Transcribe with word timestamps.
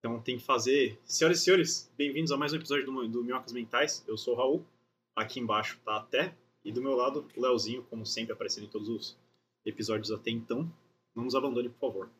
Então 0.00 0.20
tem 0.20 0.38
que 0.38 0.44
fazer. 0.44 0.98
Senhoras 1.04 1.40
e 1.40 1.44
senhores, 1.44 1.92
bem-vindos 1.96 2.32
a 2.32 2.36
mais 2.36 2.52
um 2.52 2.56
episódio 2.56 2.86
do, 2.86 3.08
do 3.08 3.22
Minhocas 3.24 3.52
Mentais. 3.52 4.04
Eu 4.08 4.16
sou 4.16 4.34
o 4.34 4.36
Raul. 4.36 4.66
Aqui 5.14 5.38
embaixo 5.40 5.78
tá 5.84 5.96
a 5.96 6.02
Té. 6.02 6.34
E 6.64 6.72
do 6.72 6.82
meu 6.82 6.94
lado, 6.94 7.26
o 7.36 7.40
Leozinho, 7.40 7.82
como 7.84 8.04
sempre, 8.06 8.32
aparecendo 8.32 8.64
em 8.64 8.70
todos 8.70 8.88
os 8.88 9.16
episódios 9.64 10.10
até 10.10 10.30
então. 10.30 10.70
Não 11.14 11.24
nos 11.24 11.34
abandone, 11.34 11.68
por 11.68 11.78
favor. 11.78 12.10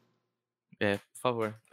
É, 0.78 0.98
por 0.98 1.20
favor. 1.22 1.60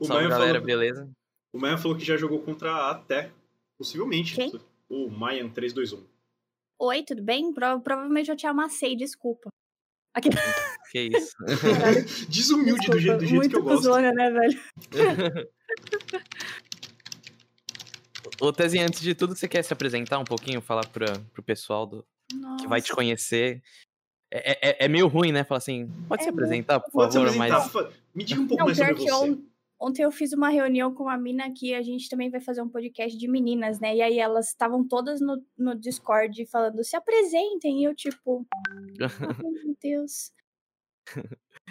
o 0.00 0.04
Salve, 0.04 0.24
Maia 0.24 0.28
galera, 0.28 0.52
falou, 0.54 0.66
beleza? 0.66 1.10
o 1.52 1.58
Maia 1.58 1.78
falou 1.78 1.96
que 1.96 2.04
já 2.04 2.16
jogou 2.16 2.40
contra 2.42 2.90
a 2.90 2.94
Té. 2.94 3.30
Possivelmente. 3.76 4.34
Quem? 4.34 4.52
O 4.88 5.10
Mayan 5.10 5.48
321. 5.50 6.06
Oi, 6.78 7.02
tudo 7.02 7.22
bem? 7.22 7.52
Pro- 7.52 7.80
provavelmente 7.82 8.30
eu 8.30 8.36
te 8.36 8.46
amassei, 8.46 8.96
desculpa. 8.96 9.50
Aqui, 10.14 10.28
Que 10.90 11.00
isso. 11.16 11.36
Desumilde 12.28 12.86
do 12.88 12.98
desculpa, 12.98 13.00
jeito, 13.00 13.18
do 13.18 13.26
jeito 13.26 13.34
muito 13.36 13.50
que 13.50 13.56
eu 13.56 13.62
gosto. 13.62 13.76
cuzona, 13.78 14.12
né, 14.12 14.30
velho? 14.30 14.60
Ô, 18.40 18.52
Tezinha, 18.52 18.84
antes 18.86 19.00
de 19.00 19.14
tudo, 19.14 19.34
você 19.36 19.46
quer 19.48 19.62
se 19.62 19.72
apresentar 19.72 20.18
um 20.18 20.24
pouquinho? 20.24 20.60
Falar 20.60 20.86
pra, 20.86 21.06
pro 21.32 21.42
pessoal 21.42 21.86
do, 21.86 22.04
que 22.58 22.66
vai 22.66 22.80
te 22.80 22.92
conhecer? 22.92 23.62
É, 24.32 24.70
é, 24.70 24.84
é 24.84 24.88
meio 24.88 25.06
ruim, 25.08 25.32
né? 25.32 25.44
Falar 25.44 25.58
assim, 25.58 25.88
pode 26.08 26.22
É 26.22 26.24
se 26.24 26.30
apresentar, 26.30 26.80
por 26.80 26.90
Pode 26.90 27.12
se 27.12 27.18
favor, 27.18 27.28
apresentar. 27.34 27.70
mas... 27.74 27.94
Me 28.14 28.24
diga 28.24 28.40
um 28.40 28.46
pouco 28.46 28.60
Não, 28.60 28.66
mais 28.66 28.78
sobre 28.78 28.94
você. 28.94 29.38
Ontem 29.80 30.02
eu 30.02 30.12
fiz 30.12 30.32
uma 30.32 30.50
reunião 30.50 30.94
com 30.94 31.04
uma 31.04 31.16
mina 31.16 31.50
que 31.52 31.74
a 31.74 31.82
gente 31.82 32.08
também 32.08 32.30
vai 32.30 32.40
fazer 32.40 32.60
um 32.62 32.68
podcast 32.68 33.16
de 33.16 33.26
meninas, 33.28 33.80
né? 33.80 33.96
E 33.96 34.02
aí 34.02 34.18
elas 34.18 34.48
estavam 34.48 34.86
todas 34.86 35.20
no, 35.20 35.42
no 35.56 35.74
Discord 35.74 36.44
falando, 36.46 36.84
se 36.84 36.94
apresentem. 36.96 37.80
E 37.80 37.84
eu, 37.84 37.94
tipo, 37.94 38.46
ai 38.68 38.94
meu 39.42 39.76
Deus. 39.82 40.32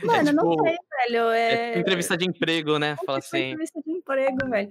Mano, 0.03 0.31
não 0.33 0.49
tipo, 0.49 0.63
sei, 0.63 0.75
velho. 1.07 1.29
É 1.29 1.73
É... 1.75 1.79
entrevista 1.79 2.17
de 2.17 2.25
emprego, 2.25 2.77
né? 2.77 2.95
Fala 3.05 3.21
Foi 3.21 3.39
assim. 3.39 3.49
entrevista 3.51 3.81
de 3.85 3.91
emprego, 3.91 4.49
velho. 4.49 4.69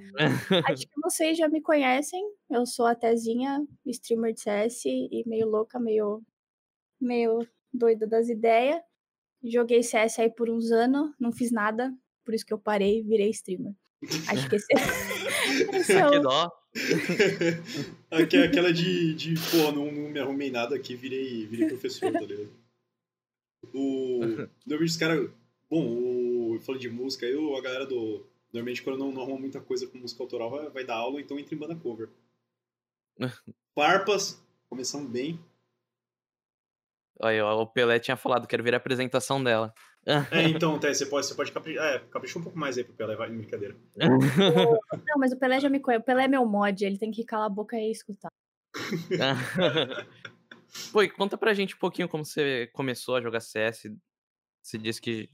Acho 0.68 0.86
que 0.86 1.00
vocês 1.02 1.38
já 1.38 1.48
me 1.48 1.60
conhecem. 1.60 2.22
Eu 2.50 2.66
sou 2.66 2.86
a 2.86 2.94
Tezinha, 2.94 3.64
streamer 3.86 4.32
de 4.32 4.40
CS 4.40 4.84
e 4.86 5.22
meio 5.26 5.48
louca, 5.48 5.78
meio, 5.78 6.22
meio 7.00 7.46
doida 7.72 8.06
das 8.06 8.28
ideias. 8.28 8.80
Joguei 9.42 9.82
CS 9.82 10.18
aí 10.18 10.30
por 10.30 10.50
uns 10.50 10.72
anos, 10.72 11.14
não 11.20 11.30
fiz 11.30 11.52
nada, 11.52 11.94
por 12.28 12.34
isso 12.34 12.44
que 12.44 12.52
eu 12.52 12.58
parei 12.58 12.98
e 12.98 13.02
virei 13.02 13.30
streamer. 13.30 13.72
Acho 14.28 14.50
que 14.50 14.56
esse, 14.56 14.66
esse 15.72 15.92
é 15.94 16.02
que 16.02 16.06
o... 16.08 16.10
Tá 16.10 16.18
dó. 16.18 16.52
Aquela 18.44 18.70
de, 18.70 19.14
de 19.14 19.34
pô, 19.50 19.72
não, 19.72 19.90
não 19.90 20.10
me 20.10 20.20
arrumei 20.20 20.50
nada 20.50 20.76
aqui, 20.76 20.94
virei, 20.94 21.46
virei 21.46 21.68
professor, 21.68 22.12
tá 22.12 22.20
ligado? 22.20 22.52
O. 23.72 24.20
Normalmente 24.66 24.90
os 24.90 24.96
caras. 24.98 25.30
Bom, 25.70 25.86
o, 25.88 26.54
eu 26.56 26.60
falei 26.60 26.78
de 26.82 26.90
música, 26.90 27.24
aí 27.24 27.34
o- 27.34 27.56
a 27.56 27.62
galera 27.62 27.86
do. 27.86 28.26
Normalmente 28.52 28.82
quando 28.82 28.98
não, 28.98 29.10
não 29.10 29.22
arruma 29.22 29.40
muita 29.40 29.62
coisa 29.62 29.86
com 29.86 29.96
música 29.96 30.22
autoral 30.22 30.50
vai, 30.50 30.68
vai 30.68 30.84
dar 30.84 30.96
aula, 30.96 31.22
então 31.22 31.38
entra 31.38 31.54
em 31.54 31.58
banda 31.58 31.74
cover. 31.74 32.10
Farpas, 33.74 34.38
começando 34.68 35.08
bem. 35.08 35.40
Olha, 37.20 37.46
o 37.46 37.66
Pelé 37.66 37.98
tinha 37.98 38.18
falado, 38.18 38.46
quero 38.46 38.62
ver 38.62 38.74
a 38.74 38.76
apresentação 38.76 39.42
dela. 39.42 39.72
É, 40.32 40.48
então, 40.48 40.78
Té, 40.78 40.94
você 40.94 41.04
pode, 41.04 41.26
você 41.26 41.34
pode 41.34 41.52
caprichar. 41.52 41.84
É, 41.84 41.98
capricha 41.98 42.38
um 42.38 42.42
pouco 42.42 42.58
mais 42.58 42.78
aí 42.78 42.84
pro 42.84 42.94
Pelé, 42.94 43.14
vai, 43.14 43.28
brincadeira. 43.28 43.76
Não, 45.06 45.18
mas 45.18 45.32
o 45.32 45.38
Pelé 45.38 45.60
já 45.60 45.68
me 45.68 45.80
conhece. 45.80 46.00
O 46.00 46.06
Pelé 46.06 46.24
é 46.24 46.28
meu 46.28 46.46
mod, 46.46 46.82
ele 46.82 46.96
tem 46.96 47.10
que 47.10 47.24
calar 47.24 47.46
a 47.46 47.50
boca 47.50 47.76
e 47.76 47.90
escutar. 47.90 48.30
Pô, 50.92 51.02
e 51.02 51.10
conta 51.10 51.36
pra 51.36 51.52
gente 51.52 51.74
um 51.74 51.78
pouquinho 51.78 52.08
como 52.08 52.24
você 52.24 52.70
começou 52.72 53.16
a 53.16 53.20
jogar 53.20 53.40
CS. 53.40 53.92
Você 54.62 54.78
disse 54.78 55.00
que 55.00 55.28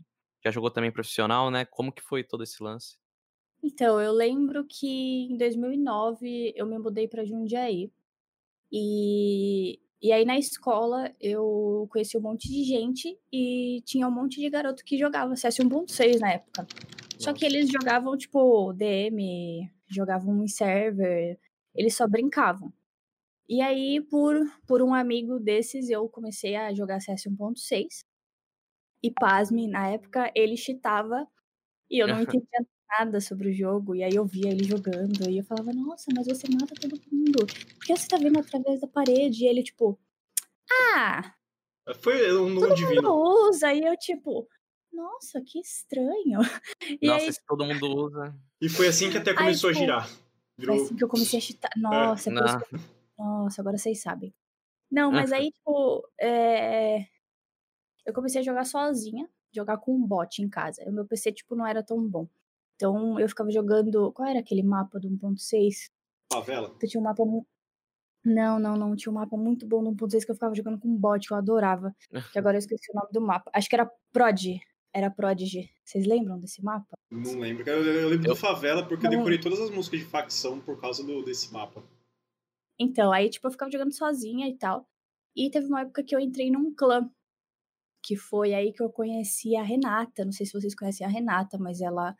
já 0.44 0.50
jogou 0.50 0.70
também 0.70 0.90
profissional, 0.90 1.50
né? 1.50 1.64
Como 1.64 1.92
que 1.92 2.02
foi 2.02 2.24
todo 2.24 2.42
esse 2.42 2.62
lance? 2.62 2.96
Então, 3.62 4.00
eu 4.00 4.12
lembro 4.12 4.64
que 4.64 5.28
em 5.30 5.36
2009 5.36 6.52
eu 6.54 6.66
me 6.66 6.78
mudei 6.78 7.08
para 7.08 7.24
Jundiaí. 7.24 7.90
E, 8.70 9.80
e 10.04 10.12
aí 10.12 10.26
na 10.26 10.38
escola 10.38 11.10
eu 11.18 11.88
conheci 11.90 12.18
um 12.18 12.20
monte 12.20 12.46
de 12.46 12.62
gente 12.62 13.18
e 13.32 13.80
tinha 13.86 14.06
um 14.06 14.10
monte 14.10 14.38
de 14.38 14.50
garoto 14.50 14.84
que 14.84 14.98
jogava 14.98 15.34
CS 15.34 15.60
1.6 15.60 16.20
na 16.20 16.32
época. 16.32 16.66
Só 17.18 17.32
que 17.32 17.42
eles 17.42 17.70
jogavam 17.70 18.14
tipo 18.14 18.74
DM, 18.74 19.66
jogavam 19.88 20.44
em 20.44 20.46
server, 20.46 21.38
eles 21.74 21.96
só 21.96 22.06
brincavam. 22.06 22.70
E 23.48 23.62
aí, 23.62 24.02
por, 24.10 24.36
por 24.66 24.82
um 24.82 24.92
amigo 24.92 25.40
desses, 25.40 25.88
eu 25.88 26.06
comecei 26.06 26.54
a 26.54 26.74
jogar 26.74 27.00
CS 27.00 27.24
1.6. 27.24 28.04
E 29.02 29.10
pasme, 29.10 29.66
na 29.66 29.88
época 29.88 30.30
ele 30.34 30.54
cheatava 30.54 31.26
e 31.90 32.02
eu 32.02 32.06
não 32.06 32.20
entendia 32.20 32.66
nada 32.88 33.20
sobre 33.20 33.50
o 33.50 33.54
jogo. 33.54 33.94
E 33.94 34.02
aí 34.02 34.14
eu 34.14 34.24
via 34.26 34.50
ele 34.50 34.64
jogando 34.64 35.28
e 35.28 35.38
eu 35.38 35.44
falava, 35.44 35.72
nossa, 35.72 36.10
mas 36.14 36.26
você 36.26 36.46
mata 36.50 36.74
todo 36.80 37.00
mundo. 37.10 37.46
Por 37.46 37.84
que 37.86 37.96
você 37.96 38.06
tá 38.08 38.16
vendo 38.16 38.38
através 38.38 38.80
da 38.80 38.86
parede? 38.86 39.44
E 39.44 39.48
ele, 39.48 39.62
tipo, 39.62 39.98
ah, 40.94 41.34
Foi 42.00 42.36
um 42.36 42.48
no 42.50 42.60
todo 42.60 42.74
divino. 42.74 43.02
mundo 43.02 43.48
usa. 43.48 43.72
E 43.72 43.82
eu, 43.84 43.96
tipo, 43.96 44.48
nossa, 44.92 45.40
que 45.42 45.58
estranho. 45.60 46.40
E 47.02 47.06
Nossa, 47.06 47.24
aí 47.26 47.32
se 47.32 47.40
todo 47.46 47.64
mundo 47.64 47.86
usa. 47.96 48.34
E 48.60 48.68
foi 48.68 48.88
assim 48.88 49.10
que 49.10 49.18
até 49.18 49.30
Aí, 49.32 49.36
começou 49.36 49.70
a 49.70 49.72
tipo, 49.72 49.84
girar. 49.84 50.06
foi 50.08 50.18
Virou. 50.58 50.76
assim 50.84 50.96
que 50.96 51.04
eu 51.04 51.08
comecei 51.08 51.40
a. 51.40 51.80
Nossa, 51.80 52.30
é 52.30 52.32
por 52.34 52.44
isso 52.44 52.54
Não. 52.58 52.60
que 52.64 52.74
eu- 52.76 52.80
Nossa, 53.18 53.60
agora 53.60 53.78
vocês 53.78 54.00
sabem. 54.00 54.34
Não, 54.90 55.10
mas 55.10 55.32
aí, 55.32 55.50
tipo, 55.50 56.06
é, 56.20 57.06
eu 58.06 58.12
comecei 58.14 58.40
a 58.40 58.44
jogar 58.44 58.64
sozinha, 58.64 59.28
jogar 59.52 59.78
com 59.78 59.94
um 59.94 60.06
bot 60.06 60.40
em 60.42 60.48
casa. 60.48 60.82
O 60.86 60.92
meu 60.92 61.06
PC, 61.06 61.32
tipo, 61.32 61.54
não 61.56 61.66
era 61.66 61.82
tão 61.82 62.06
bom. 62.08 62.28
Então, 62.76 63.18
eu 63.20 63.28
ficava 63.28 63.50
jogando. 63.50 64.12
Qual 64.12 64.28
era 64.28 64.40
aquele 64.40 64.62
mapa 64.62 64.98
do 64.98 65.08
1.6? 65.08 65.90
Favela. 66.32 66.76
Que 66.78 66.86
tinha 66.86 67.00
um 67.00 67.04
mapa. 67.04 67.22
Não, 68.24 68.58
não, 68.58 68.76
não. 68.76 68.96
Tinha 68.96 69.12
um 69.12 69.14
mapa 69.16 69.36
muito 69.36 69.66
bom 69.66 69.82
do 69.82 69.90
1.6 69.92 70.24
que 70.24 70.30
eu 70.30 70.34
ficava 70.34 70.54
jogando 70.54 70.78
com 70.80 70.88
um 70.88 70.96
bot, 70.96 71.26
que 71.26 71.32
eu 71.32 71.36
adorava. 71.36 71.94
Que 72.32 72.38
agora 72.38 72.56
eu 72.56 72.58
esqueci 72.58 72.90
o 72.90 72.94
nome 72.94 73.08
do 73.12 73.20
mapa. 73.20 73.50
Acho 73.54 73.68
que 73.68 73.74
era 73.76 73.90
Prod. 74.12 74.40
Era 74.92 75.10
Prodigy. 75.10 75.68
Vocês 75.84 76.06
lembram 76.06 76.38
desse 76.38 76.62
mapa? 76.62 76.96
Não 77.10 77.38
lembro. 77.38 77.68
Eu, 77.68 77.84
eu 77.84 78.08
lembro 78.08 78.26
Eu- 78.28 78.34
do 78.34 78.36
Favela 78.36 78.86
porque 78.86 79.06
eu 79.06 79.10
Não. 79.10 79.18
decorei 79.18 79.40
todas 79.40 79.60
as 79.60 79.70
músicas 79.70 80.00
de 80.00 80.06
facção 80.06 80.60
por 80.60 80.80
causa 80.80 81.04
do, 81.04 81.22
desse 81.24 81.52
mapa. 81.52 81.82
Então, 82.78 83.12
aí, 83.12 83.28
tipo, 83.28 83.46
eu 83.46 83.50
ficava 83.50 83.70
jogando 83.70 83.92
sozinha 83.92 84.48
e 84.48 84.56
tal. 84.56 84.88
E 85.36 85.50
teve 85.50 85.66
uma 85.66 85.80
época 85.82 86.02
que 86.04 86.14
eu 86.14 86.20
entrei 86.20 86.50
num 86.50 86.72
clã. 86.74 87.08
Que 88.04 88.16
foi 88.16 88.52
aí 88.54 88.72
que 88.72 88.82
eu 88.82 88.90
conheci 88.90 89.56
a 89.56 89.62
Renata. 89.62 90.24
Não 90.24 90.32
sei 90.32 90.46
se 90.46 90.52
vocês 90.52 90.74
conhecem 90.76 91.06
a 91.06 91.10
Renata, 91.10 91.58
mas 91.58 91.80
ela 91.80 92.14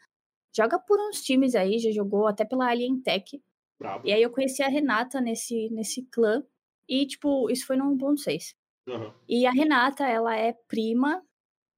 joga 0.57 0.79
por 0.79 0.99
uns 1.01 1.23
times 1.23 1.55
aí, 1.55 1.79
já 1.79 1.91
jogou 1.91 2.27
até 2.27 2.45
pela 2.45 2.69
Alien 2.69 3.01
Tech. 3.01 3.43
Brabo. 3.79 4.07
E 4.07 4.13
aí 4.13 4.23
eu 4.23 4.31
conheci 4.31 4.63
a 4.63 4.69
Renata 4.69 5.21
nesse, 5.21 5.69
nesse 5.71 6.03
clã. 6.11 6.43
E, 6.89 7.07
tipo, 7.07 7.51
isso 7.51 7.67
foi 7.67 7.77
no 7.77 7.85
1.6. 7.97 8.55
Aham. 8.89 9.15
E 9.29 9.47
a 9.47 9.51
Renata, 9.51 10.07
ela 10.07 10.37
é 10.37 10.53
prima 10.69 11.23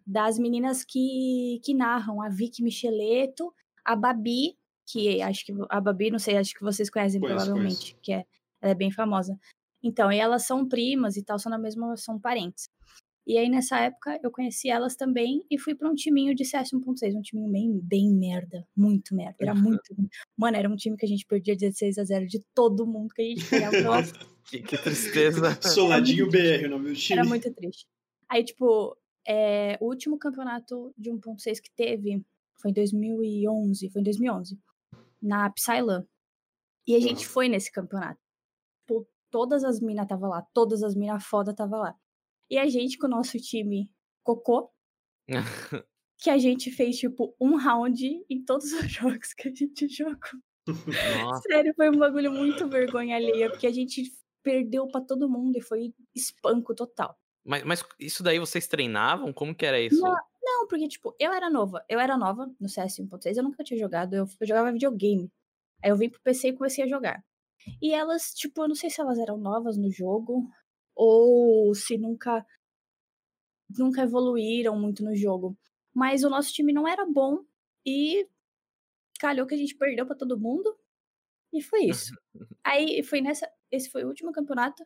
das 0.06 0.38
meninas 0.38 0.84
que, 0.84 1.60
que 1.64 1.74
narram, 1.74 2.22
a 2.22 2.28
Vicky 2.28 2.62
Micheleto, 2.62 3.52
a 3.84 3.96
Babi, 3.96 4.56
que 4.86 5.20
acho 5.20 5.44
que 5.44 5.52
a 5.68 5.80
Babi, 5.80 6.10
não 6.10 6.18
sei, 6.18 6.36
acho 6.36 6.54
que 6.54 6.62
vocês 6.62 6.88
conhecem 6.88 7.20
provavelmente, 7.20 7.96
que 8.00 8.12
é, 8.12 8.24
ela 8.60 8.72
é 8.72 8.74
bem 8.74 8.90
famosa. 8.90 9.36
Então, 9.82 10.10
e 10.10 10.18
elas 10.18 10.46
são 10.46 10.66
primas 10.66 11.16
e 11.16 11.24
tal, 11.24 11.38
são 11.38 11.50
da 11.50 11.58
mesma, 11.58 11.96
são 11.96 12.20
parentes. 12.20 12.68
E 13.26 13.36
aí 13.36 13.48
nessa 13.48 13.80
época 13.80 14.20
eu 14.22 14.30
conheci 14.30 14.68
elas 14.68 14.94
também 14.94 15.44
e 15.50 15.58
fui 15.58 15.74
pra 15.74 15.90
um 15.90 15.94
timinho 15.94 16.34
de 16.34 16.44
CS 16.44 16.70
1.6, 16.70 17.14
um 17.16 17.22
timinho 17.22 17.50
bem, 17.50 17.80
bem 17.82 18.14
merda, 18.14 18.64
muito 18.76 19.16
merda, 19.16 19.36
era 19.40 19.54
muito, 19.54 19.96
mano, 20.36 20.56
era 20.56 20.68
um 20.68 20.76
time 20.76 20.96
que 20.96 21.04
a 21.04 21.08
gente 21.08 21.26
perdia 21.26 21.56
16 21.56 21.98
a 21.98 22.04
0 22.04 22.26
de 22.26 22.40
todo 22.54 22.86
mundo 22.86 23.12
que 23.12 23.22
a 23.22 23.24
gente 23.24 23.44
pegava. 23.48 23.80
Nossa, 23.82 24.14
que, 24.44 24.62
que 24.62 24.78
tristeza. 24.78 25.58
Soladinho 25.60 26.30
BR, 26.30 26.66
o 26.66 26.70
nome 26.70 26.90
do 26.90 26.94
time. 26.94 27.18
Era 27.18 27.28
muito 27.28 27.52
triste. 27.52 27.86
Aí, 28.28 28.44
tipo, 28.44 28.96
é, 29.26 29.76
o 29.80 29.86
último 29.86 30.18
campeonato 30.18 30.94
de 30.96 31.10
1.6 31.10 31.60
que 31.60 31.70
teve 31.74 32.24
foi 32.60 32.70
em 32.70 32.74
2011, 32.74 33.90
foi 33.90 34.00
em 34.00 34.04
2011, 34.04 34.58
na 35.20 35.50
Psylan. 35.50 36.06
E 36.86 36.94
a 36.94 37.00
gente 37.00 37.26
foi 37.26 37.48
nesse 37.48 37.72
campeonato. 37.72 38.20
Tipo, 38.80 39.08
todas 39.30 39.64
as 39.64 39.80
minas 39.80 40.06
tava 40.06 40.28
lá, 40.28 40.42
todas 40.54 40.84
as 40.84 40.94
minas 40.94 41.24
foda 41.24 41.52
tava 41.52 41.76
lá. 41.76 41.94
E 42.50 42.58
a 42.58 42.68
gente, 42.68 42.98
com 42.98 43.06
o 43.06 43.10
nosso 43.10 43.38
time 43.38 43.90
cocô, 44.22 44.70
que 46.18 46.30
a 46.30 46.38
gente 46.38 46.70
fez, 46.70 46.96
tipo, 46.98 47.34
um 47.40 47.56
round 47.56 48.24
em 48.28 48.44
todos 48.44 48.72
os 48.72 48.86
jogos 48.90 49.34
que 49.34 49.48
a 49.48 49.54
gente 49.54 49.88
jogou. 49.88 50.40
Nossa, 51.22 51.42
Sério, 51.48 51.72
foi 51.74 51.90
um 51.90 51.98
bagulho 51.98 52.32
muito 52.32 52.68
vergonha 52.68 53.16
alheia, 53.16 53.50
porque 53.50 53.66
a 53.66 53.72
gente 53.72 54.02
perdeu 54.42 54.86
pra 54.88 55.00
todo 55.00 55.28
mundo 55.28 55.56
e 55.56 55.62
foi 55.62 55.92
espanco 56.14 56.74
total. 56.74 57.16
mas, 57.44 57.62
mas 57.64 57.84
isso 57.98 58.22
daí 58.22 58.38
vocês 58.38 58.66
treinavam? 58.66 59.32
Como 59.32 59.54
que 59.54 59.66
era 59.66 59.80
isso? 59.80 60.00
Não, 60.00 60.16
Não, 60.42 60.66
porque, 60.68 60.88
tipo, 60.88 61.14
eu 61.18 61.32
era 61.32 61.50
nova. 61.50 61.84
Eu 61.88 62.00
era 62.00 62.16
nova 62.16 62.50
no 62.60 62.68
CS 62.68 62.98
1.6, 62.98 63.36
eu 63.36 63.42
nunca 63.44 63.62
tinha 63.62 63.78
jogado. 63.78 64.14
Eu, 64.14 64.26
eu 64.40 64.46
jogava 64.46 64.72
videogame. 64.72 65.30
Aí 65.82 65.90
eu 65.90 65.96
vim 65.96 66.08
pro 66.08 66.20
PC 66.22 66.48
e 66.48 66.52
comecei 66.52 66.84
a 66.84 66.88
jogar. 66.88 67.22
E 67.82 67.92
elas, 67.92 68.32
tipo, 68.34 68.62
eu 68.62 68.68
não 68.68 68.74
sei 68.74 68.90
se 68.90 69.00
elas 69.00 69.18
eram 69.18 69.36
novas 69.36 69.76
no 69.76 69.90
jogo 69.90 70.48
ou 70.96 71.74
se 71.74 71.98
nunca 71.98 72.44
nunca 73.78 74.02
evoluíram 74.02 74.78
muito 74.78 75.04
no 75.04 75.14
jogo. 75.14 75.56
Mas 75.94 76.24
o 76.24 76.30
nosso 76.30 76.52
time 76.52 76.72
não 76.72 76.86
era 76.88 77.06
bom 77.06 77.44
E 77.84 78.28
calhou 79.20 79.46
que 79.46 79.54
a 79.54 79.58
gente 79.58 79.76
perdeu 79.76 80.06
pra 80.06 80.16
todo 80.16 80.38
mundo. 80.38 80.76
E 81.52 81.62
foi 81.62 81.84
isso. 81.86 82.12
Aí 82.64 83.02
foi 83.02 83.20
nessa. 83.20 83.50
Esse 83.70 83.90
foi 83.90 84.04
o 84.04 84.08
último 84.08 84.32
campeonato. 84.32 84.84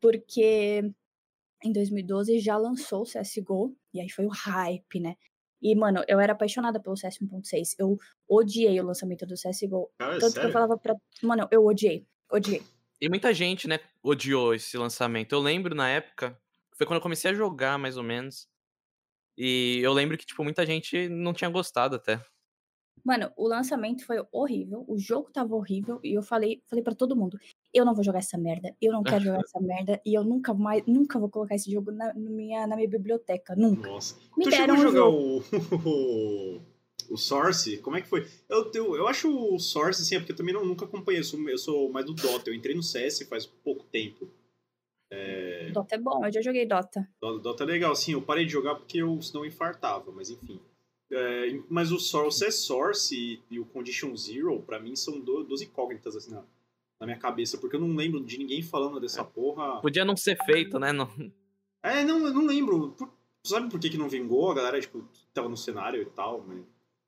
Porque 0.00 0.82
em 1.64 1.72
2012 1.72 2.38
já 2.40 2.56
lançou 2.56 3.02
o 3.02 3.04
CSGO. 3.04 3.76
E 3.92 4.00
aí 4.00 4.08
foi 4.10 4.26
o 4.26 4.30
hype, 4.30 5.00
né? 5.00 5.16
E, 5.60 5.74
mano, 5.74 6.04
eu 6.06 6.20
era 6.20 6.32
apaixonada 6.32 6.80
pelo 6.80 6.96
CS 6.96 7.18
1.6. 7.18 7.74
Eu 7.78 7.98
odiei 8.28 8.80
o 8.80 8.84
lançamento 8.84 9.26
do 9.26 9.34
CSGO. 9.34 9.90
Cara, 9.98 10.18
Tanto 10.18 10.34
que 10.34 10.40
sério? 10.40 10.48
eu 10.48 10.52
falava 10.52 10.78
pra. 10.78 10.94
Mano, 11.22 11.48
eu 11.50 11.64
odiei. 11.64 12.06
Odiei. 12.30 12.62
E 13.00 13.08
muita 13.08 13.32
gente, 13.32 13.68
né, 13.68 13.78
odiou 14.02 14.54
esse 14.54 14.76
lançamento. 14.76 15.32
Eu 15.32 15.40
lembro 15.40 15.74
na 15.74 15.88
época, 15.88 16.38
foi 16.76 16.86
quando 16.86 16.96
eu 16.98 17.02
comecei 17.02 17.30
a 17.30 17.34
jogar, 17.34 17.78
mais 17.78 17.96
ou 17.96 18.02
menos. 18.02 18.48
E 19.36 19.80
eu 19.82 19.92
lembro 19.92 20.18
que, 20.18 20.26
tipo, 20.26 20.42
muita 20.44 20.66
gente 20.66 21.08
não 21.08 21.32
tinha 21.32 21.50
gostado 21.50 21.96
até. 21.96 22.20
Mano, 23.04 23.32
o 23.36 23.46
lançamento 23.48 24.04
foi 24.04 24.16
horrível, 24.32 24.84
o 24.88 24.98
jogo 24.98 25.30
tava 25.32 25.54
horrível, 25.54 26.00
e 26.02 26.14
eu 26.14 26.22
falei, 26.22 26.62
falei 26.66 26.82
para 26.82 26.94
todo 26.94 27.16
mundo, 27.16 27.38
eu 27.72 27.84
não 27.84 27.94
vou 27.94 28.04
jogar 28.04 28.18
essa 28.18 28.36
merda, 28.36 28.74
eu 28.82 28.92
não 28.92 29.04
quero 29.04 29.24
jogar 29.24 29.40
essa 29.46 29.60
merda, 29.60 30.00
e 30.04 30.14
eu 30.14 30.24
nunca 30.24 30.52
mais, 30.52 30.82
nunca 30.86 31.18
vou 31.18 31.30
colocar 31.30 31.54
esse 31.54 31.70
jogo 31.70 31.92
na, 31.92 32.12
no 32.14 32.30
minha, 32.30 32.66
na 32.66 32.76
minha 32.76 32.88
biblioteca, 32.88 33.54
nunca. 33.56 33.90
Nossa. 33.90 34.16
Me 34.36 34.44
tu 34.44 34.50
chegou 34.50 34.50
deram 34.50 34.74
a 34.74 34.78
um 34.78 34.82
jogar 34.82 35.00
jogo. 35.00 35.44
o, 35.84 36.60
o, 37.10 37.16
Source? 37.16 37.78
Como 37.78 37.96
é 37.96 38.02
que 38.02 38.08
foi? 38.08 38.26
Eu, 38.48 38.70
eu, 38.74 38.96
eu 38.96 39.08
acho 39.08 39.28
o 39.30 39.58
Source, 39.58 40.02
assim, 40.02 40.16
é 40.16 40.18
porque 40.18 40.32
eu 40.32 40.36
também 40.36 40.54
não, 40.54 40.64
nunca 40.64 40.84
acompanhei. 40.84 41.20
Eu 41.20 41.24
sou, 41.24 41.48
eu 41.48 41.58
sou 41.58 41.90
mais 41.90 42.06
do 42.06 42.14
Dota. 42.14 42.50
Eu 42.50 42.54
entrei 42.54 42.74
no 42.74 42.82
CS 42.82 43.26
faz 43.28 43.46
pouco 43.46 43.84
tempo. 43.84 44.28
Dota 45.72 45.94
é 45.94 45.98
bom, 45.98 46.24
eu 46.24 46.32
já 46.32 46.40
joguei 46.40 46.66
Dota. 46.66 47.08
Dota, 47.20 47.38
Dota 47.38 47.64
é 47.64 47.66
legal, 47.66 47.92
assim. 47.92 48.12
Eu 48.12 48.22
parei 48.22 48.44
de 48.44 48.52
jogar 48.52 48.74
porque 48.74 48.98
eu 48.98 49.20
senão 49.22 49.44
eu 49.44 49.48
infartava, 49.48 50.10
mas 50.12 50.30
enfim. 50.30 50.60
É, 51.10 51.58
mas 51.70 51.90
o, 51.90 51.98
Source, 51.98 52.28
o 52.28 52.38
CS 52.38 52.54
Source 52.56 53.14
e, 53.16 53.42
e 53.50 53.58
o 53.58 53.64
Condition 53.64 54.14
Zero, 54.14 54.60
pra 54.60 54.78
mim, 54.78 54.94
são 54.94 55.18
do, 55.18 55.42
duas 55.42 55.62
incógnitas, 55.62 56.14
assim, 56.14 56.32
na, 56.32 56.44
na 57.00 57.06
minha 57.06 57.18
cabeça. 57.18 57.56
Porque 57.58 57.76
eu 57.76 57.80
não 57.80 57.94
lembro 57.96 58.22
de 58.22 58.38
ninguém 58.38 58.62
falando 58.62 59.00
dessa 59.00 59.24
porra. 59.24 59.80
Podia 59.80 60.04
não 60.04 60.16
ser 60.16 60.36
feito, 60.44 60.78
né? 60.78 60.92
Não... 60.92 61.08
É, 61.82 62.04
não, 62.04 62.26
eu 62.26 62.34
não 62.34 62.44
lembro. 62.44 62.90
Por- 62.90 63.10
sabe 63.44 63.70
por 63.70 63.80
que, 63.80 63.90
que 63.90 63.96
não 63.96 64.08
vingou? 64.08 64.50
A 64.50 64.54
galera, 64.54 64.80
tipo, 64.80 65.02
tava 65.32 65.48
no 65.48 65.56
cenário 65.56 66.02
e 66.02 66.06
tal, 66.06 66.44
mas... 66.46 66.62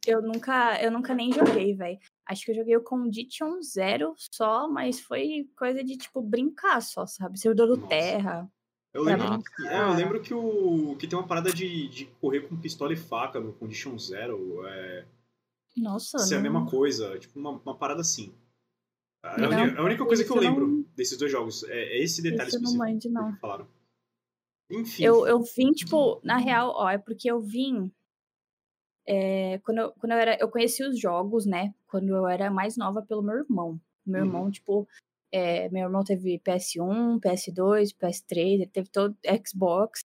Eu 0.06 0.22
nunca, 0.22 0.82
eu 0.82 0.90
nunca 0.90 1.14
nem 1.14 1.30
joguei, 1.32 1.74
velho. 1.74 1.98
Acho 2.26 2.44
que 2.44 2.50
eu 2.52 2.54
joguei 2.54 2.76
o 2.76 2.82
Condition 2.82 3.60
Zero 3.62 4.14
só, 4.16 4.68
mas 4.68 4.98
foi 5.00 5.48
coisa 5.56 5.84
de, 5.84 5.96
tipo, 5.96 6.22
brincar 6.22 6.80
só, 6.80 7.06
sabe? 7.06 7.38
Servidor 7.38 7.66
do. 7.76 7.86
Terra. 7.86 8.50
Eu 8.92 9.04
lembro, 9.04 9.40
que, 9.40 9.68
é, 9.68 9.82
eu 9.82 9.92
lembro 9.94 10.20
que, 10.20 10.34
o, 10.34 10.96
que 10.98 11.06
tem 11.06 11.16
uma 11.16 11.26
parada 11.28 11.52
de, 11.52 11.86
de 11.88 12.06
correr 12.20 12.40
com 12.40 12.56
pistola 12.56 12.92
e 12.92 12.96
faca 12.96 13.38
no 13.38 13.52
Condition 13.52 13.96
Zero. 13.98 14.66
É, 14.66 15.06
Nossa, 15.76 16.18
ser 16.18 16.34
a 16.34 16.36
não- 16.38 16.42
mesma 16.42 16.66
coisa, 16.68 17.16
tipo 17.18 17.38
uma, 17.38 17.50
uma 17.50 17.76
parada 17.76 18.00
assim. 18.00 18.34
É 19.22 19.28
a, 19.28 19.36
Não, 19.38 19.62
única, 19.62 19.80
a 19.80 19.84
única 19.84 20.04
coisa 20.06 20.24
que 20.24 20.30
eu 20.30 20.36
isso 20.36 20.44
lembro 20.44 20.66
não- 20.66 20.84
desses 20.96 21.16
dois 21.16 21.30
jogos 21.30 21.62
é, 21.64 21.98
é 21.98 22.02
esse 22.02 22.20
detalhe 22.20 22.48
Isso 22.48 22.56
eu 22.56 22.62
não 22.62 22.70
específico 22.72 23.12
manjo, 23.12 23.30
não. 23.30 23.36
falaram. 23.38 23.68
Enfim. 24.70 25.04
Eu, 25.04 25.26
eu 25.26 25.40
vim, 25.40 25.70
tipo, 25.72 26.20
na 26.24 26.36
real, 26.38 26.72
ó, 26.74 26.88
é 26.90 26.98
porque 26.98 27.30
eu 27.30 27.40
vim. 27.40 27.92
É, 29.12 29.58
quando, 29.64 29.78
eu, 29.78 29.92
quando 29.92 30.12
eu 30.12 30.18
era. 30.18 30.36
Eu 30.40 30.48
conheci 30.50 30.82
os 30.84 30.98
jogos, 30.98 31.44
né? 31.46 31.74
Quando 31.88 32.08
eu 32.14 32.28
era 32.28 32.50
mais 32.50 32.76
nova 32.76 33.02
pelo 33.02 33.22
meu 33.22 33.36
irmão. 33.38 33.80
Meu 34.06 34.20
Uhum. 34.22 34.26
irmão, 34.26 34.50
tipo. 34.50 34.88
é, 35.32 35.68
meu 35.70 35.82
irmão 35.84 36.02
teve 36.04 36.38
PS1, 36.40 37.20
PS2, 37.20 37.94
PS3, 37.96 38.38
ele 38.54 38.66
teve 38.66 38.88
todo 38.90 39.16
Xbox. 39.46 40.00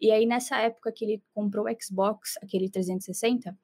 E 0.00 0.10
aí, 0.12 0.24
nessa 0.26 0.58
época 0.60 0.92
que 0.92 1.04
ele 1.04 1.22
comprou 1.34 1.66
o 1.66 1.76
Xbox, 1.82 2.36
aquele 2.42 2.68
360, 2.70 3.56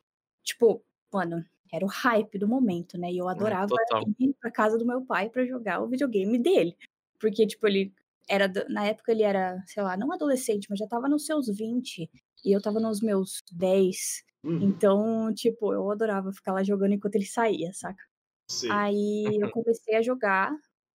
tipo, 0.43 0.83
mano, 1.13 1.45
era 1.73 1.85
o 1.85 1.89
hype 1.89 2.39
do 2.39 2.49
momento, 2.49 2.99
né? 2.99 3.13
E 3.13 3.19
eu 3.19 3.29
adorava 3.29 3.69
total. 3.69 4.03
ir 4.19 4.35
pra 4.41 4.51
casa 4.51 4.77
do 4.79 4.85
meu 4.87 5.03
pai 5.05 5.29
pra 5.31 5.45
jogar 5.47 5.81
o 5.83 5.89
videogame 5.89 6.39
dele. 6.39 6.77
Porque, 7.21 7.47
tipo, 7.47 7.67
ele 7.69 7.93
era. 8.29 8.49
Na 8.69 8.87
época 8.87 9.13
ele 9.13 9.23
era, 9.23 9.63
sei 9.67 9.83
lá, 9.83 9.97
não 9.97 10.13
adolescente, 10.13 10.67
mas 10.71 10.79
já 10.81 10.87
tava 10.89 11.09
nos 11.09 11.27
seus 11.27 11.47
20. 11.49 12.11
E 12.45 12.53
eu 12.53 12.61
tava 12.63 12.81
nos 12.81 13.01
meus 13.01 13.43
10. 13.53 14.25
Uhum, 14.45 14.59
Então, 14.63 15.33
tipo, 15.35 15.73
eu 15.73 15.91
adorava 15.91 16.31
ficar 16.33 16.53
lá 16.53 16.63
jogando 16.63 16.93
enquanto 16.93 17.15
ele 17.17 17.25
saía, 17.27 17.73
saca? 17.73 18.03
sei. 18.49 18.71
Aí 18.71 19.39
eu 19.41 19.51
comecei 19.53 19.97
a 19.97 20.03
jogar 20.03 20.55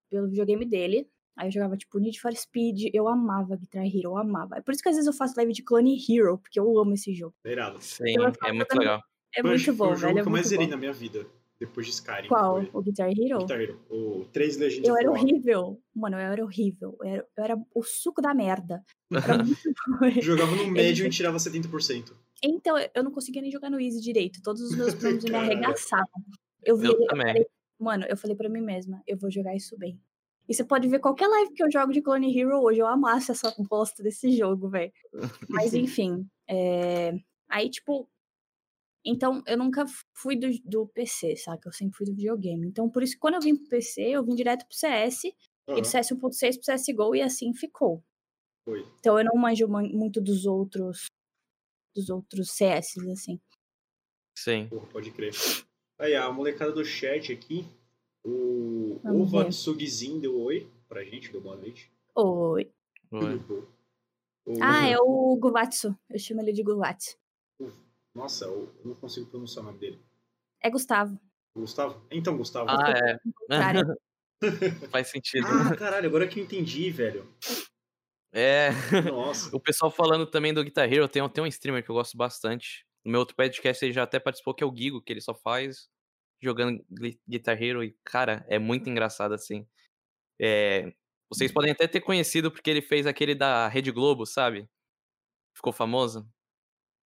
pelo 0.09 0.27
videogame 0.29 0.65
dele. 0.65 1.09
Aí 1.37 1.47
eu 1.47 1.51
jogava, 1.51 1.77
tipo, 1.77 1.97
Need 1.99 2.19
for 2.19 2.35
Speed. 2.35 2.89
Eu 2.93 3.07
amava 3.07 3.55
Guitar 3.55 3.85
Hero, 3.85 4.09
eu 4.09 4.17
amava. 4.17 4.57
É 4.57 4.61
por 4.61 4.73
isso 4.73 4.83
que 4.83 4.89
às 4.89 4.95
vezes 4.95 5.07
eu 5.07 5.13
faço 5.13 5.33
live 5.37 5.53
de 5.53 5.63
Clone 5.63 5.97
Hero, 5.97 6.37
porque 6.37 6.59
eu 6.59 6.77
amo 6.77 6.93
esse 6.93 7.13
jogo. 7.13 7.33
Irado. 7.45 7.81
Sim, 7.81 8.03
Eu 8.15 8.23
vou 8.23 8.33
ficar 8.33 8.49
é 8.49 8.53
muito 8.53 8.77
legal. 8.77 9.01
É 9.35 9.43
muito 9.43 9.73
bom, 9.73 9.91
o 9.91 9.95
jogo 9.95 9.99
velho. 10.07 10.19
É 10.19 10.21
que 10.21 10.27
eu 10.27 10.31
mais 10.31 10.47
zerei 10.47 10.67
na 10.67 10.77
minha 10.77 10.91
vida. 10.93 11.25
Depois 11.59 11.85
de 11.87 11.91
Skyrim. 11.93 12.27
Qual? 12.29 12.55
Foi 12.65 12.69
O 12.73 12.81
Guitar 12.81 13.09
Hero? 13.09 13.39
Guitar 13.39 13.61
Hero. 13.61 13.79
O 13.89 14.25
3 14.31 14.57
Legends 14.57 14.87
Eu 14.87 14.95
era 14.97 15.09
War. 15.11 15.19
horrível. 15.21 15.81
Mano, 15.93 16.15
eu 16.17 16.31
era 16.31 16.43
horrível. 16.43 16.97
Eu 17.01 17.07
era, 17.07 17.27
eu 17.37 17.43
era 17.43 17.57
o 17.75 17.83
suco 17.83 18.21
da 18.21 18.33
merda. 18.33 18.83
Era 19.11 19.37
muito 19.43 19.57
ruim. 19.99 20.21
Jogava 20.21 20.55
no 20.55 20.67
médio 20.71 21.05
e 21.05 21.09
tirava 21.09 21.37
70%. 21.37 22.13
Então, 22.43 22.75
eu 22.93 23.03
não 23.03 23.11
conseguia 23.11 23.41
nem 23.41 23.51
jogar 23.51 23.69
no 23.69 23.79
Easy 23.79 23.99
direito. 24.01 24.41
Todos 24.41 24.61
os 24.61 24.75
meus 24.75 24.93
primos 24.95 25.23
me 25.25 25.35
arregaçavam. 25.35 26.23
Eu 26.63 26.77
vi 26.77 26.87
Eu 26.87 26.93
ele, 26.93 27.03
eu 27.03 27.07
também. 27.07 27.27
falei, 27.27 27.47
mano, 27.79 28.05
eu 28.07 28.17
falei 28.17 28.35
pra 28.35 28.49
mim 28.49 28.61
mesma, 28.61 29.01
eu 29.07 29.17
vou 29.17 29.29
jogar 29.31 29.55
isso 29.55 29.77
bem. 29.77 29.99
E 30.47 30.53
você 30.53 30.63
pode 30.63 30.87
ver 30.87 30.99
qualquer 30.99 31.27
live 31.27 31.53
que 31.53 31.63
eu 31.63 31.71
jogo 31.71 31.93
de 31.93 32.01
Clone 32.01 32.37
Hero 32.37 32.59
hoje, 32.61 32.79
eu 32.79 32.87
amasso 32.87 33.31
essa 33.31 33.53
bosta 33.69 34.01
desse 34.01 34.31
jogo, 34.31 34.69
velho. 34.69 34.91
Mas 35.47 35.73
enfim, 35.75 36.27
é... 36.47 37.13
aí 37.47 37.69
tipo, 37.69 38.09
então 39.05 39.41
eu 39.47 39.57
nunca 39.57 39.85
fui 40.13 40.35
do, 40.35 40.47
do 40.65 40.87
PC, 40.87 41.35
saca? 41.35 41.69
Eu 41.69 41.73
sempre 41.73 41.95
fui 41.97 42.05
do 42.05 42.15
videogame. 42.15 42.67
Então 42.67 42.89
por 42.89 43.03
isso 43.03 43.13
que 43.13 43.19
quando 43.19 43.35
eu 43.35 43.41
vim 43.41 43.55
pro 43.55 43.69
PC, 43.69 44.01
eu 44.01 44.23
vim 44.23 44.35
direto 44.35 44.65
pro 44.67 44.75
CS, 44.75 45.25
e 45.25 45.33
Aham, 45.71 45.81
do 45.81 45.87
CS 45.87 46.11
1.6 46.15 46.57
pro 46.57 46.75
CSGO 46.75 47.15
e 47.15 47.21
assim 47.21 47.53
ficou. 47.53 48.03
Foi. 48.65 48.85
Então 48.99 49.17
eu 49.17 49.25
não 49.25 49.39
manjo 49.39 49.67
mu- 49.67 49.87
muito 49.89 50.19
dos 50.19 50.45
outros 50.45 51.05
dos 51.99 52.09
outros 52.09 52.51
CS, 52.51 52.97
assim. 53.11 53.39
Sim. 54.37 54.67
Porra, 54.69 54.87
pode 54.87 55.11
crer. 55.11 55.33
Aí, 55.97 56.15
a 56.15 56.31
molecada 56.31 56.71
do 56.71 56.85
chat 56.85 57.31
aqui. 57.33 57.65
O 58.23 58.99
Vamos 59.03 59.31
deu 60.19 60.39
oi 60.39 60.69
pra 60.87 61.03
gente, 61.03 61.31
deu 61.31 61.41
boa 61.41 61.55
noite. 61.55 61.91
Oi. 62.15 62.71
Foi. 63.09 63.35
O- 64.45 64.63
Ah, 64.63 64.87
é 64.87 64.97
o 64.97 65.35
Guvatsu. 65.37 65.97
Eu 66.09 66.19
chamo 66.19 66.41
ele 66.41 66.51
de 66.53 66.63
Guvatsu. 66.63 67.17
Nossa, 68.13 68.45
eu 68.45 68.73
não 68.83 68.95
consigo 68.95 69.27
pronunciar 69.27 69.63
o 69.63 69.67
nome 69.67 69.79
dele. 69.79 70.01
É 70.61 70.69
Gustavo. 70.69 71.19
Gustavo? 71.55 72.01
Então, 72.11 72.37
Gustavo. 72.37 72.69
Ah, 72.69 72.91
é. 72.97 73.19
Cara, 73.47 73.97
Faz 74.91 75.07
sentido. 75.09 75.45
Ah, 75.47 75.75
caralho, 75.75 76.07
agora 76.07 76.27
que 76.27 76.39
eu 76.39 76.43
entendi, 76.43 76.89
velho. 76.89 77.27
É. 78.31 78.69
Nossa. 79.11 79.49
O 79.55 79.59
pessoal 79.59 79.89
falando 79.91 80.25
também 80.25 80.53
do 80.53 80.63
Guitar 80.63 80.91
Hero, 80.91 81.07
tem, 81.07 81.27
tem 81.29 81.43
um 81.43 81.47
streamer 81.47 81.83
que 81.83 81.89
eu 81.89 81.95
gosto 81.95 82.15
bastante. 82.17 82.85
No 83.03 83.11
meu 83.11 83.19
outro 83.21 83.35
podcast 83.35 83.83
ele 83.83 83.93
já 83.93 84.03
até 84.03 84.19
participou, 84.19 84.53
que 84.53 84.63
é 84.63 84.67
o 84.67 84.75
Gigo, 84.75 85.01
que 85.01 85.11
ele 85.13 85.21
só 85.21 85.33
faz 85.33 85.89
jogando 86.41 86.83
Gui- 86.91 87.19
Guitar 87.27 87.61
Hero. 87.61 87.83
E, 87.83 87.95
cara, 88.03 88.45
é 88.47 88.59
muito 88.59 88.89
engraçado 88.89 89.33
assim. 89.33 89.65
É, 90.39 90.93
vocês 91.29 91.51
podem 91.51 91.71
até 91.71 91.87
ter 91.87 92.01
conhecido 92.01 92.51
porque 92.51 92.69
ele 92.69 92.81
fez 92.81 93.05
aquele 93.07 93.33
da 93.35 93.67
Rede 93.67 93.91
Globo, 93.91 94.25
sabe? 94.25 94.69
Ficou 95.55 95.73
famoso. 95.73 96.27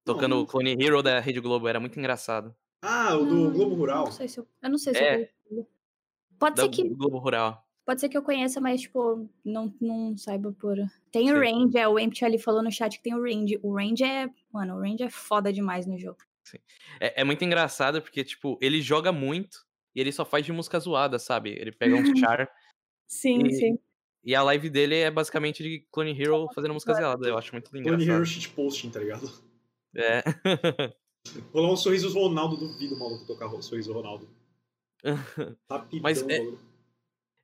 Tocando 0.06 0.40
o 0.42 0.46
Clone 0.46 0.76
Hero 0.80 1.02
da 1.02 1.20
Rede 1.20 1.40
Globo, 1.40 1.68
era 1.68 1.80
muito 1.80 1.98
engraçado. 1.98 2.54
Ah, 2.84 3.16
o 3.16 3.26
do 3.26 3.36
Não, 3.36 3.52
Globo 3.54 3.76
Rural. 3.76 4.04
Não 4.06 4.12
sei 4.12 4.28
se 4.28 4.40
eu, 4.40 4.48
eu 4.62 4.70
não 4.70 4.78
sei 4.78 4.94
se 4.94 5.00
É. 5.02 5.32
eu. 5.50 5.68
Pode 6.38 6.58
Da 6.58 6.64
ser 6.64 6.70
que 6.70 6.90
Globo 6.90 7.18
Rural. 7.20 7.63
Pode 7.86 8.00
ser 8.02 8.10
que 8.10 8.18
eu 8.18 8.24
conheça, 8.24 8.60
mas 8.62 8.82
tipo, 8.82 9.30
não, 9.44 9.74
não 9.80 10.18
saiba 10.18 10.52
por. 10.54 10.76
Tem 11.12 11.32
o 11.32 11.36
Sim. 11.36 11.40
range, 11.66 11.78
é 11.78 11.88
o 11.88 12.00
Empty 12.00 12.26
ali 12.26 12.38
falou 12.40 12.62
no 12.64 12.72
chat 12.72 12.98
que 12.98 13.04
tem 13.04 13.14
o 13.14 13.22
range. 13.22 13.60
O 13.62 13.76
range 13.76 14.04
é, 14.04 14.30
mano, 14.52 14.76
o 14.76 14.82
range 14.82 15.04
é 15.04 15.10
foda 15.10 15.52
demais 15.52 15.86
no 15.86 15.98
jogo. 15.98 16.18
É, 17.00 17.22
é 17.22 17.24
muito 17.24 17.44
engraçado 17.44 18.02
porque, 18.02 18.24
tipo, 18.24 18.58
ele 18.62 18.82
joga 18.82 19.12
muito 19.12 19.60
e 19.96 20.02
ele 20.02 20.12
só 20.12 20.26
faz 20.26 20.46
de 20.46 20.52
música 20.52 20.80
zoada, 20.80 21.18
sabe? 21.18 21.52
Ele 21.52 21.72
pega 21.72 21.96
um 21.96 22.04
char 22.18 22.50
Sim, 23.08 23.46
E- 23.46 23.54
sim. 23.54 23.80
e 24.24 24.34
a 24.36 24.42
live 24.44 24.70
dele 24.70 24.96
é 24.96 25.12
basicamente 25.12 25.62
de 25.64 25.86
Clone 25.92 26.20
Hero 26.20 26.48
fazendo 26.54 26.74
música 26.74 26.94
zoada. 26.94 27.28
Eu 27.28 27.38
acho 27.38 27.52
muito 27.54 27.70
Clone 27.70 27.88
Hero 27.88 28.02
engraçado. 28.02 28.26
shitposting, 28.26 28.90
tá 28.90 29.00
ligado? 29.00 29.30
É. 29.96 30.24
Rolar 31.54 31.72
um 31.72 31.78
sorriso 31.78 32.12
Ronaldo, 32.14 32.58
duvido 32.58 32.96
o 32.96 33.00
maluco 33.00 33.26
tocar 33.26 33.50
sorriso 33.62 33.94
Ronaldo. 33.94 34.28
Rapidão, 35.70 36.02
Mas 36.04 36.22
é- 36.22 36.40
maluco. 36.40 36.73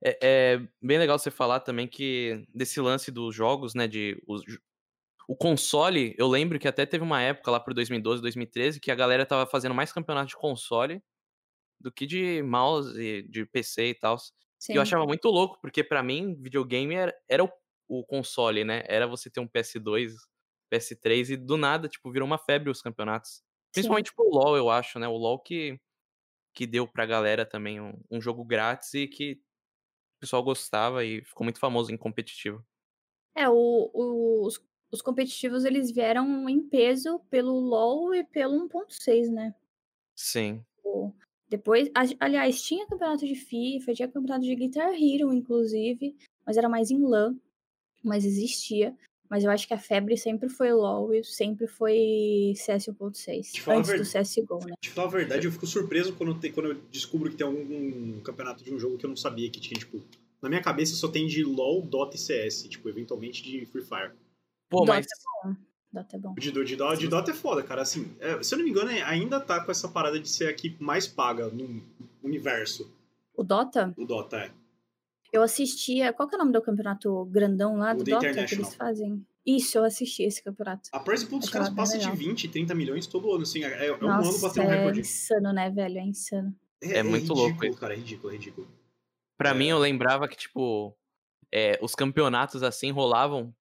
É, 0.03 0.17
é 0.55 0.67
bem 0.81 0.97
legal 0.97 1.19
você 1.19 1.31
falar 1.31 1.59
também 1.61 1.87
que 1.87 2.45
desse 2.53 2.79
lance 2.81 3.11
dos 3.11 3.35
jogos, 3.35 3.73
né, 3.75 3.87
de 3.87 4.21
os 4.27 4.43
o 5.27 5.35
console, 5.35 6.15
eu 6.17 6.27
lembro 6.27 6.57
que 6.59 6.67
até 6.67 6.85
teve 6.87 7.03
uma 7.03 7.21
época 7.21 7.51
lá 7.51 7.59
por 7.59 7.73
2012, 7.73 8.21
2013 8.21 8.79
que 8.79 8.91
a 8.91 8.95
galera 8.95 9.25
tava 9.27 9.45
fazendo 9.45 9.75
mais 9.75 9.93
campeonato 9.93 10.29
de 10.29 10.35
console 10.35 11.03
do 11.79 11.91
que 11.91 12.05
de 12.05 12.41
mouse, 12.43 13.23
de 13.23 13.45
PC 13.45 13.89
e 13.89 13.95
tal. 13.95 14.17
sim. 14.59 14.73
E 14.73 14.75
eu 14.77 14.81
achava 14.81 15.05
muito 15.05 15.29
louco, 15.29 15.59
porque 15.61 15.83
pra 15.83 16.03
mim 16.03 16.35
videogame 16.35 16.95
era, 16.95 17.15
era 17.29 17.43
o, 17.43 17.49
o 17.87 18.05
console, 18.05 18.63
né? 18.63 18.83
Era 18.87 19.07
você 19.07 19.29
ter 19.29 19.39
um 19.39 19.47
PS2, 19.47 20.15
PS3 20.69 21.29
e 21.31 21.37
do 21.37 21.57
nada, 21.57 21.87
tipo, 21.87 22.11
virou 22.11 22.27
uma 22.27 22.37
febre 22.37 22.69
os 22.69 22.81
campeonatos. 22.81 23.43
Principalmente 23.73 24.13
pro 24.13 24.29
LoL, 24.29 24.57
eu 24.57 24.69
acho, 24.69 24.99
né? 24.99 25.07
O 25.07 25.17
LoL 25.17 25.39
que, 25.39 25.79
que 26.53 26.67
deu 26.67 26.87
pra 26.87 27.05
galera 27.05 27.45
também 27.45 27.81
um, 27.81 27.93
um 28.11 28.21
jogo 28.21 28.45
grátis 28.45 28.93
e 28.93 29.07
que 29.07 29.41
pessoal 30.19 30.43
gostava 30.43 31.03
e 31.05 31.23
ficou 31.23 31.43
muito 31.43 31.59
famoso 31.59 31.91
em 31.91 31.97
competitivo. 31.97 32.63
É, 33.35 33.47
o, 33.49 33.53
o- 33.93 34.45
os, 34.45 34.59
os 34.91 35.01
competitivos 35.01 35.63
eles 35.65 35.91
vieram 35.91 36.49
em 36.49 36.61
peso 36.61 37.19
pelo 37.29 37.53
LoL 37.59 38.13
e 38.13 38.23
pelo 38.23 38.67
1.6, 38.67 39.31
né? 39.31 39.53
Sim. 40.15 40.63
O- 40.83 41.13
Depois, 41.47 41.89
a- 41.95 42.25
aliás, 42.25 42.61
tinha 42.61 42.85
campeonato 42.87 43.25
de 43.25 43.35
FIFA, 43.35 43.93
tinha 43.93 44.07
campeonato 44.07 44.45
de 44.45 44.55
Guitar 44.55 44.93
Hero, 44.93 45.33
inclusive, 45.33 46.15
mas 46.45 46.57
era 46.57 46.67
mais 46.69 46.91
em 46.91 47.01
LAN, 47.03 47.35
mas 48.03 48.25
existia. 48.25 48.95
Mas 49.29 49.43
eu 49.43 49.51
acho 49.51 49.67
que 49.67 49.73
a 49.73 49.77
febre 49.77 50.17
sempre 50.17 50.49
foi 50.49 50.73
LoL 50.73 51.13
e 51.13 51.23
sempre 51.23 51.67
foi 51.67 52.53
CS 52.55 52.87
1.6, 52.87 53.51
Te 53.51 53.61
falar 53.61 53.77
a 53.77 53.79
antes 53.81 53.91
do 53.91 53.97
verdade. 54.03 54.25
CSGO, 54.27 54.59
né? 54.65 54.73
De 54.81 54.89
falar 54.89 55.07
a 55.07 55.11
verdade, 55.11 55.45
eu 55.47 55.51
fico 55.51 55.67
surpreso 55.67 56.13
quando, 56.15 56.33
tem, 56.39 56.51
quando 56.51 56.67
eu 56.71 56.81
descubro 56.91 57.29
que 57.29 57.35
tem 57.37 57.45
algum 57.45 58.19
campeonato 58.21 58.63
de 58.63 58.73
um 58.73 58.79
jogo 58.79 58.97
que 58.97 59.05
eu 59.05 59.09
não 59.09 59.17
sabia 59.17 59.49
que 59.49 59.59
tinha, 59.59 59.79
tipo... 59.79 60.01
Na 60.41 60.47
minha 60.49 60.61
cabeça 60.61 60.95
só 60.95 61.07
tem 61.09 61.27
de 61.27 61.43
LoL, 61.43 61.81
Dota 61.83 62.15
e 62.15 62.19
CS, 62.19 62.67
tipo, 62.69 62.87
eventualmente 62.89 63.43
de 63.43 63.65
Free 63.65 63.83
Fire. 63.83 64.11
Pô, 64.69 64.79
Dota 64.79 64.93
mas 64.93 65.05
é 65.05 65.47
bom. 65.47 65.55
Dota 65.91 66.15
é 66.15 66.19
bom. 66.19 66.33
De, 66.33 66.51
de, 66.51 66.63
de, 66.63 66.75
Dota- 66.77 66.97
de 66.97 67.07
Dota 67.09 67.31
é 67.31 67.33
foda, 67.33 67.61
cara. 67.61 67.81
Assim, 67.81 68.09
é, 68.21 68.41
se 68.41 68.53
eu 68.55 68.57
não 68.57 68.63
me 68.65 68.71
engano, 68.71 68.89
ainda 69.05 69.39
tá 69.39 69.59
com 69.63 69.69
essa 69.69 69.87
parada 69.89 70.17
de 70.19 70.29
ser 70.29 70.47
a 70.47 70.53
que 70.53 70.75
mais 70.79 71.07
paga 71.07 71.49
no 71.49 71.83
universo. 72.23 72.89
O 73.35 73.43
Dota, 73.43 73.93
O 73.97 74.05
Dota, 74.05 74.37
é. 74.37 74.51
Eu 75.31 75.41
assistia. 75.43 76.11
Qual 76.13 76.27
que 76.27 76.35
é 76.35 76.37
o 76.37 76.39
nome 76.39 76.51
do 76.53 76.61
campeonato 76.61 77.25
grandão 77.25 77.77
lá 77.77 77.93
O 77.93 77.97
do 77.97 78.03
Dota 78.03 78.45
que 78.45 78.55
eles 78.55 78.73
fazem? 78.75 79.25
Isso, 79.45 79.77
eu 79.77 79.83
assisti 79.83 80.23
esse 80.23 80.43
campeonato. 80.43 80.89
A 80.91 80.99
prize 80.99 81.25
pool 81.25 81.39
dos 81.39 81.49
caras 81.49 81.69
passa 81.69 81.97
de 81.97 82.05
legal. 82.05 82.15
20, 82.17 82.47
30 82.49 82.75
milhões 82.75 83.07
todo 83.07 83.31
ano, 83.33 83.43
assim. 83.43 83.63
É, 83.63 83.87
é 83.87 83.91
um 83.91 83.95
ano 83.95 84.07
Nossa, 84.07 84.47
batendo 84.47 84.71
é 84.71 84.77
recorde. 84.77 84.99
insano, 84.99 85.53
né, 85.53 85.69
velho? 85.69 85.97
É 85.97 86.03
insano. 86.03 86.55
É 86.81 87.01
muito 87.03 87.33
louco 87.33 87.47
ridículo, 87.49 87.71
isso. 87.71 87.79
cara. 87.79 87.93
É 87.93 87.97
ridículo, 87.97 88.29
é 88.31 88.33
ridículo. 88.35 88.67
pra 89.37 89.51
É. 89.51 89.53
mim 89.53 89.67
eu 89.69 89.79
lembrava 89.79 90.27
que, 90.27 90.35
tipo, 90.37 90.95
é, 91.51 91.79
os 91.81 91.95
campeonatos 91.95 92.61
assim 92.61 92.91
rolavam 92.91 93.53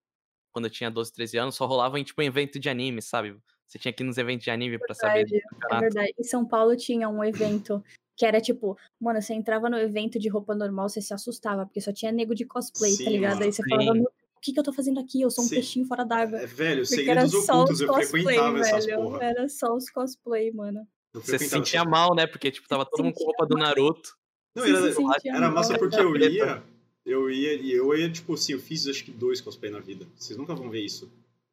quando 0.52 0.66
eu 0.66 0.70
tinha 0.70 0.90
12, 0.90 1.12
13 1.12 1.38
anos, 1.38 1.54
só 1.54 1.66
rolavam 1.66 1.98
em, 1.98 2.04
tipo, 2.04 2.20
em 2.20 2.26
evento 2.26 2.58
de 2.58 2.68
anime, 2.68 3.00
sabe? 3.00 3.36
Você 3.66 3.78
tinha 3.78 3.92
que 3.92 4.02
ir 4.02 4.06
nos 4.06 4.18
eventos 4.18 4.44
de 4.44 4.50
anime 4.50 4.78
pra 4.78 4.94
saber 4.94 5.26
É 5.70 5.78
verdade. 5.80 6.12
Em 6.18 6.24
São 6.24 6.44
Paulo 6.46 6.76
tinha 6.76 7.08
um 7.08 7.22
evento 7.22 7.82
que 8.18 8.26
era 8.26 8.40
tipo, 8.40 8.76
mano, 9.00 9.22
você 9.22 9.32
entrava 9.32 9.70
no 9.70 9.78
evento 9.78 10.18
de 10.18 10.28
roupa 10.28 10.52
normal, 10.54 10.88
você 10.88 11.00
se 11.00 11.14
assustava, 11.14 11.64
porque 11.64 11.80
só 11.80 11.92
tinha 11.92 12.10
nego 12.10 12.34
de 12.34 12.44
cosplay, 12.44 12.90
Sim, 12.92 13.04
tá 13.04 13.10
ligado? 13.10 13.42
Aí 13.42 13.52
você 13.52 13.62
Sim. 13.62 13.68
falava, 13.70 13.94
meu, 13.94 14.02
o 14.02 14.40
que, 14.42 14.52
que 14.52 14.58
eu 14.58 14.64
tô 14.64 14.72
fazendo 14.72 14.98
aqui? 15.00 15.20
Eu 15.22 15.30
sou 15.30 15.44
um 15.44 15.46
Sim. 15.48 15.54
peixinho 15.54 15.86
fora 15.86 16.04
d'água. 16.04 16.38
É, 16.40 16.46
velho, 16.46 16.86
Porque 16.86 17.08
era 17.08 17.26
só 17.28 17.54
ocultos, 17.54 17.74
os 17.76 17.80
eu 17.80 17.86
cosplay, 17.88 18.22
frequentava 18.24 18.58
essas 18.58 18.84
velho. 18.86 19.02
porra. 19.02 19.24
Era 19.24 19.48
só 19.48 19.74
os 19.74 19.88
cosplay, 19.88 20.50
mano. 20.52 20.86
Eu 21.14 21.20
Você 21.22 21.38
se 21.38 21.48
sentia 21.48 21.80
essas- 21.80 21.90
mal, 21.90 22.14
né? 22.14 22.26
Porque, 22.26 22.50
tipo, 22.50 22.68
tava 22.68 22.84
todo 22.84 23.04
mundo 23.04 23.14
com 23.14 23.24
roupa 23.24 23.46
do 23.46 23.56
Naruto. 23.56 24.16
Não, 24.54 24.64
era, 24.64 24.78
era 25.24 25.50
massa 25.50 25.70
mal. 25.70 25.78
porque 25.78 26.00
eu 26.00 26.16
ia, 26.16 26.62
eu 27.06 27.30
ia, 27.30 27.54
e 27.54 27.72
eu 27.72 27.96
ia, 27.96 28.10
tipo 28.10 28.34
assim, 28.34 28.52
eu 28.54 28.58
fiz 28.60 28.86
acho 28.88 29.04
que 29.04 29.12
dois 29.12 29.40
cosplay 29.40 29.70
na 29.70 29.78
vida. 29.78 30.06
Vocês 30.16 30.36
nunca 30.36 30.54
vão 30.56 30.68
ver 30.70 30.80
isso. 30.84 31.08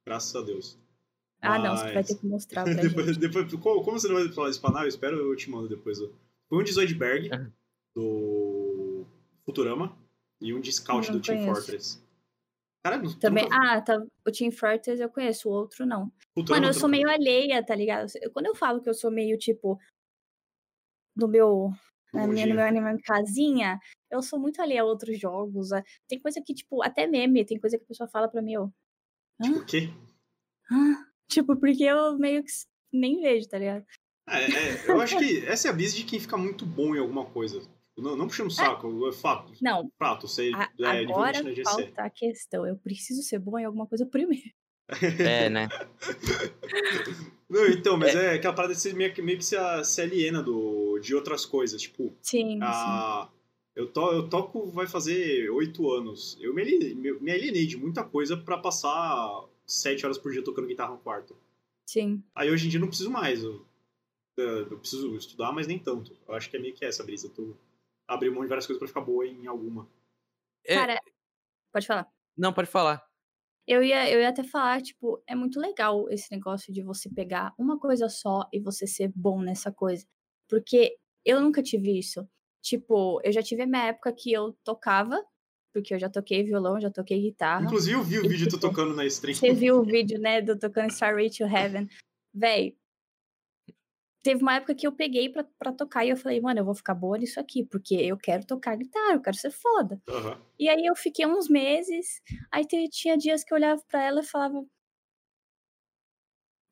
Graças 0.06 0.36
a 0.36 0.42
Deus. 0.42 0.78
Ah, 1.42 1.60
não, 1.60 1.78
você 1.78 1.84
vai 1.86 1.94
Mas- 1.96 2.08
ter 2.08 2.16
que 2.18 2.26
mostrar 2.26 2.64
pra 2.66 2.74
depois, 2.74 3.06
gente. 3.08 3.20
depois, 3.20 3.54
como, 3.54 3.84
como 3.84 4.00
você 4.00 4.08
não 4.08 4.16
vai 4.16 4.28
falar 4.30 4.50
espanar, 4.50 4.84
eu 4.84 4.90
espero, 4.90 5.18
eu 5.18 5.36
te 5.36 5.50
mando 5.50 5.68
depois. 5.70 6.02
ó. 6.02 6.08
Foi 6.50 6.60
um 6.60 6.64
de 6.64 6.72
Zoidberg, 6.72 7.30
Aham. 7.34 7.52
do 7.96 9.06
Futurama, 9.46 9.98
e 10.42 10.54
um 10.54 10.60
de 10.62 10.72
Scout 10.72 11.08
Não 11.12 11.18
do 11.18 11.22
Team 11.22 11.38
conheço. 11.38 11.62
Fortress. 11.62 12.06
Cara, 12.84 12.98
não, 12.98 13.18
Também, 13.20 13.44
nunca- 13.46 13.58
ah, 13.60 13.82
tá, 13.82 13.98
o 14.28 14.32
Team 14.32 14.52
Fortress 14.52 15.02
eu 15.02 15.10
conheço, 15.10 15.50
o 15.50 15.52
outro 15.52 15.86
não. 15.86 16.12
Futurama 16.36 16.62
Mano, 16.68 16.76
eu 16.76 16.80
sou 16.80 16.88
meio 16.90 17.10
alheia, 17.10 17.66
tá 17.66 17.74
ligado? 17.76 18.08
Quando 18.32 18.46
eu 18.46 18.56
falo 18.56 18.80
que 18.82 18.88
eu 18.90 18.94
sou 18.94 19.10
meio, 19.10 19.38
tipo, 19.38 19.80
no 21.16 21.28
meu 21.28 21.72
na 22.14 22.28
minha, 22.28 22.46
no 22.46 22.56
meu, 22.56 22.64
na 22.72 22.82
minha 22.82 22.98
casinha, 23.04 23.78
eu 24.10 24.22
sou 24.22 24.40
muito 24.40 24.62
alheia 24.62 24.82
a 24.84 24.86
outros 24.86 25.20
jogos. 25.20 25.74
a- 25.74 25.84
Tem 26.08 26.20
coisa 26.20 26.42
que, 26.46 26.54
tipo, 26.54 26.82
até 26.84 27.08
meme, 27.08 27.44
tem 27.44 27.60
coisa 27.60 27.78
que 27.78 27.84
a 27.84 27.88
pessoa 27.88 28.08
fala 28.08 28.30
pra 28.30 28.42
mim, 28.42 28.54
eu. 28.54 28.72
Tipo, 29.42 29.58
o 29.60 29.66
quê? 29.66 29.90
"Hã?" 30.72 31.06
Tipo, 31.28 31.58
porque 31.60 31.84
eu 31.84 32.18
meio 32.18 32.42
que 32.44 32.52
nem 32.94 33.20
vejo, 33.22 33.50
tá 33.50 33.58
ligado? 33.58 33.86
É, 34.28 34.44
é, 34.52 34.90
eu 34.92 35.00
acho 35.02 35.18
que 35.18 35.46
essa 35.46 35.68
é 35.68 35.72
a 35.72 35.74
brisa 35.74 35.96
de 35.96 36.04
quem 36.04 36.20
fica 36.20 36.36
muito 36.38 36.66
bom 36.66 36.96
em 36.96 37.00
alguma 37.00 37.26
coisa. 37.26 37.60
Tipo, 37.60 38.02
Não, 38.02 38.16
não 38.16 38.28
puxando 38.28 38.48
o 38.48 38.52
saco, 38.52 39.08
é 39.08 39.12
fato. 39.14 39.54
Não, 39.62 39.90
Fato, 40.00 40.28
você 40.28 40.52
a- 40.56 40.70
é 40.80 41.00
agora 41.04 41.38
20 41.44 41.46
na 41.46 41.54
GC. 41.54 41.64
falta 41.64 42.02
a 42.04 42.10
questão. 42.10 42.66
Eu 42.66 42.76
preciso 42.76 43.22
ser 43.22 43.40
bom 43.40 43.58
em 43.60 43.66
alguma 43.66 43.86
coisa 43.88 44.06
primeiro. 44.06 44.50
É, 45.20 45.50
né? 45.50 45.68
Não, 47.50 47.66
então, 47.68 47.98
mas 47.98 48.16
é, 48.16 48.34
aquela 48.34 48.54
parada 48.54 48.74
de 48.74 48.94
meio 48.94 49.14
que, 49.14 49.22
meio 49.22 49.38
que 49.38 49.46
se, 49.46 49.56
a- 49.56 49.84
se 49.84 50.02
aliena 50.02 50.42
do, 50.42 51.00
de 51.00 51.14
outras 51.16 51.46
coisas. 51.46 51.82
Tipo, 51.82 52.14
Sim, 52.22 52.54
sim. 52.54 52.60
a, 52.62 53.30
eu, 53.76 53.88
to, 53.92 54.12
eu 54.12 54.28
toco 54.28 54.66
vai 54.72 54.88
fazer 54.88 55.50
oito 55.52 55.90
anos. 55.92 56.38
Eu 56.42 56.54
me 56.54 56.62
alienei, 56.62 56.96
me- 56.96 57.20
me 57.20 57.32
alienei 57.32 57.66
de 57.68 57.78
muita 57.78 58.04
coisa 58.04 58.36
pra 58.36 58.58
passar 58.58 59.44
sete 59.66 60.04
horas 60.06 60.18
por 60.18 60.32
dia 60.32 60.44
tocando 60.44 60.68
guitarra 60.68 60.92
no 60.94 60.98
quarto. 61.00 61.36
Sim. 61.86 62.24
Aí 62.34 62.50
hoje 62.50 62.66
em 62.66 62.70
dia 62.70 62.78
eu 62.80 62.82
não 62.82 62.88
preciso 62.88 63.12
mais. 63.12 63.44
Eu, 63.44 63.64
eu 64.42 64.78
preciso 64.80 65.16
estudar, 65.16 65.52
mas 65.52 65.68
nem 65.68 65.80
tanto. 65.80 66.16
Eu 66.28 66.36
acho 66.36 66.50
que 66.50 66.58
é 66.58 66.60
meio 66.60 66.74
que 66.74 66.86
essa 66.86 67.04
brisa. 67.04 67.30
Tu 67.30 67.58
abrir 68.08 68.30
mão 68.30 68.44
de 68.44 68.50
várias 68.50 68.66
coisas 68.66 68.80
pra 68.80 68.88
ficar 68.88 69.02
boa 69.02 69.26
em 69.26 69.48
alguma. 69.48 69.88
É, 70.66 70.76
Cara, 70.76 71.00
pode 71.72 71.88
falar. 71.88 72.08
Não, 72.38 72.54
pode 72.54 72.70
falar. 72.70 73.04
Eu 73.68 73.82
ia, 73.82 74.10
eu 74.12 74.20
ia 74.20 74.30
até 74.30 74.44
falar, 74.44 74.82
tipo, 74.82 75.24
é 75.26 75.34
muito 75.34 75.60
legal 75.60 76.08
esse 76.10 76.32
negócio 76.32 76.72
de 76.72 76.84
você 76.84 77.10
pegar 77.10 77.54
uma 77.58 77.80
coisa 77.80 78.08
só 78.10 78.48
e 78.54 78.60
você 78.60 78.86
ser 78.86 79.12
bom 79.16 79.42
nessa 79.42 79.72
coisa. 79.72 80.06
Porque 80.48 80.98
eu 81.26 81.42
nunca 81.42 81.64
tive 81.64 81.98
isso. 81.98 82.28
Tipo, 82.62 83.20
eu 83.24 83.32
já 83.32 83.42
tive 83.42 83.64
a 83.64 83.68
minha 83.68 83.86
época 83.86 84.14
que 84.14 84.32
eu 84.32 84.56
tocava, 84.64 85.24
porque 85.74 85.96
eu 85.96 86.00
já 86.00 86.10
toquei 86.10 86.44
violão, 86.44 86.80
já 86.80 86.92
toquei 86.92 87.20
guitarra. 87.20 87.66
Inclusive 87.66 87.96
eu 87.96 88.04
vi 88.04 88.20
o 88.20 88.26
E, 88.26 88.28
vídeo 88.28 88.48
tu 88.48 88.58
tipo, 88.58 88.68
tocando 88.70 88.96
na 88.96 89.06
stream. 89.06 89.36
Você 89.36 89.54
viu 89.54 89.80
o 89.80 89.84
vídeo, 89.84 90.20
né, 90.20 90.42
do 90.42 90.58
tocando 90.58 90.92
Starway 90.92 91.30
to 91.30 91.44
Heaven. 91.44 91.88
Véi, 92.34 92.78
teve 94.26 94.42
uma 94.44 94.56
época 94.56 94.76
que 94.76 94.88
eu 94.88 94.92
peguei 94.94 95.30
pra, 95.30 95.46
pra 95.60 95.74
tocar 95.74 96.06
e 96.06 96.10
eu 96.12 96.18
falei, 96.18 96.42
mano, 96.42 96.60
eu 96.62 96.66
vou 96.66 96.76
ficar 96.76 96.96
boa 96.96 97.18
nisso 97.18 97.40
aqui, 97.40 97.66
porque 97.66 97.96
eu 97.96 98.18
quero 98.18 98.46
tocar 98.46 98.76
guitarra, 98.78 99.14
eu 99.16 99.22
quero 99.22 99.38
ser 99.38 99.52
foda. 99.52 100.02
Aham. 100.08 100.42
E 100.60 100.70
aí 100.70 100.86
eu 100.86 100.96
fiquei 100.96 101.26
uns 101.28 101.50
meses, 101.50 102.22
aí 102.52 102.66
te- 102.66 102.90
tinha 102.90 103.18
dias 103.18 103.44
que 103.44 103.54
eu 103.54 103.58
olhava 103.58 103.82
pra 103.90 104.04
ela 104.04 104.22
e 104.22 104.26
falava. 104.26 104.66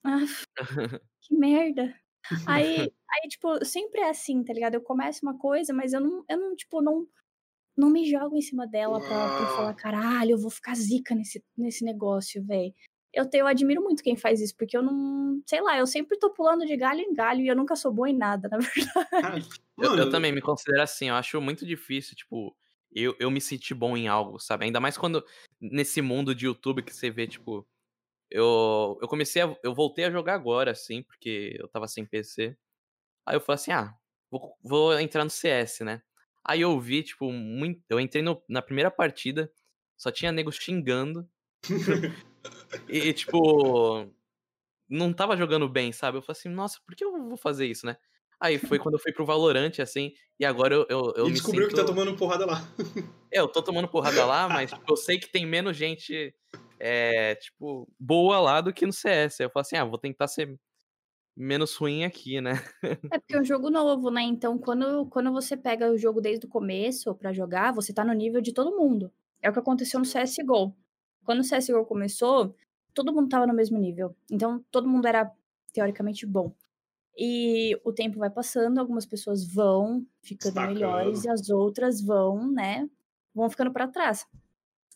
Ah, 0.04 0.26
que 1.22 1.36
merda. 1.36 1.96
Aí, 2.46 2.92
aí, 3.12 3.30
tipo, 3.30 3.64
sempre 3.66 4.02
é 4.02 4.10
assim, 4.10 4.44
tá 4.44 4.54
ligado? 4.54 4.76
Eu 4.76 4.82
começo 4.84 5.22
uma 5.24 5.38
coisa, 5.38 5.74
mas 5.74 5.94
eu 5.94 6.02
não, 6.02 6.26
eu 6.30 6.38
não 6.40 6.56
tipo, 6.56 6.82
não, 6.82 7.08
não 7.78 7.90
me 7.92 8.10
jogo 8.10 8.38
em 8.38 8.42
cima 8.42 8.68
dela 8.68 9.00
pra, 9.02 9.30
pra 9.32 9.46
Ah. 9.46 9.48
falar, 9.48 9.76
caralho, 9.76 10.32
eu 10.34 10.40
vou 10.40 10.52
ficar 10.52 10.76
zica 10.76 11.16
nesse, 11.16 11.44
nesse 11.58 11.86
negócio, 11.86 12.44
velho. 12.46 12.74
Eu, 13.14 13.30
te- 13.30 13.38
eu 13.38 13.48
admiro 13.48 13.82
muito 13.84 14.02
quem 14.04 14.16
faz 14.16 14.42
isso, 14.42 14.56
porque 14.58 14.76
eu 14.76 14.82
não. 14.82 15.42
Sei 15.46 15.62
lá, 15.62 15.78
eu 15.78 15.86
sempre 15.86 16.18
tô 16.18 16.32
pulando 16.32 16.66
de 16.66 16.76
galho 16.76 17.00
em 17.02 17.14
galho 17.14 17.42
e 17.42 17.48
eu 17.48 17.56
nunca 17.56 17.76
sou 17.76 17.92
boa 17.94 18.10
em 18.10 18.18
nada, 18.18 18.48
na 18.50 18.58
verdade. 18.58 19.22
Cara, 19.22 19.40
Eu, 19.78 19.98
eu 19.98 20.10
também 20.10 20.32
me 20.32 20.42
considero 20.42 20.82
assim, 20.82 21.10
eu 21.10 21.16
acho 21.16 21.40
muito 21.42 21.66
difícil, 21.66 22.16
tipo, 22.16 22.56
eu, 22.92 23.16
eu 23.20 23.30
me 23.32 23.40
sentir 23.40 23.74
bom 23.76 23.96
em 23.96 24.08
algo, 24.08 24.40
sabe? 24.40 24.66
Ainda 24.66 24.80
mais 24.80 24.98
quando, 24.98 25.24
nesse 25.62 26.02
mundo 26.02 26.34
de 26.34 26.46
YouTube 26.48 26.82
que 26.84 26.94
você 26.94 27.10
vê, 27.12 27.28
tipo, 27.28 27.68
eu, 28.32 28.98
eu 29.02 29.08
comecei 29.08 29.42
a, 29.42 29.56
eu 29.64 29.74
voltei 29.76 30.06
a 30.06 30.12
jogar 30.12 30.34
agora, 30.36 30.72
assim, 30.72 31.04
porque 31.04 31.56
eu 31.60 31.68
tava 31.68 31.88
sem 31.88 32.06
PC. 32.06 32.58
Aí 33.26 33.36
eu 33.36 33.42
falei 33.42 33.56
assim, 33.56 33.72
ah, 33.72 33.96
vou, 34.32 34.58
vou 34.64 35.00
entrar 35.00 35.24
no 35.24 35.30
CS, 35.30 35.84
né? 35.84 36.02
Aí 36.44 36.62
eu 36.62 36.80
vi, 36.80 37.04
tipo, 37.04 37.32
muito, 37.32 37.82
eu 37.90 38.00
entrei 38.00 38.24
no- 38.24 38.42
na 38.50 38.62
primeira 38.62 38.90
partida, 38.92 39.52
só 39.96 40.12
tinha 40.12 40.32
nego 40.32 40.52
xingando, 40.52 41.30
e, 42.90 43.00
e, 43.10 43.14
tipo, 43.14 44.08
não 44.90 45.14
tava 45.14 45.38
jogando 45.38 45.68
bem, 45.68 45.92
sabe? 45.92 46.18
Eu 46.18 46.22
falei 46.22 46.40
assim, 46.40 46.50
nossa, 46.50 46.80
por 46.86 46.96
que 46.96 47.04
eu 47.04 47.12
vou 47.12 47.38
fazer 47.38 47.66
isso, 47.68 47.86
né? 47.86 47.98
Aí 48.40 48.58
foi 48.58 48.78
quando 48.78 48.96
eu 48.96 49.00
fui 49.00 49.14
pro 49.14 49.26
Valorant, 49.26 49.80
assim, 49.80 50.12
e 50.38 50.44
agora 50.44 50.76
eu, 50.76 50.86
eu, 50.90 51.14
eu 51.16 51.26
e 51.26 51.28
me 51.30 51.34
descobriu 51.34 51.64
sinto... 51.64 51.76
que 51.76 51.82
tá 51.82 51.88
tomando 51.88 52.16
porrada 52.18 52.46
lá. 52.46 52.62
É, 53.32 53.40
eu 53.40 53.48
tô 53.48 53.64
tomando 53.64 53.88
porrada 53.88 54.26
lá, 54.26 54.50
mas 54.50 54.72
tipo, 54.72 54.84
eu 54.92 54.98
sei 54.98 55.18
que 55.18 55.32
tem 55.32 55.46
menos 55.46 55.78
gente, 55.78 56.36
é, 56.80 57.36
tipo, 57.36 57.88
boa 57.98 58.40
lá 58.40 58.62
do 58.62 58.74
que 58.74 58.86
no 58.86 58.92
CS. 58.92 59.40
Aí 59.40 59.46
eu 59.46 59.50
falo 59.50 59.62
assim, 59.62 59.78
ah, 59.78 59.86
vou 59.86 59.98
tentar 59.98 60.28
ser 60.28 60.60
menos 61.36 61.76
ruim 61.76 62.04
aqui, 62.04 62.42
né? 62.42 62.64
É 62.84 63.18
porque 63.18 63.36
é 63.36 63.40
um 63.40 63.46
jogo 63.46 63.70
novo, 63.70 64.12
né? 64.12 64.22
Então, 64.22 64.58
quando, 64.58 65.06
quando 65.08 65.32
você 65.32 65.58
pega 65.58 65.90
o 65.90 65.98
jogo 65.98 66.22
desde 66.22 66.46
o 66.46 66.50
começo 66.50 67.16
pra 67.16 67.34
jogar, 67.34 67.74
você 67.74 67.94
tá 67.94 68.04
no 68.04 68.14
nível 68.14 68.42
de 68.42 68.54
todo 68.54 68.78
mundo. 68.78 69.12
É 69.42 69.50
o 69.50 69.54
que 69.54 69.60
aconteceu 69.60 70.00
no 70.00 70.06
CSGO. 70.06 70.76
Quando 71.24 71.40
o 71.40 71.44
CSGO 71.44 71.86
começou, 71.86 72.56
todo 72.94 73.14
mundo 73.14 73.30
tava 73.30 73.48
no 73.48 73.54
mesmo 73.54 73.78
nível. 73.78 74.16
Então, 74.32 74.64
todo 74.72 74.88
mundo 74.88 75.08
era 75.08 75.32
teoricamente 75.74 76.26
bom. 76.26 76.54
E 77.18 77.80
o 77.84 77.94
tempo 77.94 78.20
vai 78.20 78.30
passando, 78.30 78.80
algumas 78.80 79.06
pessoas 79.06 79.46
vão 79.46 80.06
ficando 80.22 80.62
melhores 80.62 81.26
e 81.26 81.30
as 81.30 81.50
outras 81.50 82.02
vão, 82.02 82.52
né? 82.52 82.90
Vão 83.34 83.50
ficando 83.50 83.72
pra 83.72 83.88
trás. 83.88 84.26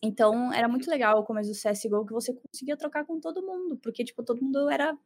Então, 0.01 0.53
era 0.53 0.67
muito 0.67 0.89
legal 0.89 1.19
o 1.19 1.23
começo 1.23 1.51
do 1.51 1.55
CSGO 1.55 2.05
que 2.05 2.13
você 2.13 2.33
conseguia 2.33 2.77
trocar 2.77 3.05
com 3.05 3.19
todo 3.19 3.45
mundo, 3.45 3.77
porque, 3.77 4.03
tipo, 4.03 4.23
todo 4.23 4.41
mundo 4.43 4.69
era 4.69 4.97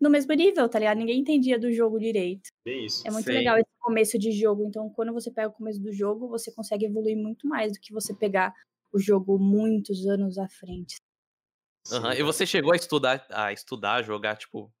no 0.00 0.10
mesmo 0.10 0.32
nível, 0.34 0.68
tá 0.68 0.78
ligado? 0.78 0.98
Ninguém 0.98 1.20
entendia 1.20 1.58
do 1.58 1.72
jogo 1.72 1.98
direito. 1.98 2.50
Isso. 2.66 3.06
É 3.06 3.10
muito 3.10 3.26
Sim. 3.26 3.32
legal 3.32 3.56
esse 3.56 3.70
começo 3.80 4.18
de 4.18 4.32
jogo. 4.32 4.64
Então, 4.64 4.90
quando 4.90 5.12
você 5.12 5.30
pega 5.30 5.48
o 5.48 5.52
começo 5.52 5.80
do 5.80 5.92
jogo, 5.92 6.28
você 6.28 6.52
consegue 6.52 6.86
evoluir 6.86 7.16
muito 7.16 7.46
mais 7.48 7.72
do 7.72 7.80
que 7.80 7.92
você 7.92 8.14
pegar 8.14 8.54
o 8.94 8.98
jogo 8.98 9.38
muitos 9.38 10.06
anos 10.06 10.38
à 10.38 10.48
frente. 10.48 10.96
Aham, 11.92 12.14
E 12.14 12.22
você 12.22 12.46
chegou 12.46 12.72
a 12.72 12.76
estudar, 12.76 13.26
a 13.30 13.52
estudar, 13.52 14.02
jogar, 14.02 14.36
tipo, 14.36 14.72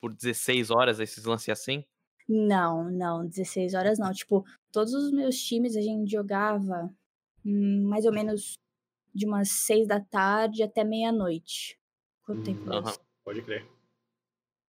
por 0.00 0.14
16 0.14 0.70
horas 0.70 1.00
esses 1.00 1.24
lances 1.24 1.48
assim? 1.48 1.84
Não, 2.28 2.90
não, 2.90 3.26
16 3.26 3.74
horas 3.74 3.98
não. 3.98 4.12
Tipo, 4.12 4.44
todos 4.72 4.94
os 4.94 5.12
meus 5.12 5.36
times 5.36 5.76
a 5.76 5.80
gente 5.80 6.10
jogava 6.10 6.90
hum, 7.44 7.84
mais 7.88 8.04
ou 8.06 8.12
menos 8.12 8.54
de 9.14 9.26
umas 9.26 9.50
6 9.50 9.86
da 9.86 10.00
tarde 10.00 10.62
até 10.62 10.84
meia-noite. 10.84 11.78
Quanto 12.22 12.42
tempo 12.42 12.68
Hum? 12.68 12.72
Aham. 12.72 12.94
Pode 13.24 13.42
crer. 13.42 13.66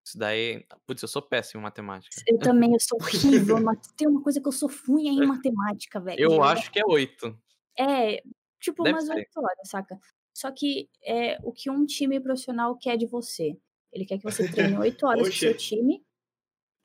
Isso 0.07 0.19
daí. 0.19 0.65
Putz, 0.87 1.03
eu 1.03 1.09
sou 1.09 1.21
péssimo 1.21 1.61
em 1.61 1.65
matemática. 1.65 2.15
Eu 2.27 2.39
também, 2.39 2.73
eu 2.73 2.81
sou 2.81 2.99
horrível. 3.01 3.61
mas 3.61 3.79
Tem 3.97 4.09
uma 4.09 4.23
coisa 4.23 4.41
que 4.41 4.49
eu 4.49 4.53
sou 4.53 4.71
ruim 4.89 5.09
é 5.09 5.13
em 5.13 5.27
matemática, 5.27 6.01
velho. 6.01 6.21
Eu 6.21 6.31
Jogar- 6.31 6.53
acho 6.53 6.71
que 6.71 6.79
é 6.79 6.85
8. 6.87 7.37
É, 7.79 8.23
tipo 8.67 8.83
Deve 8.83 8.97
umas 8.97 9.07
ser. 9.07 9.15
8 9.15 9.29
horas, 9.37 9.69
saca? 9.69 9.99
Só 10.35 10.51
que 10.51 10.89
é 11.03 11.39
o 11.43 11.53
que 11.53 11.71
um 11.71 11.87
time 11.87 12.21
profissional 12.21 12.77
quer 12.77 12.97
de 12.97 13.07
você. 13.07 13.57
Ele 13.93 14.05
quer 14.05 14.19
que 14.19 14.25
você 14.25 14.49
treine 14.51 14.77
8 14.79 15.07
horas 15.07 15.29
com 15.29 15.35
seu 15.35 15.57
time. 15.57 16.05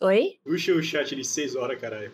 Oi? 0.02 0.40
Puxa 0.44 0.74
o 0.74 0.82
chat 0.82 1.16
de 1.16 1.24
6 1.24 1.56
horas, 1.56 1.80
caralho. 1.80 2.14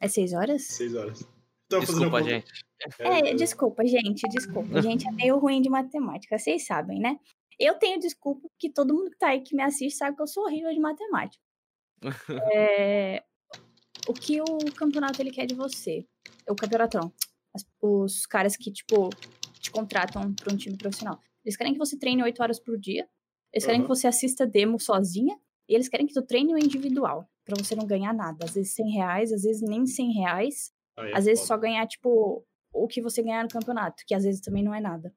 É 0.00 0.08
6 0.08 0.32
horas? 0.32 0.62
6 0.66 0.94
horas. 0.94 1.28
Tava 1.68 1.84
Desculpa, 1.86 2.18
a 2.18 2.20
conta. 2.20 2.24
gente. 2.24 2.52
É, 2.98 3.34
desculpa, 3.34 3.86
gente, 3.86 4.28
desculpa. 4.30 4.78
A 4.78 4.80
gente 4.82 5.06
é 5.06 5.12
meio 5.12 5.38
ruim 5.38 5.62
de 5.62 5.68
matemática, 5.68 6.36
vocês 6.38 6.66
sabem, 6.66 6.98
né? 6.98 7.18
Eu 7.58 7.74
tenho 7.78 8.00
desculpa 8.00 8.48
que 8.58 8.70
todo 8.70 8.94
mundo 8.94 9.10
que 9.10 9.18
tá 9.18 9.28
aí 9.28 9.42
que 9.42 9.54
me 9.54 9.62
assiste 9.62 9.96
sabe 9.96 10.16
que 10.16 10.22
eu 10.22 10.26
sou 10.26 10.44
horrível 10.44 10.72
de 10.72 10.80
matemática. 10.80 11.42
É, 12.54 13.22
o 14.08 14.14
que 14.14 14.40
o 14.40 14.72
campeonato 14.74 15.20
ele 15.20 15.30
quer 15.30 15.46
de 15.46 15.54
você? 15.54 16.06
O 16.48 16.56
campeonato 16.56 16.96
não. 16.98 17.12
As- 17.54 17.66
os 17.80 18.26
caras 18.26 18.56
que, 18.56 18.70
tipo, 18.72 19.10
te 19.60 19.70
contratam 19.70 20.32
pra 20.34 20.52
um 20.52 20.56
time 20.56 20.76
profissional. 20.76 21.18
Eles 21.44 21.56
querem 21.56 21.72
que 21.72 21.78
você 21.78 21.98
treine 21.98 22.22
8 22.22 22.42
horas 22.42 22.60
por 22.60 22.78
dia. 22.78 23.08
Eles 23.52 23.64
querem 23.64 23.80
Aham. 23.80 23.88
que 23.88 23.94
você 23.96 24.06
assista 24.06 24.46
demo 24.46 24.78
sozinha. 24.78 25.36
E 25.68 25.74
eles 25.74 25.88
querem 25.88 26.06
que 26.06 26.14
tu 26.14 26.22
treine 26.22 26.54
o 26.54 26.58
individual. 26.58 27.28
Pra 27.44 27.56
você 27.58 27.74
não 27.74 27.86
ganhar 27.86 28.12
nada. 28.12 28.44
Às 28.44 28.54
vezes 28.54 28.74
100 28.74 28.90
reais, 28.92 29.32
às 29.32 29.42
vezes 29.42 29.62
nem 29.62 29.86
100 29.86 30.12
reais. 30.12 30.72
Aí 30.96 31.10
é 31.12 31.16
Às 31.16 31.24
vezes 31.24 31.40
foda. 31.40 31.48
só 31.48 31.58
ganhar, 31.60 31.86
tipo, 31.86 32.44
o 32.72 32.86
que 32.86 33.00
você 33.02 33.22
ganhar 33.22 33.42
no 33.42 33.48
campeonato, 33.50 34.04
que 34.06 34.14
às 34.14 34.22
vezes 34.24 34.40
também 34.40 34.62
não 34.62 34.74
é 34.74 34.80
nada. 34.80 35.12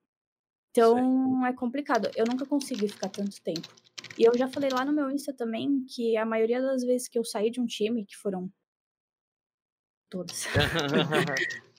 Então 0.72 1.46
é 1.46 1.54
complicado. 1.54 2.10
Eu 2.16 2.26
nunca 2.26 2.46
consegui 2.46 2.88
ficar 2.88 3.10
tanto 3.10 3.40
tempo. 3.44 3.68
E 4.18 4.24
eu 4.24 4.36
já 4.38 4.48
falei 4.48 4.70
lá 4.72 4.84
no 4.84 4.92
meu 4.94 5.12
Insta 5.12 5.32
também 5.34 5.84
que 5.86 6.16
a 6.18 6.26
maioria 6.26 6.62
das 6.62 6.84
vezes 6.84 7.08
que 7.08 7.18
eu 7.20 7.24
saí 7.24 7.52
de 7.52 7.60
um 7.62 7.66
time, 7.66 8.06
que 8.06 8.16
foram 8.16 8.52
todas, 10.10 10.46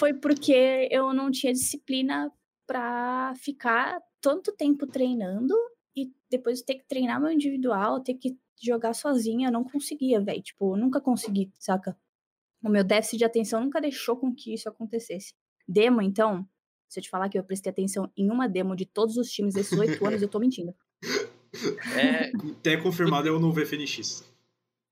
foi 0.00 0.14
porque 0.14 0.88
eu 0.90 1.12
não 1.12 1.30
tinha 1.30 1.52
disciplina 1.52 2.32
pra 2.66 3.34
ficar 3.36 4.00
tanto 4.18 4.50
tempo 4.50 4.86
treinando 4.86 5.54
e 5.94 6.10
depois 6.30 6.62
ter 6.62 6.76
que 6.76 6.88
treinar 6.88 7.20
meu 7.20 7.30
individual, 7.30 8.00
ter 8.00 8.14
que 8.14 8.38
jogar 8.62 8.94
sozinha. 8.94 9.48
Eu 9.48 9.52
não 9.52 9.62
conseguia, 9.62 10.18
velho. 10.18 10.42
Tipo, 10.42 10.74
eu 10.74 10.80
nunca 10.80 11.02
consegui, 11.02 11.52
saca? 11.58 11.94
O 12.62 12.70
meu 12.70 12.82
déficit 12.82 13.18
de 13.18 13.24
atenção 13.26 13.60
nunca 13.62 13.78
deixou 13.78 14.16
com 14.16 14.34
que 14.34 14.54
isso 14.54 14.70
acontecesse. 14.70 15.34
Demo, 15.68 16.00
então, 16.00 16.48
se 16.88 16.98
eu 16.98 17.04
te 17.04 17.10
falar 17.10 17.28
que 17.28 17.38
eu 17.38 17.44
prestei 17.44 17.70
atenção 17.70 18.10
em 18.16 18.30
uma 18.30 18.48
demo 18.48 18.74
de 18.74 18.86
todos 18.86 19.18
os 19.18 19.28
times 19.30 19.52
desses 19.52 19.78
oito 19.78 20.04
anos, 20.06 20.22
eu 20.22 20.28
tô 20.28 20.38
mentindo. 20.38 20.74
É. 21.94 22.30
Até 22.58 22.78
confirmado 22.78 23.28
é 23.28 23.30
o 23.30 23.38
novo 23.38 23.60
FNX. 23.60 24.24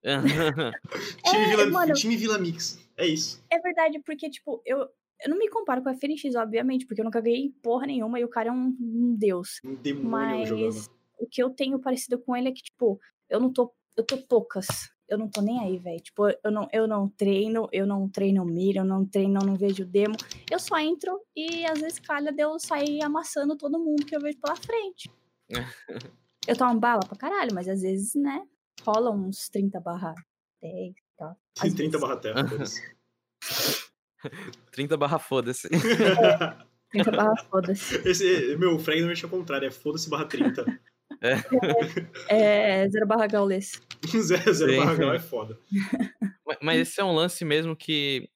É, 0.05 0.21
Time, 0.21 1.47
Vila, 1.49 1.71
mano. 1.71 1.93
time 1.95 2.17
Vila 2.17 2.39
Mix. 2.39 2.88
É 2.99 3.07
isso. 3.07 3.43
É 3.49 3.61
verdade, 3.61 4.01
porque, 4.01 4.29
tipo, 4.29 4.61
eu, 4.67 4.81
eu 5.23 5.31
não 5.31 5.39
me 5.39 5.49
comparo 5.49 5.83
com 5.83 5.89
a 5.89 5.95
FNX, 5.95 6.35
obviamente, 6.35 6.85
porque 6.85 7.01
eu 7.01 7.05
nunca 7.05 7.21
ganhei 7.21 7.51
porra 7.63 7.87
nenhuma 7.87 8.19
e 8.19 8.25
o 8.25 8.29
cara 8.29 8.49
é 8.49 8.53
um, 8.53 8.77
um 8.81 9.15
deus. 9.17 9.61
Um 9.65 9.77
demônio 9.77 10.11
Mas 10.11 10.49
jogando. 10.49 10.91
o 11.19 11.27
que 11.27 11.41
eu 11.41 11.51
tenho 11.51 11.79
parecido 11.79 12.19
com 12.19 12.37
ele 12.37 12.49
é 12.49 12.53
que, 12.53 12.63
tipo, 12.63 13.01
eu 13.31 13.39
não 13.39 13.53
tô. 13.53 13.73
Eu 13.97 14.05
tô 14.05 14.19
poucas. 14.19 14.67
Eu 15.09 15.17
não 15.17 15.29
tô 15.29 15.41
nem 15.41 15.59
aí, 15.61 15.79
velho. 15.79 16.01
Tipo, 16.01 16.29
eu 16.29 16.51
não, 16.51 16.69
eu 16.73 16.87
não 16.87 17.09
treino, 17.09 17.69
eu 17.73 17.87
não 17.87 18.09
treino 18.09 18.45
mira, 18.45 18.81
eu 18.81 18.85
não 18.85 19.07
treino, 19.07 19.41
eu 19.41 19.47
não 19.47 19.57
vejo 19.57 19.87
demo. 19.87 20.15
Eu 20.51 20.59
só 20.59 20.79
entro 20.79 21.21
e 21.35 21.65
às 21.65 21.81
vezes 21.81 21.99
calha 21.99 22.31
de 22.31 22.43
eu 22.43 22.59
sair 22.59 23.03
amassando 23.03 23.57
todo 23.57 23.79
mundo 23.79 24.05
que 24.05 24.15
eu 24.15 24.21
vejo 24.21 24.39
pela 24.39 24.55
frente. 24.55 25.11
eu 26.47 26.57
tomo 26.57 26.79
bala 26.79 27.01
pra 27.01 27.17
caralho, 27.17 27.55
mas 27.55 27.69
às 27.69 27.81
vezes, 27.81 28.15
né, 28.15 28.47
rola 28.83 29.11
uns 29.11 29.49
30 29.49 29.81
barra 29.81 30.15
10 30.61 31.08
e 31.19 31.25
tal. 31.25 31.37
Às 31.59 31.75
30 31.75 31.83
vezes. 31.83 32.01
barra 32.01 32.17
terra. 32.17 32.49
foda-se. 32.49 32.83
30 34.73 34.97
barra 34.97 35.19
foda-se. 35.19 35.69
30 36.91 37.11
barra 37.11 37.37
foda-se. 37.51 38.09
Esse, 38.09 38.57
meu, 38.57 38.77
o 38.77 38.79
Frag 38.79 38.99
normalmente 38.99 39.25
é 39.25 39.27
o 39.27 39.31
contrário, 39.31 39.67
é 39.67 39.71
foda-se 39.71 40.09
barra 40.09 40.25
30. 40.27 40.65
É, 42.29 42.89
0 42.89 43.07
barra 43.07 43.27
gaulês. 43.27 43.73
zero, 44.07 44.55
zero 44.55 44.77
barra 44.77 44.95
gal 44.95 45.15
é 45.15 45.19
foda. 45.19 45.59
Ma- 46.47 46.59
Mas 46.63 46.81
esse 46.81 47.01
é 47.01 47.05
um 47.05 47.13
lance 47.15 47.45
mesmo 47.45 47.75
que 47.77 48.29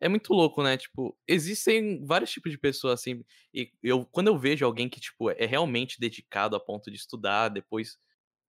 é 0.00 0.08
muito 0.08 0.32
louco, 0.32 0.62
né? 0.62 0.76
Tipo, 0.76 1.16
existem 1.26 2.04
vários 2.06 2.30
tipos 2.30 2.52
de 2.52 2.58
pessoas 2.58 3.00
assim. 3.00 3.24
E 3.52 3.70
eu, 3.82 4.06
quando 4.06 4.28
eu 4.28 4.38
vejo 4.38 4.64
alguém 4.64 4.88
que, 4.88 5.00
tipo, 5.00 5.30
é 5.30 5.44
realmente 5.46 5.98
dedicado 6.00 6.54
a 6.54 6.60
ponto 6.60 6.90
de 6.90 6.96
estudar, 6.96 7.48
depois 7.48 7.98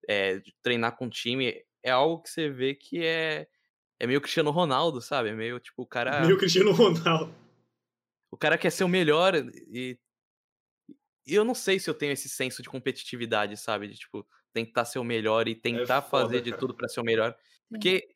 é, 0.07 0.37
de 0.39 0.53
treinar 0.61 0.95
com 0.95 1.07
o 1.07 1.09
time, 1.09 1.63
é 1.83 1.89
algo 1.91 2.21
que 2.21 2.29
você 2.29 2.49
vê 2.49 2.75
que 2.75 3.03
é, 3.03 3.47
é 3.99 4.07
meio 4.07 4.21
Cristiano 4.21 4.49
Ronaldo, 4.51 5.01
sabe? 5.01 5.29
É 5.29 5.33
meio, 5.33 5.59
tipo, 5.59 5.83
o 5.83 5.85
cara. 5.87 6.25
Meu 6.25 6.37
Cristiano 6.37 6.71
Ronaldo. 6.71 7.33
O 8.31 8.37
cara 8.37 8.57
quer 8.57 8.69
ser 8.71 8.83
o 8.83 8.87
melhor 8.89 9.35
e. 9.35 9.97
E 11.27 11.35
eu 11.35 11.43
não 11.45 11.53
sei 11.53 11.77
se 11.79 11.87
eu 11.89 11.93
tenho 11.93 12.11
esse 12.11 12.27
senso 12.27 12.63
de 12.63 12.69
competitividade, 12.69 13.55
sabe? 13.57 13.87
De, 13.87 13.95
tipo, 13.95 14.25
tentar 14.51 14.85
ser 14.85 14.97
o 14.97 15.03
melhor 15.03 15.47
e 15.47 15.53
tentar 15.53 16.01
foda, 16.01 16.25
fazer 16.25 16.41
de 16.41 16.49
cara. 16.49 16.59
tudo 16.59 16.73
pra 16.73 16.87
ser 16.87 17.01
o 17.01 17.03
melhor. 17.03 17.35
Porque 17.69 18.07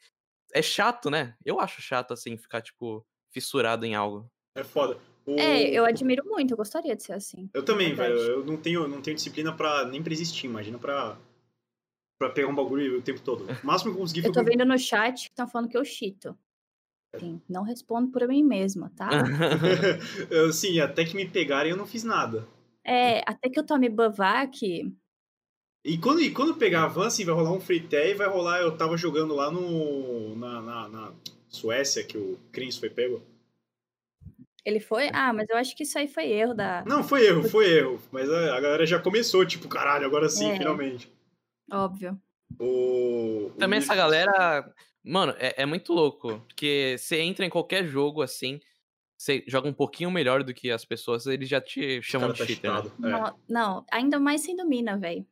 é 0.52 0.62
chato, 0.64 1.12
né? 1.12 1.36
Eu 1.46 1.60
acho 1.60 1.80
chato, 1.80 2.12
assim, 2.14 2.38
ficar, 2.38 2.62
tipo, 2.62 3.06
fissurado 3.32 3.86
em 3.86 3.94
algo. 3.94 4.32
É 4.58 4.64
foda. 4.64 4.98
O- 5.28 5.40
É, 5.40 5.64
eu 5.70 5.86
admiro 5.86 6.26
muito, 6.26 6.52
eu 6.52 6.58
gostaria 6.58 6.96
de 6.96 7.04
ser 7.04 7.14
assim. 7.14 7.50
Eu 7.54 7.64
também, 7.64 7.94
velho. 7.94 8.16
Eu 8.18 8.44
não 8.46 8.58
tenho, 8.58 8.88
não 8.88 9.00
tenho 9.02 9.16
disciplina 9.16 9.56
pra, 9.56 9.86
nem 9.86 10.02
pra 10.02 10.12
existir, 10.12 10.48
imagina 10.48 10.80
pra, 10.80 11.16
pra 12.26 12.34
pegar 12.34 12.48
um 12.48 12.56
bagulho 12.56 13.00
o 13.00 13.02
tempo 13.02 13.22
todo. 13.22 13.46
O 13.46 13.66
máximo 13.66 13.92
que 13.92 13.98
eu 13.98 14.02
consegui 14.02 14.20
Eu 14.28 14.34
foi. 14.34 14.44
tô 14.44 14.50
vendo 14.50 14.66
no 14.66 14.78
chat 14.78 15.24
que 15.26 15.30
estão 15.30 15.48
falando 15.48 15.70
que 15.70 15.78
eu 15.78 15.84
chito. 15.86 16.38
Sim, 17.20 17.40
não 17.48 17.62
respondo 17.64 18.12
por 18.12 18.28
mim 18.28 18.44
mesma, 18.44 18.92
tá? 18.96 19.08
Eu, 20.32 20.52
Sim, 20.52 20.80
até 20.80 21.06
que 21.06 21.16
me 21.16 21.28
pegarem 21.30 21.70
eu 21.72 21.78
não 21.78 21.86
fiz 21.86 22.04
nada. 22.04 22.48
É, 22.84 23.20
até 23.30 23.50
que 23.50 23.60
eu 23.60 23.64
tome 23.66 23.88
Bavac, 23.88 24.92
E 25.86 25.98
quando, 26.00 26.22
e 26.22 26.32
quando 26.32 26.56
pegar 26.56 26.86
a 26.86 26.88
van, 26.88 27.06
assim, 27.08 27.24
vai 27.24 27.36
rolar 27.36 27.52
um 27.54 27.60
free 27.62 27.88
e 27.92 28.14
vai 28.16 28.28
rolar. 28.28 28.62
Eu 28.62 28.76
tava 28.76 28.98
jogando 28.98 29.36
lá 29.36 29.52
no. 29.52 30.36
na, 30.36 30.62
na, 30.62 30.90
na 30.90 31.12
Suécia, 31.48 32.04
que 32.04 32.18
o 32.18 32.40
Crins 32.52 32.78
foi 32.78 32.90
pego. 32.90 33.22
ele 34.66 34.80
foi. 34.80 35.10
Ah, 35.14 35.32
mas 35.32 35.48
eu 35.50 35.58
acho 35.58 35.76
que 35.76 35.84
isso 35.84 36.00
aí 36.00 36.08
foi 36.08 36.32
erro 36.32 36.56
da. 36.56 36.84
Não, 36.84 37.04
foi 37.04 37.28
erro, 37.28 37.44
foi 37.48 37.70
erro. 37.78 38.00
Mas 38.12 38.28
a, 38.28 38.56
a 38.58 38.60
galera 38.60 38.86
já 38.88 38.98
começou, 39.00 39.46
tipo, 39.46 39.68
caralho, 39.68 40.06
agora 40.08 40.28
sim, 40.30 40.50
É. 40.50 40.58
finalmente. 40.58 41.13
Óbvio. 41.72 42.20
O, 42.60 43.48
o 43.48 43.50
Também 43.58 43.80
essa 43.80 43.96
galera. 43.96 44.74
Mano, 45.04 45.34
é, 45.38 45.64
é 45.64 45.66
muito 45.66 45.94
louco. 45.94 46.40
Porque 46.48 46.96
você 46.98 47.20
entra 47.20 47.46
em 47.46 47.50
qualquer 47.50 47.86
jogo 47.86 48.22
assim, 48.22 48.60
você 49.18 49.44
joga 49.48 49.70
um 49.70 49.74
pouquinho 49.74 50.12
melhor 50.12 50.44
do 50.44 50.54
que 50.54 50.70
as 50.72 50.86
pessoas, 50.86 51.26
eles 51.26 51.48
já 51.48 51.62
te 51.62 52.02
chamam 52.02 52.32
de 52.32 52.40
tá 52.40 52.46
cheater. 52.46 52.72
né? 52.72 52.92
É. 53.04 53.10
Não, 53.10 53.40
não, 53.50 53.86
ainda 53.92 54.20
mais 54.20 54.42
sendo 54.42 54.68
mina, 54.68 54.98
velho. 54.98 55.26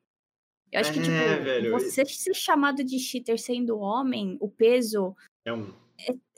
Eu 0.72 0.80
acho 0.80 0.94
que, 0.94 1.00
É, 1.00 1.02
tipo, 1.02 1.44
velho, 1.44 1.72
você 1.72 2.06
ser 2.06 2.34
chamado 2.34 2.84
de 2.84 2.98
cheater 2.98 3.38
sendo 3.38 3.78
homem, 3.78 4.38
o 4.40 4.50
peso 4.50 5.14
É 5.44 5.52
um. 5.52 5.74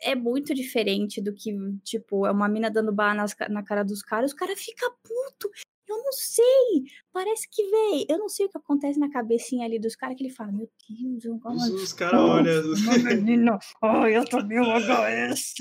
é 0.02 0.16
muito 0.16 0.56
diferente 0.56 1.22
do 1.22 1.32
que, 1.32 1.54
tipo, 1.84 2.26
é 2.26 2.32
uma 2.32 2.50
mina 2.50 2.72
dando 2.72 2.92
barra 2.92 3.14
nas 3.14 3.36
na 3.50 3.64
cara 3.64 3.84
dos 3.84 4.02
caras, 4.02 4.32
o 4.32 4.36
cara 4.36 4.56
fica 4.58 4.90
puto. 5.04 5.52
Eu 5.88 5.98
não 5.98 6.12
sei. 6.14 6.84
Parece 7.12 7.48
que, 7.50 7.70
véi, 7.70 8.06
eu 8.10 8.18
não 8.18 8.30
sei 8.30 8.46
o 8.46 8.50
que 8.50 8.58
acontece 8.58 9.00
na 9.00 9.10
cabecinha 9.12 9.66
ali 9.66 9.80
dos 9.80 9.96
caras 9.96 10.16
que 10.18 10.24
ele 10.24 10.34
fala, 10.34 10.52
meu 10.52 10.70
Deus, 10.90 11.26
eu 11.26 11.40
Os, 11.44 11.70
os 11.70 11.94
caras 11.94 12.20
olham. 12.20 12.64
Menina, 13.04 13.60
ai, 13.82 14.16
eu 14.16 14.26
tomei 14.26 14.60
um 14.60 14.72
HS. 14.80 15.54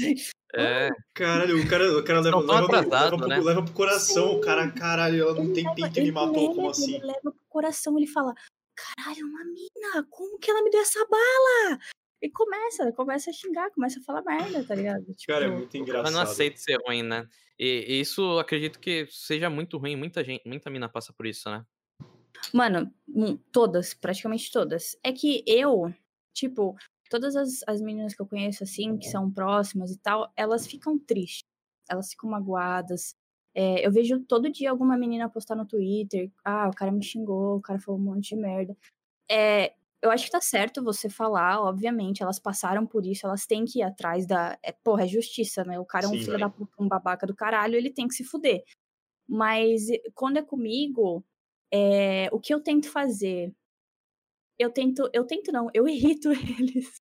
É, 0.55 0.91
Caralho, 1.15 1.61
o 1.63 1.69
cara, 1.69 1.99
o 1.99 2.05
cara 2.05 2.21
leva, 2.21 2.39
leva, 2.41 2.67
pro- 2.69 2.91
leva, 2.91 3.17
pro, 3.17 3.27
né? 3.27 3.41
leva 3.41 3.63
pro 3.65 3.73
coração. 3.73 4.31
Sim. 4.31 4.37
O 4.37 4.41
cara, 4.41 4.71
caralho, 4.71 5.23
ela 5.23 5.35
não 5.35 5.53
tem 5.53 5.65
peito 5.75 5.99
e 5.99 6.03
me 6.03 6.13
matou, 6.13 6.49
como 6.49 6.61
leva, 6.61 6.71
assim? 6.71 6.95
Ele 6.95 7.07
leva 7.07 7.21
pro 7.23 7.35
coração, 7.49 7.97
ele 7.99 8.07
fala, 8.07 8.35
caralho, 8.75 9.21
é 9.21 9.25
uma 9.25 9.45
mina, 9.45 10.07
como 10.11 10.39
que 10.39 10.51
ela 10.51 10.63
me 10.63 10.71
deu 10.71 10.81
essa 10.83 11.01
bala? 11.07 11.79
E 12.23 12.31
começa, 12.31 12.93
começa 12.93 13.31
a 13.31 13.33
xingar, 13.33 13.69
começa 13.73 13.99
a 13.99 14.03
falar 14.05 14.23
merda, 14.23 14.65
tá 14.65 14.77
ligado? 14.77 15.05
Tipo, 15.07 15.33
Cara, 15.33 15.47
é 15.47 15.51
muito 15.51 15.77
engraçado. 15.77 16.13
não 16.13 16.21
aceita 16.21 16.57
ser 16.57 16.79
ruim, 16.87 17.03
né? 17.03 17.29
E, 17.59 17.85
e 17.89 18.01
isso 18.01 18.23
eu 18.23 18.39
acredito 18.39 18.79
que 18.79 19.09
seja 19.11 19.51
muito 19.51 19.77
ruim. 19.77 19.97
Muita 19.97 20.23
gente, 20.23 20.47
muita 20.47 20.71
mina 20.71 20.89
passa 20.89 21.13
por 21.13 21.27
isso, 21.27 21.51
né? 21.51 21.67
Mano, 22.55 22.95
hum, 23.09 23.37
todas, 23.51 23.93
praticamente 23.93 24.53
todas. 24.53 24.97
É 25.03 25.13
que 25.13 25.43
eu, 25.49 25.93
tipo, 26.33 26.77
todas 27.11 27.35
as, 27.35 27.65
as 27.67 27.81
meninas 27.81 28.15
que 28.15 28.23
eu 28.23 28.27
conheço, 28.27 28.63
assim, 28.63 28.97
que 28.97 29.09
são 29.09 29.29
próximas 29.29 29.91
e 29.91 29.99
tal, 29.99 30.33
elas 30.37 30.65
ficam 30.65 30.97
tristes. 30.97 31.43
Elas 31.91 32.11
ficam 32.11 32.31
magoadas. 32.31 33.17
É, 33.53 33.85
eu 33.85 33.91
vejo 33.91 34.21
todo 34.21 34.51
dia 34.51 34.71
alguma 34.71 34.97
menina 34.97 35.29
postar 35.29 35.57
no 35.57 35.67
Twitter, 35.67 36.31
ah, 36.45 36.69
o 36.69 36.75
cara 36.75 36.91
me 36.91 37.05
xingou, 37.05 37.57
o 37.57 37.61
cara 37.61 37.81
falou 37.81 38.01
um 38.01 38.05
monte 38.05 38.31
de 38.31 38.37
merda. 38.37 38.77
É, 39.31 39.75
eu 40.03 40.11
acho 40.11 40.25
que 40.27 40.31
tá 40.33 40.41
certo 40.41 40.83
você 40.83 41.09
falar, 41.09 41.61
obviamente, 41.63 42.23
elas 42.23 42.39
passaram 42.41 42.87
por 42.87 43.07
isso, 43.07 43.27
elas 43.27 43.47
têm 43.47 43.65
que 43.65 43.81
ir 43.81 43.83
atrás 43.83 44.27
da. 44.27 44.59
É, 44.63 44.73
porra, 44.73 45.05
é 45.05 45.09
justiça, 45.09 45.65
né? 45.65 45.79
O 45.79 45.87
cara 45.87 46.07
é 46.07 46.09
um 46.09 46.19
Sim, 46.19 46.25
filho 46.25 46.39
da 46.39 46.51
puta, 46.51 46.73
um 46.81 46.89
babaca 46.89 47.27
do 47.27 47.35
caralho, 47.37 47.77
ele 47.77 47.93
tem 47.93 48.09
que 48.09 48.15
se 48.15 48.25
fuder. 48.25 48.63
Mas 49.29 49.91
eh, 49.91 50.03
quando 50.15 50.39
é 50.39 50.43
comigo, 50.43 51.25
é, 51.73 52.29
o 52.33 52.41
que 52.41 52.55
eu 52.55 52.63
tento 52.63 52.91
fazer? 52.91 53.55
Eu 54.59 54.71
tento. 54.73 55.11
Eu 55.13 55.27
tento 55.27 55.53
não, 55.53 55.69
eu 55.75 55.89
irrito 55.89 56.31
eles. 56.33 57.01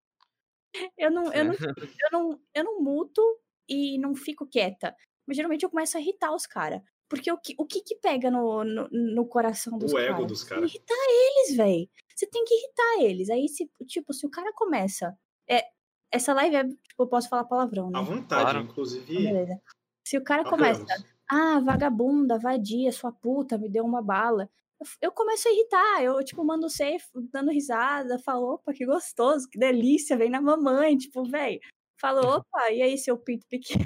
Eu 0.97 1.11
não, 1.11 1.33
eu 1.33 1.45
não, 1.45 1.53
eu 2.01 2.09
não, 2.11 2.41
eu 2.55 2.63
não 2.63 2.81
muto 2.81 3.21
e 3.69 3.97
não 3.99 4.15
fico 4.15 4.47
quieta. 4.47 4.95
Mas 5.27 5.37
geralmente 5.37 5.63
eu 5.63 5.69
começo 5.69 5.97
a 5.97 6.01
irritar 6.01 6.33
os 6.33 6.45
caras. 6.45 6.81
Porque 7.09 7.31
o 7.31 7.37
que, 7.37 7.55
o 7.57 7.65
que 7.65 7.81
que 7.81 7.95
pega 7.97 8.31
no, 8.31 8.63
no, 8.63 8.87
no 8.91 9.27
coração 9.27 9.77
dos 9.77 9.93
O 9.93 9.95
caras? 9.95 10.09
ego 10.09 10.25
dos 10.25 10.43
caras. 10.43 10.71
Irritar 10.71 10.95
eles, 11.09 11.57
velho. 11.57 11.89
Você 12.21 12.27
tem 12.27 12.45
que 12.45 12.53
irritar 12.53 12.99
eles. 12.99 13.29
Aí, 13.31 13.49
se, 13.49 13.67
tipo, 13.87 14.13
se 14.13 14.27
o 14.27 14.29
cara 14.29 14.53
começa. 14.53 15.17
É, 15.49 15.63
essa 16.11 16.33
live 16.33 16.55
é, 16.55 16.63
tipo, 16.63 17.01
eu 17.01 17.07
posso 17.07 17.27
falar 17.27 17.45
palavrão, 17.45 17.89
né? 17.89 17.97
À 17.97 18.03
vontade, 18.03 18.43
Claro. 18.43 18.59
inclusive. 18.59 19.11
Beleza. 19.11 19.59
Se 20.05 20.19
o 20.19 20.23
cara 20.23 20.43
começa, 20.43 20.85
ah, 21.27 21.59
vagabunda, 21.59 22.37
vadia, 22.37 22.91
sua 22.91 23.11
puta, 23.11 23.57
me 23.57 23.67
deu 23.67 23.83
uma 23.83 24.03
bala. 24.03 24.47
Eu, 24.79 24.87
eu 25.01 25.11
começo 25.11 25.47
a 25.47 25.51
irritar, 25.51 26.03
eu, 26.03 26.23
tipo, 26.23 26.43
mando 26.45 26.69
safe, 26.69 27.07
dando 27.33 27.49
risada, 27.49 28.19
falo, 28.19 28.53
opa, 28.53 28.71
que 28.71 28.85
gostoso, 28.85 29.49
que 29.49 29.57
delícia, 29.57 30.15
vem 30.15 30.29
na 30.29 30.41
mamãe, 30.41 30.95
tipo, 30.97 31.23
velho. 31.23 31.59
Falo, 31.99 32.21
opa, 32.37 32.71
e 32.71 32.83
aí, 32.83 32.99
seu 32.99 33.17
pinto 33.17 33.47
pequeno? 33.47 33.83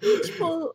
E, 0.00 0.20
tipo, 0.24 0.74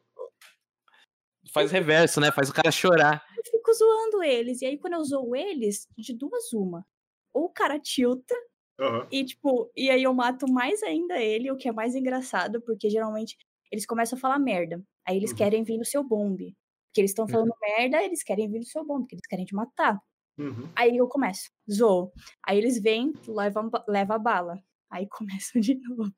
Faz 1.52 1.72
reverso, 1.72 2.20
né? 2.20 2.32
Faz 2.32 2.50
o 2.50 2.54
cara 2.54 2.70
chorar. 2.70 3.26
Eu 3.38 3.44
fico 3.52 3.74
zoando 3.74 4.24
eles. 4.24 4.62
E 4.62 4.66
aí, 4.66 4.78
quando 4.78 4.94
eu 4.94 5.04
zoo 5.04 5.36
eles, 5.36 5.88
de 5.98 6.14
duas 6.14 6.52
uma. 6.54 6.86
Ou 7.34 7.46
o 7.46 7.50
cara 7.50 7.80
tilta, 7.80 8.36
Aham. 8.80 9.08
E, 9.12 9.24
tipo, 9.26 9.72
e 9.76 9.90
aí 9.90 10.04
eu 10.04 10.14
mato 10.14 10.48
mais 10.52 10.84
ainda 10.84 11.22
ele, 11.22 11.52
o 11.52 11.58
que 11.58 11.68
é 11.70 11.72
mais 11.72 11.96
engraçado, 11.96 12.62
porque 12.62 12.90
geralmente 12.90 13.38
eles 13.72 13.86
começam 13.86 14.18
a 14.18 14.22
falar 14.22 14.40
merda. 14.40 14.84
Aí 15.08 15.18
eles 15.18 15.32
Uhum. 15.32 15.38
querem 15.38 15.64
vir 15.64 15.78
no 15.78 15.86
seu 15.86 16.04
bombe. 16.04 16.56
Porque 16.90 17.02
eles 17.02 17.12
estão 17.12 17.28
falando 17.28 17.54
merda, 17.62 18.04
eles 18.04 18.24
querem 18.24 18.50
vir 18.50 18.60
no 18.60 18.66
seu 18.66 18.86
bombe, 18.86 19.04
porque 19.04 19.16
eles 19.16 19.28
querem 19.28 19.46
te 19.46 19.56
matar. 19.56 20.00
Uhum. 20.38 20.70
Aí 20.76 20.98
eu 20.98 21.08
começo, 21.08 21.50
zoo. 21.72 22.12
Aí 22.46 22.58
eles 22.58 22.82
vêm, 22.82 23.14
levam 23.28 23.70
ba- 23.70 23.84
leva 23.88 24.16
a 24.16 24.20
bala. 24.20 24.62
Aí 24.90 25.08
começam 25.42 25.62
de 25.62 25.76
novo. 25.76 26.12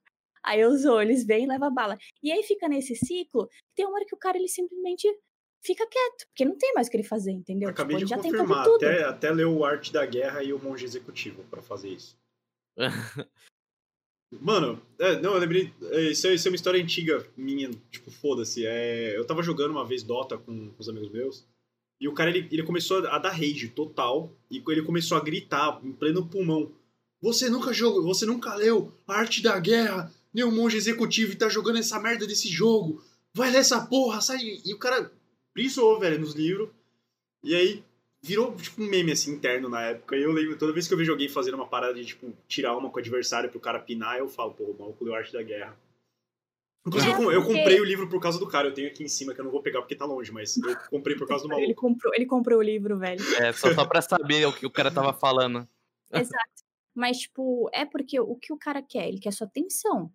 Aí 0.44 0.60
eu 0.62 0.76
zoo, 0.78 1.02
eles 1.02 1.26
vêm 1.26 1.48
levam 1.48 1.68
a 1.70 1.72
bala. 1.72 1.98
E 2.24 2.32
aí 2.32 2.44
fica 2.44 2.68
nesse 2.70 2.96
ciclo, 2.96 3.48
tem 3.76 3.86
uma 3.86 3.96
hora 3.96 4.06
que 4.06 4.16
o 4.16 4.18
cara 4.20 4.38
ele 4.38 4.48
simplesmente 4.48 5.08
fica 5.62 5.86
quieto, 5.88 6.28
porque 6.28 6.46
não 6.46 6.58
tem 6.58 6.74
mais 6.74 6.88
o 6.88 6.92
que 6.92 6.98
ele 6.98 7.04
fazer, 7.04 7.32
entendeu? 7.32 7.70
Acabei 7.70 7.98
tipo, 7.98 8.00
ele 8.00 8.06
de 8.06 8.10
já 8.10 8.22
tentou 8.22 8.40
confirmar. 8.46 8.64
tudo. 8.66 8.86
Até, 8.86 9.04
até 9.04 9.32
ler 9.32 9.46
o 9.46 9.64
Arte 9.66 9.92
da 9.94 10.06
Guerra 10.06 10.44
e 10.44 10.54
o 10.54 10.60
Monge 10.60 10.86
Executivo 10.86 11.44
pra 11.50 11.62
fazer 11.62 11.90
isso. 11.90 12.18
Mano, 14.42 14.80
é, 15.00 15.20
não, 15.20 15.34
eu 15.34 15.40
lembrei. 15.40 15.74
é, 15.92 16.02
Isso 16.12 16.28
é, 16.28 16.36
isso 16.36 16.48
é 16.48 16.52
uma 16.52 16.56
história 16.56 16.82
antiga 16.82 17.26
minha, 17.36 17.70
tipo, 17.90 18.12
foda-se. 18.12 18.66
É, 18.66 19.18
eu 19.18 19.26
tava 19.26 19.42
jogando 19.42 19.72
uma 19.72 19.86
vez 19.86 20.04
Dota 20.04 20.38
com, 20.38 20.70
com 20.70 20.76
os 20.80 20.88
amigos 20.88 21.10
meus. 21.10 21.48
E 22.00 22.08
o 22.08 22.14
cara, 22.14 22.30
ele, 22.30 22.48
ele 22.52 22.64
começou 22.64 23.06
a 23.08 23.18
dar 23.18 23.32
rage 23.32 23.70
total. 23.70 24.32
E 24.52 24.62
ele 24.68 24.84
começou 24.84 25.18
a 25.18 25.22
gritar 25.22 25.82
em 25.84 25.92
pleno 25.92 26.28
pulmão. 26.28 26.72
Você 27.22 27.50
nunca 27.50 27.74
jogou, 27.74 28.04
você 28.04 28.26
nunca 28.26 28.54
leu 28.56 28.94
a 29.08 29.16
Arte 29.16 29.42
da 29.42 29.60
Guerra, 29.60 30.14
nem 30.34 30.46
o 30.46 30.52
Monge 30.52 30.78
Executivo 30.78 31.34
e 31.34 31.36
tá 31.36 31.50
jogando 31.50 31.80
essa 31.80 32.00
merda 32.00 32.26
desse 32.26 32.48
jogo. 32.48 33.04
Vai 33.34 33.52
ler 33.52 33.58
essa 33.58 33.86
porra, 33.86 34.22
sai. 34.22 34.38
E 34.64 34.74
o 34.74 34.78
cara 34.78 35.12
brisou, 35.54 36.00
velho, 36.00 36.20
nos 36.20 36.34
livros. 36.36 36.70
E 37.44 37.56
aí 37.56 37.84
virou 38.22 38.54
tipo 38.56 38.82
um 38.82 38.88
meme 38.90 39.12
assim 39.12 39.32
interno 39.32 39.70
na 39.70 39.82
época. 39.82 40.16
E 40.18 40.22
eu 40.24 40.32
lembro, 40.32 40.58
toda 40.58 40.74
vez 40.74 40.88
que 40.88 40.94
eu 40.94 40.98
vejo 40.98 41.12
alguém 41.12 41.30
fazendo 41.30 41.54
uma 41.56 41.68
parada 41.68 41.94
de 41.94 42.06
tipo 42.06 42.34
tirar 42.48 42.76
uma 42.78 42.90
com 42.90 42.98
o 42.98 43.00
adversário 43.00 43.50
pro 43.50 43.60
cara 43.60 43.80
pinar, 43.80 44.18
eu 44.18 44.28
falo, 44.28 44.54
pô, 44.54 44.64
o 44.66 44.78
maluco 44.78 45.04
deu 45.06 45.14
arte 45.16 45.32
da 45.34 45.42
guerra. 45.44 45.78
Inclusive, 46.88 47.12
É, 47.12 47.16
eu, 47.16 47.32
eu 47.32 47.42
porque- 47.42 47.58
comprei 47.58 47.80
o 47.82 47.84
livro 47.86 48.08
por 48.10 48.22
causa 48.22 48.40
do 48.40 48.48
cara. 48.48 48.68
Eu 48.70 48.74
tenho 48.74 48.88
aqui 48.88 49.04
em 49.04 49.08
cima 49.08 49.34
que 49.34 49.40
eu 49.42 49.46
não 49.46 49.52
vou 49.52 49.62
pegar 49.62 49.82
porque 49.82 49.96
tá 49.96 50.06
longe, 50.06 50.32
mas 50.32 50.58
eu 50.58 50.76
comprei 50.90 51.16
por 51.16 51.28
causa 51.28 51.46
do 51.48 51.54
Ele 51.54 51.62
maluco. 51.62 51.82
comprou, 51.82 52.14
ele 52.16 52.26
comprou 52.26 52.60
o 52.60 52.64
livro, 52.64 52.98
velho. 52.98 53.22
É, 53.36 53.52
só, 53.52 53.74
só 53.74 53.86
pra 53.86 54.02
saber 54.02 54.46
o 54.48 54.54
que 54.54 54.66
o 54.66 54.72
cara 54.72 54.90
tava 54.92 55.14
falando. 55.14 55.68
Exato. 56.12 56.64
Mas, 56.96 57.20
tipo, 57.20 57.70
é 57.74 57.86
porque 57.86 58.20
o 58.20 58.36
que 58.36 58.52
o 58.52 58.58
cara 58.58 58.82
quer? 58.82 59.08
Ele 59.08 59.20
quer 59.20 59.32
sua 59.32 59.46
atenção. 59.48 60.12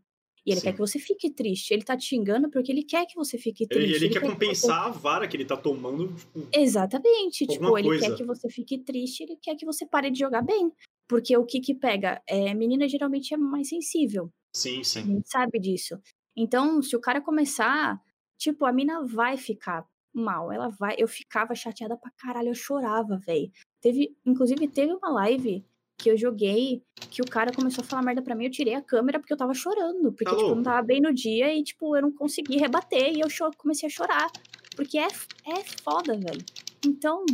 E 0.46 0.50
ele 0.50 0.60
Sim. 0.60 0.66
quer 0.66 0.72
que 0.72 0.78
você 0.78 0.98
fique 0.98 1.30
triste. 1.30 1.72
Ele 1.72 1.82
tá 1.82 1.96
te 1.96 2.04
xingando 2.04 2.50
porque 2.50 2.70
ele 2.70 2.82
quer 2.82 3.06
que 3.06 3.14
você 3.16 3.38
fique 3.38 3.64
Ele, 3.70 3.80
triste. 3.86 4.04
ele 4.04 4.12
quer 4.12 4.20
que 4.20 4.26
você- 4.26 4.32
compensar 4.32 4.86
a 4.86 4.90
vara 4.90 5.26
que 5.26 5.36
ele 5.36 5.44
tá 5.46 5.56
tomando. 5.56 6.14
Tipo, 6.14 6.46
Exatamente. 6.52 7.46
Tipo, 7.46 7.78
ele 7.78 7.88
coisa. 7.88 8.08
quer 8.10 8.16
que 8.16 8.24
você 8.24 8.48
fique 8.50 8.78
triste, 8.78 9.22
ele 9.22 9.36
quer 9.40 9.54
que 9.56 9.64
você 9.64 9.86
pare 9.86 10.10
de 10.10 10.18
jogar 10.18 10.42
bem. 10.42 10.70
Porque 11.08 11.36
o 11.36 11.44
que 11.46 11.60
que 11.60 11.74
pega? 11.74 12.22
É, 12.28 12.52
menina 12.54 12.86
geralmente 12.88 13.32
é 13.32 13.36
mais 13.36 13.68
sensível. 13.68 14.30
sim, 14.54 14.80
A 14.80 14.84
sim. 14.84 15.02
gente 15.02 15.28
sabe 15.30 15.58
disso. 15.58 15.98
Então, 16.36 16.80
se 16.82 16.94
o 16.96 17.00
cara 17.00 17.20
começar, 17.20 17.98
tipo, 18.38 18.64
a 18.66 18.72
mina 18.72 19.02
vai 19.04 19.36
ficar 19.36 19.84
mal. 20.14 20.52
Ela 20.52 20.68
vai. 20.68 20.94
Eu 20.98 21.08
ficava 21.08 21.54
chateada 21.54 21.96
pra 21.96 22.10
caralho, 22.18 22.48
eu 22.50 22.54
chorava, 22.54 23.16
velho. 23.16 23.50
Teve, 23.80 24.14
inclusive, 24.24 24.68
teve 24.68 24.92
uma 24.92 25.10
live 25.10 25.64
que 25.98 26.10
eu 26.10 26.16
joguei 26.16 26.82
que 27.10 27.22
o 27.22 27.26
cara 27.26 27.52
começou 27.52 27.82
a 27.82 27.86
falar 27.86 28.02
merda 28.02 28.22
pra 28.22 28.34
mim, 28.34 28.44
eu 28.44 28.50
tirei 28.50 28.74
a 28.74 28.82
câmera 28.82 29.18
porque 29.18 29.32
eu 29.32 29.36
tava 29.36 29.54
chorando. 29.54 30.12
Porque, 30.12 30.24
Tá 30.24 30.36
tipo, 30.36 30.50
eu 30.50 30.54
não 30.56 30.62
tava 30.62 30.82
bem 30.82 31.00
no 31.00 31.12
dia 31.12 31.54
e, 31.54 31.62
tipo, 31.62 31.96
eu 31.96 32.02
não 32.02 32.12
consegui 32.12 32.56
rebater 32.56 33.12
e 33.14 33.20
eu 33.20 33.28
comecei 33.56 33.86
a 33.86 33.90
chorar. 33.90 34.30
Porque 34.76 34.98
é, 34.98 35.06
é 35.06 35.64
foda, 35.82 36.14
velho. 36.14 36.44
Então, 36.84 37.24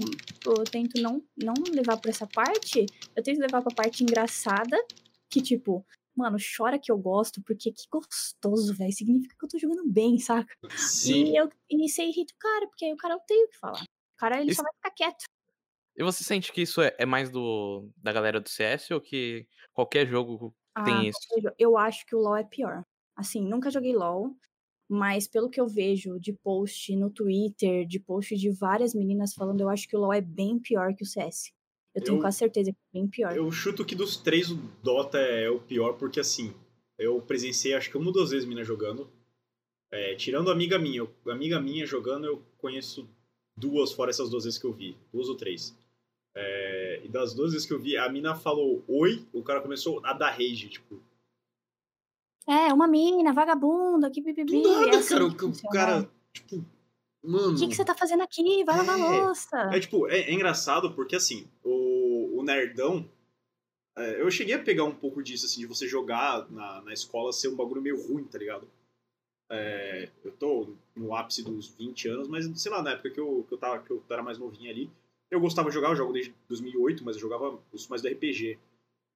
eu 0.46 0.64
tento 0.64 1.01
não, 1.01 1.23
não 1.37 1.55
levar 1.73 1.96
pra 1.96 2.11
essa 2.11 2.27
parte, 2.27 2.87
eu 3.16 3.23
tento 3.23 3.40
levar 3.40 3.62
pra 3.62 3.75
parte 3.75 4.05
engraçada, 4.05 4.77
que, 5.29 5.40
tipo, 5.40 5.85
mano, 6.14 6.37
chora 6.57 6.79
que 6.79 6.92
eu 6.92 6.99
gosto, 6.99 7.42
porque 7.42 7.73
que 7.73 7.85
gostoso, 7.90 8.75
velho. 8.75 8.92
Significa 8.92 9.35
que 9.38 9.44
eu 9.44 9.49
tô 9.49 9.59
jogando 9.59 9.90
bem, 9.90 10.18
saca? 10.18 10.53
Sim. 10.77 11.33
E, 11.33 11.37
eu, 11.37 11.49
e 11.68 11.88
você 11.88 12.05
irrita 12.05 12.35
o 12.35 12.38
cara, 12.38 12.66
porque 12.68 12.85
aí 12.85 12.92
o 12.92 12.96
cara 12.96 13.14
não 13.14 13.25
tem 13.27 13.44
o 13.44 13.49
que 13.49 13.59
falar. 13.59 13.83
O 13.83 14.16
cara, 14.16 14.40
ele 14.40 14.55
só 14.55 14.62
vai 14.62 14.73
ficar 14.75 14.90
quieto. 14.90 15.25
E 16.00 16.02
você 16.02 16.24
sente 16.24 16.50
que 16.50 16.62
isso 16.62 16.80
é, 16.80 16.96
é 16.98 17.04
mais 17.04 17.28
do 17.28 17.90
da 17.98 18.10
galera 18.10 18.40
do 18.40 18.48
CS 18.48 18.90
ou 18.94 19.02
que 19.02 19.46
qualquer 19.74 20.06
jogo 20.06 20.56
tem 20.82 20.94
Ah, 20.94 21.04
isso? 21.04 21.18
qualquer 21.28 21.42
jogo. 21.42 21.54
Eu 21.58 21.76
acho 21.76 22.06
que 22.06 22.16
o 22.16 22.18
LoL 22.18 22.36
é 22.38 22.42
pior. 22.44 22.82
Assim, 23.14 23.46
nunca 23.46 23.70
joguei 23.70 23.94
LoL, 23.94 24.34
mas 24.88 25.28
pelo 25.28 25.50
que 25.50 25.60
eu 25.60 25.66
vejo 25.68 26.18
de 26.18 26.32
post 26.32 26.96
no 26.96 27.10
Twitter, 27.10 27.86
de 27.86 28.00
post 28.00 28.34
de 28.34 28.50
várias 28.50 28.94
meninas 28.94 29.34
falando, 29.34 29.60
eu 29.60 29.68
acho 29.68 29.86
que 29.86 29.94
o 29.94 30.00
LoL 30.00 30.14
é 30.14 30.22
bem 30.22 30.58
pior 30.58 30.94
que 30.94 31.02
o 31.02 31.06
CS. 31.06 31.52
Eu 31.94 32.02
tenho 32.02 32.16
Eu- 32.16 32.22
quase 32.22 32.38
certeza 32.38 32.72
que 32.72 32.78
é 32.78 32.98
bem 32.98 33.06
pior. 33.06 33.36
Eu 33.36 33.52
chuto 33.52 33.84
que 33.84 33.94
dos 33.94 34.16
três 34.16 34.50
o 34.50 34.54
Dota 34.82 35.18
é 35.18 35.50
o 35.50 35.60
pior, 35.60 35.98
porque 35.98 36.18
assim, 36.20 36.54
eu 36.98 37.20
presenciei 37.20 37.74
acho 37.74 37.90
que 37.90 37.98
uma 37.98 38.06
ou 38.06 38.12
duas 38.12 38.30
vezes 38.30 38.48
mina 38.48 38.64
jogando. 38.64 39.12
É, 39.92 40.14
tirando 40.14 40.48
a 40.48 40.54
amiga 40.54 40.78
minha, 40.78 40.98
eu- 40.98 41.14
amiga 41.26 41.60
minha 41.60 41.84
jogando, 41.84 42.24
eu 42.24 42.42
conheço 42.56 43.06
duas 43.54 43.92
fora 43.92 44.10
essas 44.10 44.30
duas 44.30 44.44
vezes 44.44 44.58
que 44.58 44.64
eu 44.64 44.72
vi. 44.72 44.96
Duas 45.12 45.28
ou 45.28 45.36
três. 45.36 45.76
É, 46.35 47.01
e 47.05 47.09
das 47.09 47.35
duas 47.35 47.53
vezes 47.53 47.66
que 47.66 47.73
eu 47.73 47.81
vi, 47.81 47.97
a 47.97 48.09
mina 48.09 48.35
falou 48.37 48.85
oi, 48.87 49.27
o 49.33 49.43
cara 49.43 49.61
começou 49.61 50.05
a 50.05 50.12
dar 50.12 50.31
rage, 50.31 50.69
tipo. 50.69 51.01
É, 52.49 52.73
uma 52.73 52.87
mina, 52.88 53.33
vagabunda, 53.33 54.11
que 54.11 54.21
bibibi. 54.21 54.62
Do 54.62 54.73
nada, 54.73 54.97
é 54.97 54.97
assim 54.97 55.14
cara, 55.14 55.27
o, 55.27 55.35
que 55.37 55.45
o 55.45 55.49
funciona. 55.49 55.75
cara, 55.75 56.11
tipo. 56.33 56.64
Mano. 57.23 57.55
O 57.55 57.59
que, 57.59 57.69
que 57.69 57.75
você 57.77 57.85
tá 57.85 57.95
fazendo 57.95 58.23
aqui? 58.23 58.64
Vai 58.64 58.77
lavar 58.79 58.99
É, 58.99 59.21
louça. 59.23 59.57
É 59.73 59.79
tipo, 59.81 60.09
é, 60.09 60.21
é 60.21 60.33
engraçado 60.33 60.93
porque 60.95 61.16
assim, 61.16 61.47
o, 61.62 62.38
o 62.38 62.43
nerdão. 62.43 63.07
é, 63.97 64.21
eu 64.23 64.31
cheguei 64.31 64.55
a 64.55 64.62
pegar 64.62 64.85
um 64.85 64.95
pouco 64.95 65.23
disso, 65.23 65.45
assim, 65.47 65.61
de 65.61 65.66
você 65.66 65.87
jogar 65.87 66.51
na, 66.51 66.81
na 66.83 66.93
escola 66.93 67.33
ser 67.33 67.49
um 67.49 67.57
bagulho 67.57 67.83
meio 67.83 68.01
ruim, 68.09 68.25
tá 68.25 68.38
ligado? 68.38 68.66
É, 69.51 70.09
eu 70.25 70.31
tô 70.33 70.75
no 70.97 71.14
ápice 71.14 71.43
dos 71.43 71.69
20 71.69 72.09
anos, 72.09 72.29
mas 72.29 72.47
sei 72.61 72.71
lá, 72.73 72.83
na 72.83 72.93
época 72.93 73.11
que 73.11 73.21
eu, 73.21 73.45
que 73.49 73.55
eu, 73.55 73.59
tava, 73.59 73.81
que 73.83 73.90
eu 73.90 74.03
era 74.09 74.23
mais 74.23 74.38
novinho 74.38 74.71
ali, 74.71 74.90
eu 75.31 75.40
gostava 75.40 75.69
de 75.69 75.75
jogar, 75.75 75.88
eu 75.90 75.97
jogo 75.97 76.12
desde 76.12 76.35
2008, 76.49 77.05
mas 77.05 77.16
eu 77.16 77.23
jogava 77.23 77.59
os 77.73 77.87
mais 77.88 78.03
do 78.03 78.09
RPG. 78.09 78.59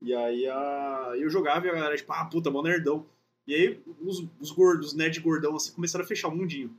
E 0.03 0.15
aí 0.15 0.47
a, 0.49 1.13
eu 1.17 1.29
jogava 1.31 1.67
e 1.67 1.71
a 1.71 1.75
galera, 1.75 1.97
tipo, 1.97 2.13
ah, 2.13 2.25
puta, 2.27 2.51
mó 2.51 2.63
nerdão. 2.63 3.07
E 3.47 3.55
aí 3.55 3.81
os, 4.01 4.25
os 4.41 4.51
gordos, 4.51 4.89
os 4.89 4.95
nerd 4.95 5.19
gordão, 5.21 5.57
assim, 5.57 5.73
começaram 5.73 6.05
a 6.05 6.09
fechar 6.09 6.29
o 6.29 6.37
mundinho. 6.37 6.75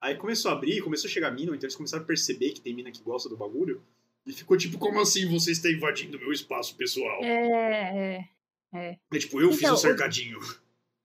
Aí 0.00 0.14
começou 0.16 0.50
a 0.50 0.54
abrir, 0.54 0.82
começou 0.82 1.08
a 1.08 1.10
chegar 1.12 1.30
mina, 1.30 1.54
então 1.54 1.66
eles 1.66 1.74
começaram 1.76 2.04
a 2.04 2.06
perceber 2.06 2.50
que 2.52 2.60
tem 2.60 2.74
mina 2.74 2.90
que 2.90 3.02
gosta 3.02 3.28
do 3.28 3.36
bagulho. 3.36 3.82
E 4.26 4.32
ficou 4.32 4.56
tipo, 4.56 4.78
como 4.78 5.00
assim 5.00 5.28
você 5.28 5.52
está 5.52 5.70
invadindo 5.70 6.18
meu 6.18 6.32
espaço 6.32 6.74
pessoal? 6.76 7.22
É, 7.24 8.28
é. 8.74 8.98
É 9.12 9.18
tipo, 9.18 9.40
eu 9.40 9.50
fiz 9.52 9.60
Então, 9.62 9.72
o 9.72 9.74
o- 9.74 9.78
cercadinho. 9.80 10.38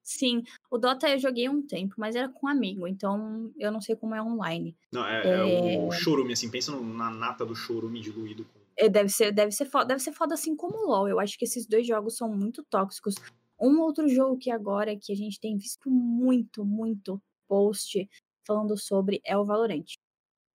Sim, 0.04 0.44
O 0.72 0.78
Dota 0.78 1.10
eu 1.10 1.20
joguei 1.20 1.50
um 1.50 1.62
tempo, 1.62 1.96
mas 1.98 2.16
era 2.16 2.30
com 2.30 2.48
amigo, 2.48 2.88
então 2.88 3.52
eu 3.60 3.70
não 3.74 3.82
sei 3.82 3.94
como 3.94 4.16
é 4.16 4.24
online. 4.24 4.74
Não, 4.90 5.06
é, 5.06 5.76
é... 5.76 5.78
o 5.78 5.92
chorume, 5.92 6.32
assim, 6.32 6.50
pensa 6.50 6.72
na 6.80 7.12
nata 7.12 7.46
do 7.46 7.54
chorume 7.54 8.00
diluído 8.00 8.46
com. 8.46 8.62
É, 8.78 8.88
deve 8.88 9.10
ser, 9.10 9.34
deve 9.34 9.52
ser 9.52 9.66
foda, 9.66 9.88
deve 9.88 10.00
ser 10.00 10.14
foda 10.14 10.34
assim 10.34 10.56
como 10.56 10.78
o 10.78 10.88
LoL. 10.88 11.10
Eu 11.10 11.20
acho 11.20 11.38
que 11.38 11.44
esses 11.44 11.68
dois 11.68 11.86
jogos 11.86 12.16
são 12.16 12.30
muito 12.30 12.64
tóxicos. 12.64 13.16
Um 13.60 13.82
outro 13.82 14.08
jogo 14.08 14.38
que 14.38 14.50
agora 14.50 14.96
que 14.96 15.12
a 15.12 15.16
gente 15.16 15.42
tem 15.42 15.58
visto 15.58 15.90
muito, 15.92 16.64
muito 16.64 17.22
post 17.50 18.10
falando 18.48 18.78
sobre 18.78 19.22
é 19.26 19.38
o 19.38 19.44
Valorant. 19.44 19.86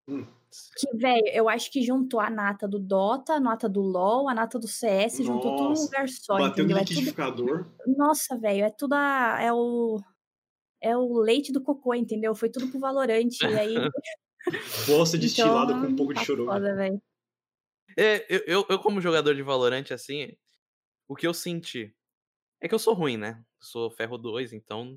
Hum. 0.09 0.25
Que, 0.79 0.97
velho, 0.97 1.27
eu 1.33 1.49
acho 1.49 1.71
que 1.71 1.83
juntou 1.83 2.21
a 2.21 2.31
nata 2.31 2.67
do 2.67 2.79
Dota, 2.79 3.35
a 3.35 3.41
nata 3.41 3.69
do 3.69 3.81
LoL, 3.81 4.29
a 4.29 4.35
nata 4.35 4.59
do 4.59 4.69
CS, 4.69 5.19
Nossa, 5.19 5.25
juntou 5.25 5.57
tudo 5.57 5.71
num 5.71 5.83
lugar 5.83 6.09
só, 6.09 6.39
Bateu 6.39 6.65
entendeu? 6.65 6.77
no 6.77 6.83
É 6.83 6.85
tudo... 6.85 6.91
liquidificador. 6.91 7.67
Nossa, 7.87 8.39
velho, 8.39 8.65
é 8.65 8.71
tudo 8.71 8.95
a... 8.95 9.39
é 9.41 9.53
o 9.53 10.01
é 10.81 10.97
o 10.97 11.19
leite 11.19 11.53
do 11.53 11.63
cocô, 11.63 11.95
entendeu? 11.95 12.35
Foi 12.35 12.49
tudo 12.51 12.69
pro 12.71 12.79
Valorante 12.79 13.45
e 13.45 13.59
aí 13.59 13.75
Bosta 14.87 15.19
destilada 15.19 15.73
com 15.73 15.87
um 15.87 15.97
pouco 15.97 16.13
de 16.13 16.21
tá 16.21 16.25
chorume. 16.25 16.49
foda, 16.49 16.75
velho. 16.77 17.03
É, 17.99 18.27
eu, 18.29 18.43
eu, 18.47 18.67
eu, 18.69 18.79
como 18.79 19.01
jogador 19.01 19.35
de 19.35 19.43
Valorant, 19.43 19.91
assim, 19.91 20.37
o 21.09 21.17
que 21.17 21.27
eu 21.27 21.35
senti 21.35 21.95
é 22.61 22.69
que 22.69 22.75
eu 22.75 22.79
sou 22.79 22.95
ruim, 22.95 23.17
né? 23.17 23.43
Sou 23.61 23.91
ferro 23.91 24.19
2, 24.19 24.53
então. 24.53 24.97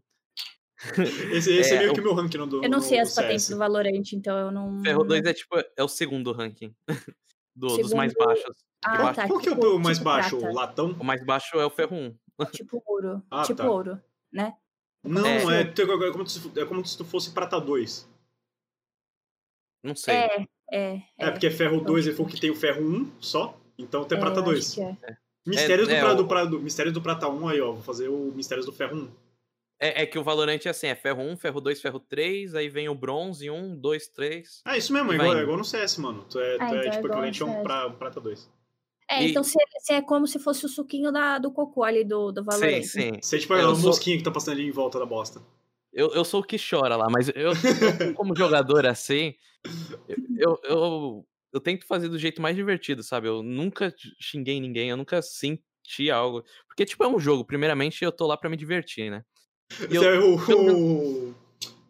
Esse, 1.34 1.54
esse 1.58 1.74
é, 1.74 1.76
É, 1.76 1.80
meio 1.80 1.92
o- 1.92 1.94
que 1.94 2.00
o 2.00 2.04
meu 2.04 2.14
ranking 2.14 2.38
no, 2.38 2.48
do, 2.48 2.64
Eu 2.64 2.70
não 2.70 2.80
sei 2.80 3.00
as 3.00 3.10
CS. 3.10 3.16
patentes 3.26 3.50
do 3.50 3.58
Valorante, 3.58 4.16
então 4.16 4.38
eu 4.38 4.50
não 4.52 4.82
Ferro 4.82 5.04
2 5.04 5.26
é 5.26 5.34
tipo, 5.34 5.58
é 5.76 5.84
o 5.84 5.88
segundo 5.90 6.32
ranking 6.32 6.74
do- 7.56 7.68
dos 7.78 7.94
mais 7.94 8.12
Segundo- 8.14 8.28
baixos. 8.28 8.56
Ah, 8.86 8.96
Eu 8.96 9.06
acho- 9.08 9.16
tá. 9.16 9.28
Qual 9.28 9.40
que 9.40 9.50
é 9.50 9.52
o 9.52 9.56
tipo- 9.56 9.80
mais 9.80 9.98
tipo 9.98 10.06
baixo? 10.10 10.38
prata. 10.38 10.52
O 10.52 10.56
latão? 10.56 10.96
O 11.00 11.04
mais 11.04 11.24
baixo 11.26 11.60
é 11.60 11.66
o 11.66 11.70
ferro 11.70 11.96
1. 11.98 12.16
Tipo 12.64 12.82
ouro. 12.86 13.22
Ah, 13.30 13.44
tipo 13.44 13.58
tá. 13.58 13.70
ouro, 13.70 14.02
né? 14.32 14.56
Não, 15.04 15.26
É. 15.26 15.38
é, 15.58 15.62
é, 15.64 16.12
como 16.12 16.26
se, 16.28 16.60
é 16.60 16.66
como 16.66 16.86
se 16.86 16.98
tu 16.98 17.04
fosse 17.04 17.32
prata 17.32 17.60
2. 17.60 18.08
Não 19.84 19.96
sei. 19.96 20.14
É, 20.16 20.46
é. 20.72 21.02
É, 21.18 21.32
porque 21.32 21.48
é 21.48 21.52
ferro 21.52 21.82
2, 21.82 22.06
ele 22.08 22.16
falou 22.16 22.32
que 22.32 22.40
tem 22.40 22.50
o 22.52 22.56
ferro 22.56 22.82
1 22.82 23.12
só. 23.20 23.58
Então 23.78 24.04
tem 24.06 24.18
é, 24.18 24.22
prata 24.22 24.40
eu 24.40 24.44
2. 24.44 24.60
acho 24.66 24.76
que 24.76 24.82
é. 24.82 25.18
Mistérios, 25.46 25.90
É, 25.90 25.92
do, 25.92 25.98
é, 25.98 26.02
pra- 26.02 26.14
o- 26.14 26.16
do, 26.16 26.28
pra- 26.28 26.46
do- 26.46 26.60
Mistérios 26.62 26.94
do 26.94 27.02
Prata 27.02 27.28
1 27.28 27.48
aí, 27.48 27.60
ó. 27.62 27.72
Vou 27.74 27.82
fazer 27.82 28.08
o 28.10 28.32
Mistérios 28.36 28.66
do 28.66 28.72
Ferro 28.74 28.96
1. 28.98 29.10
É, 29.80 30.04
é 30.04 30.06
que 30.06 30.20
o 30.20 30.24
Valorant 30.24 30.60
é 30.66 30.70
assim, 30.70 30.88
é 30.88 30.96
ferro 30.96 31.22
1, 31.24 31.38
ferro 31.38 31.62
2, 31.62 31.82
ferro 31.82 32.00
3, 32.00 32.54
aí 32.54 32.68
vem 32.70 32.90
o 32.90 32.96
bronze 32.96 33.50
1, 33.50 33.76
2, 33.80 34.08
3. 34.10 34.62
Ah, 34.66 34.78
isso 34.78 34.92
mesmo, 34.92 35.12
é 35.12 35.16
igual, 35.16 35.38
é 35.38 35.42
igual 35.44 35.58
no 35.58 35.64
CS, 35.64 35.98
mano. 36.02 36.26
Tu 36.30 36.38
é, 36.40 36.56
Ah, 36.56 36.58
tu 36.58 36.64
é 36.64 36.68
então 36.68 36.80
é 36.80 36.90
tipo 36.90 37.08
equivalente 37.08 37.42
a 37.44 37.46
um 37.46 37.64
pra, 37.64 37.90
Prata 37.92 38.20
2. 38.20 38.50
É, 39.10 39.24
E- 39.24 39.30
então 39.32 39.44
você 39.44 39.58
é 39.94 40.02
como 40.02 40.28
se 40.28 40.38
fosse 40.38 40.66
o 40.66 40.70
suquinho 40.70 41.12
da, 41.12 41.38
do 41.40 41.52
cocô 41.52 41.84
ali 41.84 42.04
do, 42.04 42.32
do 42.32 42.42
Sim, 42.42 42.46
Valorant. 42.46 42.84
sim. 42.84 43.12
Você 43.22 43.38
é 43.38 43.40
tipo 43.40 43.54
Eu 43.54 43.70
a 43.72 43.76
sou- 43.76 43.86
mosquinha 43.90 44.18
que 44.18 44.24
tá 44.24 44.32
passando 44.32 44.56
ali 44.56 44.68
em 44.68 44.72
volta 44.72 45.00
da 45.00 45.06
bosta. 45.06 45.42
Eu, 45.94 46.14
eu 46.14 46.24
sou 46.26 46.42
o 46.42 46.44
que 46.44 46.58
chora 46.60 46.96
lá, 46.96 47.08
mas 47.10 47.30
eu, 47.30 47.34
eu, 47.36 48.14
como 48.16 48.36
jogador 48.36 48.86
assim, 48.86 49.34
eu, 50.38 50.60
eu, 50.64 51.28
eu 51.54 51.60
tento 51.60 51.86
fazer 51.88 52.10
do 52.10 52.20
jeito 52.20 52.42
mais 52.42 52.56
divertido, 52.56 53.02
sabe? 53.02 53.28
Eu 53.28 53.42
nunca 53.42 53.94
xinguei 54.20 54.60
ninguém, 54.60 54.90
eu 54.90 54.98
nunca 54.98 55.22
senti 55.22 56.12
algo. 56.12 56.44
Porque, 56.68 56.86
tipo, 56.86 57.04
é 57.04 57.08
um 57.08 57.20
jogo. 57.20 57.44
Primeiramente, 57.46 58.04
eu 58.04 58.12
tô 58.12 58.28
lá 58.28 58.38
pra 58.38 58.50
me 58.50 58.58
divertir, 58.58 59.10
né? 59.10 59.24
E 59.90 59.96
eu- 59.96 60.04
é 60.04 60.20
o, 60.20 60.36
o- 60.36 61.36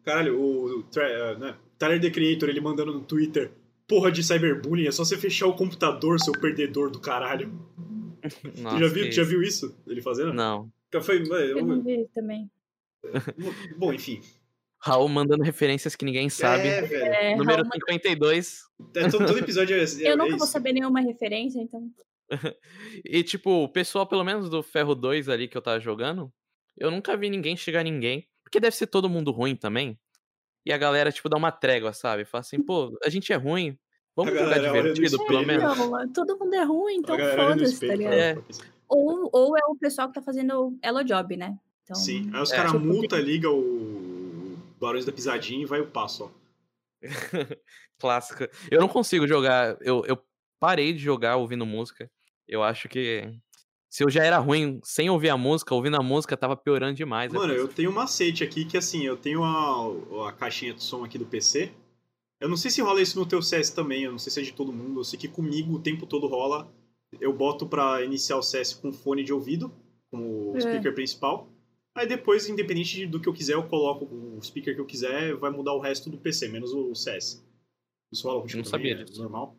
Caralho, 0.03 0.39
o, 0.39 0.77
o 0.77 0.79
uh, 0.79 1.39
né, 1.39 1.55
Tyler 1.77 2.01
The 2.01 2.09
Creator, 2.09 2.49
ele 2.49 2.61
mandando 2.61 2.93
no 2.93 3.01
Twitter. 3.01 3.51
Porra 3.87 4.11
de 4.11 4.23
cyberbullying, 4.23 4.87
é 4.87 4.91
só 4.91 5.03
você 5.03 5.17
fechar 5.17 5.47
o 5.47 5.55
computador, 5.55 6.19
seu 6.19 6.33
perdedor 6.33 6.91
do 6.91 6.99
caralho. 6.99 7.51
Nossa, 8.57 8.75
tu 8.77 8.79
já 8.79 8.87
viu, 8.87 9.03
já 9.05 9.21
isso. 9.21 9.25
viu 9.25 9.41
isso? 9.41 9.75
Ele 9.87 10.01
fazendo? 10.01 10.33
Não. 10.33 10.71
Foi, 11.01 11.21
Eu 11.21 11.65
não 11.65 11.81
vi 11.81 12.07
também. 12.13 12.49
bom, 13.77 13.93
enfim. 13.93 14.21
Raul 14.81 15.09
mandando 15.09 15.43
referências 15.43 15.95
que 15.95 16.05
ninguém 16.05 16.29
sabe. 16.29 16.67
É, 16.67 16.81
velho. 16.81 17.03
É, 17.03 17.35
Número 17.35 17.63
Raul, 17.63 17.71
52. 17.73 18.61
É, 18.95 19.09
todo, 19.09 19.25
todo 19.25 19.39
episódio 19.39 19.75
é, 19.75 19.79
é, 19.83 19.83
eu 19.83 20.13
é 20.13 20.15
nunca 20.15 20.37
vou 20.37 20.45
isso. 20.45 20.47
saber 20.47 20.73
nenhuma 20.73 21.01
referência, 21.01 21.59
então. 21.59 21.89
E, 23.03 23.23
tipo, 23.23 23.63
o 23.63 23.69
pessoal, 23.69 24.05
pelo 24.07 24.23
menos 24.23 24.49
do 24.49 24.61
Ferro 24.61 24.93
2 24.95 25.29
ali 25.29 25.47
que 25.47 25.57
eu 25.57 25.61
tava 25.61 25.79
jogando, 25.79 26.31
eu 26.79 26.89
nunca 26.91 27.15
vi 27.17 27.29
ninguém 27.29 27.55
chegar 27.57 27.83
ninguém. 27.83 28.27
Porque 28.43 28.59
deve 28.59 28.75
ser 28.75 28.87
todo 28.87 29.09
mundo 29.09 29.31
ruim 29.31 29.55
também. 29.55 29.99
E 30.65 30.73
a 30.73 30.77
galera, 30.77 31.11
tipo, 31.11 31.29
dá 31.29 31.37
uma 31.37 31.51
trégua, 31.51 31.93
sabe? 31.93 32.25
Fala 32.25 32.41
assim, 32.41 32.61
pô, 32.61 32.97
a 33.03 33.09
gente 33.09 33.31
é 33.31 33.35
ruim. 33.35 33.77
Vamos 34.15 34.33
jogar 34.33 34.59
divertido, 34.59 35.25
pelo 35.25 35.45
menos. 35.45 35.77
Não, 35.77 36.11
todo 36.11 36.37
mundo 36.37 36.53
é 36.55 36.63
ruim, 36.63 36.95
então 36.95 37.15
foda-se, 37.17 37.87
tá 37.87 37.95
ligado? 37.95 38.13
É. 38.13 38.37
Ou, 38.87 39.29
ou 39.31 39.57
é 39.57 39.61
o 39.67 39.75
pessoal 39.75 40.07
que 40.07 40.15
tá 40.15 40.21
fazendo 40.21 40.77
Elo 40.81 41.03
Job, 41.03 41.37
né? 41.37 41.57
Então, 41.83 41.95
Sim, 41.95 42.29
aí 42.33 42.41
os 42.41 42.51
É. 42.51 42.55
caras 42.55 42.71
Tipo, 42.71 42.83
multa, 42.83 43.17
liga 43.17 43.49
o 43.49 44.57
Barões 44.79 45.05
da 45.05 45.11
Pisadinha 45.11 45.61
e 45.61 45.65
vai 45.65 45.79
o 45.79 45.87
passo, 45.87 46.25
ó. 46.25 46.39
Clássica. 47.99 48.49
Eu 48.69 48.79
não 48.81 48.87
consigo 48.87 49.27
jogar. 49.27 49.77
Eu, 49.81 50.03
eu 50.05 50.17
parei 50.59 50.91
de 50.91 50.99
jogar 50.99 51.37
ouvindo 51.37 51.65
música. 51.65 52.09
Eu 52.47 52.63
acho 52.63 52.89
que. 52.89 53.23
Se 53.89 54.03
eu 54.03 54.09
já 54.09 54.23
era 54.23 54.37
ruim 54.37 54.79
sem 54.83 55.09
ouvir 55.09 55.29
a 55.29 55.37
música, 55.37 55.73
ouvindo 55.73 55.97
a 55.97 56.03
música 56.03 56.37
tava 56.37 56.55
piorando 56.55 56.93
demais. 56.95 57.31
Mano, 57.33 57.47
depois. 57.47 57.67
eu 57.69 57.73
tenho 57.75 57.89
um 57.89 57.93
macete 57.93 58.43
aqui 58.43 58.63
que 58.63 58.77
assim, 58.77 59.03
eu 59.05 59.17
tenho 59.17 59.43
a, 59.43 60.27
a 60.27 60.31
caixinha 60.31 60.73
de 60.73 60.83
som 60.83 61.03
aqui 61.03 61.17
do 61.17 61.25
PC. 61.25 61.71
Eu 62.39 62.47
não 62.47 62.55
sei 62.55 62.69
se 62.71 62.81
rola 62.81 63.01
isso 63.01 63.19
no 63.19 63.25
teu 63.25 63.41
CS 63.41 63.71
também, 63.71 64.03
eu 64.03 64.11
não 64.11 64.19
sei 64.19 64.31
se 64.31 64.39
é 64.39 64.43
de 64.43 64.53
todo 64.53 64.71
mundo. 64.71 64.99
Eu 64.99 65.03
sei 65.03 65.17
que 65.17 65.27
comigo 65.27 65.73
o 65.73 65.79
tempo 65.79 66.05
todo 66.05 66.27
rola. 66.27 66.71
Eu 67.19 67.33
boto 67.33 67.65
pra 67.67 68.03
iniciar 68.05 68.37
o 68.37 68.43
CS 68.43 68.75
com 68.75 68.93
fone 68.93 69.23
de 69.23 69.33
ouvido, 69.33 69.73
como 70.11 70.51
o 70.51 70.57
É. 70.57 70.61
speaker 70.61 70.93
principal. 70.93 71.49
Aí 71.95 72.05
depois, 72.07 72.47
independente 72.47 72.95
de- 72.95 73.07
do 73.07 73.19
que 73.19 73.27
eu 73.27 73.33
quiser, 73.33 73.55
eu 73.55 73.63
coloco 73.67 74.05
o 74.05 74.39
speaker 74.41 74.75
que 74.75 74.79
eu 74.79 74.85
quiser, 74.85 75.35
vai 75.35 75.49
mudar 75.49 75.73
o 75.73 75.79
resto 75.79 76.09
do 76.11 76.17
PC, 76.19 76.47
menos 76.47 76.71
o 76.71 76.93
CS. 76.93 77.43
Isso 78.13 78.27
rola 78.27 78.41
contigo 78.41 78.63
Não 78.63 78.71
também, 78.71 78.91
sabia 78.91 79.01
é 79.01 79.03
disso. 79.03 79.19
normal? 79.21 79.57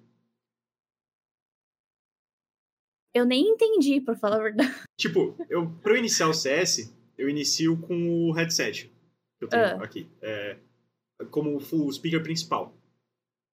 Eu 3.14 3.24
nem 3.24 3.48
entendi, 3.48 4.00
por 4.00 4.16
falar 4.16 4.36
a 4.36 4.42
verdade. 4.42 4.74
Tipo, 4.96 5.34
eu, 5.48 5.70
pra 5.82 5.92
eu 5.94 5.96
iniciar 5.98 6.28
o 6.28 6.34
CS, 6.34 6.92
eu 7.16 7.28
inicio 7.28 7.76
com 7.80 8.28
o 8.28 8.32
headset 8.32 8.90
que 9.38 9.44
eu 9.44 9.48
tenho 9.48 9.64
Ah. 9.64 9.82
aqui. 9.84 10.06
É, 10.20 10.58
como 11.30 11.56
o 11.56 11.92
speaker 11.92 12.22
principal. 12.22 12.74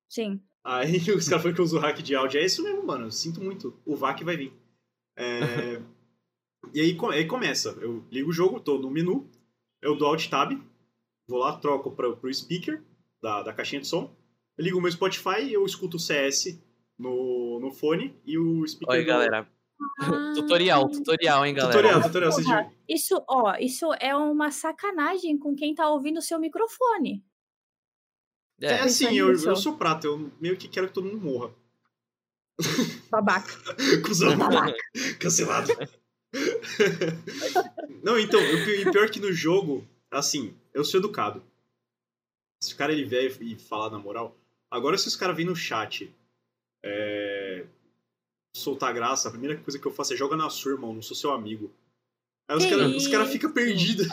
Sim. 0.10 0.42
Aí 0.64 0.98
os 1.16 1.28
caras 1.28 1.42
falam 1.42 1.54
que 1.54 1.62
eu 1.62 1.66
uso 1.66 1.80
hack 1.80 2.02
de 2.02 2.16
áudio. 2.16 2.40
É 2.40 2.46
isso 2.46 2.62
mesmo, 2.64 2.86
mano. 2.86 3.06
Eu 3.06 3.12
sinto 3.12 3.42
muito. 3.42 3.80
O 3.86 3.96
VAC 3.96 4.24
vai 4.24 4.36
vir. 4.38 4.54
É, 5.16 5.82
e 6.74 6.82
aí, 6.82 6.98
aí 7.14 7.26
começa. 7.26 7.70
Eu 7.82 8.06
ligo 8.12 8.30
o 8.30 8.34
jogo, 8.34 8.60
tô 8.60 8.78
no 8.78 8.92
menu. 8.92 9.30
Eu 9.82 9.96
dou 9.96 10.10
Alt 10.10 10.28
Tab. 10.30 10.52
Vou 11.28 11.40
lá, 11.40 11.58
troco 11.58 11.92
pra, 11.92 12.12
pro 12.16 12.34
speaker 12.34 12.82
da, 13.22 13.44
da 13.44 13.54
caixinha 13.54 13.82
de 13.82 13.88
som. 13.88 14.14
Eu 14.58 14.64
ligo 14.64 14.78
o 14.78 14.82
meu 14.82 14.92
Spotify 14.92 15.42
e 15.44 15.54
eu 15.54 15.66
escuto 15.66 15.98
o 15.98 16.00
CS 16.00 16.58
no, 16.98 17.60
no 17.60 17.72
fone 17.72 18.16
e 18.26 18.38
o 18.38 18.66
speaker. 18.68 19.00
Do- 19.02 19.06
galera. 19.06 19.50
tutorial, 20.34 20.90
tutorial, 20.90 21.46
hein, 21.46 21.54
galera. 21.54 21.78
Tutorial, 21.78 22.02
tutorial. 22.04 22.32
Vocês? 22.32 22.48
Isso, 22.90 23.24
ó, 23.30 23.56
isso 23.60 23.94
é 24.00 24.16
uma 24.16 24.50
sacanagem 24.52 25.38
com 25.38 25.56
quem 25.56 25.76
tá 25.76 25.90
ouvindo 25.90 26.18
o 26.18 26.22
seu 26.22 26.40
microfone. 26.40 27.24
É, 28.60 28.68
É, 28.68 28.80
assim, 28.82 29.06
pensando 29.10 29.18
eu, 29.20 29.50
eu 29.52 29.56
sou 29.56 29.78
prata. 29.78 30.08
Eu 30.08 30.32
meio 30.42 30.58
que 30.58 30.68
quero 30.68 30.88
que 30.88 30.94
todo 30.94 31.06
mundo 31.08 31.20
morra. 31.24 31.54
Babaca. 33.12 33.52
Cusão. 34.04 34.32
Cancelado. 35.20 35.72
Não, 38.04 38.18
então, 38.18 38.40
o 38.40 38.66
pi- 38.66 38.82
e 38.82 38.92
pior 38.92 39.10
que 39.10 39.20
no 39.20 39.32
jogo, 39.32 39.88
assim, 40.10 40.56
eu 40.74 40.84
sou 40.84 41.00
educado. 41.00 41.44
Se 42.64 42.74
o 42.74 42.78
cara 42.78 42.92
ele 42.92 43.06
vier 43.06 43.32
e 43.42 43.56
falar 43.56 43.92
na 43.92 44.00
moral. 44.00 44.36
Agora, 44.72 44.98
se 44.98 45.08
os 45.08 45.16
caras 45.16 45.36
virem 45.36 45.52
no 45.52 45.56
chat 45.56 46.12
é, 46.84 47.66
soltar 48.56 48.94
graça, 48.94 49.28
a 49.28 49.32
primeira 49.32 49.58
coisa 49.58 49.80
que 49.80 49.86
eu 49.86 49.92
faço 49.92 50.14
é 50.14 50.18
joga 50.18 50.36
na 50.36 50.50
sua, 50.50 50.74
irmão, 50.74 50.94
não 50.94 51.02
sou 51.02 51.16
seu 51.16 51.32
amigo. 51.32 51.74
Aí 52.50 52.58
os 52.58 52.64
Que 52.66 52.72
caras 52.72 53.08
cara 53.08 53.26
ficam 53.26 53.52
perdidos. 53.52 54.08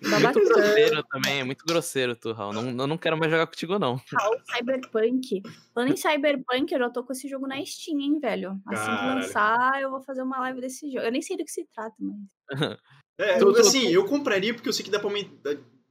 Babaca. 0.00 0.38
muito 0.38 0.48
grosseiro 0.54 1.02
também, 1.04 1.40
é 1.40 1.44
muito 1.44 1.64
grosseiro 1.66 2.14
tu, 2.14 2.32
Raul. 2.32 2.52
Não, 2.52 2.68
eu 2.68 2.86
não 2.86 2.96
quero 2.98 3.18
mais 3.18 3.30
jogar 3.32 3.46
contigo, 3.48 3.78
não. 3.80 4.00
Raul 4.12 4.36
Cyberpunk. 4.48 5.42
Falando 5.74 5.92
em 5.92 5.96
Cyberpunk, 5.96 6.72
eu 6.72 6.78
já 6.78 6.90
tô 6.90 7.02
com 7.02 7.12
esse 7.12 7.28
jogo 7.28 7.48
na 7.48 7.64
Steam, 7.64 7.98
hein, 8.00 8.20
velho? 8.20 8.50
Assim 8.66 8.84
que 8.84 8.96
Caralho. 8.96 9.20
lançar, 9.20 9.82
eu 9.82 9.90
vou 9.90 10.00
fazer 10.00 10.22
uma 10.22 10.38
live 10.40 10.60
desse 10.60 10.88
jogo. 10.90 11.04
Eu 11.04 11.10
nem 11.10 11.20
sei 11.20 11.36
do 11.36 11.44
que 11.44 11.50
se 11.50 11.66
trata, 11.74 11.96
mas. 11.98 12.18
É, 13.20 13.34
assim, 13.58 13.88
eu 13.88 14.04
compraria 14.06 14.54
porque 14.54 14.68
eu 14.68 14.72
sei 14.72 14.84
que 14.84 14.92
dá 14.92 15.00
pra 15.00 15.10
me- 15.10 15.28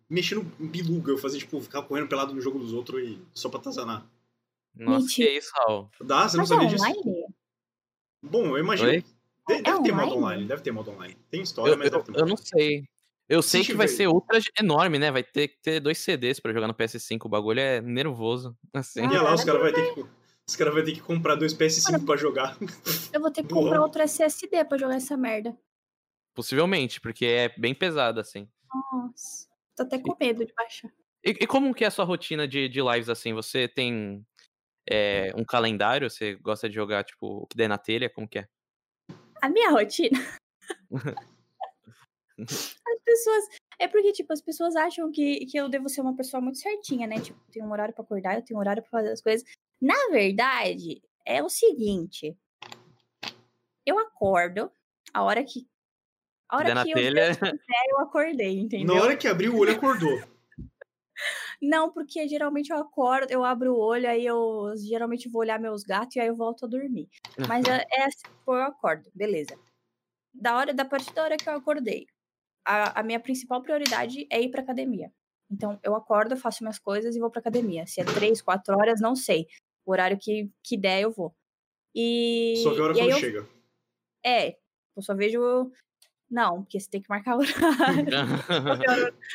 mexer 0.09 0.35
no 0.35 0.43
biluga, 0.43 1.11
eu 1.11 1.17
fazer, 1.17 1.39
tipo, 1.39 1.59
ficar 1.59 1.81
correndo 1.81 2.07
pelado 2.07 2.33
no 2.33 2.39
jogo 2.39 2.57
dos 2.57 2.71
outros 2.71 3.03
e 3.05 3.21
só 3.33 3.49
pra 3.49 3.59
tazanar. 3.59 4.05
Nossa, 4.79 4.99
Mentira. 5.05 5.29
que 5.29 5.37
isso, 5.37 5.51
Raul. 5.55 5.89
Dá? 6.01 6.27
Você 6.29 6.37
não 6.37 6.43
Mas 6.43 6.51
é 6.51 6.53
sabia 6.55 6.67
disso? 6.69 6.83
online? 6.83 7.25
Bom, 8.21 8.45
eu 8.47 8.57
imagino. 8.59 8.89
Oi? 8.89 9.01
De- 9.01 9.17
Deve, 9.47 9.69
É 9.69 9.81
ter 9.81 9.91
modo 9.93 10.15
online? 10.17 10.45
deve 10.45 10.61
ter 10.61 10.71
modo 10.71 10.91
online. 10.91 11.15
Tem 11.31 11.41
história, 11.41 11.71
Eu, 11.71 11.77
mas 11.77 11.85
eu, 11.87 11.91
deve 11.91 12.03
ter 12.03 12.11
modo 12.11 12.21
eu 12.21 12.27
não 12.27 12.35
sei. 12.37 12.83
Eu 13.29 13.41
sei 13.41 13.63
que 13.63 13.73
vai 13.73 13.87
ser 13.87 14.07
ultra 14.07 14.39
enorme, 14.59 14.99
né? 14.99 15.09
Vai 15.11 15.23
ter 15.23 15.47
que 15.49 15.57
ter 15.61 15.79
dois 15.79 15.97
CDs 15.99 16.39
pra 16.39 16.51
jogar 16.53 16.67
no 16.67 16.73
PS5. 16.73 17.25
O 17.25 17.29
bagulho 17.29 17.59
é 17.59 17.79
nervoso. 17.81 18.57
Assim. 18.73 19.01
E 19.01 19.07
olha 19.07 19.21
lá, 19.21 19.33
os 19.33 19.43
caras 19.43 19.61
vão 19.61 19.71
ter 19.73 19.93
que. 19.93 20.05
Os 20.49 20.55
caras 20.55 20.73
vão 20.73 20.83
ter 20.83 20.91
que 20.93 21.01
comprar 21.01 21.35
dois 21.35 21.53
PS5 21.53 22.05
pra 22.05 22.15
jogar. 22.17 22.57
Eu 23.13 23.19
vou 23.21 23.31
ter 23.31 23.41
que 23.43 23.49
Boa. 23.53 23.63
comprar 23.63 23.81
outro 23.81 24.01
SSD 24.01 24.63
pra 24.65 24.77
jogar 24.77 24.95
essa 24.95 25.15
merda. 25.17 25.57
Possivelmente, 26.33 27.01
porque 27.01 27.25
é 27.25 27.49
bem 27.57 27.73
pesado, 27.73 28.19
assim. 28.19 28.47
Nossa, 28.93 29.47
tô 29.75 29.83
até 29.83 29.97
com 29.99 30.15
medo 30.19 30.45
de 30.45 30.53
baixar. 30.53 30.91
E, 31.25 31.31
e 31.31 31.47
como 31.47 31.73
que 31.73 31.83
é 31.83 31.87
a 31.87 31.91
sua 31.91 32.05
rotina 32.05 32.47
de, 32.47 32.69
de 32.69 32.81
lives 32.81 33.09
assim? 33.09 33.33
Você 33.33 33.67
tem 33.67 34.25
é, 34.89 35.31
um 35.35 35.43
calendário? 35.43 36.09
Você 36.09 36.35
gosta 36.35 36.67
de 36.69 36.75
jogar, 36.75 37.03
tipo, 37.03 37.43
o 37.43 37.47
que 37.47 37.57
der 37.57 37.67
na 37.67 37.77
telha? 37.77 38.09
Como 38.09 38.27
que 38.27 38.39
é? 38.39 38.47
A 39.41 39.49
minha 39.49 39.69
rotina. 39.69 40.19
as 42.39 42.99
pessoas. 43.03 43.45
É 43.79 43.87
porque, 43.87 44.11
tipo, 44.11 44.33
as 44.33 44.41
pessoas 44.41 44.75
acham 44.75 45.11
que, 45.11 45.45
que 45.45 45.57
eu 45.57 45.69
devo 45.69 45.87
ser 45.87 46.01
uma 46.01 46.15
pessoa 46.15 46.41
muito 46.41 46.57
certinha, 46.57 47.07
né? 47.07 47.19
Tipo, 47.19 47.39
eu 47.47 47.51
tenho 47.51 47.65
um 47.65 47.71
horário 47.71 47.93
pra 47.93 48.03
acordar, 48.03 48.35
eu 48.35 48.43
tenho 48.43 48.57
um 48.57 48.61
horário 48.61 48.81
pra 48.81 48.91
fazer 48.91 49.11
as 49.11 49.21
coisas. 49.21 49.47
Na 49.79 50.09
verdade, 50.09 51.01
é 51.25 51.43
o 51.43 51.49
seguinte. 51.49 52.35
Eu 53.85 53.99
acordo 53.99 54.71
a 55.13 55.23
hora 55.23 55.43
que. 55.43 55.67
A 56.49 56.57
hora 56.57 56.83
que 56.83 56.93
telha. 56.93 57.29
eu 57.29 57.35
quiser, 57.35 57.85
eu 57.89 57.99
acordei, 57.99 58.59
entendeu? 58.61 58.95
Na 58.95 59.01
hora 59.01 59.17
que 59.17 59.27
abriu 59.27 59.53
o 59.53 59.59
olho, 59.59 59.73
acordou. 59.73 60.36
Não, 61.61 61.91
porque 61.91 62.27
geralmente 62.27 62.71
eu 62.71 62.77
acordo, 62.77 63.31
eu 63.31 63.43
abro 63.43 63.73
o 63.73 63.79
olho, 63.79 64.07
aí 64.07 64.25
eu 64.25 64.73
geralmente 64.77 65.27
vou 65.29 65.41
olhar 65.41 65.59
meus 65.59 65.83
gatos 65.83 66.15
e 66.15 66.19
aí 66.19 66.27
eu 66.27 66.35
volto 66.35 66.65
a 66.65 66.67
dormir. 66.67 67.09
Mas 67.47 67.65
é, 67.65 67.83
é 67.91 68.03
assim, 68.05 68.25
eu 68.47 68.53
acordo, 68.53 69.09
beleza. 69.13 69.57
Da 70.33 70.55
hora, 70.55 70.73
da 70.73 70.85
partir 70.85 71.13
da 71.13 71.23
hora 71.23 71.37
que 71.37 71.49
eu 71.49 71.53
acordei, 71.53 72.05
a, 72.63 72.99
a 72.99 73.03
minha 73.03 73.19
principal 73.19 73.61
prioridade 73.61 74.27
é 74.31 74.41
ir 74.41 74.51
pra 74.51 74.61
academia. 74.61 75.11
Então, 75.49 75.79
eu 75.81 75.95
acordo, 75.95 76.35
faço 76.37 76.63
minhas 76.63 76.77
coisas 76.77 77.15
e 77.15 77.19
vou 77.19 77.31
pra 77.31 77.39
academia. 77.39 77.87
Se 77.87 78.01
é 78.01 78.03
três, 78.03 78.41
quatro 78.41 78.77
horas, 78.77 78.99
não 78.99 79.15
sei. 79.15 79.47
O 79.85 79.91
horário 79.91 80.17
que, 80.19 80.51
que 80.61 80.77
der, 80.77 81.01
eu 81.01 81.11
vou. 81.11 81.33
E, 81.95 82.55
Só 82.63 82.73
que 82.73 82.81
a 82.81 82.83
hora 82.83 82.93
e 82.93 82.97
quando 82.97 83.09
eu, 83.09 83.17
chega. 83.17 83.47
é, 84.23 84.57
eu 84.95 85.01
só 85.01 85.15
vejo. 85.15 85.71
Não, 86.29 86.61
porque 86.61 86.79
você 86.79 86.89
tem 86.89 87.01
que 87.01 87.09
marcar 87.09 87.37
o 87.37 87.39
horário. 87.39 88.05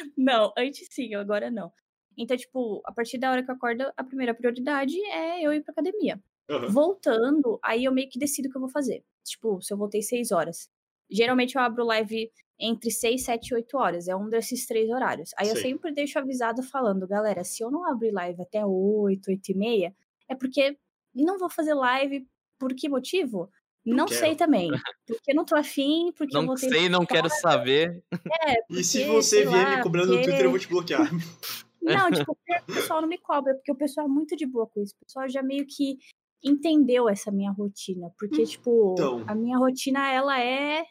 Não, 0.17 0.53
antes 0.57 0.87
sim, 0.91 1.15
agora 1.15 1.51
não. 1.51 1.73
Então, 2.17 2.37
tipo, 2.37 2.81
a 2.85 2.93
partir 2.93 3.19
da 3.19 3.31
hora 3.31 3.43
que 3.43 3.51
eu 3.51 3.55
acordo, 3.55 3.85
a 3.97 4.05
primeira 4.05 4.35
prioridade 4.35 4.97
é 5.07 5.43
eu 5.43 5.53
ir 5.53 5.63
pra 5.63 5.73
academia. 5.73 6.21
Aham. 6.51 6.69
Voltando, 6.69 7.59
aí 7.63 7.85
eu 7.85 7.93
meio 7.93 8.09
que 8.09 8.19
decido 8.19 8.49
o 8.49 8.51
que 8.51 8.57
eu 8.57 8.61
vou 8.61 8.71
fazer. 8.71 9.03
Tipo, 9.25 9.61
se 9.63 9.73
eu 9.73 9.79
voltei 9.79 10.03
seis 10.03 10.31
horas. 10.33 10.69
Geralmente 11.11 11.57
eu 11.57 11.63
abro 11.63 11.85
live 11.85 12.31
entre 12.59 12.91
6, 12.91 13.25
7 13.25 13.49
e 13.49 13.55
8 13.55 13.77
horas. 13.77 14.09
É 14.09 14.15
um 14.17 14.29
desses 14.29 14.67
três 14.67 14.89
horários. 14.91 15.31
Aí 15.37 15.49
eu 15.49 15.55
Sei. 15.57 15.71
sempre 15.73 15.93
deixo 15.93 16.19
avisado 16.19 16.63
falando, 16.63 17.07
galera, 17.07 17.43
se 17.45 17.63
eu 17.63 17.71
não 17.71 17.85
abrir 17.91 18.13
live 18.13 18.41
até 18.43 18.65
8, 18.65 19.29
8 19.31 19.49
e 19.51 19.55
meia, 19.55 19.95
é 20.29 20.35
porque 20.35 20.77
não 21.15 21.39
vou 21.39 21.51
fazer 21.51 21.75
live. 21.75 22.27
Por 22.59 22.75
que 22.75 22.89
motivo? 22.89 23.51
Não 23.85 23.97
Não, 23.97 24.09
sei 24.09 24.37
também. 24.37 24.71
Porque 25.07 25.33
eu 25.33 25.35
não 25.35 25.45
tô 25.45 25.57
afim, 25.57 26.13
porque 26.17 26.37
eu 26.37 26.41
não 26.43 26.47
voltei 26.47 26.69
sei, 26.71 26.89
não 26.89 27.05
quero 27.05 27.29
saber. 27.29 28.01
é, 28.47 28.55
E 28.71 28.85
se 28.85 29.01
porque, 29.01 29.13
você 29.13 29.45
vier 29.45 29.51
lá, 29.65 29.77
me 29.79 29.83
cobrando 29.83 30.07
no 30.09 30.13
porque- 30.15 30.29
Twitter, 30.29 30.45
eu 30.47 30.51
vou 30.51 30.59
te 30.61 30.69
bloquear. 30.69 31.11
Não, 31.83 32.11
tipo, 32.27 32.33
o 32.33 32.67
pessoal 32.73 33.01
não 33.03 33.09
me 33.09 33.19
cobra, 33.19 33.55
porque 33.55 33.73
o 33.73 33.77
pessoal 33.77 34.07
é 34.07 34.11
muito 34.11 34.37
de 34.37 34.47
boa 34.47 34.67
com 34.67 34.81
isso. 34.83 34.95
O 35.01 35.05
pessoal 35.05 35.29
já 35.29 35.43
meio 35.43 35.67
que 35.67 35.99
entendeu 36.45 37.09
essa 37.09 37.31
minha 37.31 37.51
rotina. 37.53 38.11
Porque, 38.19 38.45
tipo, 38.45 38.95
Então. 38.99 39.25
a 39.27 39.35
minha 39.35 39.59
rotina, 39.59 40.11
ela 40.13 40.41
é 40.41 40.85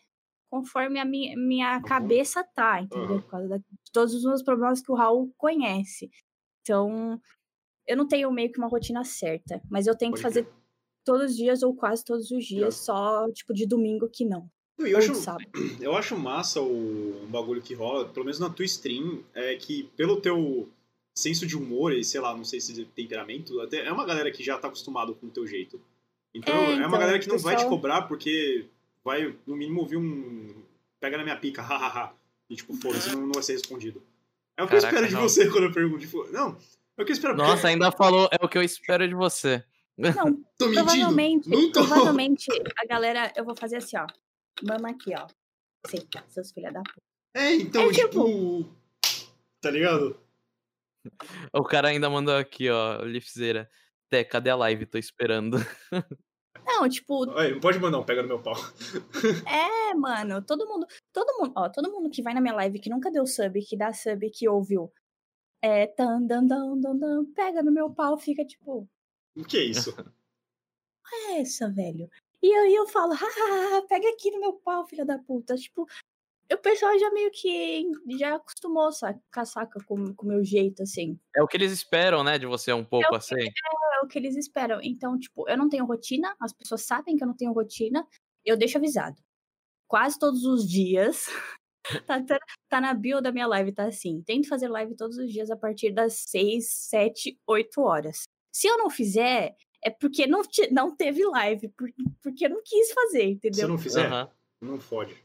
conforme 0.50 1.00
a 1.00 1.06
minha, 1.06 1.36
minha 1.38 1.82
cabeça 1.82 2.44
tá, 2.44 2.82
entendeu? 2.82 3.22
Por 3.22 3.30
causa 3.30 3.48
da- 3.48 3.58
de 3.58 3.92
todos 3.94 4.14
os 4.14 4.24
meus 4.24 4.44
problemas 4.44 4.82
que 4.82 4.92
o 4.92 4.96
Raul 4.96 5.34
conhece. 5.38 6.10
Então, 6.62 7.20
eu 7.88 7.96
não 7.98 8.06
tenho 8.08 8.30
meio 8.32 8.52
que 8.52 8.58
uma 8.60 8.68
rotina 8.68 9.04
certa, 9.06 9.62
mas 9.70 9.88
eu 9.88 9.98
tenho 9.98 10.14
que 10.14 10.22
fazer 10.22 10.48
todos 11.06 11.32
os 11.32 11.38
dias 11.38 11.64
ou 11.64 11.74
quase 11.76 12.04
todos 12.04 12.30
os 12.32 12.46
dias, 12.46 12.76
só, 12.76 13.30
tipo, 13.32 13.54
de 13.54 13.66
domingo 13.66 14.10
que 14.10 14.26
não. 14.26 14.50
E 14.80 14.92
eu 14.92 14.98
acho, 14.98 15.14
eu 15.82 15.96
acho 15.96 16.18
massa 16.18 16.62
o 16.62 17.26
bagulho 17.30 17.62
que 17.62 17.74
rola, 17.74 18.10
pelo 18.10 18.26
menos 18.26 18.40
na 18.40 18.50
tua 18.50 18.66
stream, 18.66 19.24
é 19.34 19.56
que 19.56 19.84
pelo 19.96 20.20
teu 20.22 20.70
senso 21.14 21.46
de 21.46 21.56
humor 21.58 21.94
e, 21.94 22.04
sei 22.04 22.20
lá, 22.22 22.36
não 22.36 22.44
sei 22.44 22.60
se 22.62 22.86
temperamento, 22.86 23.60
até 23.62 23.86
é 23.86 23.92
uma 23.92 24.06
galera 24.06 24.32
que 24.32 24.44
já 24.44 24.58
tá 24.58 24.68
acostumado 24.68 25.14
com 25.16 25.28
o 25.28 25.32
teu 25.32 25.46
jeito. 25.46 25.82
Então, 26.34 26.56
É, 26.56 26.64
é, 26.64 26.68
uma 26.76 26.88
então, 26.88 26.92
galera 27.00 27.20
que 27.20 27.28
não 27.28 27.38
vai 27.38 27.56
te 27.56 27.58
pessoal- 27.60 27.70
cobrar 27.76 28.02
porque 28.04 28.68
vai, 29.04 29.36
no 29.46 29.56
mínimo, 29.56 29.82
ouvir 29.82 29.98
um. 29.98 30.64
Pega 31.00 31.18
na 31.18 31.24
minha 31.24 31.36
pica, 31.38 31.62
hahaha. 31.64 32.14
E, 32.50 32.56
tipo, 32.56 32.74
foda-se, 32.76 33.12
não, 33.16 33.22
não 33.26 33.32
vai 33.34 33.44
ser 33.44 33.54
respondido. 33.54 34.02
É 34.58 34.64
o 34.64 34.68
que 34.68 34.76
eu 34.76 34.80
Caraca, 34.82 34.88
espero 34.96 35.08
de 35.08 35.14
não. 35.16 35.22
você 35.22 35.50
quando 35.50 35.64
eu 35.66 35.72
pergunto. 35.74 36.00
Tipo, 36.00 36.28
não, 36.32 36.58
é 36.98 37.02
o 37.02 37.06
que 37.06 37.12
eu 37.12 37.16
espero. 37.16 37.36
Nossa, 37.36 37.68
ainda 37.68 37.92
falou, 37.92 38.30
é 38.32 38.44
o 38.44 38.48
que 38.50 38.58
eu 38.58 38.62
espero 38.64 39.08
de 39.08 39.14
você. 39.16 39.64
Não, 39.98 40.14
tô 40.58 40.68
mentindo. 40.68 40.74
Provavelmente, 40.86 41.50
Não 41.50 41.72
tô. 41.72 41.86
provavelmente 41.86 42.48
a 42.78 42.86
galera, 42.86 43.32
eu 43.36 43.44
vou 43.44 43.56
fazer 43.56 43.78
assim, 43.78 43.98
ó. 43.98 44.06
Mama 44.64 44.90
aqui, 44.92 45.12
ó. 45.16 45.28
Senta, 45.88 46.24
seus 46.30 46.52
filha 46.52 46.72
da 46.72 46.82
puta. 46.82 47.02
É, 47.34 47.56
então, 47.56 47.84
É, 47.90 47.92
tipo. 47.94 48.70
Tá 49.60 49.72
ligado? 49.72 50.18
O 51.54 51.64
cara 51.64 51.90
ainda 51.90 52.10
mandou 52.10 52.36
aqui, 52.36 52.70
ó, 52.70 53.02
Lifzeira. 53.04 53.70
Té, 54.10 54.24
cadê 54.24 54.50
a 54.50 54.56
live? 54.56 54.86
Tô 54.86 54.98
esperando. 54.98 55.58
Não, 56.66 56.88
tipo, 56.88 57.26
não 57.26 57.60
pode 57.60 57.80
mandar 57.80 58.00
um 58.00 58.06
pega 58.06 58.22
no 58.22 58.28
meu 58.28 58.42
pau. 58.42 58.54
é, 59.48 59.94
mano, 59.96 60.44
todo 60.44 60.68
mundo, 60.68 60.86
todo 61.14 61.38
mundo, 61.40 61.54
ó, 61.56 61.70
todo 61.70 61.92
mundo 61.92 62.10
que 62.10 62.22
vai 62.22 62.34
na 62.34 62.42
minha 62.42 62.54
live 62.54 62.80
que 62.80 62.90
nunca 62.90 63.12
deu 63.12 63.26
sub, 63.26 63.60
que 63.62 63.78
dá 63.78 63.94
sub, 63.94 64.30
que 64.30 64.48
ouviu, 64.48 64.92
é, 65.62 65.88
tan, 65.88 66.26
dan, 66.26 66.46
dan, 66.46 66.80
dan, 66.80 66.98
dan, 66.98 67.26
pega 67.34 67.64
no 67.64 67.72
meu 67.72 67.90
pau, 67.94 68.18
fica 68.18 68.46
tipo, 68.46 68.88
O 69.36 69.44
que 69.44 69.58
é 69.58 69.64
isso? 69.64 69.96
é 71.14 71.42
essa, 71.42 71.70
velho. 71.70 72.10
E 72.42 72.54
aí 72.54 72.74
eu 72.74 72.88
falo, 72.88 73.14
hahaha, 73.14 73.86
pega 73.88 74.10
aqui 74.10 74.32
no 74.32 74.40
meu 74.40 74.54
pau, 74.54 74.86
filha 74.88 75.06
da 75.06 75.20
puta. 75.20 75.56
Tipo, 75.56 75.86
o 76.54 76.58
pessoal 76.58 76.98
já 77.00 77.10
meio 77.12 77.32
que 77.32 77.84
já 78.20 78.36
acostumou, 78.36 78.92
saca, 78.92 79.46
saca 79.46 79.84
com 79.86 79.96
o 80.18 80.26
meu 80.26 80.44
jeito, 80.44 80.84
assim. 80.84 81.20
É 81.36 81.42
o 81.42 81.48
que 81.48 81.56
eles 81.58 81.72
esperam, 81.72 82.24
né, 82.24 82.38
de 82.38 82.46
você 82.46 82.74
um 82.74 82.84
pouco 82.84 83.14
o 83.14 83.16
assim. 83.16 83.36
é 83.36 84.06
o 84.06 84.08
que 84.08 84.18
eles 84.20 84.36
esperam. 84.36 84.80
Então, 84.84 85.18
tipo, 85.18 85.48
eu 85.50 85.58
não 85.58 85.70
tenho 85.70 85.86
rotina, 85.86 86.36
as 86.42 86.52
pessoas 86.54 86.84
sabem 86.84 87.16
que 87.16 87.24
eu 87.24 87.28
não 87.28 87.36
tenho 87.36 87.54
rotina, 87.54 88.06
eu 88.44 88.58
deixo 88.58 88.78
avisado. 88.78 89.22
Quase 89.88 90.18
todos 90.20 90.44
os 90.46 90.68
dias. 90.68 91.26
tá, 92.08 92.22
tá- 92.24 92.40
tá 92.70 92.82
na 92.82 92.94
bio 92.94 93.22
da 93.22 93.32
minha 93.32 93.48
live, 93.48 93.72
tá 93.74 93.86
assim. 93.86 94.22
Tento 94.24 94.48
fazer 94.48 94.68
live 94.68 94.96
todos 94.96 95.18
os 95.18 95.32
dias 95.32 95.50
a 95.52 95.56
partir 95.58 95.92
das 95.92 96.14
6, 96.28 96.70
7, 96.72 97.40
8 97.48 97.82
horas. 97.82 98.24
Se 98.54 98.68
eu 98.68 98.78
não 98.78 98.90
fizer, 98.90 99.56
é 99.84 99.90
porque 99.90 100.28
não, 100.28 100.42
te- 100.44 100.72
não 100.72 100.96
teve 100.96 101.26
live, 101.26 101.70
por- 101.70 101.90
porque 102.22 102.46
eu 102.46 102.50
não 102.50 102.62
quis 102.64 102.92
fazer, 102.92 103.24
Se 103.24 103.32
entendeu? 103.32 103.62
eu 103.64 103.68
não 103.70 103.78
fizer, 103.78 104.06
Aham. 104.08 104.30
não 104.62 104.80
fode. 104.80 105.16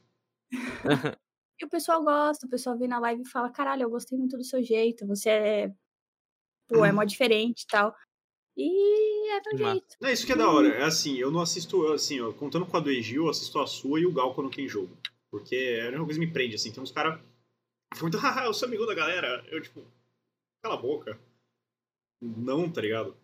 E 1.58 1.64
o 1.64 1.68
pessoal 1.70 2.04
gosta, 2.04 2.46
o 2.46 2.50
pessoal 2.50 2.76
vem 2.76 2.88
na 2.88 2.98
live 2.98 3.22
e 3.22 3.28
fala: 3.28 3.50
caralho, 3.50 3.82
eu 3.82 3.90
gostei 3.90 4.18
muito 4.18 4.36
do 4.36 4.44
seu 4.44 4.62
jeito, 4.62 5.06
você 5.06 5.30
é. 5.30 5.74
Pô, 6.68 6.84
é 6.84 6.92
mó 6.92 7.02
diferente 7.04 7.62
e 7.62 7.66
tal. 7.66 7.94
E 8.56 9.30
é 9.30 9.34
Massa. 9.36 9.56
jeito. 9.56 9.96
Não, 10.00 10.10
isso 10.10 10.26
que 10.26 10.32
é 10.32 10.36
da 10.36 10.50
hora. 10.50 10.68
É 10.68 10.82
assim, 10.82 11.16
eu 11.16 11.30
não 11.30 11.40
assisto, 11.40 11.86
assim, 11.92 12.20
ó, 12.20 12.32
contando 12.32 12.66
com 12.66 12.76
a 12.76 12.80
do 12.80 12.90
Egil, 12.90 13.24
eu 13.24 13.30
assisto 13.30 13.58
a 13.58 13.66
sua 13.66 14.00
e 14.00 14.06
o 14.06 14.12
Gal 14.12 14.34
quando 14.34 14.50
tem 14.50 14.68
jogo. 14.68 14.96
Porque 15.30 15.54
é 15.54 15.84
a 15.84 15.88
única 15.88 16.04
coisa 16.04 16.20
que 16.20 16.26
me 16.26 16.32
prende, 16.32 16.56
assim. 16.56 16.72
Tem 16.72 16.82
uns 16.82 16.90
caras. 16.90 17.20
Muito, 18.00 18.18
haha, 18.18 18.46
eu 18.46 18.54
sou 18.54 18.66
amigo 18.66 18.86
da 18.86 18.94
galera. 18.94 19.44
Eu, 19.50 19.62
tipo, 19.62 19.84
cala 20.62 20.74
a 20.74 20.80
boca. 20.80 21.18
Não, 22.20 22.70
tá 22.70 22.80
ligado? 22.80 23.16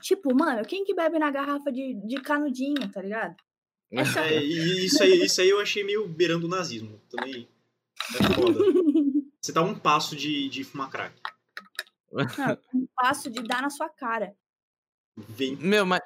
Tipo, 0.00 0.34
mano, 0.34 0.66
quem 0.66 0.84
que 0.84 0.94
bebe 0.94 1.18
na 1.18 1.30
garrafa 1.30 1.70
de, 1.70 1.94
de 1.94 2.20
canudinho, 2.20 2.90
tá 2.90 3.00
ligado? 3.02 3.36
É, 3.92 4.42
e 4.42 4.86
isso 4.86 5.02
aí, 5.02 5.24
isso 5.24 5.40
aí 5.40 5.50
eu 5.50 5.60
achei 5.60 5.84
meio 5.84 6.08
beirando 6.08 6.46
o 6.46 6.50
nazismo. 6.50 7.00
Também 7.10 7.46
é 8.18 8.34
foda. 8.34 8.58
Você 9.40 9.52
tá 9.52 9.60
um 9.60 9.78
passo 9.78 10.16
de, 10.16 10.48
de 10.48 10.64
fumar 10.64 10.88
crack. 10.88 11.14
um 12.74 12.86
passo 12.96 13.30
de 13.30 13.42
dar 13.42 13.60
na 13.60 13.68
sua 13.68 13.88
cara. 13.88 14.34
Vem. 15.16 15.56
Meu, 15.56 15.84
mas, 15.84 16.00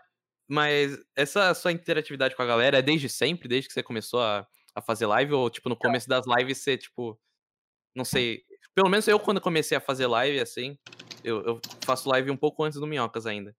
mas 0.49 0.99
essa 1.15 1.55
sua 1.55 1.71
interatividade 1.71 2.35
com 2.35 2.43
a 2.43 2.47
galera 2.47 2.79
é 2.79 2.83
desde 2.83 3.09
sempre, 3.09 3.49
desde 3.49 3.69
que 3.69 3.75
você 3.75 3.83
começou 3.83 4.21
a, 4.21 4.47
a 4.75 4.83
fazer 4.83 5.07
live? 5.07 5.35
Ou, 5.35 5.49
tipo, 5.49 5.69
no 5.69 5.77
começo 5.77 6.09
das 6.09 6.27
lives 6.27 6.59
você, 6.59 6.77
tipo, 6.77 7.17
não 7.95 8.05
sei. 8.05 8.43
Pelo 8.75 8.89
menos 8.89 9.07
eu, 9.07 9.21
quando 9.21 9.41
comecei 9.41 9.77
a 9.77 9.81
fazer 9.81 10.07
live, 10.07 10.41
assim, 10.41 10.77
eu, 11.23 11.43
eu 11.45 11.61
faço 11.85 12.09
live 12.09 12.31
um 12.31 12.37
pouco 12.37 12.65
antes 12.65 12.81
do 12.81 12.87
Minhocas 12.87 13.27
ainda. 13.27 13.55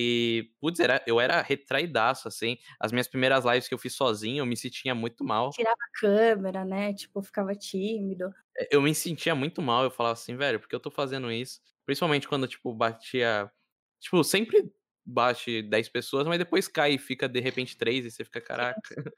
E, 0.00 0.52
putz, 0.60 0.78
era, 0.78 1.02
eu 1.08 1.20
era 1.20 1.42
retraidaço, 1.42 2.28
assim. 2.28 2.56
As 2.78 2.92
minhas 2.92 3.08
primeiras 3.08 3.44
lives 3.44 3.66
que 3.66 3.74
eu 3.74 3.78
fiz 3.78 3.94
sozinho, 3.94 4.42
eu 4.42 4.46
me 4.46 4.56
sentia 4.56 4.94
muito 4.94 5.24
mal. 5.24 5.50
Tirava 5.50 5.74
a 5.74 5.98
câmera, 6.00 6.64
né? 6.64 6.94
Tipo, 6.94 7.20
ficava 7.20 7.52
tímido. 7.54 8.32
É, 8.56 8.68
Eu 8.70 8.80
me 8.80 8.94
sentia 8.94 9.34
muito 9.34 9.60
mal, 9.60 9.82
eu 9.82 9.90
falava 9.90 10.12
assim, 10.12 10.36
velho, 10.36 10.60
por 10.60 10.68
que 10.68 10.74
eu 10.74 10.80
tô 10.80 10.90
fazendo 10.90 11.32
isso? 11.32 11.60
Principalmente 11.84 12.28
quando, 12.28 12.46
tipo, 12.46 12.72
batia. 12.72 13.50
Tipo, 13.98 14.22
sempre 14.22 14.72
bate 15.04 15.62
10 15.62 15.88
pessoas, 15.88 16.26
mas 16.28 16.38
depois 16.38 16.68
cai 16.68 16.92
e 16.92 16.98
fica 16.98 17.28
de 17.28 17.40
repente 17.40 17.76
3 17.76 18.04
e 18.04 18.10
você 18.10 18.24
fica, 18.24 18.40
caraca. 18.40 18.80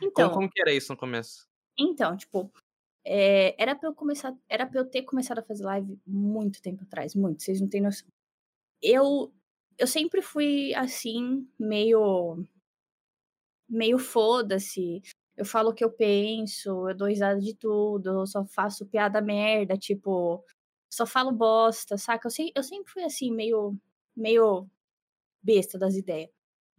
Então, 0.00 0.28
Como, 0.30 0.32
como 0.32 0.50
que 0.50 0.60
era 0.60 0.72
isso 0.72 0.92
no 0.92 0.96
começo? 0.98 1.48
então 1.78 2.16
tipo, 2.16 2.52
é, 3.04 3.60
era 3.62 3.74
pra 3.76 3.88
eu 3.88 3.94
começar. 3.94 4.34
Era 4.48 4.66
pra 4.66 4.80
eu 4.80 4.84
ter 4.90 5.02
começado 5.02 5.38
a 5.40 5.42
fazer 5.42 5.64
live 5.64 5.98
muito 6.06 6.62
tempo 6.62 6.82
atrás. 6.84 7.14
Muito, 7.14 7.42
vocês 7.42 7.60
não 7.60 7.68
têm 7.68 7.80
noção. 7.80 8.06
Eu, 8.82 9.32
eu 9.78 9.86
sempre 9.86 10.20
fui 10.22 10.74
assim, 10.74 11.48
meio. 11.58 12.44
meio 13.68 13.98
foda-se. 13.98 15.02
eu 15.36 15.44
falo 15.44 15.70
o 15.70 15.74
que 15.74 15.84
eu 15.84 15.90
penso, 15.90 16.88
eu 16.88 16.96
dou 16.96 17.08
risada 17.08 17.40
de 17.40 17.54
tudo, 17.54 18.10
eu 18.10 18.26
só 18.26 18.44
faço 18.44 18.86
piada 18.86 19.20
merda, 19.20 19.76
tipo, 19.76 20.44
só 20.92 21.06
falo 21.06 21.30
bosta, 21.32 21.96
saca? 21.96 22.28
Eu, 22.28 22.50
eu 22.56 22.62
sempre 22.62 22.90
fui 22.92 23.04
assim, 23.04 23.30
meio, 23.32 23.76
meio 24.16 24.68
besta 25.42 25.78
das 25.78 25.94
ideias. 25.96 26.30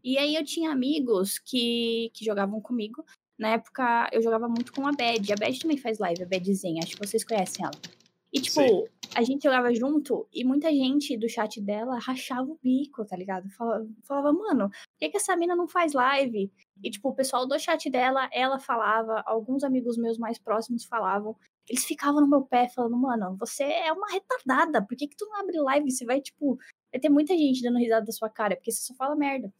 E 0.04 0.18
aí 0.18 0.36
eu 0.36 0.46
tinha 0.46 0.72
amigos 0.72 1.40
que, 1.40 2.12
que 2.14 2.26
jogavam 2.26 2.62
comigo. 2.62 3.06
Na 3.38 3.50
época 3.50 4.10
eu 4.12 4.22
jogava 4.22 4.48
muito 4.48 4.74
com 4.74 4.88
a 4.88 4.92
Bad. 4.92 5.32
A 5.34 5.36
Bad 5.36 5.60
também 5.60 5.78
faz 5.78 6.00
live, 6.00 6.24
a 6.24 6.28
Badzinha, 6.28 6.84
acho 6.84 6.98
que 6.98 7.08
vocês 7.08 7.24
conhecem 7.24 7.66
ela. 7.66 7.99
E, 8.32 8.40
tipo, 8.42 8.62
Sim. 8.62 8.84
a 9.16 9.24
gente 9.24 9.44
jogava 9.44 9.74
junto 9.74 10.28
e 10.32 10.44
muita 10.44 10.70
gente 10.70 11.18
do 11.18 11.28
chat 11.28 11.60
dela 11.60 11.98
rachava 11.98 12.48
o 12.52 12.60
bico, 12.62 13.04
tá 13.04 13.18
ligado? 13.18 13.50
Falava, 13.50 13.88
falava 14.04 14.32
mano, 14.32 14.70
por 14.70 15.00
que, 15.00 15.10
que 15.10 15.18
essa 15.18 15.36
mina 15.36 15.56
não 15.56 15.68
faz 15.68 15.94
live? 15.94 16.52
E, 16.84 16.92
tipo, 16.92 17.10
o 17.10 17.16
pessoal 17.16 17.48
do 17.48 17.60
chat 17.60 17.90
dela, 17.90 18.30
ela 18.32 18.60
falava, 18.60 19.24
alguns 19.26 19.64
amigos 19.64 19.98
meus 19.98 20.18
mais 20.20 20.38
próximos 20.38 20.86
falavam. 20.86 21.36
Eles 21.68 21.86
ficavam 21.86 22.22
no 22.22 22.28
meu 22.28 22.44
pé 22.44 22.70
falando, 22.70 22.98
mano, 22.98 23.36
você 23.38 23.64
é 23.64 23.92
uma 23.92 24.12
retardada, 24.12 24.86
por 24.86 24.96
que, 24.96 25.08
que 25.08 25.16
tu 25.16 25.26
não 25.26 25.40
abre 25.40 25.60
live? 25.60 25.92
Você 25.92 26.06
vai, 26.06 26.22
tipo, 26.22 26.56
vai 26.92 27.00
ter 27.02 27.10
muita 27.10 27.36
gente 27.36 27.64
dando 27.64 27.80
risada 27.80 28.06
da 28.06 28.12
sua 28.12 28.30
cara, 28.30 28.56
porque 28.56 28.72
você 28.72 28.82
só 28.82 28.94
fala 28.96 29.16
merda. 29.16 29.52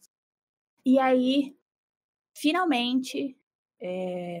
E 0.84 0.98
aí, 0.98 1.56
finalmente, 2.36 3.36
é... 3.80 4.38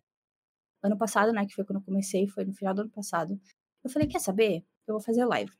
ano 0.82 0.98
passado, 0.98 1.32
né, 1.32 1.46
que 1.46 1.54
foi 1.54 1.64
quando 1.64 1.80
eu 1.80 1.84
comecei, 1.84 2.28
foi 2.28 2.44
no 2.44 2.54
final 2.54 2.74
do 2.74 2.82
ano 2.82 2.90
passado, 2.90 3.40
eu 3.82 3.90
falei, 3.90 4.08
quer 4.08 4.20
saber? 4.20 4.64
Eu 4.86 4.94
vou 4.94 5.00
fazer 5.00 5.24
live. 5.24 5.52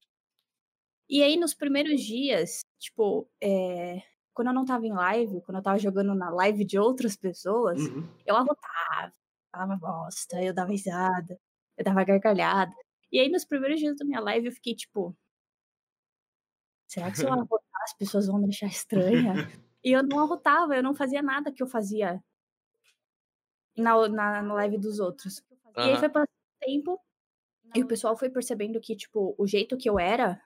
E 1.09 1.23
aí, 1.23 1.37
nos 1.37 1.55
primeiros 1.55 2.01
dias, 2.01 2.61
tipo, 2.79 3.29
é... 3.43 4.03
quando 4.33 4.49
eu 4.49 4.55
não 4.55 4.65
tava 4.65 4.87
em 4.87 4.93
live, 4.93 5.41
quando 5.43 5.59
eu 5.59 5.63
tava 5.63 5.79
jogando 5.79 6.15
na 6.15 6.31
live 6.31 6.65
de 6.65 6.79
outras 6.79 7.17
pessoas, 7.17 7.81
uhum. 7.81 8.09
eu 8.25 8.37
arrotava, 8.37 9.13
falava 9.51 9.77
bosta, 9.77 10.43
eu 10.43 10.55
dava 10.55 10.71
risada, 10.71 11.39
eu 11.77 11.85
dava 11.85 12.05
gargalhada. 12.05 12.73
E 13.11 13.19
aí, 13.19 13.29
nos 13.29 13.45
primeiros 13.45 13.81
dias 13.81 13.97
da 13.97 14.05
minha 14.05 14.21
live, 14.21 14.47
eu 14.47 14.53
fiquei 14.53 14.75
tipo, 14.75 15.17
será 16.87 17.11
que 17.11 17.19
se 17.19 17.25
eu 17.25 17.33
arrotar 17.33 17.83
as 17.83 17.95
pessoas 17.95 18.27
vão 18.27 18.39
me 18.39 18.45
deixar 18.45 18.67
estranha? 18.67 19.35
e 19.83 19.93
eu 19.93 20.03
não 20.03 20.21
arrotava, 20.21 20.77
eu 20.77 20.83
não 20.83 20.95
fazia 20.95 21.23
nada 21.23 21.51
que 21.51 21.63
eu 21.63 21.67
fazia 21.67 22.23
na, 23.77 24.09
na, 24.09 24.43
na 24.43 24.55
live 24.55 24.79
dos 24.79 25.01
outros. 25.01 25.43
Uhum. 25.51 25.73
E 25.77 25.81
aí 25.81 25.97
foi 25.97 26.09
passando 26.09 26.29
tempo, 26.61 27.01
e 27.75 27.83
o 27.83 27.87
pessoal 27.87 28.17
foi 28.17 28.31
percebendo 28.31 28.81
que, 28.81 28.97
tipo, 28.97 29.35
o 29.39 29.47
jeito 29.47 29.77
que 29.77 29.89
eu 29.89 29.99
era 29.99 30.41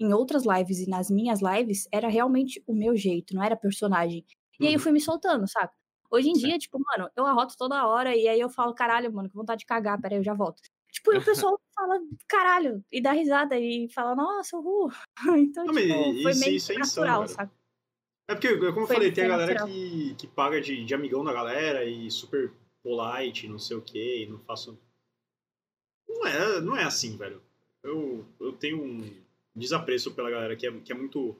em 0.00 0.12
outras 0.12 0.44
lives 0.44 0.78
e 0.80 0.88
nas 0.88 1.10
minhas 1.10 1.40
lives 1.40 1.88
era 1.92 2.08
realmente 2.08 2.62
o 2.66 2.74
meu 2.74 2.96
jeito, 2.96 3.34
não 3.34 3.42
era 3.42 3.56
personagem. 3.56 4.24
E 4.60 4.66
aí 4.66 4.72
eu 4.72 4.78
uhum. 4.78 4.82
fui 4.82 4.92
me 4.92 5.00
soltando, 5.00 5.48
sabe? 5.48 5.72
Hoje 6.10 6.30
em 6.30 6.32
dia, 6.32 6.58
tipo, 6.58 6.78
mano, 6.78 7.10
eu 7.16 7.26
arroto 7.26 7.54
toda 7.56 7.86
hora 7.86 8.16
e 8.16 8.26
aí 8.26 8.40
eu 8.40 8.48
falo, 8.48 8.74
caralho, 8.74 9.12
mano, 9.12 9.28
que 9.28 9.34
vontade 9.34 9.60
de 9.60 9.66
cagar, 9.66 10.00
peraí, 10.00 10.18
eu 10.18 10.24
já 10.24 10.34
volto. 10.34 10.62
Tipo, 10.90 11.12
e 11.12 11.18
o 11.18 11.24
pessoal 11.24 11.60
fala, 11.74 12.00
caralho, 12.26 12.82
e 12.90 13.00
dá 13.00 13.12
risada 13.12 13.58
e 13.58 13.88
fala, 13.92 14.14
nossa, 14.14 14.56
uhul. 14.56 14.90
Então, 15.38 15.64
não, 15.64 15.74
tipo, 15.74 16.22
foi 16.22 16.34
meio 16.34 16.56
isso 16.56 16.72
é 16.72 16.78
natural, 16.78 17.24
insano, 17.24 17.36
sabe? 17.36 17.52
É 18.30 18.34
porque, 18.34 18.58
como 18.58 18.80
eu 18.80 18.86
falei, 18.86 19.10
tem 19.10 19.24
a 19.24 19.28
galera 19.28 19.66
que, 19.66 20.14
que 20.14 20.26
paga 20.26 20.60
de, 20.60 20.84
de 20.84 20.94
amigão 20.94 21.24
da 21.24 21.32
galera 21.32 21.84
e 21.84 22.10
super 22.10 22.52
polite, 22.82 23.48
não 23.48 23.58
sei 23.58 23.76
o 23.76 23.82
que, 23.82 24.24
e 24.24 24.26
não 24.26 24.38
faço 24.40 24.78
não 26.08 26.26
é, 26.26 26.60
não 26.60 26.76
é 26.76 26.84
assim, 26.84 27.16
velho. 27.16 27.42
Eu, 27.82 28.26
eu 28.40 28.52
tenho 28.52 28.82
um 28.82 29.14
desapreço 29.54 30.14
pela 30.14 30.30
galera 30.30 30.56
que 30.56 30.66
é, 30.66 30.72
que 30.80 30.92
é 30.92 30.94
muito. 30.94 31.36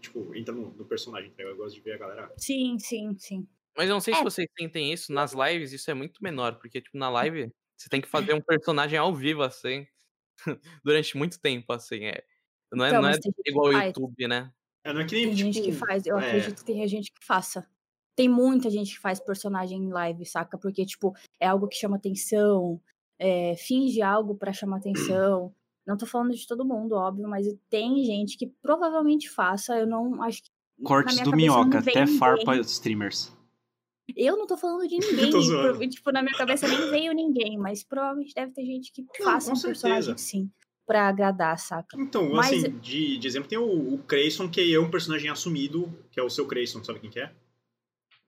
Tipo, 0.00 0.34
entra 0.34 0.54
no, 0.54 0.70
no 0.70 0.84
personagem, 0.84 1.30
tá? 1.30 1.42
Eu 1.42 1.56
gosto 1.56 1.74
de 1.74 1.80
ver 1.80 1.94
a 1.94 1.98
galera. 1.98 2.32
Sim, 2.36 2.78
sim, 2.78 3.16
sim. 3.18 3.48
Mas 3.76 3.88
eu 3.88 3.94
não 3.94 4.00
sei 4.00 4.12
é. 4.12 4.16
se 4.18 4.24
vocês 4.24 4.48
sentem 4.58 4.92
isso. 4.92 5.12
Nas 5.12 5.32
lives, 5.32 5.72
isso 5.72 5.90
é 5.90 5.94
muito 5.94 6.22
menor, 6.22 6.56
porque, 6.56 6.80
tipo, 6.80 6.98
na 6.98 7.08
live, 7.08 7.50
você 7.76 7.88
tem 7.88 8.00
que 8.00 8.08
fazer 8.08 8.34
um 8.34 8.40
personagem 8.40 8.98
ao 8.98 9.14
vivo, 9.14 9.42
assim, 9.42 9.86
durante 10.84 11.16
muito 11.16 11.40
tempo, 11.40 11.72
assim. 11.72 12.04
É. 12.04 12.22
Não 12.70 12.84
é, 12.84 12.88
então, 12.88 13.02
não 13.02 13.08
é 13.08 13.18
igual 13.46 13.66
ao 13.66 13.86
YouTube, 13.86 14.28
né? 14.28 14.52
É, 14.84 14.92
não 14.92 15.00
é 15.00 15.06
que 15.06 15.14
nem, 15.14 15.26
tem 15.26 15.34
tipo, 15.34 15.52
gente 15.52 15.62
que 15.64 15.72
faz, 15.72 16.06
eu 16.06 16.18
é... 16.18 16.26
acredito 16.26 16.58
que 16.58 16.72
tem 16.72 16.88
gente 16.88 17.12
que 17.12 17.24
faça. 17.24 17.66
Tem 18.14 18.28
muita 18.28 18.68
gente 18.68 18.94
que 18.94 19.00
faz 19.00 19.20
personagem 19.20 19.78
em 19.78 19.90
live, 19.90 20.26
saca? 20.26 20.58
Porque, 20.58 20.84
tipo, 20.84 21.14
é 21.40 21.46
algo 21.46 21.68
que 21.68 21.76
chama 21.76 21.96
atenção, 21.96 22.80
é, 23.18 23.54
finge 23.56 24.00
algo 24.00 24.34
para 24.34 24.52
chamar 24.52 24.78
atenção. 24.78 25.52
Não 25.86 25.96
tô 25.96 26.06
falando 26.06 26.34
de 26.34 26.46
todo 26.46 26.64
mundo, 26.64 26.92
óbvio, 26.92 27.28
mas 27.28 27.46
tem 27.70 28.04
gente 28.04 28.36
que 28.36 28.46
provavelmente 28.62 29.28
faça. 29.28 29.78
Eu 29.78 29.86
não 29.86 30.22
acho 30.22 30.42
que. 30.42 30.50
Cortes 30.84 31.20
do 31.20 31.34
Minhoca, 31.34 31.78
até 31.78 32.06
farpa 32.06 32.56
streamers. 32.58 33.36
Eu 34.16 34.36
não 34.36 34.46
tô 34.46 34.56
falando 34.56 34.86
de 34.88 34.96
ninguém. 35.00 35.88
tipo, 35.88 36.12
na 36.12 36.22
minha 36.22 36.36
cabeça 36.36 36.68
nem 36.68 36.90
veio 36.90 37.12
ninguém, 37.12 37.58
mas 37.58 37.82
provavelmente 37.82 38.34
deve 38.34 38.52
ter 38.52 38.64
gente 38.64 38.92
que 38.92 39.02
não, 39.02 39.24
faça 39.24 39.52
um 39.52 39.56
certeza. 39.56 39.88
personagem 39.88 40.18
sim. 40.18 40.50
Pra 40.86 41.08
agradar, 41.08 41.58
saca? 41.58 42.00
Então, 42.00 42.32
mas... 42.32 42.46
assim, 42.46 42.78
de, 42.78 43.18
de 43.18 43.26
exemplo, 43.26 43.48
tem 43.48 43.58
o, 43.58 43.94
o 43.94 43.98
Creyson, 44.04 44.48
que 44.48 44.74
é 44.74 44.80
um 44.80 44.90
personagem 44.90 45.28
assumido, 45.28 45.92
que 46.10 46.18
é 46.18 46.22
o 46.22 46.30
seu 46.30 46.46
Creyson, 46.46 46.82
sabe 46.82 47.00
quem 47.00 47.10
que 47.10 47.20
é? 47.20 47.30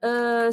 Uh, 0.03 0.51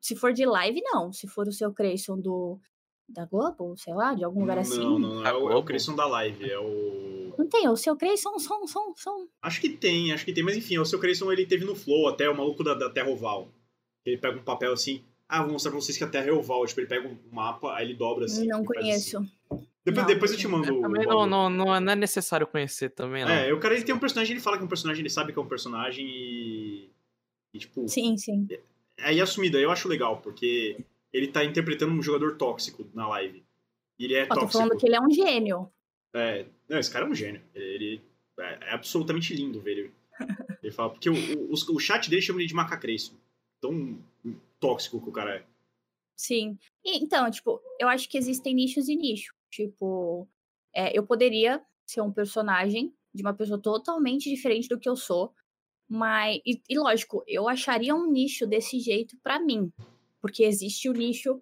se 0.00 0.14
for 0.14 0.32
de 0.32 0.44
live, 0.44 0.80
não. 0.82 1.12
Se 1.12 1.26
for 1.26 1.48
o 1.48 1.52
seu 1.52 1.72
Creyson 1.72 2.20
do 2.20 2.60
da 3.08 3.24
Globo, 3.24 3.76
sei 3.76 3.94
lá, 3.94 4.14
de 4.14 4.24
algum 4.24 4.40
lugar 4.40 4.56
não, 4.56 4.62
assim. 4.62 4.78
Não, 4.78 4.98
não, 4.98 5.26
é 5.26 5.32
o, 5.32 5.50
é 5.50 5.56
o 5.56 5.62
Creyson 5.62 5.94
da 5.94 6.06
live, 6.06 6.50
é 6.50 6.58
o... 6.58 7.34
Não 7.38 7.48
tem, 7.48 7.68
o 7.68 7.76
seu 7.76 7.96
Creyson, 7.96 8.38
som, 8.38 8.66
som, 8.66 8.94
som. 8.96 9.26
Acho 9.42 9.60
que 9.60 9.68
tem, 9.68 10.12
acho 10.12 10.24
que 10.24 10.32
tem, 10.32 10.42
mas 10.42 10.56
enfim, 10.56 10.78
o 10.78 10.84
seu 10.84 10.98
Creyson 10.98 11.30
ele 11.30 11.46
teve 11.46 11.64
no 11.64 11.76
Flow 11.76 12.08
até, 12.08 12.28
o 12.28 12.36
maluco 12.36 12.64
da, 12.64 12.74
da 12.74 12.90
Terra 12.90 13.10
Oval. 13.10 13.48
Ele 14.04 14.16
pega 14.16 14.38
um 14.38 14.42
papel 14.42 14.72
assim, 14.72 15.04
ah, 15.28 15.42
vou 15.42 15.52
mostrar 15.52 15.70
pra 15.72 15.80
vocês 15.80 15.98
que 15.98 16.04
a 16.04 16.08
Terra 16.08 16.28
é 16.28 16.32
oval, 16.32 16.64
tipo, 16.66 16.80
ele 16.80 16.86
pega 16.86 17.08
um 17.08 17.16
mapa, 17.32 17.74
aí 17.74 17.86
ele 17.86 17.94
dobra 17.94 18.26
assim. 18.26 18.46
Não 18.46 18.64
conheço. 18.64 19.18
Assim. 19.18 19.66
Depois, 19.84 20.06
não, 20.06 20.14
depois 20.14 20.30
eu 20.32 20.38
te 20.38 20.48
mando. 20.48 20.66
Eu 20.66 20.80
também 20.80 21.06
não, 21.06 21.26
não, 21.26 21.50
não, 21.50 21.74
é 21.74 21.96
necessário 21.96 22.46
conhecer 22.46 22.90
também, 22.90 23.24
não. 23.24 23.30
É, 23.30 23.52
o 23.52 23.58
cara 23.58 23.74
ele 23.74 23.84
tem 23.84 23.94
um 23.94 23.98
personagem, 23.98 24.34
ele 24.34 24.42
fala 24.42 24.56
que 24.56 24.62
é 24.62 24.66
um 24.66 24.68
personagem, 24.68 25.02
ele 25.02 25.10
sabe 25.10 25.32
que 25.32 25.38
é 25.38 25.42
um 25.42 25.48
personagem 25.48 26.06
e. 26.06 26.90
e 27.54 27.58
tipo. 27.58 27.88
Sim, 27.88 28.16
sim. 28.16 28.48
Aí 29.00 29.20
assumido, 29.20 29.56
aí 29.56 29.62
eu 29.62 29.70
acho 29.70 29.88
legal, 29.88 30.20
porque 30.20 30.76
ele 31.16 31.28
tá 31.28 31.44
interpretando 31.44 31.92
um 31.92 32.02
jogador 32.02 32.36
tóxico 32.36 32.88
na 32.92 33.08
live. 33.08 33.44
Ele 33.98 34.14
é 34.14 34.26
tóxico. 34.26 34.46
tô 34.46 34.58
falando 34.58 34.76
que 34.76 34.86
ele 34.86 34.96
é 34.96 35.00
um 35.00 35.10
gênio. 35.10 35.70
É, 36.14 36.46
não, 36.68 36.78
esse 36.78 36.90
cara 36.90 37.06
é 37.06 37.08
um 37.08 37.14
gênio. 37.14 37.42
Ele, 37.54 37.84
ele 37.84 38.02
é, 38.40 38.58
é 38.68 38.74
absolutamente 38.74 39.34
lindo 39.34 39.60
ver 39.60 39.78
ele. 39.78 39.92
Ele 40.62 40.72
fala, 40.72 40.90
porque 40.90 41.08
o, 41.08 41.14
o, 41.14 41.52
o 41.52 41.78
chat 41.78 42.10
dele 42.10 42.22
chama 42.22 42.40
ele 42.40 42.48
de 42.48 42.54
macacreço. 42.54 43.16
Tão 43.60 44.02
tóxico 44.58 45.00
que 45.00 45.08
o 45.08 45.12
cara 45.12 45.36
é. 45.36 45.44
Sim. 46.16 46.58
E, 46.84 46.98
então, 46.98 47.30
tipo, 47.30 47.60
eu 47.78 47.88
acho 47.88 48.08
que 48.08 48.18
existem 48.18 48.54
nichos 48.54 48.88
e 48.88 48.96
nichos. 48.96 49.32
Tipo, 49.50 50.26
é, 50.74 50.96
eu 50.96 51.06
poderia 51.06 51.62
ser 51.86 52.00
um 52.00 52.10
personagem 52.10 52.92
de 53.14 53.22
uma 53.22 53.34
pessoa 53.34 53.60
totalmente 53.60 54.28
diferente 54.28 54.68
do 54.68 54.78
que 54.78 54.88
eu 54.88 54.96
sou. 54.96 55.32
Mas, 55.88 56.40
e, 56.44 56.60
e 56.68 56.78
lógico, 56.78 57.22
eu 57.28 57.48
acharia 57.48 57.94
um 57.94 58.10
nicho 58.10 58.46
desse 58.46 58.80
jeito 58.80 59.16
para 59.22 59.38
mim. 59.38 59.72
Porque 60.20 60.44
existe 60.44 60.88
o 60.88 60.92
nicho 60.92 61.40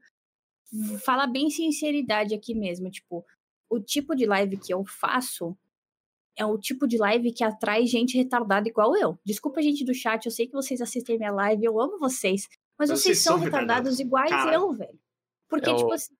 falar 1.05 1.27
bem 1.27 1.51
sinceridade 1.51 2.35
aqui 2.35 2.55
mesmo, 2.55 2.91
tipo, 2.91 3.25
o 3.71 3.81
tipo 3.81 4.15
de 4.15 4.27
live 4.27 4.57
que 4.57 4.73
eu 4.73 4.85
faço 4.85 5.57
é 6.37 6.45
o 6.45 6.59
tipo 6.59 6.87
de 6.87 6.99
live 6.99 7.33
que 7.33 7.45
atrai 7.45 7.87
gente 7.87 8.17
retardada 8.17 8.69
igual 8.69 8.97
eu. 8.97 9.19
Desculpa, 9.25 9.63
gente 9.63 9.85
do 9.85 9.95
chat, 9.95 10.25
eu 10.25 10.33
sei 10.33 10.47
que 10.47 10.53
vocês 10.53 10.81
assistem 10.81 11.17
minha 11.17 11.33
live, 11.33 11.65
eu 11.65 11.81
amo 11.81 11.99
vocês, 11.99 12.49
mas 12.79 12.91
vocês, 12.91 13.03
vocês 13.03 13.23
são 13.23 13.39
retardados, 13.39 13.99
retardados. 13.99 14.01
iguais 14.01 14.31
Cara. 14.31 14.55
eu, 14.55 14.73
velho. 14.73 14.99
Porque, 15.49 15.71
eu... 15.71 15.77
tipo 15.77 15.93
assim, 15.93 16.15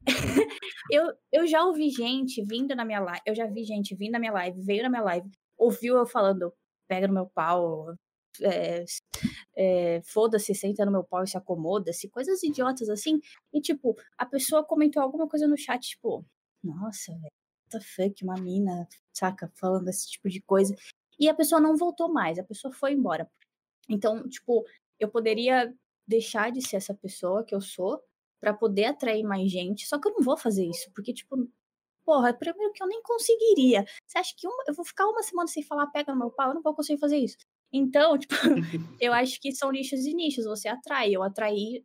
eu, 0.90 1.12
eu 1.32 1.46
já 1.46 1.64
ouvi 1.64 1.90
gente 1.90 2.44
vindo 2.44 2.74
na 2.74 2.84
minha 2.84 3.00
live, 3.00 3.22
eu 3.24 3.34
já 3.34 3.46
vi 3.46 3.64
gente 3.64 3.94
vindo 3.94 4.12
na 4.12 4.18
minha 4.18 4.32
live, 4.32 4.60
veio 4.60 4.82
na 4.82 4.88
minha 4.88 5.02
live, 5.02 5.30
ouviu 5.56 5.96
eu 5.96 6.06
falando, 6.06 6.52
pega 6.88 7.06
no 7.06 7.14
meu 7.14 7.26
pau, 7.26 7.94
é, 8.42 8.84
é, 9.56 10.02
foda-se, 10.02 10.54
senta 10.54 10.84
no 10.84 10.92
meu 10.92 11.04
pau 11.04 11.22
e 11.22 11.26
se 11.26 11.36
acomoda-se, 11.36 12.08
coisas 12.08 12.42
idiotas 12.42 12.88
assim. 12.88 13.20
E, 13.52 13.60
tipo, 13.60 13.96
a 14.18 14.26
pessoa 14.26 14.64
comentou 14.64 15.02
alguma 15.02 15.28
coisa 15.28 15.46
no 15.46 15.56
chat, 15.56 15.80
tipo, 15.80 16.24
nossa, 16.62 17.12
what 17.12 17.30
the 17.70 17.80
fuck, 17.80 18.24
uma 18.24 18.34
mina, 18.34 18.88
saca, 19.12 19.50
falando 19.54 19.88
esse 19.88 20.10
tipo 20.10 20.28
de 20.28 20.40
coisa. 20.42 20.74
E 21.18 21.28
a 21.28 21.34
pessoa 21.34 21.60
não 21.60 21.76
voltou 21.76 22.12
mais, 22.12 22.38
a 22.38 22.44
pessoa 22.44 22.72
foi 22.72 22.92
embora. 22.92 23.30
Então, 23.88 24.28
tipo, 24.28 24.64
eu 24.98 25.08
poderia 25.08 25.74
deixar 26.06 26.50
de 26.52 26.66
ser 26.66 26.76
essa 26.76 26.94
pessoa 26.94 27.44
que 27.44 27.54
eu 27.54 27.60
sou 27.60 28.02
para 28.40 28.54
poder 28.54 28.86
atrair 28.86 29.22
mais 29.22 29.50
gente, 29.50 29.86
só 29.86 29.98
que 30.00 30.08
eu 30.08 30.12
não 30.14 30.22
vou 30.22 30.36
fazer 30.36 30.66
isso, 30.66 30.90
porque, 30.94 31.12
tipo, 31.12 31.36
porra, 32.04 32.32
primeiro 32.34 32.72
que 32.72 32.82
eu 32.82 32.86
nem 32.88 33.02
conseguiria. 33.02 33.84
Você 34.06 34.18
acha 34.18 34.34
que 34.36 34.46
uma, 34.46 34.64
eu 34.66 34.74
vou 34.74 34.84
ficar 34.84 35.06
uma 35.06 35.22
semana 35.22 35.48
sem 35.48 35.62
falar 35.62 35.86
pega 35.88 36.12
no 36.12 36.18
meu 36.18 36.30
pau? 36.30 36.48
Eu 36.48 36.54
não 36.54 36.62
vou 36.62 36.74
conseguir 36.74 36.98
fazer 37.00 37.18
isso. 37.18 37.36
Então, 37.72 38.18
tipo, 38.18 38.34
eu 39.00 39.12
acho 39.12 39.40
que 39.40 39.52
são 39.52 39.70
nichos 39.70 40.04
e 40.06 40.14
nichos, 40.14 40.44
você 40.44 40.68
atrai. 40.68 41.14
Eu 41.14 41.22
atraí, 41.22 41.84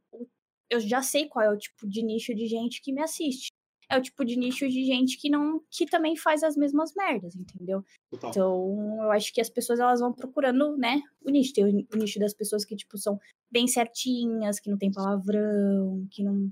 eu 0.69 0.79
já 0.79 1.01
sei 1.01 1.27
qual 1.27 1.45
é 1.45 1.49
o 1.49 1.57
tipo 1.57 1.87
de 1.87 2.01
nicho 2.01 2.33
de 2.33 2.47
gente 2.47 2.81
que 2.81 2.91
me 2.91 3.01
assiste. 3.01 3.49
é 3.89 3.97
o 3.97 4.01
tipo 4.01 4.25
de 4.25 4.35
nicho 4.35 4.67
de 4.67 4.83
gente 4.83 5.17
que 5.17 5.29
não 5.29 5.61
que 5.69 5.85
também 5.85 6.15
faz 6.15 6.43
as 6.43 6.55
mesmas 6.55 6.93
merdas, 6.95 7.35
entendeu? 7.35 7.83
Total. 8.11 8.29
Então, 8.31 8.97
eu 9.03 9.11
acho 9.11 9.31
que 9.31 9.39
as 9.41 9.49
pessoas 9.49 9.79
elas 9.79 9.99
vão 9.99 10.11
procurando, 10.11 10.75
né, 10.77 11.01
o 11.23 11.29
nicho. 11.29 11.53
Tem 11.53 11.65
o, 11.65 11.87
o 11.93 11.97
nicho 11.97 12.19
das 12.19 12.33
pessoas 12.33 12.65
que 12.65 12.75
tipo 12.75 12.97
são 12.97 13.19
bem 13.51 13.67
certinhas, 13.67 14.59
que 14.59 14.71
não 14.71 14.77
tem 14.77 14.91
palavrão, 14.91 16.07
que 16.11 16.23
não 16.23 16.51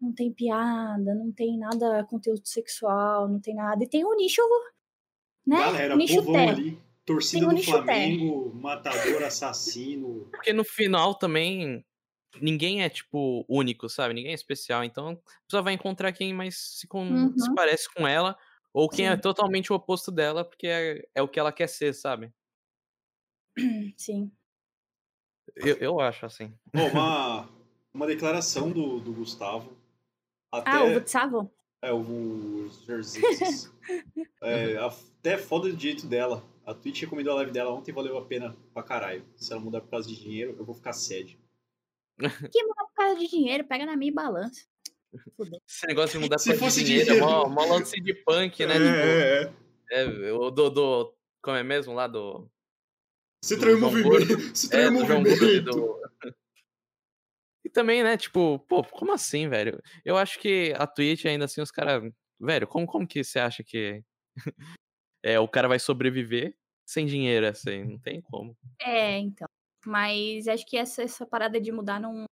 não 0.00 0.12
tem 0.12 0.32
piada, 0.32 1.14
não 1.14 1.30
tem 1.30 1.56
nada 1.56 2.04
conteúdo 2.04 2.42
sexual, 2.44 3.28
não 3.28 3.38
tem 3.40 3.54
nada. 3.54 3.84
E 3.84 3.88
tem 3.88 4.04
o 4.04 4.14
nicho, 4.16 4.42
né? 5.46 5.58
Galera, 5.58 5.96
nicho 5.96 6.24
té. 6.24 6.48
ali, 6.48 6.78
torcida 7.04 7.46
do. 7.46 7.62
Flamengo, 7.62 8.54
matador, 8.54 9.22
assassino. 9.22 10.28
Porque 10.30 10.52
no 10.52 10.64
final 10.64 11.14
também 11.14 11.84
ninguém 12.40 12.82
é, 12.82 12.88
tipo, 12.88 13.44
único, 13.48 13.88
sabe? 13.88 14.14
Ninguém 14.14 14.32
é 14.32 14.34
especial. 14.34 14.82
Então 14.84 15.10
a 15.10 15.42
pessoa 15.46 15.62
vai 15.62 15.74
encontrar 15.74 16.12
quem 16.12 16.32
mais 16.32 16.56
se, 16.78 16.86
com- 16.86 17.06
Uhum. 17.08 17.38
se 17.38 17.52
parece 17.54 17.92
com 17.92 18.06
ela 18.06 18.36
ou 18.72 18.88
quem 18.88 19.06
é 19.06 19.14
Sim. 19.14 19.20
totalmente 19.20 19.72
o 19.72 19.76
oposto 19.76 20.10
dela, 20.10 20.44
porque 20.44 20.66
é, 20.66 21.06
é 21.14 21.22
o 21.22 21.28
que 21.28 21.38
ela 21.38 21.52
quer 21.52 21.68
ser, 21.68 21.92
sabe? 21.94 22.32
Sim. 23.96 24.32
Eu, 25.56 25.76
eu 25.76 26.00
acho 26.00 26.24
assim. 26.24 26.54
Ó, 26.74 26.86
uma, 26.88 27.48
uma 27.92 28.06
declaração 28.06 28.70
do, 28.70 28.98
do 29.00 29.12
Gustavo. 29.12 29.76
Até, 30.50 30.70
Ah, 30.70 30.84
o 30.84 31.00
Gustavo? 31.00 31.52
É, 31.82 31.92
o 31.92 32.68
Zerzixes. 32.70 33.70
é, 34.42 34.76
até 34.78 35.36
foda 35.36 35.70
do 35.70 35.78
jeito 35.78 36.06
dela. 36.06 36.42
A 36.64 36.74
Twitch 36.74 37.00
recomendou 37.02 37.32
a 37.32 37.36
live 37.36 37.50
dela 37.52 37.72
ontem 37.72 37.90
e 37.90 37.94
valeu 37.94 38.16
a 38.18 38.24
pena 38.24 38.56
pra 38.72 38.82
caralho. 38.82 39.24
Se 39.36 39.52
ela 39.52 39.60
mudar 39.60 39.80
por 39.80 39.90
causa 39.90 40.08
de 40.08 40.16
dinheiro, 40.16 40.54
eu 40.58 40.64
vou 40.64 40.74
ficar 40.74 40.92
sede. 40.92 41.38
Que 42.18 42.62
mudar 42.64 42.84
por 42.84 42.94
causa 42.94 43.18
de 43.18 43.26
dinheiro, 43.28 43.64
pega 43.64 43.84
na 43.86 43.96
minha 43.96 44.10
e 44.10 44.14
balança. 44.14 44.64
Fudeu. 45.36 45.60
Esse 45.68 45.86
negócio 45.86 46.18
de 46.18 46.24
mudar 46.24 46.38
Se 46.38 46.50
pra 46.50 46.58
fosse 46.58 46.84
dinheiro, 46.84 47.06
dinheiro. 47.06 47.26
é 47.26 47.28
mó, 47.28 47.48
mó 47.48 47.64
lance 47.66 48.00
de 48.00 48.14
punk, 48.14 48.64
né? 48.64 48.74
Tipo, 48.74 48.84
é, 48.86 49.42
é. 49.92 50.02
é, 50.28 50.32
o 50.32 50.50
do, 50.50 50.70
do. 50.70 51.14
Como 51.42 51.56
é 51.56 51.62
mesmo 51.62 51.92
lá 51.94 52.06
do. 52.06 52.48
Você 53.44 53.58
traiu 53.58 53.76
o 53.76 53.80
movimento. 53.80 54.38
Você 54.54 54.66
É, 54.68 54.70
traiu 54.70 54.90
o 54.90 55.06
Gordo 55.06 55.28
e 55.28 55.30
movimento. 55.30 55.64
do. 55.70 56.02
E 57.64 57.70
também, 57.70 58.02
né, 58.02 58.16
tipo, 58.16 58.58
pô, 58.68 58.82
como 58.82 59.12
assim, 59.12 59.48
velho? 59.48 59.80
Eu 60.04 60.16
acho 60.16 60.36
que 60.40 60.74
a 60.76 60.84
Twitch, 60.84 61.26
ainda 61.26 61.44
assim, 61.44 61.60
os 61.60 61.70
caras. 61.70 62.02
Velho, 62.40 62.66
como, 62.66 62.86
como 62.88 63.06
que 63.06 63.22
você 63.22 63.38
acha 63.38 63.62
que. 63.62 64.02
É, 65.22 65.38
o 65.40 65.48
cara 65.48 65.68
vai 65.68 65.78
sobreviver 65.78 66.56
sem 66.86 67.06
dinheiro, 67.06 67.46
assim? 67.46 67.84
Não 67.84 67.98
tem 67.98 68.20
como. 68.20 68.56
É, 68.80 69.18
então. 69.18 69.48
Mas 69.86 70.46
acho 70.48 70.64
que 70.66 70.76
essa, 70.76 71.02
essa 71.02 71.26
parada 71.26 71.60
de 71.60 71.72
mudar 71.72 72.00
não. 72.00 72.24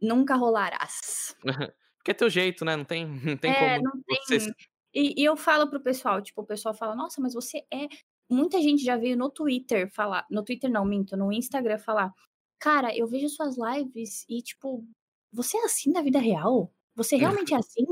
Nunca 0.00 0.34
rolarás. 0.36 1.34
Porque 1.98 2.10
é 2.10 2.14
teu 2.14 2.30
jeito, 2.30 2.64
né? 2.64 2.76
Não 2.76 2.84
tem, 2.84 3.06
não 3.24 3.36
tem 3.36 3.50
É, 3.50 3.78
como 3.78 3.82
não 3.94 4.02
tem- 4.02 4.40
você. 4.40 4.52
E, 4.94 5.20
e 5.20 5.24
eu 5.24 5.36
falo 5.36 5.68
pro 5.68 5.80
pessoal, 5.82 6.22
tipo, 6.22 6.40
o 6.40 6.46
pessoal 6.46 6.74
fala, 6.74 6.94
nossa, 6.96 7.20
mas 7.20 7.34
você 7.34 7.58
é. 7.72 7.88
Muita 8.28 8.60
gente 8.60 8.82
já 8.82 8.96
veio 8.96 9.16
no 9.16 9.30
Twitter 9.30 9.88
falar. 9.92 10.26
No 10.30 10.42
Twitter 10.42 10.70
não, 10.70 10.84
minto, 10.84 11.16
no 11.16 11.32
Instagram 11.32 11.78
falar. 11.78 12.12
Cara, 12.58 12.96
eu 12.96 13.06
vejo 13.06 13.28
suas 13.28 13.56
lives 13.56 14.24
e, 14.28 14.42
tipo, 14.42 14.84
você 15.32 15.56
é 15.58 15.64
assim 15.64 15.92
na 15.92 16.00
vida 16.02 16.18
real? 16.18 16.72
Você 16.96 17.16
realmente 17.16 17.54
é 17.54 17.56
assim? 17.60 17.84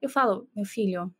Eu 0.00 0.08
falo, 0.10 0.48
meu 0.54 0.64
filho, 0.64 1.12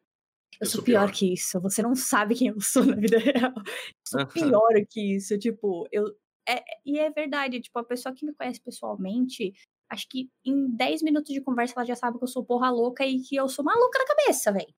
eu, 0.61 0.67
Eu 0.67 0.67
sou 0.67 0.81
sou 0.81 0.85
pior, 0.85 1.07
pior. 1.07 1.13
que 1.13 1.33
isso. 1.35 1.61
Você 1.61 1.83
não 1.83 1.95
sabe 1.95 2.35
quem 2.35 2.49
eu 2.49 2.61
sou 2.61 2.85
na 2.85 2.97
vida 2.97 3.19
real. 3.19 3.53
Eu 3.57 3.65
sou 4.07 4.27
pior 4.27 4.69
que 4.89 5.17
isso. 5.17 5.39
Tipo, 5.39 5.89
eu. 5.91 6.05
É, 6.49 6.63
e 6.85 6.99
é 6.99 7.11
verdade, 7.11 7.61
tipo, 7.61 7.79
a 7.79 7.85
pessoa 7.85 8.15
que 8.15 8.27
me 8.27 8.35
conhece 8.35 8.61
pessoalmente, 8.61 9.53
acho 9.91 10.09
que 10.09 10.29
em 10.45 10.71
10 10.75 11.03
minutos 11.03 11.33
de 11.33 11.41
conversa 11.41 11.75
ela 11.77 11.87
já 11.87 11.95
sabe 11.95 12.19
que 12.19 12.25
eu 12.25 12.29
sou 12.29 12.45
porra 12.45 12.71
louca 12.71 13.05
e 13.07 13.21
que 13.21 13.37
eu 13.37 13.49
sou 13.49 13.65
maluca 13.65 13.99
na 13.99 14.07
cabeça, 14.07 14.53
velho. 14.53 14.75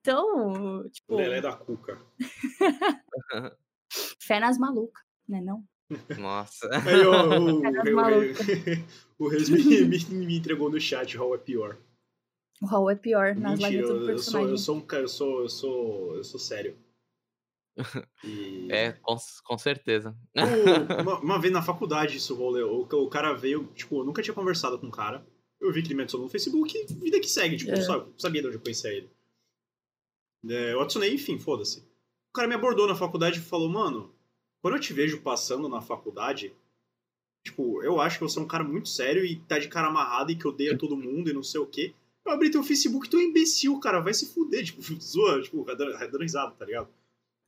Então, 0.00 0.88
tipo, 0.90 1.16
Lelé 1.16 1.40
da 1.40 1.56
Cuca. 1.56 2.00
fé 4.20 4.40
nas 4.40 4.56
malucas, 4.58 5.04
né 5.28 5.40
não? 5.40 5.64
Nossa. 6.18 6.68
Aí, 6.86 7.04
ó, 7.04 7.38
o, 7.38 7.58
o, 7.58 7.94
maluca. 7.94 8.42
o, 9.18 9.24
o 9.24 9.28
Reis 9.28 9.48
me, 9.48 9.62
me, 9.84 9.98
me 10.26 10.38
entregou 10.38 10.70
no 10.70 10.80
chat, 10.80 11.16
Hall 11.16 11.34
é 11.34 11.38
pior. 11.38 11.76
O 12.60 12.66
Raul 12.66 12.90
é 12.90 12.94
pior 12.94 13.34
nas 13.34 13.58
Mentira, 13.58 13.70
lives 13.70 13.88
do 13.88 13.94
eu, 13.94 13.96
eu 13.96 14.00
sou, 14.00 14.06
personagem. 14.14 14.50
eu 14.50 14.58
sou 14.58 14.76
um 14.76 14.80
cara, 14.80 15.02
eu 15.04 15.08
sou, 15.08 15.40
eu 15.42 15.48
sou, 15.48 16.16
eu 16.16 16.24
sou 16.24 16.38
sério. 16.40 16.76
E... 18.24 18.68
É, 18.70 18.92
com, 18.92 19.16
com 19.44 19.58
certeza. 19.58 20.14
O- 20.36 21.00
uma, 21.02 21.18
uma 21.20 21.40
vez 21.40 21.52
na 21.52 21.62
faculdade 21.62 22.16
isso 22.18 22.34
rolou. 22.34 22.86
O, 22.92 23.04
o 23.04 23.08
cara 23.08 23.32
veio, 23.32 23.64
tipo, 23.74 24.00
eu 24.00 24.04
nunca 24.04 24.22
tinha 24.22 24.34
conversado 24.34 24.78
com 24.78 24.88
o 24.88 24.90
cara. 24.90 25.26
Eu 25.60 25.72
vi 25.72 25.82
que 25.82 25.88
ele 25.88 25.94
me 25.94 26.02
adicionou 26.02 26.26
no 26.26 26.30
Facebook 26.30 26.76
e 26.76 26.86
vida 26.94 27.18
que 27.20 27.28
segue, 27.28 27.56
tipo, 27.56 27.70
É. 27.72 27.76
só 27.80 28.06
sabia 28.18 28.42
de 28.42 28.48
onde 28.48 28.56
eu 28.56 28.60
conhecia 28.62 28.90
ele. 28.92 29.10
É, 30.48 30.72
eu 30.72 30.80
adicionei, 30.80 31.14
enfim, 31.14 31.38
foda-se. 31.38 31.80
O 32.30 32.32
cara 32.34 32.48
me 32.48 32.54
abordou 32.54 32.86
na 32.86 32.94
faculdade 32.94 33.38
e 33.38 33.42
falou, 33.42 33.68
mano, 33.68 34.14
quando 34.62 34.74
eu 34.76 34.80
te 34.80 34.92
vejo 34.92 35.20
passando 35.22 35.68
na 35.68 35.80
faculdade, 35.80 36.54
tipo, 37.44 37.82
eu 37.82 38.00
acho 38.00 38.18
que 38.18 38.24
você 38.24 38.38
é 38.38 38.42
um 38.42 38.46
cara 38.48 38.64
muito 38.64 38.88
sério 38.88 39.24
e 39.24 39.36
tá 39.36 39.58
de 39.58 39.68
cara 39.68 39.88
amarrado 39.88 40.30
e 40.32 40.36
que 40.36 40.46
odeia 40.48 40.76
todo 40.78 40.96
mundo 40.96 41.28
e 41.30 41.32
não 41.34 41.42
sei 41.42 41.60
o 41.60 41.66
quê. 41.66 41.94
Eu 42.24 42.32
abri 42.32 42.50
teu 42.50 42.62
Facebook, 42.62 43.08
tu 43.08 43.16
é 43.16 43.20
um 43.20 43.22
imbecil, 43.22 43.78
cara, 43.80 44.00
vai 44.00 44.12
se 44.14 44.32
fuder, 44.32 44.64
tipo, 44.64 44.80
zoa, 45.00 45.40
tipo, 45.42 45.64
dando 45.64 46.18
risada, 46.18 46.52
tá 46.52 46.64
ligado? 46.64 46.88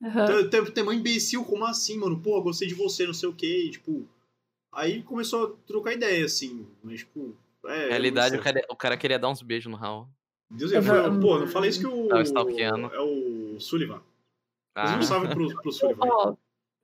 Aham. 0.03 0.27
Tem, 0.27 0.65
tem, 0.65 0.73
tem 0.73 0.85
um 0.85 0.93
imbecil, 0.93 1.45
como 1.45 1.65
assim, 1.65 1.99
mano? 1.99 2.21
Pô, 2.21 2.41
gostei 2.43 2.67
de 2.67 2.75
você, 2.75 3.07
não 3.07 3.15
sei 3.15 3.29
o 3.29 3.35
quê. 3.35 3.65
E, 3.67 3.71
tipo, 3.71 4.09
aí 4.73 5.03
começou 5.03 5.45
a 5.47 5.67
trocar 5.67 5.93
ideia, 5.93 6.25
assim. 6.25 6.67
Mas, 6.83 7.01
tipo, 7.01 7.37
é. 7.65 7.85
Na 7.85 7.89
realidade, 7.91 8.35
eu 8.35 8.41
o 8.41 8.45
cara, 8.45 8.67
o 8.71 8.77
cara 8.77 8.97
queria 8.97 9.19
dar 9.19 9.29
uns 9.29 9.43
beijos 9.43 9.71
no 9.71 9.77
Raul. 9.77 10.09
Deus, 10.51 10.73
Eu 10.73 10.83
vou- 10.83 11.21
pô, 11.21 11.39
não 11.39 11.47
falei 11.47 11.71
isso 11.71 11.81
que 11.81 11.87
o. 11.87 12.09
É 12.93 13.01
o 13.01 13.61
Sullivan. 13.61 14.03
Mas 14.77 14.91
Ah, 14.91 14.99
um 14.99 15.03
salve 15.03 15.29
pro, 15.29 15.55
pro 15.63 15.73
Sullivan. 15.73 16.05
Ó, 16.05 16.35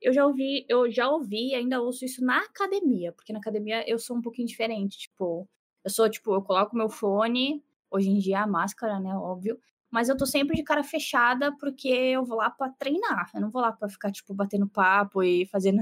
eu 0.01 0.13
já 0.13 0.25
ouvi, 0.27 0.65
eu 0.69 0.91
já 0.91 1.11
ouvi 1.11 1.49
e 1.51 1.55
ainda 1.55 1.81
ouço 1.83 2.05
isso 2.05 2.25
na 2.25 2.39
academia, 2.39 3.13
porque 3.13 3.33
na 3.33 3.41
academia 3.41 3.85
eu 3.91 3.99
sou 3.99 4.17
um 4.17 4.23
pouquinho 4.23 4.47
diferente, 4.47 4.97
tipo, 4.99 5.49
eu 5.85 5.91
sou, 5.91 6.09
tipo, 6.09 6.33
eu 6.35 6.41
coloco 6.43 6.77
meu 6.77 6.89
fone, 6.89 7.63
hoje 7.91 8.09
em 8.11 8.19
dia 8.19 8.41
a 8.43 8.47
máscara, 8.47 8.99
né, 9.01 9.15
óbvio, 9.15 9.59
mas 9.91 10.09
eu 10.11 10.17
tô 10.17 10.27
sempre 10.27 10.55
de 10.57 10.63
cara 10.63 10.85
fechada 10.85 11.51
porque 11.59 11.89
eu 11.89 12.25
vou 12.25 12.37
lá 12.37 12.51
pra 12.51 12.69
treinar, 12.71 13.31
eu 13.35 13.41
não 13.41 13.51
vou 13.51 13.63
lá 13.63 13.73
pra 13.73 13.89
ficar, 13.89 14.11
tipo, 14.13 14.35
batendo 14.35 14.69
papo 14.69 15.23
e 15.23 15.47
fazendo... 15.47 15.81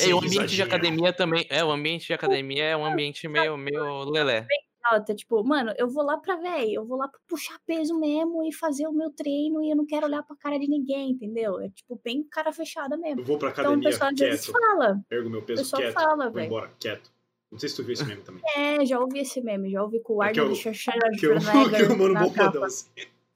é, 0.00 0.08
e 0.08 0.14
o 0.14 0.18
ambiente 0.18 0.54
de 0.54 0.62
academia 0.62 1.12
também. 1.12 1.44
É, 1.50 1.64
o 1.64 1.70
ambiente 1.72 2.06
de 2.06 2.12
academia 2.14 2.64
é 2.64 2.76
um 2.76 2.84
ambiente 2.84 3.26
meio, 3.28 3.56
meio 3.56 4.04
lelé. 4.04 4.46
alta, 4.84 5.14
tipo, 5.14 5.42
mano, 5.44 5.74
eu 5.76 5.88
vou 5.88 6.04
lá 6.04 6.16
pra, 6.18 6.36
véi, 6.36 6.72
eu 6.74 6.86
vou 6.86 6.96
lá 6.96 7.08
pra 7.08 7.18
puxar 7.28 7.58
peso 7.66 7.98
mesmo 7.98 8.42
e 8.44 8.52
fazer 8.54 8.86
o 8.86 8.92
meu 8.92 9.10
treino 9.12 9.62
e 9.64 9.70
eu 9.70 9.76
não 9.76 9.84
quero 9.84 10.06
olhar 10.06 10.22
pra 10.22 10.36
cara 10.36 10.58
de 10.58 10.68
ninguém, 10.68 11.10
entendeu? 11.10 11.60
É, 11.60 11.68
tipo, 11.70 12.00
bem 12.04 12.22
cara 12.30 12.52
fechada 12.52 12.96
mesmo. 12.96 13.20
Eu 13.20 13.24
vou 13.24 13.36
pra 13.38 13.50
Então 13.50 13.62
o 13.62 13.66
academia 13.66 13.90
pessoal 13.90 14.10
às 14.12 14.18
vezes 14.18 14.46
quieto. 14.46 14.52
fala, 14.52 15.00
Ergo 15.10 15.28
meu 15.28 15.40
o 15.40 15.44
peso 15.44 15.62
pessoal 15.62 15.82
quieto. 15.82 15.94
fala, 15.94 16.30
Vou 16.30 16.32
velho. 16.34 16.46
embora, 16.46 16.72
quieto. 16.78 17.12
Não 17.50 17.58
sei 17.58 17.68
se 17.68 17.76
tu 17.76 17.82
viu 17.84 17.92
esse 17.94 18.04
meme 18.04 18.22
também. 18.22 18.42
É, 18.56 18.84
já 18.86 18.98
ouvi 19.00 19.18
esse 19.20 19.40
meme, 19.40 19.70
já 19.70 19.82
ouvi 19.82 20.00
com 20.00 20.14
o 20.14 20.22
É 20.22 20.30
que 20.32 20.38
é 20.40 20.42
o- 20.42 20.46
Arnold 20.46 20.74
Schwarzenegger 20.78 21.18
Que 21.18 21.26
eu, 21.26 21.86
que 21.86 21.92
eu 21.92 21.96
mano 21.96 22.14
na 22.14 22.20
bombadão, 22.20 22.52
capa. 22.52 22.66
assim. 22.66 22.88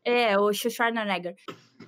É, 0.05 0.39
o 0.39 0.53
Schwarzenegger. 0.53 1.35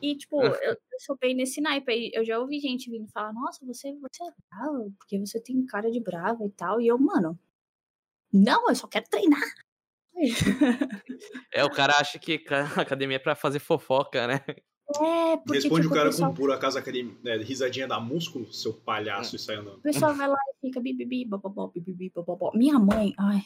E, 0.02 0.16
tipo, 0.16 0.40
eu, 0.62 0.72
eu 0.72 0.76
sou 1.00 1.16
bem 1.16 1.34
nesse 1.34 1.60
naipe 1.60 1.90
aí. 1.92 2.10
Eu 2.12 2.24
já 2.24 2.38
ouvi 2.38 2.58
gente 2.60 2.90
vindo 2.90 3.06
falar, 3.12 3.32
nossa, 3.32 3.64
você, 3.64 3.92
você 3.94 4.24
é 4.24 4.30
brava, 4.50 4.90
porque 4.98 5.18
você 5.18 5.40
tem 5.40 5.64
cara 5.66 5.90
de 5.90 6.00
brava 6.00 6.44
e 6.44 6.50
tal. 6.50 6.80
E 6.80 6.88
eu, 6.88 6.98
mano, 6.98 7.38
não, 8.32 8.68
eu 8.68 8.74
só 8.74 8.86
quero 8.88 9.06
treinar. 9.08 9.40
É, 11.52 11.64
o 11.64 11.70
cara 11.70 11.94
acha 11.98 12.18
que 12.18 12.38
ca- 12.38 12.72
academia 12.80 13.16
é 13.16 13.20
pra 13.20 13.34
fazer 13.36 13.58
fofoca, 13.58 14.26
né? 14.26 14.40
É, 14.88 15.36
porque, 15.38 15.54
Responde 15.54 15.82
tipo, 15.82 15.94
o 15.94 15.96
cara 15.96 16.10
pessoal, 16.10 16.30
com 16.30 16.36
por 16.36 16.52
acaso 16.52 16.78
aquele 16.78 17.18
né, 17.22 17.36
risadinha 17.38 17.88
da 17.88 17.98
músculo, 17.98 18.52
seu 18.52 18.72
palhaço, 18.72 19.34
e 19.34 19.38
sai 19.38 19.56
andando. 19.56 19.78
o 19.78 19.80
pessoal 19.80 20.14
vai 20.14 20.28
lá 20.28 20.38
e 20.54 20.66
fica 20.66 20.80
bibibi, 20.80 21.24
bobobó, 21.24 21.66
bibibi, 21.68 22.10
bobobó. 22.14 22.52
Minha 22.54 22.78
mãe, 22.78 23.12
ai. 23.18 23.42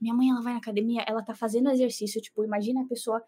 Minha 0.00 0.14
mãe, 0.14 0.30
ela 0.30 0.42
vai 0.42 0.54
na 0.54 0.58
academia, 0.58 1.04
ela 1.06 1.22
tá 1.22 1.32
fazendo 1.32 1.70
exercício, 1.70 2.20
tipo, 2.20 2.44
imagina 2.44 2.82
a 2.82 2.88
pessoa 2.88 3.22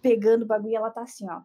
pegando 0.00 0.42
o 0.42 0.46
bagulho 0.46 0.70
e 0.70 0.76
ela 0.76 0.90
tá 0.90 1.02
assim, 1.02 1.26
ó. 1.28 1.42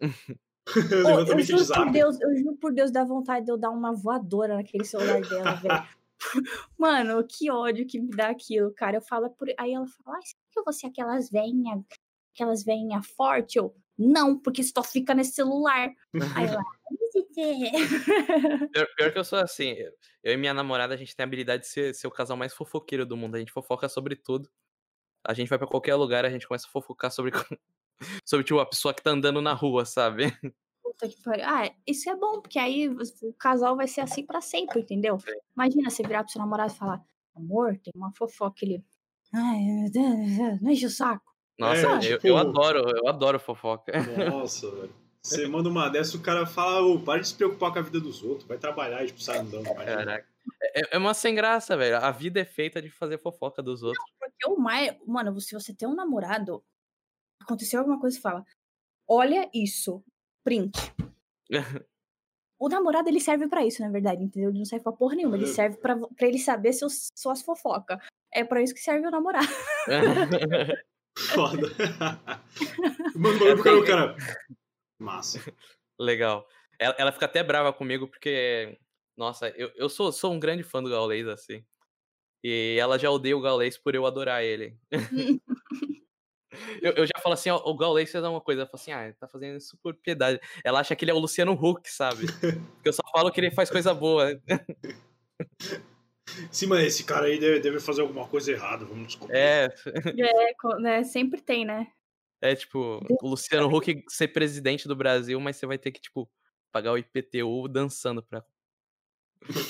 Ô, 0.68 1.32
eu 1.32 1.40
juro 1.40 1.66
por. 1.66 1.90
Deus, 1.90 2.20
eu 2.20 2.36
juro 2.36 2.56
por 2.56 2.72
Deus, 2.72 2.90
dá 2.92 3.02
vontade 3.02 3.46
de 3.46 3.50
eu 3.50 3.58
dar 3.58 3.70
uma 3.70 3.92
voadora 3.92 4.56
naquele 4.56 4.84
celular 4.84 5.20
dela, 5.20 5.54
velho. 5.54 5.88
Mano, 6.78 7.26
que 7.26 7.50
ódio 7.50 7.86
que 7.86 8.00
me 8.00 8.10
dá 8.10 8.28
aquilo, 8.28 8.72
cara. 8.72 8.96
Eu 8.96 9.02
falo 9.02 9.30
por. 9.30 9.48
Aí 9.58 9.72
ela 9.72 9.86
fala, 9.86 10.16
ai, 10.16 10.22
será 10.22 10.40
que 10.52 10.58
eu 10.58 10.64
vou 10.64 10.72
ser 10.72 10.86
aquelas 10.86 11.30
veinhas, 12.32 12.34
aquelas 12.34 12.64
veinhas 12.64 13.06
fortes? 13.06 13.56
Eu, 13.56 13.74
não, 13.98 14.38
porque 14.38 14.62
se 14.62 14.72
tu 14.72 14.82
fica 14.82 15.14
nesse 15.14 15.32
celular. 15.32 15.90
Aí 16.36 16.46
ela, 16.46 16.62
Pior, 18.72 18.86
pior 18.96 19.12
que 19.12 19.18
eu 19.18 19.24
sou 19.24 19.38
assim. 19.38 19.76
Eu 20.22 20.34
e 20.34 20.36
minha 20.36 20.54
namorada, 20.54 20.94
a 20.94 20.96
gente 20.96 21.14
tem 21.14 21.24
a 21.24 21.26
habilidade 21.26 21.62
de 21.62 21.68
ser, 21.68 21.94
ser 21.94 22.06
o 22.06 22.10
casal 22.10 22.36
mais 22.36 22.54
fofoqueiro 22.54 23.04
do 23.04 23.16
mundo. 23.16 23.34
A 23.34 23.38
gente 23.38 23.52
fofoca 23.52 23.88
sobre 23.88 24.16
tudo. 24.16 24.48
A 25.24 25.34
gente 25.34 25.48
vai 25.48 25.58
pra 25.58 25.68
qualquer 25.68 25.94
lugar, 25.94 26.24
a 26.24 26.30
gente 26.30 26.48
começa 26.48 26.66
a 26.66 26.70
fofocar 26.70 27.10
sobre. 27.10 27.32
sobre, 28.24 28.44
tipo, 28.44 28.58
a 28.58 28.66
pessoa 28.66 28.94
que 28.94 29.02
tá 29.02 29.10
andando 29.10 29.40
na 29.40 29.52
rua, 29.52 29.84
sabe? 29.84 30.32
Puta 30.82 31.08
que 31.08 31.22
pariu. 31.22 31.44
Ah, 31.46 31.70
isso 31.86 32.10
é 32.10 32.16
bom, 32.16 32.40
porque 32.40 32.58
aí 32.58 32.88
o 32.88 33.32
casal 33.38 33.76
vai 33.76 33.86
ser 33.86 34.00
assim 34.00 34.26
pra 34.26 34.40
sempre, 34.40 34.80
entendeu? 34.80 35.18
Imagina 35.54 35.90
você 35.90 36.02
virar 36.02 36.24
pro 36.24 36.32
seu 36.32 36.40
namorado 36.40 36.72
e 36.72 36.76
falar, 36.76 37.00
amor, 37.36 37.78
tem 37.78 37.92
uma 37.94 38.12
fofoca 38.16 38.64
ali. 38.64 38.84
Ai, 39.32 39.60
não 40.60 40.70
enche 40.70 40.86
o 40.86 40.90
saco. 40.90 41.31
Nossa, 41.58 41.86
É, 41.86 41.94
eu, 41.94 42.00
tipo- 42.00 42.26
eu 42.26 42.36
adoro, 42.36 42.78
eu 42.96 43.08
adoro 43.08 43.38
fofoca. 43.38 43.92
Nossa, 44.30 44.70
velho. 44.70 44.94
Você 45.24 45.46
manda 45.46 45.68
uma 45.68 45.88
dessa, 45.88 46.16
o 46.16 46.20
cara 46.20 46.44
fala, 46.46 46.80
ô, 46.84 46.98
para 46.98 47.20
de 47.20 47.28
se 47.28 47.34
preocupar 47.36 47.72
com 47.72 47.78
a 47.78 47.82
vida 47.82 48.00
dos 48.00 48.24
outros, 48.24 48.48
vai 48.48 48.58
trabalhar 48.58 49.04
e 49.04 49.06
tipo, 49.06 49.22
sai 49.22 49.38
andando. 49.38 49.62
vai. 49.64 49.86
Caraca. 49.86 50.26
É, 50.74 50.96
é 50.96 50.98
uma 50.98 51.14
sem 51.14 51.32
graça, 51.34 51.76
velho. 51.76 51.96
A 51.98 52.10
vida 52.10 52.40
é 52.40 52.44
feita 52.44 52.82
de 52.82 52.90
fazer 52.90 53.18
fofoca 53.18 53.62
dos 53.62 53.84
outros. 53.84 54.02
Porque 54.18 54.48
o 54.48 54.56
mais. 54.58 54.96
Mano, 55.06 55.40
se 55.40 55.54
você 55.54 55.72
tem 55.72 55.86
um 55.86 55.94
namorado, 55.94 56.64
aconteceu 57.40 57.78
alguma 57.78 58.00
coisa 58.00 58.18
e 58.18 58.20
fala: 58.20 58.44
Olha 59.08 59.48
isso, 59.54 60.02
print. 60.44 60.72
O 62.58 62.68
namorado 62.68 63.08
ele 63.08 63.18
serve 63.18 63.48
pra 63.48 63.66
isso, 63.66 63.82
na 63.82 63.90
verdade, 63.90 64.22
entendeu? 64.22 64.48
Ele 64.50 64.58
não 64.60 64.64
serve 64.64 64.84
pra 64.84 64.92
porra 64.92 65.16
nenhuma. 65.16 65.34
Ele 65.34 65.46
Olha. 65.46 65.52
serve 65.52 65.78
pra, 65.78 65.96
pra 65.96 66.28
ele 66.28 66.38
saber 66.38 66.72
seus, 66.72 67.10
suas 67.12 67.42
fofocas. 67.42 67.98
É 68.32 68.44
pra 68.44 68.62
isso 68.62 68.72
que 68.72 68.78
serve 68.80 69.04
o 69.04 69.10
namorado. 69.10 69.48
Foda. 71.16 71.68
Mandou 73.14 73.54
pro 73.56 73.62
cara, 73.62 73.78
o 73.78 73.84
cara. 73.84 74.16
Massa. 74.98 75.40
Legal. 75.98 76.46
Ela, 76.78 76.94
ela 76.98 77.12
fica 77.12 77.26
até 77.26 77.42
brava 77.42 77.72
comigo 77.72 78.08
porque, 78.08 78.78
nossa, 79.16 79.48
eu, 79.50 79.70
eu 79.76 79.88
sou, 79.88 80.10
sou 80.12 80.32
um 80.32 80.40
grande 80.40 80.62
fã 80.62 80.82
do 80.82 80.90
Gaules, 80.90 81.26
assim. 81.26 81.64
E 82.42 82.76
ela 82.80 82.98
já 82.98 83.10
odeia 83.10 83.36
o 83.36 83.40
Gaules 83.40 83.78
por 83.78 83.94
eu 83.94 84.04
adorar 84.04 84.42
ele. 84.42 84.76
eu, 86.82 86.92
eu 86.92 87.06
já 87.06 87.20
falo 87.22 87.34
assim, 87.34 87.50
ó, 87.50 87.56
o 87.64 87.76
Gaules 87.76 88.10
fez 88.10 88.24
uma 88.24 88.40
coisa. 88.40 88.62
Ela 88.62 88.70
fala 88.70 88.80
assim, 88.80 88.92
ah, 88.92 89.04
ele 89.04 89.14
tá 89.14 89.28
fazendo 89.28 89.58
isso 89.58 89.78
por 89.82 89.94
piedade. 89.94 90.40
Ela 90.64 90.80
acha 90.80 90.96
que 90.96 91.04
ele 91.04 91.12
é 91.12 91.14
o 91.14 91.18
Luciano 91.18 91.52
Huck, 91.52 91.88
sabe? 91.88 92.26
Porque 92.74 92.88
eu 92.88 92.92
só 92.92 93.02
falo 93.12 93.30
que 93.30 93.40
ele 93.40 93.50
faz 93.50 93.70
coisa 93.70 93.94
boa. 93.94 94.40
Sim, 96.50 96.66
mas 96.66 96.86
esse 96.86 97.04
cara 97.04 97.26
aí 97.26 97.38
deve, 97.38 97.60
deve 97.60 97.80
fazer 97.80 98.02
alguma 98.02 98.26
coisa 98.26 98.50
errada, 98.52 98.84
vamos 98.84 99.08
descobrir. 99.08 99.36
É, 99.36 99.68
É, 100.16 100.78
né? 100.80 101.04
Sempre 101.04 101.40
tem, 101.40 101.64
né? 101.64 101.88
é 102.42 102.56
tipo, 102.56 103.00
o 103.22 103.28
Luciano 103.28 103.68
Huck 103.74 104.04
ser 104.08 104.28
presidente 104.28 104.88
do 104.88 104.96
Brasil, 104.96 105.40
mas 105.40 105.56
você 105.56 105.64
vai 105.64 105.78
ter 105.78 105.92
que, 105.92 106.00
tipo, 106.00 106.28
pagar 106.72 106.92
o 106.92 106.98
IPTU 106.98 107.68
dançando 107.68 108.20
pra, 108.20 108.44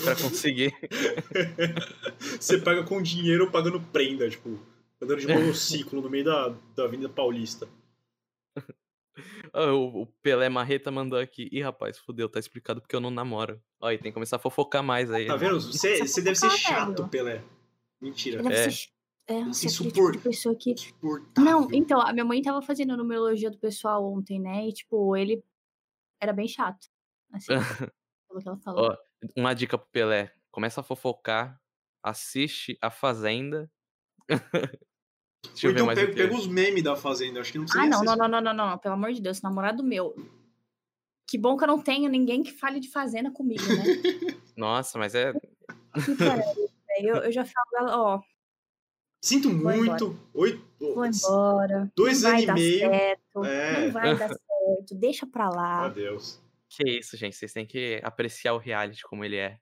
pra 0.02 0.16
conseguir. 0.16 0.72
Você 2.40 2.58
paga 2.58 2.82
com 2.82 3.02
dinheiro 3.02 3.44
ou 3.44 3.50
pagando 3.50 3.80
prenda, 3.80 4.28
tipo, 4.28 4.58
andando 5.00 5.20
de 5.20 5.26
monociclo 5.28 6.00
no 6.00 6.08
meio 6.08 6.24
da, 6.24 6.48
da 6.74 6.84
Avenida 6.84 7.10
Paulista. 7.10 7.68
Ah, 9.52 9.72
O, 9.72 10.02
o 10.02 10.06
Pelé 10.22 10.48
Marreta 10.48 10.90
mandou 10.90 11.18
aqui. 11.18 11.48
Ih, 11.52 11.62
rapaz, 11.62 11.98
fudeu, 11.98 12.28
tá 12.28 12.38
explicado 12.38 12.80
porque 12.80 12.96
eu 12.96 13.00
não 13.00 13.10
namoro. 13.10 13.62
Ó, 13.80 13.90
e 13.90 13.98
tem 13.98 14.10
que 14.10 14.14
começar 14.14 14.36
a 14.36 14.38
fofocar 14.38 14.82
mais 14.82 15.10
aí. 15.10 15.26
Tá 15.26 15.34
né? 15.34 15.38
vendo? 15.38 15.60
Você, 15.60 15.98
você 15.98 16.22
deve 16.22 16.36
ser 16.36 16.50
chato. 16.50 17.08
Pelé. 17.08 17.44
Mentira. 18.00 18.36
Ele 18.40 18.48
deve 18.48 18.60
É. 18.60 18.70
ser. 18.70 18.88
É, 19.28 19.38
é 19.38 19.50
tipo 19.50 20.18
pessoa 20.18 20.54
que. 20.56 20.74
Não, 21.38 21.68
então, 21.72 22.00
a 22.00 22.12
minha 22.12 22.24
mãe 22.24 22.42
tava 22.42 22.60
fazendo 22.60 22.96
numerologia 22.96 23.50
do 23.50 23.58
pessoal 23.58 24.04
ontem, 24.04 24.40
né? 24.40 24.66
E, 24.66 24.72
tipo, 24.72 25.16
ele 25.16 25.44
era 26.20 26.32
bem 26.32 26.48
chato. 26.48 26.88
Assim, 27.32 27.46
pelo 28.28 28.40
que 28.42 28.48
ela 28.48 28.58
falou. 28.58 28.90
Ó, 28.90 28.96
uma 29.36 29.54
dica 29.54 29.78
pro 29.78 29.88
Pelé. 29.90 30.34
Começa 30.50 30.80
a 30.80 30.84
fofocar, 30.84 31.60
assiste 32.02 32.76
A 32.82 32.90
Fazenda. 32.90 33.70
Deixa 35.48 35.66
eu 35.66 35.72
então 35.72 35.86
mais 35.86 35.98
pega, 35.98 36.12
pega 36.14 36.34
os 36.34 36.46
memes 36.46 36.82
da 36.82 36.94
Fazenda, 36.96 37.40
acho 37.40 37.50
que 37.52 37.58
não 37.58 37.64
precisa 37.64 37.84
Ah, 37.84 37.88
não, 37.88 38.02
não, 38.04 38.16
não, 38.16 38.28
não, 38.28 38.40
não, 38.40 38.54
não, 38.70 38.78
pelo 38.78 38.94
amor 38.94 39.12
de 39.12 39.20
Deus, 39.20 39.42
namorado 39.42 39.82
meu. 39.82 40.14
Que 41.28 41.36
bom 41.38 41.56
que 41.56 41.64
eu 41.64 41.68
não 41.68 41.80
tenho 41.82 42.08
ninguém 42.10 42.42
que 42.42 42.52
fale 42.52 42.78
de 42.78 42.90
fazenda 42.90 43.30
comigo, 43.30 43.62
né? 43.62 43.82
Nossa, 44.56 44.98
mas 44.98 45.14
é. 45.14 45.32
Que 45.32 46.14
parece, 46.18 46.54
velho. 46.88 47.08
eu, 47.08 47.16
eu 47.24 47.32
já 47.32 47.44
falo, 47.44 47.88
ó, 47.90 48.20
Sinto 49.24 49.50
Vou 49.50 49.72
muito. 49.76 50.18
Oito, 50.34 50.64
vou 50.80 51.06
embora. 51.06 51.90
dois 51.94 52.22
não 52.22 52.30
vai 52.30 52.32
anos 52.32 52.42
e 52.42 52.46
dar 52.46 52.54
meio. 52.54 52.78
certo. 52.80 53.44
É. 53.44 53.84
Não 53.86 53.92
vai 53.92 54.18
dar 54.18 54.28
certo. 54.34 54.94
Deixa 54.94 55.26
pra 55.26 55.48
lá. 55.48 55.84
Adeus. 55.86 56.40
Que 56.68 56.98
isso, 56.98 57.16
gente. 57.16 57.36
Vocês 57.36 57.52
têm 57.52 57.64
que 57.66 58.00
apreciar 58.02 58.52
o 58.54 58.58
reality 58.58 59.02
como 59.04 59.24
ele 59.24 59.36
é. 59.36 59.58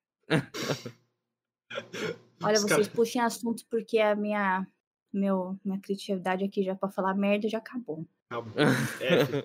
Olha, 2.43 2.55
Os 2.55 2.63
vocês 2.63 2.87
cara- 2.87 2.97
puxem 2.97 3.21
assuntos 3.21 3.63
porque 3.65 3.99
a 3.99 4.15
minha, 4.17 4.67
meu, 5.13 5.59
minha 5.65 5.81
criatividade 5.81 6.45
aqui 6.45 6.63
já 6.63 6.75
pra 6.75 6.89
falar 6.89 7.15
merda 7.15 7.49
já 7.49 7.59
acabou. 7.59 8.07
Acabou. 8.31 8.53
É, 9.01 9.45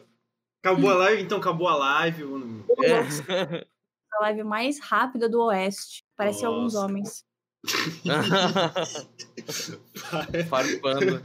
acabou 0.72 0.90
a 0.90 0.96
live, 0.96 1.22
então 1.22 1.38
acabou 1.38 1.68
a 1.68 1.76
live. 1.76 2.24
mano. 2.24 2.66
É. 2.84 3.66
A 4.18 4.22
live 4.22 4.44
mais 4.44 4.80
rápida 4.80 5.28
do 5.30 5.42
Oeste. 5.44 6.04
Parece 6.16 6.46
alguns 6.46 6.74
Nossa. 6.74 6.86
homens. 6.86 7.26
Farpando. 10.50 11.22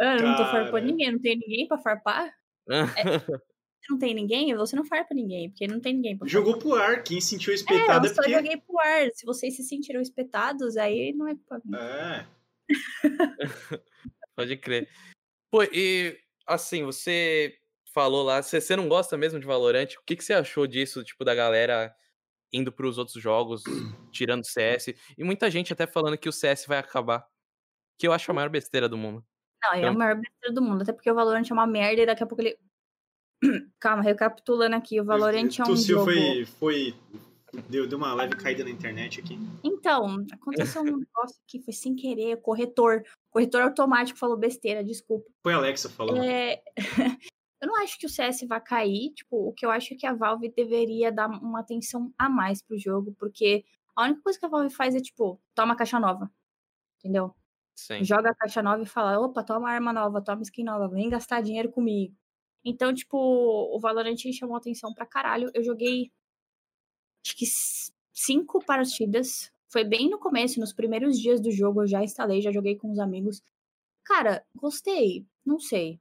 Ah, 0.00 0.16
eu 0.16 0.22
não 0.22 0.36
tô 0.36 0.44
farpando 0.44 0.86
ninguém, 0.86 1.12
não 1.12 1.18
tem 1.20 1.38
ninguém 1.38 1.68
pra 1.68 1.78
farpar. 1.78 2.32
Se 2.68 3.90
não 3.90 3.98
tem 3.98 4.14
ninguém, 4.14 4.54
você 4.56 4.74
não 4.76 4.84
farpa 4.84 5.14
ninguém, 5.14 5.50
porque 5.50 5.66
não 5.66 5.80
tem 5.80 5.94
ninguém 5.94 6.16
pra 6.16 6.26
farpar. 6.26 6.44
Jogou 6.44 6.58
pro 6.58 6.74
ar, 6.74 7.02
quem 7.02 7.20
sentiu 7.20 7.52
É, 7.52 7.56
espetado 7.56 8.06
eu 8.06 8.10
é, 8.10 8.14
só 8.14 8.22
porque. 8.22 8.34
joguei 8.34 8.56
pro 8.56 8.78
ar. 8.80 9.10
Se 9.12 9.26
vocês 9.26 9.54
se 9.56 9.62
sentiram 9.62 10.00
espetados, 10.00 10.76
aí 10.76 11.12
não 11.12 11.28
é 11.28 11.34
pra 11.46 11.60
mim. 11.64 11.76
É. 11.76 12.26
Pode 14.36 14.56
crer. 14.56 14.88
Pô, 15.50 15.62
e 15.64 16.18
assim, 16.46 16.84
você 16.84 17.56
falou 17.92 18.22
lá, 18.24 18.42
você, 18.42 18.60
você 18.60 18.74
não 18.76 18.88
gosta 18.88 19.16
mesmo 19.16 19.38
de 19.38 19.46
Valorant? 19.46 19.94
O 19.96 20.02
que, 20.04 20.16
que 20.16 20.24
você 20.24 20.32
achou 20.34 20.66
disso, 20.66 21.04
tipo, 21.04 21.24
da 21.24 21.34
galera 21.34 21.94
indo 22.52 22.72
pros 22.72 22.98
outros 22.98 23.22
jogos, 23.22 23.62
tirando 24.12 24.44
CS? 24.44 24.88
E 25.16 25.22
muita 25.24 25.50
gente 25.50 25.72
até 25.72 25.86
falando 25.86 26.18
que 26.18 26.28
o 26.28 26.32
CS 26.32 26.66
vai 26.66 26.78
acabar. 26.78 27.24
Que 27.98 28.06
eu 28.08 28.12
acho 28.12 28.30
a 28.30 28.34
maior 28.34 28.48
besteira 28.50 28.88
do 28.88 28.96
mundo. 28.96 29.24
Não, 29.62 29.70
é 29.70 29.74
a 29.74 29.78
Então- 29.78 29.94
maior 29.94 30.16
besteira 30.16 30.52
do 30.54 30.62
mundo. 30.62 30.82
Até 30.82 30.92
porque 30.92 31.10
o 31.10 31.14
Valorant 31.14 31.48
é 31.48 31.52
uma 31.54 31.66
merda 31.66 32.02
e 32.02 32.06
daqui 32.06 32.22
a 32.22 32.26
pouco 32.26 32.42
ele. 32.42 32.58
Calma, 33.78 34.02
recapitulando 34.02 34.74
aqui. 34.74 35.00
O 35.00 35.04
Valorant 35.04 35.58
é 35.58 35.62
um 35.62 35.66
Tossiu, 35.66 35.98
jogo. 35.98 36.10
foi. 36.10 36.44
foi 36.58 36.94
deu, 37.68 37.86
deu 37.86 37.98
uma 37.98 38.14
leve 38.14 38.36
caída 38.36 38.64
na 38.64 38.70
internet 38.70 39.20
aqui. 39.20 39.38
Então, 39.62 40.24
aconteceu 40.32 40.82
um 40.82 40.98
negócio 40.98 41.40
que 41.46 41.60
foi 41.60 41.72
sem 41.72 41.94
querer. 41.94 42.40
Corretor. 42.40 43.02
Corretor 43.30 43.62
automático 43.62 44.18
falou 44.18 44.36
besteira, 44.36 44.84
desculpa. 44.84 45.30
Foi 45.42 45.52
a 45.52 45.56
Alexa 45.56 45.88
falando. 45.88 46.22
É, 46.22 46.62
eu 47.60 47.68
não 47.68 47.76
acho 47.82 47.98
que 47.98 48.06
o 48.06 48.08
CS 48.08 48.46
vai 48.48 48.60
cair. 48.60 49.12
Tipo, 49.14 49.48
o 49.48 49.52
que 49.52 49.64
eu 49.64 49.70
acho 49.70 49.94
é 49.94 49.96
que 49.96 50.06
a 50.06 50.14
Valve 50.14 50.52
deveria 50.54 51.10
dar 51.10 51.28
uma 51.28 51.60
atenção 51.60 52.12
a 52.18 52.28
mais 52.28 52.62
pro 52.62 52.78
jogo, 52.78 53.14
porque 53.18 53.64
a 53.96 54.04
única 54.04 54.22
coisa 54.22 54.38
que 54.38 54.46
a 54.46 54.48
Valve 54.48 54.74
faz 54.74 54.94
é, 54.94 55.00
tipo, 55.00 55.40
toma 55.54 55.76
caixa 55.76 55.98
nova. 55.98 56.30
Entendeu? 56.98 57.34
Sim. 57.74 58.04
Joga 58.04 58.30
a 58.30 58.34
caixa 58.34 58.62
nova 58.62 58.82
e 58.82 58.86
fala: 58.86 59.18
opa, 59.18 59.42
toma 59.42 59.70
arma 59.70 59.92
nova, 59.92 60.22
toma 60.22 60.42
skin 60.42 60.64
nova, 60.64 60.88
vem 60.88 61.08
gastar 61.08 61.40
dinheiro 61.40 61.70
comigo. 61.70 62.14
Então, 62.64 62.94
tipo, 62.94 63.18
o 63.18 63.78
Valorant 63.78 64.16
chamou 64.32 64.56
atenção 64.56 64.94
pra 64.94 65.04
caralho. 65.04 65.50
Eu 65.52 65.62
joguei 65.62 66.10
acho 67.24 67.36
que 67.36 67.46
cinco 68.12 68.64
partidas. 68.64 69.50
Foi 69.68 69.82
bem 69.82 70.08
no 70.08 70.18
começo, 70.18 70.60
nos 70.60 70.72
primeiros 70.72 71.18
dias 71.18 71.40
do 71.40 71.50
jogo, 71.50 71.82
eu 71.82 71.86
já 71.86 72.02
instalei, 72.02 72.40
já 72.40 72.52
joguei 72.52 72.76
com 72.76 72.92
os 72.92 72.98
amigos. 72.98 73.42
Cara, 74.04 74.44
gostei. 74.54 75.26
Não 75.44 75.58
sei. 75.58 76.00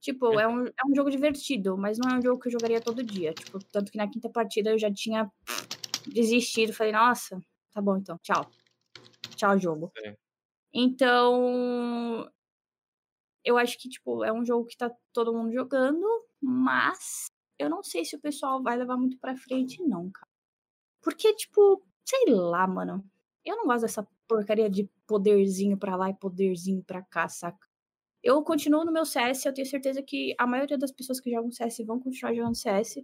Tipo, 0.00 0.38
é 0.38 0.46
um, 0.46 0.64
é 0.64 0.86
um 0.88 0.94
jogo 0.94 1.10
divertido, 1.10 1.76
mas 1.76 1.98
não 1.98 2.10
é 2.10 2.18
um 2.18 2.22
jogo 2.22 2.40
que 2.40 2.48
eu 2.48 2.52
jogaria 2.52 2.80
todo 2.80 3.02
dia. 3.02 3.34
Tipo, 3.34 3.58
tanto 3.64 3.90
que 3.90 3.98
na 3.98 4.08
quinta 4.08 4.30
partida 4.30 4.70
eu 4.70 4.78
já 4.78 4.92
tinha 4.92 5.28
desistido. 6.06 6.72
Falei, 6.72 6.92
nossa, 6.92 7.40
tá 7.72 7.80
bom 7.80 7.96
então, 7.96 8.16
tchau. 8.22 8.48
Tchau, 9.34 9.58
jogo. 9.58 9.92
Sim. 9.98 10.14
Então, 10.72 12.30
eu 13.44 13.58
acho 13.58 13.76
que, 13.78 13.88
tipo, 13.88 14.22
é 14.22 14.32
um 14.32 14.44
jogo 14.44 14.66
que 14.66 14.76
tá 14.76 14.90
todo 15.12 15.32
mundo 15.32 15.52
jogando, 15.52 16.06
mas 16.40 17.26
eu 17.58 17.68
não 17.68 17.82
sei 17.82 18.04
se 18.04 18.16
o 18.16 18.20
pessoal 18.20 18.62
vai 18.62 18.76
levar 18.76 18.96
muito 18.96 19.18
pra 19.18 19.36
frente, 19.36 19.82
não, 19.82 20.10
cara. 20.10 20.28
Porque, 21.02 21.34
tipo, 21.34 21.82
sei 22.04 22.26
lá, 22.28 22.66
mano. 22.66 23.04
Eu 23.44 23.56
não 23.56 23.66
gosto 23.66 23.82
dessa 23.82 24.06
porcaria 24.26 24.68
de 24.68 24.88
poderzinho 25.06 25.76
pra 25.78 25.96
lá 25.96 26.10
e 26.10 26.14
poderzinho 26.14 26.82
pra 26.84 27.02
cá, 27.02 27.28
saca? 27.28 27.66
Eu 28.22 28.42
continuo 28.42 28.84
no 28.84 28.92
meu 28.92 29.04
CS, 29.04 29.46
eu 29.46 29.54
tenho 29.54 29.66
certeza 29.66 30.02
que 30.02 30.34
a 30.38 30.46
maioria 30.46 30.76
das 30.76 30.92
pessoas 30.92 31.20
que 31.20 31.30
jogam 31.30 31.50
CS 31.50 31.78
vão 31.86 32.00
continuar 32.00 32.34
jogando 32.34 32.56
CS. 32.56 33.02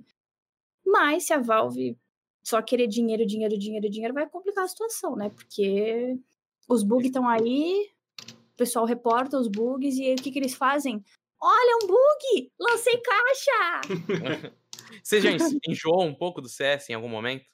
Mas 0.85 1.27
se 1.27 1.33
a 1.33 1.41
Valve 1.41 1.97
só 2.43 2.61
querer 2.61 2.87
dinheiro, 2.89 3.25
dinheiro, 3.25 3.57
dinheiro, 3.59 3.89
dinheiro, 3.89 4.13
vai 4.13 4.29
complicar 4.29 4.65
a 4.65 4.69
situação, 4.69 5.17
né? 5.17 5.31
Porque 5.31 6.19
os 6.69 6.83
bugs 6.83 7.07
estão 7.07 7.29
aí, 7.29 7.91
o 8.53 8.57
pessoal 8.57 8.85
reporta 8.85 9.39
os 9.39 9.49
bugs 9.49 9.97
e 9.97 10.05
aí 10.05 10.15
o 10.15 10.17
que, 10.17 10.31
que 10.31 10.39
eles 10.39 10.55
fazem? 10.55 11.03
Olha, 11.47 11.77
um 11.83 11.87
bug! 11.87 12.51
Lancei 12.59 12.99
caixa! 13.03 13.81
Você 15.05 15.21
já 15.21 15.31
en- 15.31 15.59
enjoou 15.69 16.03
um 16.03 16.15
pouco 16.15 16.41
do 16.41 16.49
CS 16.49 16.91
em 16.91 16.95
algum 16.95 17.09
momento? 17.09 17.45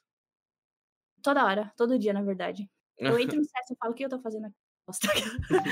Toda 1.21 1.43
hora, 1.43 1.73
todo 1.75 1.99
dia, 1.99 2.13
na 2.13 2.21
verdade. 2.21 2.69
Eu 2.97 3.19
entro 3.19 3.37
no 3.37 3.43
CS 3.43 3.73
e 3.73 3.75
falo, 3.77 3.91
o 3.91 3.95
que 3.95 4.05
eu 4.05 4.09
tô 4.09 4.21
fazendo 4.21 4.45
aqui? 4.45 4.55
Bosta." 4.87 5.07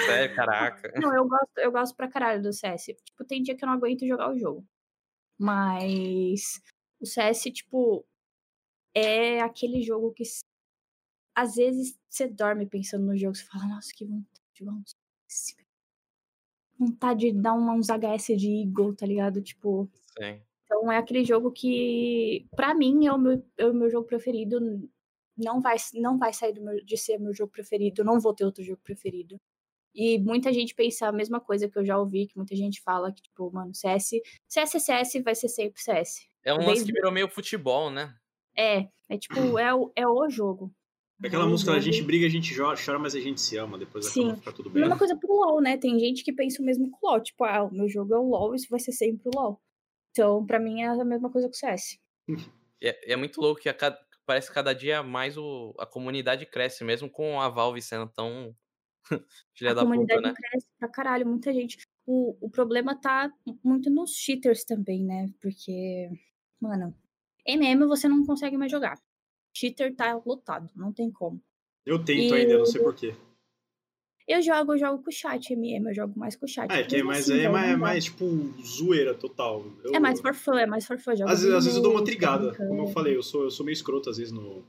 Sério, 0.06 0.36
caraca. 0.36 0.92
Não, 1.00 1.16
eu 1.16 1.28
gosto, 1.30 1.58
eu 1.60 1.72
gosto 1.72 1.96
pra 1.96 2.10
caralho 2.10 2.44
do 2.44 2.52
CS. 2.52 2.94
Tipo, 3.06 3.24
tem 3.24 3.42
dia 3.42 3.56
que 3.56 3.64
eu 3.64 3.68
não 3.68 3.76
aguento 3.76 4.06
jogar 4.06 4.30
o 4.30 4.38
jogo. 4.38 4.68
Mas 5.40 6.62
o 7.00 7.06
CS, 7.06 7.50
tipo, 7.52 8.06
é 8.94 9.40
aquele 9.40 9.82
jogo 9.82 10.12
que 10.12 10.24
às 11.36 11.56
vezes 11.56 11.98
você 12.10 12.28
dorme 12.28 12.66
pensando 12.66 13.06
no 13.06 13.18
jogo, 13.18 13.36
você 13.36 13.46
fala, 13.46 13.66
nossa, 13.66 13.94
que 13.96 14.04
vontade 14.06 14.42
de 14.54 14.60
jogar 14.60 14.74
um 14.74 14.84
CS. 14.86 15.56
Vontade 16.80 17.32
de 17.32 17.42
dar 17.42 17.54
uns 17.54 17.88
HS 17.88 18.38
de 18.38 18.64
Eagle, 18.64 18.96
tá 18.96 19.06
ligado? 19.06 19.42
Tipo. 19.42 19.90
Sim. 20.18 20.42
Então 20.66 20.92
é 20.92 20.98
aquele 20.98 21.26
jogo 21.26 21.52
que, 21.52 22.48
pra 22.56 22.74
mim, 22.74 23.06
é 23.08 23.12
o 23.12 23.18
meu, 23.18 23.44
é 23.58 23.66
o 23.66 23.74
meu 23.74 23.90
jogo 23.90 24.08
preferido. 24.08 24.60
Não 25.36 25.60
vai, 25.60 25.78
não 25.96 26.18
vai 26.18 26.32
sair 26.32 26.60
meu, 26.60 26.84
de 26.86 26.98
ser 26.98 27.18
meu 27.18 27.34
jogo 27.34 27.52
preferido. 27.52 28.04
Não 28.04 28.20
vou 28.20 28.34
ter 28.34 28.46
outro 28.46 28.64
jogo 28.64 28.80
preferido. 28.84 29.40
E 29.94 30.20
muita 30.20 30.54
gente 30.54 30.76
pensa 30.76 31.08
a 31.08 31.12
mesma 31.12 31.40
coisa 31.40 31.68
que 31.68 31.78
eu 31.78 31.84
já 31.84 31.98
ouvi, 31.98 32.28
que 32.28 32.38
muita 32.38 32.56
gente 32.56 32.82
fala 32.82 33.12
que, 33.12 33.22
tipo, 33.22 33.52
mano, 33.52 33.74
CS, 33.74 34.12
CS 34.48 34.76
é 34.76 34.80
CS, 34.80 35.24
vai 35.24 35.36
ser 35.36 35.50
sempre 35.50 35.82
CS. 35.82 36.28
É 36.46 36.54
um 36.54 36.66
lance 36.66 36.86
que 36.86 36.94
virou 36.94 37.12
meio 37.12 37.28
futebol, 37.28 37.90
né? 37.90 38.14
É, 38.56 38.88
é 39.10 39.18
tipo, 39.18 39.58
é 39.58 39.74
o, 39.74 39.92
é 39.96 40.08
o 40.08 40.30
jogo. 40.30 40.72
É 41.22 41.28
aquela 41.28 41.46
o 41.46 41.50
música, 41.50 41.74
a 41.74 41.80
gente 41.80 42.02
briga, 42.02 42.26
a 42.26 42.30
gente 42.30 42.56
chora, 42.56 42.78
chora, 42.84 42.98
mas 42.98 43.14
a 43.14 43.20
gente 43.20 43.42
se 43.42 43.58
ama, 43.58 43.78
depois 43.78 44.06
Sim. 44.06 44.22
acaba 44.24 44.38
ficar 44.38 44.54
tudo 44.54 44.70
bem. 44.70 44.82
Mesma 44.82 44.98
coisa 44.98 45.18
pro 45.18 45.34
LoL, 45.34 45.62
né? 45.62 45.78
Tem 45.78 46.00
gente 46.00 46.24
que 46.24 46.32
pensa 46.32 46.62
o 46.62 46.66
mesmo 46.66 46.90
que 46.90 46.98
o 47.02 47.08
LoL. 47.10 47.22
Tipo, 47.22 47.44
ah, 47.44 47.64
o 47.66 47.74
meu 47.74 47.90
jogo 47.90 48.14
é 48.14 48.18
o 48.18 48.30
LoL, 48.30 48.56
isso 48.56 48.68
vai 48.70 48.80
ser 48.80 48.94
sempre 48.94 49.24
o 49.28 49.32
LoL. 49.38 49.62
Então, 50.12 50.46
pra 50.46 50.60
mim, 50.60 50.82
é 50.82 50.88
a 50.88 51.04
mesma 51.06 51.30
coisa 51.30 51.50
que 51.50 51.56
o 51.56 51.60
CS. 51.60 52.00
É, 52.82 53.14
é 53.14 53.16
muito 53.18 53.42
louco 53.42 53.62
que 53.62 53.68
a 53.68 53.74
cada- 53.74 54.00
parece 54.26 54.48
que 54.48 54.54
cada 54.54 54.74
dia 54.74 55.04
mais 55.04 55.38
o, 55.38 55.74
a 55.78 55.86
comunidade 55.86 56.46
cresce, 56.46 56.84
mesmo 56.84 57.10
com 57.10 57.42
a 57.42 57.50
Valve 57.50 57.82
sendo 57.82 58.08
tão 58.08 58.56
filha 59.54 59.72
a 59.72 59.74
da 59.74 59.82
puta, 59.82 59.92
comunidade 59.92 60.22
né? 60.22 60.34
cresce 60.34 60.68
pra 60.80 60.88
caralho, 60.88 61.28
muita 61.28 61.54
gente. 61.54 61.80
O, 62.06 62.38
o 62.40 62.50
problema 62.50 62.96
tá 63.00 63.30
muito 63.64 63.90
nos 63.90 64.16
cheaters 64.16 64.64
também, 64.64 65.04
né? 65.04 65.28
Porque, 65.42 66.10
mano, 66.62 66.96
MM 67.46 67.86
você 67.86 68.08
não 68.08 68.26
consegue 68.26 68.58
mais 68.58 68.72
jogar. 68.72 68.98
Cheater 69.54 69.96
tá 69.96 70.20
lotado, 70.26 70.70
não 70.76 70.92
tem 70.94 71.12
como. 71.12 71.42
Eu 71.86 72.04
tento 72.04 72.34
E- 72.34 72.38
ainda, 72.38 72.58
não 72.58 72.66
sei 72.66 72.82
porquê. 72.82 73.16
Eu 74.28 74.44
jogo, 74.44 74.74
eu 74.74 74.78
jogo 74.78 75.04
com 75.04 75.10
o 75.10 75.12
chat, 75.14 75.52
MM, 75.54 75.88
eu 75.88 75.94
jogo 75.96 76.18
mais 76.20 76.36
com 76.36 76.46
o 76.46 76.48
chat. 76.48 76.68
Ah, 76.72 76.78
é 76.80 76.84
que 76.84 76.98
é 76.98 77.02
mais, 77.04 77.28
assim, 77.28 77.40
é 77.40 77.50
mais, 77.50 77.72
é 77.72 77.76
mais, 77.76 78.04
tipo, 78.06 78.26
zoeira 78.64 79.16
total. 79.16 79.66
Eu- 79.84 79.96
É 79.96 80.00
mais 80.00 80.22
for 80.22 80.36
fun, 80.36 80.54
é 80.54 80.68
mais 80.68 80.86
for 80.86 81.00
fun. 81.00 81.16
jogo 81.16 81.32
Às, 81.32 81.40
vezes- 81.42 81.56
às 81.56 81.64
vezes 81.64 81.78
eu 81.78 81.82
dou 81.84 81.92
uma 81.94 82.04
trigada. 82.04 82.54
Como 82.56 82.84
eu 82.84 82.88
falei, 82.90 83.16
eu 83.16 83.24
sou, 83.24 83.44
eu 83.46 83.50
sou 83.52 83.66
meio 83.66 83.74
escroto 83.74 84.08
às 84.08 84.18
vezes 84.18 84.32
no, 84.32 84.64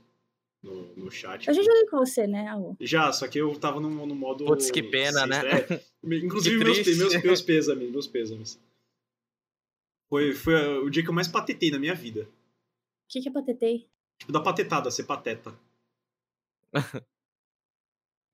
no, 0.63 0.95
no 0.95 1.11
chat. 1.11 1.47
Eu 1.47 1.53
já 1.53 1.61
joguei 1.61 1.85
com 1.85 1.97
você, 1.97 2.25
né, 2.25 2.47
Alô? 2.47 2.75
Já, 2.81 3.11
só 3.11 3.27
que 3.27 3.37
eu 3.39 3.53
tava 3.59 3.79
no, 3.79 3.87
no 4.07 4.15
modo. 4.15 4.45
Putz, 4.45 4.71
que 4.71 4.81
pena, 4.81 5.27
né? 5.27 5.41
É, 5.45 5.81
inclusive, 6.25 6.57
meus, 6.63 6.97
meus, 6.97 7.23
meus 7.23 7.41
pêsames, 7.43 7.91
meus 7.91 8.07
pêsames. 8.07 8.59
Foi, 10.09 10.33
foi 10.33 10.55
o 10.79 10.89
dia 10.89 11.03
que 11.03 11.09
eu 11.09 11.13
mais 11.13 11.27
patetei 11.27 11.69
na 11.69 11.77
minha 11.77 11.93
vida. 11.93 12.23
O 12.23 12.27
que, 13.09 13.21
que 13.21 13.29
é 13.29 13.31
patetei? 13.31 13.87
Tipo, 14.21 14.31
da 14.31 14.39
patetada, 14.39 14.91
ser 14.91 15.05
pateta. 15.05 15.51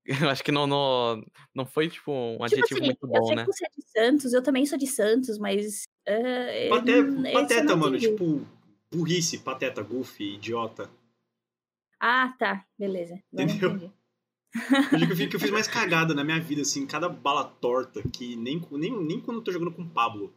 Eu 0.04 0.28
acho 0.28 0.44
que 0.44 0.52
não, 0.52 0.66
não, 0.66 1.22
não 1.54 1.64
foi, 1.64 1.88
tipo, 1.88 2.12
um 2.12 2.32
Tipo 2.32 2.44
adjetivo 2.44 2.80
assim, 2.80 2.86
muito 2.86 3.04
eu 3.04 3.08
bom, 3.08 3.26
sei 3.26 3.36
né? 3.36 3.44
que 3.44 3.52
você 3.52 3.64
é 3.64 3.68
de 3.70 3.82
Santos, 3.90 4.32
eu 4.34 4.42
também 4.42 4.66
sou 4.66 4.78
de 4.78 4.86
Santos, 4.86 5.38
mas. 5.38 5.84
eh, 6.06 6.68
Pate- 6.68 6.90
eu 6.90 7.32
pateta, 7.32 7.74
mano, 7.76 7.96
entendi. 7.96 8.10
tipo, 8.12 8.46
burrice, 8.90 9.38
pateta, 9.38 9.82
goofy, 9.82 10.34
idiota. 10.34 10.90
Ah, 11.98 12.34
tá, 12.38 12.66
beleza. 12.78 13.18
Eu 13.32 13.42
Entendeu? 13.42 13.70
entendi. 13.70 13.92
O 14.92 14.96
dia 14.96 15.06
que 15.06 15.12
eu, 15.12 15.16
fiz, 15.16 15.28
que 15.30 15.36
eu 15.36 15.40
fiz 15.40 15.50
mais 15.50 15.68
cagada 15.68 16.14
na 16.14 16.22
minha 16.24 16.40
vida, 16.40 16.62
assim, 16.62 16.86
cada 16.86 17.08
bala 17.08 17.44
torta, 17.44 18.02
que 18.02 18.36
nem, 18.36 18.62
nem, 18.72 19.02
nem 19.04 19.20
quando 19.20 19.38
eu 19.38 19.44
tô 19.44 19.52
jogando 19.52 19.72
com 19.72 19.82
o 19.82 19.88
Pablo. 19.90 20.34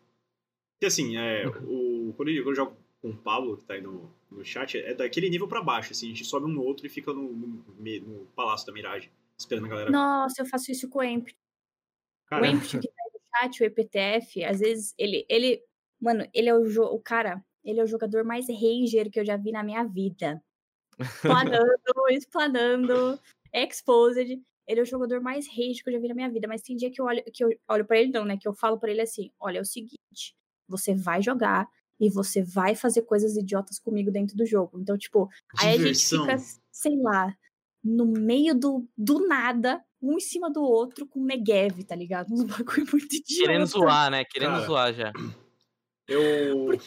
Porque 0.74 0.88
assim, 0.88 1.16
é, 1.16 1.48
o, 1.48 2.14
quando, 2.18 2.30
eu, 2.30 2.44
quando 2.44 2.50
eu 2.50 2.56
jogo 2.56 2.76
com 3.02 3.10
o 3.10 3.18
Pablo, 3.18 3.58
que 3.58 3.66
tá 3.66 3.74
aí 3.74 3.82
no, 3.82 4.10
no 4.30 4.46
chat, 4.46 4.78
é 4.78 4.94
daquele 4.94 5.30
nível 5.30 5.48
pra 5.48 5.62
baixo, 5.62 5.92
assim, 5.92 6.08
a 6.08 6.10
gente 6.10 6.24
sobe 6.24 6.46
um 6.46 6.50
no 6.50 6.64
outro 6.64 6.86
e 6.86 6.90
fica 6.90 7.12
no, 7.12 7.24
no, 7.24 7.66
no 7.80 8.26
Palácio 8.36 8.68
da 8.68 8.74
Miragem, 8.74 9.10
esperando 9.38 9.66
a 9.66 9.70
galera. 9.70 9.92
Nossa, 9.92 10.42
eu 10.42 10.46
faço 10.46 10.72
isso 10.72 10.88
com 10.88 11.00
o 11.00 11.04
Empt. 11.04 11.34
O 11.34 12.30
Cara, 12.30 12.48
Empt 12.48 12.80
que 12.80 12.88
tá 12.88 12.94
aí 13.04 13.12
no 13.14 13.20
chat, 13.40 13.62
o 13.62 13.66
EPTF, 13.66 14.44
às 14.44 14.60
vezes 14.60 14.94
ele. 14.98 15.26
ele 15.28 15.64
mano, 16.00 16.28
ele 16.34 16.48
é 16.48 16.56
o, 16.56 16.66
jo 16.68 16.84
o 16.84 17.00
cara. 17.00 17.44
Ele 17.64 17.80
é 17.80 17.84
o 17.84 17.88
jogador 17.88 18.24
mais 18.24 18.48
ranger 18.48 19.12
que 19.12 19.20
eu 19.20 19.26
já 19.26 19.38
vi 19.38 19.52
na 19.52 19.64
minha 19.64 19.84
vida. 19.84 20.44
Planando, 21.22 21.78
explanando, 22.10 23.20
exposed. 23.54 24.42
Ele 24.68 24.80
é 24.80 24.84
o 24.84 24.86
jogador 24.86 25.22
mais 25.22 25.48
rage 25.48 25.84
que 25.84 25.90
eu 25.90 25.94
já 25.94 26.00
vi 26.00 26.08
na 26.08 26.16
minha 26.16 26.30
vida. 26.30 26.48
Mas 26.48 26.62
tem 26.62 26.76
dia 26.76 26.90
que 26.90 27.00
eu 27.00 27.06
olho, 27.06 27.24
que 27.32 27.44
eu 27.44 27.50
olho 27.68 27.86
pra 27.86 28.00
ele, 28.00 28.12
não, 28.12 28.26
né? 28.26 28.38
Que 28.38 28.48
eu 28.48 28.54
falo 28.54 28.80
pra 28.80 28.90
ele 28.90 29.02
assim: 29.02 29.32
olha, 29.40 29.60
é 29.60 29.62
o 29.62 29.66
seguinte, 29.66 30.36
você 30.68 30.96
vai 30.96 31.22
jogar 31.22 31.70
e 32.02 32.10
você 32.10 32.42
vai 32.42 32.74
fazer 32.74 33.04
coisas 33.04 33.38
idiotas 33.38 33.78
comigo 33.78 34.12
dentro 34.12 34.36
do 34.36 34.44
jogo. 34.44 34.80
Então, 34.82 34.98
tipo, 34.98 35.30
aí 35.60 35.76
a 35.76 35.78
gente 35.78 36.04
fica, 36.04 36.36
sei 36.72 36.98
lá, 36.98 37.32
no 37.84 38.08
meio 38.08 38.56
do, 38.56 38.90
do 38.98 39.28
nada, 39.28 39.80
um 40.02 40.18
em 40.18 40.20
cima 40.20 40.50
do 40.50 40.64
outro, 40.64 41.06
com 41.06 41.24
Negev, 41.24 41.84
tá 41.84 41.96
ligado? 41.96 42.34
Uns 42.34 42.42
bagulho 42.50 42.88
muito 42.92 43.16
idiota. 43.16 43.46
Querendo 43.46 43.66
zoar, 43.68 44.10
né? 44.10 44.26
Querendo 44.26 44.54
Cara. 44.54 44.66
zoar 44.66 44.94
já. 44.96 45.14
Eu. 46.08 46.70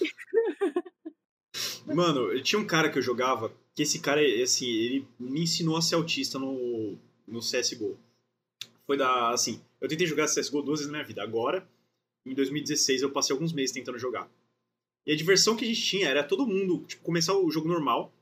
Mano, 1.86 2.42
tinha 2.42 2.60
um 2.60 2.66
cara 2.66 2.90
que 2.90 2.98
eu 2.98 3.02
jogava, 3.02 3.52
que 3.72 3.82
esse 3.82 4.00
cara, 4.00 4.20
assim, 4.42 4.66
ele 4.66 5.06
me 5.20 5.42
ensinou 5.42 5.76
a 5.76 5.82
ser 5.82 5.94
autista 5.94 6.40
no, 6.40 6.98
no 7.24 7.38
CSGO. 7.38 7.96
Foi 8.84 8.96
da, 8.96 9.30
assim, 9.30 9.62
eu 9.80 9.88
tentei 9.88 10.08
jogar 10.08 10.26
CSGO 10.26 10.60
duas 10.60 10.80
vezes 10.80 10.90
na 10.90 10.98
minha 10.98 11.06
vida. 11.06 11.22
Agora, 11.22 11.64
em 12.26 12.34
2016, 12.34 13.02
eu 13.02 13.12
passei 13.12 13.32
alguns 13.32 13.52
meses 13.52 13.70
tentando 13.70 13.96
jogar. 13.96 14.28
E 15.06 15.12
a 15.12 15.16
diversão 15.16 15.56
que 15.56 15.64
a 15.64 15.68
gente 15.68 15.82
tinha 15.82 16.08
era 16.08 16.24
todo 16.24 16.46
mundo, 16.46 16.84
tipo, 16.86 17.02
começar 17.02 17.34
o 17.34 17.50
jogo 17.50 17.68
normal, 17.68 18.12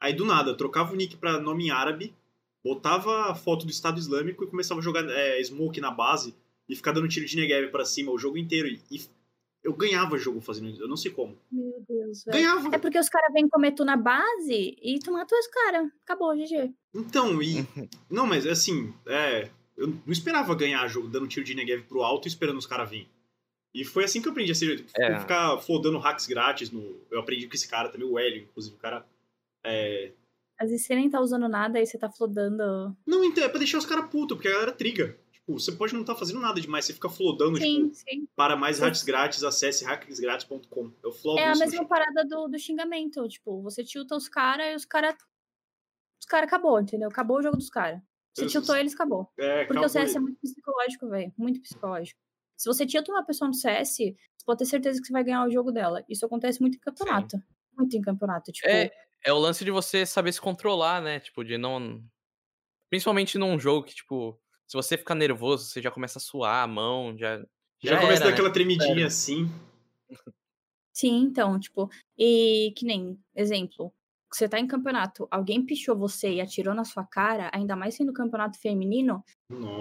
aí 0.00 0.12
do 0.12 0.24
nada, 0.24 0.56
trocava 0.56 0.92
o 0.92 0.96
nick 0.96 1.16
pra 1.16 1.40
nome 1.40 1.66
em 1.66 1.70
árabe, 1.70 2.14
botava 2.62 3.30
a 3.30 3.34
foto 3.34 3.64
do 3.64 3.70
Estado 3.70 3.98
Islâmico 3.98 4.44
e 4.44 4.48
começava 4.48 4.80
a 4.80 4.82
jogar 4.82 5.08
é, 5.08 5.42
smoke 5.42 5.80
na 5.80 5.90
base 5.90 6.34
e 6.68 6.74
ficar 6.74 6.92
dando 6.92 7.08
tiro 7.08 7.26
de 7.26 7.36
Negev 7.36 7.70
pra 7.70 7.84
cima 7.84 8.12
o 8.12 8.18
jogo 8.18 8.36
inteiro. 8.36 8.68
E, 8.68 8.80
e 8.90 9.00
eu 9.62 9.72
ganhava 9.72 10.18
jogo 10.18 10.40
fazendo 10.40 10.68
isso, 10.68 10.82
eu 10.82 10.88
não 10.88 10.96
sei 10.96 11.10
como. 11.10 11.36
Meu 11.50 11.84
Deus, 11.88 12.24
velho. 12.24 12.38
Ganhava. 12.38 12.74
É 12.74 12.78
porque 12.78 12.98
os 12.98 13.08
caras 13.08 13.32
vêm 13.32 13.48
comer 13.48 13.72
tu 13.72 13.84
na 13.84 13.96
base 13.96 14.76
e 14.80 14.98
tu 15.00 15.12
matou 15.12 15.38
os 15.38 15.46
caras. 15.48 15.88
Acabou, 16.04 16.36
GG. 16.36 16.72
Então, 16.94 17.42
e. 17.42 17.66
não, 18.10 18.26
mas 18.26 18.46
assim, 18.46 18.92
é. 19.06 19.50
Eu 19.76 19.88
não 19.88 20.12
esperava 20.12 20.54
ganhar 20.54 20.86
jogo 20.88 21.06
dando 21.06 21.28
tiro 21.28 21.44
de 21.44 21.54
Negev 21.54 21.82
pro 21.82 22.02
alto 22.02 22.26
e 22.26 22.30
esperando 22.30 22.56
os 22.56 22.66
caras 22.66 22.88
virem. 22.88 23.08
E 23.76 23.84
foi 23.84 24.04
assim 24.04 24.22
que 24.22 24.28
eu 24.28 24.32
aprendi 24.32 24.52
a 24.52 24.54
ser. 24.54 24.86
É. 24.96 25.20
Ficar 25.20 25.58
flodando 25.58 25.98
hacks 25.98 26.26
grátis. 26.26 26.70
No, 26.70 26.98
eu 27.10 27.20
aprendi 27.20 27.46
com 27.46 27.54
esse 27.54 27.68
cara 27.68 27.88
também, 27.90 28.08
o 28.08 28.18
Hélio, 28.18 28.42
inclusive, 28.44 28.74
o 28.74 28.78
cara. 28.78 29.06
É, 29.64 30.12
Às 30.58 30.70
vezes 30.70 30.86
você 30.86 30.94
nem 30.94 31.10
tá 31.10 31.20
usando 31.20 31.48
nada, 31.48 31.78
aí 31.78 31.86
você 31.86 31.98
tá 31.98 32.08
flodando. 32.10 32.96
não, 33.06 33.22
então, 33.24 33.44
é 33.44 33.48
pra 33.48 33.58
deixar 33.58 33.78
os 33.78 33.84
caras 33.86 34.08
putos, 34.08 34.36
porque 34.36 34.48
a 34.48 34.52
galera 34.52 34.72
triga. 34.72 35.18
Tipo, 35.30 35.60
você 35.60 35.70
pode 35.72 35.92
não 35.92 36.00
estar 36.00 36.14
fazendo 36.14 36.40
nada 36.40 36.60
demais, 36.60 36.84
você 36.86 36.92
fica 36.94 37.08
flodando, 37.10 37.58
Sim, 37.58 37.90
tipo, 37.90 37.94
sim. 37.94 38.28
para 38.34 38.56
mais 38.56 38.78
hacks 38.78 39.02
grátis, 39.02 39.44
acesse 39.44 39.84
hacksgrátis.com. 39.84 40.90
Eu 41.02 41.12
flodo 41.12 41.38
É 41.38 41.44
a 41.44 41.54
mesma 41.54 41.66
chat. 41.82 41.86
parada 41.88 42.24
do, 42.24 42.48
do 42.48 42.58
xingamento. 42.58 43.28
Tipo, 43.28 43.60
você 43.62 43.84
tilta 43.84 44.16
os 44.16 44.28
caras 44.28 44.72
e 44.72 44.74
os 44.76 44.84
caras. 44.84 45.14
Os 46.20 46.26
caras 46.26 46.48
acabou, 46.48 46.80
entendeu? 46.80 47.08
Acabou 47.08 47.38
o 47.38 47.42
jogo 47.42 47.56
dos 47.58 47.68
caras. 47.68 48.00
Você 48.34 48.46
tiltou 48.46 48.76
eles, 48.76 48.94
acabou. 48.94 49.30
É, 49.38 49.64
Porque 49.64 49.72
acabou 49.78 49.86
o 49.86 49.88
CS 49.88 50.16
é 50.16 50.20
muito 50.20 50.38
psicológico, 50.40 51.08
velho. 51.08 51.32
Muito 51.38 51.60
psicológico. 51.60 52.18
Se 52.56 52.68
você 52.68 52.86
tilta 52.86 53.12
uma 53.12 53.24
pessoa 53.24 53.48
no 53.48 53.54
CS, 53.54 53.96
você 53.96 54.44
pode 54.44 54.58
ter 54.58 54.66
certeza 54.66 55.00
que 55.00 55.06
você 55.06 55.12
vai 55.12 55.22
ganhar 55.24 55.44
o 55.44 55.50
jogo 55.50 55.70
dela. 55.70 56.04
Isso 56.08 56.24
acontece 56.24 56.60
muito 56.60 56.76
em 56.76 56.80
campeonato. 56.80 57.36
Muito 57.76 57.96
em 57.96 58.00
campeonato. 58.00 58.50
Tipo, 58.50 58.68
É, 58.68 58.90
é 59.24 59.32
o 59.32 59.38
lance 59.38 59.64
de 59.64 59.70
você 59.70 60.06
saber 60.06 60.32
se 60.32 60.40
controlar, 60.40 61.02
né? 61.02 61.20
Tipo, 61.20 61.44
de 61.44 61.58
não. 61.58 62.02
Principalmente 62.88 63.36
num 63.36 63.58
jogo 63.58 63.86
que, 63.86 63.94
tipo, 63.94 64.40
se 64.66 64.76
você 64.76 64.96
ficar 64.96 65.14
nervoso, 65.14 65.66
você 65.66 65.82
já 65.82 65.90
começa 65.90 66.18
a 66.18 66.22
suar 66.22 66.64
a 66.64 66.66
mão, 66.66 67.16
já. 67.16 67.44
Já, 67.82 68.00
começa 68.00 68.22
era, 68.22 68.30
daquela 68.30 68.48
né? 68.48 68.54
tremidinha 68.54 68.88
Sério. 68.88 69.06
assim. 69.06 69.50
Sim, 70.92 71.24
então, 71.24 71.60
tipo, 71.60 71.90
e 72.16 72.72
que 72.74 72.86
nem, 72.86 73.20
exemplo, 73.34 73.92
você 74.32 74.48
tá 74.48 74.58
em 74.58 74.66
campeonato, 74.66 75.26
alguém 75.30 75.64
pichou 75.64 75.96
você 75.96 76.34
e 76.34 76.40
atirou 76.40 76.74
na 76.74 76.84
sua 76.84 77.04
cara, 77.06 77.50
ainda 77.54 77.76
mais 77.76 77.94
sendo 77.96 78.12
campeonato 78.12 78.58
feminino, 78.60 79.24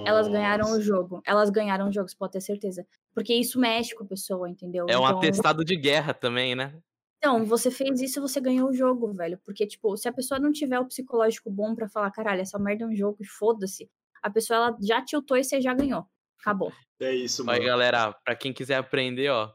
elas 0.05 0.27
ganharam 0.29 0.71
o 0.73 0.79
Nossa. 0.79 0.81
jogo. 0.81 1.21
Elas 1.25 1.49
ganharam 1.51 1.89
o 1.89 1.93
jogo, 1.93 2.09
você 2.09 2.17
pode 2.17 2.33
ter 2.33 2.41
certeza. 2.41 2.87
Porque 3.13 3.33
isso 3.35 3.59
mexe 3.59 3.95
com 3.95 4.03
a 4.05 4.07
pessoa, 4.07 4.49
entendeu? 4.49 4.89
É 4.89 4.97
um 4.97 5.05
então, 5.05 5.05
atestado 5.05 5.63
de 5.63 5.75
guerra 5.75 6.13
também, 6.13 6.55
né? 6.55 6.79
então, 7.17 7.43
você 7.45 7.71
fez 7.71 8.01
isso, 8.01 8.21
você 8.21 8.39
ganhou 8.39 8.69
o 8.69 8.73
jogo, 8.73 9.11
velho. 9.13 9.39
Porque, 9.43 9.65
tipo, 9.65 9.95
se 9.97 10.07
a 10.07 10.13
pessoa 10.13 10.39
não 10.39 10.51
tiver 10.51 10.79
o 10.79 10.85
psicológico 10.87 11.49
bom 11.49 11.73
pra 11.75 11.89
falar, 11.89 12.11
caralho, 12.11 12.41
essa 12.41 12.59
merda 12.59 12.83
é 12.85 12.87
um 12.87 12.95
jogo 12.95 13.17
e 13.21 13.25
foda-se, 13.25 13.89
a 14.21 14.29
pessoa 14.29 14.57
ela 14.57 14.77
já 14.81 15.03
tiltou 15.03 15.37
e 15.37 15.43
você 15.43 15.59
já 15.61 15.73
ganhou. 15.73 16.05
Acabou. 16.39 16.77
É 16.99 17.13
isso, 17.13 17.43
Aí, 17.47 17.59
mano. 17.59 17.65
galera, 17.65 18.13
pra 18.23 18.35
quem 18.35 18.53
quiser 18.53 18.75
aprender, 18.77 19.29
ó. 19.29 19.53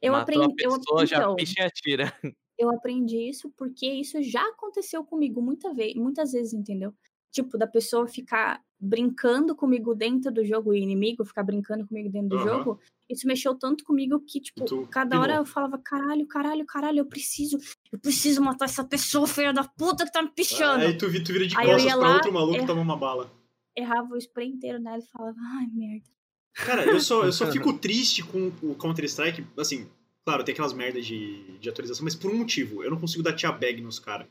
Eu 0.00 0.14
aprendi. 0.14 0.46
a 0.46 0.54
Eu, 0.60 0.76
pessoa, 0.78 1.06
já 1.06 1.22
então, 1.22 1.36
picha 1.36 1.62
e 1.62 1.66
atira. 1.66 2.12
eu 2.58 2.70
aprendi 2.70 3.28
isso 3.28 3.50
porque 3.56 3.86
isso 3.86 4.22
já 4.22 4.42
aconteceu 4.48 5.04
comigo 5.04 5.40
muita 5.42 5.72
vez, 5.74 5.94
muitas 5.94 6.32
vezes, 6.32 6.52
entendeu? 6.52 6.92
Tipo, 7.32 7.58
da 7.58 7.66
pessoa 7.66 8.06
ficar 8.06 8.62
brincando 8.78 9.56
comigo 9.56 9.94
dentro 9.94 10.30
do 10.30 10.44
jogo, 10.44 10.70
o 10.70 10.74
inimigo 10.74 11.24
ficar 11.24 11.42
brincando 11.42 11.86
comigo 11.86 12.10
dentro 12.10 12.28
do 12.28 12.36
Aham. 12.36 12.44
jogo, 12.44 12.80
isso 13.08 13.26
mexeu 13.26 13.54
tanto 13.56 13.82
comigo 13.82 14.20
que, 14.20 14.40
tipo, 14.40 14.64
Tu 14.64 14.86
cada 14.90 15.18
hora 15.18 15.32
pirou. 15.32 15.42
eu 15.42 15.46
falava, 15.46 15.78
caralho, 15.78 16.26
caralho, 16.26 16.64
caralho, 16.66 16.98
eu 17.00 17.06
preciso, 17.06 17.58
eu 17.92 17.98
preciso 17.98 18.42
matar 18.42 18.66
essa 18.66 18.84
pessoa, 18.84 19.26
filha 19.26 19.52
da 19.52 19.64
puta 19.64 20.04
que 20.04 20.12
tá 20.12 20.22
me 20.22 20.30
pichando. 20.30 20.84
Aí 20.84 20.96
tu, 20.96 21.06
tu 21.24 21.32
vira 21.32 21.46
de 21.46 21.56
Aí 21.58 21.66
costas 21.66 21.92
pra 21.92 22.08
lá, 22.08 22.14
outro 22.16 22.32
maluco 22.32 22.60
que 22.60 22.66
toma 22.66 22.82
uma 22.82 22.96
bala. 22.96 23.32
Errava 23.76 24.14
o 24.14 24.16
spray 24.16 24.48
inteiro 24.48 24.78
nela 24.78 24.98
e 24.98 25.06
falava, 25.10 25.36
ai, 25.58 25.66
merda. 25.72 26.06
Cara, 26.54 26.86
eu 26.86 27.00
só, 27.00 27.24
eu 27.24 27.32
só 27.32 27.50
fico 27.50 27.72
triste 27.72 28.22
com 28.22 28.52
o 28.62 28.74
Counter-Strike, 28.76 29.44
assim, 29.58 29.88
claro, 30.24 30.44
tem 30.44 30.52
aquelas 30.52 30.72
merdas 30.72 31.04
de, 31.06 31.58
de 31.58 31.68
atualização, 31.68 32.04
mas 32.04 32.14
por 32.14 32.30
um 32.30 32.38
motivo, 32.38 32.82
eu 32.82 32.90
não 32.90 32.98
consigo 33.00 33.22
dar 33.22 33.34
tia 33.34 33.52
bag 33.52 33.80
nos 33.80 33.98
caras, 33.98 34.26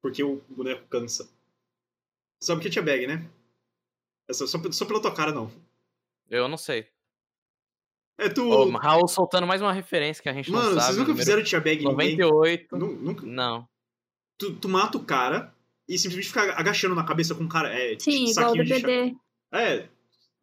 porque 0.00 0.22
o 0.22 0.42
boneco 0.48 0.86
cansa. 0.88 1.28
Sabe 2.42 2.58
o 2.58 2.62
que 2.62 2.68
é 2.68 2.70
tia 2.70 2.82
bag, 2.82 3.06
né? 3.06 3.28
É 4.28 4.32
só, 4.32 4.46
só, 4.46 4.58
só 4.72 4.84
pela 4.84 5.00
tua 5.02 5.14
cara, 5.14 5.32
não. 5.32 5.50
Eu 6.30 6.48
não 6.48 6.56
sei. 6.56 6.88
É 8.18 8.28
tu... 8.28 8.48
Ô, 8.48 8.70
Raul 8.70 9.08
soltando 9.08 9.46
mais 9.46 9.60
uma 9.60 9.72
referência 9.72 10.22
que 10.22 10.28
a 10.28 10.32
gente 10.32 10.50
Mano, 10.50 10.70
não 10.70 10.80
sabe. 10.80 10.84
vocês 10.94 10.98
nunca 10.98 11.14
fizeram 11.18 11.42
tia 11.42 11.60
bag 11.60 11.82
em 11.84 11.88
ninguém? 11.88 12.16
98. 12.16 12.76
Nu- 12.76 12.94
Nunca? 12.96 13.26
Não. 13.26 13.68
Tu, 14.38 14.54
tu 14.56 14.68
mata 14.68 14.96
o 14.98 15.04
cara 15.04 15.54
e 15.88 15.98
simplesmente 15.98 16.28
fica 16.28 16.52
agachando 16.58 16.94
na 16.94 17.04
cabeça 17.04 17.34
com 17.34 17.44
o 17.44 17.48
cara. 17.48 17.68
É, 17.72 17.98
Sim, 17.98 18.26
tipo, 18.26 18.30
igual 18.40 18.52
o. 18.52 18.56
DBD. 18.56 19.16
É, 19.52 19.88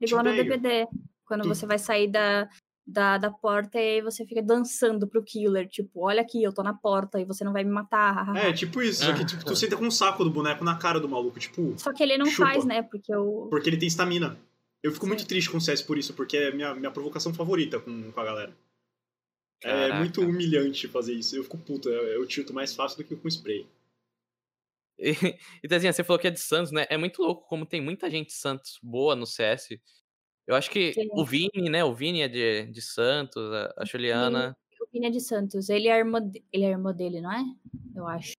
Igual 0.01 0.23
no 0.23 0.31
DBD. 0.33 0.87
Quando 1.25 1.43
Tu- 1.43 1.47
você 1.49 1.65
vai 1.65 1.77
sair 1.77 2.07
da, 2.07 2.49
da, 2.91 3.17
da 3.17 3.29
porta 3.29 3.79
e 3.79 3.95
aí 3.95 4.01
você 4.01 4.25
fica 4.25 4.41
dançando 4.41 5.07
pro 5.07 5.23
killer. 5.23 5.67
Tipo, 5.67 6.05
olha 6.05 6.21
aqui, 6.21 6.41
eu 6.43 6.51
tô 6.51 6.63
na 6.63 6.73
porta 6.73 7.19
e 7.19 7.25
você 7.25 7.43
não 7.43 7.53
vai 7.53 7.63
me 7.63 7.69
matar. 7.69 8.35
é, 8.35 8.51
tipo 8.51 8.81
isso. 8.81 9.05
Só 9.05 9.13
que 9.13 9.25
tipo, 9.25 9.45
tu 9.45 9.55
senta 9.55 9.77
com 9.77 9.85
um 9.85 9.91
saco 9.91 10.23
do 10.23 10.31
boneco 10.31 10.63
na 10.63 10.75
cara 10.75 10.99
do 10.99 11.07
maluco, 11.07 11.39
tipo, 11.39 11.75
Só 11.77 11.93
que 11.93 12.01
ele 12.01 12.17
não 12.17 12.25
Chupa. 12.25 12.49
faz, 12.49 12.65
né? 12.65 12.81
Porque 12.81 13.15
o. 13.15 13.47
porque 13.49 13.69
ele 13.69 13.77
tem 13.77 13.87
estamina. 13.87 14.37
Eu 14.81 14.91
fico 14.91 15.05
muito 15.05 15.21
Sim. 15.21 15.27
triste 15.27 15.49
com 15.49 15.57
o 15.57 15.61
CS 15.61 15.81
por 15.81 15.97
isso, 15.97 16.13
porque 16.13 16.37
é 16.37 16.51
minha, 16.51 16.73
minha 16.73 16.91
provocação 16.91 17.33
favorita 17.33 17.79
com, 17.79 18.11
com 18.11 18.19
a 18.19 18.23
galera. 18.23 18.55
É 19.61 19.67
Caraca. 19.67 19.99
muito 19.99 20.21
humilhante 20.21 20.87
fazer 20.87 21.13
isso. 21.13 21.35
Eu 21.35 21.43
fico 21.43 21.57
puto, 21.57 21.89
eu, 21.89 22.21
eu 22.21 22.25
tilto 22.25 22.53
mais 22.53 22.73
fácil 22.73 22.97
do 22.97 23.03
que 23.03 23.15
com 23.15 23.27
spray. 23.27 23.67
E, 24.97 25.11
e 25.63 25.67
Tezinha, 25.67 25.91
você 25.91 26.03
falou 26.03 26.19
que 26.19 26.27
é 26.27 26.31
de 26.31 26.39
Santos, 26.39 26.71
né? 26.71 26.87
É 26.89 26.97
muito 26.97 27.21
louco 27.21 27.45
como 27.47 27.65
tem 27.65 27.81
muita 27.81 28.09
gente 28.09 28.27
de 28.27 28.33
Santos 28.33 28.79
boa 28.81 29.15
no 29.17 29.25
CS. 29.25 29.69
Eu 30.49 30.55
acho 30.55 30.71
que 30.71 30.93
Sim. 30.93 31.07
o 31.11 31.23
Vini, 31.23 31.69
né? 31.69 31.83
O 31.85 31.93
Vini 31.93 32.21
é 32.23 32.27
de, 32.27 32.65
de 32.71 32.81
Santos, 32.81 33.43
a, 33.77 33.85
Juliana. 33.85 34.57
O 34.81 34.87
Vini 34.91 35.05
é 35.05 35.09
de 35.11 35.19
Santos. 35.21 35.69
Ele 35.69 35.87
é, 35.87 35.95
irmã, 35.99 36.19
de- 36.27 36.43
ele 36.51 36.63
é 36.63 36.67
a 36.69 36.71
irmã 36.71 36.91
dele, 36.91 37.21
não 37.21 37.31
é? 37.31 37.43
Eu 37.95 38.07
acho. 38.07 38.33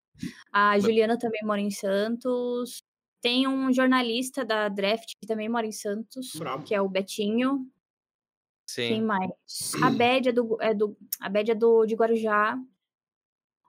A 0.53 0.77
Juliana 0.81 1.17
também 1.17 1.41
mora 1.45 1.61
em 1.61 1.71
Santos. 1.71 2.83
Tem 3.23 3.47
um 3.47 3.73
jornalista 3.73 4.45
da 4.45 4.69
Draft 4.69 5.13
que 5.21 5.27
também 5.27 5.49
mora 5.49 5.67
em 5.67 5.71
Santos, 5.73 6.33
Brabo. 6.35 6.65
que 6.65 6.75
é 6.75 6.81
o 6.81 6.89
Betinho. 6.89 7.65
Quem 8.75 8.97
Sim. 8.97 9.03
mais? 9.03 9.31
A 9.81 9.91
Bad 9.97 10.29
é 10.31 10.33
do, 10.33 10.57
é 10.61 10.75
do, 10.75 10.97
a 11.21 11.29
Bad 11.29 11.51
é 11.53 11.55
do 11.55 11.87
de 11.87 11.95
Guarujá. 11.95 12.59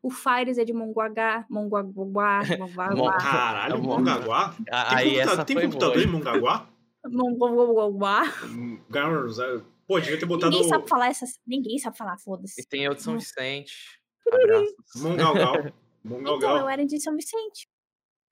O 0.01 0.09
Fires 0.09 0.57
é 0.57 0.65
de 0.65 0.73
Mongaguá. 0.73 1.45
Mongaguá. 1.47 2.41
Mo- 2.57 2.67
Mongaguá. 2.67 3.17
Caralho, 3.19 3.75
É. 3.75 3.77
Mongaguá? 3.77 4.55
Tem, 4.55 4.65
Aí 4.73 5.45
tem 5.45 5.61
computador 5.61 5.93
boa. 5.93 6.03
em 6.03 6.07
Mongaguá? 6.07 6.67
Hum, 7.03 8.79
Garros, 8.89 9.39
é- 9.39 9.61
Pô, 9.87 9.99
devia 9.99 10.17
ter 10.19 10.25
botado 10.25 10.51
Ninguém 10.51 10.69
sabe 10.69 10.87
falar 10.87 11.07
essas. 11.07 11.37
Ninguém 11.45 11.77
sabe 11.77 11.97
falar, 11.97 12.17
foda-se. 12.17 12.61
E 12.61 12.65
tem 12.65 12.83
eu 12.85 12.93
de 12.93 13.01
São 13.01 13.17
Vicente. 13.17 13.99
Abraços. 14.31 14.75
Mongalgal. 15.01 15.55
Então, 16.03 16.57
eu 16.57 16.67
era 16.67 16.83
de 16.83 16.99
São 16.99 17.15
Vicente. 17.15 17.67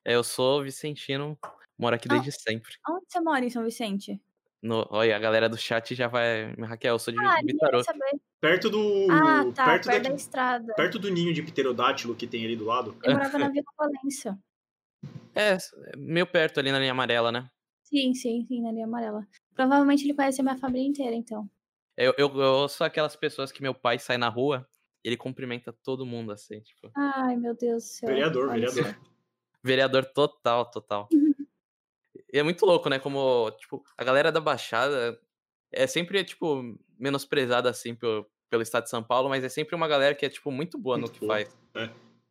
É, 0.04 0.16
eu 0.16 0.24
sou 0.24 0.64
vicentino, 0.64 1.38
moro 1.78 1.96
aqui 1.96 2.08
Ah. 2.10 2.14
desde 2.16 2.32
sempre. 2.32 2.72
Onde 2.90 3.06
você 3.08 3.20
mora 3.20 3.46
em 3.46 3.50
São 3.52 3.64
Vicente? 3.64 4.20
No, 4.60 4.88
olha, 4.90 5.16
a 5.16 5.20
galera 5.20 5.48
do 5.48 5.56
chat 5.56 5.94
já 5.94 6.08
vai 6.08 6.52
hackear. 6.56 6.96
Eu 6.96 7.00
sou 7.00 7.14
de 7.14 7.20
Ah, 7.20 7.36
saber. 7.84 8.20
Perto 8.42 8.72
do. 8.72 9.08
Ah, 9.12 9.44
tá. 9.54 9.66
perto, 9.66 9.86
Perto, 9.86 9.86
daqui- 9.86 10.10
da 10.10 10.16
estrada. 10.16 10.74
perto 10.74 10.98
do 10.98 11.12
ninho 11.12 11.32
de 11.32 11.44
pterodátilo 11.44 12.16
que 12.16 12.26
tem 12.26 12.44
ali 12.44 12.56
do 12.56 12.66
lado. 12.66 12.98
Eu 13.04 13.14
morava 13.32 13.38
na 13.38 13.50
Vila 13.50 13.66
Valência. 13.78 14.36
É, 15.36 15.58
meio 15.96 16.26
perto 16.26 16.60
ali 16.60 16.72
na 16.72 16.80
linha 16.80 16.92
amarela, 16.92 17.32
né? 17.32 17.48
Sim, 17.90 18.14
sim, 18.14 18.46
sim, 18.48 18.62
na 18.62 18.72
linha 18.72 18.86
amarela. 18.86 19.28
Provavelmente 19.56 20.04
ele 20.04 20.14
conhece 20.14 20.42
a 20.42 20.44
minha 20.44 20.58
família 20.58 20.88
inteira, 20.88 21.16
então. 21.16 21.50
Eu, 21.98 22.14
eu, 22.18 22.30
eu 22.40 22.70
sou 22.70 22.86
aquelas 22.86 23.16
pessoas 23.16 23.52
que 23.52 23.62
meu 23.62 23.74
pai 23.74 23.98
sai 23.98 24.18
na 24.18 24.30
rua 24.30 24.68
e 25.04 25.10
ele 25.10 25.18
cumprimenta 25.18 25.74
todo 25.84 26.06
mundo, 26.06 26.32
assim, 26.32 26.62
tipo. 26.62 26.92
Ai, 26.96 27.36
meu 27.36 27.56
Deus 27.56 27.84
do 27.84 27.88
céu. 27.88 28.10
Vereador, 28.10 28.52
vereador. 28.52 29.00
Vereador 29.64 30.06
total, 30.06 30.70
total. 30.70 31.10
E 32.32 32.38
é 32.38 32.44
muito 32.44 32.64
louco, 32.64 32.88
né? 32.90 33.00
Como, 33.00 33.50
tipo, 33.58 33.84
a 33.98 34.04
galera 34.04 34.32
da 34.32 34.40
Baixada 34.40 35.20
é 35.72 35.88
sempre, 35.88 36.24
tipo, 36.24 36.78
menosprezada, 37.00 37.72
assim, 37.72 37.96
pelo, 37.96 38.30
pelo 38.52 38.62
estado 38.62 38.84
de 38.84 38.92
São 38.92 39.02
Paulo, 39.04 39.30
mas 39.30 39.44
é 39.44 39.50
sempre 39.50 39.76
uma 39.76 39.88
galera 39.88 40.14
que 40.14 40.28
é, 40.28 40.30
tipo, 40.30 40.52
muito 40.52 40.78
boa 40.78 40.96
no 40.96 41.08
Muito 41.08 41.14
que 41.14 41.26
boa. 41.26 41.40
faz. 41.40 41.58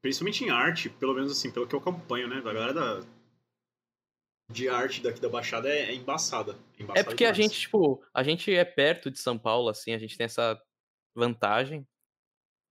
Principalmente 0.00 0.44
em 0.44 0.50
arte, 0.50 0.88
pelo 0.88 1.14
menos 1.14 1.32
assim, 1.32 1.50
pelo 1.50 1.66
que 1.66 1.74
eu 1.74 1.80
acompanho, 1.80 2.28
né? 2.28 2.36
A 2.36 2.52
galera 2.52 2.72
da... 2.72 3.00
de 4.50 4.68
arte 4.68 5.02
daqui 5.02 5.20
da 5.20 5.28
Baixada 5.28 5.68
é, 5.68 5.90
é 5.90 5.94
embaçada. 5.94 6.56
É 6.78 6.82
embaçada 6.82 7.04
porque 7.04 7.24
a 7.24 7.32
demais. 7.32 7.52
gente, 7.52 7.60
tipo, 7.60 8.02
a 8.12 8.22
gente 8.22 8.52
é 8.52 8.64
perto 8.64 9.10
de 9.10 9.18
São 9.18 9.38
Paulo, 9.38 9.68
assim, 9.68 9.92
a 9.92 9.98
gente 9.98 10.16
tem 10.16 10.24
essa 10.24 10.60
vantagem. 11.14 11.86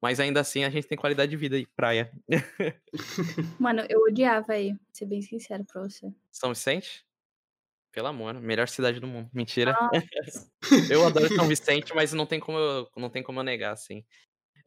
Mas 0.01 0.19
ainda 0.19 0.39
assim 0.39 0.63
a 0.63 0.69
gente 0.69 0.87
tem 0.87 0.97
qualidade 0.97 1.31
de 1.31 1.37
vida 1.37 1.57
e 1.57 1.65
praia. 1.65 2.11
Mano, 3.59 3.83
eu 3.89 4.01
odiava 4.01 4.53
aí, 4.53 4.75
ser 4.93 5.05
bem 5.05 5.21
sincero 5.21 5.65
pra 5.65 5.81
você. 5.81 6.13
São 6.31 6.53
Vicente? 6.53 7.03
Pelo 7.91 8.07
amor, 8.07 8.35
melhor 8.35 8.67
cidade 8.67 8.99
do 8.99 9.07
mundo. 9.07 9.27
Mentira. 9.33 9.73
Nossa. 9.73 10.51
Eu 10.93 11.03
adoro 11.05 11.33
São 11.33 11.47
Vicente, 11.47 11.95
mas 11.95 12.13
não 12.13 12.27
tem 12.27 12.39
como 12.39 12.59
eu, 12.59 12.87
não 12.95 13.09
tem 13.09 13.23
como 13.23 13.39
eu 13.39 13.43
negar, 13.43 13.73
assim. 13.73 14.05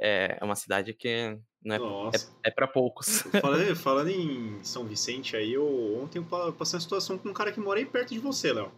É 0.00 0.38
é 0.40 0.44
uma 0.44 0.56
cidade 0.56 0.94
que 0.94 1.38
não 1.62 1.74
é, 2.10 2.16
é, 2.16 2.48
é 2.48 2.50
para 2.50 2.66
poucos. 2.66 3.22
Falando, 3.40 3.76
falando 3.76 4.08
em 4.08 4.62
São 4.64 4.84
Vicente 4.84 5.36
aí, 5.36 5.52
eu 5.52 6.00
ontem 6.02 6.18
eu 6.18 6.24
pa- 6.24 6.50
passei 6.52 6.76
uma 6.76 6.80
situação 6.80 7.18
com 7.18 7.28
um 7.28 7.34
cara 7.34 7.52
que 7.52 7.60
mora 7.60 7.78
aí 7.78 7.84
perto 7.86 8.14
de 8.14 8.18
você, 8.18 8.52
Léo. 8.52 8.72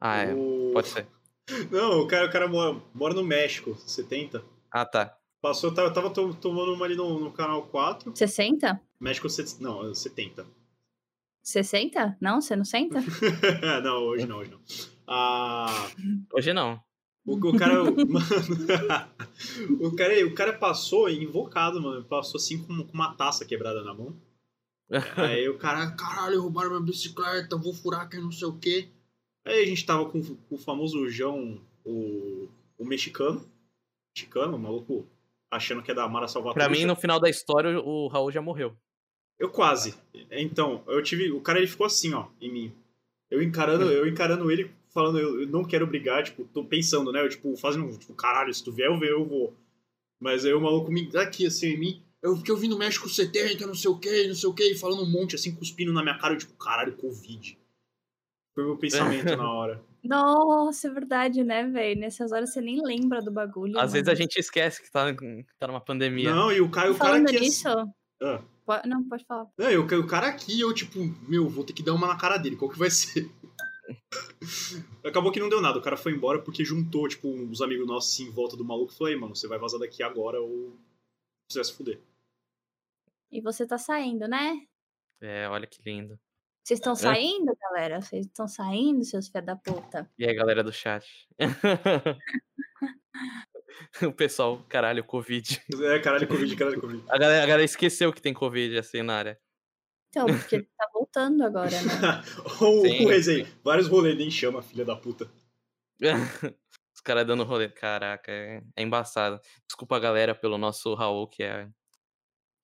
Ah, 0.00 0.16
é. 0.22 0.34
O- 0.34 0.70
Pode 0.72 0.88
ser. 0.88 1.06
Não, 1.70 2.00
o 2.00 2.06
cara, 2.08 2.26
o 2.26 2.32
cara 2.32 2.48
mora, 2.48 2.80
mora 2.94 3.12
no 3.12 3.22
México, 3.22 3.76
70. 3.86 4.42
Ah, 4.70 4.86
tá. 4.86 5.14
Passou, 5.42 5.68
eu 5.70 5.74
tava, 5.74 5.90
tava 5.92 6.08
to- 6.10 6.32
tomando 6.34 6.72
uma 6.72 6.86
ali 6.86 6.96
no, 6.96 7.20
no 7.20 7.30
canal 7.30 7.62
4. 7.66 8.16
60? 8.16 8.80
México, 8.98 9.28
não, 9.60 9.94
70. 9.94 10.46
60? 11.42 12.16
Não, 12.18 12.40
você 12.40 12.56
não 12.56 12.64
senta? 12.64 12.98
não, 13.84 14.04
hoje 14.04 14.26
não, 14.26 14.38
hoje 14.38 14.50
não. 14.50 14.60
Ah, 15.06 15.90
Hoje 16.32 16.54
não. 16.54 16.82
O, 17.26 17.34
o 17.34 17.56
cara. 17.56 17.84
Mano, 17.84 18.26
o 19.80 19.96
cara. 19.96 20.26
O 20.26 20.34
cara 20.34 20.52
passou 20.52 21.08
invocado, 21.08 21.80
mano. 21.80 22.04
Passou 22.04 22.38
assim 22.38 22.58
com, 22.58 22.84
com 22.84 22.92
uma 22.92 23.14
taça 23.14 23.44
quebrada 23.44 23.82
na 23.82 23.94
mão. 23.94 24.14
Aí 25.16 25.48
o 25.48 25.58
cara, 25.58 25.90
caralho, 25.92 26.42
roubaram 26.42 26.70
minha 26.70 26.82
bicicleta, 26.82 27.56
vou 27.56 27.72
furar 27.72 28.08
que 28.08 28.18
não 28.18 28.30
sei 28.30 28.48
o 28.48 28.58
quê. 28.58 28.88
Aí 29.44 29.62
a 29.62 29.66
gente 29.66 29.84
tava 29.84 30.08
com, 30.08 30.22
com 30.22 30.54
o 30.54 30.58
famoso 30.58 31.08
João, 31.08 31.60
o, 31.84 32.48
o 32.78 32.84
mexicano. 32.84 33.44
Mexicano, 34.16 34.56
o 34.56 34.58
maluco, 34.58 35.06
achando 35.50 35.82
que 35.82 35.90
é 35.90 35.94
da 35.94 36.08
Mara 36.08 36.28
Salvatore. 36.28 36.54
Pra 36.54 36.68
mim, 36.68 36.84
no 36.84 36.94
final 36.94 37.18
da 37.18 37.28
história, 37.28 37.80
o 37.80 38.06
Raul 38.08 38.30
já 38.30 38.40
morreu. 38.40 38.76
Eu 39.38 39.50
quase. 39.50 39.94
Então, 40.30 40.84
eu 40.86 41.02
tive. 41.02 41.30
O 41.32 41.40
cara 41.40 41.58
ele 41.58 41.66
ficou 41.66 41.86
assim, 41.86 42.14
ó, 42.14 42.28
em 42.40 42.52
mim. 42.52 42.72
Eu 43.30 43.42
encarando, 43.42 43.90
eu 43.90 44.06
encarando 44.06 44.50
ele, 44.50 44.70
falando, 44.94 45.18
eu, 45.18 45.42
eu 45.42 45.48
não 45.48 45.64
quero 45.64 45.86
brigar, 45.86 46.22
tipo, 46.22 46.44
tô 46.44 46.64
pensando, 46.64 47.10
né? 47.10 47.20
Eu, 47.20 47.28
tipo, 47.28 47.54
fazendo, 47.56 47.90
tipo, 47.98 48.14
caralho, 48.14 48.54
se 48.54 48.62
tu 48.62 48.72
vier, 48.72 48.88
eu, 48.88 48.98
ver, 48.98 49.10
eu 49.10 49.26
vou. 49.26 49.52
Mas 50.20 50.44
aí 50.44 50.54
o 50.54 50.60
maluco 50.60 50.90
me 50.90 51.10
dá 51.10 51.22
aqui, 51.22 51.46
assim, 51.46 51.66
em 51.66 51.78
mim. 51.78 52.02
Eu 52.22 52.40
que 52.40 52.50
eu 52.50 52.56
vim 52.56 52.68
no 52.68 52.78
México 52.78 53.08
70, 53.08 53.66
não 53.66 53.74
sei 53.74 53.90
o 53.90 53.98
que, 53.98 54.28
não 54.28 54.34
sei 54.34 54.48
o 54.48 54.54
que, 54.54 54.74
falando 54.76 55.02
um 55.02 55.10
monte, 55.10 55.34
assim, 55.34 55.54
cuspindo 55.54 55.92
na 55.92 56.02
minha 56.02 56.16
cara, 56.16 56.32
eu, 56.32 56.38
tipo, 56.38 56.54
caralho, 56.54 56.96
Covid. 56.96 57.58
Foi 58.54 58.64
o 58.64 58.68
meu 58.68 58.78
pensamento 58.78 59.24
na 59.36 59.52
hora. 59.52 59.84
Nossa, 60.02 60.86
é 60.86 60.90
verdade, 60.90 61.42
né, 61.42 61.66
velho? 61.66 62.00
Nessas 62.00 62.30
horas 62.30 62.52
você 62.52 62.60
nem 62.60 62.80
lembra 62.80 63.20
do 63.20 63.32
bagulho. 63.32 63.78
Às 63.78 63.92
vezes 63.92 64.06
a 64.06 64.12
mano. 64.12 64.22
gente 64.22 64.38
esquece 64.38 64.80
que 64.80 64.90
tá, 64.90 65.12
que 65.12 65.44
tá 65.58 65.66
numa 65.66 65.80
pandemia. 65.80 66.32
Não, 66.32 66.52
e 66.52 66.60
o 66.60 66.70
cara, 66.70 66.92
o 66.92 66.96
cara 66.96 67.18
nisso. 67.18 67.68
Ah. 68.22 68.40
Não, 68.86 69.02
pode 69.08 69.24
falar. 69.24 69.46
Não, 69.58 69.70
eu, 69.70 69.82
o 69.82 70.06
cara 70.06 70.28
aqui, 70.28 70.60
eu, 70.60 70.72
tipo, 70.72 70.98
meu, 71.28 71.48
vou 71.48 71.64
ter 71.64 71.72
que 71.72 71.82
dar 71.82 71.94
uma 71.94 72.06
na 72.06 72.16
cara 72.16 72.38
dele, 72.38 72.56
qual 72.56 72.70
que 72.70 72.78
vai 72.78 72.90
ser? 72.90 73.30
Acabou 75.04 75.32
que 75.32 75.40
não 75.40 75.48
deu 75.48 75.60
nada, 75.60 75.78
o 75.78 75.82
cara 75.82 75.96
foi 75.96 76.12
embora 76.12 76.40
porque 76.40 76.64
juntou, 76.64 77.08
tipo, 77.08 77.28
uns 77.28 77.60
amigos 77.60 77.86
nossos 77.86 78.14
assim, 78.14 78.24
em 78.24 78.30
volta 78.30 78.56
do 78.56 78.64
maluco 78.64 78.92
e 78.92 78.96
falou, 78.96 79.12
aí, 79.12 79.18
mano, 79.18 79.34
você 79.34 79.48
vai 79.48 79.58
vazar 79.58 79.80
daqui 79.80 80.02
agora 80.02 80.40
ou 80.40 80.76
você 81.48 81.58
vai 81.58 81.64
se 81.64 81.72
fuder. 81.72 82.00
E 83.30 83.40
você 83.40 83.66
tá 83.66 83.78
saindo, 83.78 84.28
né? 84.28 84.66
É, 85.20 85.48
olha 85.48 85.66
que 85.66 85.80
lindo. 85.84 86.18
Vocês 86.64 86.78
estão 86.78 86.94
saindo, 86.94 87.54
galera? 87.60 88.00
Vocês 88.00 88.24
estão 88.24 88.48
saindo, 88.48 89.04
seus 89.04 89.28
filhos 89.28 89.44
da 89.44 89.54
puta? 89.54 90.10
E 90.18 90.24
aí, 90.24 90.34
galera 90.34 90.64
do 90.64 90.72
chat? 90.72 91.28
o 94.02 94.12
pessoal, 94.12 94.64
caralho, 94.66 95.04
Covid. 95.04 95.62
É, 95.82 95.98
caralho, 95.98 96.26
Covid, 96.26 96.56
caralho, 96.56 96.80
Covid. 96.80 97.04
A 97.10 97.18
galera, 97.18 97.44
a 97.44 97.46
galera 97.46 97.64
esqueceu 97.64 98.14
que 98.14 98.22
tem 98.22 98.32
Covid, 98.32 98.78
assim, 98.78 99.02
na 99.02 99.14
área. 99.14 99.38
Então, 100.16 100.26
porque 100.26 100.54
ele 100.54 100.68
tá 100.78 100.88
voltando 100.94 101.42
agora, 101.42 101.70
né? 101.70 102.22
Ou 102.60 102.82
o 102.82 103.08
Rezei, 103.08 103.48
vários 103.64 103.88
rolês, 103.88 104.16
nem 104.16 104.30
chama, 104.30 104.62
filha 104.62 104.84
da 104.84 104.94
puta. 104.94 105.28
Os 106.94 107.00
caras 107.00 107.26
dando 107.26 107.42
rolê. 107.42 107.68
Caraca, 107.68 108.30
é, 108.30 108.62
é 108.76 108.82
embaçado. 108.82 109.40
Desculpa 109.66 109.96
a 109.96 110.00
galera 110.00 110.32
pelo 110.32 110.56
nosso 110.56 110.94
Raul, 110.94 111.26
que 111.26 111.42
é, 111.42 111.68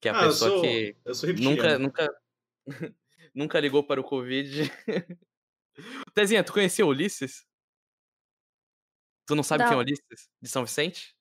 que 0.01 0.09
é 0.09 0.13
a 0.13 0.21
Ah, 0.21 0.23
eu 0.23 0.29
pessoa 0.29 0.51
sou, 0.51 0.63
que 0.63 0.97
eu 1.05 1.15
sou 1.15 1.35
nunca, 1.35 1.77
nunca, 1.77 2.21
nunca 3.35 3.59
ligou 3.59 3.83
para 3.83 4.01
o 4.01 4.05
Covid. 4.05 4.71
Tezinha, 6.15 6.45
tu 6.45 6.53
conhecia 6.53 6.87
o 6.87 6.91
Ulisses? 6.91 7.45
Tu 9.27 9.35
não 9.35 9.43
sabe 9.43 9.65
quem 9.65 9.73
é 9.73 9.77
o 9.77 9.81
Ulisses? 9.81 10.31
De 10.41 10.49
São 10.49 10.65
Vicente? 10.65 11.17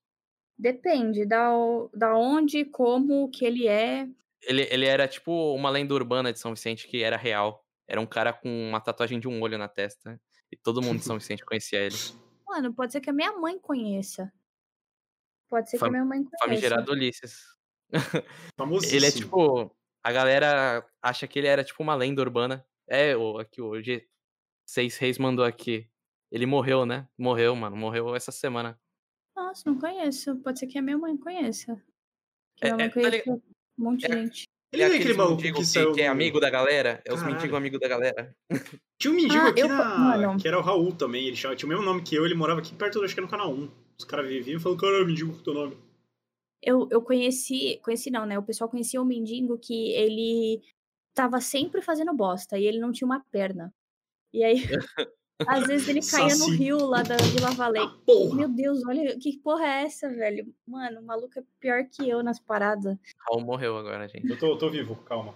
Depende 0.56 1.26
da, 1.26 1.50
da 1.92 2.16
onde, 2.16 2.66
como, 2.66 3.32
que 3.32 3.46
ele 3.46 3.68
é. 3.68 4.08
Ele, 4.44 4.68
ele 4.70 4.86
era 4.86 5.08
tipo 5.08 5.54
uma 5.54 5.70
lenda 5.70 5.94
urbana 5.94 6.32
de 6.32 6.40
São 6.40 6.54
Vicente 6.54 6.88
que 6.88 7.04
era 7.04 7.18
real. 7.18 7.66
Era 7.88 8.00
um 8.00 8.06
cara 8.06 8.32
com 8.32 8.50
uma 8.70 8.80
tatuagem 8.80 9.20
de 9.20 9.28
um 9.28 9.42
olho 9.42 9.58
na 9.58 9.68
testa. 9.68 10.20
E 10.52 10.56
todo 10.56 10.82
mundo 10.82 11.00
de 11.00 11.06
São 11.06 11.18
Vicente 11.18 11.46
conhecia 11.46 11.80
ele. 11.80 11.96
Mano, 12.48 12.74
pode 12.74 12.92
ser 12.92 13.02
que 13.02 13.10
a 13.10 13.14
minha 13.14 13.32
mãe 13.34 13.60
conheça. 13.60 14.32
Pode 15.48 15.70
ser 15.70 15.78
Fam 15.78 15.88
que 15.88 15.90
a 15.90 15.92
minha 15.92 16.06
mãe 16.06 16.24
conheça. 16.24 16.46
Famigerado 16.46 16.92
Ulisses. 16.92 17.44
ele 18.92 19.06
é 19.06 19.12
tipo. 19.12 19.76
A 20.04 20.12
galera 20.12 20.88
acha 21.02 21.28
que 21.28 21.38
ele 21.40 21.48
era 21.48 21.64
tipo 21.64 21.84
uma 21.84 21.96
lenda 21.96 22.22
urbana. 22.22 22.66
É, 22.88 23.16
o, 23.16 23.38
aqui 23.38 23.62
G. 23.84 24.08
Seis 24.66 24.98
Reis 24.98 25.18
mandou 25.18 25.44
aqui. 25.44 25.90
Ele 26.32 26.46
morreu, 26.46 26.86
né? 26.86 27.08
Morreu, 27.18 27.56
mano. 27.56 27.76
Morreu 27.76 28.16
essa 28.16 28.32
semana. 28.32 28.80
Nossa, 29.36 29.64
não 29.66 29.80
conheço. 29.80 30.36
Pode 30.38 30.60
ser 30.60 30.68
que 30.68 30.78
a 30.78 30.82
minha 30.82 30.98
mãe 30.98 31.18
conheça. 31.18 31.76
Que 32.56 32.68
é, 32.68 32.74
minha 32.74 32.78
mãe 32.78 32.86
é, 32.86 32.90
conhece 32.90 33.24
tá 33.24 33.38
um 33.80 33.84
monte 33.84 34.02
de 34.02 34.12
é, 34.12 34.16
gente. 34.18 34.44
Ele 34.72 34.84
é, 34.84 34.86
é 34.86 34.96
aquele 34.96 35.14
maluco 35.14 35.42
que, 35.42 35.66
saiu... 35.66 35.94
que 35.94 36.02
é 36.02 36.08
amigo 36.08 36.40
da 36.40 36.50
galera. 36.50 37.02
É 37.06 37.14
os 37.14 37.24
mendigos 37.24 37.58
amigos 37.58 37.80
da 37.80 37.88
galera. 37.88 38.36
Tinha 39.00 39.12
um 39.12 39.16
mendigo 39.16 39.46
ah, 39.46 39.50
aqui 39.50 39.62
eu... 39.62 39.68
na... 39.68 40.38
que 40.38 40.48
era 40.48 40.60
o 40.60 40.62
Raul 40.62 40.94
também. 40.94 41.28
Ele 41.28 41.36
tinha 41.36 41.56
o 41.64 41.68
mesmo 41.68 41.84
nome 41.84 42.04
que 42.04 42.16
eu. 42.16 42.26
Ele 42.26 42.36
morava 42.36 42.60
aqui 42.60 42.76
perto, 42.76 43.04
acho 43.04 43.14
que 43.14 43.20
era 43.20 43.26
no 43.26 43.32
canal 43.32 43.52
1. 43.52 43.72
Os 43.98 44.06
caras 44.06 44.28
viviam 44.28 44.58
e 44.58 44.62
falaram, 44.62 44.80
cara, 44.80 45.06
mendigo 45.06 45.34
com 45.36 45.44
teu 45.44 45.54
nome. 45.54 45.78
Eu, 46.62 46.88
eu 46.92 47.02
conheci... 47.02 47.80
Conheci 47.84 48.12
não, 48.12 48.26
né? 48.26 48.38
O 48.38 48.44
pessoal 48.44 48.70
conhecia 48.70 49.02
o 49.02 49.06
mendigo 49.06 49.58
que 49.58 49.92
ele 49.94 50.62
tava 51.16 51.42
sempre 51.42 51.82
fazendo 51.82 52.14
bosta. 52.14 52.58
E 52.60 52.66
ele 52.66 52.80
não 52.80 52.92
tinha 52.92 53.08
uma 53.08 53.24
perna. 53.32 53.74
E 54.34 54.44
aí... 54.44 54.62
Às 55.48 55.68
vezes 55.68 55.88
ele 55.88 56.02
caía 56.02 56.36
Saci. 56.36 56.52
no 56.52 56.58
rio 56.58 56.86
lá 56.86 57.02
da 57.02 57.16
Vila 57.18 57.52
Valente. 57.52 57.94
Ah, 58.10 58.36
Meu 58.36 58.50
Deus, 58.50 58.82
olha 58.86 59.18
que 59.18 59.38
porra 59.38 59.66
é 59.66 59.84
essa, 59.84 60.10
velho? 60.10 60.54
Mano, 60.68 61.00
o 61.00 61.04
maluco 61.04 61.40
é 61.40 61.44
pior 61.60 61.86
que 61.86 62.10
eu 62.10 62.22
nas 62.22 62.40
paradas. 62.40 62.98
Raul 63.20 63.42
morreu 63.42 63.78
agora, 63.78 64.08
gente. 64.08 64.30
Eu 64.30 64.38
tô, 64.38 64.58
tô 64.58 64.70
vivo, 64.70 64.96
calma. 65.04 65.34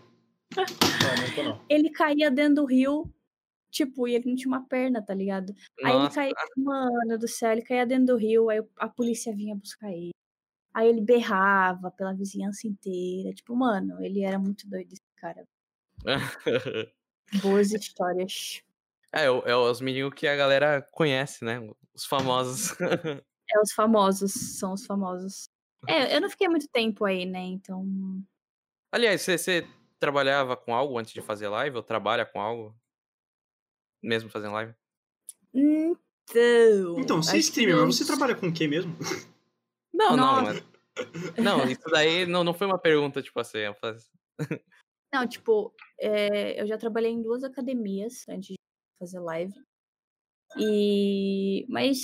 não, 0.55 0.63
não 0.65 1.35
tô, 1.35 1.43
não. 1.43 1.61
Ele 1.69 1.89
caía 1.89 2.29
dentro 2.29 2.55
do 2.55 2.65
rio, 2.65 3.09
tipo, 3.71 4.07
e 4.07 4.15
ele 4.15 4.29
não 4.29 4.35
tinha 4.35 4.49
uma 4.49 4.67
perna, 4.67 5.01
tá 5.01 5.13
ligado? 5.13 5.53
Nossa. 5.81 6.21
Aí 6.21 6.27
ele 6.27 6.33
caía, 6.35 6.49
mano 6.57 7.17
do 7.17 7.27
céu, 7.27 7.51
ele 7.53 7.61
caía 7.61 7.85
dentro 7.85 8.07
do 8.07 8.17
rio, 8.17 8.49
aí 8.49 8.61
a 8.77 8.89
polícia 8.89 9.33
vinha 9.33 9.55
buscar 9.55 9.89
ele. 9.89 10.11
Aí 10.73 10.89
ele 10.89 11.01
berrava 11.01 11.91
pela 11.91 12.13
vizinhança 12.13 12.67
inteira. 12.67 13.31
Tipo, 13.33 13.55
mano, 13.55 14.03
ele 14.03 14.21
era 14.21 14.39
muito 14.39 14.67
doido 14.67 14.91
esse 14.91 15.01
cara. 15.15 15.47
Boas 17.41 17.71
histórias. 17.71 18.63
É, 19.13 19.25
é 19.25 19.55
os 19.55 19.79
meninos 19.79 20.13
que 20.15 20.27
a 20.27 20.35
galera 20.35 20.81
conhece, 20.91 21.45
né? 21.45 21.59
Os 21.93 22.03
famosos. 22.05 22.71
é, 23.47 23.59
os 23.61 23.71
famosos, 23.71 24.31
são 24.31 24.73
os 24.73 24.85
famosos. 24.85 25.47
É, 25.87 26.15
eu 26.15 26.21
não 26.21 26.29
fiquei 26.29 26.49
muito 26.49 26.67
tempo 26.67 27.05
aí, 27.05 27.23
né? 27.25 27.41
Então. 27.41 27.85
Aliás, 28.91 29.21
você, 29.21 29.37
você 29.37 29.67
trabalhava 29.99 30.57
com 30.57 30.73
algo 30.73 30.97
antes 30.97 31.13
de 31.13 31.21
fazer 31.21 31.47
live? 31.47 31.77
Ou 31.77 31.83
trabalha 31.83 32.25
com 32.25 32.41
algo? 32.41 32.75
Mesmo 34.01 34.29
fazendo 34.31 34.53
live? 34.53 34.73
Então. 35.53 36.99
Então, 36.99 37.21
você 37.21 37.35
é 37.35 37.39
streamer, 37.39 37.77
mas 37.85 37.97
você 37.97 38.05
trabalha 38.05 38.33
com 38.33 38.47
o 38.47 38.53
quê 38.53 38.67
mesmo? 38.67 38.95
Não, 39.93 40.17
Nossa. 40.17 40.41
não. 40.41 40.53
Mas... 40.53 40.63
Não, 41.37 41.69
isso 41.69 41.89
daí 41.91 42.25
não, 42.25 42.43
não 42.43 42.53
foi 42.53 42.65
uma 42.65 42.79
pergunta, 42.79 43.21
tipo 43.21 43.39
assim. 43.39 43.59
Eu 43.59 43.75
faz... 43.75 44.09
Não, 45.13 45.27
tipo, 45.27 45.71
é, 45.99 46.59
eu 46.59 46.65
já 46.65 46.77
trabalhei 46.77 47.11
em 47.11 47.21
duas 47.21 47.43
academias 47.43 48.27
antes 48.27 48.55
de 48.55 48.62
fazer 49.03 49.19
live. 49.19 49.53
E 50.57 51.65
mas 51.67 51.99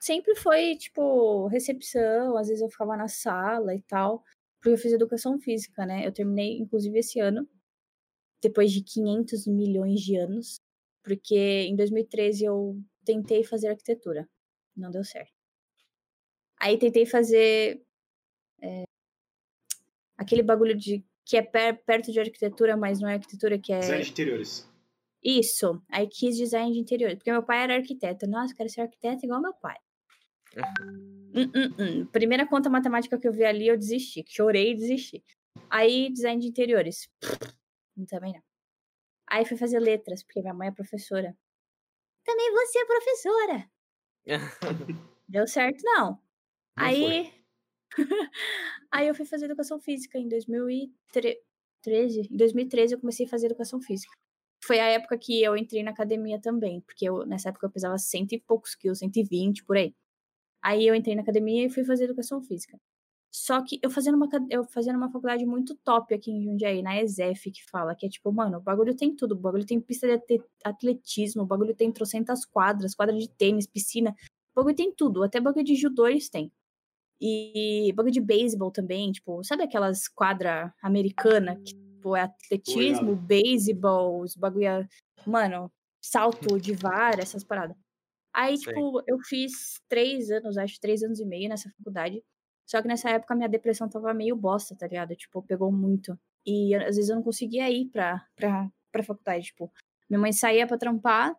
sempre 0.00 0.34
foi 0.36 0.76
tipo 0.76 1.46
recepção, 1.48 2.36
às 2.36 2.48
vezes 2.48 2.62
eu 2.62 2.70
ficava 2.70 2.96
na 2.96 3.08
sala 3.08 3.74
e 3.74 3.82
tal, 3.82 4.22
porque 4.56 4.74
eu 4.74 4.78
fiz 4.78 4.92
educação 4.92 5.38
física, 5.38 5.84
né? 5.86 6.06
Eu 6.06 6.12
terminei 6.12 6.58
inclusive 6.58 6.98
esse 6.98 7.20
ano, 7.20 7.48
depois 8.42 8.72
de 8.72 8.82
500 8.82 9.46
milhões 9.46 10.00
de 10.00 10.16
anos, 10.16 10.60
porque 11.02 11.36
em 11.68 11.76
2013 11.76 12.44
eu 12.44 12.80
tentei 13.04 13.44
fazer 13.44 13.68
arquitetura, 13.68 14.28
não 14.76 14.90
deu 14.90 15.04
certo. 15.04 15.32
Aí 16.60 16.78
tentei 16.78 17.06
fazer 17.06 17.82
é, 18.62 18.84
aquele 20.16 20.42
bagulho 20.42 20.76
de 20.76 21.04
que 21.24 21.36
é 21.36 21.42
per, 21.42 21.84
perto 21.84 22.10
de 22.10 22.18
arquitetura, 22.18 22.76
mas 22.76 23.00
não 23.00 23.08
é 23.08 23.14
arquitetura 23.14 23.58
que 23.58 23.72
é 23.72 23.80
design 23.80 24.02
de 24.02 24.10
interiores. 24.10 24.68
Isso. 25.22 25.82
Aí 25.90 26.06
quis 26.06 26.36
design 26.36 26.72
de 26.72 26.78
interior. 26.78 27.14
Porque 27.16 27.30
meu 27.30 27.42
pai 27.42 27.62
era 27.62 27.76
arquiteto. 27.76 28.26
Nossa, 28.26 28.54
quero 28.54 28.68
ser 28.68 28.82
arquiteto 28.82 29.24
igual 29.24 29.40
meu 29.40 29.54
pai. 29.54 29.76
Hum, 31.34 31.50
hum, 31.54 31.74
hum. 31.78 32.06
Primeira 32.06 32.46
conta 32.46 32.70
matemática 32.70 33.18
que 33.18 33.28
eu 33.28 33.32
vi 33.32 33.44
ali, 33.44 33.66
eu 33.66 33.76
desisti. 33.76 34.24
Chorei 34.26 34.72
e 34.72 34.76
desisti. 34.76 35.24
Aí, 35.68 36.10
design 36.12 36.40
de 36.40 36.48
interiores. 36.48 37.08
Também 38.08 38.32
não. 38.32 38.42
Aí 39.30 39.44
fui 39.44 39.56
fazer 39.56 39.80
letras, 39.80 40.22
porque 40.22 40.40
minha 40.40 40.54
mãe 40.54 40.68
é 40.68 40.72
professora. 40.72 41.36
Também 42.24 42.52
você 42.52 42.78
é 42.78 42.86
professora. 42.86 43.70
Deu 45.28 45.46
certo, 45.46 45.82
não. 45.82 46.12
não 46.12 46.20
aí. 46.76 47.32
aí 48.90 49.08
eu 49.08 49.14
fui 49.14 49.26
fazer 49.26 49.46
educação 49.46 49.78
física 49.80 50.18
em 50.18 50.28
2013. 50.28 52.28
Em 52.30 52.36
2013 52.36 52.94
eu 52.94 53.00
comecei 53.00 53.26
a 53.26 53.28
fazer 53.28 53.46
educação 53.46 53.80
física 53.80 54.16
foi 54.62 54.80
a 54.80 54.86
época 54.86 55.18
que 55.18 55.42
eu 55.42 55.56
entrei 55.56 55.82
na 55.82 55.90
academia 55.92 56.40
também, 56.40 56.80
porque 56.80 57.08
eu, 57.08 57.24
nessa 57.26 57.50
época 57.50 57.66
eu 57.66 57.70
pesava 57.70 57.98
cento 57.98 58.32
e 58.32 58.40
poucos 58.40 58.74
quilos, 58.74 58.98
120 58.98 59.64
por 59.64 59.76
aí. 59.76 59.94
Aí 60.62 60.86
eu 60.86 60.94
entrei 60.94 61.14
na 61.14 61.22
academia 61.22 61.66
e 61.66 61.70
fui 61.70 61.84
fazer 61.84 62.04
educação 62.04 62.42
física. 62.42 62.78
Só 63.30 63.62
que 63.62 63.78
eu 63.82 63.90
fazia 63.90 64.10
numa, 64.10 64.28
eu 64.50 64.64
fazia 64.64 64.92
numa 64.92 65.10
faculdade 65.10 65.44
muito 65.46 65.76
top 65.76 66.14
aqui 66.14 66.30
em 66.30 66.44
Jundiaí, 66.44 66.82
na 66.82 67.00
ESEF, 67.00 67.50
que 67.50 67.62
fala, 67.70 67.94
que 67.94 68.06
é 68.06 68.08
tipo, 68.08 68.32
mano, 68.32 68.58
o 68.58 68.60
bagulho 68.60 68.96
tem 68.96 69.14
tudo. 69.14 69.32
O 69.32 69.38
bagulho 69.38 69.66
tem 69.66 69.80
pista 69.80 70.06
de 70.06 70.42
atletismo, 70.64 71.42
o 71.42 71.46
bagulho 71.46 71.74
tem 71.74 71.92
trocentas 71.92 72.44
quadras, 72.44 72.94
quadra 72.94 73.16
de 73.16 73.28
tênis, 73.28 73.66
piscina. 73.66 74.14
O 74.54 74.60
bagulho 74.60 74.76
tem 74.76 74.92
tudo, 74.92 75.22
até 75.22 75.40
bagulho 75.40 75.64
de 75.64 75.76
judô 75.76 76.06
eles 76.08 76.28
têm. 76.28 76.50
E 77.20 77.92
bagulho 77.94 78.12
de 78.12 78.20
beisebol 78.20 78.70
também, 78.70 79.12
tipo, 79.12 79.42
sabe 79.44 79.62
aquelas 79.64 80.08
quadra 80.08 80.72
americana 80.82 81.56
que 81.56 81.74
Tipo, 81.98 82.14
é 82.14 82.22
atletismo, 82.22 83.16
beisebol, 83.16 84.20
os 84.20 84.36
bagulho. 84.36 84.88
Mano, 85.26 85.70
salto 86.00 86.58
de 86.62 86.72
vara, 86.74 87.22
essas 87.22 87.42
paradas. 87.42 87.76
Aí, 88.32 88.56
Sim. 88.56 88.66
tipo, 88.66 89.02
eu 89.06 89.18
fiz 89.20 89.80
três 89.88 90.30
anos, 90.30 90.56
acho 90.56 90.80
três 90.80 91.02
anos 91.02 91.18
e 91.18 91.24
meio 91.24 91.48
nessa 91.48 91.68
faculdade. 91.70 92.22
Só 92.64 92.80
que 92.80 92.88
nessa 92.88 93.10
época 93.10 93.34
minha 93.34 93.48
depressão 93.48 93.88
tava 93.88 94.14
meio 94.14 94.36
bosta, 94.36 94.76
tá 94.76 94.86
ligado? 94.86 95.16
Tipo, 95.16 95.42
pegou 95.42 95.72
muito. 95.72 96.18
E 96.46 96.74
às 96.74 96.96
vezes 96.96 97.08
eu 97.08 97.16
não 97.16 97.22
conseguia 97.22 97.68
ir 97.70 97.86
pra, 97.86 98.24
pra, 98.36 98.70
pra 98.92 99.02
faculdade. 99.02 99.46
Tipo, 99.46 99.72
minha 100.08 100.20
mãe 100.20 100.32
saía 100.32 100.66
pra 100.66 100.78
trampar, 100.78 101.34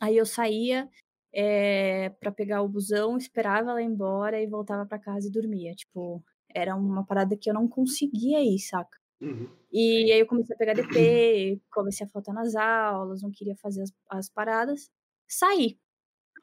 aí 0.00 0.16
eu 0.16 0.26
saía 0.26 0.88
é, 1.32 2.10
pra 2.20 2.30
pegar 2.30 2.62
o 2.62 2.68
busão, 2.68 3.16
esperava 3.16 3.70
ela 3.70 3.82
ir 3.82 3.86
embora 3.86 4.40
e 4.40 4.46
voltava 4.46 4.86
pra 4.86 4.98
casa 4.98 5.26
e 5.26 5.32
dormia. 5.32 5.74
Tipo, 5.74 6.22
era 6.54 6.76
uma 6.76 7.04
parada 7.04 7.36
que 7.36 7.50
eu 7.50 7.54
não 7.54 7.66
conseguia 7.66 8.40
ir, 8.40 8.58
saca? 8.60 8.98
Uhum. 9.20 9.48
E 9.72 10.12
aí 10.12 10.20
eu 10.20 10.26
comecei 10.26 10.54
a 10.54 10.58
pegar 10.58 10.74
DP, 10.74 11.60
comecei 11.70 12.06
a 12.06 12.10
faltar 12.10 12.34
nas 12.34 12.54
aulas, 12.54 13.22
não 13.22 13.30
queria 13.30 13.56
fazer 13.56 13.82
as, 13.82 13.92
as 14.08 14.28
paradas. 14.28 14.90
Saí. 15.28 15.78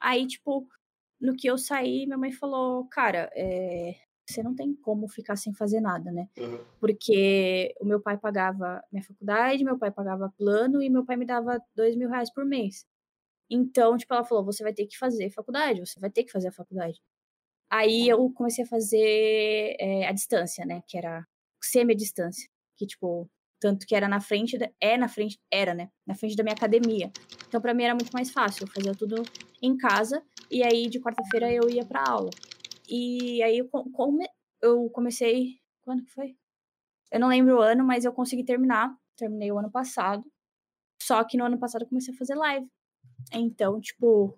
Aí, 0.00 0.26
tipo, 0.26 0.68
no 1.20 1.34
que 1.36 1.48
eu 1.48 1.56
saí, 1.56 2.06
minha 2.06 2.18
mãe 2.18 2.32
falou, 2.32 2.86
cara, 2.88 3.30
é, 3.34 3.94
você 4.26 4.42
não 4.42 4.54
tem 4.54 4.74
como 4.74 5.08
ficar 5.08 5.36
sem 5.36 5.54
fazer 5.54 5.80
nada, 5.80 6.10
né? 6.10 6.28
Uhum. 6.38 6.64
Porque 6.80 7.74
o 7.80 7.84
meu 7.84 8.00
pai 8.00 8.18
pagava 8.18 8.82
minha 8.90 9.04
faculdade, 9.04 9.64
meu 9.64 9.78
pai 9.78 9.90
pagava 9.90 10.32
plano 10.36 10.82
e 10.82 10.90
meu 10.90 11.04
pai 11.04 11.16
me 11.16 11.26
dava 11.26 11.60
dois 11.74 11.96
mil 11.96 12.08
reais 12.08 12.32
por 12.32 12.44
mês. 12.44 12.86
Então, 13.50 13.96
tipo, 13.96 14.12
ela 14.14 14.24
falou, 14.24 14.44
você 14.44 14.62
vai 14.62 14.72
ter 14.72 14.86
que 14.86 14.98
fazer 14.98 15.30
faculdade, 15.30 15.80
você 15.80 16.00
vai 16.00 16.10
ter 16.10 16.24
que 16.24 16.32
fazer 16.32 16.48
a 16.48 16.52
faculdade. 16.52 17.00
Aí 17.70 18.08
eu 18.08 18.30
comecei 18.32 18.64
a 18.64 18.66
fazer 18.66 19.76
é, 19.80 20.06
a 20.06 20.12
distância, 20.12 20.64
né? 20.66 20.82
Que 20.88 20.98
era 20.98 21.26
semi-distância 21.62 22.51
que, 22.82 22.86
tipo, 22.86 23.30
tanto 23.60 23.86
que 23.86 23.94
era 23.94 24.08
na 24.08 24.20
frente, 24.20 24.58
da, 24.58 24.68
é 24.80 24.96
na 24.98 25.08
frente, 25.08 25.38
era, 25.50 25.72
né? 25.72 25.88
Na 26.04 26.16
frente 26.16 26.34
da 26.34 26.42
minha 26.42 26.54
academia. 26.54 27.12
Então, 27.46 27.60
para 27.60 27.72
mim 27.72 27.84
era 27.84 27.94
muito 27.94 28.10
mais 28.10 28.30
fácil. 28.30 28.64
Eu 28.64 28.72
fazia 28.72 28.92
tudo 28.92 29.22
em 29.62 29.76
casa 29.76 30.20
e 30.50 30.64
aí 30.64 30.88
de 30.88 31.00
quarta-feira 31.00 31.52
eu 31.52 31.70
ia 31.70 31.86
pra 31.86 32.02
aula. 32.04 32.30
E 32.88 33.40
aí 33.42 33.58
eu, 33.58 33.68
come, 33.68 34.26
eu 34.60 34.90
comecei. 34.90 35.60
Quando 35.82 36.04
que 36.04 36.10
foi? 36.10 36.36
Eu 37.12 37.20
não 37.20 37.28
lembro 37.28 37.56
o 37.56 37.60
ano, 37.60 37.84
mas 37.84 38.04
eu 38.04 38.12
consegui 38.12 38.44
terminar. 38.44 38.92
Terminei 39.16 39.52
o 39.52 39.58
ano 39.58 39.70
passado. 39.70 40.24
Só 41.00 41.22
que 41.24 41.36
no 41.36 41.44
ano 41.44 41.58
passado 41.58 41.82
eu 41.82 41.88
comecei 41.88 42.12
a 42.12 42.16
fazer 42.16 42.34
live. 42.34 42.66
Então, 43.32 43.80
tipo. 43.80 44.36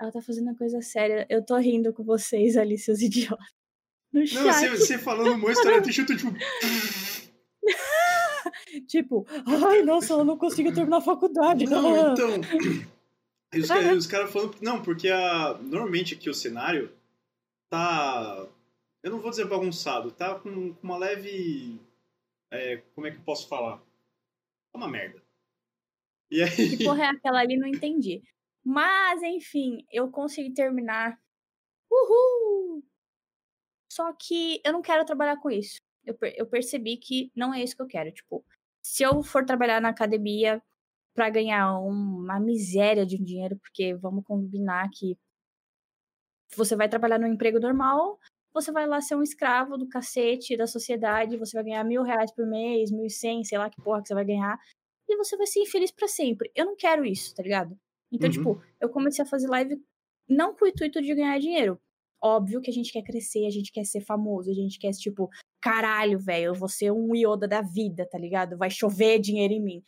Ela 0.00 0.12
tá 0.12 0.22
fazendo 0.22 0.48
uma 0.48 0.56
coisa 0.56 0.80
séria. 0.80 1.26
Eu 1.28 1.44
tô 1.44 1.56
rindo 1.56 1.92
com 1.92 2.04
vocês 2.04 2.56
ali, 2.56 2.78
seus 2.78 3.00
idiotas 3.00 3.63
no 4.14 4.26
chat. 4.26 4.42
Não, 4.42 4.52
você, 4.52 4.70
você 4.70 4.98
falando 4.98 5.32
uma 5.32 5.52
história 5.52 5.82
triste, 5.82 6.00
eu 6.00 6.06
tô 6.06 6.16
tipo. 6.16 6.32
tipo, 8.86 9.26
ai, 9.68 9.82
nossa, 9.82 10.12
eu 10.14 10.24
não 10.24 10.38
consigo 10.38 10.72
terminar 10.72 10.98
a 10.98 11.02
faculdade. 11.02 11.66
Não, 11.66 12.12
então. 12.12 12.28
E 13.52 13.58
os, 13.58 14.06
caras 14.06 14.32
falando. 14.32 14.56
Não, 14.62 14.80
porque 14.80 15.08
a, 15.08 15.58
normalmente 15.60 16.14
aqui 16.14 16.30
o 16.30 16.34
cenário 16.34 16.92
tá. 17.68 18.46
Eu 19.02 19.10
não 19.10 19.20
vou 19.20 19.30
dizer 19.30 19.46
bagunçado, 19.46 20.12
tá 20.12 20.34
com, 20.36 20.72
com 20.72 20.86
uma 20.86 20.96
leve. 20.96 21.78
é, 22.50 22.82
como 22.94 23.06
é 23.06 23.10
que 23.10 23.18
eu 23.18 23.22
posso 23.22 23.48
falar? 23.48 23.78
Tá 23.78 24.78
uma 24.78 24.88
merda. 24.88 25.22
E 26.30 26.42
aí. 26.42 26.76
Que 26.76 26.84
porra 26.84 27.04
é 27.04 27.08
aquela 27.08 27.40
ali? 27.40 27.56
Não 27.56 27.68
entendi. 27.68 28.22
Mas, 28.64 29.22
enfim, 29.22 29.84
eu 29.92 30.10
consegui 30.10 30.54
terminar. 30.54 31.18
Uhul! 31.90 32.43
Só 33.94 34.12
que 34.12 34.60
eu 34.64 34.72
não 34.72 34.82
quero 34.82 35.04
trabalhar 35.04 35.36
com 35.36 35.48
isso. 35.50 35.76
Eu, 36.04 36.16
eu 36.36 36.46
percebi 36.46 36.96
que 36.96 37.30
não 37.36 37.54
é 37.54 37.62
isso 37.62 37.76
que 37.76 37.82
eu 37.82 37.86
quero. 37.86 38.10
Tipo, 38.12 38.44
se 38.84 39.04
eu 39.04 39.22
for 39.22 39.44
trabalhar 39.46 39.80
na 39.80 39.90
academia 39.90 40.60
pra 41.14 41.30
ganhar 41.30 41.78
uma 41.78 42.40
miséria 42.40 43.06
de 43.06 43.16
um 43.16 43.24
dinheiro, 43.24 43.56
porque 43.56 43.94
vamos 43.94 44.24
combinar 44.24 44.88
que 44.92 45.16
você 46.56 46.76
vai 46.76 46.88
trabalhar 46.88 47.18
no 47.18 47.26
emprego 47.26 47.58
normal, 47.60 48.18
você 48.52 48.70
vai 48.72 48.86
lá 48.86 49.00
ser 49.00 49.14
um 49.16 49.22
escravo 49.22 49.76
do 49.76 49.88
cacete 49.88 50.56
da 50.56 50.66
sociedade, 50.66 51.36
você 51.36 51.56
vai 51.56 51.64
ganhar 51.64 51.84
mil 51.84 52.02
reais 52.02 52.32
por 52.32 52.46
mês, 52.46 52.90
mil 52.90 53.06
e 53.06 53.10
cem, 53.10 53.44
sei 53.44 53.58
lá 53.58 53.68
que 53.70 53.80
porra 53.80 54.02
que 54.02 54.08
você 54.08 54.14
vai 54.14 54.24
ganhar 54.24 54.58
e 55.08 55.16
você 55.16 55.36
vai 55.36 55.46
ser 55.46 55.60
infeliz 55.60 55.90
pra 55.92 56.08
sempre. 56.08 56.50
Eu 56.54 56.66
não 56.66 56.76
quero 56.76 57.04
isso, 57.04 57.34
tá 57.34 57.42
ligado? 57.42 57.78
Então, 58.12 58.28
Uhum. 58.28 58.32
tipo, 58.32 58.62
eu 58.80 58.88
comecei 58.88 59.24
a 59.24 59.28
fazer 59.28 59.48
live 59.48 59.80
não 60.28 60.54
com 60.54 60.64
o 60.64 60.68
intuito 60.68 61.00
de 61.02 61.14
ganhar 61.14 61.38
dinheiro. 61.38 61.80
Óbvio 62.24 62.62
que 62.62 62.70
a 62.70 62.72
gente 62.72 62.90
quer 62.90 63.02
crescer, 63.02 63.44
a 63.46 63.50
gente 63.50 63.70
quer 63.70 63.84
ser 63.84 64.00
famoso, 64.00 64.50
a 64.50 64.54
gente 64.54 64.78
quer, 64.78 64.90
tipo, 64.92 65.28
caralho, 65.60 66.18
velho, 66.18 66.46
eu 66.46 66.54
vou 66.54 66.70
ser 66.70 66.90
um 66.90 67.14
Yoda 67.14 67.46
da 67.46 67.60
vida, 67.60 68.08
tá 68.10 68.16
ligado? 68.16 68.56
Vai 68.56 68.70
chover 68.70 69.18
dinheiro 69.18 69.52
em 69.52 69.62
mim. 69.62 69.82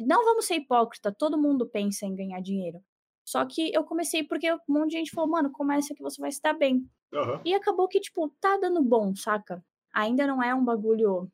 Não 0.00 0.24
vamos 0.24 0.46
ser 0.46 0.56
hipócrita, 0.56 1.14
todo 1.16 1.40
mundo 1.40 1.64
pensa 1.64 2.04
em 2.04 2.16
ganhar 2.16 2.40
dinheiro. 2.40 2.82
Só 3.24 3.44
que 3.46 3.72
eu 3.72 3.84
comecei 3.84 4.24
porque 4.24 4.52
um 4.52 4.58
monte 4.68 4.90
de 4.90 4.96
gente 4.98 5.12
falou, 5.12 5.30
mano, 5.30 5.52
começa 5.52 5.94
que 5.94 6.02
você 6.02 6.20
vai 6.20 6.32
se 6.32 6.42
dar 6.42 6.54
bem. 6.54 6.84
Aham. 7.14 7.40
E 7.44 7.54
acabou 7.54 7.86
que, 7.86 8.00
tipo, 8.00 8.28
tá 8.40 8.56
dando 8.56 8.82
bom, 8.82 9.14
saca? 9.14 9.64
Ainda 9.94 10.26
não 10.26 10.42
é 10.42 10.52
um 10.52 10.64
bagulho 10.64 11.30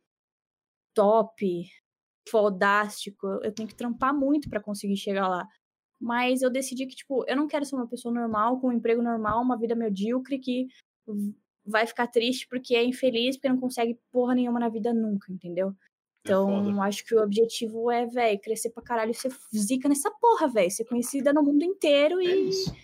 top, 0.94 1.64
fodástico. 2.28 3.26
Eu 3.42 3.53
tenho 3.53 3.68
que 3.68 3.74
trampar 3.74 4.14
muito 4.14 4.48
pra 4.48 4.62
conseguir 4.62 4.96
chegar 4.96 5.28
lá. 5.28 5.48
Mas 6.03 6.42
eu 6.42 6.50
decidi 6.50 6.84
que, 6.84 6.96
tipo, 6.96 7.24
eu 7.28 7.36
não 7.36 7.46
quero 7.46 7.64
ser 7.64 7.76
uma 7.76 7.86
pessoa 7.86 8.12
normal, 8.12 8.59
com 8.61 8.68
um 8.68 8.72
emprego 8.72 9.00
normal, 9.00 9.40
uma 9.40 9.57
vida 9.57 9.76
medíocre, 9.76 10.36
que 10.40 10.66
vai 11.64 11.86
ficar 11.86 12.09
triste 12.09 12.48
porque 12.48 12.74
é 12.74 12.84
infeliz, 12.84 13.36
porque 13.36 13.48
não 13.48 13.61
consegue 13.61 13.96
porra 14.11 14.34
nenhuma 14.34 14.59
na 14.59 14.68
vida 14.68 14.92
nunca, 14.92 15.30
entendeu? 15.32 15.72
Então, 16.24 16.64
foda. 16.64 16.82
acho 16.82 17.05
que 17.05 17.14
o 17.14 17.22
objetivo 17.22 17.88
é, 17.88 18.05
velho, 18.07 18.40
crescer 18.40 18.70
pra 18.70 18.82
caralho 18.82 19.12
e 19.12 19.14
ser 19.14 19.32
zica 19.55 19.88
nessa 19.88 20.11
porra, 20.11 20.48
velho. 20.48 20.70
Ser 20.72 20.84
conhecida 20.86 21.32
no 21.32 21.42
mundo 21.42 21.62
inteiro 21.64 22.20
É 22.20 22.24
e. 22.24 22.48
isso. 22.48 22.74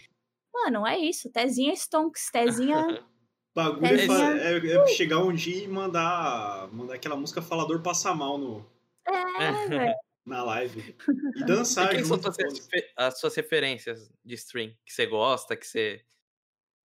Mano, 0.54 0.86
é 0.86 0.96
isso. 0.98 1.28
Tezinha 1.30 1.72
Stonks, 1.74 2.30
Tezinha. 2.30 2.76
bagulho 3.54 3.86
é, 3.86 3.96
Tezinha. 3.96 4.18
é- 4.42 4.76
é 4.76 4.86
chegar 4.86 5.24
um 5.24 5.32
dia 5.32 5.64
e 5.64 5.68
mandar, 5.68 6.68
mandar 6.72 6.94
aquela 6.94 7.16
música 7.16 7.42
Falador 7.42 7.82
Passar 7.82 8.14
Mal 8.14 8.38
no, 8.38 8.64
É, 9.06 9.08
velho. 9.68 9.94
Na 10.28 10.44
live. 10.44 10.80
E 10.80 10.94
E 11.42 11.44
dançar 11.44 11.90
quem 11.90 12.04
são 12.04 12.16
junto. 12.16 12.32
suas 12.32 12.36
refe- 12.68 12.92
as 12.96 13.18
suas 13.18 13.34
referências 13.34 14.12
de 14.24 14.34
stream 14.34 14.70
que 14.84 14.92
você 14.92 15.06
gosta, 15.06 15.56
que 15.56 15.66
você 15.66 16.04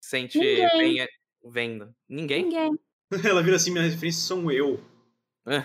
sente 0.01 0.37
Ninguém. 0.39 0.69
bem 0.77 1.01
é, 1.01 1.07
vendo? 1.45 1.95
Ninguém? 2.07 2.43
Ninguém. 2.45 2.79
Ela 3.29 3.43
vira 3.43 3.57
assim, 3.57 3.71
minhas 3.71 3.91
referências 3.93 4.23
são 4.25 4.51
eu. 4.51 4.83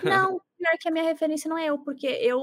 Não, 0.03 0.39
pior 0.57 0.77
que 0.79 0.89
a 0.89 0.91
minha 0.91 1.05
referência 1.05 1.49
não 1.49 1.57
é 1.57 1.67
eu, 1.67 1.79
porque 1.79 2.07
eu 2.07 2.39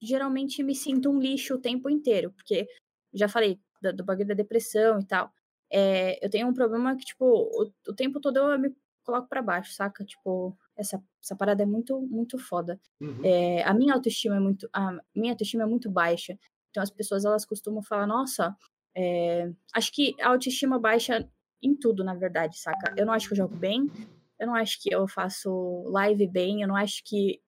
geralmente 0.00 0.62
me 0.62 0.74
sinto 0.74 1.10
um 1.10 1.18
lixo 1.20 1.54
o 1.54 1.60
tempo 1.60 1.88
inteiro. 1.88 2.30
Porque, 2.32 2.66
já 3.14 3.28
falei, 3.28 3.58
do, 3.80 3.92
do 3.92 4.04
bagulho 4.04 4.26
da 4.28 4.34
depressão 4.34 4.98
e 5.00 5.04
tal. 5.06 5.32
É, 5.70 6.24
eu 6.24 6.28
tenho 6.28 6.48
um 6.48 6.52
problema 6.54 6.94
que, 6.96 7.04
tipo, 7.04 7.24
o, 7.24 7.72
o 7.88 7.94
tempo 7.94 8.20
todo 8.20 8.36
eu 8.38 8.58
me 8.58 8.74
coloco 9.02 9.28
pra 9.28 9.40
baixo, 9.42 9.72
saca? 9.72 10.04
Tipo, 10.04 10.56
essa, 10.76 11.02
essa 11.22 11.36
parada 11.36 11.62
é 11.62 11.66
muito, 11.66 12.00
muito 12.00 12.36
foda. 12.36 12.80
Uhum. 13.00 13.20
É, 13.24 13.62
a 13.62 13.72
minha 13.72 13.94
autoestima 13.94 14.36
é 14.36 14.40
muito 14.40 14.68
a 14.72 14.98
minha 15.14 15.32
autoestima 15.32 15.62
é 15.62 15.66
muito 15.66 15.88
baixa. 15.88 16.36
Então 16.70 16.82
as 16.82 16.90
pessoas 16.90 17.24
elas 17.24 17.44
costumam 17.44 17.82
falar 17.82 18.06
nossa 18.06 18.56
é, 18.96 19.50
acho 19.74 19.92
que 19.92 20.14
a 20.20 20.28
autoestima 20.28 20.78
baixa 20.78 21.28
em 21.62 21.74
tudo 21.74 22.02
na 22.02 22.14
verdade 22.14 22.58
saca? 22.58 22.94
Eu 22.96 23.06
não 23.06 23.12
acho 23.12 23.28
que 23.28 23.34
eu 23.34 23.38
jogo 23.38 23.56
bem 23.56 23.90
eu 24.38 24.46
não 24.46 24.54
acho 24.54 24.82
que 24.82 24.92
eu 24.92 25.06
faço 25.06 25.84
live 25.86 26.26
bem 26.26 26.62
eu 26.62 26.68
não 26.68 26.76
acho 26.76 27.02
que 27.04 27.40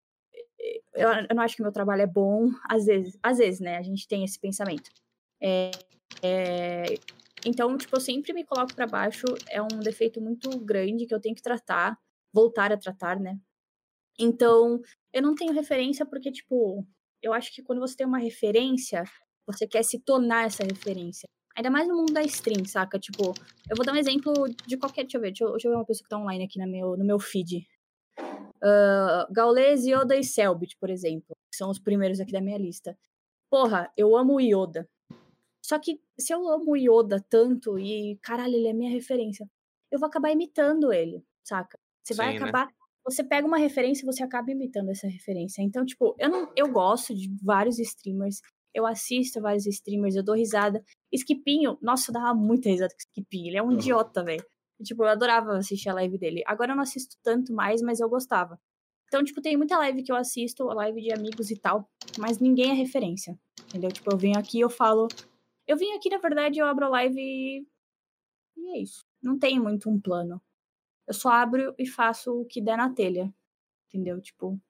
eu, 0.95 1.09
eu 1.29 1.35
não 1.35 1.43
acho 1.43 1.57
que 1.57 1.63
meu 1.63 1.73
trabalho 1.73 2.03
é 2.03 2.07
bom. 2.07 2.49
Às 2.69 2.87
vezes 2.87 3.19
às 3.23 3.39
vezes 3.39 3.61
né 3.61 3.77
a 3.77 3.83
gente 3.83 4.07
tem 4.07 4.25
esse 4.25 4.39
pensamento. 4.39 4.91
É, 5.43 5.71
é, 6.23 6.85
então 7.45 7.77
tipo 7.77 7.97
eu 7.97 8.01
sempre 8.01 8.33
me 8.33 8.45
coloco 8.45 8.75
pra 8.75 8.87
baixo 8.87 9.27
é 9.51 9.61
um 9.61 9.81
defeito 9.83 10.21
muito 10.21 10.49
grande 10.61 11.07
que 11.07 11.15
eu 11.15 11.21
tenho 11.21 11.35
que 11.35 11.43
tratar 11.43 11.99
voltar 12.33 12.73
a 12.73 12.77
tratar 12.77 13.19
né 13.19 13.39
então 14.19 14.81
eu 15.13 15.23
não 15.23 15.35
tenho 15.35 15.53
referência 15.53 16.05
porque, 16.05 16.31
tipo, 16.31 16.87
eu 17.23 17.33
acho 17.33 17.53
que 17.55 17.63
quando 17.63 17.81
você 17.81 17.97
tem 17.97 18.07
uma 18.07 18.19
referência, 18.19 19.05
você 19.47 19.67
quer 19.67 19.83
se 19.83 19.99
tornar 20.01 20.47
essa 20.47 20.65
referência. 20.65 21.29
Ainda 21.57 21.71
mais 21.71 21.87
no 21.87 21.97
mundo 21.97 22.13
da 22.13 22.23
stream, 22.23 22.65
saca? 22.65 22.99
Tipo, 22.99 23.33
eu 23.71 23.77
vou 23.77 23.87
dar 23.87 23.93
um 23.93 23.97
exemplo 23.97 24.33
de 24.67 24.77
qualquer. 24.77 25.03
Deixa 25.03 25.17
eu 25.17 25.21
ver, 25.21 25.29
deixa 25.29 25.45
eu, 25.45 25.53
deixa 25.53 25.69
eu 25.69 25.73
ver 25.73 25.79
uma 25.79 25.87
pessoa 25.87 26.05
que 26.05 26.09
tá 26.09 26.19
online 26.19 26.45
aqui 26.45 26.59
no 26.59 26.67
meu, 26.67 26.97
no 26.97 27.05
meu 27.05 27.19
feed. 27.19 27.67
Uh, 28.19 29.33
Gaules, 29.33 29.85
Yoda 29.87 30.17
e 30.17 30.25
Selbit, 30.25 30.77
por 30.79 30.91
exemplo, 30.91 31.37
que 31.51 31.57
são 31.57 31.71
os 31.71 31.79
primeiros 31.79 32.19
aqui 32.19 32.33
da 32.33 32.41
minha 32.41 32.59
lista. 32.59 32.99
Porra, 33.49 33.91
eu 33.97 34.17
amo 34.17 34.35
o 34.35 34.41
Yoda. 34.41 34.89
Só 35.65 35.79
que 35.79 36.01
se 36.19 36.35
eu 36.35 36.49
amo 36.49 36.73
o 36.73 36.77
Yoda 36.77 37.25
tanto 37.29 37.79
e, 37.79 38.19
caralho, 38.21 38.55
ele 38.55 38.69
é 38.69 38.73
minha 38.73 38.91
referência, 38.91 39.49
eu 39.91 39.99
vou 39.99 40.09
acabar 40.09 40.31
imitando 40.31 40.93
ele, 40.93 41.25
saca? 41.43 41.79
Você 42.03 42.15
vai 42.15 42.33
Sim, 42.33 42.41
né? 42.41 42.51
Você 43.05 43.23
pega 43.25 43.47
uma 43.47 43.59
referência 43.59 44.03
e 44.05 44.07
você 44.07 44.23
acaba 44.23 44.51
imitando 44.51 44.91
essa 44.91 45.07
referência. 45.09 45.63
Então, 45.63 45.85
tipo, 45.85 46.15
eu 46.19 46.29
não 46.31 46.51
eu 46.57 46.71
gosto 46.73 47.15
de 47.15 47.29
vários 47.43 47.79
streamers, 47.79 48.41
eu 48.75 48.87
assisto 48.87 49.41
vários 49.41 49.67
streamers, 49.67 50.17
eu 50.17 50.23
dou 50.25 50.35
risada. 50.35 50.83
Skipinho, 51.13 51.79
nossa, 51.83 52.11
eu 52.11 52.15
dava 52.15 52.35
muita 52.35 52.69
risada 52.69 52.93
com 52.93 52.99
Skipinho, 53.01 53.49
ele 53.49 53.57
é 53.59 53.63
um 53.63 53.67
Uhum. 53.69 53.75
idiota, 53.75 54.25
velho. 54.25 54.45
Tipo, 54.83 55.05
eu 55.05 55.09
adorava 55.09 55.57
assistir 55.57 55.89
a 55.89 55.95
live 55.95 56.19
dele. 56.19 56.43
Agora 56.47 56.73
eu 56.73 56.77
não 56.77 56.83
assisto 56.83 57.17
tanto 57.23 57.53
mais, 57.55 57.81
mas 57.83 58.01
eu 58.01 58.09
gostava. 58.09 58.59
Então, 59.07 59.23
tipo, 59.23 59.41
tem 59.41 59.57
muita 59.57 59.79
live 59.79 60.03
que 60.03 60.11
eu 60.11 60.17
assisto, 60.17 60.65
live 60.65 61.01
de 61.01 61.13
amigos 61.13 61.51
e 61.51 61.57
tal, 61.57 61.89
mas 62.19 62.39
ninguém 62.41 62.71
é 62.71 62.75
referência. 62.75 63.39
Entendeu? 63.69 63.93
Tipo, 63.93 64.13
eu 64.13 64.19
venho 64.19 64.39
aqui, 64.39 64.59
eu 64.61 64.69
falo. 64.71 65.07
Eu 65.67 65.77
vim 65.77 65.93
aqui, 65.93 66.11
na 66.11 66.19
verdade, 66.19 66.59
eu 66.59 66.67
abro 66.67 66.87
a 66.87 66.89
live 66.89 67.21
e. 67.21 67.65
E 68.57 68.77
é 68.79 68.83
isso. 68.83 69.05
Não 69.23 69.39
tem 69.39 69.59
muito 69.61 69.89
um 69.89 70.01
plano. 70.01 70.41
Eu 71.07 71.15
só 71.15 71.31
abro 71.31 71.75
e 71.79 71.87
faço 71.87 72.41
o 72.41 72.45
que 72.45 72.61
der 72.61 72.77
na 72.77 72.93
telha. 72.93 73.33
Entendeu? 73.89 74.21
Tipo. 74.21 74.61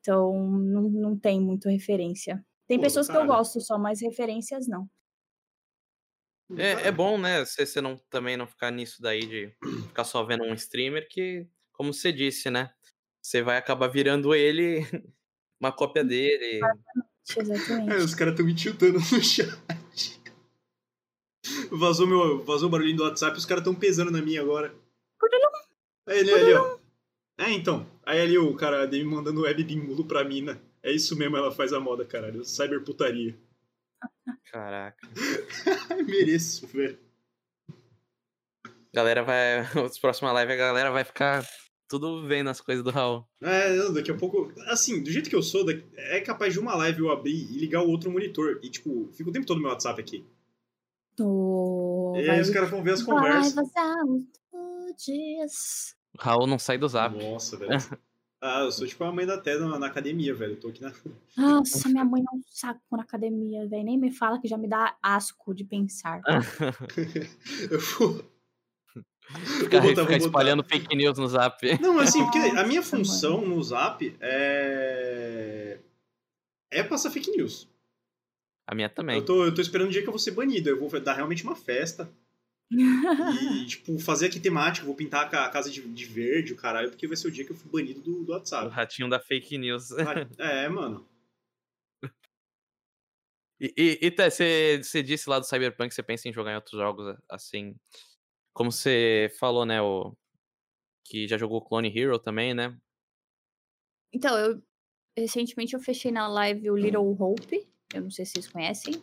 Então, 0.00 0.48
não, 0.48 0.82
não 0.82 1.18
tem 1.18 1.40
muito 1.40 1.68
referência. 1.68 2.44
Tem 2.66 2.78
Pô, 2.78 2.84
pessoas 2.84 3.06
que 3.06 3.12
eu 3.12 3.20
cara. 3.20 3.26
gosto 3.26 3.60
só, 3.60 3.78
mas 3.78 4.00
referências 4.00 4.68
não. 4.68 4.88
É, 6.56 6.88
é 6.88 6.92
bom, 6.92 7.18
né? 7.18 7.44
Você, 7.44 7.66
você 7.66 7.80
não, 7.80 7.96
também 8.08 8.36
não 8.36 8.46
ficar 8.46 8.70
nisso 8.70 9.02
daí 9.02 9.20
de 9.20 9.54
ficar 9.88 10.04
só 10.04 10.24
vendo 10.24 10.44
um 10.44 10.54
streamer 10.54 11.06
que, 11.08 11.46
como 11.72 11.92
você 11.92 12.10
disse, 12.10 12.50
né? 12.50 12.70
Você 13.20 13.42
vai 13.42 13.58
acabar 13.58 13.88
virando 13.88 14.34
ele, 14.34 14.80
uma 15.60 15.72
cópia 15.72 16.04
dele. 16.04 16.60
Exatamente. 17.36 17.92
É, 17.92 17.96
os 17.96 18.14
caras 18.14 18.32
estão 18.32 18.46
me 18.46 18.54
tiltando 18.54 18.98
no 18.98 19.00
chat. 19.22 20.18
Vazou, 21.70 22.06
meu, 22.06 22.42
vazou 22.44 22.68
o 22.68 22.70
barulhinho 22.70 22.96
do 22.96 23.04
WhatsApp, 23.04 23.36
os 23.36 23.44
caras 23.44 23.60
estão 23.60 23.74
pesando 23.74 24.10
na 24.10 24.22
minha 24.22 24.40
agora. 24.40 24.74
Aí 26.08 26.18
ele 26.20 26.32
ali, 26.32 26.52
ó. 26.54 26.78
É, 27.38 27.50
então. 27.52 27.86
Aí 28.04 28.20
ali 28.20 28.38
o 28.38 28.54
cara 28.54 28.86
me 28.86 29.04
mandando 29.04 29.42
web 29.42 29.62
bimulo 29.62 30.04
pra 30.04 30.24
mina. 30.24 30.60
É 30.82 30.92
isso 30.92 31.16
mesmo, 31.16 31.36
ela 31.36 31.50
faz 31.52 31.72
a 31.72 31.80
moda, 31.80 32.04
caralho. 32.04 32.44
Cyberputaria. 32.44 33.38
Caraca. 34.50 35.06
Mereço, 36.06 36.66
velho. 36.66 36.98
Galera 38.92 39.22
vai. 39.22 39.60
Os 39.84 39.98
próximos 39.98 40.32
live 40.32 40.52
a 40.52 40.56
galera 40.56 40.90
vai 40.90 41.04
ficar 41.04 41.46
tudo 41.88 42.26
vendo 42.26 42.50
as 42.50 42.60
coisas 42.60 42.84
do 42.84 42.90
Raul. 42.90 43.24
É, 43.42 43.74
não, 43.76 43.92
daqui 43.92 44.10
a 44.10 44.16
pouco. 44.16 44.52
Assim, 44.66 45.02
do 45.02 45.10
jeito 45.10 45.28
que 45.30 45.36
eu 45.36 45.42
sou, 45.42 45.64
é 45.96 46.20
capaz 46.20 46.52
de 46.52 46.60
uma 46.60 46.74
live 46.76 47.00
eu 47.00 47.10
abrir 47.10 47.50
e 47.50 47.58
ligar 47.58 47.82
o 47.82 47.88
outro 47.90 48.10
monitor. 48.10 48.60
E, 48.62 48.70
tipo, 48.70 49.08
fica 49.12 49.30
o 49.30 49.32
tempo 49.32 49.46
todo 49.46 49.56
no 49.56 49.62
meu 49.62 49.70
WhatsApp 49.72 50.00
aqui. 50.00 50.24
O... 51.20 52.12
E 52.16 52.20
aí 52.20 52.26
vai- 52.26 52.40
os 52.40 52.50
caras 52.50 52.70
vão 52.70 52.82
ver 52.82 52.92
as 52.92 53.02
conversas. 53.02 53.54
Raul 56.18 56.46
não 56.46 56.58
sai 56.58 56.76
do 56.78 56.88
zap. 56.88 57.16
Nossa, 57.16 57.56
velho. 57.56 57.70
Ah, 58.40 58.60
eu 58.60 58.70
sou 58.70 58.86
tipo 58.86 59.02
a 59.02 59.10
mãe 59.10 59.26
da 59.26 59.36
Té 59.36 59.58
na, 59.58 59.80
na 59.80 59.86
academia, 59.88 60.32
velho. 60.32 60.52
Eu 60.52 60.60
tô 60.60 60.68
aqui 60.68 60.80
na. 60.80 60.92
Nossa, 61.36 61.88
minha 61.88 62.04
mãe 62.04 62.22
é 62.22 62.36
um 62.36 62.40
saco 62.46 62.80
na 62.92 63.02
academia, 63.02 63.66
velho. 63.66 63.82
Nem 63.82 63.98
me 63.98 64.12
fala 64.12 64.40
que 64.40 64.46
já 64.46 64.56
me 64.56 64.68
dá 64.68 64.96
asco 65.02 65.52
de 65.52 65.64
pensar. 65.64 66.20
Eu 67.68 67.80
vou. 67.80 68.24
Ficar, 69.58 69.80
Vou 69.80 69.90
botar, 69.90 70.04
ficar 70.04 70.16
espalhando 70.16 70.62
fake 70.62 70.96
news 70.96 71.18
no 71.18 71.26
zap. 71.26 71.60
Não, 71.80 71.98
assim, 71.98 72.22
porque 72.22 72.38
a 72.38 72.64
minha 72.64 72.82
função 72.82 73.44
no 73.44 73.62
Zap 73.62 74.16
é. 74.20 75.80
É 76.70 76.82
passar 76.82 77.10
fake 77.10 77.32
news. 77.32 77.68
A 78.66 78.74
minha 78.74 78.88
também. 78.88 79.18
Eu 79.18 79.24
tô, 79.24 79.44
eu 79.44 79.52
tô 79.52 79.60
esperando 79.60 79.88
o 79.88 79.90
dia 79.90 80.00
que 80.00 80.08
eu 80.08 80.12
vou 80.12 80.18
ser 80.18 80.30
banido. 80.30 80.70
Eu 80.70 80.78
vou 80.78 81.00
dar 81.00 81.14
realmente 81.14 81.42
uma 81.42 81.56
festa. 81.56 82.08
E, 82.70 83.66
tipo, 83.66 83.98
fazer 83.98 84.26
aqui 84.26 84.38
temático. 84.38 84.86
Vou 84.86 84.94
pintar 84.94 85.26
a 85.34 85.48
casa 85.48 85.70
de, 85.70 85.80
de 85.80 86.04
verde, 86.04 86.52
o 86.52 86.56
caralho, 86.56 86.90
porque 86.90 87.06
vai 87.06 87.16
ser 87.16 87.28
o 87.28 87.30
dia 87.30 87.44
que 87.44 87.52
eu 87.52 87.56
fui 87.56 87.70
banido 87.70 88.00
do, 88.00 88.24
do 88.24 88.32
O 88.32 88.34
WhatsApp. 88.34 88.68
ratinho 88.68 89.08
da 89.08 89.18
fake 89.20 89.56
news. 89.58 89.90
É, 90.38 90.68
mano. 90.68 91.08
E, 93.60 93.74
e, 93.76 93.98
e 94.06 94.10
você, 94.10 94.80
você 94.82 95.02
disse 95.02 95.28
lá 95.28 95.38
do 95.38 95.44
Cyberpunk 95.46 95.88
que 95.88 95.94
você 95.94 96.02
pensa 96.02 96.28
em 96.28 96.32
jogar 96.32 96.52
em 96.52 96.56
outros 96.56 96.78
jogos, 96.78 97.16
assim. 97.28 97.74
Como 98.54 98.70
você 98.70 99.34
falou, 99.38 99.66
né? 99.66 99.82
O, 99.82 100.16
que 101.04 101.26
já 101.26 101.38
jogou 101.38 101.64
Clone 101.64 101.88
Hero 101.96 102.18
também, 102.18 102.54
né? 102.54 102.78
Então, 104.12 104.38
eu 104.38 104.62
recentemente 105.16 105.74
eu 105.74 105.80
fechei 105.80 106.12
na 106.12 106.28
live 106.28 106.70
o 106.70 106.76
Little 106.76 107.16
Hope. 107.20 107.66
Eu 107.92 108.02
não 108.02 108.10
sei 108.10 108.24
se 108.24 108.32
vocês 108.32 108.48
conhecem. 108.48 108.94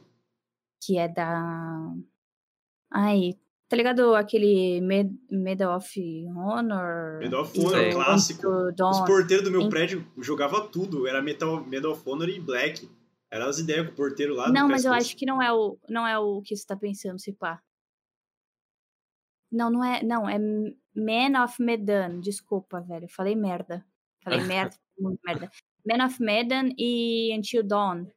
Que 0.84 0.98
é 0.98 1.08
da. 1.08 1.94
Ai, 2.92 3.34
tá 3.68 3.76
ligado 3.76 4.16
aquele 4.16 4.82
Med 4.82 5.12
Medal 5.30 5.78
of 5.78 6.26
Honor? 6.36 7.20
Medal 7.20 7.42
of 7.42 7.60
Honor, 7.60 7.92
clássico. 7.92 8.48
Os 8.48 9.00
porteiros 9.02 9.44
do 9.44 9.52
meu 9.52 9.70
prédio 9.70 10.06
jogava 10.18 10.68
tudo. 10.68 11.08
Era 11.08 11.22
Metal, 11.22 11.66
Medal 11.66 11.92
of 11.92 12.02
Honor 12.08 12.30
e 12.30 12.40
Black. 12.40 12.90
Eram 13.32 13.48
as 13.48 13.60
ideias 13.60 13.88
com 13.88 13.94
o 13.94 13.96
porteiro 13.96 14.36
lá 14.36 14.52
Não, 14.52 14.68
mas 14.68 14.86
eu 14.86 14.92
PS2. 14.92 14.98
acho 14.98 15.18
que 15.18 15.26
não 15.26 15.42
é 15.42 15.52
o, 15.52 15.78
não 15.90 16.08
é 16.08 16.18
o 16.18 16.42
que 16.42 16.56
você 16.56 16.66
tá 16.66 16.76
pensando, 16.76 17.20
se 17.20 17.34
pá. 17.34 17.62
Não, 19.52 19.70
não 19.70 19.84
é. 19.84 20.04
Não, 20.04 20.30
é 20.30 20.38
Man 20.38 21.44
of 21.44 21.62
Medan. 21.62 22.20
Desculpa, 22.20 22.82
velho. 22.82 23.08
Falei 23.10 23.36
merda. 23.36 23.86
Falei 24.24 24.40
merda, 24.70 24.76
muito 24.98 25.20
merda. 25.26 25.52
Man 25.86 26.06
of 26.06 26.22
Medan 26.22 26.70
e 26.78 27.36
Until 27.38 27.64
Dawn. 27.64 28.08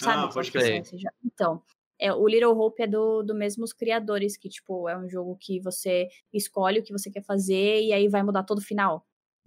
Sabe? 0.00 0.24
Ah, 0.24 0.28
pode 0.28 0.50
crer. 0.50 0.80
é 0.80 0.84
jogo? 0.84 1.14
Então, 1.24 1.62
é, 1.98 2.12
o 2.12 2.26
Little 2.26 2.58
Hope 2.58 2.82
é 2.82 2.86
do, 2.86 3.22
do 3.22 3.34
mesmos 3.34 3.72
criadores, 3.72 4.36
que, 4.36 4.48
tipo, 4.48 4.88
é 4.88 4.96
um 4.96 5.08
jogo 5.08 5.36
que 5.40 5.60
você 5.60 6.08
escolhe 6.32 6.80
o 6.80 6.82
que 6.82 6.92
você 6.92 7.10
quer 7.10 7.22
fazer 7.24 7.82
e 7.82 7.92
aí 7.92 8.08
vai 8.08 8.22
mudar 8.22 8.42
todo 8.44 8.58
o 8.58 8.64
final. 8.64 9.06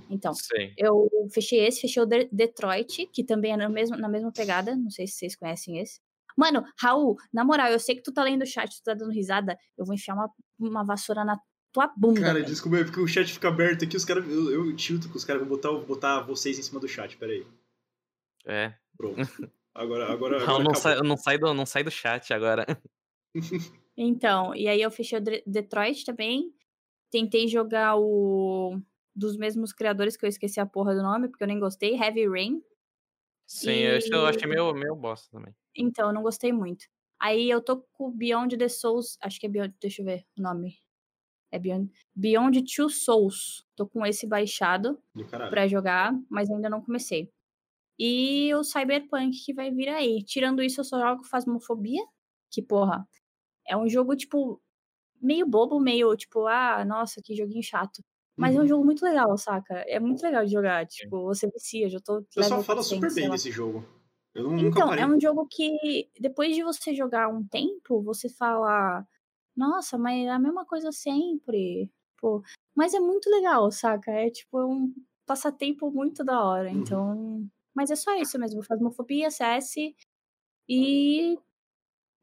Então, 0.10 0.34
Sei. 0.34 0.74
eu 0.78 1.10
fechei 1.34 1.65
esse, 1.65 1.82
fechei 1.82 2.02
o 2.02 2.06
De- 2.06 2.30
Detroit, 2.32 3.07
que 3.07 3.24
também 3.24 3.53
é 3.53 3.57
na 3.57 3.68
mesma, 3.68 3.98
na 3.98 4.07
mesma 4.07 4.32
pegada. 4.32 4.76
Não 4.76 4.90
sei 4.90 5.07
se 5.07 5.14
vocês 5.14 5.36
conhecem 5.36 5.80
esse. 5.80 5.99
Mano, 6.38 6.64
Raul, 6.80 7.18
na 7.34 7.44
moral, 7.44 7.72
eu 7.72 7.80
sei 7.80 7.95
que 7.95 8.03
tu 8.03 8.14
tá 8.14 8.24
lendo 8.24 8.44
o 8.44 8.45
chat, 8.45 8.69
tu 8.69 8.84
tá 8.84 8.94
dando 8.94 9.11
risada. 9.11 9.57
Eu 9.76 9.86
vou 9.86 9.95
enfiar 9.95 10.14
uma, 10.14 10.32
uma 10.60 10.86
vassoura 10.86 11.26
na 11.26 11.36
tua 11.74 11.91
bunda. 11.98 12.22
Cara, 12.22 12.34
velho. 12.36 12.45
desculpa, 12.45 12.78
é 12.78 12.84
porque 12.84 12.99
o 12.99 13.07
chat 13.07 13.34
fica 13.34 13.48
aberto 13.48 13.86
aqui, 13.86 13.98
os 13.98 14.06
caras. 14.06 14.24
Eu, 14.30 14.52
eu 14.52 14.76
tilto 14.76 15.10
que 15.10 15.18
os 15.18 15.26
caras 15.26 15.41
vão 15.41 15.49
botar, 15.49 15.72
botar 15.72 16.22
vocês 16.22 16.60
em 16.60 16.61
cima 16.61 16.80
do 16.80 16.88
chat, 16.88 17.18
peraí. 17.18 17.45
É. 18.45 18.74
Pronto. 18.95 19.18
Agora, 19.77 20.11
agora. 20.11 20.39
Não, 20.39 20.43
agora 20.43 20.63
não, 20.63 20.73
sai, 20.75 20.95
não, 21.01 21.17
sai 21.17 21.37
do, 21.37 21.53
não 21.53 21.65
sai 21.65 21.83
do 21.83 21.91
chat 21.91 22.33
agora. 22.33 22.65
Então, 23.99 24.53
e 24.53 24.67
aí 24.67 24.79
eu 24.81 24.91
fechei 24.91 25.17
o 25.17 25.23
Detroit 25.45 26.05
também. 26.05 26.53
Tentei 27.11 27.47
jogar 27.47 27.97
o. 27.97 28.79
Dos 29.15 29.35
mesmos 29.35 29.73
criadores 29.73 30.15
que 30.15 30.23
eu 30.25 30.29
esqueci 30.29 30.59
a 30.59 30.65
porra 30.65 30.93
do 30.93 31.01
nome, 31.01 31.27
porque 31.27 31.43
eu 31.43 31.47
nem 31.47 31.59
gostei. 31.59 31.95
Heavy 31.95 32.27
Rain. 32.27 32.61
Sim, 33.47 33.71
E- 33.71 33.97
esse 33.97 34.13
eu 34.13 34.25
achei 34.27 34.47
meio, 34.47 34.71
meio 34.73 34.95
bosta 34.95 35.27
também. 35.31 35.55
Então, 35.75 36.09
eu 36.09 36.13
não 36.13 36.21
gostei 36.21 36.53
muito. 36.53 36.85
Aí 37.19 37.49
eu 37.49 37.59
tô 37.61 37.81
com 37.93 38.09
o 38.09 38.11
Beyond 38.11 38.55
the 38.57 38.67
Souls. 38.69 39.17
Acho 39.21 39.39
que 39.39 39.47
é 39.47 39.49
Beyond. 39.49 39.73
Deixa 39.81 40.01
eu 40.01 40.05
ver 40.05 40.25
o 40.37 40.41
nome. 40.43 40.77
É 41.51 41.57
Beyond. 41.57 41.91
Beyond 42.15 42.63
Two 42.75 42.89
Souls. 42.89 43.65
Tô 43.75 43.87
com 43.87 44.05
esse 44.05 44.27
baixado 44.27 45.01
pra 45.49 45.67
jogar, 45.67 46.13
mas 46.29 46.49
ainda 46.51 46.69
não 46.69 46.81
comecei. 46.83 47.31
E 47.99 48.53
o 48.56 48.64
Cyberpunk 48.64 49.32
que 49.45 49.53
vai 49.53 49.72
vir 49.72 49.90
aí. 49.90 50.24
Tirando 50.24 50.61
isso, 50.64 50.82
eu 50.82 50.86
só 50.86 50.99
jogo 50.99 51.24
Phasmophobia. 51.26 52.03
Que, 52.52 52.61
porra, 52.61 53.07
é 53.68 53.78
um 53.78 53.90
jogo, 53.90 54.15
tipo, 54.15 54.61
meio 55.22 55.48
bobo, 55.48 55.80
meio, 55.80 56.15
tipo, 56.18 56.48
ah, 56.48 56.86
nossa, 56.86 57.22
que 57.24 57.36
joguinho 57.36 57.64
chato. 57.64 58.03
Mas 58.38 58.56
é 58.56 58.60
um 58.60 58.61
Uhum. 58.64 58.68
jogo 58.68 58.86
muito 58.86 59.03
legal, 59.06 59.38
saca? 59.38 59.76
É 59.88 59.99
muito 59.99 60.22
legal 60.24 60.45
de 60.45 60.52
jogar. 60.53 60.86
Tipo, 60.88 61.24
você 61.26 61.48
vicia, 61.49 61.90
já 61.90 61.99
tô. 62.02 62.19
O 62.19 62.24
pessoal 62.36 62.60
level 62.60 62.64
fala 62.64 62.82
400, 62.82 63.14
super 63.14 63.14
bem 63.15 63.30
desse 63.32 63.52
jogo. 63.52 63.84
Eu 64.34 64.44
não, 64.44 64.52
nunca 64.64 64.80
Então, 64.80 64.88
parei. 64.90 65.03
é 65.03 65.07
um 65.07 65.19
jogo 65.19 65.48
que 65.49 66.10
depois 66.19 66.56
de 66.56 66.64
você 66.64 66.94
jogar 66.95 67.30
um 67.30 67.45
tempo, 67.48 68.02
você 68.03 68.30
fala, 68.30 69.06
nossa, 69.56 69.98
mas 69.98 70.26
é 70.26 70.30
a 70.30 70.40
mesma 70.40 70.65
coisa 70.65 70.91
sempre. 70.91 71.91
Pô, 72.19 72.41
mas 72.76 72.94
é 72.94 72.99
muito 72.99 73.30
legal, 73.30 73.72
saca? 73.72 74.11
É 74.11 74.30
tipo 74.32 74.60
um 74.65 74.94
passatempo 75.26 75.91
muito 75.91 76.24
da 76.24 76.44
hora. 76.44 76.69
Uhum. 76.72 77.49
Mas 77.77 77.91
é 77.91 77.95
só 77.95 78.19
isso 78.19 78.39
mesmo, 78.39 78.63
Fasmofobia, 78.63 79.29
CS 79.29 79.75
e 80.67 81.37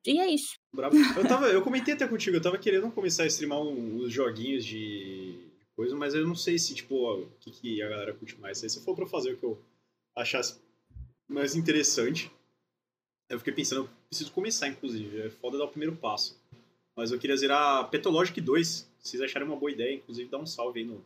e 0.05 0.19
é 0.19 0.29
isso. 0.29 0.59
Brabo. 0.75 0.97
Eu, 1.17 1.29
tava, 1.29 1.47
eu 1.47 1.63
comentei 1.63 1.95
até 1.95 2.09
contigo, 2.09 2.37
eu 2.37 2.43
tava 2.43 2.59
querendo 2.59 2.91
começar 2.91 3.23
a 3.23 3.27
streamar 3.27 3.61
uns 3.61 4.13
joguinhos 4.13 4.65
de 4.65 5.39
coisa, 5.77 5.95
mas 5.95 6.13
eu 6.13 6.27
não 6.27 6.35
sei 6.35 6.59
se, 6.59 6.75
tipo, 6.75 6.95
o 6.95 7.31
que, 7.39 7.53
que 7.53 7.81
a 7.81 7.89
galera 7.89 8.13
curte 8.13 8.39
mais. 8.41 8.59
Se 8.59 8.85
for 8.85 8.97
pra 8.97 9.07
fazer 9.07 9.35
o 9.35 9.37
que 9.37 9.45
eu 9.45 9.57
achasse 10.17 10.61
mais 11.29 11.55
interessante, 11.55 12.29
eu 13.31 13.39
fiquei 13.39 13.55
pensando, 13.55 13.83
eu 13.83 13.91
preciso 14.09 14.33
começar, 14.33 14.67
inclusive. 14.67 15.21
É 15.21 15.31
foda 15.31 15.57
dar 15.57 15.67
o 15.67 15.69
primeiro 15.69 15.95
passo. 15.95 16.37
Mas 16.97 17.13
eu 17.13 17.19
queria 17.19 17.37
zerar 17.37 17.89
Petologic 17.91 18.41
2. 18.41 18.67
Se 18.69 18.89
vocês 18.99 19.23
acharem 19.23 19.47
uma 19.47 19.57
boa 19.57 19.71
ideia, 19.71 19.95
inclusive 19.95 20.29
dá 20.29 20.37
um 20.37 20.47
salve 20.47 20.81
aí 20.81 20.85
no. 20.85 21.03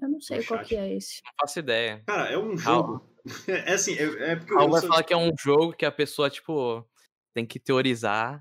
Eu 0.00 0.08
não 0.08 0.20
sei 0.20 0.38
No 0.38 0.44
qual 0.44 0.60
chat. 0.60 0.68
que 0.68 0.76
é 0.76 0.94
esse. 0.96 1.20
Não 1.24 1.32
faço 1.40 1.58
ideia. 1.58 2.02
Cara, 2.06 2.30
é 2.30 2.38
um 2.38 2.56
jogo. 2.56 3.04
É 3.48 3.72
assim, 3.74 3.94
é, 3.94 4.04
é 4.32 4.36
porque 4.36 4.52
eu, 4.52 4.56
Raul 4.56 4.68
eu 4.68 4.70
vai 4.72 4.80
sou- 4.82 4.88
falar 4.90 5.02
que 5.02 5.12
é 5.12 5.16
um 5.16 5.32
jogo 5.36 5.72
que 5.72 5.84
a 5.84 5.90
pessoa, 5.90 6.30
tipo, 6.30 6.86
tem 7.34 7.44
que 7.44 7.58
teorizar. 7.58 8.40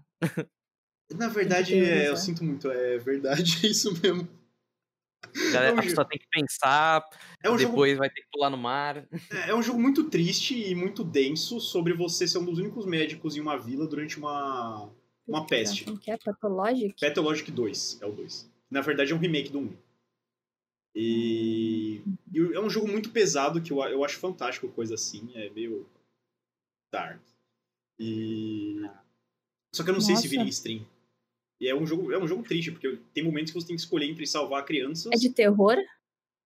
Na 1.11 1.27
verdade, 1.27 1.73
é, 1.75 2.07
eu 2.07 2.15
sinto 2.15 2.43
muito, 2.43 2.69
é 2.69 2.95
verdade, 2.99 3.61
é 3.63 3.67
isso 3.71 3.91
mesmo. 3.99 4.27
Já- 5.51 5.63
É 5.63 5.73
um 5.73 5.79
a 5.79 5.81
pessoa 5.81 6.05
tem 6.07 6.19
que 6.19 6.27
pensar, 6.29 7.03
É 7.43 7.49
um 7.49 7.57
jogo 7.57 7.71
depois 7.71 7.97
vai 7.97 8.09
ter 8.11 8.21
que 8.21 8.27
pular 8.31 8.49
no 8.51 8.57
mar. 8.57 9.07
É 9.31 9.49
é 9.49 9.55
um 9.55 9.61
jogo 9.63 9.79
muito 9.79 10.03
triste 10.09 10.55
e 10.55 10.75
muito 10.75 11.03
denso 11.03 11.59
sobre 11.59 11.93
você 11.93 12.27
ser 12.27 12.37
um 12.37 12.45
dos 12.45 12.59
únicos 12.59 12.85
médicos 12.85 13.35
em 13.35 13.39
uma 13.41 13.57
vila 13.57 13.87
durante 13.87 14.17
uma, 14.19 14.87
uma 15.27 15.47
peste. 15.47 15.83
Que 15.97 16.11
é? 16.11 16.17
Pathologic? 16.17 16.93
Pathologic 17.01 17.51
2 17.51 17.97
é 18.01 18.05
o 18.05 18.11
2. 18.11 18.47
Na 18.69 18.81
verdade 18.81 19.11
é 19.11 19.15
um 19.15 19.19
remake 19.19 19.49
do 19.51 19.59
1. 19.59 19.73
E, 20.95 22.01
e 22.31 22.39
é 22.53 22.59
um 22.59 22.69
jogo 22.69 22.87
muito 22.87 23.11
pesado 23.11 23.61
que 23.61 23.71
eu, 23.71 23.79
eu 23.83 24.03
acho 24.03 24.17
fantástico 24.17 24.69
coisa 24.69 24.95
assim. 24.95 25.29
É 25.35 25.49
meio 25.49 25.85
dark. 26.91 27.21
E... 27.99 28.81
Só 29.73 29.83
que 29.83 29.89
eu 29.89 29.93
não 29.93 30.01
sei 30.01 30.15
se 30.15 30.21
Nossa. 30.23 30.29
vira 30.29 30.43
em 30.43 30.49
stream. 30.49 30.85
E 31.59 31.67
é 31.67 31.75
um 31.75 31.85
jogo, 31.85 32.11
é 32.11 32.17
um 32.17 32.27
jogo 32.27 32.43
triste, 32.43 32.71
porque 32.71 32.97
tem 33.13 33.23
momentos 33.23 33.51
que 33.51 33.59
você 33.59 33.67
tem 33.67 33.75
que 33.75 33.81
escolher 33.81 34.09
entre 34.09 34.25
salvar 34.25 34.65
crianças 34.65 35.11
É 35.11 35.17
de 35.17 35.29
terror? 35.29 35.77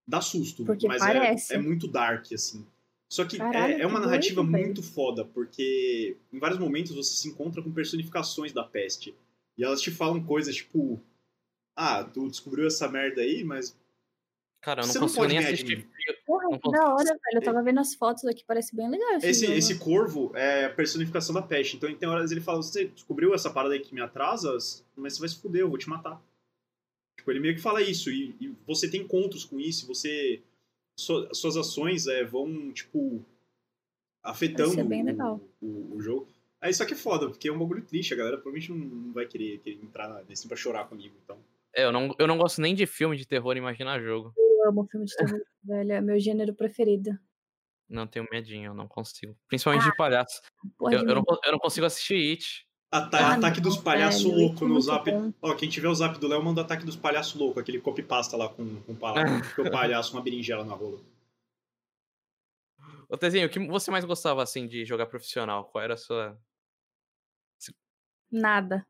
dá 0.07 0.21
susto, 0.21 0.65
Porque 0.65 0.87
mas 0.87 0.99
parece. 0.99 1.53
É, 1.53 1.57
é 1.57 1.59
muito 1.59 1.87
dark, 1.87 2.33
assim. 2.33 2.65
Só 3.11 3.25
que 3.25 3.37
Caralho, 3.37 3.73
é, 3.75 3.81
é 3.81 3.87
uma 3.87 3.99
narrativa 3.99 4.41
doido, 4.41 4.51
velho. 4.51 4.65
muito 4.65 4.83
foda, 4.83 5.23
porque 5.25 6.17
em 6.33 6.39
vários 6.39 6.59
momentos 6.59 6.95
você 6.95 7.15
se 7.15 7.27
encontra 7.27 7.61
com 7.61 7.71
personificações 7.71 8.51
da 8.51 8.63
peste. 8.63 9.15
E 9.57 9.63
elas 9.63 9.81
te 9.81 9.91
falam 9.91 10.23
coisas 10.23 10.55
tipo: 10.55 10.99
Ah, 11.75 12.03
tu 12.03 12.27
descobriu 12.27 12.65
essa 12.67 12.87
merda 12.87 13.21
aí, 13.21 13.43
mas. 13.43 13.75
Cara, 14.61 14.81
eu 14.81 14.85
não 14.87 14.91
Você 14.93 14.99
não 14.99 15.05
consigo 15.07 15.21
pode 15.23 15.35
nem 15.35 15.45
assistir. 15.45 15.87
Porra, 16.25 16.43
Não 16.49 16.59
que 16.59 16.71
da 16.71 16.93
hora, 16.93 17.03
velho. 17.05 17.19
Eu 17.33 17.41
tava 17.41 17.63
vendo 17.63 17.79
as 17.79 17.95
fotos 17.95 18.25
aqui, 18.25 18.43
parece 18.45 18.75
bem 18.75 18.89
legal 18.89 19.15
esse, 19.15 19.27
Esse, 19.27 19.45
esse 19.53 19.79
corvo 19.79 20.31
é 20.35 20.65
a 20.65 20.69
personificação 20.69 21.33
da 21.33 21.41
peste. 21.41 21.77
Então 21.77 21.93
tem 21.95 22.09
horas 22.09 22.31
ele 22.31 22.41
fala: 22.41 22.61
Você 22.61 22.85
descobriu 22.85 23.33
essa 23.33 23.49
parada 23.49 23.73
aí 23.73 23.79
que 23.79 23.95
me 23.95 24.01
atrasa, 24.01 24.49
mas 24.97 25.13
você 25.13 25.19
vai 25.19 25.29
se 25.29 25.39
fuder, 25.41 25.61
eu 25.61 25.69
vou 25.69 25.77
te 25.77 25.87
matar. 25.87 26.21
Tipo, 27.17 27.31
ele 27.31 27.39
meio 27.39 27.55
que 27.55 27.61
fala 27.61 27.81
isso. 27.81 28.09
E, 28.11 28.35
e 28.41 28.53
você 28.67 28.89
tem 28.89 29.01
encontros 29.01 29.45
com 29.45 29.59
isso, 29.59 29.87
você. 29.87 30.41
sua- 30.99 31.33
suas 31.33 31.55
ações 31.55 32.05
é, 32.07 32.23
vão, 32.25 32.71
tipo. 32.73 33.23
afetando 34.23 34.83
bem 34.83 35.03
o- 35.03 35.05
legal. 35.05 35.41
O, 35.61 35.95
o 35.95 36.01
jogo. 36.01 36.27
Aí 36.61 36.73
só 36.73 36.85
que 36.85 36.93
é 36.93 36.97
foda, 36.97 37.29
porque 37.29 37.47
é 37.47 37.51
um 37.53 37.57
bagulho 37.59 37.81
triste, 37.85 38.13
a 38.13 38.17
galera 38.17 38.35
provavelmente 38.37 38.69
não, 38.71 38.77
não 38.77 39.13
vai 39.13 39.25
querer, 39.25 39.59
querer 39.59 39.77
entrar 39.81 40.21
nesse 40.27 40.45
pra 40.47 40.57
chorar 40.57 40.83
comigo, 40.89 41.15
então. 41.23 41.37
É, 41.73 41.85
eu 41.85 41.91
não, 41.93 42.13
eu 42.19 42.27
não 42.27 42.37
gosto 42.37 42.59
nem 42.59 42.75
de 42.75 42.85
filme 42.85 43.15
de 43.15 43.25
terror, 43.25 43.55
imagina 43.55 43.97
jogo. 44.01 44.33
Eu 44.59 44.69
amo 44.69 44.87
filme 44.87 45.05
de 45.05 45.15
terror, 45.15 45.41
velho. 45.63 45.91
É 45.93 46.01
meu 46.01 46.19
gênero 46.19 46.53
preferido. 46.53 47.17
Não 47.87 48.05
tenho 48.05 48.27
medinho, 48.31 48.71
eu 48.71 48.73
não 48.73 48.87
consigo. 48.87 49.35
Principalmente 49.47 49.85
de 49.85 49.95
palhaço. 49.95 50.41
Eu, 50.79 50.89
de 50.89 50.95
eu, 50.95 51.15
não, 51.15 51.23
eu 51.43 51.51
não 51.53 51.59
consigo 51.59 51.85
assistir 51.85 52.31
It. 52.31 52.67
Ata 52.91 53.17
Ah, 53.19 53.33
ataque 53.35 53.61
não, 53.61 53.69
dos 53.69 53.77
palhaços 53.77 54.23
velho, 54.23 54.35
loucos 54.35 54.61
é 54.61 54.65
no 54.65 54.81
zap. 54.81 55.11
bom. 55.11 55.33
Ó, 55.41 55.55
quem 55.55 55.69
tiver 55.69 55.87
o 55.87 55.95
zap 55.95 56.19
do 56.19 56.27
Léo, 56.27 56.43
manda 56.43 56.61
ataque 56.61 56.85
dos 56.85 56.95
palhaços 56.95 57.35
loucos, 57.39 57.61
aquele 57.61 57.79
copy-pasta 57.79 58.35
lá 58.35 58.49
com, 58.49 58.81
com 58.81 58.95
palavra. 58.95 59.23
que 59.55 59.61
o 59.61 59.71
palhaço, 59.71 60.13
uma 60.13 60.23
berinjela 60.23 60.63
na 60.63 60.73
rola. 60.73 60.99
Ô, 63.07 63.17
Tezinho, 63.17 63.47
o 63.47 63.49
que 63.49 63.59
você 63.59 63.89
mais 63.89 64.05
gostava, 64.05 64.41
assim, 64.41 64.67
de 64.67 64.85
jogar 64.85 65.05
profissional? 65.05 65.65
Qual 65.65 65.83
era 65.83 65.93
a 65.93 65.97
sua... 65.97 66.39
Nada. 68.31 68.85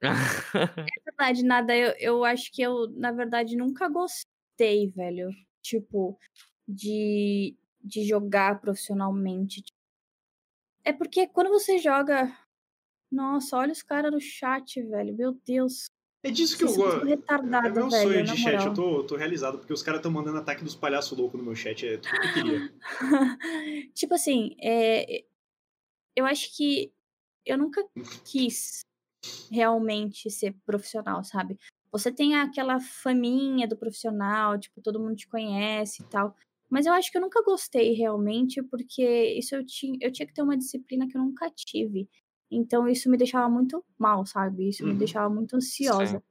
É 0.54 1.04
verdade, 1.04 1.44
nada. 1.44 1.76
Eu, 1.76 1.94
eu 1.98 2.24
acho 2.24 2.50
que 2.52 2.60
eu, 2.60 2.88
na 2.90 3.12
verdade, 3.12 3.56
nunca 3.56 3.88
gostei, 3.88 4.31
velho. 4.58 5.30
Tipo, 5.60 6.18
de, 6.66 7.56
de 7.82 8.04
jogar 8.04 8.60
profissionalmente. 8.60 9.62
É 10.84 10.92
porque 10.92 11.26
quando 11.28 11.50
você 11.50 11.78
joga 11.78 12.36
Nossa, 13.10 13.56
olha 13.56 13.72
os 13.72 13.82
caras 13.82 14.10
no 14.10 14.20
chat, 14.20 14.82
velho. 14.82 15.14
Meu 15.14 15.32
Deus. 15.44 15.86
É 16.24 16.30
disso 16.30 16.56
que 16.56 16.64
Vocês 16.64 16.78
eu 16.78 16.84
gosto. 16.84 17.04
retardado, 17.04 17.66
É 17.66 17.70
meu 17.70 17.90
velho, 17.90 18.12
sonho 18.12 18.24
de 18.24 18.36
chat, 18.36 18.52
moral. 18.52 18.66
eu 18.68 18.74
tô, 18.74 19.04
tô 19.04 19.16
realizado, 19.16 19.58
porque 19.58 19.72
os 19.72 19.82
caras 19.82 19.98
estão 19.98 20.10
mandando 20.10 20.38
ataque 20.38 20.62
dos 20.62 20.74
palhaços 20.76 21.18
loucos 21.18 21.38
no 21.38 21.44
meu 21.44 21.54
chat, 21.56 21.84
é 21.86 21.96
tudo 21.96 22.10
que 22.20 22.26
eu 22.28 22.32
queria. 22.32 22.74
tipo 23.92 24.14
assim, 24.14 24.54
é, 24.60 25.24
eu 26.14 26.24
acho 26.24 26.56
que 26.56 26.92
eu 27.44 27.58
nunca 27.58 27.84
quis 28.24 28.84
realmente 29.50 30.30
ser 30.30 30.54
profissional, 30.64 31.24
sabe? 31.24 31.58
Você 31.92 32.10
tem 32.12 32.34
aquela 32.36 32.80
faminha 32.80 33.68
do 33.68 33.76
profissional, 33.76 34.58
tipo, 34.58 34.80
todo 34.82 35.00
mundo 35.00 35.16
te 35.16 35.28
conhece 35.28 36.02
e 36.02 36.06
tal. 36.08 36.34
Mas 36.70 36.86
eu 36.86 36.92
acho 36.94 37.10
que 37.12 37.18
eu 37.18 37.22
nunca 37.22 37.42
gostei 37.44 37.92
realmente, 37.92 38.62
porque 38.62 39.04
isso 39.38 39.54
eu 39.54 39.64
tinha, 39.66 39.98
eu 40.00 40.10
tinha 40.12 40.26
que 40.26 40.32
ter 40.34 40.42
uma 40.42 40.56
disciplina 40.56 41.06
que 41.08 41.16
eu 41.16 41.22
nunca 41.22 41.50
tive. 41.54 42.08
Então 42.50 42.88
isso 42.88 43.10
me 43.10 43.16
deixava 43.18 43.48
muito 43.48 43.84
mal, 43.98 44.24
sabe? 44.26 44.68
Isso 44.70 44.86
me 44.86 44.94
Uhum. 44.94 44.98
deixava 44.98 45.28
muito 45.34 45.54
ansiosa. 45.56 46.22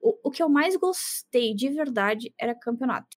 O, 0.00 0.28
o 0.28 0.30
que 0.32 0.42
eu 0.42 0.48
mais 0.50 0.76
gostei 0.76 1.54
de 1.54 1.68
verdade 1.70 2.34
era 2.38 2.54
campeonato. 2.54 3.16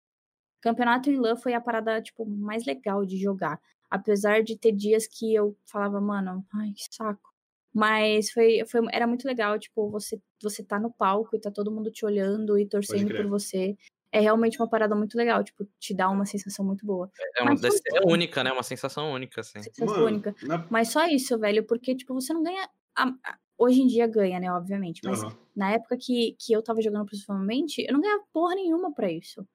Campeonato 0.61 1.09
em 1.09 1.17
LAN 1.19 1.35
foi 1.35 1.53
a 1.53 1.61
parada, 1.61 2.01
tipo, 2.01 2.25
mais 2.25 2.65
legal 2.65 3.05
de 3.05 3.17
jogar. 3.17 3.59
Apesar 3.89 4.43
de 4.43 4.57
ter 4.57 4.71
dias 4.73 5.07
que 5.07 5.33
eu 5.33 5.57
falava, 5.65 5.99
mano, 6.01 6.45
ai, 6.53 6.71
que 6.73 6.85
saco. 6.95 7.28
Mas 7.73 8.31
foi, 8.31 8.63
foi, 8.69 8.81
era 8.91 9.05
muito 9.05 9.25
legal, 9.27 9.57
tipo, 9.59 9.89
você, 9.89 10.19
você 10.41 10.63
tá 10.63 10.79
no 10.79 10.91
palco 10.91 11.35
e 11.35 11.39
tá 11.39 11.51
todo 11.51 11.71
mundo 11.71 11.91
te 11.91 12.05
olhando 12.05 12.57
e 12.57 12.65
torcendo 12.67 13.13
por 13.15 13.27
você. 13.27 13.75
É 14.11 14.19
realmente 14.19 14.59
uma 14.59 14.67
parada 14.67 14.95
muito 14.95 15.15
legal, 15.15 15.43
tipo, 15.43 15.67
te 15.79 15.93
dá 15.93 16.09
uma 16.09 16.25
sensação 16.25 16.65
muito 16.65 16.83
boa. 16.83 17.11
É, 17.37 17.43
uma, 17.43 17.51
Mas 17.51 17.61
ser 17.61 17.81
única, 18.05 18.43
né? 18.43 18.51
Uma 18.51 18.63
sensação 18.63 19.11
única, 19.11 19.41
assim. 19.41 19.61
Sensação 19.61 20.03
única. 20.03 20.35
na... 20.41 20.65
Mas 20.69 20.91
só 20.91 21.05
isso, 21.05 21.37
velho, 21.37 21.63
porque, 21.65 21.95
tipo, 21.95 22.13
você 22.15 22.33
não 22.33 22.41
ganha. 22.43 22.67
a- 22.95 23.13
a- 23.23 23.37
Hoje 23.61 23.81
em 23.81 23.87
dia 23.87 24.07
ganha, 24.07 24.39
né, 24.39 24.49
obviamente. 24.51 25.01
Mas 25.03 25.21
Aham. 25.21 25.37
na 25.53 25.71
época 25.73 25.97
que, 25.99 26.33
que 26.39 26.53
eu 26.53 26.63
tava 26.63 26.81
jogando 26.81 27.05
profissionalmente, 27.05 27.81
eu 27.85 27.91
não 27.93 27.99
ganhava 28.01 28.23
porra 28.31 28.55
nenhuma 28.55 28.93
pra 28.93 29.11
isso. 29.11 29.45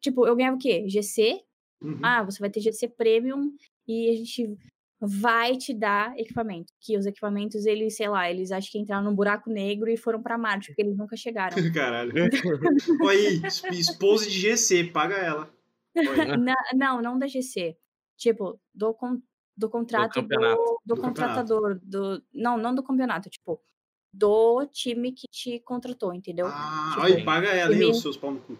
Tipo, 0.00 0.26
eu 0.26 0.34
ganhava 0.36 0.56
o 0.56 0.60
quê? 0.60 0.88
GC. 0.88 1.42
Uhum. 1.82 2.00
Ah, 2.02 2.22
você 2.24 2.38
vai 2.40 2.50
ter 2.50 2.60
GC 2.60 2.88
Premium 2.88 3.52
e 3.86 4.10
a 4.10 4.14
gente 4.16 4.56
vai 5.00 5.56
te 5.56 5.72
dar 5.72 6.16
equipamento. 6.18 6.72
Que 6.80 6.96
os 6.98 7.06
equipamentos, 7.06 7.64
eles, 7.66 7.96
sei 7.96 8.08
lá, 8.08 8.30
eles 8.30 8.52
acho 8.52 8.70
que 8.70 8.78
entraram 8.78 9.04
num 9.04 9.14
buraco 9.14 9.48
negro 9.50 9.88
e 9.90 9.96
foram 9.96 10.22
pra 10.22 10.36
Marte, 10.36 10.68
porque 10.68 10.82
eles 10.82 10.96
nunca 10.96 11.16
chegaram. 11.16 11.56
Caralho. 11.74 12.12
Olha 13.02 13.18
aí, 13.18 13.40
es- 13.44 13.64
esposa 13.72 14.24
de 14.28 14.38
GC, 14.38 14.84
paga 14.92 15.16
ela. 15.16 15.50
Não, 16.76 17.02
não 17.02 17.18
da 17.18 17.26
GC. 17.26 17.76
Tipo, 18.16 18.60
do, 18.74 18.94
con- 18.94 19.20
do 19.56 19.68
contrato 19.68 20.12
do, 20.12 20.22
campeonato. 20.22 20.62
do 20.86 20.94
Do 20.94 21.00
contratador. 21.00 21.80
Do, 21.82 22.22
não, 22.32 22.56
não 22.58 22.74
do 22.74 22.82
campeonato. 22.82 23.28
Tipo, 23.30 23.60
do 24.12 24.66
time 24.66 25.12
que 25.12 25.26
te 25.28 25.58
contratou, 25.60 26.12
entendeu? 26.14 26.46
Ah, 26.48 26.90
Tipo, 26.94 27.06
aí, 27.06 27.24
paga 27.24 27.48
ela, 27.48 27.72
hein, 27.72 27.80
time- 27.80 27.90
os 27.92 28.00
seus 28.02 28.16
pau 28.16 28.30
no 28.32 28.40
cu. 28.40 28.56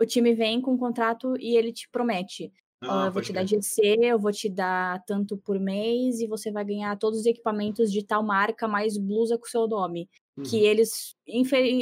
O 0.00 0.06
time 0.06 0.34
vem 0.34 0.60
com 0.60 0.72
um 0.74 0.78
contrato 0.78 1.34
e 1.38 1.56
ele 1.56 1.72
te 1.72 1.88
promete. 1.90 2.52
Ah, 2.82 3.06
eu 3.06 3.12
vou 3.12 3.22
te 3.22 3.32
dar. 3.32 3.46
GC, 3.46 3.96
eu 4.02 4.18
vou 4.18 4.32
te 4.32 4.48
dar 4.48 5.02
tanto 5.04 5.36
por 5.36 5.58
mês 5.60 6.20
e 6.20 6.26
você 6.26 6.50
vai 6.50 6.64
ganhar 6.64 6.96
todos 6.98 7.20
os 7.20 7.26
equipamentos 7.26 7.92
de 7.92 8.04
tal 8.04 8.22
marca, 8.22 8.66
mais 8.66 8.96
blusa 8.98 9.38
com 9.38 9.46
o 9.46 9.48
seu 9.48 9.66
nome. 9.68 10.08
Uhum. 10.36 10.44
Que 10.44 10.64
eles, 10.64 11.14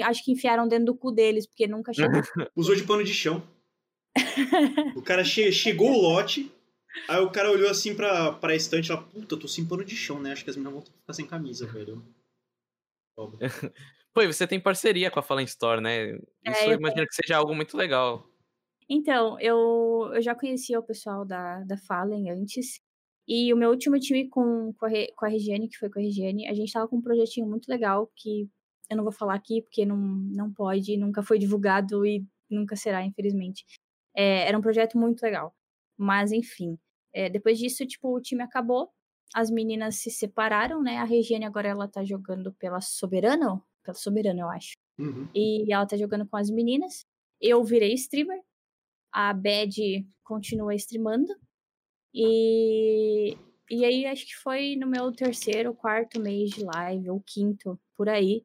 acho 0.04 0.24
que 0.24 0.32
enfiaram 0.32 0.66
dentro 0.68 0.86
do 0.86 0.94
cu 0.94 1.10
deles, 1.12 1.46
porque 1.46 1.66
nunca 1.66 1.92
chegou. 1.92 2.20
Usou 2.56 2.74
de 2.74 2.82
pano 2.84 3.02
de 3.04 3.14
chão. 3.14 3.42
o 4.96 5.02
cara 5.02 5.24
che- 5.24 5.52
chegou 5.52 5.90
o 5.90 6.00
lote, 6.00 6.50
aí 7.08 7.20
o 7.20 7.30
cara 7.30 7.50
olhou 7.50 7.70
assim 7.70 7.94
pra, 7.94 8.32
pra 8.32 8.54
estante 8.56 8.90
lá, 8.90 8.98
puta, 9.00 9.36
tô 9.36 9.46
sem 9.48 9.64
pano 9.64 9.84
de 9.84 9.94
chão, 9.96 10.20
né? 10.20 10.32
Acho 10.32 10.44
que 10.44 10.50
as 10.50 10.56
meninas 10.56 10.74
vão 10.74 10.82
ficar 10.82 11.12
sem 11.12 11.26
camisa, 11.26 11.66
velho. 11.72 12.02
Pô, 14.12 14.22
e 14.22 14.26
você 14.26 14.46
tem 14.46 14.58
parceria 14.58 15.10
com 15.10 15.20
a 15.20 15.22
Fallen 15.22 15.44
Store, 15.46 15.80
né? 15.80 16.08
Isso 16.12 16.20
É, 16.44 16.66
eu 16.66 16.72
eu 16.72 16.78
imagino 16.78 17.06
que 17.06 17.14
seja 17.14 17.36
algo 17.36 17.54
muito 17.54 17.76
legal. 17.76 18.26
Então, 18.90 19.38
eu, 19.40 20.10
eu 20.14 20.20
já 20.20 20.34
conhecia 20.34 20.78
o 20.78 20.82
pessoal 20.82 21.24
da, 21.24 21.62
da 21.64 21.76
Fallen 21.76 22.30
antes. 22.30 22.80
E 23.28 23.52
o 23.54 23.56
meu 23.56 23.70
último 23.70 23.98
time 24.00 24.28
com, 24.28 24.72
com, 24.74 24.86
a, 24.86 24.90
com 25.16 25.24
a 25.26 25.28
Regiane, 25.28 25.68
que 25.68 25.78
foi 25.78 25.88
com 25.88 26.00
a 26.00 26.02
Regiane, 26.02 26.48
a 26.48 26.54
gente 26.54 26.72
tava 26.72 26.88
com 26.88 26.96
um 26.96 27.02
projetinho 27.02 27.46
muito 27.46 27.68
legal 27.68 28.10
que 28.16 28.48
eu 28.90 28.96
não 28.96 29.04
vou 29.04 29.12
falar 29.12 29.34
aqui 29.34 29.62
porque 29.62 29.86
não, 29.86 29.96
não 29.96 30.52
pode, 30.52 30.96
nunca 30.96 31.22
foi 31.22 31.38
divulgado 31.38 32.04
e 32.04 32.26
nunca 32.50 32.74
será, 32.74 33.04
infelizmente. 33.04 33.64
É, 34.16 34.48
era 34.48 34.58
um 34.58 34.60
projeto 34.60 34.98
muito 34.98 35.22
legal. 35.22 35.54
Mas, 35.96 36.32
enfim. 36.32 36.76
é, 37.14 37.30
depois 37.30 37.58
disso, 37.58 37.86
tipo, 37.86 38.16
o 38.16 38.20
time 38.20 38.42
acabou. 38.42 38.90
As 39.32 39.48
meninas 39.50 39.96
se 39.96 40.10
separaram, 40.10 40.82
né? 40.82 40.96
A 40.98 41.04
Regiane 41.04 41.44
agora 41.44 41.68
ela 41.68 41.86
tá 41.86 42.02
jogando 42.04 42.52
pela 42.54 42.80
Soberano. 42.80 43.62
Pela 43.84 43.94
Soberano, 43.94 44.40
eu 44.40 44.48
acho 44.50 44.72
Uhum. 44.98 45.28
e 45.34 45.72
ela 45.72 45.86
tá 45.86 45.96
jogando 45.96 46.26
com 46.26 46.36
as 46.36 46.50
meninas. 46.50 47.04
Eu 47.40 47.62
virei 47.64 47.94
streamer. 47.94 48.40
A 49.12 49.32
Bad 49.32 50.06
continua 50.22 50.74
streamando. 50.74 51.28
E, 52.14 53.36
e 53.70 53.84
aí 53.84 54.06
acho 54.06 54.26
que 54.26 54.36
foi 54.36 54.76
no 54.76 54.86
meu 54.86 55.12
terceiro, 55.12 55.74
quarto 55.74 56.20
mês 56.20 56.50
de 56.50 56.64
live, 56.64 57.10
ou 57.10 57.22
quinto, 57.24 57.78
por 57.96 58.08
aí, 58.08 58.44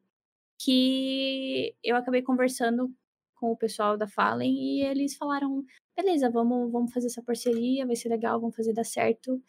que 0.58 1.74
eu 1.82 1.96
acabei 1.96 2.22
conversando 2.22 2.92
com 3.34 3.52
o 3.52 3.56
pessoal 3.56 3.96
da 3.96 4.08
Fallen 4.08 4.52
e 4.54 4.82
eles 4.82 5.16
falaram: 5.16 5.64
beleza, 5.96 6.30
vamos, 6.30 6.70
vamos 6.70 6.92
fazer 6.92 7.06
essa 7.06 7.22
parceria, 7.22 7.86
vai 7.86 7.96
ser 7.96 8.08
legal, 8.08 8.40
vamos 8.40 8.56
fazer 8.56 8.72
dar 8.72 8.84
certo. 8.84 9.42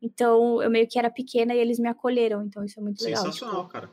Então 0.00 0.62
eu 0.62 0.70
meio 0.70 0.88
que 0.88 0.98
era 0.98 1.10
pequena 1.10 1.54
e 1.54 1.58
eles 1.58 1.78
me 1.78 1.88
acolheram, 1.88 2.44
então 2.44 2.64
isso 2.64 2.78
é 2.78 2.82
muito 2.82 3.02
legal. 3.02 3.22
tipo, 3.24 3.34
Sensacional, 3.34 3.68
cara. 3.68 3.90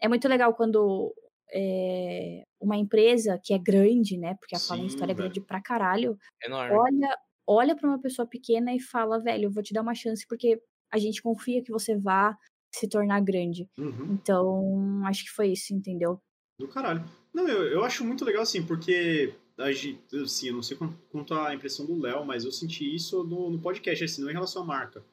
é 0.00 0.08
muito 0.08 0.26
legal 0.28 0.54
quando 0.54 1.14
é, 1.52 2.44
uma 2.60 2.76
empresa 2.76 3.40
que 3.42 3.54
é 3.54 3.58
grande, 3.58 4.16
né? 4.16 4.34
Porque 4.40 4.56
a 4.56 4.60
Fallen 4.60 4.88
Sim, 4.88 4.94
História 4.94 5.12
é 5.12 5.14
grande 5.14 5.40
pra 5.40 5.60
caralho, 5.60 6.18
Enorme. 6.44 6.74
olha, 6.74 7.18
olha 7.46 7.76
pra 7.76 7.88
uma 7.88 8.00
pessoa 8.00 8.26
pequena 8.26 8.74
e 8.74 8.80
fala, 8.80 9.20
velho, 9.20 9.44
eu 9.44 9.50
vou 9.50 9.62
te 9.62 9.72
dar 9.72 9.82
uma 9.82 9.94
chance 9.94 10.26
porque 10.26 10.60
a 10.92 10.98
gente 10.98 11.22
confia 11.22 11.62
que 11.62 11.72
você 11.72 11.96
vá 11.96 12.36
se 12.72 12.88
tornar 12.88 13.20
grande. 13.20 13.68
Uhum. 13.78 14.14
Então, 14.14 15.02
acho 15.06 15.24
que 15.24 15.30
foi 15.30 15.48
isso, 15.48 15.74
entendeu? 15.74 16.20
Do 16.58 16.68
caralho. 16.68 17.04
Não, 17.32 17.46
eu, 17.48 17.64
eu 17.64 17.84
acho 17.84 18.04
muito 18.04 18.24
legal, 18.24 18.42
assim, 18.42 18.64
porque 18.64 19.34
a 19.58 19.72
gente, 19.72 20.00
assim, 20.16 20.48
eu 20.48 20.54
não 20.54 20.62
sei 20.62 20.76
quanto, 20.76 21.34
a 21.34 21.54
impressão 21.54 21.86
do 21.86 21.98
Léo, 21.98 22.24
mas 22.24 22.44
eu 22.44 22.52
senti 22.52 22.94
isso 22.94 23.24
no, 23.24 23.50
no 23.50 23.58
podcast, 23.58 24.04
assim, 24.04 24.22
não 24.22 24.30
em 24.30 24.34
relação 24.34 24.62
à 24.62 24.66
marca. 24.66 25.04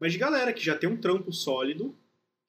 Mas 0.00 0.12
de 0.12 0.18
galera 0.18 0.52
que 0.52 0.64
já 0.64 0.76
tem 0.76 0.88
um 0.88 1.00
trampo 1.00 1.32
sólido, 1.32 1.96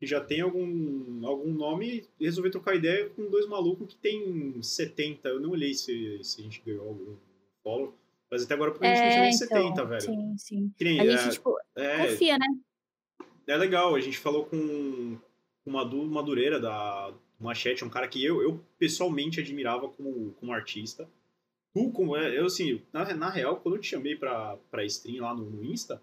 que 0.04 0.08
já 0.08 0.20
tem 0.20 0.42
algum, 0.42 1.26
algum 1.26 1.54
nome, 1.54 2.06
e 2.20 2.26
resolver 2.26 2.50
trocar 2.50 2.76
ideia 2.76 3.10
com 3.12 3.30
dois 3.30 3.48
malucos 3.48 3.88
que 3.88 3.96
tem 3.96 4.62
70. 4.62 5.30
Eu 5.30 5.40
não 5.40 5.52
olhei 5.52 5.74
se, 5.74 6.22
se 6.22 6.42
a 6.42 6.44
gente 6.44 6.62
ganhou 6.66 6.90
algum 6.90 7.16
follow, 7.64 7.98
mas 8.30 8.44
até 8.44 8.54
agora 8.54 8.72
provavelmente 8.72 9.02
a 9.02 9.32
gente 9.32 9.40
tem 9.40 9.48
70, 9.48 9.86
velho. 9.86 10.04
então, 10.04 10.38
Sim, 10.38 10.38
sim. 10.38 10.74
Nem, 10.82 11.00
A 11.00 11.06
é, 11.06 11.18
gente, 11.18 11.34
tipo, 11.36 11.58
é, 11.78 12.08
confia, 12.10 12.38
né? 12.38 12.46
é 13.48 13.56
legal, 13.56 13.96
a 13.96 14.02
gente 14.02 14.18
falou 14.18 14.46
com 14.46 15.18
Madu 15.66 16.06
Madureira 16.06 16.60
da 16.60 17.14
Machete, 17.40 17.86
um 17.86 17.90
cara 17.90 18.10
que 18.10 18.22
eu, 18.22 18.42
eu 18.42 18.62
pessoalmente 18.78 19.40
admirava 19.40 19.88
como, 19.88 20.34
como 20.34 20.52
artista. 20.52 21.10
Tu, 21.74 21.92
como 21.92 22.18
é, 22.18 22.38
eu 22.38 22.48
assim, 22.48 22.82
na, 22.92 23.14
na 23.14 23.30
real, 23.30 23.56
quando 23.56 23.76
eu 23.76 23.82
te 23.82 23.88
chamei 23.88 24.18
pra, 24.18 24.58
pra 24.70 24.84
stream 24.84 25.24
lá 25.24 25.34
no, 25.34 25.50
no 25.50 25.64
Insta, 25.64 26.02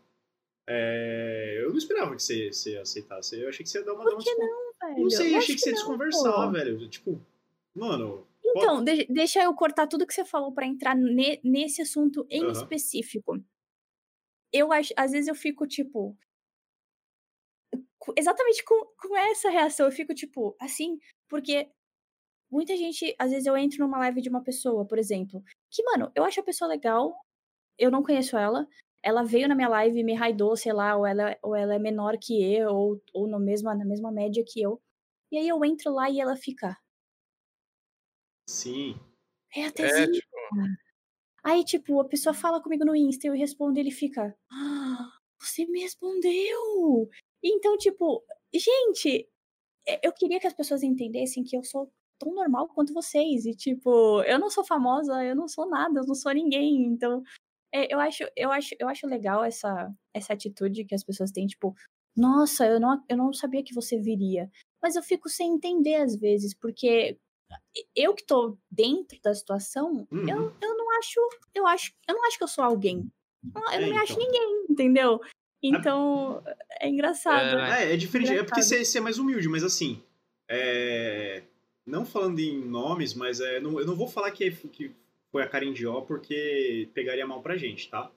é, 0.73 1.59
eu 1.65 1.71
não 1.71 1.77
esperava 1.79 2.15
que 2.15 2.23
você, 2.23 2.53
você 2.53 2.77
aceitasse. 2.77 3.41
Eu 3.41 3.49
achei 3.49 3.65
que 3.65 3.71
você 3.71 3.79
ia 3.79 3.85
dar 3.85 3.95
uma. 3.95 4.05
Por 4.05 4.19
que 4.19 4.35
não, 4.35 4.47
velho? 4.83 5.03
Não 5.03 5.11
sei, 5.11 5.35
Eu 5.35 5.37
achei 5.37 5.37
acho 5.39 5.47
que 5.55 5.59
você 5.59 5.71
ia 5.71 5.75
desconversar, 5.75 6.33
pô. 6.47 6.51
velho. 6.53 6.89
Tipo, 6.89 7.21
mano. 7.75 8.27
Então, 8.45 8.83
de- 8.83 9.07
deixa 9.07 9.43
eu 9.43 9.55
cortar 9.55 9.87
tudo 9.87 10.07
que 10.07 10.15
você 10.15 10.25
falou 10.25 10.53
pra 10.53 10.67
entrar 10.67 10.95
ne- 10.97 11.41
nesse 11.45 11.83
assunto 11.83 12.27
em 12.31 12.43
Aham. 12.45 12.53
específico. 12.53 13.43
Eu 14.53 14.73
acho, 14.73 14.93
às 14.97 15.13
vezes 15.13 15.29
eu 15.29 15.35
fico 15.35 15.67
tipo 15.67 16.17
exatamente 18.17 18.65
com, 18.65 18.87
com 18.97 19.17
essa 19.17 19.51
reação, 19.51 19.87
eu 19.87 19.93
fico 19.93 20.15
tipo 20.15 20.57
assim, 20.61 20.99
porque 21.29 21.71
muita 22.51 22.77
gente, 22.77 23.15
às 23.19 23.31
vezes 23.31 23.47
eu 23.47 23.57
entro 23.57 23.79
numa 23.79 23.99
live 23.99 24.21
de 24.21 24.29
uma 24.29 24.43
pessoa, 24.43 24.85
por 24.87 24.99
exemplo, 24.99 25.43
que 25.71 25.83
mano, 25.85 26.11
eu 26.15 26.25
acho 26.25 26.41
a 26.41 26.45
pessoa 26.45 26.69
legal, 26.69 27.15
eu 27.79 27.91
não 27.91 28.03
conheço 28.03 28.37
ela, 28.37 28.67
ela 29.03 29.23
veio 29.25 29.49
na 29.49 29.55
minha 29.55 29.69
live 29.69 29.99
e 30.01 30.05
me 30.05 30.15
raidou, 30.15 30.57
sei 30.57 30.73
lá, 30.73 30.97
ou 30.97 31.07
ela, 31.07 31.37
ou 31.43 31.55
ela 31.57 31.75
é 31.75 31.79
menor 31.79 32.17
que 32.19 32.43
eu, 32.43 32.71
ou, 32.71 33.03
ou 33.15 33.29
no 33.29 33.39
mesma, 33.41 33.75
na 33.75 33.85
mesma 33.85 34.13
média 34.13 34.45
que 34.47 34.61
eu. 34.63 34.81
E 35.33 35.39
aí 35.39 35.49
eu 35.49 35.65
entro 35.65 35.93
lá 35.93 36.11
e 36.11 36.21
ela 36.21 36.37
fica, 36.37 36.77
Sim. 38.47 39.01
é 39.55 39.65
a 39.65 39.67
É, 39.69 40.07
tipo, 40.07 40.37
Aí, 41.43 41.65
tipo, 41.65 41.99
a 42.01 42.05
pessoa 42.05 42.35
fala 42.35 42.63
comigo 42.63 42.85
no 42.85 42.95
Insta 42.95 43.27
e 43.27 43.31
eu 43.31 43.35
respondo 43.35 43.79
e 43.79 43.81
ele 43.81 43.91
fica. 43.91 44.37
Ah, 44.53 45.11
você 45.41 45.65
me 45.67 45.81
respondeu! 45.81 47.09
Então, 47.43 47.77
tipo, 47.79 48.23
gente, 48.55 49.29
eu 50.03 50.13
queria 50.13 50.41
que 50.41 50.47
as 50.47 50.55
pessoas 50.55 50.83
entendessem 50.83 51.45
que 51.45 51.57
eu 51.57 51.65
sou 51.65 51.93
tão 52.19 52.35
normal 52.35 52.69
quanto 52.69 52.95
vocês. 52.95 53.47
E, 53.47 53.55
tipo, 53.57 54.23
eu 54.25 54.39
não 54.39 54.51
sou 54.51 54.65
famosa, 54.65 55.25
eu 55.25 55.37
não 55.37 55.49
sou 55.49 55.69
nada, 55.69 56.01
eu 56.01 56.07
não 56.07 56.15
sou 56.15 56.33
ninguém. 56.33 56.85
Então, 56.87 57.23
é, 57.73 57.93
eu, 57.93 57.99
acho, 58.01 58.25
eu, 58.37 58.51
acho, 58.51 58.75
eu 58.79 58.89
acho 58.89 59.07
legal 59.07 59.43
essa, 59.45 59.93
essa 60.15 60.33
atitude 60.33 60.85
que 60.85 60.95
as 60.95 61.05
pessoas 61.05 61.31
têm, 61.31 61.47
tipo, 61.47 61.75
nossa, 62.17 62.67
eu 62.67 62.81
não, 62.81 63.03
eu 63.09 63.17
não 63.17 63.33
sabia 63.33 63.63
que 63.63 63.75
você 63.75 63.99
viria. 63.99 64.51
mas 64.83 64.97
eu 64.97 65.03
fico 65.03 65.29
sem 65.29 65.53
entender 65.55 65.97
às 65.97 66.17
vezes, 66.17 66.55
porque 66.55 67.17
eu 67.95 68.15
que 68.15 68.25
tô 68.25 68.57
dentro 68.71 69.19
da 69.23 69.35
situação, 69.35 70.07
Uhum. 70.11 70.29
eu, 70.29 70.57
eu 70.61 70.77
não 70.77 70.99
acho, 70.99 71.21
eu 71.55 71.67
acho, 71.67 71.93
eu 72.09 72.15
não 72.15 72.25
acho 72.27 72.39
que 72.39 72.45
eu 72.45 72.49
sou 72.49 72.65
alguém. 72.65 73.09
Eu 73.55 73.61
não 73.61 73.73
É, 73.73 73.79
me 73.91 73.97
acho 73.99 74.13
então. 74.13 74.25
ninguém, 74.25 74.67
entendeu? 74.71 75.21
Então, 75.63 76.43
é 76.81 76.89
engraçado. 76.89 77.59
É, 77.61 77.85
É, 77.91 77.93
é 77.95 77.97
diferente. 77.97 78.33
É 78.33 78.43
porque 78.43 78.61
Engraçado. 78.61 78.79
você, 78.79 78.85
você 78.85 78.99
é 78.99 79.01
mais 79.01 79.19
humilde, 79.19 79.49
mas 79.49 79.63
assim. 79.63 80.03
é, 80.49 81.43
Não 81.87 82.05
falando 82.05 82.39
em 82.41 82.61
nomes, 82.65 83.15
mas 83.15 83.41
é, 83.41 83.61
não- 83.61 83.79
eu 83.81 83.87
não 83.87 83.95
vou 83.97 84.09
falar 84.09 84.31
que, 84.31 84.51
que 84.51 84.95
foi 85.33 85.43
a 85.43 85.49
Karen 85.49 85.73
Dió 85.73 86.01
porque 86.03 86.89
pegaria 86.95 87.27
mal 87.27 87.43
pra 87.43 87.57
gente, 87.57 87.89
tá? 87.89 88.11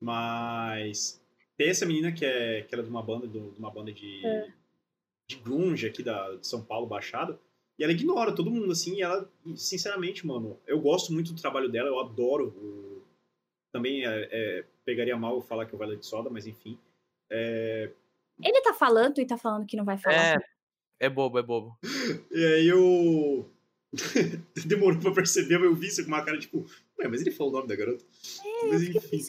Mas. 0.00 1.20
Tem 1.56 1.68
essa 1.68 1.86
menina 1.86 2.10
que 2.12 2.24
é, 2.24 2.62
que 2.62 2.74
era 2.74 2.82
de 2.82 2.90
uma 2.90 3.02
banda, 3.02 3.28
de 3.28 3.38
uma 3.58 3.70
banda 3.70 3.92
de, 3.92 4.26
É. 4.26 4.48
de 5.28 5.36
grunge 5.36 5.86
aqui 5.86 6.02
da, 6.02 6.34
de 6.34 6.46
São 6.46 6.64
Paulo, 6.64 6.86
Baixada. 6.86 7.38
E 7.78 7.82
ela 7.84 7.92
ignora 7.92 8.34
todo 8.34 8.50
mundo, 8.50 8.70
assim, 8.72 8.96
e 8.96 9.02
ela, 9.02 9.28
sinceramente, 9.56 10.26
mano, 10.26 10.58
eu 10.66 10.80
gosto 10.80 11.12
muito 11.12 11.32
do 11.32 11.40
trabalho 11.40 11.68
dela, 11.68 11.88
eu 11.88 12.00
adoro. 12.00 12.48
o- 12.48 13.02
Também 13.72 14.04
é, 14.06 14.28
é, 14.30 14.64
pegaria 14.84 15.16
mal 15.16 15.34
eu 15.36 15.42
falar 15.42 15.66
que 15.66 15.72
é 15.72 15.76
o 15.76 15.78
Violet 15.78 16.04
Soda, 16.06 16.28
mas 16.30 16.46
enfim. 16.46 16.78
É, 17.30 17.90
Ele 18.42 18.60
tá 18.60 18.72
falando 18.74 19.18
e 19.20 19.26
tá 19.26 19.36
falando 19.38 19.66
que 19.66 19.76
não 19.76 19.84
vai 19.84 19.96
falar. 19.98 20.36
É, 21.00 21.06
é 21.06 21.08
bobo, 21.08 21.38
é 21.38 21.42
bobo. 21.42 21.76
E 22.32 22.44
aí 22.54 22.66
eu. 22.68 23.48
Demorou 24.66 25.00
pra 25.00 25.12
perceber, 25.12 25.58
mas 25.58 25.66
eu 25.66 25.74
vi 25.74 25.86
isso 25.86 26.02
com 26.02 26.08
uma 26.08 26.24
cara 26.24 26.38
tipo. 26.38 26.66
Ué, 26.98 27.08
mas 27.08 27.20
ele 27.20 27.30
falou 27.30 27.52
o 27.52 27.56
nome 27.56 27.68
da 27.68 27.76
garota. 27.76 28.04
É, 28.44 28.66
mas 28.66 28.82
enfim. 28.82 29.20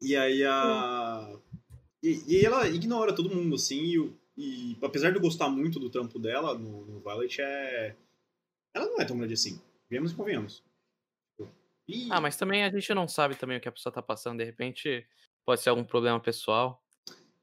E 0.00 0.16
aí 0.16 0.44
a. 0.44 1.36
E, 2.02 2.22
e 2.26 2.44
ela 2.44 2.68
ignora 2.68 3.14
todo 3.14 3.34
mundo, 3.34 3.54
assim, 3.54 3.80
e, 3.80 4.12
e 4.36 4.78
apesar 4.82 5.10
de 5.10 5.16
eu 5.16 5.22
gostar 5.22 5.48
muito 5.48 5.78
do 5.78 5.88
trampo 5.88 6.18
dela 6.18 6.58
no, 6.58 6.84
no 6.86 7.00
Violet, 7.00 7.40
é. 7.40 7.94
Ela 8.74 8.86
não 8.86 9.00
é 9.00 9.04
tão 9.04 9.16
grande 9.16 9.34
assim. 9.34 9.60
Viemos 9.88 10.12
e 10.12 10.14
convenhamos. 10.14 10.64
E... 11.86 12.08
Ah, 12.10 12.20
mas 12.20 12.36
também 12.36 12.64
a 12.64 12.70
gente 12.70 12.94
não 12.94 13.06
sabe 13.06 13.36
também 13.36 13.58
o 13.58 13.60
que 13.60 13.68
a 13.68 13.72
pessoa 13.72 13.92
tá 13.92 14.02
passando. 14.02 14.38
De 14.38 14.44
repente, 14.44 15.06
pode 15.44 15.60
ser 15.60 15.68
algum 15.68 15.84
problema 15.84 16.18
pessoal. 16.18 16.81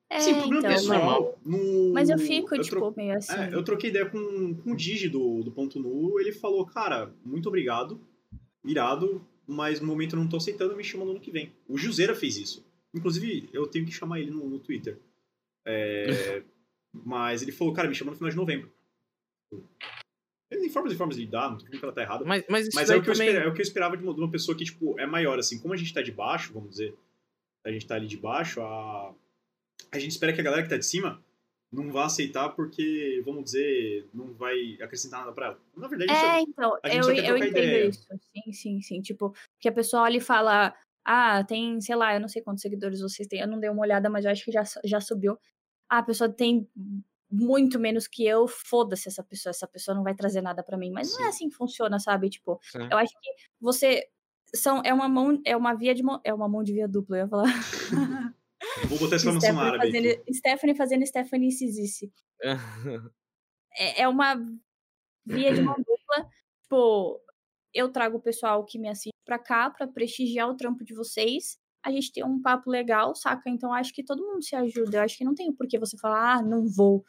É, 0.10 0.20
Sim, 0.20 0.34
problema 0.36 0.60
então, 0.60 0.72
pessoal. 0.72 1.40
No... 1.46 1.94
Mas 1.94 2.10
eu 2.10 2.18
fico, 2.18 2.56
eu 2.56 2.62
tipo, 2.64 2.78
tro- 2.78 2.94
meio 2.98 3.16
assim. 3.16 3.34
É, 3.34 3.54
eu 3.54 3.64
troquei 3.64 3.92
ideia 3.92 4.10
com, 4.10 4.56
com 4.56 4.72
o 4.72 4.76
Digi 4.76 5.08
do, 5.08 5.44
do 5.44 5.52
Ponto 5.52 5.80
Nu. 5.80 6.20
Ele 6.20 6.32
falou, 6.32 6.66
cara, 6.66 7.14
muito 7.24 7.48
obrigado, 7.48 8.02
irado, 8.66 9.24
mas 9.46 9.80
no 9.80 9.86
momento 9.86 10.16
eu 10.16 10.20
não 10.20 10.28
tô 10.28 10.38
aceitando, 10.38 10.76
me 10.76 10.84
chama 10.84 11.06
no 11.06 11.12
ano 11.12 11.20
que 11.20 11.30
vem. 11.30 11.54
O 11.68 11.78
Juseira 11.78 12.16
fez 12.16 12.38
isso. 12.38 12.66
Inclusive, 12.94 13.50
eu 13.54 13.68
tenho 13.68 13.86
que 13.86 13.92
chamar 13.92 14.20
ele 14.20 14.32
no, 14.32 14.50
no 14.50 14.60
Twitter. 14.60 15.00
É, 15.66 16.42
mas 16.92 17.44
ele 17.44 17.52
falou, 17.52 17.74
cara, 17.74 17.88
me 17.88 17.94
chama 17.94 18.10
no 18.10 18.18
final 18.18 18.32
de 18.32 18.38
novembro. 18.38 18.72
Ele 20.52 20.62
tem 20.62 20.70
formas 20.72 20.92
e 20.92 20.96
formas 20.96 21.16
de 21.16 21.24
lidar, 21.24 21.52
não 21.52 21.58
tô 21.58 21.66
falando 21.66 21.80
que 21.80 21.86
ela 21.86 21.94
tá 21.94 22.02
errada. 22.02 22.26
Mas, 22.26 22.44
mas 22.50 22.70
Mas 22.74 22.90
é 22.90 22.96
o, 22.96 23.04
que 23.04 23.10
eu 23.12 23.14
também... 23.14 23.28
esperava, 23.28 23.48
é 23.48 23.52
o 23.52 23.54
que 23.54 23.62
eu 23.62 23.64
esperava 23.64 23.96
de 23.96 24.04
uma, 24.04 24.14
de 24.16 24.20
uma 24.20 24.32
pessoa 24.32 24.58
que, 24.58 24.66
tipo, 24.66 25.00
é 25.00 25.06
maior, 25.06 25.38
assim. 25.38 25.60
Como 25.60 25.72
a 25.72 25.78
gente 25.78 25.94
tá 25.94 26.02
de 26.02 26.12
baixo, 26.12 26.52
vamos 26.52 26.72
dizer, 26.72 26.98
a 27.64 27.72
gente 27.72 27.86
tá 27.86 27.94
ali 27.94 28.08
de 28.08 28.18
baixo, 28.18 28.60
a, 28.62 29.14
a 29.92 30.00
gente 30.00 30.12
espera 30.12 30.34
que 30.34 30.42
a 30.42 30.44
galera 30.44 30.64
que 30.64 30.70
tá 30.70 30.78
de 30.78 30.86
cima 30.86 31.24
não 31.72 31.92
vá 31.92 32.06
aceitar 32.06 32.50
porque, 32.50 33.22
vamos 33.24 33.44
dizer, 33.44 34.10
não 34.14 34.34
vai 34.34 34.78
acrescentar 34.82 35.20
nada 35.22 35.32
pra 35.34 35.48
ela. 35.48 35.60
Na 35.78 35.88
verdade, 35.88 36.12
isso 36.12 36.26
É, 36.26 36.42
então, 36.42 36.78
a 36.84 36.90
gente 36.90 36.98
eu, 36.98 37.04
só 37.04 37.14
quer 37.14 37.30
eu 37.30 37.38
entendo 37.38 37.58
ideia. 37.58 37.86
isso. 37.88 38.08
Sim, 38.34 38.52
sim, 38.52 38.82
sim. 38.82 39.02
Tipo, 39.02 39.34
que 39.60 39.70
a 39.70 39.72
pessoa 39.72 40.04
olha 40.04 40.18
e 40.18 40.22
fala, 40.22 40.74
ah, 41.06 41.44
tem, 41.44 41.80
sei 41.80 41.96
lá, 41.96 42.14
eu 42.16 42.20
não 42.20 42.28
sei 42.28 42.42
quantos 42.42 42.62
seguidores 42.62 43.02
vocês 43.02 43.28
têm, 43.28 43.42
eu 43.42 43.48
não 43.48 43.60
dei 43.60 43.70
uma 43.70 43.82
olhada, 43.82 44.10
mas 44.10 44.26
eu 44.26 44.32
acho 44.32 44.44
que 44.44 44.52
já, 44.52 44.64
já 44.84 45.00
subiu. 45.00 45.38
Ah, 45.88 46.00
a 46.00 46.04
pessoa 46.04 46.28
tem 46.30 46.68
muito 47.32 47.80
menos 47.80 48.08
que 48.08 48.26
eu, 48.26 48.48
foda-se 48.48 49.08
essa 49.08 49.24
pessoa, 49.24 49.52
essa 49.52 49.68
pessoa 49.68 49.94
não 49.96 50.04
vai 50.04 50.16
trazer 50.16 50.42
nada 50.42 50.64
pra 50.64 50.78
mim. 50.78 50.92
Mas 50.92 51.12
não 51.12 51.20
é 51.20 51.24
Sim. 51.24 51.30
assim 51.30 51.50
que 51.50 51.56
funciona, 51.56 52.00
sabe? 52.00 52.30
Tipo, 52.30 52.60
Sim. 52.64 52.88
eu 52.92 52.98
acho 52.98 53.14
que 53.22 53.30
você 53.62 54.08
são 54.56 54.82
é 54.84 54.92
uma 54.92 55.08
mão, 55.08 55.40
é 55.46 55.56
uma 55.56 55.76
via 55.76 55.94
de 55.94 56.02
mão, 56.02 56.20
é 56.24 56.34
uma 56.34 56.50
mão 56.50 56.64
de 56.64 56.74
via 56.74 56.88
dupla, 56.88 57.18
eu 57.18 57.22
ia 57.22 57.28
falar. 57.28 57.44
Vou 58.88 59.00
botar 59.00 59.16
exclamação 59.16 59.50
Stephanie 59.50 59.68
árabe 59.68 59.86
fazendo, 59.86 60.12
aqui. 60.12 60.34
Stephanie 60.34 60.76
fazendo 60.76 61.06
Stephanie 61.06 61.52
Sisice. 61.52 62.12
é, 63.78 64.02
é 64.02 64.08
uma 64.08 64.36
via 65.26 65.54
de 65.54 65.62
mão 65.62 65.76
dupla. 65.76 66.30
Tipo, 66.64 67.22
eu 67.74 67.92
trago 67.92 68.18
o 68.18 68.22
pessoal 68.22 68.64
que 68.66 68.78
me 68.80 68.90
assiste 68.90 69.14
pra 69.26 69.40
cá 69.40 69.70
pra 69.70 69.88
prestigiar 69.88 70.50
o 70.50 70.56
trampo 70.56 70.84
de 70.84 70.94
vocês. 70.94 71.58
A 71.84 71.92
gente 71.92 72.12
tem 72.12 72.26
um 72.26 72.42
papo 72.42 72.70
legal, 72.70 73.16
saca? 73.16 73.50
Então 73.50 73.74
acho 73.74 73.94
que 73.94 74.04
todo 74.04 74.26
mundo 74.26 74.44
se 74.44 74.56
ajuda. 74.56 74.98
Eu 74.98 75.02
acho 75.04 75.18
que 75.18 75.24
não 75.24 75.34
tem 75.34 75.54
por 75.54 75.68
que 75.68 75.80
você 75.80 75.98
falar, 75.98 76.38
ah, 76.38 76.42
não 76.42 76.68
vou. 76.68 77.04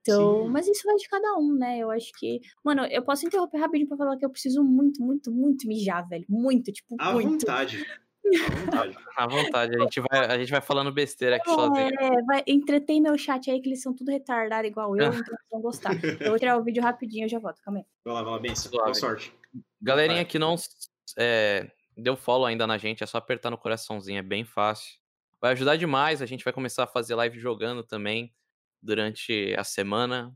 Então, 0.00 0.44
Sim. 0.44 0.50
mas 0.50 0.66
isso 0.66 0.82
vai 0.84 0.96
de 0.96 1.08
cada 1.08 1.36
um, 1.38 1.54
né? 1.54 1.78
Eu 1.78 1.90
acho 1.90 2.10
que. 2.18 2.40
Mano, 2.64 2.84
eu 2.86 3.02
posso 3.02 3.26
interromper 3.26 3.58
rapidinho 3.58 3.88
pra 3.88 3.96
falar 3.96 4.16
que 4.16 4.24
eu 4.24 4.30
preciso 4.30 4.62
muito, 4.62 5.00
muito, 5.00 5.32
muito 5.32 5.66
mijar, 5.66 6.06
velho. 6.08 6.24
Muito, 6.28 6.72
tipo, 6.72 6.96
À 6.98 7.12
muito. 7.12 7.30
vontade. 7.46 7.84
À 8.24 8.50
vontade. 8.50 8.96
À 9.14 9.26
vontade, 9.26 9.76
a 9.76 9.80
gente 9.80 10.00
vai, 10.00 10.26
a 10.26 10.38
gente 10.38 10.50
vai 10.50 10.60
falando 10.60 10.90
besteira 10.90 11.36
aqui 11.36 11.50
sozinho. 11.50 11.90
É, 12.00 12.22
vai, 12.22 12.42
entretém 12.46 13.00
meu 13.00 13.16
chat 13.18 13.50
aí, 13.50 13.60
que 13.60 13.68
eles 13.68 13.82
são 13.82 13.94
tudo 13.94 14.10
retardados 14.10 14.70
igual 14.70 14.96
eu, 14.96 15.08
então 15.12 15.34
eles 15.34 15.46
vão 15.50 15.60
gostar. 15.60 15.92
Eu 16.02 16.30
vou 16.30 16.38
tirar 16.38 16.56
o 16.56 16.64
vídeo 16.64 16.82
rapidinho, 16.82 17.26
eu 17.26 17.28
já 17.28 17.38
volto, 17.38 17.60
calma 17.62 17.80
aí. 17.80 17.86
Vai 18.04 18.14
lá, 18.14 18.22
vai 18.22 18.32
lá, 18.32 18.38
benção. 18.38 18.70
Boa 18.70 18.94
sorte. 18.94 19.34
Galerinha 19.80 20.20
Vai. 20.20 20.24
que 20.24 20.38
não 20.38 20.56
é, 21.18 21.70
deu 21.96 22.16
follow 22.16 22.46
ainda 22.46 22.66
na 22.66 22.78
gente, 22.78 23.02
é 23.02 23.06
só 23.06 23.18
apertar 23.18 23.50
no 23.50 23.58
coraçãozinho, 23.58 24.18
é 24.18 24.22
bem 24.22 24.44
fácil. 24.44 24.98
Vai 25.40 25.52
ajudar 25.52 25.76
demais, 25.76 26.22
a 26.22 26.26
gente 26.26 26.44
vai 26.44 26.52
começar 26.52 26.84
a 26.84 26.86
fazer 26.86 27.14
live 27.16 27.38
jogando 27.38 27.82
também 27.82 28.32
durante 28.80 29.54
a 29.58 29.64
semana. 29.64 30.34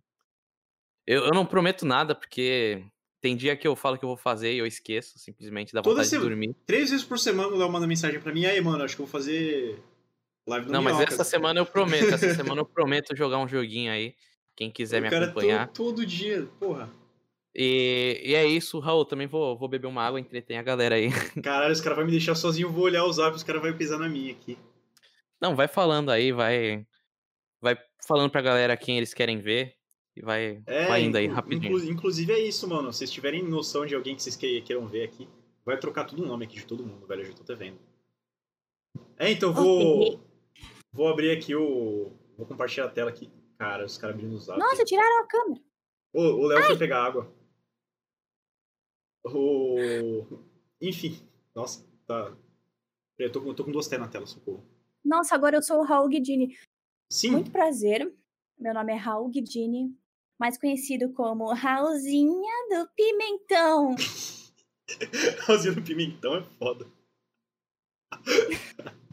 Eu, 1.07 1.27
eu 1.27 1.31
não 1.33 1.47
prometo 1.47 1.87
nada, 1.87 2.15
porque 2.15 2.85
tem 3.21 3.37
dia 3.37 3.57
que 3.57 3.67
eu 3.67 3.75
falo 3.75 3.99
que 3.99 4.05
eu 4.05 4.09
vou 4.09 4.17
fazer 4.17 4.53
e 4.53 4.59
eu 4.59 4.67
esqueço, 4.67 5.19
simplesmente 5.19 5.73
dá 5.73 5.83
Toda 5.83 5.95
vontade 5.97 6.07
de 6.09 6.11
semana. 6.11 6.29
dormir. 6.31 6.55
Três 6.67 6.91
vezes 6.91 7.05
por 7.05 7.19
semana 7.19 7.49
o 7.49 7.57
Léo 7.57 7.71
manda 7.71 7.87
mensagem 7.87 8.21
pra 8.21 8.33
mim. 8.33 8.45
Aí, 8.47 8.61
mano, 8.61 8.85
acho 8.85 8.95
que 8.97 9.03
eu 9.03 9.07
vou 9.07 9.13
fazer 9.13 9.79
live 10.47 10.67
no 10.67 10.73
Não, 10.73 10.83
mas 10.83 10.95
Minhocas. 10.97 11.15
essa 11.15 11.25
semana 11.25 11.61
eu 11.61 11.67
prometo, 11.67 12.15
essa 12.15 12.35
semana 12.35 12.61
eu 12.61 12.67
prometo 12.67 13.17
jogar 13.17 13.39
um 13.39 13.49
joguinho 13.49 13.91
aí. 13.93 14.15
Quem 14.55 14.71
quiser 14.71 15.01
me 15.03 15.09
O 15.09 15.11
cara 15.11 15.27
acompanhar. 15.27 15.67
to- 15.69 15.73
todo 15.75 16.07
dia, 16.07 16.49
porra. 16.59 16.89
E, 17.55 18.21
e 18.25 18.35
é 18.35 18.47
isso, 18.47 18.79
Raul. 18.79 19.05
Também 19.05 19.27
vou, 19.27 19.57
vou 19.57 19.69
beber 19.69 19.87
uma 19.87 20.03
água, 20.03 20.21
entretém 20.21 20.59
a 20.59 20.63
galera 20.63 20.95
aí. 20.95 21.09
Caralho, 21.43 21.73
os 21.73 21.81
caras 21.81 21.97
vão 21.97 22.05
me 22.07 22.11
deixar 22.13 22.35
sozinho, 22.35 22.69
eu 22.69 22.73
vou 22.73 22.85
olhar 22.85 23.05
o 23.05 23.13
zap, 23.13 23.35
os 23.37 23.43
caras 23.43 23.63
vão 23.63 23.73
pisar 23.77 23.99
na 23.99 24.09
minha 24.09 24.33
aqui. 24.33 24.59
Não, 25.41 25.55
vai 25.57 25.69
falando 25.69 26.11
aí, 26.11 26.33
vai. 26.33 26.87
Vai 27.61 27.77
falando 28.07 28.31
pra 28.31 28.41
galera 28.43 28.77
quem 28.77 28.97
eles 28.99 29.13
querem 29.15 29.39
ver. 29.41 29.76
E 30.17 30.23
vai, 30.23 30.63
É, 30.67 30.87
vai 30.87 31.03
indo 31.03 31.17
aí, 31.19 31.27
rapidinho. 31.27 31.77
inclu- 31.79 31.91
inclusive 31.93 32.33
é 32.33 32.39
isso, 32.41 32.67
mano. 32.67 32.91
Se 32.93 32.99
vocês 33.01 33.11
tiverem 33.11 33.43
noção 33.43 33.85
de 33.85 33.95
alguém 33.95 34.17
que 34.17 34.23
vocês 34.23 34.35
que- 34.37 34.63
queiram 34.63 34.87
ver 34.89 35.03
aqui, 35.05 35.29
vai 35.65 35.79
trocar 35.79 36.05
todo 36.07 36.23
o 36.23 36.27
nome 36.27 36.47
aqui 36.47 36.57
de 36.57 36.67
todo 36.67 36.87
mundo, 36.87 37.07
velho. 37.07 37.23
Eu 37.23 37.27
já 37.27 37.35
tô 37.35 37.43
até 37.43 37.55
vendo. 37.55 37.79
É, 39.19 39.31
então 39.31 39.53
vou. 39.53 40.21
Vou 40.93 41.09
abrir 41.09 41.31
aqui 41.37 41.55
o. 41.55 42.13
Vou 42.37 42.47
compartilhar 42.47 42.87
a 42.87 42.91
tela 42.91 43.11
aqui. 43.11 43.31
Cara, 43.59 43.85
os 43.85 43.99
caras 43.99 44.17
abrindo 44.17 44.35
o 44.35 44.39
zap. 44.39 44.59
Nossa, 44.59 44.85
tiraram 44.85 45.23
a 45.23 45.27
câmera. 45.27 45.61
O, 46.15 46.21
o 46.23 46.47
Léo 46.47 46.63
foi 46.65 46.79
pegar 46.79 47.05
água. 47.05 47.31
O. 49.25 50.39
Enfim. 50.81 51.21
Nossa, 51.55 51.87
tá. 52.07 52.35
Eu 53.19 53.33
tô, 53.33 53.41
com- 53.41 53.49
eu 53.49 53.55
tô 53.55 53.65
com 53.65 53.73
duas 53.73 53.89
T 53.89 53.97
na 53.99 54.09
tela, 54.09 54.27
socorro. 54.27 54.65
Nossa, 55.05 55.35
agora 55.35 55.57
eu 55.57 55.63
sou 55.63 55.79
o 55.81 55.85
Raul 55.85 56.09
Guidini. 56.09 56.57
Sim, 57.11 57.31
Muito 57.33 57.51
prazer. 57.51 58.13
Meu 58.59 58.73
nome 58.75 58.93
é 58.93 58.97
Raul 58.97 59.29
Guidini, 59.29 59.95
mais 60.39 60.59
conhecido 60.59 61.13
como 61.13 61.53
Raulzinha 61.53 62.55
do 62.71 62.89
Pimentão. 62.95 63.95
Rosinha 65.47 65.75
do 65.75 65.83
Pimentão 65.83 66.37
é 66.37 66.43
foda. 66.59 66.87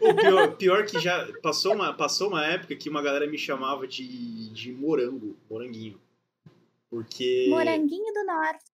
o 0.00 0.14
pior, 0.14 0.56
pior 0.56 0.86
que 0.86 0.98
já 0.98 1.26
passou 1.40 1.74
uma, 1.74 1.94
passou 1.94 2.28
uma 2.28 2.46
época 2.46 2.76
que 2.76 2.88
uma 2.88 3.02
galera 3.02 3.26
me 3.26 3.38
chamava 3.38 3.86
de, 3.86 4.50
de 4.50 4.72
morango, 4.72 5.36
moranguinho. 5.48 6.00
Porque. 6.90 7.46
Moranguinho 7.48 8.12
do 8.12 8.24
Norte. 8.24 8.64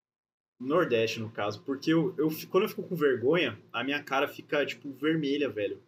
Nordeste, 0.59 1.21
no 1.21 1.31
caso. 1.31 1.63
Porque 1.63 1.93
eu, 1.93 2.15
eu, 2.17 2.29
quando 2.51 2.65
eu 2.65 2.69
fico 2.69 2.83
com 2.83 2.95
vergonha, 2.95 3.59
a 3.73 3.85
minha 3.85 4.03
cara 4.03 4.27
fica, 4.29 4.65
tipo, 4.65 4.91
vermelha, 4.93 5.49
velho. 5.49 5.81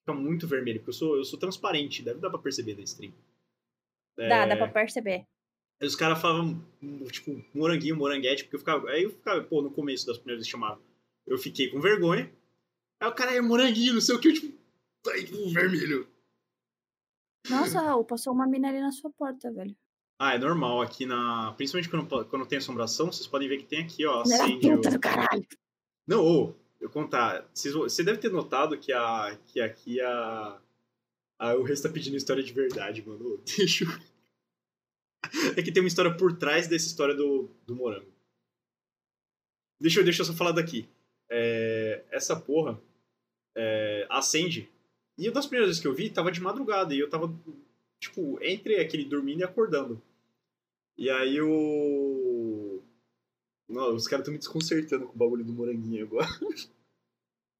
Fica 0.00 0.18
muito 0.18 0.46
vermelha, 0.46 0.78
porque 0.78 0.90
eu 0.90 0.94
sou, 0.94 1.16
eu 1.16 1.24
sou 1.24 1.38
transparente, 1.38 2.02
deve 2.02 2.20
dar 2.20 2.30
pra 2.30 2.38
perceber 2.38 2.74
na 2.74 2.82
stream. 2.82 3.12
Dá, 4.18 4.24
É, 4.24 4.46
dá 4.48 4.56
pra 4.56 4.68
perceber. 4.68 5.24
Aí 5.80 5.86
os 5.86 5.94
caras 5.94 6.20
falavam, 6.20 6.60
hum, 6.82 7.04
tipo, 7.04 7.42
moranguinho, 7.54 7.96
moranguete, 7.96 8.42
porque 8.44 8.56
eu 8.56 8.60
ficava. 8.60 8.90
Aí 8.90 9.04
eu 9.04 9.10
ficava, 9.10 9.40
pô, 9.44 9.62
no 9.62 9.70
começo 9.70 10.04
das 10.06 10.18
primeiras 10.18 10.40
vezes 10.40 10.50
chamavam. 10.50 10.82
Eu 11.26 11.38
fiquei 11.38 11.70
com 11.70 11.80
vergonha. 11.80 12.30
Aí 13.00 13.08
o 13.08 13.14
cara 13.14 13.34
é 13.34 13.40
moranguinho, 13.40 13.94
não 13.94 14.00
sei 14.00 14.16
o 14.16 14.20
que, 14.20 14.28
eu, 14.28 14.34
tipo. 14.34 14.58
Aí, 15.08 15.24
tipo, 15.24 15.48
vermelho. 15.50 16.08
Nossa, 17.48 17.80
Raul, 17.80 18.04
passou 18.04 18.32
uma 18.32 18.46
mina 18.46 18.68
ali 18.68 18.80
na 18.80 18.90
sua 18.90 19.10
porta, 19.10 19.52
velho. 19.52 19.74
Ah, 20.18 20.34
é 20.34 20.38
normal 20.38 20.82
aqui 20.82 21.06
na. 21.06 21.52
Principalmente 21.56 21.88
quando, 21.88 22.24
quando 22.26 22.46
tem 22.46 22.58
assombração, 22.58 23.12
vocês 23.12 23.28
podem 23.28 23.48
ver 23.48 23.58
que 23.58 23.66
tem 23.66 23.84
aqui, 23.84 24.04
ó, 24.04 24.22
acende 24.22 24.66
o. 24.66 24.76
puta 24.76 24.90
do 24.90 24.98
caralho. 24.98 25.46
Não, 26.06 26.24
ô, 26.24 26.54
eu 26.80 26.90
contar. 26.90 27.48
Você 27.54 28.02
deve 28.02 28.18
ter 28.18 28.32
notado 28.32 28.76
que, 28.76 28.92
a, 28.92 29.38
que 29.46 29.60
aqui 29.60 30.00
a, 30.00 30.60
O 31.40 31.62
resto 31.62 31.86
tá 31.86 31.92
pedindo 31.92 32.16
história 32.16 32.42
de 32.42 32.52
verdade, 32.52 33.06
mano. 33.06 33.38
Deixa 33.56 33.84
eu. 33.84 33.90
é 35.56 35.62
que 35.62 35.72
tem 35.72 35.82
uma 35.82 35.88
história 35.88 36.16
por 36.16 36.36
trás 36.36 36.66
dessa 36.66 36.86
história 36.86 37.14
do, 37.14 37.48
do 37.66 37.76
morango. 37.76 38.10
Deixa 39.80 40.00
eu, 40.00 40.04
deixa 40.04 40.22
eu 40.22 40.26
só 40.26 40.32
falar 40.32 40.52
daqui. 40.52 40.88
É, 41.30 42.04
essa 42.10 42.34
porra 42.34 42.80
é, 43.56 44.06
acende. 44.10 44.68
E 45.16 45.28
uma 45.28 45.34
das 45.34 45.46
primeiras 45.46 45.68
vezes 45.68 45.82
que 45.82 45.86
eu 45.86 45.94
vi, 45.94 46.10
tava 46.10 46.32
de 46.32 46.40
madrugada. 46.40 46.94
E 46.94 46.98
eu 46.98 47.08
tava, 47.08 47.32
tipo, 48.00 48.38
entre 48.42 48.80
aquele 48.80 49.04
dormindo 49.04 49.40
e 49.40 49.44
acordando. 49.44 50.02
E 50.96 51.08
aí 51.10 51.40
o. 51.40 52.82
Não, 53.68 53.94
os 53.94 54.08
caras 54.08 54.22
estão 54.22 54.32
me 54.32 54.38
desconcertando 54.38 55.06
com 55.06 55.14
o 55.14 55.18
bagulho 55.18 55.44
do 55.44 55.52
moranguinho 55.52 56.04
agora. 56.04 56.26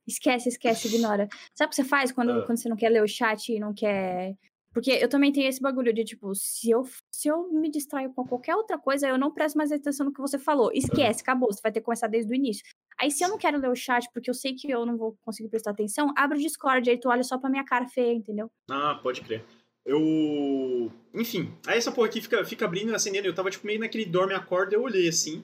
Esquece, 0.09 0.49
esquece, 0.49 0.89
ignora. 0.89 1.29
Sabe 1.55 1.67
o 1.67 1.71
que 1.71 1.77
você 1.77 1.85
faz 1.85 2.11
quando, 2.11 2.31
Ah. 2.33 2.43
quando 2.47 2.59
você 2.59 2.69
não 2.69 2.77
quer 2.77 2.89
ler 2.89 3.03
o 3.03 3.07
chat 3.09 3.53
e 3.53 3.61
não 3.61 3.75
quer. 3.75 4.35
Porque 4.73 4.91
eu 4.91 5.09
também 5.09 5.33
tenho 5.33 5.49
esse 5.49 5.61
bagulho 5.61 5.93
de, 5.93 6.05
tipo, 6.05 6.35
se 6.35 6.71
eu, 6.71 6.85
se 7.11 7.27
eu 7.29 7.51
me 7.53 7.71
distraio 7.71 8.13
com 8.13 8.25
qualquer 8.27 8.55
outra 8.55 8.79
coisa, 8.79 9.09
eu 9.09 9.19
não 9.19 9.33
presto 9.33 9.57
mais 9.57 9.73
atenção 9.73 10.07
no 10.07 10.13
que 10.13 10.21
você 10.21 10.39
falou. 10.39 10.71
Esquece, 10.73 11.23
acabou. 11.23 11.51
Você 11.53 11.61
vai 11.63 11.73
ter 11.73 11.81
que 11.81 11.85
começar 11.87 12.07
desde 12.07 12.31
o 12.31 12.35
início. 12.35 12.63
Aí, 13.01 13.11
se 13.11 13.25
eu 13.25 13.29
não 13.29 13.39
quero 13.39 13.59
ler 13.59 13.71
o 13.71 13.75
chat, 13.75 14.09
porque 14.13 14.29
eu 14.31 14.35
sei 14.35 14.55
que 14.55 14.71
eu 14.71 14.85
não 14.87 14.97
vou 14.97 15.17
conseguir 15.23 15.49
prestar 15.49 15.71
atenção, 15.73 16.13
abre 16.17 16.39
o 16.39 16.41
Discord, 16.41 16.89
aí 16.89 16.99
tu 16.99 17.09
olha 17.09 17.23
só 17.25 17.39
pra 17.39 17.51
minha 17.51 17.65
cara 17.65 17.89
feia, 17.89 18.13
entendeu? 18.13 18.51
Ah, 18.71 18.99
pode 19.03 19.21
crer. 19.23 19.45
Eu. 19.85 20.93
Enfim, 21.15 21.51
aí 21.67 21.79
essa 21.79 21.91
porra 21.91 22.09
aqui 22.09 22.21
fica, 22.21 22.45
fica 22.45 22.65
abrindo 22.67 22.93
e 22.93 22.95
acendendo. 22.95 23.27
Eu 23.27 23.35
tava 23.35 23.51
tipo 23.51 23.67
meio 23.67 23.81
naquele 23.81 24.05
dorme 24.05 24.35
acorda, 24.35 24.75
eu 24.75 24.83
olhei 24.83 25.09
assim, 25.09 25.43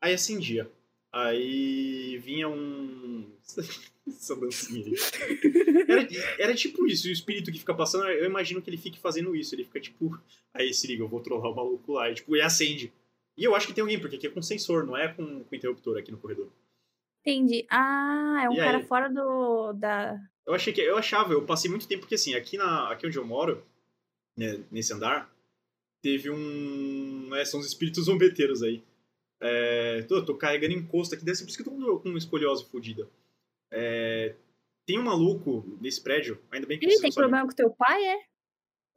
aí 0.00 0.14
acendia. 0.14 0.68
Aí 1.12 2.18
vinha 2.24 2.48
um. 2.48 3.30
Essa 4.06 4.34
dancinha 4.36 4.84
aí. 4.86 4.94
Era, 5.88 6.08
era 6.38 6.54
tipo 6.54 6.86
isso, 6.86 7.08
o 7.08 7.12
espírito 7.12 7.52
que 7.52 7.58
fica 7.58 7.74
passando, 7.74 8.04
eu 8.08 8.24
imagino 8.26 8.60
que 8.60 8.68
ele 8.70 8.76
fique 8.76 8.98
fazendo 8.98 9.34
isso. 9.36 9.54
Ele 9.54 9.64
fica 9.64 9.80
tipo, 9.80 10.18
aí 10.52 10.72
se 10.74 10.86
liga, 10.86 11.02
eu 11.02 11.08
vou 11.08 11.20
trollar 11.20 11.50
o 11.50 11.54
maluco 11.54 11.92
lá, 11.92 12.10
e 12.10 12.14
tipo, 12.14 12.34
e 12.36 12.40
acende. 12.40 12.92
E 13.36 13.44
eu 13.44 13.54
acho 13.54 13.66
que 13.66 13.72
tem 13.72 13.82
alguém, 13.82 14.00
porque 14.00 14.16
aqui 14.16 14.26
é 14.26 14.30
com 14.30 14.42
sensor, 14.42 14.84
não 14.84 14.96
é 14.96 15.08
com, 15.08 15.44
com 15.44 15.54
interruptor 15.54 15.96
aqui 15.98 16.10
no 16.10 16.18
corredor. 16.18 16.50
Entendi. 17.20 17.64
Ah, 17.70 18.42
é 18.44 18.48
um 18.48 18.54
E 18.54 18.56
cara 18.56 18.78
aí? 18.78 18.84
fora 18.84 19.08
do. 19.08 19.72
da. 19.74 20.18
Eu 20.44 20.54
achei 20.54 20.72
que 20.72 20.80
eu 20.80 20.96
achava, 20.96 21.32
eu 21.32 21.44
passei 21.46 21.70
muito 21.70 21.86
tempo 21.86 22.00
porque 22.00 22.16
assim, 22.16 22.34
aqui 22.34 22.56
na 22.56 22.90
aqui 22.90 23.06
onde 23.06 23.16
eu 23.16 23.24
moro, 23.24 23.64
né, 24.36 24.64
nesse 24.72 24.92
andar, 24.92 25.32
teve 26.02 26.28
um, 26.30 27.28
né, 27.30 27.44
são 27.44 27.60
os 27.60 27.66
espíritos 27.66 28.06
zombeteiros 28.06 28.62
aí. 28.62 28.82
É, 29.40 30.02
tô, 30.02 30.24
tô 30.24 30.34
carregando 30.36 30.74
encosto 30.74 31.14
aqui, 31.14 31.24
deve 31.24 31.36
ser 31.36 31.44
por 31.44 31.50
isso 31.50 31.62
que 31.62 31.68
eu 31.68 31.72
tô 31.72 31.98
com 32.00 32.08
uma 32.08 32.18
escoliose 32.18 32.64
fodida. 32.64 33.08
É, 33.74 34.36
tem 34.86 34.98
um 34.98 35.04
maluco 35.04 35.64
nesse 35.80 36.02
prédio, 36.02 36.38
ainda 36.50 36.66
bem 36.66 36.78
que 36.78 36.86
vocês 36.86 37.00
tem 37.00 37.12
problema 37.12 37.46
com 37.46 37.54
teu 37.54 37.70
pai, 37.70 38.04
é? 38.04 38.26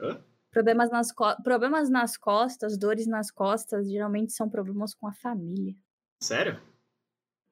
Hã? 0.01 0.23
Problemas 0.51 0.91
nas, 0.91 1.07
problemas 1.43 1.89
nas 1.89 2.17
costas, 2.17 2.77
dores 2.77 3.07
nas 3.07 3.31
costas, 3.31 3.89
geralmente 3.89 4.33
são 4.33 4.49
problemas 4.49 4.93
com 4.93 5.07
a 5.07 5.13
família. 5.13 5.75
Sério? 6.21 6.61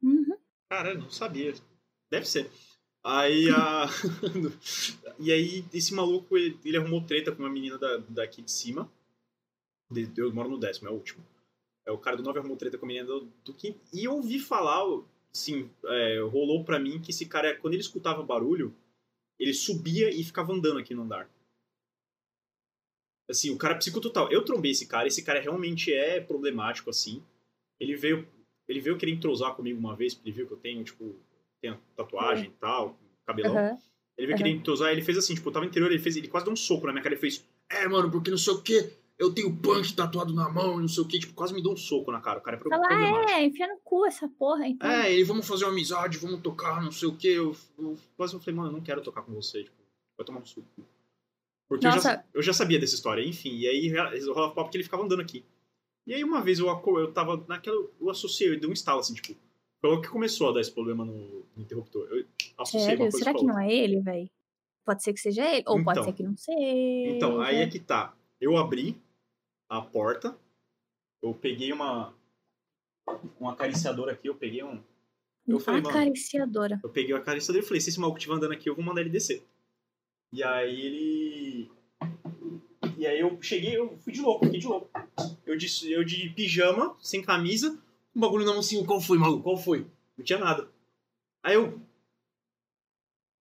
Uhum. 0.02 0.38
Cara, 0.70 0.94
não 0.94 1.10
sabia. 1.10 1.54
Deve 2.12 2.26
ser. 2.26 2.50
Aí 3.04 3.50
a. 3.50 3.88
e 5.20 5.32
aí, 5.32 5.66
esse 5.74 5.94
maluco, 5.94 6.38
ele, 6.38 6.58
ele 6.64 6.78
arrumou 6.78 7.06
treta 7.06 7.32
com 7.34 7.44
uma 7.44 7.50
menina 7.50 7.78
da, 7.78 7.98
daqui 8.10 8.42
de 8.42 8.52
cima. 8.52 8.90
Eu 10.18 10.34
moro 10.34 10.50
no 10.50 10.58
décimo, 10.58 10.88
é 10.88 10.92
o 10.92 10.96
último. 10.96 11.24
É, 11.86 11.92
o 11.92 11.98
cara 11.98 12.16
do 12.16 12.24
9 12.24 12.40
arrumou 12.40 12.58
treta 12.58 12.78
com 12.78 12.86
a 12.86 12.88
menina 12.88 13.06
do, 13.06 13.26
do 13.44 13.54
quinto. 13.54 13.80
E 13.94 14.06
eu 14.06 14.14
ouvi 14.14 14.40
falar, 14.40 14.84
assim, 15.34 15.70
é, 15.86 16.20
rolou 16.20 16.64
pra 16.64 16.80
mim 16.80 17.02
que 17.02 17.12
esse 17.12 17.26
cara, 17.26 17.56
quando 17.58 17.74
ele 17.74 17.82
escutava 17.82 18.22
barulho, 18.24 18.74
ele 19.40 19.54
subia 19.54 20.10
e 20.10 20.24
ficava 20.24 20.54
andando 20.54 20.80
aqui 20.80 20.94
no 20.94 21.04
andar. 21.04 21.30
Assim, 23.30 23.50
o 23.52 23.58
cara 23.58 23.74
é 23.74 23.78
psicototal. 23.78 24.32
Eu 24.32 24.46
trombei 24.46 24.72
esse 24.72 24.86
cara, 24.86 25.08
esse 25.08 25.24
cara 25.24 25.40
realmente 25.40 25.92
é 25.94 26.20
problemático, 26.20 26.90
assim. 26.90 27.24
Ele 27.80 27.96
veio, 27.96 28.28
ele 28.68 28.80
veio 28.80 28.98
querer 28.98 29.12
entrosar 29.12 29.56
comigo 29.56 29.80
uma 29.80 29.96
vez, 29.96 30.14
porque 30.14 30.30
ele 30.30 30.36
viu 30.36 30.48
que 30.48 30.54
eu 30.54 30.58
tenho, 30.58 30.84
tipo, 30.84 31.16
tenho 31.62 31.80
tatuagem 31.96 32.50
e 32.50 32.54
tal, 32.54 32.98
cabelão. 33.26 33.58
Aham. 33.58 33.78
Ele 34.16 34.28
veio 34.28 34.38
Aham. 34.38 34.44
querer 34.44 34.56
entrosar, 34.56 34.92
ele 34.92 35.02
fez 35.02 35.18
assim, 35.18 35.34
tipo, 35.34 35.50
eu 35.50 35.54
tava 35.54 35.66
interior, 35.66 35.92
ele 35.92 36.02
fez, 36.02 36.16
ele 36.16 36.28
quase 36.28 36.46
deu 36.46 36.54
um 36.54 36.58
soco 36.58 36.86
na 36.86 36.92
minha 36.92 37.02
cara, 37.02 37.16
ele 37.16 37.22
fez, 37.22 37.44
é, 37.70 37.88
mano, 37.88 38.12
porque 38.12 38.30
não 38.30 38.38
sei 38.38 38.54
o 38.54 38.62
que, 38.62 38.94
eu 39.20 39.34
tenho 39.34 39.56
punk 39.56 39.94
tatuado 39.96 40.34
na 40.34 40.50
mão, 40.50 40.80
e 40.80 40.82
não 40.82 40.88
sei 40.88 41.04
o 41.04 41.08
que, 41.08 41.20
tipo, 41.20 41.34
quase 41.34 41.54
me 41.54 41.62
deu 41.62 41.72
um 41.72 41.78
soco 41.78 42.12
na 42.12 42.20
cara, 42.20 42.40
o 42.40 42.42
cara 42.42 42.58
é 42.58 42.60
Fala, 42.60 42.82
problemático. 42.88 43.30
é, 43.32 43.46
enfia 43.46 43.68
no 43.68 43.78
cu 43.84 44.06
essa 44.06 44.28
porra, 44.28 44.68
então. 44.68 44.90
É, 44.90 45.12
ele, 45.14 45.24
vamos 45.24 45.48
fazer 45.48 45.66
uma 45.66 45.72
amizade, 45.72 46.18
vamos 46.18 46.42
tocar, 46.42 46.82
não 46.84 46.92
sei 46.92 47.08
o 47.08 47.16
que. 47.16 47.28
Eu, 47.28 47.56
eu 47.78 47.98
quase 48.18 48.34
eu 48.34 48.40
falei, 48.40 48.56
mano, 48.56 48.70
eu 48.70 48.74
não 48.74 48.82
quero 48.82 49.02
tocar 49.02 49.22
com 49.22 49.34
você, 49.34 49.64
tipo, 49.64 49.76
vai 50.18 50.26
tomar 50.26 50.40
um 50.40 50.46
suco. 50.46 50.68
Porque 51.70 51.88
eu 51.88 51.92
já, 51.92 52.24
eu 52.34 52.42
já 52.42 52.54
sabia 52.54 52.80
dessa 52.80 52.96
história, 52.96 53.24
enfim, 53.26 53.56
e 53.58 53.68
aí 53.68 53.90
rolava 54.28 54.54
papo 54.54 54.70
que 54.70 54.78
ele 54.78 54.84
ficava 54.84 55.04
andando 55.04 55.22
aqui. 55.22 55.44
E 56.06 56.14
aí 56.14 56.24
uma 56.24 56.42
vez 56.42 56.60
eu, 56.60 56.68
eu 56.68 57.12
tava 57.14 57.44
naquela, 57.48 57.78
eu 58.00 58.10
associei, 58.10 58.54
eu 58.54 58.60
dei 58.60 58.70
um 58.70 58.74
instalo 58.74 59.00
assim, 59.00 59.14
tipo, 59.14 59.36
foi 59.80 59.90
o 59.92 60.02
que 60.02 60.10
começou 60.10 60.50
a 60.50 60.54
dar 60.54 60.62
esse 60.62 60.72
problema 60.72 61.04
no, 61.06 61.46
no 61.56 61.62
interruptor. 61.62 62.08
Eu 62.12 62.26
associei 62.58 62.82
uma 62.82 62.86
Sério? 62.90 62.98
coisa 63.00 63.18
Será 63.18 63.34
que 63.34 63.46
não 63.46 63.60
é 63.60 63.74
ele, 63.74 64.02
velho? 64.02 64.30
Pode 64.86 65.02
ser 65.02 65.14
que 65.14 65.20
seja 65.22 65.46
ele, 65.46 65.64
ou 65.66 65.82
pode 65.84 66.00
Então. 66.00 66.04
ser 66.04 66.14
que 66.14 66.24
não 66.24 66.36
seja. 66.38 67.16
Então, 67.16 67.40
aí 67.42 67.56
é 67.58 67.68
que 67.68 67.80
tá. 67.80 68.14
Eu 68.44 68.58
abri 68.58 69.02
a 69.70 69.82
porta, 69.82 70.38
eu 71.22 71.34
peguei 71.34 71.72
uma 71.72 72.14
um 73.40 73.48
acariciador 73.48 74.10
aqui, 74.10 74.28
eu 74.28 74.36
peguei 74.36 74.64
um 74.64 74.84
eu 75.48 75.60
falei, 75.60 75.80
Acariciadora. 75.80 76.80
Eu 76.84 76.90
peguei 76.90 77.14
o 77.14 77.18
acariciador 77.18 77.62
e 77.62 77.66
falei, 77.66 77.80
se 77.80 77.90
esse 77.90 78.00
maluco 78.00 78.18
estiver 78.18 78.36
andando 78.36 78.52
aqui, 78.52 78.70
eu 78.70 78.76
vou 78.76 78.84
mandar 78.84 79.00
ele 79.00 79.10
descer. 79.10 79.46
E 80.32 80.44
aí 80.44 80.82
ele. 80.82 81.72
E 82.98 83.08
aí 83.08 83.20
eu 83.20 83.42
cheguei, 83.42 83.78
eu 83.78 83.98
fui 84.00 84.12
de 84.12 84.22
louco, 84.22 84.46
fiquei 84.46 84.60
de 84.60 84.68
louco. 84.68 84.90
Eu 85.46 85.58
de, 85.58 85.92
eu 85.92 86.04
de 86.04 86.30
pijama, 86.30 86.98
sem 87.00 87.22
camisa, 87.22 87.72
com 88.12 88.20
um 88.20 88.22
bagulho 88.22 88.46
na 88.46 88.52
mão 88.52 88.60
assim, 88.60 88.86
qual 88.86 89.00
foi, 89.00 89.18
maluco? 89.18 89.44
Qual 89.44 89.58
foi? 89.58 89.86
Não 90.18 90.26
tinha 90.26 90.40
nada. 90.40 90.70
Aí 91.42 91.56
eu. 91.56 91.80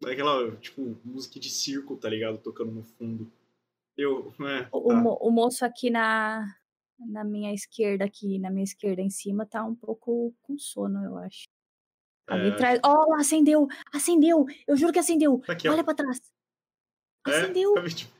Aquela, 0.05 0.57
tipo, 0.57 0.97
música 1.05 1.41
de 1.41 1.51
circo, 1.51 1.97
tá 1.97 2.09
ligado? 2.09 2.39
Tocando 2.39 2.71
no 2.71 2.85
fundo. 2.85 3.31
Eu. 4.03 4.35
É, 4.41 4.69
O, 4.73 4.79
o 4.79 4.89
tá. 4.89 4.95
mo- 4.95 5.19
o 5.21 5.31
moço 5.31 5.65
aqui 5.65 5.91
na, 5.91 6.47
na 6.99 7.25
minha 7.25 7.53
esquerda, 7.55 8.05
aqui, 8.05 8.39
na 8.39 8.51
minha 8.51 8.65
esquerda 8.65 9.01
em 9.03 9.11
cima, 9.11 9.47
tá 9.47 9.65
um 9.65 9.75
pouco 9.75 10.35
com 10.43 10.59
sono, 10.59 11.05
eu 11.05 11.17
acho. 11.19 11.45
Ali 12.29 12.49
É, 12.49 12.53
atrás. 12.53 12.81
Ó, 12.85 13.15
acendeu! 13.15 13.67
Acendeu! 13.93 14.47
Eu 14.67 14.77
juro 14.77 14.93
que 14.93 14.99
acendeu! 14.99 15.41
Tá 15.47 15.53
aqui, 15.53 15.69
ó. 15.69 15.73
Olha 15.73 15.85
pra 15.85 15.95
trás. 15.95 16.21
É, 17.27 17.31
Acendeu! 17.31 17.75
sabe, 17.75 17.95
tipo, 17.95 18.13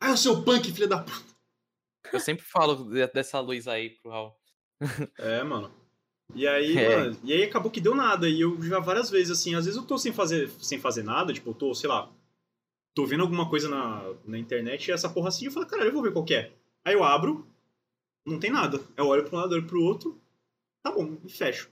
Ah, 0.00 0.12
o 0.12 0.16
seu 0.16 0.42
punk, 0.42 0.72
filha 0.72 0.88
da 0.88 1.02
puta. 1.02 1.30
Eu 2.12 2.18
sempre 2.20 2.44
falo 2.44 2.74
de- 2.90 3.06
dessa 3.08 3.38
luz 3.40 3.68
aí 3.68 3.90
pro 3.90 4.10
Raul. 4.10 4.32
É, 5.18 5.42
mano. 5.44 5.70
E 6.34 6.46
aí, 6.46 6.76
É. 6.78 6.96
mano, 6.96 7.20
e 7.24 7.32
aí 7.32 7.42
acabou 7.42 7.70
que 7.70 7.80
deu 7.80 7.94
nada. 7.94 8.28
E 8.28 8.40
eu 8.40 8.60
já 8.62 8.78
várias 8.80 9.10
vezes, 9.10 9.30
assim, 9.38 9.54
às 9.54 9.64
vezes 9.66 9.78
eu 9.78 9.86
tô 9.86 9.98
sem 9.98 10.12
fazer, 10.12 10.48
sem 10.62 10.78
fazer 10.78 11.02
nada, 11.02 11.32
tipo, 11.32 11.50
eu 11.50 11.54
tô, 11.54 11.74
sei 11.74 11.88
lá, 11.88 12.10
tô 12.94 13.06
vendo 13.06 13.22
alguma 13.22 13.48
coisa 13.48 13.68
na, 13.68 14.14
na 14.24 14.38
internet 14.38 14.88
e 14.88 14.92
essa 14.92 15.08
porra 15.08 15.28
assim, 15.28 15.46
eu 15.46 15.52
falo, 15.52 15.66
caralho, 15.66 15.88
eu 15.88 15.92
vou 15.92 16.02
ver 16.02 16.12
qual 16.12 16.24
que 16.24 16.34
é. 16.34 16.52
Aí 16.84 16.94
eu 16.94 17.04
abro, 17.04 17.46
não 18.24 18.38
tem 18.38 18.50
nada. 18.50 18.80
Eu 18.96 19.06
olho 19.06 19.24
pra 19.24 19.38
um 19.38 19.40
lado, 19.40 19.52
olho 19.52 19.66
pro 19.66 19.82
outro, 19.82 20.20
tá 20.82 20.90
bom, 20.90 21.18
e 21.24 21.28
fecho. 21.30 21.70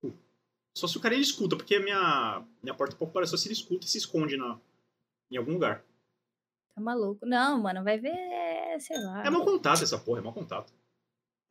Tipo, 0.00 0.16
Só 0.76 0.86
se 0.86 0.96
o 0.96 1.00
cara 1.00 1.14
ele 1.14 1.22
escuta, 1.22 1.56
porque 1.56 1.76
a 1.76 1.80
minha, 1.80 2.46
minha 2.62 2.74
porta 2.74 2.96
pouco 2.96 3.12
parece 3.12 3.30
só 3.30 3.36
se 3.36 3.48
ele 3.48 3.54
escuta 3.54 3.86
e 3.86 3.88
se 3.88 3.98
esconde 3.98 4.36
na, 4.36 4.58
em 5.30 5.36
algum 5.36 5.52
lugar. 5.52 5.84
Tá 6.74 6.80
maluco. 6.80 7.26
Não, 7.26 7.60
mano, 7.60 7.84
vai 7.84 7.98
ver, 7.98 8.80
sei 8.80 8.98
lá. 8.98 9.24
É 9.24 9.30
mau 9.30 9.44
contato 9.44 9.82
essa 9.82 9.98
porra, 9.98 10.20
é 10.20 10.22
mau 10.22 10.32
contato. 10.32 10.72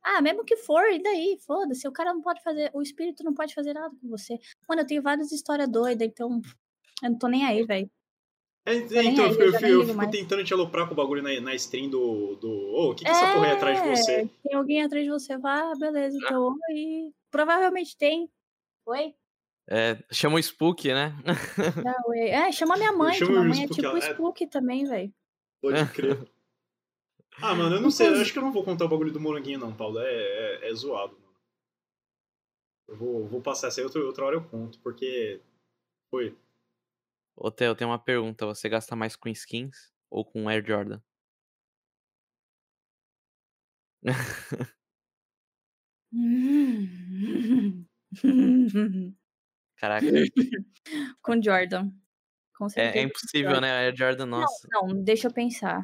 Ah, 0.03 0.19
mesmo 0.19 0.43
que 0.43 0.57
for, 0.57 0.83
e 0.91 1.01
daí? 1.01 1.37
Foda-se, 1.45 1.87
o 1.87 1.91
cara 1.91 2.11
não 2.11 2.21
pode 2.21 2.41
fazer, 2.41 2.71
o 2.73 2.81
espírito 2.81 3.23
não 3.23 3.35
pode 3.35 3.53
fazer 3.53 3.73
nada 3.73 3.95
com 4.01 4.09
você. 4.09 4.39
Mano, 4.67 4.81
eu 4.81 4.87
tenho 4.87 5.01
várias 5.01 5.31
histórias 5.31 5.69
doidas, 5.69 6.07
então 6.07 6.41
eu 7.03 7.11
não 7.11 7.17
tô 7.19 7.27
nem 7.27 7.45
aí, 7.45 7.63
velho. 7.63 7.89
É, 8.63 8.75
nem 8.75 9.13
então, 9.13 9.25
eu, 9.25 9.31
fico- 9.31 9.43
eu 9.43 9.53
eu 9.53 9.81
fico, 9.83 9.93
mais. 9.97 10.11
tentando 10.11 10.43
te 10.43 10.53
aloprar 10.53 10.85
com 10.87 10.93
o 10.93 10.95
bagulho 10.97 11.23
na, 11.23 11.39
na 11.41 11.55
stream 11.55 11.89
do. 11.89 12.35
do 12.35 12.47
Ô, 12.49 12.91
o 12.91 12.95
que, 12.95 13.03
que 13.03 13.09
essa 13.09 13.31
porra 13.33 13.47
aí 13.47 13.51
atrás 13.53 13.81
de 13.81 13.87
você? 13.89 14.11
É, 14.11 14.25
Tem 14.43 14.55
alguém 14.55 14.83
atrás 14.83 15.03
de 15.03 15.09
você, 15.09 15.37
vá, 15.37 15.73
beleza, 15.75 16.15
então, 16.17 16.55
e 16.69 17.11
provavelmente 17.31 17.97
tem. 17.97 18.29
Oi? 18.85 19.15
É, 19.67 19.97
chama 20.11 20.35
o 20.35 20.39
Spook, 20.39 20.87
né? 20.93 21.13
Ah, 21.87 22.03
oi. 22.07 22.19
É, 22.19 22.51
chama 22.51 22.75
minha 22.77 22.91
mãe, 22.91 23.17
que 23.17 23.25
minha 23.25 23.43
mãe 23.43 23.63
é 23.63 23.67
tipo 23.67 23.85
ela- 23.85 23.97
é- 23.97 24.11
Spook 24.11 24.45
também, 24.47 24.85
velho. 24.85 25.13
Pode 25.61 25.77
crer. 25.93 26.31
Ah, 27.41 27.55
mano, 27.55 27.77
eu 27.77 27.81
não 27.81 27.89
sei, 27.89 28.09
eu 28.09 28.21
acho 28.21 28.31
que 28.31 28.37
eu 28.37 28.43
não 28.43 28.51
vou 28.51 28.63
contar 28.63 28.85
o 28.85 28.89
bagulho 28.89 29.11
do 29.11 29.19
moranguinho, 29.19 29.57
não, 29.59 29.73
Paulo. 29.73 29.99
É, 29.99 30.05
é, 30.05 30.69
é 30.69 30.73
zoado, 30.75 31.13
mano. 31.13 31.31
Eu 32.87 32.95
vou, 32.95 33.25
vou 33.27 33.41
passar 33.41 33.69
essa 33.69 33.79
aí, 33.81 33.85
outra, 33.85 34.03
outra 34.03 34.25
hora 34.25 34.35
eu 34.35 34.43
conto, 34.43 34.79
porque. 34.81 35.39
Foi. 36.11 36.35
Ô, 37.35 37.51
Theo, 37.51 37.75
tenho 37.75 37.89
uma 37.89 37.99
pergunta. 37.99 38.45
Você 38.45 38.69
gasta 38.69 38.95
mais 38.95 39.15
com 39.15 39.29
skins 39.29 39.91
ou 40.09 40.25
com 40.25 40.47
Air 40.49 40.65
Jordan? 40.65 41.01
Caraca, 49.77 50.05
Com 51.21 51.41
Jordan. 51.41 51.91
Com 52.57 52.65
é, 52.65 52.69
certeza. 52.69 52.97
é 52.97 53.01
impossível, 53.03 53.61
né? 53.61 53.71
Air 53.71 53.95
Jordan, 53.95 54.25
nossa. 54.25 54.67
Não, 54.71 54.87
não, 54.87 55.03
deixa 55.03 55.27
eu 55.27 55.33
pensar. 55.33 55.81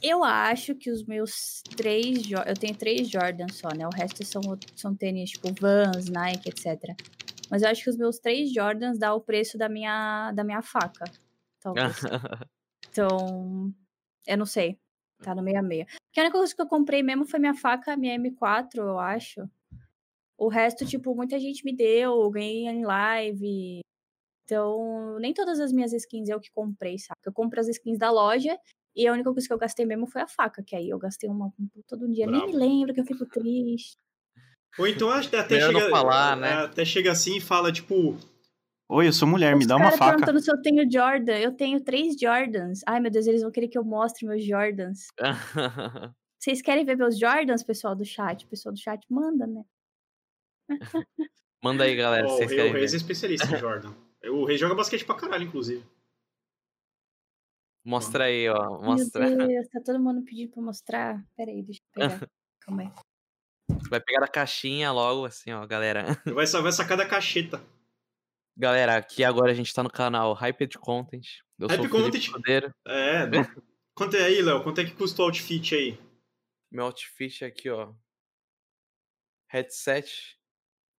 Eu 0.00 0.22
acho 0.22 0.76
que 0.76 0.90
os 0.90 1.04
meus 1.04 1.62
três. 1.76 2.30
Eu 2.30 2.54
tenho 2.54 2.76
três 2.76 3.08
Jordans 3.08 3.56
só, 3.56 3.68
né? 3.76 3.86
O 3.86 3.90
resto 3.90 4.24
são, 4.24 4.40
são 4.76 4.94
tênis 4.94 5.30
tipo 5.30 5.52
Vans, 5.60 6.08
Nike, 6.08 6.48
etc. 6.48 6.96
Mas 7.50 7.62
eu 7.62 7.68
acho 7.68 7.82
que 7.82 7.90
os 7.90 7.96
meus 7.96 8.18
três 8.18 8.52
Jordans 8.52 8.98
dá 8.98 9.14
o 9.14 9.20
preço 9.20 9.56
da 9.56 9.68
minha, 9.68 10.32
da 10.32 10.44
minha 10.44 10.62
faca. 10.62 11.04
Talvez. 11.60 11.96
Então. 12.90 13.72
Eu 14.26 14.38
não 14.38 14.46
sei. 14.46 14.78
Tá 15.22 15.34
no 15.34 15.42
meio 15.42 15.58
a. 15.58 15.62
Porque 15.62 16.20
a 16.20 16.22
única 16.22 16.38
coisa 16.38 16.54
que 16.54 16.62
eu 16.62 16.66
comprei 16.66 17.02
mesmo 17.02 17.26
foi 17.26 17.38
minha 17.38 17.54
faca, 17.54 17.96
minha 17.96 18.18
M4, 18.18 18.76
eu 18.76 18.98
acho. 18.98 19.48
O 20.36 20.48
resto, 20.48 20.86
tipo, 20.86 21.14
muita 21.14 21.38
gente 21.38 21.64
me 21.64 21.74
deu, 21.74 22.22
eu 22.22 22.30
ganhei 22.30 22.66
em 22.66 22.84
live. 22.84 23.80
Então, 24.44 25.18
nem 25.18 25.34
todas 25.34 25.60
as 25.60 25.72
minhas 25.72 25.92
skins 25.92 26.28
eu 26.28 26.40
que 26.40 26.50
comprei, 26.50 26.98
saca? 26.98 27.20
Eu 27.26 27.32
compro 27.32 27.60
as 27.60 27.68
skins 27.68 27.98
da 27.98 28.10
loja 28.10 28.58
e 28.94 29.06
a 29.06 29.12
única 29.12 29.32
coisa 29.32 29.46
que 29.46 29.52
eu 29.52 29.58
gastei 29.58 29.84
mesmo 29.84 30.06
foi 30.06 30.22
a 30.22 30.28
faca, 30.28 30.62
que 30.62 30.74
aí 30.74 30.88
eu 30.88 30.98
gastei 30.98 31.28
uma 31.28 31.46
um 31.46 31.68
de 31.98 32.04
um 32.04 32.10
dia. 32.10 32.26
Nem 32.26 32.46
me 32.46 32.52
Bravo. 32.52 32.58
lembro 32.58 32.94
que 32.94 33.00
eu 33.00 33.04
fico 33.04 33.26
triste. 33.26 33.96
Ou 34.78 34.86
então 34.86 35.10
acho 35.10 35.28
que 35.30 35.36
até 35.36 35.60
chega, 35.60 35.88
falar, 35.90 36.36
é, 36.36 36.40
né? 36.40 36.52
até 36.64 36.84
chega 36.84 37.12
assim 37.12 37.36
e 37.36 37.40
fala, 37.40 37.72
tipo, 37.72 38.16
Oi, 38.90 39.06
eu 39.06 39.12
sou 39.12 39.28
mulher, 39.28 39.54
me 39.54 39.60
Os 39.62 39.66
dá 39.66 39.76
uma 39.76 39.90
faca. 39.92 40.12
perguntando 40.12 40.40
se 40.40 40.50
eu 40.50 40.60
tenho 40.62 40.90
Jordan. 40.90 41.36
Eu 41.36 41.52
tenho 41.52 41.78
três 41.78 42.16
Jordans. 42.18 42.80
Ai, 42.86 42.98
meu 43.00 43.10
Deus, 43.10 43.26
eles 43.26 43.42
vão 43.42 43.50
querer 43.50 43.68
que 43.68 43.76
eu 43.76 43.84
mostre 43.84 44.26
meus 44.26 44.42
Jordans. 44.42 45.08
Vocês 46.40 46.62
querem 46.62 46.84
ver 46.86 46.96
meus 46.96 47.18
Jordans, 47.18 47.62
pessoal 47.62 47.94
do 47.94 48.04
chat? 48.04 48.44
O 48.44 48.48
pessoal 48.48 48.72
do 48.72 48.78
chat 48.78 49.04
manda, 49.10 49.46
né? 49.46 49.62
Manda 51.62 51.84
aí, 51.84 51.96
galera, 51.96 52.26
ó, 52.26 52.28
se 52.28 52.34
o 52.34 52.36
vocês 52.48 52.50
Rei- 52.52 52.70
o 52.70 52.72
Reis 52.72 52.94
é 52.94 52.96
especialista 52.96 53.54
em 53.54 53.58
Jordan. 53.58 53.92
O 54.30 54.44
Rei 54.44 54.58
joga 54.58 54.74
basquete 54.74 55.04
pra 55.04 55.14
caralho, 55.14 55.44
inclusive. 55.44 55.84
Mostra 57.84 58.24
aí, 58.24 58.48
ó. 58.48 58.82
Mostra. 58.82 59.28
Meu 59.28 59.46
Deus, 59.46 59.68
tá 59.68 59.80
todo 59.80 60.00
mundo 60.00 60.22
pedindo 60.24 60.50
pra 60.50 60.60
mostrar. 60.60 61.24
Pera 61.36 61.52
aí, 61.52 61.62
deixa 61.62 61.80
eu 61.80 62.08
pegar. 62.08 62.28
Calma 62.60 62.82
aí. 62.82 62.90
Vai 63.90 64.00
pegar 64.00 64.24
a 64.24 64.28
caixinha 64.28 64.90
logo, 64.92 65.24
assim, 65.24 65.52
ó, 65.52 65.66
galera. 65.66 66.20
Vai, 66.26 66.46
sa- 66.46 66.60
vai 66.60 66.72
sacar 66.72 66.96
da 66.96 67.06
cacheta. 67.06 67.62
Galera, 68.56 68.96
aqui 68.96 69.22
agora 69.22 69.52
a 69.52 69.54
gente 69.54 69.72
tá 69.72 69.82
no 69.82 69.90
canal 69.90 70.32
Hyped 70.34 70.78
Content. 70.78 71.26
Eu 71.58 71.68
Hype 71.68 71.88
Content. 71.88 72.30
Cordeiro. 72.30 72.74
É, 72.86 73.26
do- 73.26 73.62
quanto 73.94 74.16
é 74.16 74.24
aí, 74.24 74.42
Léo? 74.42 74.62
Quanto 74.62 74.80
é 74.80 74.84
que 74.84 74.92
custa 74.92 75.22
o 75.22 75.26
outfit 75.26 75.74
aí? 75.74 75.98
Meu 76.70 76.84
outfit 76.86 77.44
aqui, 77.44 77.70
ó. 77.70 77.92
Headset. 79.48 80.36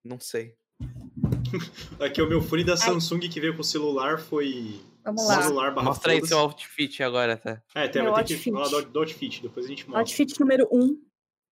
Não 0.03 0.19
sei. 0.19 0.55
Aqui 1.99 2.21
é 2.21 2.23
o 2.23 2.29
meu 2.29 2.41
fone 2.41 2.63
da 2.63 2.77
Samsung 2.77 3.19
que 3.27 3.39
veio 3.41 3.53
com 3.55 3.61
o 3.61 3.63
celular, 3.65 4.19
foi 4.19 4.79
Vamos 5.03 5.27
lá. 5.27 5.41
celular 5.41 5.71
Mostra 5.75 6.13
aí 6.13 6.25
seu 6.25 6.37
outfit 6.39 7.01
agora, 7.03 7.35
tá? 7.35 7.61
É, 7.75 7.87
tem, 7.87 8.01
Meu 8.01 8.11
vai 8.13 8.23
ter 8.23 8.39
que 8.39 8.49
outfit. 8.49 8.53
falar 8.69 8.81
do, 8.83 8.89
do 8.91 8.99
outfit, 8.99 9.41
depois 9.41 9.65
a 9.65 9.69
gente 9.69 9.83
mostra. 9.85 9.99
Outfit 9.99 10.39
número 10.39 10.67
1. 10.71 10.79
Um. 10.81 11.01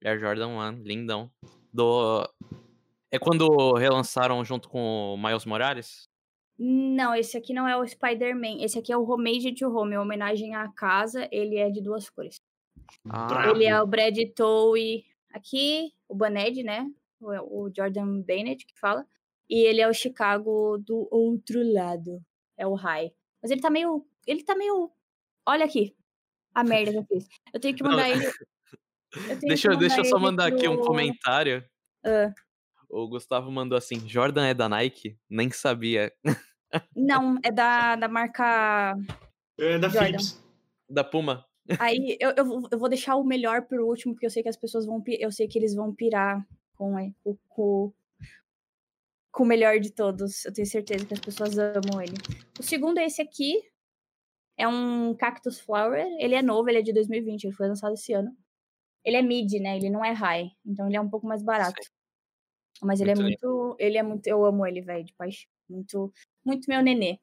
Air 0.04 0.20
Jordan 0.20 0.48
1, 0.48 0.84
lindão. 0.84 1.32
Do... 1.74 2.28
É 3.12 3.18
quando 3.18 3.74
relançaram 3.74 4.44
junto 4.44 4.70
com 4.70 5.14
o 5.14 5.18
Miles 5.18 5.46
Morales? 5.46 6.08
Não, 6.60 7.14
esse 7.14 7.38
aqui 7.38 7.54
não 7.54 7.68
é 7.68 7.78
o 7.78 7.86
Spider-Man. 7.86 8.62
Esse 8.62 8.80
aqui 8.80 8.92
é 8.92 8.98
o 8.98 9.08
Homemade 9.08 9.54
to 9.54 9.68
Home, 9.68 9.94
em 9.94 9.98
homenagem 9.98 10.56
à 10.56 10.68
casa. 10.70 11.28
Ele 11.32 11.58
é 11.58 11.70
de 11.70 11.82
duas 11.82 12.10
cores. 12.10 12.42
Ah. 13.10 13.50
Ele 13.50 13.66
é 13.66 13.82
o 13.82 13.88
Brad 13.88 14.18
Towie 14.36 15.06
aqui, 15.32 15.94
o 16.08 16.16
Baned, 16.16 16.64
né? 16.64 16.90
O, 17.20 17.70
Jordan 17.76 18.22
Bennett 18.22 18.66
que 18.66 18.78
fala. 18.80 19.06
E 19.50 19.66
ele 19.66 19.82
é 19.82 19.88
o 19.88 19.94
Chicago 19.94 20.78
do 20.80 21.08
outro 21.12 21.62
lado. 21.64 22.22
É 22.58 22.66
o 22.66 22.74
High. 22.74 23.14
Mas 23.42 23.52
ele 23.52 23.62
tá 23.62 23.70
meio. 23.70 24.06
Ele 24.26 24.44
tá 24.44 24.56
meio. 24.56 24.92
Olha 25.46 25.66
aqui. 25.66 25.96
A 26.54 26.64
merda 26.64 26.92
que 26.92 26.98
eu 26.98 27.06
fiz. 27.06 27.28
Eu 27.54 27.60
tenho 27.60 27.76
que 27.76 27.84
Não, 27.84 27.92
mandar 27.92 28.10
ele. 28.10 28.26
Eu 29.16 29.40
Deixa, 29.40 29.70
deixa 29.76 30.00
eu 30.00 30.06
só 30.06 30.20
mandar 30.20 30.48
aqui 30.48 30.68
um 30.68 30.76
pro- 30.78 30.86
comentário. 30.88 31.64
Ah. 32.06 32.34
O 32.90 33.08
Gustavo 33.08 33.52
mandou 33.52 33.78
assim: 33.78 34.08
Jordan 34.08 34.46
é 34.48 34.54
da 34.54 34.68
Nike? 34.70 35.18
Nem 35.30 35.50
sabia. 35.52 36.12
Não, 36.96 37.38
é 37.44 37.52
da, 37.52 37.96
da 37.96 38.08
marca. 38.08 38.96
É 39.58 39.78
da 39.80 39.88
Jordan. 39.90 40.06
Philips. 40.08 40.44
Da 40.90 41.04
Puma. 41.04 41.46
Aí 41.80 42.16
eu, 42.20 42.34
eu, 42.38 42.46
vou- 42.46 42.68
eu 42.72 42.80
vou 42.80 42.88
deixar 42.90 43.16
o 43.18 43.24
melhor 43.24 43.64
pro 43.64 43.86
último, 43.88 44.14
porque 44.14 44.26
eu 44.26 44.30
sei 44.30 44.42
que 44.44 44.50
as 44.50 44.56
pessoas 44.58 44.86
vão. 44.86 45.04
Eu 45.08 45.32
sei 45.32 45.48
que 45.48 45.58
eles 45.60 45.76
vão 45.76 45.94
pirar 45.94 46.46
com, 46.76 46.98
é, 46.98 47.12
com, 47.24 47.38
com, 47.50 47.94
com 49.32 49.44
o 49.44 49.48
melhor 49.48 49.80
de 49.80 49.92
todos. 49.92 50.46
Eu 50.46 50.54
tenho 50.54 50.68
certeza 50.68 51.06
que 51.06 51.14
as 51.14 51.20
pessoas 51.20 51.58
amam 51.58 52.02
ele. 52.02 52.14
O 52.60 52.64
segundo 52.64 53.00
é 53.00 53.06
esse 53.06 53.22
aqui. 53.22 53.62
É 54.58 54.68
um 54.68 55.14
Cactus 55.16 55.60
Flower. 55.60 56.06
Ele 56.20 56.36
é 56.36 56.42
novo, 56.42 56.70
ele 56.70 56.80
é 56.80 56.82
de 56.82 56.94
2020, 56.94 57.44
ele 57.44 57.54
foi 57.54 57.68
lançado 57.68 57.94
esse 57.94 58.14
ano. 58.14 58.32
Ele 59.08 59.16
é 59.16 59.22
mid, 59.22 59.50
né? 59.62 59.78
Ele 59.78 59.90
não 59.90 60.04
é 60.04 60.12
high. 60.12 60.52
Então 60.66 60.86
ele 60.88 60.98
é 60.98 61.02
um 61.02 61.10
pouco 61.10 61.26
mais 61.26 61.42
barato. 61.42 61.80
Mas 62.82 63.00
ele 63.00 63.16
Muito 63.16 63.22
é 63.26 63.30
lindo. 63.30 63.48
muito. 63.48 63.76
Ele 63.80 63.98
é 63.98 64.04
muito. 64.04 64.28
Eu 64.28 64.44
amo 64.46 64.66
ele, 64.68 64.82
velho, 64.82 65.06
de 65.06 65.14
paixão. 65.14 65.48
Muito, 65.70 66.12
muito 66.46 66.66
meu 66.68 66.82
nenê. 66.82 67.18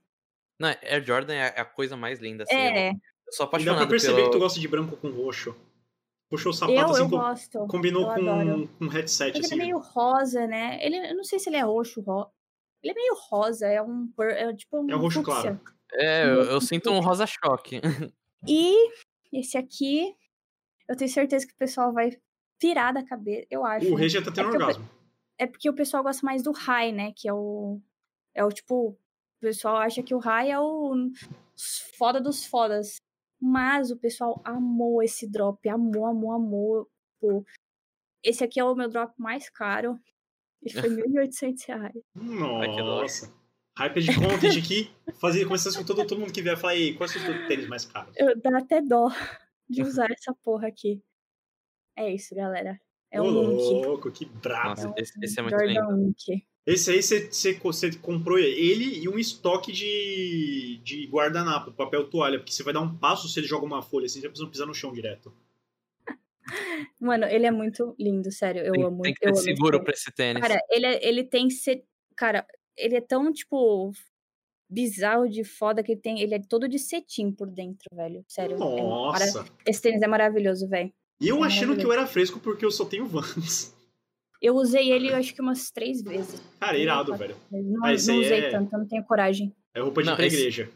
Não, 0.59 0.69
Air 0.69 1.05
Jordan 1.05 1.35
é 1.35 1.47
a 1.61 1.65
coisa 1.65 1.97
mais 1.97 2.21
linda, 2.21 2.45
assim. 2.45 2.55
É, 2.55 2.89
Eu, 2.91 2.93
eu 3.27 3.33
sou 3.33 3.45
E 3.45 3.49
dá 3.49 3.51
pra 3.51 3.59
apaixonado 3.59 3.89
perceber 3.89 4.15
pelo... 4.17 4.27
que 4.31 4.33
tu 4.37 4.39
gosta 4.41 4.59
de 4.61 4.67
branco 4.69 4.97
com 4.97 5.11
roxo. 5.11 5.55
Puxou 6.31 6.51
o 6.51 6.55
sapato 6.55 6.79
eu, 6.79 6.87
assim, 6.91 7.03
eu 7.03 7.11
co- 7.11 7.19
gosto. 7.19 7.67
combinou 7.69 8.03
eu 8.03 8.07
com 8.15 8.31
adoro. 8.31 8.71
um 8.81 8.89
headset, 8.89 9.37
Mas 9.37 9.45
assim. 9.47 9.55
ele 9.55 9.63
é 9.63 9.67
meio 9.67 9.79
rosa, 9.79 10.47
né? 10.47 10.79
Ele, 10.85 10.97
eu 11.11 11.17
não 11.17 11.25
sei 11.25 11.39
se 11.39 11.51
ele 11.51 11.57
é 11.59 11.63
roxo, 11.63 12.01
ro... 12.01 12.27
ele 12.83 12.93
é 12.93 12.95
meio 12.95 13.15
rosa, 13.29 13.67
é 13.67 13.83
um, 13.83 14.11
é 14.21 14.55
tipo 14.55 14.81
um 14.81 14.91
É 14.91 14.97
um 14.97 15.01
roxo 15.01 15.23
fúcsia. 15.23 15.43
claro. 15.43 15.61
É, 15.93 16.25
eu, 16.25 16.43
eu 16.45 16.61
sinto 16.63 16.91
um 16.91 17.01
rosa 17.01 17.27
choque. 17.27 17.81
E 18.47 18.75
esse 19.33 19.57
aqui, 19.57 20.15
eu 20.89 20.97
tenho 20.97 21.11
certeza 21.11 21.47
que 21.47 21.53
o 21.53 21.57
pessoal 21.57 21.93
vai 21.93 22.17
pirar 22.59 22.93
da 22.95 23.05
cabeça, 23.05 23.47
eu 23.51 23.65
acho. 23.65 23.87
O 23.89 23.91
né? 23.95 23.97
Rei 24.01 24.09
já 24.09 24.23
tá 24.23 24.31
tendo 24.31 24.45
porque 24.51 24.57
eu- 24.63 24.67
orgasmo. 24.67 24.91
É 25.37 25.47
porque 25.47 25.69
o 25.69 25.75
pessoal 25.75 26.03
gosta 26.03 26.25
mais 26.25 26.43
do 26.43 26.53
high, 26.53 26.93
né? 26.93 27.13
Que 27.17 27.29
é 27.29 27.33
o 27.33 27.81
é 28.35 28.45
o 28.45 28.51
tipo, 28.51 28.91
o 28.91 28.99
pessoal 29.41 29.77
acha 29.77 30.03
que 30.03 30.15
o 30.15 30.19
high 30.19 30.51
é 30.51 30.59
o 30.61 31.11
foda 31.99 32.21
dos 32.21 32.45
fodas. 32.47 32.97
Mas 33.41 33.91
o 33.91 33.97
pessoal 33.97 34.41
amou 34.45 35.03
esse 35.03 35.29
drop, 35.31 35.69
amou, 35.69 36.07
amou, 36.07 36.33
amou. 36.33 36.89
Pô, 37.21 37.45
esse 38.23 38.43
aqui 38.45 38.59
é 38.61 38.65
o 38.65 38.75
meu 38.75 38.89
drop 38.89 39.13
mais 39.19 39.51
caro. 39.51 39.99
E 40.63 40.73
foi 40.73 40.89
1.800 40.89 41.67
reais. 41.67 41.93
Ai, 42.17 42.71
que 42.71 42.83
dó. 42.83 43.03
Nossa. 43.03 43.33
Hype 43.77 44.01
de 44.03 44.15
content 44.15 44.57
aqui. 44.57 44.91
Fazer, 45.21 45.45
começar 45.47 45.77
com 45.77 45.85
todo, 45.85 46.07
todo 46.07 46.19
mundo 46.21 46.33
que 46.33 46.41
vier 46.41 46.57
falar, 46.57 46.77
ei, 46.77 46.95
qual 46.95 47.09
é 47.09 47.11
o 47.11 47.13
seu 47.13 47.49
tênis 47.49 47.67
mais 47.69 47.85
caro? 47.85 48.11
Eu, 48.17 48.41
dá 48.41 48.59
até 48.59 48.81
dó 48.81 49.09
de 49.69 49.83
usar 49.83 50.11
essa 50.11 50.35
porra 50.43 50.69
aqui. 50.69 51.03
É 51.97 52.13
isso, 52.13 52.35
galera. 52.35 52.81
É 53.11 53.21
Ô, 53.21 53.25
um 53.25 53.31
louco, 53.31 54.11
que 54.11 54.25
brabo. 54.25 54.71
Nossa, 54.71 54.93
esse, 54.97 55.13
esse 55.23 55.39
é 55.39 55.43
muito 55.43 55.57
Jordan 55.59 55.97
lindo. 55.97 56.15
Esse 56.67 56.91
aí 56.91 57.03
você, 57.03 57.31
você, 57.31 57.53
você 57.53 57.93
comprou 57.99 58.39
ele 58.39 58.99
e 58.99 59.09
um 59.09 59.19
estoque 59.19 59.71
de, 59.71 60.81
de 60.83 61.07
guardanapo, 61.07 61.73
papel 61.73 62.09
toalha, 62.09 62.39
porque 62.39 62.53
você 62.53 62.63
vai 62.63 62.73
dar 62.73 62.81
um 62.81 62.97
passo 62.97 63.29
se 63.29 63.39
ele 63.39 63.47
joga 63.47 63.67
uma 63.67 63.83
folha 63.83 64.07
assim, 64.07 64.21
você 64.21 64.29
precisa 64.29 64.51
pisar 64.51 64.67
no 64.67 64.75
chão 64.75 64.93
direto. 64.93 65.33
Mano, 66.99 67.27
ele 67.27 67.47
é 67.47 67.51
muito 67.51 67.95
lindo, 67.99 68.33
sério. 68.33 68.63
Eu 68.63 68.73
Tem, 68.73 68.83
amo. 68.83 69.03
tem 69.03 69.13
que 69.13 69.27
eu 69.27 69.33
ter 69.33 69.39
esse 69.39 69.45
seguro 69.45 69.85
pra 69.85 69.93
esse 69.93 70.11
tênis. 70.11 70.41
Cara, 70.41 70.59
ele, 70.71 70.87
é- 70.87 71.07
ele 71.07 71.25
tem 71.25 71.51
se... 71.51 71.85
Cara, 72.17 72.47
ele 72.77 72.97
é 72.97 73.01
tão, 73.01 73.31
tipo, 73.31 73.93
bizarro 74.69 75.29
de 75.29 75.45
foda 75.45 75.83
que 75.83 75.93
ele 75.93 76.01
tem. 76.01 76.21
Ele 76.21 76.35
é 76.35 76.39
todo 76.41 76.69
de 76.69 76.79
cetim 76.79 77.31
por 77.33 77.51
dentro, 77.51 77.85
velho. 77.95 78.25
Sério. 78.29 78.57
é 78.57 78.59
mara- 78.59 78.83
Nossa. 78.83 79.45
Esse 79.67 79.83
tênis 79.83 80.03
é 80.03 80.07
maravilhoso, 80.07 80.69
velho. 80.69 80.93
E 81.21 81.29
eu 81.29 81.43
É 81.45 81.47
achando 81.47 81.77
que 81.77 81.85
eu 81.85 81.93
era 81.93 82.07
fresco 82.07 82.41
porque 82.41 82.65
eu 82.65 82.71
só 82.71 82.85
tenho 82.85 83.07
Vans. 83.07 83.75
Eu 84.43 84.57
usei 84.57 84.91
ele, 84.93 85.09
eu 85.11 85.17
acho 85.17 85.33
que 85.35 85.41
umas 85.41 85.71
três 85.71 86.03
vezes. 86.03 86.41
Cara, 86.61 86.77
irado, 86.77 87.17
velho. 87.17 87.37
Mas 87.51 87.65
Não, 87.65 87.85
Ah, 87.85 87.89
não 87.89 88.21
usei 88.21 88.41
é- 88.41 88.51
tanto, 88.51 88.73
eu 88.75 88.79
não 88.81 88.87
tenho 88.87 89.05
coragem. 89.05 89.55
É 89.73 89.81
roupa 89.81 90.03
de 90.03 90.11
Não, 90.11 90.19
esse- 90.19 90.37
igreja. 90.37 90.71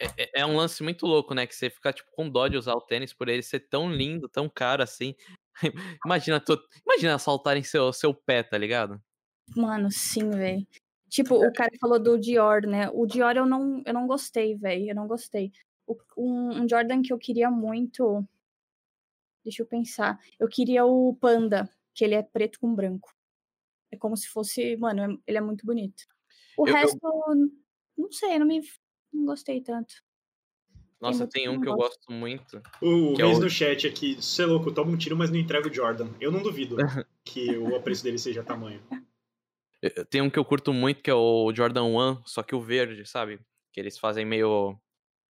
É, 0.00 0.06
é- 0.16 0.30
é 0.40 0.46
um 0.46 0.56
lance 0.56 0.82
muito 0.82 1.04
louco, 1.06 1.34
né? 1.34 1.46
Que 1.46 1.54
você 1.54 1.68
fica, 1.68 1.92
tipo, 1.92 2.10
com 2.12 2.30
dó 2.30 2.46
de 2.48 2.56
usar 2.56 2.72
o 2.74 2.80
tênis 2.80 3.12
por 3.12 3.28
ele 3.28 3.42
ser 3.42 3.60
tão 3.68 3.92
lindo, 3.92 4.28
tão 4.28 4.48
caro 4.48 4.82
assim. 4.82 5.14
imagina, 6.06 6.40
tu, 6.40 6.58
imagina 6.86 7.16
assaltarem 7.16 7.62
seu, 7.64 7.92
seu 7.92 8.14
pé, 8.14 8.42
tá 8.44 8.56
ligado? 8.56 9.00
Mano, 9.56 9.90
sim, 9.90 10.30
velho. 10.30 10.64
Tipo, 11.08 11.36
o 11.36 11.52
cara 11.52 11.70
falou 11.80 11.98
do 11.98 12.18
Dior, 12.18 12.62
né? 12.66 12.90
O 12.92 13.06
Dior 13.06 13.36
eu 13.36 13.46
não, 13.46 13.82
eu 13.86 13.94
não 13.94 14.06
gostei, 14.06 14.54
velho. 14.56 14.90
Eu 14.90 14.94
não 14.94 15.06
gostei. 15.06 15.50
O- 15.86 15.96
um, 16.16 16.62
um 16.62 16.68
Jordan 16.68 17.00
que 17.02 17.12
eu 17.12 17.18
queria 17.18 17.50
muito. 17.50 18.26
Deixa 19.44 19.62
eu 19.62 19.66
pensar. 19.66 20.18
Eu 20.38 20.48
queria 20.48 20.84
o 20.84 21.14
Panda, 21.16 21.68
que 21.94 22.04
ele 22.04 22.14
é 22.14 22.22
preto 22.22 22.60
com 22.60 22.74
branco. 22.74 23.14
É 23.90 23.96
como 23.96 24.16
se 24.16 24.28
fosse. 24.28 24.76
Mano, 24.76 25.02
é- 25.02 25.18
ele 25.26 25.38
é 25.38 25.40
muito 25.40 25.64
bonito. 25.64 26.02
O 26.58 26.66
Eu- 26.66 26.68
eu- 26.68 26.74
resto, 26.74 26.98
não 27.96 28.12
sei, 28.12 28.38
não 28.38 28.46
me. 28.46 28.60
Não 29.12 29.24
gostei 29.24 29.60
tanto. 29.62 29.94
Nossa, 31.00 31.26
tem 31.26 31.44
que 31.44 31.48
um 31.48 31.54
eu 31.54 31.60
que 31.60 31.66
eu 31.68 31.70
não 31.70 31.76
gosto 31.78 32.12
muito. 32.12 32.60
O 32.82 33.14
Que 33.14 33.22
é 33.22 33.24
o- 33.24 33.38
no 33.38 33.48
chat 33.48 33.86
aqui, 33.86 34.16
você 34.16 34.42
é 34.42 34.46
louco, 34.46 34.72
toma 34.72 34.90
um 34.90 34.96
tiro, 34.98 35.16
mas 35.16 35.30
não 35.30 35.38
entrega 35.38 35.68
o 35.68 35.72
Jordan. 35.72 36.08
Eu 36.20 36.30
não 36.32 36.42
duvido 36.42 36.76
que 37.24 37.56
o 37.56 37.74
apreço 37.76 38.02
dele 38.04 38.18
seja 38.18 38.42
tamanho. 38.42 38.82
Eu- 39.82 39.90
eu- 39.96 40.04
Tem 40.06 40.20
um 40.20 40.30
que 40.30 40.38
eu 40.38 40.44
curto 40.44 40.72
muito, 40.72 41.02
que 41.02 41.10
é 41.10 41.14
o 41.14 41.52
Jordan 41.54 41.84
1, 41.84 42.22
só 42.26 42.42
que 42.42 42.54
o 42.54 42.60
verde, 42.60 43.06
sabe? 43.06 43.40
Que 43.72 43.80
eles 43.80 43.98
fazem 43.98 44.24
meio. 44.24 44.78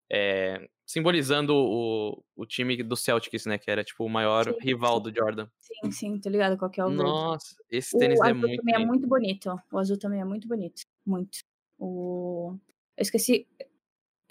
é, 0.08 0.68
simbolizando 0.86 1.52
o, 1.52 2.22
o 2.36 2.46
time 2.46 2.80
do 2.80 2.96
Celtics, 2.96 3.44
né? 3.44 3.58
Que 3.58 3.68
era, 3.68 3.82
tipo, 3.82 4.04
o 4.04 4.08
maior 4.08 4.44
Sim, 4.44 4.56
rival 4.60 4.98
sim. 4.98 5.02
do 5.02 5.14
Jordan. 5.14 5.48
Sim, 5.58 5.90
sim, 5.90 6.20
tô 6.20 6.28
ligado 6.30 6.56
qual 6.56 6.70
que 6.70 6.80
é 6.80 6.84
o 6.84 6.88
verde. 6.88 7.02
Nossa, 7.02 7.56
esse 7.68 7.96
O 7.96 7.98
tênis 7.98 8.20
é 8.20 8.22
azul 8.26 8.36
muito 8.36 8.56
também 8.56 8.74
é 8.76 8.86
muito 8.86 9.06
bonito. 9.08 9.60
O 9.72 9.78
azul 9.78 9.98
também 9.98 10.20
é 10.20 10.24
muito 10.24 10.46
bonito. 10.46 10.82
Muito. 11.04 11.40
O... 11.76 12.56
Eu 12.96 13.02
esqueci. 13.02 13.48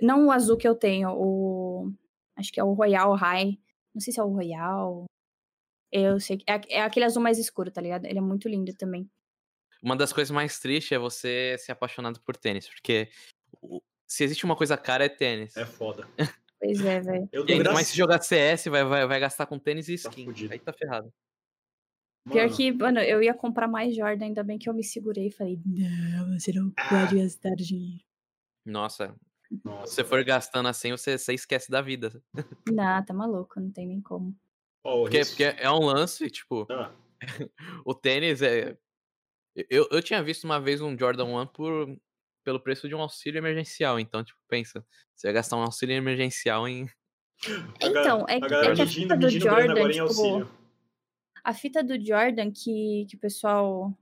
Não 0.01 0.27
o 0.27 0.31
azul 0.31 0.55
que 0.55 0.67
eu 0.67 0.75
tenho, 0.75 1.09
o. 1.11 1.91
Acho 2.37 2.53
que 2.53 2.59
é 2.59 2.63
o 2.63 2.71
Royal 2.73 3.13
High. 3.15 3.59
Não 3.93 3.99
sei 3.99 4.13
se 4.13 4.19
é 4.21 4.23
o 4.23 4.29
Royal. 4.33 5.03
Eu 5.91 6.21
sei 6.21 6.37
que. 6.37 6.45
É, 6.49 6.77
é 6.77 6.81
aquele 6.83 7.05
azul 7.05 7.21
mais 7.21 7.37
escuro, 7.37 7.69
tá 7.69 7.81
ligado? 7.81 8.05
Ele 8.05 8.17
é 8.17 8.21
muito 8.21 8.47
lindo 8.47 8.73
também. 8.75 9.09
Uma 9.81 9.95
das 9.95 10.11
coisas 10.13 10.31
mais 10.31 10.59
tristes 10.59 10.91
é 10.93 10.97
você 10.97 11.55
ser 11.59 11.71
apaixonado 11.71 12.19
por 12.21 12.35
tênis, 12.35 12.67
porque 12.67 13.09
se 14.07 14.23
existe 14.23 14.45
uma 14.45 14.55
coisa 14.55 14.77
cara 14.77 15.05
é 15.05 15.09
tênis. 15.09 15.55
É 15.57 15.65
foda. 15.65 16.07
Pois 16.57 16.83
é, 16.83 17.01
velho. 17.01 17.29
Eu 17.33 17.43
E 17.43 17.45
dou 17.47 17.51
ainda 17.53 17.63
graças... 17.65 17.73
mais 17.73 17.87
se 17.89 17.97
jogar 17.97 18.21
CS, 18.21 18.65
vai, 18.67 18.83
vai, 18.85 19.05
vai 19.05 19.19
gastar 19.19 19.45
com 19.45 19.59
tênis 19.59 19.89
e 19.89 20.01
Tá 20.01 20.09
skin. 20.09 20.25
fudido. 20.25 20.53
Aí 20.53 20.57
tá 20.57 20.71
ferrado. 20.73 21.13
Pior 22.31 22.45
Mano, 22.45 22.55
que, 22.55 22.71
mano, 22.71 22.99
eu 23.01 23.21
ia 23.21 23.33
comprar 23.35 23.67
mais 23.67 23.93
Jordan, 23.93 24.25
ainda 24.27 24.41
bem 24.43 24.57
que 24.57 24.67
eu 24.67 24.73
me 24.73 24.83
segurei 24.83 25.27
e 25.27 25.31
falei, 25.31 25.59
não, 25.65 26.39
você 26.39 26.53
não 26.53 26.71
pode 26.71 27.17
gastar 27.21 27.53
dinheiro. 27.55 28.01
Nossa, 28.65 29.13
nossa, 29.63 29.85
se 29.87 29.95
você 29.95 30.03
for 30.03 30.23
gastando 30.23 30.67
assim, 30.69 30.89
você, 30.91 31.17
você 31.19 31.33
esquece 31.33 31.69
da 31.69 31.81
vida. 31.81 32.19
Não, 32.73 33.05
tá 33.05 33.13
maluco, 33.13 33.59
não 33.59 33.69
tem 33.69 33.85
nem 33.85 34.01
como. 34.01 34.35
Ó, 34.83 35.01
o 35.01 35.03
Porque, 35.03 35.19
porque 35.25 35.43
é 35.43 35.69
um 35.69 35.85
lance, 35.85 36.27
tipo, 36.31 36.65
Ah, 36.71 36.91
o 37.85 37.93
tênis 37.93 38.41
é. 38.41 38.75
Eu, 39.69 39.87
eu 39.91 40.01
tinha 40.01 40.21
visto 40.21 40.43
uma 40.43 40.59
vez 40.59 40.81
um 40.81 40.97
Jordan 40.97 41.25
1 41.25 41.47
por, 41.47 41.97
pelo 42.43 42.59
preço 42.59 42.87
de 42.87 42.95
um 42.95 43.01
auxílio 43.01 43.39
emergencial. 43.39 43.99
Então, 43.99 44.23
tipo, 44.23 44.39
pensa, 44.47 44.85
você 45.15 45.27
vai 45.27 45.33
gastar 45.33 45.57
um 45.57 45.61
auxílio 45.61 45.95
emergencial 45.95 46.67
em. 46.67 46.87
Então, 47.81 48.25
é 48.29 48.37
a 48.37 48.41
que, 48.41 48.47
galera 48.47 48.73
é 48.73 48.75
que 48.75 48.81
a 48.81 48.87
fita 48.87 49.17
do 49.17 49.29
Jordan, 49.29 49.71
agora 49.71 49.89
em 49.89 49.91
tipo, 49.91 50.03
auxílio. 50.03 50.49
a 51.43 51.53
fita 51.53 51.83
do 51.83 51.99
Jordan 51.99 52.49
que, 52.49 53.05
que 53.09 53.17
o 53.17 53.19
pessoal, 53.19 53.87
o 53.87 53.97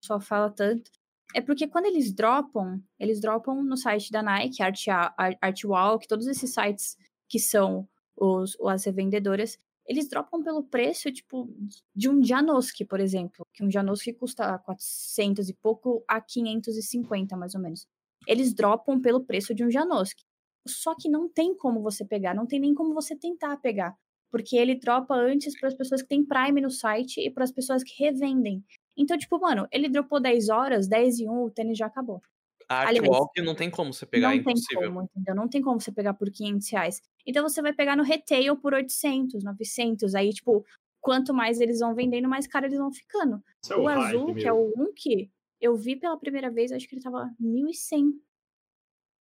pessoal 0.00 0.20
fala 0.20 0.50
tanto 0.50 0.90
é 1.34 1.40
porque 1.40 1.66
quando 1.66 1.86
eles 1.86 2.12
dropam, 2.12 2.82
eles 2.98 3.20
dropam 3.20 3.62
no 3.62 3.76
site 3.76 4.10
da 4.10 4.22
Nike, 4.22 4.62
Art, 4.62 4.88
Art, 4.88 5.36
Artwalk, 5.40 6.06
todos 6.08 6.26
esses 6.26 6.52
sites 6.52 6.96
que 7.28 7.38
são 7.38 7.88
os, 8.16 8.56
as 8.60 8.84
revendedoras, 8.84 9.58
eles 9.86 10.08
dropam 10.08 10.42
pelo 10.42 10.62
preço, 10.62 11.10
tipo, 11.12 11.48
de 11.94 12.08
um 12.08 12.22
Janoski, 12.22 12.84
por 12.84 13.00
exemplo, 13.00 13.46
que 13.52 13.64
um 13.64 13.70
Janoski 13.70 14.12
custa 14.12 14.58
400 14.58 15.48
e 15.48 15.54
pouco 15.54 16.04
a 16.08 16.20
550, 16.20 17.36
mais 17.36 17.54
ou 17.54 17.60
menos. 17.60 17.86
Eles 18.26 18.52
dropam 18.52 19.00
pelo 19.00 19.24
preço 19.24 19.54
de 19.54 19.64
um 19.64 19.70
Janoski. 19.70 20.24
Só 20.66 20.94
que 20.94 21.08
não 21.08 21.28
tem 21.28 21.56
como 21.56 21.80
você 21.80 22.04
pegar, 22.04 22.34
não 22.34 22.46
tem 22.46 22.58
nem 22.58 22.74
como 22.74 22.92
você 22.92 23.16
tentar 23.16 23.56
pegar 23.58 23.96
porque 24.30 24.56
ele 24.56 24.74
dropa 24.74 25.14
antes 25.14 25.58
para 25.58 25.68
as 25.68 25.74
pessoas 25.74 26.02
que 26.02 26.08
têm 26.08 26.24
Prime 26.24 26.60
no 26.60 26.70
site 26.70 27.20
e 27.20 27.30
para 27.30 27.44
as 27.44 27.52
pessoas 27.52 27.82
que 27.82 28.02
revendem. 28.02 28.62
Então, 28.96 29.16
tipo, 29.16 29.38
mano, 29.38 29.66
ele 29.70 29.88
dropou 29.88 30.20
10 30.20 30.48
horas, 30.48 30.88
10 30.88 31.20
e 31.20 31.28
1, 31.28 31.42
o 31.42 31.50
tênis 31.50 31.78
já 31.78 31.86
acabou. 31.86 32.20
A 32.68 32.88
Artwalk 32.88 33.40
não 33.42 33.54
tem 33.54 33.70
como 33.70 33.92
você 33.92 34.04
pegar, 34.04 34.34
é 34.34 34.36
não 34.36 34.44
tem 34.44 34.52
impossível. 34.52 34.88
como, 34.88 35.02
entendeu? 35.02 35.34
Não 35.34 35.48
tem 35.48 35.62
como 35.62 35.80
você 35.80 35.92
pegar 35.92 36.14
por 36.14 36.30
500 36.30 36.68
reais. 36.70 37.02
Então, 37.24 37.48
você 37.48 37.62
vai 37.62 37.72
pegar 37.72 37.96
no 37.96 38.02
retail 38.02 38.56
por 38.56 38.74
800, 38.74 39.44
900. 39.44 40.14
Aí, 40.14 40.30
tipo, 40.32 40.64
quanto 41.00 41.32
mais 41.32 41.60
eles 41.60 41.78
vão 41.78 41.94
vendendo, 41.94 42.28
mais 42.28 42.46
caro 42.46 42.66
eles 42.66 42.78
vão 42.78 42.92
ficando. 42.92 43.40
É 43.70 43.76
o 43.76 43.84
hype, 43.84 44.02
azul, 44.02 44.34
que 44.34 44.48
é 44.48 44.52
meu. 44.52 44.72
o 44.76 44.82
1 44.88 44.92
que 44.94 45.30
eu 45.60 45.76
vi 45.76 45.96
pela 45.96 46.18
primeira 46.18 46.50
vez, 46.50 46.72
acho 46.72 46.88
que 46.88 46.96
ele 46.96 47.02
tava 47.02 47.30
1.100. 47.40 48.12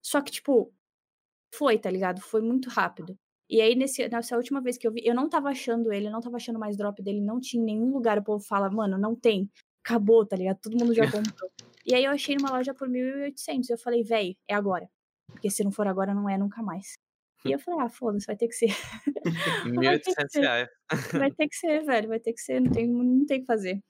Só 0.03 0.21
que, 0.21 0.33
tipo, 0.33 0.73
foi, 1.55 1.79
tá 1.79 1.91
ligado? 1.91 2.21
Foi 2.21 2.41
muito 2.41 2.69
rápido. 2.71 3.19
E 3.49 3.61
aí, 3.61 3.75
nesse, 3.75 4.09
nessa 4.09 4.37
última 4.37 4.61
vez 4.61 4.79
que 4.79 4.87
eu 4.87 4.93
vi, 4.93 5.03
eu 5.05 5.15
não 5.15 5.29
tava 5.29 5.51
achando 5.51 5.93
ele, 5.93 6.09
eu 6.09 6.12
não 6.12 6.21
tava 6.21 6.37
achando 6.37 6.59
mais 6.59 6.77
drop 6.77 7.03
dele, 7.03 7.21
não 7.21 7.39
tinha 7.41 7.62
em 7.62 7.66
nenhum 7.66 7.93
lugar. 7.93 8.19
O 8.19 8.25
povo 8.25 8.43
fala, 8.43 8.71
mano, 8.71 8.99
não 8.99 9.15
tem. 9.15 9.51
Acabou, 9.85 10.25
tá 10.25 10.35
ligado? 10.35 10.59
Todo 10.61 10.79
mundo 10.79 10.95
já 10.95 11.05
comprou. 11.12 11.51
E 11.85 11.94
aí 11.94 12.05
eu 12.05 12.11
achei 12.12 12.36
numa 12.36 12.51
loja 12.51 12.73
por 12.74 12.89
1.800. 12.89 13.69
Eu 13.70 13.78
falei, 13.78 14.02
véi, 14.02 14.36
é 14.48 14.55
agora. 14.55 14.89
Porque 15.27 15.51
se 15.51 15.65
não 15.65 15.70
for 15.73 15.86
agora, 15.86 16.15
não 16.15 16.28
é 16.28 16.36
nunca 16.39 16.62
mais. 16.62 16.94
E 17.44 17.52
eu 17.52 17.59
falei, 17.59 17.81
ah, 17.86 17.90
foda-se, 17.90 18.27
vai 18.27 18.36
ter 18.36 18.48
que 18.48 18.55
ser. 18.55 18.69
Vai 19.85 19.98
ter 19.98 20.15
que 20.15 20.23
1.800 20.23 20.28
ser. 20.31 20.40
reais. 20.40 20.69
vai 21.12 21.31
ter 21.31 21.48
que 21.48 21.56
ser, 21.56 21.85
velho, 21.85 22.09
vai 22.09 22.20
ter 22.20 22.32
que 22.32 22.40
ser. 22.40 22.61
Não 22.61 22.70
tem, 22.73 22.86
não 22.89 23.27
tem 23.27 23.39
o 23.39 23.40
que 23.40 23.47
fazer. 23.47 23.81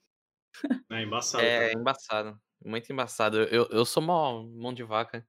É 0.91 1.01
embaçado, 1.03 1.43
É 1.43 1.67
cara. 1.69 1.79
embaçado. 1.79 2.41
Muito 2.63 2.91
embaçado. 2.91 3.37
Eu, 3.43 3.67
eu 3.71 3.85
sou 3.85 4.01
mó 4.03 4.43
mão 4.43 4.73
de 4.73 4.83
vaca. 4.83 5.25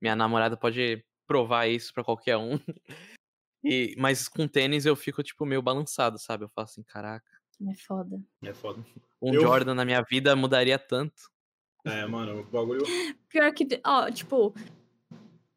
Minha 0.00 0.16
namorada 0.16 0.56
pode 0.56 1.04
provar 1.26 1.66
isso 1.68 1.92
pra 1.92 2.04
qualquer 2.04 2.36
um. 2.36 2.58
E, 3.64 3.94
mas 3.96 4.26
com 4.28 4.48
tênis 4.48 4.84
eu 4.86 4.96
fico, 4.96 5.22
tipo, 5.22 5.46
meio 5.46 5.62
balançado, 5.62 6.18
sabe? 6.18 6.42
Eu 6.42 6.48
falo 6.48 6.64
assim, 6.64 6.82
caraca, 6.82 7.30
É 7.70 7.74
foda. 7.76 8.20
É 8.42 8.52
foda. 8.52 8.84
um 9.22 9.32
Eu- 9.32 9.40
Jordan 9.42 9.72
na 9.74 9.84
minha 9.84 10.02
vida 10.02 10.34
mudaria 10.34 10.76
tanto. 10.80 11.30
É, 11.84 12.06
mano, 12.06 12.40
o 12.40 12.44
bagulho. 12.44 12.82
Pior 13.28 13.52
que, 13.52 13.66
ó, 13.84 14.10
tipo, 14.10 14.54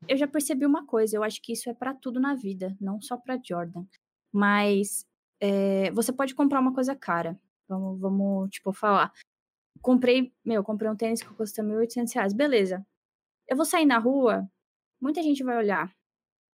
eu 0.08 0.18
já 0.18 0.28
percebi 0.28 0.66
uma 0.66 0.86
coisa, 0.86 1.16
eu 1.18 1.24
acho 1.24 1.42
que 1.42 1.54
isso 1.54 1.70
é 1.70 1.74
pra 1.74 1.94
tudo 1.94 2.20
na 2.20 2.34
vida, 2.36 2.76
não 2.80 3.02
só 3.02 3.18
pra 3.18 3.40
Jordan. 3.44 3.86
Mas 4.34 5.06
é, 5.40 5.92
você 5.92 6.12
pode 6.12 6.34
comprar 6.36 6.60
uma 6.60 6.74
coisa 6.74 6.96
cara. 6.96 7.40
Vamos, 7.68 8.00
vamos, 8.00 8.50
tipo, 8.50 8.72
falar. 8.74 9.12
Comprei, 9.82 10.34
meu, 10.44 10.64
comprei 10.64 10.90
um 10.90 10.96
tênis 10.96 11.22
que 11.22 11.34
custa 11.34 11.64
1.800 11.64 12.14
reais. 12.14 12.34
Beleza. 12.34 12.86
Eu 13.48 13.56
vou 13.56 13.66
sair 13.66 13.86
na 13.86 14.00
rua, 14.00 14.48
muita 15.02 15.22
gente 15.22 15.44
vai 15.44 15.58
olhar 15.58 15.96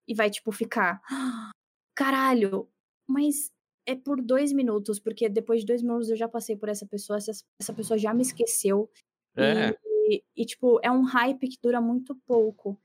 e 0.07 0.13
vai, 0.15 0.29
tipo, 0.29 0.51
ficar. 0.51 1.01
"Ah, 1.09 1.51
Caralho, 1.95 2.69
mas 3.07 3.51
é 3.85 3.95
por 3.95 4.21
dois 4.21 4.51
minutos, 4.53 4.99
porque 4.99 5.29
depois 5.29 5.61
de 5.61 5.67
dois 5.67 5.81
minutos 5.81 6.09
eu 6.09 6.15
já 6.17 6.27
passei 6.27 6.55
por 6.57 6.69
essa 6.69 6.85
pessoa, 6.85 7.17
essa, 7.17 7.31
essa 7.59 7.73
pessoa 7.73 7.97
já 7.97 8.13
me 8.13 8.21
esqueceu. 8.21 8.89
É, 9.35 9.77
E, 10.09 10.23
e, 10.35 10.45
tipo, 10.45 10.79
é 10.83 10.91
um 10.91 11.03
hype 11.03 11.47
que 11.47 11.57
dura 11.61 11.79
muito 11.79 12.15
pouco. 12.25 12.79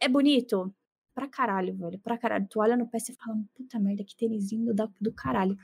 É 0.00 0.08
bonito? 0.08 0.72
Pra 1.14 1.28
caralho, 1.28 1.74
velho. 1.74 1.98
Pra 1.98 2.18
caralho. 2.18 2.46
Tu 2.48 2.60
olha 2.60 2.76
no 2.76 2.88
pé 2.88 2.98
e 2.98 3.14
fala, 3.14 3.36
puta 3.54 3.78
merda, 3.78 4.04
que 4.04 4.16
tênis 4.16 4.52
lindo 4.52 4.74
da, 4.74 4.88
do 5.00 5.12
caralho. 5.12 5.56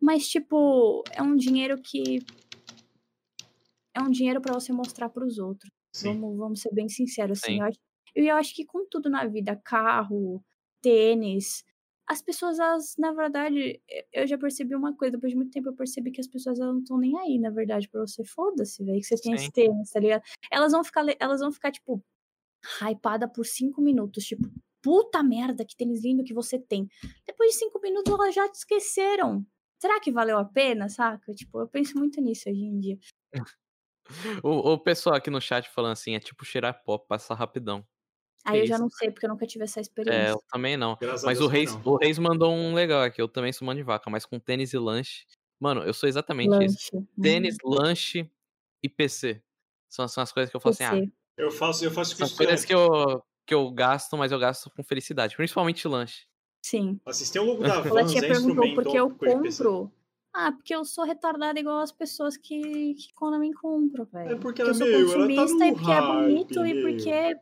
Mas, 0.00 0.28
tipo, 0.28 1.02
é 1.12 1.22
um 1.22 1.36
dinheiro 1.36 1.80
que. 1.80 2.20
É 3.94 4.00
um 4.00 4.10
dinheiro 4.10 4.40
pra 4.40 4.52
você 4.52 4.72
mostrar 4.72 5.08
pros 5.08 5.38
outros. 5.38 5.70
Sim. 5.92 6.20
Vamos, 6.20 6.36
vamos 6.36 6.60
ser 6.60 6.74
bem 6.74 6.88
sinceros, 6.88 7.42
assim. 7.42 7.54
Sim. 7.54 7.60
Eu 7.60 7.66
acho, 7.66 7.78
e 8.16 8.28
eu 8.28 8.36
acho 8.36 8.54
que 8.54 8.64
com 8.64 8.86
tudo 8.90 9.08
na 9.08 9.26
vida, 9.26 9.56
carro, 9.64 10.44
tênis, 10.82 11.64
as 12.08 12.22
pessoas, 12.22 12.58
elas, 12.58 12.94
na 12.98 13.12
verdade, 13.12 13.80
eu 14.12 14.26
já 14.26 14.38
percebi 14.38 14.74
uma 14.74 14.96
coisa, 14.96 15.12
depois 15.12 15.32
de 15.32 15.36
muito 15.36 15.50
tempo 15.50 15.68
eu 15.68 15.74
percebi 15.74 16.12
que 16.12 16.20
as 16.20 16.28
pessoas 16.28 16.60
elas 16.60 16.72
não 16.72 16.80
estão 16.80 16.98
nem 16.98 17.18
aí, 17.18 17.38
na 17.38 17.50
verdade, 17.50 17.88
pra 17.88 18.00
você. 18.00 18.24
Foda-se, 18.24 18.84
velho, 18.84 19.00
que 19.00 19.06
você 19.06 19.16
tem 19.16 19.36
Sim. 19.36 19.42
esse 19.42 19.52
tênis, 19.52 19.90
tá 19.90 19.98
ligado? 19.98 20.22
Elas 20.50 20.72
vão 20.72 20.84
ficar, 20.84 21.04
elas 21.18 21.40
vão 21.40 21.50
ficar, 21.50 21.72
tipo, 21.72 22.04
hypada 22.80 23.28
por 23.28 23.44
cinco 23.44 23.80
minutos, 23.82 24.24
tipo, 24.24 24.48
puta 24.80 25.20
merda, 25.22 25.64
que 25.64 25.76
tênis 25.76 26.04
lindo 26.04 26.22
que 26.22 26.32
você 26.32 26.58
tem. 26.60 26.88
Depois 27.26 27.52
de 27.52 27.58
cinco 27.58 27.80
minutos 27.80 28.12
elas 28.12 28.34
já 28.34 28.48
te 28.48 28.54
esqueceram. 28.54 29.44
Será 29.80 29.98
que 30.00 30.12
valeu 30.12 30.38
a 30.38 30.44
pena, 30.44 30.88
saca? 30.88 31.32
Tipo, 31.34 31.60
eu 31.60 31.68
penso 31.68 31.98
muito 31.98 32.20
nisso 32.20 32.48
hoje 32.48 32.62
em 32.62 32.78
dia. 32.78 32.98
o, 34.44 34.72
o 34.72 34.78
pessoal 34.78 35.16
aqui 35.16 35.28
no 35.28 35.40
chat 35.40 35.68
falando 35.70 35.92
assim, 35.92 36.14
é 36.14 36.20
tipo 36.20 36.44
cheirar 36.44 36.84
pó, 36.84 36.98
passa 36.98 37.34
rapidão. 37.34 37.84
Aí 38.46 38.60
eu 38.60 38.66
já 38.66 38.78
não 38.78 38.88
sei, 38.88 39.10
porque 39.10 39.26
eu 39.26 39.30
nunca 39.30 39.46
tive 39.46 39.64
essa 39.64 39.80
É, 39.80 39.82
experiência. 39.82 40.28
eu 40.30 40.42
também 40.50 40.76
não. 40.76 40.96
Graças 41.00 41.24
Mas 41.24 41.38
Deus 41.38 41.50
o 41.50 41.52
Reis, 41.52 41.74
não. 41.74 41.82
o 41.92 41.96
Reis 41.96 42.18
mandou 42.18 42.52
um 42.52 42.74
legal 42.74 43.02
aqui. 43.02 43.20
Eu 43.20 43.28
também 43.28 43.52
sou 43.52 43.66
mão 43.66 43.74
de 43.74 43.82
vaca, 43.82 44.08
mas 44.08 44.24
com 44.24 44.38
tênis 44.38 44.72
e 44.72 44.78
lanche. 44.78 45.26
Mano, 45.58 45.82
eu 45.82 45.92
sou 45.92 46.08
exatamente 46.08 46.54
isso. 46.64 46.94
Lanche. 46.94 47.08
Tênis, 47.20 47.56
lanche 47.64 48.30
e 48.82 48.88
PC. 48.88 49.42
São, 49.88 50.06
são 50.06 50.22
as 50.22 50.32
coisas 50.32 50.50
que 50.50 50.56
eu 50.56 50.60
falo 50.60 50.74
assim, 50.74 50.84
ah. 50.84 51.12
Eu 51.36 51.50
faço, 51.50 51.84
eu 51.84 51.90
faço 51.90 52.16
são 52.16 52.28
coisas 52.28 52.64
que 52.64 52.74
eu, 52.74 53.22
que 53.46 53.54
eu 53.54 53.70
gasto, 53.70 54.16
mas 54.16 54.32
eu 54.32 54.38
gasto 54.38 54.70
com 54.70 54.82
felicidade. 54.82 55.36
Principalmente 55.36 55.86
lanche. 55.86 56.26
Sim. 56.64 57.00
Assistir 57.06 57.38
o 57.38 57.44
logo 57.44 57.62
da 57.62 57.76
Ela 57.86 58.02
Vans, 58.02 58.10
tinha 58.10 58.24
é 58.24 58.28
perguntou 58.28 58.74
por 58.74 58.84
que 58.84 58.96
eu 58.96 59.10
compro. 59.10 59.92
Ah, 60.34 60.52
porque 60.52 60.74
eu 60.74 60.84
sou 60.84 61.04
retardada 61.04 61.58
igual 61.58 61.78
as 61.78 61.92
pessoas 61.92 62.36
que, 62.36 62.94
que 62.94 63.14
quando 63.14 63.38
me 63.38 63.54
compram, 63.54 64.04
velho. 64.04 64.32
É 64.32 64.36
porque 64.36 64.60
eu 64.60 64.66
ela, 64.66 64.74
sou 64.74 64.86
meu, 64.86 64.98
ela 65.00 65.08
tá 65.08 65.14
consumista 65.14 65.56
no 65.56 65.64
e 65.64 65.72
porque 65.72 65.90
é 65.90 66.00
bonito 66.02 66.60
hype, 66.60 66.76
e 66.76 66.82
porque. 66.82 67.36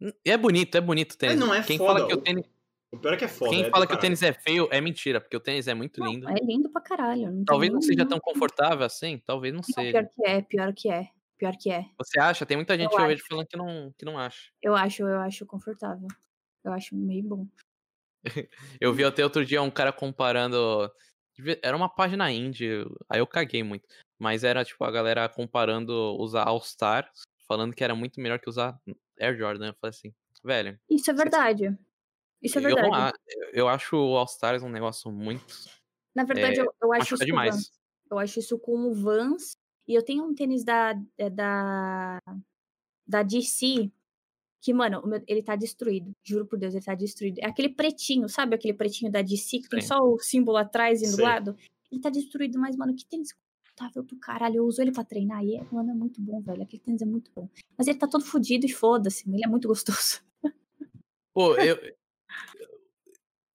E 0.00 0.30
é 0.30 0.36
bonito, 0.36 0.74
é 0.76 0.80
bonito 0.80 1.12
o 1.12 1.18
tênis. 1.18 1.36
não 1.38 1.52
é 1.52 1.62
Quem 1.62 1.78
foda, 1.78 1.94
fala 2.00 2.08
que 2.08 2.14
o 2.14 2.20
tênis, 2.20 2.44
O 2.92 2.98
pior 2.98 3.14
é 3.14 3.16
que 3.16 3.24
é 3.24 3.28
foda. 3.28 3.50
quem 3.50 3.64
é 3.64 3.70
fala 3.70 3.86
que 3.86 3.94
o 3.94 3.98
tênis 3.98 4.22
é 4.22 4.32
feio 4.32 4.68
é 4.70 4.80
mentira, 4.80 5.20
porque 5.20 5.36
o 5.36 5.40
tênis 5.40 5.66
é 5.68 5.74
muito 5.74 6.00
Não, 6.00 6.10
lindo. 6.12 6.28
é 6.28 6.34
lindo 6.34 6.70
pra 6.70 6.80
caralho. 6.80 7.30
Não 7.32 7.44
Talvez 7.44 7.72
não 7.72 7.80
seja 7.82 8.06
tão 8.06 8.18
confortável 8.20 8.84
assim, 8.86 9.18
talvez 9.26 9.52
não 9.52 9.60
Não, 9.60 9.74
seja. 9.74 9.90
pior 9.92 10.08
que 10.14 10.24
é, 10.26 10.42
pior 10.42 10.72
que 10.74 10.90
é. 10.90 11.08
Pior 11.38 11.56
que 11.56 11.70
é. 11.70 11.84
Você 11.98 12.18
acha? 12.18 12.44
Tem 12.44 12.56
muita 12.56 12.76
gente 12.76 12.92
Eu 12.92 12.98
eu 13.00 13.06
vejo 13.06 13.24
falando 13.28 13.46
que 13.46 13.56
não, 13.56 13.94
que 13.96 14.04
não 14.04 14.18
acha. 14.18 14.50
Eu 14.60 14.74
acho, 14.74 15.02
eu 15.02 15.20
acho 15.20 15.46
confortável. 15.46 16.08
Eu 16.64 16.72
acho 16.72 16.96
meio 16.96 17.22
bom. 17.22 17.46
Eu 18.80 18.92
vi 18.92 19.04
até 19.04 19.22
outro 19.22 19.44
dia 19.46 19.62
um 19.62 19.70
cara 19.70 19.92
comparando. 19.92 20.90
Era 21.62 21.76
uma 21.76 21.88
página 21.88 22.30
indie, 22.32 22.84
aí 23.08 23.20
eu 23.20 23.26
caguei 23.26 23.62
muito. 23.62 23.86
Mas 24.18 24.42
era 24.42 24.64
tipo 24.64 24.82
a 24.82 24.90
galera 24.90 25.28
comparando 25.28 25.92
usar 26.18 26.42
All 26.48 26.60
Star, 26.60 27.08
falando 27.48 27.74
que 27.74 27.82
era 27.82 27.94
muito 27.94 28.20
melhor 28.20 28.38
que 28.38 28.48
usar 28.48 28.78
Air 29.18 29.36
Jordan. 29.36 29.68
Eu 29.68 29.74
falei 29.80 29.90
assim, 29.90 30.14
velho, 30.44 30.78
Isso 30.88 31.10
é 31.10 31.14
verdade. 31.14 31.76
Isso 32.42 32.58
é 32.58 32.62
Eu, 32.62 32.70
não 32.70 32.82
verdade. 32.82 33.18
eu 33.52 33.66
acho 33.66 33.96
o 33.96 34.16
All 34.16 34.26
Stars 34.26 34.62
um 34.62 34.68
negócio 34.68 35.10
muito. 35.10 35.44
Na 36.14 36.24
verdade, 36.24 36.60
é, 36.60 36.62
eu, 36.62 36.74
eu 36.82 36.92
acho 36.92 37.14
isso 37.14 37.24
demais. 37.24 37.54
Vans. 37.54 37.72
Eu 38.10 38.18
acho 38.18 38.38
isso 38.38 38.58
com 38.58 38.86
o 38.86 38.94
Vans. 38.94 39.56
E 39.86 39.94
eu 39.94 40.04
tenho 40.04 40.24
um 40.24 40.34
tênis 40.34 40.62
da, 40.62 40.94
é, 41.16 41.30
da, 41.30 42.20
da 43.06 43.22
DC 43.22 43.90
que, 44.60 44.72
mano, 44.74 45.02
ele 45.26 45.42
tá 45.42 45.56
destruído. 45.56 46.14
Juro 46.22 46.46
por 46.46 46.58
Deus, 46.58 46.74
ele 46.74 46.84
tá 46.84 46.94
destruído. 46.94 47.38
É 47.38 47.46
aquele 47.46 47.70
pretinho, 47.70 48.28
sabe? 48.28 48.54
Aquele 48.54 48.74
pretinho 48.74 49.10
da 49.10 49.22
DC 49.22 49.60
que 49.60 49.68
tem 49.68 49.80
Sim. 49.80 49.88
só 49.88 50.00
o 50.00 50.18
símbolo 50.18 50.58
atrás 50.58 51.00
e 51.00 51.16
do 51.16 51.22
lado. 51.22 51.56
Ele 51.90 52.00
tá 52.00 52.10
destruído, 52.10 52.58
mas, 52.58 52.76
mano, 52.76 52.94
que 52.94 53.06
tênis 53.06 53.32
confortável 53.78 54.02
do 54.02 54.16
caralho. 54.16 54.56
Eu 54.56 54.64
uso 54.66 54.82
ele 54.82 54.92
pra 54.92 55.04
treinar 55.04 55.44
e, 55.44 55.56
é, 55.56 55.64
mano, 55.70 55.90
é 55.90 55.94
muito 55.94 56.20
bom, 56.20 56.40
velho. 56.40 56.62
Aquele 56.62 56.82
tênis 56.82 57.02
é 57.02 57.06
muito 57.06 57.30
bom. 57.34 57.48
Mas 57.76 57.86
ele 57.86 57.98
tá 57.98 58.06
todo 58.08 58.24
fudido 58.24 58.66
e 58.66 58.68
foda-se, 58.68 59.28
ele 59.30 59.44
é 59.44 59.48
muito 59.48 59.68
gostoso. 59.68 60.20
Pô, 61.34 61.56
eu. 61.56 61.78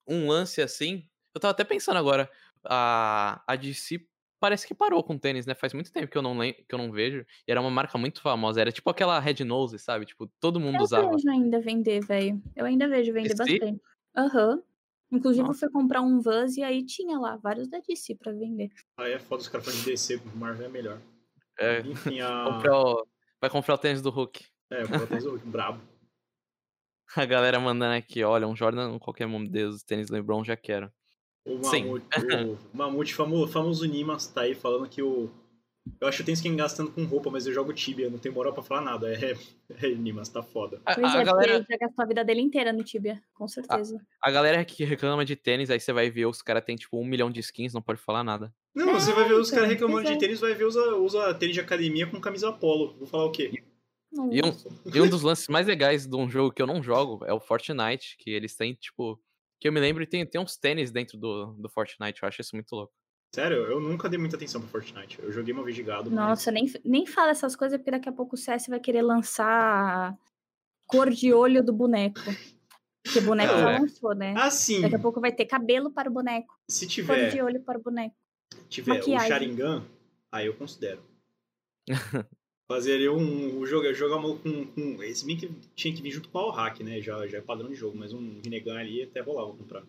Um 0.07 0.27
lance 0.27 0.61
assim. 0.61 1.07
Eu 1.33 1.41
tava 1.41 1.51
até 1.51 1.63
pensando 1.63 1.97
agora. 1.97 2.29
A, 2.65 3.43
a 3.45 3.55
DC 3.55 4.05
parece 4.39 4.67
que 4.67 4.73
parou 4.73 5.03
com 5.03 5.17
tênis, 5.17 5.45
né? 5.45 5.53
Faz 5.55 5.73
muito 5.73 5.91
tempo 5.91 6.07
que 6.07 6.17
eu 6.17 6.21
não, 6.21 6.37
lem- 6.37 6.53
que 6.67 6.73
eu 6.73 6.77
não 6.77 6.91
vejo. 6.91 7.25
E 7.47 7.51
era 7.51 7.59
uma 7.61 7.71
marca 7.71 7.97
muito 7.97 8.21
famosa. 8.21 8.61
Era 8.61 8.71
tipo 8.71 8.89
aquela 8.89 9.19
Red 9.19 9.43
Nose, 9.45 9.79
sabe? 9.79 10.05
Tipo, 10.05 10.27
todo 10.39 10.59
mundo 10.59 10.77
Eu 10.77 10.83
usava. 10.83 11.09
vejo 11.11 11.29
ainda 11.29 11.59
vender, 11.61 12.05
velho. 12.05 12.41
Eu 12.55 12.65
ainda 12.65 12.87
vejo 12.87 13.11
vender 13.13 13.29
DC? 13.35 13.59
bastante. 13.59 13.81
Aham. 14.15 14.61
Inclusive, 15.14 15.44
eu 15.44 15.48
Nossa. 15.48 15.60
fui 15.60 15.69
comprar 15.69 16.02
um 16.02 16.19
Vans 16.19 16.57
e 16.57 16.64
aí 16.64 16.84
tinha 16.84 17.19
lá 17.19 17.38
vários 17.38 17.68
da 17.68 17.80
DC 17.80 18.15
pra 18.15 18.31
vender. 18.31 18.72
Aí 18.98 19.14
é 19.14 19.19
foda 19.19 19.41
os 19.44 19.48
caras 19.48 19.65
falando 19.65 19.84
de 19.84 19.91
DC, 19.91 20.15
o 20.15 20.38
Marvel 20.38 20.65
é 20.65 20.69
melhor. 20.69 20.99
É, 21.60 21.81
Enfim, 21.81 22.19
a. 22.19 22.45
comprar 22.49 22.80
o- 22.80 23.07
vai 23.40 23.49
comprar 23.49 23.76
o 23.76 23.77
tênis 23.77 24.02
do 24.02 24.10
Hulk. 24.10 24.44
É, 24.72 24.84
o 24.84 24.88
Bottas 24.88 25.26
é 25.26 25.38
brabo. 25.45 25.80
A 27.15 27.26
galera 27.26 27.60
mandando 27.60 27.94
aqui, 27.94 28.23
olha, 28.23 28.48
um 28.48 28.56
Jordan, 28.56 28.98
qualquer 28.98 29.27
um 29.27 29.45
deus, 29.45 29.84
tênis 29.84 30.10
LeBron, 30.10 30.44
já 30.44 30.57
quero. 30.57 30.91
O 31.45 31.61
Sim. 31.64 31.84
Mamute, 31.85 32.06
o 32.15 32.57
Mamute 32.73 33.14
famoso, 33.14 33.52
famoso 33.52 33.85
Nimas 33.85 34.27
tá 34.27 34.41
aí 34.41 34.56
falando 34.56 34.90
que 34.90 35.02
o. 35.03 35.30
Eu 35.99 36.07
acho 36.07 36.19
que 36.19 36.23
tem 36.23 36.35
quem 36.35 36.55
gastando 36.55 36.91
com 36.91 37.03
roupa, 37.03 37.30
mas 37.30 37.45
eu 37.45 37.53
jogo 37.53 37.73
Tibia, 37.73 38.10
não 38.10 38.18
tem 38.18 38.31
moral 38.31 38.53
pra 38.53 38.64
falar 38.64 38.81
nada. 38.81 39.14
É, 39.14 39.35
é 39.85 39.89
Nimas, 39.89 40.30
tá 40.30 40.41
foda. 40.41 40.81
A, 40.85 40.95
Pois 40.95 41.14
a 41.14 41.22
é, 41.22 41.23
galera, 41.26 41.55
ele 41.55 41.65
já 41.69 41.77
gastou 41.77 42.03
a 42.03 42.07
vida 42.07 42.23
dele 42.23 42.41
inteira 42.41 42.72
no 42.72 42.84
Tibia, 42.84 43.22
com 43.34 43.47
certeza. 43.47 43.99
a 44.22 44.31
galera 44.31 44.64
que 44.64 44.84
reclama 44.85 45.26
de 45.26 45.35
tênis, 45.35 45.69
aí 45.69 45.80
você 45.80 45.91
vai 45.91 46.10
ver 46.10 46.26
os 46.26 46.41
caras 46.41 46.64
tem 46.64 46.76
tipo 46.76 46.97
um 46.97 47.05
milhão 47.05 47.30
de 47.30 47.39
skins, 47.41 47.73
não 47.73 47.81
pode 47.81 47.99
falar 47.99 48.23
nada. 48.23 48.53
Não, 48.73 48.89
É, 48.89 48.93
você 48.93 49.14
vai 49.14 49.27
ver 49.27 49.35
os 49.35 49.51
caras 49.51 49.65
então, 49.65 49.88
reclamando 49.88 50.07
de 50.07 50.14
é. 50.14 50.18
tênis, 50.18 50.39
vai 50.39 50.53
ver 50.53 50.65
usa, 50.65 50.95
usa 50.95 51.34
tênis 51.34 51.53
de 51.53 51.61
academia 51.61 52.07
com 52.07 52.19
camisa 52.19 52.51
polo. 52.51 52.95
Vou 52.97 53.07
falar 53.07 53.26
o 53.26 53.31
quê? 53.31 53.51
E 54.31 54.41
um, 54.45 54.93
e 54.93 55.01
um 55.01 55.10
dos 55.10 55.23
lances 55.23 55.47
mais 55.47 55.68
legais 55.68 56.05
de 56.05 56.15
um 56.15 56.30
jogo 56.30 56.51
que 56.51 56.61
eu 56.61 56.68
não 56.68 56.84
jogo 56.84 57.26
é 57.26 57.34
o 57.34 57.39
Fortnite, 57.39 58.15
que 58.18 58.30
eles 58.30 58.55
têm, 58.55 58.73
tipo. 58.76 59.19
Que 59.60 59.68
eu 59.68 59.73
me 59.73 59.80
lembro, 59.80 60.05
tem, 60.05 60.26
tem 60.26 60.41
uns 60.41 60.57
tênis 60.57 60.91
dentro 60.91 61.18
do, 61.18 61.53
do 61.53 61.69
Fortnite, 61.69 62.22
eu 62.22 62.27
acho 62.27 62.41
isso 62.41 62.55
muito 62.55 62.73
louco. 62.73 62.93
Sério, 63.34 63.57
eu 63.64 63.80
nunca 63.80 64.07
dei 64.07 64.19
muita 64.19 64.35
atenção 64.35 64.61
pro 64.61 64.69
Fortnite. 64.69 65.19
Eu 65.22 65.31
joguei 65.31 65.53
uma 65.53 65.64
vez 65.64 65.76
de 65.76 65.81
gado, 65.84 66.10
mas- 66.11 66.19
Nossa, 66.19 66.51
nem, 66.51 66.72
nem 66.85 67.05
fala 67.07 67.31
essas 67.31 67.55
coisas, 67.55 67.77
porque 67.80 67.89
daqui 67.91 68.07
a 68.07 68.11
pouco 68.11 68.35
o 68.35 68.38
CS 68.38 68.68
vai 68.68 68.80
querer 68.80 69.01
lançar 69.01 70.15
cor 70.88 71.10
de 71.10 71.34
olho 71.34 71.64
do 71.64 71.73
boneco. 71.73 72.19
Porque 73.03 73.19
boneco 73.22 73.53
já 73.57 73.72
É. 73.72 73.80
lançou, 73.80 74.14
né? 74.15 74.34
Assim, 74.38 74.81
Daqui 74.81 74.95
a 74.95 74.99
pouco 74.99 75.19
vai 75.19 75.31
ter 75.31 75.45
cabelo 75.45 75.91
para 75.91 76.10
o 76.10 76.14
boneco, 76.14 76.57
se 76.69 76.85
cor 76.85 76.91
tiver, 76.91 77.30
de 77.31 77.41
olho 77.41 77.60
para 77.61 77.77
o 77.80 77.81
boneco. 77.81 78.15
tiver 78.69 78.91
o 78.91 78.95
maquiagem. 78.95 79.27
Sharingan, 79.27 79.84
aí 80.31 80.45
eu 80.45 80.53
considero. 80.53 81.01
Fazer 82.72 83.10
um, 83.10 83.60
um 83.60 83.65
jogo, 83.65 83.91
jogar 83.93 84.22
com, 84.22 84.38
com. 84.68 85.03
Esse 85.03 85.26
bem 85.26 85.35
que 85.35 85.49
tinha 85.76 85.93
que 85.93 86.01
vir 86.01 86.11
junto 86.11 86.30
com 86.30 86.38
o 86.39 86.49
Hack, 86.49 86.80
né? 86.80 87.01
Já, 87.01 87.27
já 87.27 87.39
é 87.39 87.41
padrão 87.41 87.68
de 87.69 87.76
jogo, 87.76 87.97
mas 87.97 88.14
um 88.14 88.39
Rinnegan 88.41 88.77
ali 88.77 89.03
até 89.03 89.19
rolava 89.19 89.51
comprar. 89.53 89.84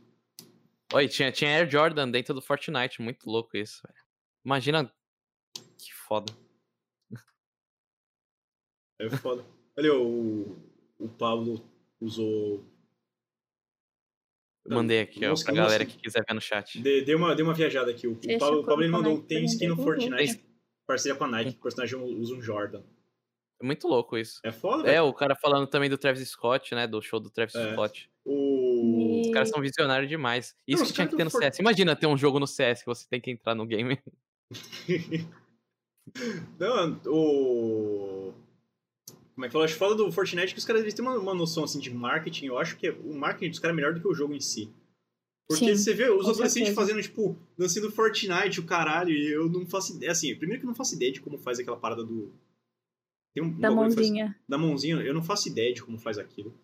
Oi, 0.95 1.09
tinha, 1.09 1.33
tinha 1.33 1.51
Air 1.51 1.69
Jordan 1.69 2.11
dentro 2.11 2.33
do 2.35 2.41
Fortnite, 2.41 3.03
muito 3.03 3.29
louco 3.29 3.57
isso, 3.57 3.83
velho. 3.87 4.05
Imagina. 4.45 4.93
Que 5.79 5.93
foda. 5.93 6.33
É 9.01 9.11
foda. 9.11 9.45
Olha, 9.77 9.95
o, 9.95 10.57
o 10.99 11.09
Pablo 11.09 11.69
usou. 12.01 12.65
Mandei 14.67 15.01
aqui, 15.01 15.27
ó, 15.27 15.35
pra 15.35 15.53
galera 15.53 15.85
que 15.85 15.99
quiser 15.99 16.25
ver 16.27 16.35
no 16.35 16.41
chat. 16.41 16.81
De, 16.81 17.03
deu, 17.03 17.19
uma, 17.19 17.35
deu 17.35 17.45
uma 17.45 17.53
viajada 17.53 17.91
aqui. 17.91 18.07
O, 18.07 18.13
o 18.13 18.39
Pablo, 18.39 18.61
o 18.61 18.65
Pablo 18.65 18.83
ele 18.83 18.91
mandou 18.93 19.21
tem 19.23 19.45
skin 19.45 19.67
no 19.67 19.77
Fortnite, 19.77 20.43
parceria 20.87 21.19
com 21.19 21.25
a 21.25 21.29
Nike, 21.29 21.59
o 21.59 21.63
personagem 21.63 21.99
usa 21.99 22.35
um 22.35 22.41
Jordan. 22.41 22.83
É 23.61 23.67
muito 23.67 23.87
louco 23.87 24.17
isso. 24.17 24.41
É 24.43 24.51
foda, 24.53 24.89
É, 24.89 24.93
velho. 24.93 25.05
o 25.07 25.13
cara 25.13 25.37
falando 25.37 25.67
também 25.67 25.91
do 25.91 25.99
Travis 25.99 26.27
Scott, 26.29 26.75
né? 26.75 26.87
Do 26.87 27.03
show 27.03 27.21
do 27.21 27.31
Travis 27.31 27.55
É. 27.55 27.73
Scott. 27.73 28.11
O. 28.25 28.64
Os 29.27 29.31
caras 29.33 29.49
são 29.51 29.61
visionários 29.61 30.09
demais. 30.09 30.55
Isso 30.67 30.83
os 30.83 30.89
que 30.89 30.95
tinha 30.95 31.07
que 31.07 31.17
ter 31.17 31.25
no 31.25 31.31
For- 31.31 31.43
CS. 31.43 31.59
Imagina 31.61 31.95
ter 31.97 32.07
um 32.07 32.17
jogo 32.17 32.39
no 32.41 32.47
CS 32.47 32.81
que 32.81 32.87
você 32.87 33.07
tem 33.09 33.21
que 33.21 33.31
entrar 33.31 33.55
no 33.55 33.67
game. 33.67 33.99
Não, 36.59 37.01
o. 37.07 38.33
Como 39.35 39.45
é 39.45 39.49
que 39.49 39.53
fala? 39.53 39.65
Acho 39.65 39.75
foda 39.77 39.95
do 39.97 40.13
Fortnite 40.13 40.53
que 40.53 40.59
os 40.59 40.65
caras 40.65 40.83
eles 40.83 40.95
têm 40.95 41.05
uma, 41.05 41.19
uma 41.19 41.35
noção 41.35 41.65
assim 41.65 41.81
de 41.81 41.93
marketing. 41.93 42.47
Eu 42.47 42.59
acho 42.59 42.77
que 42.77 42.91
o 42.91 43.15
marketing 43.15 43.51
dos 43.51 43.59
caras 43.59 43.73
é 43.75 43.77
melhor 43.77 43.93
do 43.95 44.01
que 44.01 44.07
o 44.07 44.15
jogo 44.15 44.35
em 44.35 44.41
si. 44.41 44.73
Porque 45.49 45.67
Sim, 45.67 45.77
você 45.77 45.93
vê 45.93 46.09
os 46.09 46.21
adolescentes 46.29 46.53
certeza. 46.69 46.75
fazendo, 46.75 47.03
tipo, 47.03 47.37
dançando 47.59 47.91
Fortnite, 47.91 48.61
o 48.61 48.65
caralho, 48.65 49.11
e 49.11 49.31
eu 49.33 49.49
não 49.51 49.67
faço 49.67 49.95
ideia. 49.97 50.13
Assim, 50.13 50.35
primeiro 50.37 50.61
que 50.61 50.67
eu 50.67 50.69
não 50.69 50.75
faço 50.77 50.95
ideia 50.95 51.13
de 51.13 51.21
como 51.21 51.37
faz 51.37 51.59
aquela 51.59 51.77
parada 51.77 52.05
do. 52.05 52.33
Tem 53.35 53.43
um 53.43 53.51
Da 53.59 53.69
que 53.69 53.75
faz- 53.75 53.95
mãozinha. 53.97 54.37
da 54.49 54.57
mãozinha, 54.57 54.97
eu 54.97 55.13
não 55.13 55.23
faço 55.23 55.49
ideia 55.49 55.75
de 55.75 55.83
como 55.83 55.99
faz 55.99 56.17
aquilo. 56.19 56.55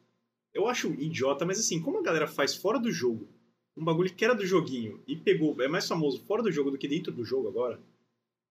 Eu 0.52 0.66
acho 0.66 0.88
idiota, 0.94 1.46
mas 1.46 1.58
assim, 1.58 1.80
como 1.80 1.98
a 1.98 2.02
galera 2.02 2.26
faz 2.26 2.54
fora 2.54 2.78
do 2.78 2.90
jogo, 2.90 3.28
um 3.76 3.84
bagulho 3.84 4.12
que 4.12 4.24
era 4.24 4.34
do 4.34 4.44
joguinho 4.44 5.02
e 5.06 5.16
pegou, 5.16 5.60
é 5.62 5.68
mais 5.68 5.86
famoso 5.86 6.24
fora 6.24 6.42
do 6.42 6.50
jogo 6.50 6.70
do 6.70 6.78
que 6.78 6.88
dentro 6.88 7.12
do 7.12 7.24
jogo 7.24 7.48
agora, 7.48 7.80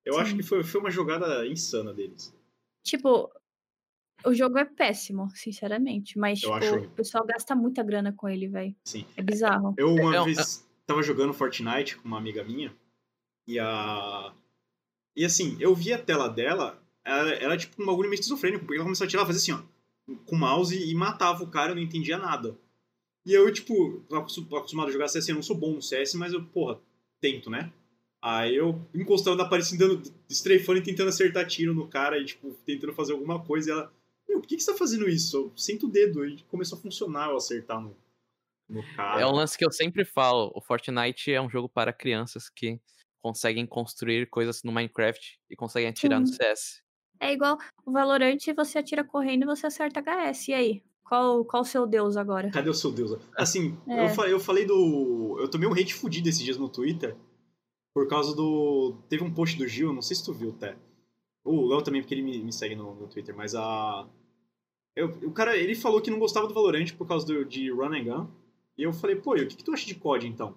eu 0.05 0.13
Sim. 0.13 0.19
acho 0.19 0.35
que 0.35 0.43
foi, 0.43 0.63
foi 0.63 0.80
uma 0.80 0.89
jogada 0.89 1.45
insana 1.45 1.93
deles. 1.93 2.34
Tipo, 2.84 3.30
o 4.26 4.34
jogo 4.34 4.57
é 4.57 4.65
péssimo, 4.65 5.30
sinceramente. 5.35 6.17
Mas, 6.17 6.39
tipo, 6.39 6.53
acho. 6.53 6.76
o 6.76 6.89
pessoal 6.91 7.26
gasta 7.26 7.55
muita 7.55 7.84
grana 7.84 8.13
com 8.13 8.27
ele, 8.27 8.47
velho. 8.47 8.76
Sim. 8.85 9.05
É 9.15 9.21
bizarro. 9.21 9.76
Eu 9.77 9.93
uma 9.93 10.15
É, 10.15 10.19
é 10.19 10.23
vez 10.23 10.67
tava 10.85 11.03
jogando 11.03 11.34
Fortnite 11.34 11.97
com 11.97 12.07
uma 12.07 12.17
amiga 12.17 12.43
minha 12.43 12.76
e 13.47 13.59
a. 13.59 14.34
E 15.15 15.23
assim, 15.23 15.57
eu 15.59 15.76
vi 15.76 15.93
a 15.93 15.97
tela 16.01 16.27
dela, 16.27 16.81
ela 17.03 17.30
era 17.30 17.57
tipo 17.57 17.81
um 17.81 17.85
bagulho 17.85 18.09
meio 18.09 18.19
esquizofrênico, 18.19 18.65
porque 18.65 18.77
ela 18.77 18.85
começou 18.85 19.05
a 19.05 19.07
tirar, 19.07 19.26
fazer 19.26 19.38
assim, 19.38 19.51
ó, 19.51 19.61
com 20.26 20.36
o 20.36 20.40
mouse 20.40 20.77
e 20.77 20.94
matava 20.95 21.44
o 21.44 21.49
cara, 21.49 21.72
eu 21.72 21.76
não 21.76 21.81
entendia 21.81 22.18
nada. 22.18 22.57
E 23.26 23.34
eu, 23.34 23.52
tipo, 23.52 24.03
acostumado 24.11 24.90
a 24.90 24.91
jogar 24.91 25.07
CS, 25.07 25.30
eu 25.30 25.36
não 25.36 25.41
sou 25.41 25.56
bom 25.56 25.73
no 25.73 25.81
CS, 25.81 26.15
mas 26.15 26.34
eu, 26.34 26.44
porra, 26.44 26.80
tento, 27.19 27.49
né? 27.49 27.72
Aí 28.22 28.56
eu 28.56 28.86
encostando 28.94 29.38
na 29.38 29.48
parede, 29.48 29.77
dando, 29.77 30.02
estrefando 30.30 30.80
e 30.80 30.84
tentando 30.84 31.10
acertar 31.10 31.48
tiro 31.48 31.73
no 31.73 31.88
cara 31.88 32.18
e, 32.18 32.26
tipo, 32.26 32.52
tentando 32.65 32.94
fazer 32.94 33.14
alguma 33.14 33.44
coisa. 33.44 33.69
E 33.69 33.72
ela, 33.72 33.94
meu, 34.27 34.41
por 34.41 34.48
que, 34.48 34.57
que 34.57 34.64
você 34.64 34.72
tá 34.72 34.77
fazendo 34.77 35.07
isso? 35.07 35.38
Eu 35.38 35.53
sinto 35.56 35.88
o 35.88 35.90
dedo. 35.90 36.26
E 36.26 36.41
começou 36.44 36.77
a 36.77 36.81
funcionar 36.81 37.30
eu 37.30 37.38
acertar 37.38 37.80
no, 37.80 37.95
no 38.68 38.84
cara. 38.95 39.22
É 39.22 39.26
um 39.26 39.31
lance 39.31 39.57
que 39.57 39.65
eu 39.65 39.72
sempre 39.72 40.03
falo. 40.03 40.52
O 40.53 40.61
Fortnite 40.61 41.31
é 41.31 41.41
um 41.41 41.49
jogo 41.49 41.69
para 41.69 41.94
crianças 41.94 42.49
que 42.49 42.80
conseguem 43.22 43.65
construir 43.65 44.30
coisas 44.30 44.64
no 44.64 44.72
Minecraft 44.72 45.40
e 45.49 45.56
conseguem 45.56 45.90
atirar 45.90 46.19
no. 46.19 46.27
CS. 46.27 46.81
É 47.19 47.33
igual 47.33 47.57
o 47.85 47.91
Valorant, 47.91 48.37
você 48.55 48.79
atira 48.79 49.03
correndo 49.03 49.43
e 49.43 49.45
você 49.45 49.67
acerta 49.67 50.01
HS. 50.01 50.47
E 50.49 50.53
aí? 50.53 50.83
Qual, 51.03 51.43
qual 51.43 51.63
o 51.63 51.65
seu 51.65 51.87
deus 51.87 52.15
agora? 52.15 52.51
Cadê 52.51 52.69
o 52.69 52.73
seu 52.73 52.91
Deus? 52.91 53.19
Assim, 53.35 53.75
É. 53.87 54.05
eu, 54.05 54.09
falei, 54.09 54.33
eu 54.33 54.39
falei 54.39 54.65
do. 54.65 55.37
Eu 55.39 55.49
tomei 55.49 55.67
um 55.67 55.73
hate 55.73 55.93
fudido 55.95 56.29
esses 56.29 56.41
dias 56.41 56.57
no 56.57 56.69
Twitter. 56.69 57.17
Por 57.93 58.07
causa 58.07 58.35
do. 58.35 58.95
Teve 59.09 59.23
um 59.23 59.33
post 59.33 59.57
do 59.57 59.67
Gil, 59.67 59.91
não 59.91 60.03
sei 60.03 60.15
se 60.15 60.23
tu 60.23 60.31
viu, 60.33 60.51
até. 60.51 60.77
O 61.43 61.65
Léo 61.67 61.81
também, 61.81 62.01
porque 62.01 62.13
ele 62.13 62.21
me, 62.21 62.37
me 62.43 62.53
segue 62.53 62.75
no, 62.75 62.93
no 62.93 63.07
Twitter, 63.07 63.35
mas 63.35 63.55
a. 63.55 64.07
Eu, 64.95 65.07
o 65.23 65.31
cara, 65.31 65.57
ele 65.57 65.73
falou 65.73 65.99
que 65.99 66.11
não 66.11 66.19
gostava 66.19 66.47
do 66.47 66.53
Valorant 66.53 66.93
por 66.95 67.07
causa 67.07 67.25
do, 67.25 67.43
de 67.43 67.71
Run 67.71 67.93
and 67.93 68.03
Gun. 68.03 68.27
E 68.77 68.83
eu 68.83 68.93
falei, 68.93 69.15
pô, 69.15 69.35
e 69.35 69.41
o 69.41 69.47
que, 69.47 69.55
que 69.57 69.63
tu 69.63 69.73
acha 69.73 69.85
de 69.87 69.95
COD 69.95 70.27
então? 70.27 70.55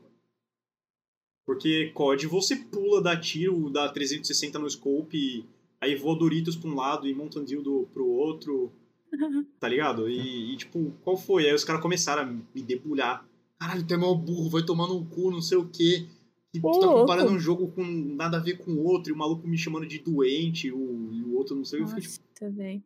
Porque 1.46 1.90
COD 1.94 2.26
você 2.26 2.56
pula, 2.56 3.02
dá 3.02 3.18
tiro, 3.18 3.70
dá 3.70 3.88
360 3.88 4.58
no 4.58 4.70
scope, 4.70 5.16
e 5.16 5.48
aí 5.82 5.96
voa 5.96 6.16
Doritos 6.16 6.54
pra 6.56 6.70
um 6.70 6.74
lado 6.76 7.06
e 7.08 7.14
Mountain 7.14 7.44
Dew 7.44 7.62
do, 7.62 7.88
pro 7.92 8.06
outro 8.06 8.72
tá 9.60 9.68
ligado? 9.68 10.08
E, 10.08 10.52
e, 10.52 10.56
tipo, 10.56 10.92
qual 11.02 11.16
foi? 11.16 11.46
Aí 11.46 11.54
os 11.54 11.64
caras 11.64 11.82
começaram 11.82 12.22
a 12.22 12.26
me 12.26 12.62
debulhar. 12.62 13.26
Caralho, 13.58 13.84
tu 13.86 13.92
é 13.92 13.96
mó 13.96 14.14
burro, 14.14 14.48
vai 14.48 14.62
tomar 14.62 14.86
no 14.88 15.04
cu, 15.04 15.30
não 15.30 15.42
sei 15.42 15.58
o 15.58 15.68
quê. 15.68 16.06
E 16.54 16.60
tu 16.60 16.70
tá 16.70 16.86
louco. 16.86 17.00
comparando 17.00 17.30
um 17.32 17.38
jogo 17.38 17.68
com 17.72 17.82
nada 17.82 18.36
a 18.36 18.40
ver 18.40 18.58
com 18.58 18.72
o 18.72 18.84
outro, 18.84 19.10
e 19.10 19.14
o 19.14 19.16
maluco 19.16 19.46
me 19.46 19.56
chamando 19.56 19.86
de 19.86 19.98
doente, 19.98 20.66
e 20.68 20.72
o, 20.72 21.10
e 21.12 21.22
o 21.22 21.34
outro 21.34 21.56
não 21.56 21.64
sei 21.64 21.80
o 21.82 21.86
que. 21.94 22.00
Tipo, 22.00 22.50
velho. 22.52 22.82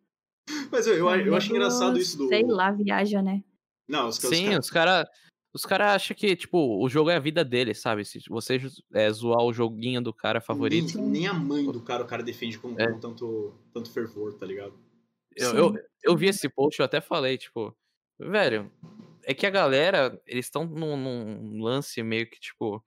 Mas 0.71 0.87
eu, 0.87 0.95
eu, 0.95 1.09
eu 1.09 1.35
acho 1.35 1.51
engraçado 1.51 1.99
isso 1.99 2.17
do. 2.17 2.29
Sei 2.29 2.45
lá, 2.45 2.71
viaja, 2.71 3.21
né? 3.23 3.43
Não, 3.89 4.09
os, 4.09 4.19
os 4.19 4.29
Sim, 4.29 4.47
caras- 4.47 4.65
os 4.65 4.71
caras 4.71 5.09
os 5.57 5.65
cara 5.65 5.95
acham 5.95 6.15
que, 6.15 6.37
tipo, 6.37 6.83
o 6.83 6.87
jogo 6.89 7.09
é 7.09 7.17
a 7.17 7.21
vida 7.21 7.43
dele, 7.43 7.73
sabe? 7.73 8.05
Se 8.05 8.21
você 8.29 8.61
é, 8.93 9.11
zoar 9.11 9.43
o 9.43 9.53
joguinho 9.55 10.03
do 10.03 10.13
cara 10.13 10.39
favorito. 10.39 10.99
Nem, 10.99 11.09
nem 11.09 11.27
a 11.27 11.33
mãe 11.33 11.65
do 11.65 11.81
cara 11.81 12.03
o 12.05 12.07
cara 12.07 12.23
defende 12.23 12.59
com, 12.59 12.79
É. 12.79 12.93
com 12.93 13.01
tanto, 13.01 13.55
tanto 13.73 13.91
fervor, 13.91 14.35
tá 14.35 14.45
ligado? 14.45 14.75
Eu, 15.35 15.51
Sim. 15.51 15.57
eu, 15.57 15.75
eu 16.05 16.17
vi 16.17 16.27
esse 16.29 16.47
post, 16.49 16.79
eu 16.79 16.85
até 16.85 17.01
falei, 17.01 17.39
tipo, 17.39 17.75
velho, 18.19 18.71
é 19.25 19.33
que 19.33 19.47
a 19.47 19.51
galera, 19.51 20.21
eles 20.27 20.45
estão 20.45 20.67
num, 20.67 20.95
num 20.97 21.63
lance 21.63 22.03
meio 22.03 22.29
que, 22.29 22.39
tipo, 22.39 22.85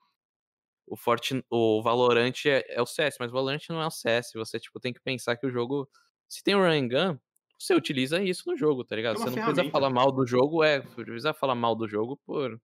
o 0.85 0.95
Forte, 0.95 1.43
o 1.49 1.81
Valorant 1.81 2.45
é, 2.45 2.63
é, 2.67 2.81
o 2.81 2.85
CS, 2.85 3.17
mas 3.19 3.31
o 3.31 3.33
Valorant 3.33 3.61
não 3.69 3.81
é 3.81 3.87
o 3.87 3.91
CS. 3.91 4.33
Você, 4.35 4.59
tipo, 4.59 4.79
tem 4.79 4.93
que 4.93 5.01
pensar 5.01 5.37
que 5.37 5.47
o 5.47 5.51
jogo, 5.51 5.89
se 6.27 6.43
tem 6.43 6.53
o 6.55 6.59
run 6.59 6.71
and 6.71 6.87
gun, 6.87 7.19
você 7.59 7.75
utiliza 7.75 8.23
isso 8.23 8.49
no 8.49 8.55
jogo, 8.55 8.85
tá 8.85 8.95
ligado? 8.95 9.15
É 9.15 9.19
você 9.19 9.29
não 9.29 9.45
precisa 9.45 9.69
falar 9.69 9.89
mal 9.89 10.11
do 10.11 10.25
jogo, 10.25 10.63
é, 10.63 10.79
precisa 10.79 11.33
falar 11.33 11.55
mal 11.55 11.75
do 11.75 11.87
jogo 11.87 12.17
por, 12.25 12.59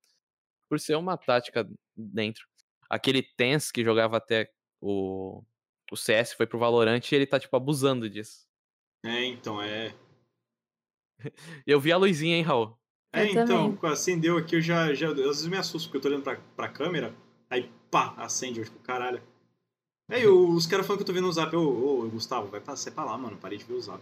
por 0.70 0.80
ser 0.80 0.96
uma 0.96 1.18
tática 1.18 1.70
dentro. 1.96 2.48
Aquele 2.90 3.22
Tense 3.22 3.74
que 3.74 3.84
jogava 3.84 4.18
até 4.18 4.50
o, 4.80 5.44
o 5.92 5.98
CS 5.98 6.34
foi 6.34 6.48
pro 6.48 6.60
Valorant 6.60 7.02
e 7.12 7.16
ele 7.16 7.28
tá, 7.28 7.38
tipo, 7.40 7.56
abusando 7.56 8.10
disso. 8.10 8.48
É, 9.04 9.26
então, 9.26 9.62
é. 9.62 9.94
eu 11.68 11.80
vi 11.80 11.92
a 11.92 11.98
luzinha, 11.98 12.38
hein, 12.38 12.44
Raul? 12.44 12.78
É, 13.14 13.24
eu 13.24 13.32
então, 13.32 13.76
também. 13.76 13.92
acendeu 13.92 14.38
aqui, 14.38 14.56
eu 14.56 14.62
já, 14.62 14.94
já. 14.94 15.10
Às 15.10 15.16
vezes 15.16 15.48
me 15.48 15.58
assusto, 15.58 15.90
porque 15.90 15.98
eu 15.98 16.02
tô 16.02 16.08
olhando 16.08 16.24
pra, 16.24 16.38
pra 16.56 16.70
câmera, 16.70 17.14
aí 17.50 17.70
pá, 17.92 18.14
acende, 18.18 18.60
eu 18.60 18.66
tipo, 18.66 18.80
caralho. 18.80 19.22
Aí 20.10 20.26
os 20.28 20.68
caras 20.68 20.86
falam 20.86 20.98
que 20.98 21.04
eu 21.04 21.08
tô 21.08 21.14
vendo 21.14 21.28
o 21.28 21.32
zap, 21.32 21.54
ô, 21.56 22.06
ô 22.06 22.10
Gustavo, 22.10 22.48
vai 22.48 22.62
pra, 22.62 22.76
sai 22.76 22.94
pra 22.94 23.04
lá, 23.04 23.18
mano, 23.18 23.38
parei 23.38 23.58
de 23.58 23.64
ver 23.64 23.74
o 23.74 23.82
zap. 23.82 24.02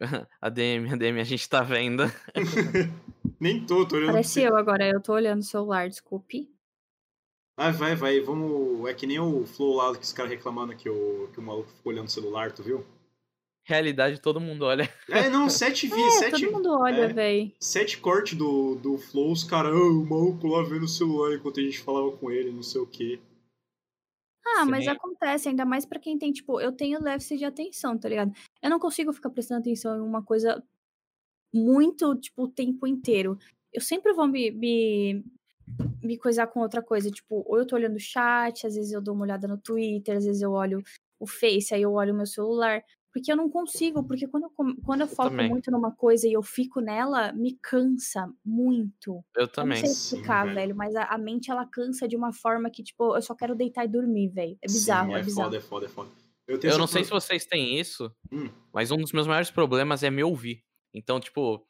a 0.40 0.48
DM, 0.48 0.92
a 0.92 0.96
DM, 0.96 1.20
a 1.20 1.24
gente 1.24 1.48
tá 1.48 1.62
vendo. 1.62 2.04
Nem 3.40 3.64
tô, 3.64 3.86
tô 3.86 3.96
olhando. 3.96 4.12
Parece 4.12 4.42
eu 4.42 4.56
agora, 4.56 4.88
eu 4.88 5.00
tô 5.00 5.12
olhando 5.12 5.40
o 5.40 5.44
celular, 5.44 5.88
desculpe. 5.88 6.48
Vai, 7.58 7.72
vai, 7.72 7.94
vai, 7.94 8.20
vamos. 8.20 8.88
É 8.88 8.94
que 8.94 9.06
nem 9.06 9.18
o 9.18 9.46
Flow 9.46 9.76
lá 9.76 9.94
que 9.96 10.02
os 10.02 10.12
caras 10.12 10.32
reclamando 10.32 10.76
que 10.76 10.88
o, 10.88 11.28
que 11.32 11.40
o 11.40 11.42
maluco 11.42 11.70
ficou 11.70 11.92
olhando 11.92 12.06
o 12.06 12.10
celular, 12.10 12.52
tu 12.52 12.62
viu? 12.62 12.84
realidade 13.66 14.20
todo 14.20 14.40
mundo 14.40 14.64
olha. 14.64 14.88
É, 15.10 15.28
não, 15.28 15.50
7 15.50 15.88
vi, 15.88 16.10
7. 16.12 16.24
É, 16.24 16.30
todo 16.30 16.52
mundo 16.52 16.78
olha, 16.80 17.02
é, 17.02 17.12
velho. 17.12 17.52
7 17.60 17.98
corte 17.98 18.36
do, 18.36 18.76
do 18.76 18.96
Flow, 18.96 19.32
os 19.32 19.42
caras, 19.42 19.74
oh, 19.74 20.00
o 20.00 20.06
maluco 20.08 20.46
lá 20.46 20.62
vendo 20.62 20.84
o 20.84 20.88
celular 20.88 21.34
enquanto 21.34 21.60
a 21.60 21.62
gente 21.62 21.80
falava 21.80 22.16
com 22.16 22.30
ele, 22.30 22.52
não 22.52 22.62
sei 22.62 22.80
o 22.80 22.86
quê. 22.86 23.18
Ah, 24.46 24.64
Sim. 24.64 24.70
mas 24.70 24.86
acontece, 24.86 25.48
ainda 25.48 25.64
mais 25.64 25.84
para 25.84 25.98
quem 25.98 26.16
tem, 26.16 26.32
tipo, 26.32 26.60
eu 26.60 26.70
tenho 26.70 27.00
déficit 27.00 27.38
de 27.38 27.44
atenção, 27.44 27.98
tá 27.98 28.08
ligado? 28.08 28.32
Eu 28.62 28.70
não 28.70 28.78
consigo 28.78 29.12
ficar 29.12 29.30
prestando 29.30 29.60
atenção 29.60 29.96
em 29.96 30.00
uma 30.00 30.22
coisa 30.22 30.62
muito, 31.52 32.14
tipo, 32.16 32.44
o 32.44 32.48
tempo 32.48 32.86
inteiro. 32.86 33.38
Eu 33.72 33.80
sempre 33.80 34.12
vou 34.12 34.26
me, 34.26 34.50
me, 34.50 35.24
me 36.02 36.16
coisar 36.18 36.46
com 36.46 36.60
outra 36.60 36.82
coisa, 36.82 37.10
tipo, 37.10 37.44
ou 37.46 37.58
eu 37.58 37.66
tô 37.66 37.76
olhando 37.76 37.96
o 37.96 38.00
chat, 38.00 38.66
às 38.66 38.74
vezes 38.74 38.92
eu 38.92 39.00
dou 39.00 39.14
uma 39.14 39.24
olhada 39.24 39.46
no 39.48 39.58
Twitter, 39.58 40.16
às 40.16 40.24
vezes 40.24 40.42
eu 40.42 40.52
olho 40.52 40.82
o 41.18 41.26
Face, 41.26 41.74
aí 41.74 41.82
eu 41.82 41.92
olho 41.92 42.12
o 42.12 42.16
meu 42.16 42.26
celular. 42.26 42.82
Porque 43.12 43.32
eu 43.32 43.36
não 43.36 43.48
consigo, 43.48 44.04
porque 44.04 44.28
quando 44.28 44.42
eu, 44.42 44.50
quando 44.84 45.00
eu 45.00 45.08
foco 45.08 45.34
eu 45.34 45.48
muito 45.48 45.70
numa 45.70 45.90
coisa 45.90 46.28
e 46.28 46.34
eu 46.34 46.42
fico 46.42 46.82
nela, 46.82 47.32
me 47.32 47.58
cansa 47.62 48.30
muito. 48.44 49.24
Eu 49.34 49.48
também. 49.48 49.78
Eu 49.78 49.84
não 49.84 49.88
sei 49.88 49.90
explicar, 49.90 50.46
Sim, 50.46 50.54
velho, 50.54 50.76
mas 50.76 50.94
a, 50.94 51.04
a, 51.04 51.16
mente 51.16 51.50
ela 51.50 51.64
cansa 51.64 52.06
de 52.06 52.14
uma 52.14 52.30
forma 52.30 52.68
que, 52.68 52.82
tipo, 52.82 53.16
eu 53.16 53.22
só 53.22 53.34
quero 53.34 53.54
deitar 53.54 53.86
e 53.86 53.88
dormir, 53.88 54.28
velho. 54.28 54.58
É 54.60 54.66
bizarro, 54.66 55.12
Sim, 55.12 55.14
é, 55.14 55.20
é 55.20 55.22
bizarro. 55.22 55.46
foda, 55.46 55.56
é 55.56 55.60
foda, 55.60 55.86
é 55.86 55.88
foda. 55.88 56.25
Eu, 56.46 56.60
eu 56.62 56.78
não 56.78 56.86
sei 56.86 57.02
se 57.02 57.10
vocês 57.10 57.44
têm 57.44 57.78
isso, 57.78 58.14
hum. 58.30 58.48
mas 58.72 58.90
um 58.90 58.96
dos 58.96 59.12
meus 59.12 59.26
maiores 59.26 59.50
problemas 59.50 60.02
é 60.02 60.10
me 60.10 60.22
ouvir. 60.22 60.64
Então, 60.94 61.18
tipo, 61.18 61.66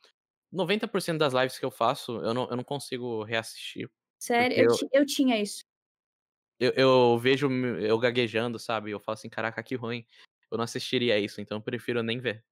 90% 0.53 1.17
das 1.17 1.33
lives 1.33 1.59
que 1.59 1.65
eu 1.65 1.71
faço, 1.71 2.13
eu 2.21 2.35
não, 2.35 2.49
eu 2.51 2.57
não 2.57 2.65
consigo 2.65 3.23
reassistir. 3.23 3.91
Sério? 4.19 4.57
Eu, 4.57 4.71
eu, 4.71 4.89
eu 5.01 5.07
tinha 5.07 5.41
isso. 5.41 5.65
Eu, 6.59 6.73
eu, 6.73 7.19
vejo 7.19 7.51
eu 7.51 7.99
gaguejando, 7.99 8.59
sabe? 8.59 8.91
Eu 8.91 9.01
falo 9.01 9.15
assim, 9.15 9.29
caraca, 9.29 9.63
que 9.63 9.75
ruim 9.75 10.07
eu 10.51 10.57
não 10.57 10.65
assistiria 10.65 11.19
isso, 11.19 11.41
então 11.41 11.59
eu 11.59 11.63
prefiro 11.63 12.03
nem 12.03 12.19
ver. 12.19 12.45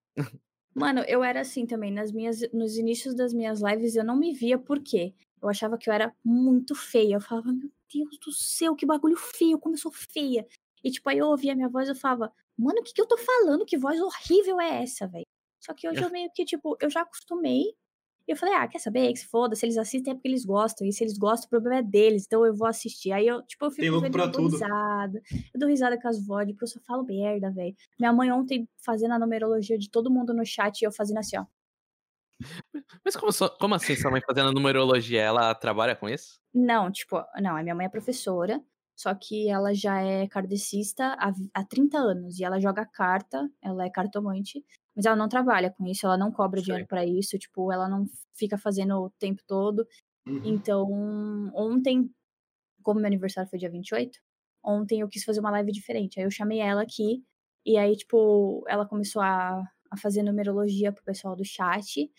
Mano, 0.75 1.01
eu 1.07 1.23
era 1.23 1.41
assim 1.41 1.67
também. 1.67 1.93
Nas 1.93 2.11
minhas, 2.11 2.41
nos 2.53 2.77
inícios 2.77 3.15
das 3.15 3.33
minhas 3.33 3.63
lives 3.63 3.95
eu 3.95 4.05
não 4.05 4.17
me 4.17 4.33
via 4.33 4.59
por 4.59 4.83
quê? 4.83 5.15
Eu 5.41 5.49
achava 5.49 5.79
que 5.79 5.89
eu 5.89 5.95
era 5.95 6.13
muito 6.25 6.75
feia. 6.75 7.15
Eu 7.15 7.21
falava, 7.21 7.53
meu 7.53 7.71
Deus 7.93 8.19
do 8.19 8.33
céu, 8.33 8.75
que 8.75 8.85
bagulho 8.85 9.17
feio, 9.17 9.59
como 9.59 9.75
eu 9.75 9.79
sou 9.79 9.93
feia. 9.93 10.45
E 10.85 10.91
tipo, 10.91 11.09
aí 11.09 11.19
eu 11.19 11.27
ouvia 11.27 11.53
a 11.53 11.57
minha 11.57 11.69
voz 11.69 11.89
e 11.89 11.93
eu 11.93 11.97
falava, 11.97 12.31
mano, 12.57 12.81
o 12.81 12.83
que, 12.85 12.93
que 12.93 13.01
eu 13.01 13.07
tô 13.07 13.17
falando? 13.17 13.65
Que 13.65 13.79
voz 13.79 14.01
horrível 14.01 14.61
é 14.61 14.83
essa, 14.83 15.09
velho? 15.09 15.27
Só 15.59 15.73
que 15.73 15.89
hoje 15.89 16.03
eu 16.03 16.11
meio 16.13 16.31
que, 16.35 16.45
tipo, 16.45 16.77
eu 16.81 16.91
já 16.91 17.01
acostumei 17.01 17.75
e 18.27 18.33
eu 18.33 18.37
falei, 18.37 18.55
ah, 18.55 18.67
quer 18.67 18.79
saber? 18.79 19.13
Que 19.13 19.19
se 19.19 19.27
foda, 19.27 19.55
se 19.55 19.67
eles 19.67 19.77
assistem 19.77 20.13
é 20.13 20.15
porque 20.15 20.29
eles 20.29 20.45
gostam. 20.45 20.87
E 20.87 20.93
se 20.93 21.05
eles 21.05 21.19
gostam, 21.19 21.47
o 21.47 21.51
problema 21.51 21.79
é 21.79 21.83
deles. 21.83 22.25
Então 22.27 22.45
eu 22.45 22.55
vou 22.55 22.67
assistir. 22.67 23.13
Aí 23.13 23.27
eu, 23.27 23.43
tipo, 23.43 23.65
eu 23.67 23.71
fico 23.71 24.01
vendo, 24.01 24.13
pra 24.13 24.25
eu 24.25 24.31
dou 24.31 24.49
risada. 24.49 25.23
Eu 25.53 25.61
dou 25.61 25.69
risada 25.69 26.01
com 26.01 26.09
as 26.09 26.25
vozes, 26.25 26.53
porque 26.53 26.65
eu 26.65 26.69
só 26.69 26.81
falo 26.87 27.05
merda, 27.05 27.51
velho. 27.51 27.75
Minha 27.99 28.13
mãe 28.13 28.33
ontem 28.33 28.69
fazendo 28.83 29.13
a 29.13 29.19
numerologia 29.19 29.77
de 29.77 29.91
todo 29.91 30.11
mundo 30.11 30.33
no 30.33 30.45
chat 30.45 30.81
e 30.81 30.85
eu 30.87 30.93
fazendo 30.93 31.19
assim, 31.19 31.37
ó. 31.37 31.45
Mas 33.05 33.15
como, 33.15 33.31
como 33.59 33.75
assim 33.75 33.95
sua 33.95 34.11
mãe 34.11 34.23
fazendo 34.27 34.49
a 34.49 34.53
numerologia? 34.53 35.21
Ela 35.21 35.55
trabalha 35.55 35.95
com 35.95 36.09
isso? 36.09 36.41
Não, 36.53 36.91
tipo, 36.91 37.23
não, 37.41 37.57
a 37.57 37.63
minha 37.63 37.75
mãe 37.75 37.87
é 37.87 37.91
professora. 37.91 38.61
Só 38.97 39.15
que 39.15 39.49
ela 39.49 39.75
já 39.75 40.01
é 40.01 40.27
kardecista 40.29 41.17
há, 41.19 41.33
há 41.53 41.65
30 41.65 41.99
anos. 41.99 42.39
E 42.39 42.45
ela 42.45 42.61
joga 42.61 42.87
carta, 42.87 43.51
ela 43.61 43.85
é 43.85 43.91
cartomante. 43.91 44.65
Mas 44.95 45.07
ela 45.07 45.17
não 45.17 45.29
trabalha 45.29 45.71
com 45.71 45.87
isso, 45.87 46.07
ela 46.07 46.17
não 46.17 46.31
cobra 46.31 46.61
Sei. 46.61 46.67
dinheiro 46.67 46.87
para 46.87 47.05
isso, 47.05 47.37
tipo, 47.37 47.73
ela 47.73 47.89
não 47.89 48.07
fica 48.33 48.57
fazendo 48.57 48.97
o 48.97 49.11
tempo 49.19 49.43
todo. 49.47 49.87
Uhum. 50.27 50.41
Então, 50.45 50.87
ontem, 51.53 52.09
como 52.83 53.01
meu 53.01 53.09
aniversário 53.09 53.51
foi 53.51 53.59
dia 53.59 53.71
28, 53.71 54.21
ontem 54.63 55.01
eu 55.01 55.09
quis 55.09 55.25
fazer 55.25 55.41
uma 55.41 55.51
live 55.51 55.73
diferente. 55.73 56.21
Aí 56.21 56.27
eu 56.27 56.31
chamei 56.31 56.61
ela 56.61 56.83
aqui, 56.83 57.25
e 57.67 57.77
aí, 57.77 57.97
tipo, 57.97 58.63
ela 58.69 58.87
começou 58.87 59.21
a, 59.21 59.63
a 59.91 59.97
fazer 59.97 60.23
numerologia 60.23 60.93
pro 60.93 61.03
pessoal 61.03 61.35
do 61.35 61.45
chat. 61.45 62.11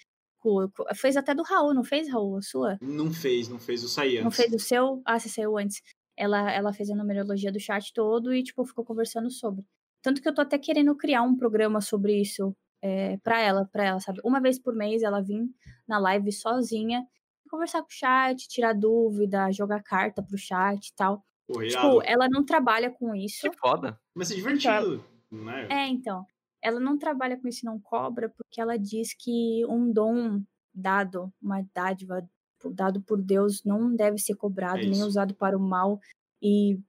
Fez 0.95 1.17
até 1.17 1.33
do 1.33 1.43
Raul, 1.43 1.73
não 1.73 1.83
fez, 1.83 2.09
Raul, 2.09 2.37
a 2.37 2.41
sua? 2.41 2.77
Não 2.81 3.11
fez, 3.11 3.47
não 3.47 3.57
fez, 3.57 3.81
eu 3.81 3.89
saí 3.89 4.17
antes. 4.17 4.23
Não 4.23 4.31
fez 4.31 4.53
o 4.53 4.59
seu? 4.59 5.01
Ah, 5.05 5.19
você 5.19 5.29
saiu 5.29 5.57
antes. 5.57 5.81
Ela, 6.17 6.51
ela 6.51 6.73
fez 6.73 6.89
a 6.89 6.95
numerologia 6.95 7.51
do 7.51 7.59
chat 7.59 7.93
todo 7.93 8.33
e, 8.33 8.43
tipo, 8.43 8.65
ficou 8.65 8.85
conversando 8.85 9.29
sobre. 9.29 9.65
Tanto 10.01 10.21
que 10.21 10.27
eu 10.29 10.33
tô 10.33 10.41
até 10.41 10.57
querendo 10.57 10.95
criar 10.95 11.23
um 11.23 11.35
programa 11.35 11.81
sobre 11.81 12.19
isso 12.19 12.55
é, 12.81 13.17
para 13.17 13.41
ela, 13.41 13.65
para 13.71 13.83
ela, 13.83 13.99
sabe? 13.99 14.19
Uma 14.23 14.39
vez 14.39 14.59
por 14.59 14.75
mês 14.75 15.03
ela 15.03 15.21
vir 15.21 15.43
na 15.87 15.97
live 15.97 16.31
sozinha, 16.31 17.05
conversar 17.49 17.81
com 17.81 17.87
o 17.87 17.91
chat, 17.91 18.47
tirar 18.47 18.73
dúvida, 18.73 19.51
jogar 19.51 19.81
carta 19.81 20.21
pro 20.21 20.37
chat 20.37 20.87
e 20.87 20.95
tal. 20.95 21.25
Pô, 21.47 21.61
tipo, 21.61 22.01
ela 22.03 22.27
não 22.29 22.43
trabalha 22.43 22.89
com 22.91 23.15
isso. 23.15 23.49
Que 23.49 23.57
foda. 23.57 23.99
Mas 24.13 24.31
é 24.31 24.35
divertido, 24.35 25.03
então, 25.31 25.45
né? 25.45 25.67
É, 25.69 25.87
então. 25.87 26.25
Ela 26.61 26.79
não 26.79 26.97
trabalha 26.97 27.39
com 27.39 27.47
isso 27.47 27.59
e 27.63 27.65
não 27.67 27.79
cobra, 27.79 28.27
porque 28.27 28.59
ela 28.59 28.77
diz 28.77 29.13
que 29.13 29.63
um 29.67 29.91
dom 29.91 30.41
dado, 30.73 31.31
uma 31.39 31.63
dádiva 31.73 32.27
dado 32.73 33.01
por 33.01 33.21
Deus, 33.21 33.63
não 33.63 33.95
deve 33.95 34.17
ser 34.17 34.35
cobrado, 34.35 34.79
é 34.79 34.85
nem 34.85 35.03
usado 35.03 35.33
para 35.33 35.57
o 35.57 35.61
mal. 35.61 35.99
E 36.41 36.79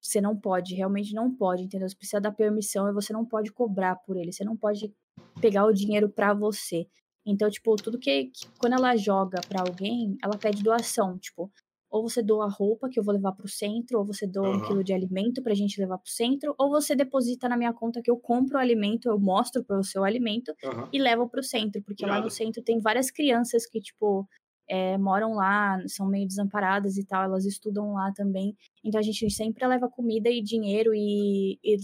você 0.00 0.20
não 0.20 0.36
pode, 0.36 0.74
realmente 0.74 1.14
não 1.14 1.34
pode, 1.34 1.64
entendeu? 1.64 1.88
Você 1.88 1.96
precisa 1.96 2.20
dar 2.20 2.32
permissão 2.32 2.88
e 2.88 2.92
você 2.92 3.12
não 3.12 3.24
pode 3.24 3.52
cobrar 3.52 3.96
por 3.96 4.16
ele. 4.16 4.32
Você 4.32 4.44
não 4.44 4.56
pode 4.56 4.92
pegar 5.40 5.64
o 5.64 5.72
dinheiro 5.72 6.08
para 6.08 6.32
você. 6.32 6.86
Então, 7.24 7.50
tipo, 7.50 7.74
tudo 7.76 7.98
que, 7.98 8.26
que 8.26 8.46
quando 8.58 8.74
ela 8.74 8.96
joga 8.96 9.40
para 9.48 9.62
alguém, 9.62 10.16
ela 10.22 10.38
pede 10.38 10.62
doação, 10.62 11.18
tipo, 11.18 11.50
ou 11.90 12.02
você 12.02 12.22
doa 12.22 12.44
a 12.44 12.48
roupa 12.48 12.88
que 12.88 12.98
eu 12.98 13.02
vou 13.02 13.14
levar 13.14 13.32
pro 13.32 13.48
centro, 13.48 13.98
ou 13.98 14.04
você 14.04 14.26
doa 14.26 14.48
uhum. 14.48 14.56
um 14.56 14.66
quilo 14.66 14.84
de 14.84 14.92
alimento 14.92 15.42
pra 15.42 15.54
gente 15.54 15.80
levar 15.80 15.98
pro 15.98 16.10
centro, 16.10 16.54
ou 16.58 16.70
você 16.70 16.94
deposita 16.94 17.48
na 17.48 17.56
minha 17.56 17.72
conta 17.72 18.02
que 18.02 18.10
eu 18.10 18.16
compro 18.16 18.56
o 18.56 18.60
alimento, 18.60 19.08
eu 19.08 19.18
mostro 19.18 19.64
para 19.64 19.78
o 19.78 19.84
seu 19.84 20.04
alimento 20.04 20.54
uhum. 20.62 20.88
e 20.92 20.98
levo 20.98 21.28
pro 21.28 21.42
centro, 21.42 21.82
porque 21.82 22.04
lá 22.06 22.20
no 22.20 22.30
centro 22.30 22.62
tem 22.62 22.78
várias 22.78 23.10
crianças 23.10 23.66
que, 23.66 23.80
tipo, 23.80 24.28
é, 24.68 24.98
moram 24.98 25.34
lá, 25.34 25.80
são 25.86 26.06
meio 26.06 26.26
desamparadas 26.26 26.96
e 26.96 27.04
tal, 27.04 27.24
elas 27.24 27.44
estudam 27.44 27.92
lá 27.94 28.12
também. 28.12 28.56
Então 28.84 28.98
a 28.98 29.02
gente 29.02 29.30
sempre 29.30 29.66
leva 29.66 29.88
comida 29.88 30.28
e 30.28 30.42
dinheiro 30.42 30.92
e, 30.94 31.58
e 31.62 31.76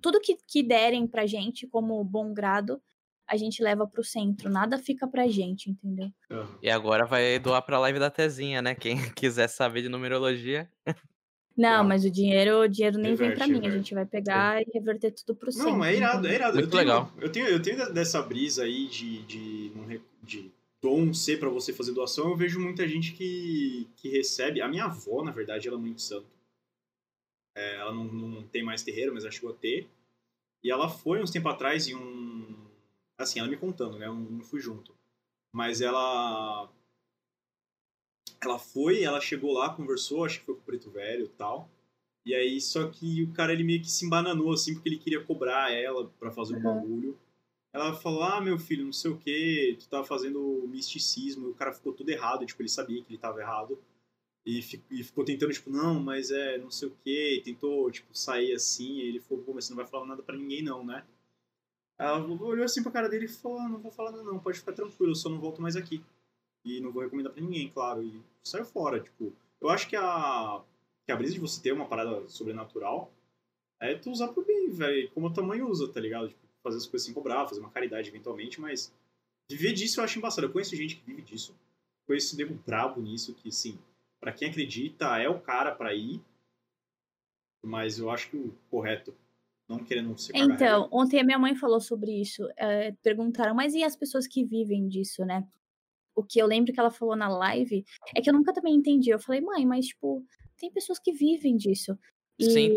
tudo 0.00 0.20
que, 0.20 0.36
que 0.46 0.62
derem 0.62 1.06
pra 1.06 1.26
gente 1.26 1.66
como 1.66 2.02
bom 2.04 2.32
grado, 2.32 2.80
a 3.26 3.36
gente 3.36 3.62
leva 3.62 3.86
pro 3.86 4.02
centro. 4.02 4.50
Nada 4.50 4.76
fica 4.76 5.06
pra 5.06 5.28
gente, 5.28 5.70
entendeu? 5.70 6.10
E 6.60 6.68
agora 6.68 7.06
vai 7.06 7.38
doar 7.38 7.62
pra 7.62 7.78
live 7.78 7.98
da 7.98 8.10
Tezinha, 8.10 8.60
né? 8.60 8.74
Quem 8.74 8.96
quiser 9.14 9.48
saber 9.48 9.82
de 9.82 9.88
numerologia. 9.88 10.68
Não, 11.56 11.84
mas 11.84 12.04
o 12.04 12.10
dinheiro, 12.10 12.60
o 12.60 12.68
dinheiro 12.68 12.98
nem 12.98 13.12
Reverte, 13.12 13.38
vem 13.38 13.48
pra 13.48 13.60
mim. 13.60 13.66
A 13.66 13.70
gente 13.70 13.94
vai 13.94 14.06
pegar 14.06 14.58
é. 14.58 14.62
e 14.62 14.70
reverter 14.72 15.12
tudo 15.12 15.36
pro 15.36 15.52
centro. 15.52 15.72
Não, 15.72 15.84
é 15.84 15.94
irado, 15.94 16.26
é 16.26 16.34
irado. 16.34 16.54
Muito 16.54 16.66
eu 16.66 16.70
tenho, 16.70 16.82
legal. 16.82 17.12
Eu 17.18 17.30
tenho, 17.30 17.46
eu 17.46 17.62
tenho 17.62 17.92
dessa 17.92 18.22
brisa 18.22 18.64
aí 18.64 18.88
de, 18.88 19.22
de, 19.22 19.72
de 20.22 20.52
dom 20.82 21.12
ser 21.12 21.38
para 21.38 21.48
você 21.48 21.72
fazer 21.72 21.92
doação. 21.92 22.30
Eu 22.30 22.36
vejo 22.36 22.60
muita 22.60 22.88
gente 22.88 23.12
que, 23.12 23.88
que 23.96 24.08
recebe. 24.08 24.60
A 24.60 24.68
minha 24.68 24.84
avó, 24.84 25.22
na 25.22 25.30
verdade, 25.30 25.68
ela 25.68 25.76
é 25.76 25.80
muito 25.80 26.00
santa. 26.00 26.28
É, 27.54 27.76
ela 27.76 27.92
não, 27.92 28.04
não 28.04 28.48
tem 28.48 28.62
mais 28.62 28.82
terreiro, 28.82 29.12
mas 29.12 29.24
ela 29.24 29.32
chegou 29.32 29.50
a 29.50 29.56
ter. 29.56 29.88
E 30.62 30.70
ela 30.70 30.88
foi 30.88 31.22
uns 31.22 31.30
tempo 31.30 31.48
atrás 31.48 31.88
em 31.88 31.94
um. 31.94 32.56
Assim, 33.18 33.38
ela 33.38 33.48
me 33.48 33.56
contando, 33.56 33.98
né? 33.98 34.06
Eu 34.06 34.14
não 34.14 34.42
fui 34.42 34.60
junto. 34.60 34.94
Mas 35.52 35.80
ela. 35.80 36.70
Ela 38.42 38.58
foi, 38.58 39.02
ela 39.02 39.20
chegou 39.20 39.52
lá, 39.52 39.74
conversou, 39.74 40.24
acho 40.24 40.40
que 40.40 40.46
foi 40.46 40.54
com 40.54 40.62
o 40.62 40.64
Preto 40.64 40.90
Velho 40.90 41.26
e 41.26 41.28
tal. 41.28 41.68
E 42.24 42.34
aí, 42.34 42.60
só 42.60 42.88
que 42.88 43.22
o 43.22 43.32
cara 43.32 43.52
ele 43.52 43.64
meio 43.64 43.82
que 43.82 43.90
se 43.90 44.06
embananou, 44.06 44.52
assim, 44.52 44.74
porque 44.74 44.88
ele 44.88 44.98
queria 44.98 45.22
cobrar 45.22 45.72
ela 45.72 46.10
para 46.18 46.30
fazer 46.30 46.56
um 46.56 46.62
bagulho. 46.62 47.18
Ela 47.72 47.94
falou, 47.94 48.22
ah, 48.24 48.40
meu 48.40 48.58
filho, 48.58 48.84
não 48.84 48.92
sei 48.92 49.10
o 49.10 49.16
que, 49.18 49.76
tu 49.78 49.88
tava 49.88 50.04
fazendo 50.04 50.66
misticismo, 50.68 51.48
e 51.48 51.50
o 51.50 51.54
cara 51.54 51.72
ficou 51.72 51.92
tudo 51.92 52.10
errado, 52.10 52.44
tipo, 52.44 52.60
ele 52.62 52.68
sabia 52.68 53.02
que 53.02 53.12
ele 53.12 53.18
tava 53.18 53.40
errado. 53.40 53.78
E, 54.44 54.62
ficou 54.62 55.24
tentando, 55.24 55.52
tipo, 55.52 55.70
não, 55.70 56.00
mas 56.00 56.30
é 56.30 56.58
não 56.58 56.70
sei 56.70 56.88
o 56.88 56.96
que, 57.04 57.42
tentou, 57.44 57.90
tipo, 57.90 58.16
sair 58.16 58.54
assim, 58.54 58.94
e 58.98 59.02
ele 59.02 59.20
falou, 59.20 59.44
pô, 59.44 59.52
mas 59.54 59.66
você 59.66 59.72
não 59.72 59.76
vai 59.76 59.86
falar 59.86 60.06
nada 60.06 60.22
pra 60.22 60.36
ninguém 60.36 60.62
não, 60.62 60.84
né? 60.84 61.04
Ela 61.98 62.18
olhou 62.26 62.64
assim 62.64 62.82
pra 62.82 62.90
cara 62.90 63.08
dele 63.08 63.26
e 63.26 63.28
falou, 63.28 63.58
ah, 63.58 63.68
não 63.68 63.78
vou 63.78 63.92
falar 63.92 64.12
nada 64.12 64.24
não, 64.24 64.38
pode 64.38 64.58
ficar 64.58 64.72
tranquilo, 64.72 65.12
eu 65.12 65.16
só 65.16 65.28
não 65.28 65.38
volto 65.38 65.60
mais 65.60 65.76
aqui. 65.76 66.02
E 66.64 66.80
não 66.80 66.90
vou 66.90 67.02
recomendar 67.02 67.32
pra 67.32 67.42
ninguém, 67.42 67.70
claro, 67.70 68.02
e 68.02 68.22
saiu 68.42 68.64
fora, 68.64 69.00
tipo, 69.00 69.32
eu 69.60 69.68
acho 69.68 69.88
que 69.88 69.96
a, 69.96 70.62
que 71.04 71.12
a 71.12 71.16
brisa 71.16 71.34
de 71.34 71.40
você 71.40 71.60
ter 71.62 71.72
uma 71.72 71.86
parada 71.86 72.26
sobrenatural 72.28 73.12
é 73.78 73.94
tu 73.94 74.10
usar 74.10 74.28
pro 74.28 74.44
bem, 74.44 74.70
velho, 74.70 75.10
como 75.12 75.28
a 75.28 75.32
tua 75.32 75.44
mãe 75.44 75.62
usa, 75.62 75.88
tá 75.92 76.00
ligado? 76.00 76.28
Tipo, 76.28 76.40
fazer 76.62 76.78
as 76.78 76.86
coisas 76.86 77.06
sem 77.06 77.14
cobrar, 77.14 77.46
fazer 77.46 77.60
uma 77.60 77.70
caridade 77.70 78.08
eventualmente, 78.08 78.60
mas 78.60 78.92
viver 79.48 79.72
disso 79.72 80.00
eu 80.00 80.04
acho 80.04 80.18
embaçado. 80.18 80.46
Eu 80.46 80.52
conheço 80.52 80.76
gente 80.76 80.96
que 80.96 81.04
vive 81.04 81.22
disso, 81.22 81.54
conheço 82.06 82.36
nego 82.36 82.54
brabo 82.66 83.00
nisso, 83.00 83.34
que, 83.34 83.50
sim, 83.50 83.78
para 84.20 84.32
quem 84.32 84.48
acredita, 84.48 85.18
é 85.18 85.28
o 85.28 85.40
cara 85.40 85.74
para 85.74 85.94
ir, 85.94 86.20
mas 87.64 87.98
eu 87.98 88.10
acho 88.10 88.30
que 88.30 88.36
o 88.36 88.54
correto, 88.70 89.14
não 89.68 89.78
querendo 89.78 90.16
ser 90.18 90.36
Então, 90.36 90.88
ontem 90.90 91.20
a 91.20 91.24
minha 91.24 91.38
mãe 91.38 91.54
falou 91.54 91.80
sobre 91.80 92.12
isso. 92.20 92.48
É, 92.56 92.92
perguntaram, 93.02 93.54
mas 93.54 93.74
e 93.74 93.84
as 93.84 93.96
pessoas 93.96 94.26
que 94.26 94.44
vivem 94.44 94.88
disso, 94.88 95.24
né? 95.24 95.46
O 96.14 96.24
que 96.24 96.40
eu 96.40 96.46
lembro 96.46 96.72
que 96.72 96.80
ela 96.80 96.90
falou 96.90 97.14
na 97.14 97.28
live 97.28 97.84
é 98.14 98.20
que 98.20 98.28
eu 98.28 98.34
nunca 98.34 98.52
também 98.52 98.74
entendi. 98.74 99.10
Eu 99.10 99.20
falei, 99.20 99.40
mãe, 99.40 99.64
mas, 99.64 99.86
tipo, 99.86 100.24
tem 100.58 100.70
pessoas 100.70 100.98
que 100.98 101.12
vivem 101.12 101.56
disso. 101.56 101.96
E, 102.38 102.44
Sim. 102.44 102.70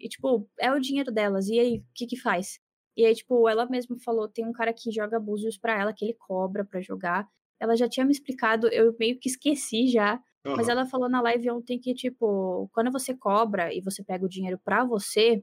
e 0.00 0.08
tipo, 0.08 0.48
é 0.58 0.72
o 0.72 0.80
dinheiro 0.80 1.12
delas. 1.12 1.48
E 1.48 1.58
aí, 1.58 1.78
o 1.78 1.84
que 1.94 2.06
que 2.06 2.16
faz? 2.16 2.58
E 2.96 3.06
aí, 3.06 3.14
tipo, 3.14 3.48
ela 3.48 3.66
mesma 3.66 3.96
falou, 3.98 4.28
tem 4.28 4.46
um 4.46 4.52
cara 4.52 4.72
que 4.72 4.90
joga 4.90 5.16
abusos 5.16 5.56
pra 5.56 5.80
ela, 5.80 5.92
que 5.92 6.04
ele 6.04 6.14
cobra 6.14 6.64
pra 6.64 6.80
jogar. 6.80 7.26
Ela 7.58 7.76
já 7.76 7.88
tinha 7.88 8.04
me 8.04 8.12
explicado, 8.12 8.68
eu 8.68 8.94
meio 8.98 9.18
que 9.18 9.28
esqueci 9.28 9.88
já. 9.88 10.20
Uhum. 10.44 10.56
Mas 10.56 10.68
ela 10.68 10.84
falou 10.84 11.08
na 11.08 11.20
live 11.22 11.50
ontem 11.50 11.78
que, 11.78 11.94
tipo, 11.94 12.68
quando 12.72 12.90
você 12.90 13.14
cobra 13.14 13.72
e 13.72 13.80
você 13.80 14.02
pega 14.02 14.24
o 14.24 14.28
dinheiro 14.28 14.58
pra 14.62 14.84
você, 14.84 15.42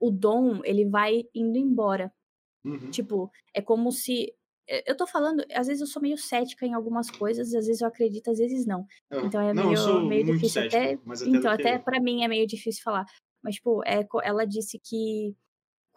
o 0.00 0.10
dom, 0.10 0.60
ele 0.64 0.84
vai 0.84 1.24
indo 1.34 1.56
embora. 1.56 2.12
Uhum. 2.64 2.90
Tipo, 2.90 3.30
é 3.54 3.62
como 3.62 3.90
se. 3.92 4.34
Eu 4.86 4.94
tô 4.94 5.06
falando, 5.06 5.42
às 5.54 5.66
vezes 5.66 5.80
eu 5.80 5.86
sou 5.86 6.02
meio 6.02 6.18
cética 6.18 6.66
em 6.66 6.74
algumas 6.74 7.10
coisas, 7.10 7.54
às 7.54 7.66
vezes 7.66 7.80
eu 7.80 7.88
acredito, 7.88 8.30
às 8.30 8.36
vezes 8.36 8.66
não. 8.66 8.80
Uhum. 9.10 9.26
Então 9.26 9.40
é 9.40 9.54
não, 9.54 9.70
meio, 9.70 10.06
meio 10.06 10.24
difícil 10.26 10.62
cético, 10.62 10.76
até. 10.76 10.92
até. 10.92 11.30
Então, 11.30 11.50
até 11.50 11.78
para 11.78 12.00
mim 12.00 12.22
é 12.22 12.28
meio 12.28 12.46
difícil 12.46 12.82
falar. 12.82 13.06
Mas, 13.42 13.54
tipo, 13.54 13.82
é, 13.86 14.06
ela 14.22 14.44
disse 14.44 14.78
que 14.78 15.34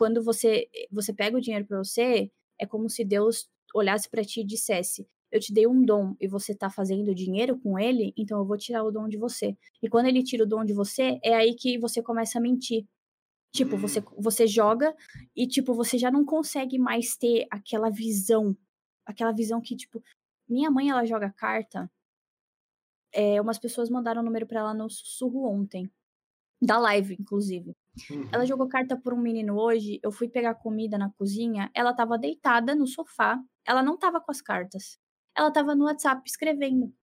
quando 0.02 0.24
você 0.24 0.68
você 0.92 1.14
pega 1.14 1.38
o 1.38 1.40
dinheiro 1.40 1.64
para 1.68 1.78
você, 1.78 2.32
é 2.60 2.66
como 2.66 2.90
se 2.90 3.06
Deus 3.06 3.48
olhasse 3.72 4.10
para 4.10 4.24
ti 4.24 4.42
e 4.42 4.44
dissesse: 4.44 5.08
"Eu 5.32 5.40
te 5.40 5.54
dei 5.54 5.68
um 5.68 5.86
dom 5.86 6.16
e 6.20 6.28
você 6.28 6.56
tá 6.56 6.72
fazendo 6.72 7.14
dinheiro 7.14 7.60
com 7.60 7.78
ele, 7.78 8.12
então 8.18 8.40
eu 8.40 8.46
vou 8.46 8.58
tirar 8.58 8.84
o 8.84 8.90
dom 8.90 9.08
de 9.08 9.16
você". 9.16 9.56
E 9.80 9.88
quando 9.88 10.08
ele 10.08 10.24
tira 10.24 10.44
o 10.44 10.48
dom 10.48 10.66
de 10.66 10.74
você, 10.74 11.20
é 11.24 11.36
aí 11.36 11.54
que 11.54 11.78
você 11.78 12.02
começa 12.02 12.40
a 12.40 12.42
mentir. 12.42 12.88
Tipo, 13.54 13.78
você 13.78 14.00
hum. 14.00 14.04
você 14.18 14.48
joga 14.48 14.96
e 15.36 15.48
tipo, 15.48 15.76
você 15.76 16.00
já 16.00 16.10
não 16.12 16.26
consegue 16.26 16.80
mais 16.80 17.16
ter 17.16 17.48
aquela 17.52 17.92
visão, 17.92 18.58
aquela 19.06 19.32
visão 19.32 19.62
que 19.62 19.76
tipo, 19.76 20.04
minha 20.50 20.72
mãe 20.72 20.90
ela 20.90 21.06
joga 21.06 21.30
carta. 21.32 21.92
É, 23.14 23.40
umas 23.40 23.60
pessoas 23.60 23.90
mandaram 23.90 24.22
o 24.22 24.26
número 24.26 24.48
para 24.48 24.62
ela 24.62 24.74
no 24.74 24.90
sussurro 24.90 25.46
ontem, 25.46 25.92
da 26.62 26.80
live, 26.80 27.18
inclusive. 27.20 27.76
Uhum. 28.10 28.30
Ela 28.32 28.46
jogou 28.46 28.68
carta 28.68 28.98
por 28.98 29.14
um 29.14 29.22
menino 29.22 29.58
hoje. 29.58 30.00
Eu 30.04 30.12
fui 30.12 30.28
pegar 30.28 30.56
comida 30.56 30.98
na 30.98 31.10
cozinha. 31.12 31.70
Ela 31.74 31.94
tava 31.94 32.18
deitada 32.18 32.74
no 32.76 32.88
sofá. 32.88 33.40
Ela 33.66 33.84
não 33.84 33.98
tava 33.98 34.22
com 34.22 34.32
as 34.32 34.42
cartas. 34.42 34.98
Ela 35.36 35.52
tava 35.52 35.76
no 35.76 35.86
WhatsApp 35.86 36.22
escrevendo. 36.26 36.94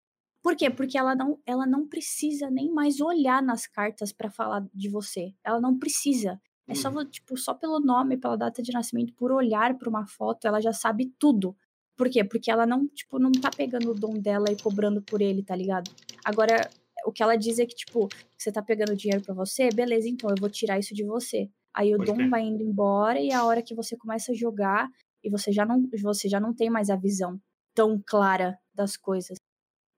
Por 0.42 0.56
quê? 0.56 0.70
Porque 0.70 0.96
ela 0.96 1.14
não, 1.14 1.38
ela 1.44 1.66
não 1.66 1.86
precisa 1.88 2.50
nem 2.50 2.72
mais 2.72 3.00
olhar 3.00 3.42
nas 3.42 3.66
cartas 3.66 4.12
para 4.12 4.30
falar 4.30 4.66
de 4.72 4.88
você. 4.88 5.34
Ela 5.44 5.60
não 5.60 5.78
precisa. 5.78 6.40
É 6.66 6.74
só, 6.74 6.90
uhum. 6.90 7.04
tipo, 7.04 7.36
só 7.36 7.54
pelo 7.54 7.80
nome, 7.80 8.18
pela 8.18 8.36
data 8.36 8.62
de 8.62 8.72
nascimento, 8.72 9.14
por 9.14 9.32
olhar 9.32 9.76
para 9.78 9.88
uma 9.88 10.06
foto, 10.06 10.46
ela 10.46 10.60
já 10.60 10.72
sabe 10.72 11.12
tudo. 11.18 11.56
Por 11.96 12.10
quê? 12.10 12.22
Porque 12.22 12.50
ela 12.50 12.66
não, 12.66 12.86
tipo, 12.88 13.18
não 13.18 13.32
tá 13.32 13.50
pegando 13.50 13.90
o 13.90 13.94
dom 13.94 14.18
dela 14.18 14.52
e 14.52 14.62
cobrando 14.62 15.02
por 15.02 15.22
ele, 15.22 15.42
tá 15.42 15.56
ligado? 15.56 15.90
Agora, 16.24 16.68
o 17.08 17.12
que 17.12 17.22
ela 17.22 17.36
diz 17.36 17.58
é 17.58 17.64
que, 17.64 17.74
tipo, 17.74 18.06
você 18.36 18.52
tá 18.52 18.62
pegando 18.62 18.94
dinheiro 18.94 19.24
para 19.24 19.34
você, 19.34 19.70
beleza, 19.70 20.08
então 20.08 20.28
eu 20.28 20.36
vou 20.38 20.50
tirar 20.50 20.78
isso 20.78 20.94
de 20.94 21.02
você. 21.04 21.48
Aí 21.74 21.94
o 21.94 21.98
Pode 21.98 22.12
dom 22.12 22.28
vai 22.28 22.42
indo 22.42 22.62
embora 22.62 23.18
e 23.18 23.32
a 23.32 23.44
hora 23.44 23.62
que 23.62 23.74
você 23.74 23.96
começa 23.96 24.32
a 24.32 24.34
jogar 24.34 24.88
e 25.24 25.30
você 25.30 25.50
já 25.50 25.64
não, 25.64 25.88
você 26.02 26.28
já 26.28 26.38
não 26.38 26.54
tem 26.54 26.68
mais 26.68 26.90
a 26.90 26.96
visão 26.96 27.40
tão 27.74 28.02
clara 28.04 28.58
das 28.74 28.96
coisas. 28.96 29.38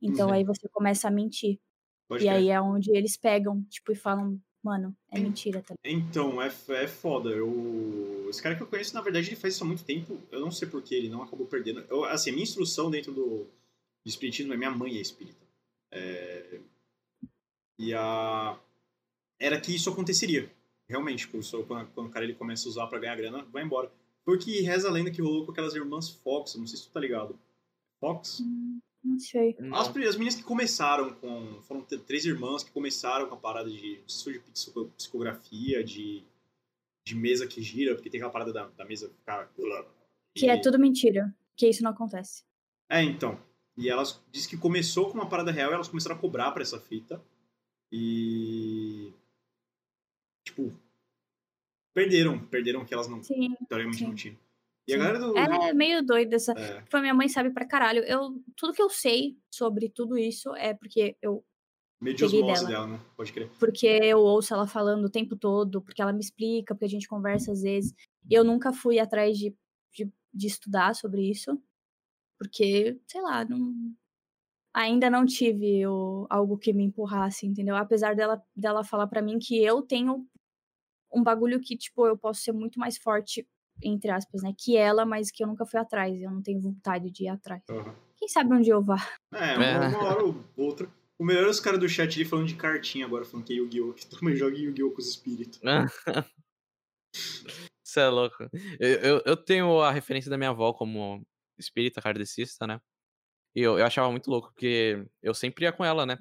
Então 0.01 0.29
uhum. 0.29 0.35
aí 0.35 0.45
você 0.45 0.69
começa 0.69 1.09
a 1.09 1.11
mentir. 1.11 1.59
Pode 2.09 2.25
e 2.25 2.29
aí 2.29 2.49
é 2.49 2.61
onde 2.61 2.97
eles 2.97 3.17
pegam, 3.17 3.63
tipo, 3.65 3.93
e 3.93 3.97
falam, 3.97 4.41
mano, 4.63 4.97
é 5.11 5.19
mentira, 5.19 5.63
tá 5.63 5.75
Então, 5.85 6.41
é, 6.41 6.49
é 6.71 6.87
foda. 6.87 7.31
Eu... 7.31 8.27
Esse 8.29 8.43
cara 8.43 8.55
que 8.55 8.63
eu 8.63 8.67
conheço, 8.67 8.95
na 8.95 9.01
verdade, 9.01 9.29
ele 9.29 9.37
faz 9.37 9.55
isso 9.55 9.65
há 9.65 9.67
muito 9.67 9.85
tempo. 9.85 10.17
Eu 10.31 10.41
não 10.41 10.51
sei 10.51 10.69
porquê, 10.69 10.95
ele 10.95 11.09
não 11.09 11.23
acabou 11.23 11.47
perdendo. 11.47 11.85
Eu, 11.89 12.05
assim, 12.05 12.31
a 12.31 12.33
minha 12.33 12.45
instrução 12.45 12.91
dentro 12.91 13.13
do, 13.13 13.45
do 14.05 14.07
espiritismo 14.07 14.53
é 14.53 14.57
minha 14.57 14.71
mãe 14.71 14.97
é 14.97 15.01
espírita. 15.01 15.45
É... 15.93 16.61
E 17.81 17.95
a... 17.95 18.59
era 19.39 19.59
que 19.59 19.75
isso 19.75 19.89
aconteceria. 19.89 20.53
Realmente, 20.87 21.27
tipo, 21.27 21.39
quando, 21.67 21.89
quando 21.93 22.09
o 22.09 22.11
cara 22.11 22.27
ele 22.27 22.35
começa 22.35 22.69
a 22.69 22.71
usar 22.71 22.87
para 22.89 22.99
ganhar 22.99 23.17
grana, 23.17 23.43
vai 23.51 23.65
embora. 23.65 23.91
Porque 24.23 24.61
reza 24.61 24.89
a 24.89 24.93
lenda 24.93 25.11
que 25.11 25.23
rolou 25.23 25.47
com 25.47 25.53
aquelas 25.53 25.75
irmãs 25.75 26.11
Fox, 26.11 26.57
não 26.57 26.67
sei 26.67 26.79
se 26.79 26.87
tu 26.87 26.93
tá 26.93 27.01
ligado. 27.01 27.39
Fox? 27.99 28.41
Hum, 28.41 28.81
não 29.03 29.19
sei. 29.19 29.57
As, 29.73 29.89
as 29.89 30.17
meninas 30.17 30.35
que 30.35 30.43
começaram 30.43 31.15
com. 31.15 31.63
Foram 31.63 31.81
três 31.83 32.27
irmãs 32.27 32.63
que 32.63 32.71
começaram 32.71 33.27
com 33.27 33.35
a 33.35 33.39
parada 33.39 33.71
de, 33.71 34.03
de 34.03 34.41
psicografia, 34.97 35.83
de, 35.83 36.23
de 37.07 37.15
mesa 37.15 37.47
que 37.47 37.63
gira, 37.63 37.95
porque 37.95 38.11
tem 38.11 38.19
aquela 38.21 38.33
parada 38.33 38.53
da, 38.53 38.67
da 38.67 38.85
mesa 38.85 39.09
ficar. 39.09 39.51
Que 40.35 40.51
é 40.51 40.61
tudo 40.61 40.79
mentira. 40.79 41.35
Que 41.57 41.67
isso 41.69 41.83
não 41.83 41.93
acontece. 41.93 42.45
É, 42.91 43.03
então. 43.03 43.41
E 43.75 43.89
elas 43.89 44.23
diz 44.31 44.47
que 44.47 44.59
começou 44.59 45.11
com 45.11 45.15
uma 45.15 45.29
parada 45.29 45.51
real 45.51 45.71
e 45.71 45.75
elas 45.75 45.89
começaram 45.89 46.17
a 46.17 46.19
cobrar 46.19 46.51
pra 46.51 46.63
essa 46.63 46.79
fita. 46.79 47.23
E. 47.93 49.13
Tipo. 50.45 50.73
Perderam. 51.93 52.39
Perderam 52.47 52.85
que 52.85 52.95
elas 52.95 53.09
não. 53.09 53.23
Sim, 53.23 53.55
teoricamente 53.69 53.99
sim. 53.99 54.07
não 54.07 54.15
tinham. 54.15 54.37
E 54.87 54.95
a 54.95 54.99
galera 54.99 55.19
do. 55.19 55.37
Ela 55.37 55.69
é 55.69 55.73
meio 55.73 56.05
doida 56.05 56.37
essa. 56.37 56.53
É. 56.53 56.83
Foi 56.87 57.01
minha 57.01 57.15
mãe 57.15 57.29
sabe 57.29 57.51
pra 57.51 57.67
caralho. 57.67 58.03
Eu, 58.05 58.43
tudo 58.57 58.73
que 58.73 58.83
eu 58.83 58.91
sei 58.91 59.37
sobre 59.51 59.89
tudo 59.89 60.19
isso 60.19 60.55
é 60.57 60.75
porque 60.75 61.17
eu. 61.23 61.45
Meio 62.01 62.17
de 62.17 62.25
osmose 62.25 62.65
dela. 62.65 62.69
dela, 62.69 62.87
né? 62.87 63.01
Pode 63.17 63.33
crer. 63.33 63.51
Porque 63.59 63.87
eu 63.87 64.19
ouço 64.19 64.55
ela 64.55 64.67
falando 64.67 65.05
o 65.05 65.11
tempo 65.11 65.37
todo, 65.37 65.83
porque 65.83 66.01
ela 66.01 66.13
me 66.13 66.21
explica, 66.21 66.75
porque 66.75 66.87
a 66.87 66.89
gente 66.89 67.07
conversa 67.07 67.53
às 67.53 67.63
vezes. 67.63 67.95
Eu 68.31 68.43
nunca 68.43 68.73
fui 68.73 68.99
atrás 68.99 69.37
de, 69.37 69.55
de, 69.93 70.11
de 70.33 70.47
estudar 70.47 70.95
sobre 70.95 71.29
isso. 71.29 71.61
Porque, 72.39 72.99
sei 73.07 73.21
lá, 73.21 73.45
não, 73.45 73.95
ainda 74.75 75.11
não 75.11 75.27
tive 75.27 75.87
o, 75.87 76.27
algo 76.31 76.57
que 76.57 76.73
me 76.73 76.85
empurrasse, 76.85 77.47
entendeu? 77.47 77.77
Apesar 77.77 78.15
dela, 78.15 78.43
dela 78.55 78.85
falar 78.85 79.07
para 79.07 79.23
mim 79.23 79.39
que 79.39 79.63
eu 79.63 79.83
tenho 79.83 80.27
um 81.13 81.23
bagulho 81.23 81.61
que, 81.61 81.77
tipo, 81.77 82.07
eu 82.07 82.17
posso 82.17 82.41
ser 82.43 82.53
muito 82.53 82.79
mais 82.79 82.97
forte, 82.97 83.47
entre 83.83 84.11
aspas, 84.11 84.43
né? 84.43 84.55
Que 84.57 84.77
ela, 84.77 85.05
mas 85.05 85.31
que 85.31 85.43
eu 85.43 85.49
nunca 85.49 85.67
fui 85.67 85.81
atrás. 85.81 86.21
Eu 86.21 86.31
não 86.31 86.43
tenho 86.43 86.61
vontade 86.61 87.11
de 87.11 87.25
ir 87.25 87.29
atrás. 87.29 87.63
Uhum. 87.69 87.95
Quem 88.17 88.29
sabe 88.29 88.55
onde 88.55 88.71
eu 88.71 88.83
vá? 88.83 88.97
É, 89.35 89.57
uma, 89.57 89.65
é. 89.65 89.89
uma 89.89 90.05
hora 90.05 90.25
ou 90.25 90.45
outra. 90.57 90.89
O 91.19 91.25
melhor 91.25 91.45
é 91.45 91.49
os 91.49 91.61
caras 91.61 91.81
do 91.81 91.89
chat 91.89 92.19
ali 92.19 92.29
falando 92.29 92.47
de 92.47 92.55
cartinha 92.55 93.05
agora, 93.05 93.25
falando 93.25 93.45
que 93.45 93.53
é 93.53 93.57
Yu-Gi-Oh! 93.57 93.93
Que 93.93 94.07
também 94.07 94.37
joga 94.37 94.57
Yu-Gi-Oh! 94.57 94.93
com 94.93 94.99
os 94.99 95.09
espíritos. 95.09 95.61
Você 97.85 98.01
é 98.01 98.09
louco. 98.09 98.49
Eu, 98.79 98.89
eu, 99.01 99.23
eu, 99.27 99.37
tenho 99.37 99.81
a 99.81 99.91
referência 99.91 100.31
da 100.31 100.39
minha 100.39 100.51
avó 100.51 100.73
como 100.73 101.27
espírita 101.59 102.01
kardecista, 102.01 102.67
né? 102.67 102.81
E 103.55 103.61
eu, 103.61 103.79
eu 103.79 103.85
achava 103.85 104.11
muito 104.11 104.31
louco, 104.31 104.49
porque 104.49 105.05
eu 105.23 105.35
sempre 105.35 105.65
ia 105.65 105.73
com 105.73 105.85
ela, 105.85 106.07
né? 106.07 106.19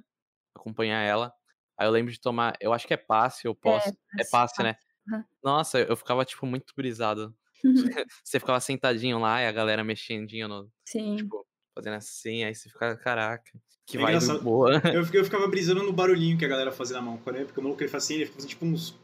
Acompanhar 0.56 1.02
ela. 1.02 1.34
Aí 1.78 1.88
eu 1.88 1.92
lembro 1.92 2.12
de 2.12 2.20
tomar, 2.20 2.56
eu 2.60 2.74
acho 2.74 2.88
que 2.88 2.94
é 2.94 2.98
passe, 2.98 3.46
eu 3.46 3.56
posso. 3.56 3.90
É, 3.90 4.22
é 4.22 4.26
passe, 4.26 4.62
né? 4.62 4.76
Uhum. 5.08 5.24
Nossa, 5.44 5.80
eu 5.80 5.96
ficava, 5.96 6.26
tipo, 6.26 6.46
muito 6.46 6.74
brisado. 6.76 7.34
você 8.24 8.40
ficava 8.40 8.60
sentadinho 8.60 9.20
lá 9.20 9.42
e 9.42 9.48
a 9.48 9.52
galera 9.52 9.84
mexendinho 9.84 10.48
no. 10.48 10.72
Sim. 10.86 11.18
Tipo, 11.18 11.46
fazendo 11.74 11.96
assim, 11.96 12.44
aí 12.44 12.54
você 12.54 12.70
fica, 12.70 12.98
caraca, 12.98 13.52
que 13.90 13.98
é 13.98 14.02
vibe 14.02 14.40
boa. 14.44 14.82
Eu, 14.94 15.04
eu 15.12 15.24
ficava 15.24 15.48
brisando 15.50 15.84
no 15.84 15.92
barulhinho 15.92 16.38
que 16.38 16.46
a 16.46 16.48
galera 16.48 16.72
fazia 16.72 16.98
na 16.98 17.02
mão. 17.02 17.18
Quando 17.18 17.44
porque 17.46 17.60
o 17.60 17.64
maluco 17.64 17.82
ele 17.82 17.90
faz 17.90 18.04
assim, 18.04 18.16
ele 18.16 18.26
fica 18.26 18.36
fazendo 18.36 18.50
tipo 18.50 18.66
uns. 18.66 18.96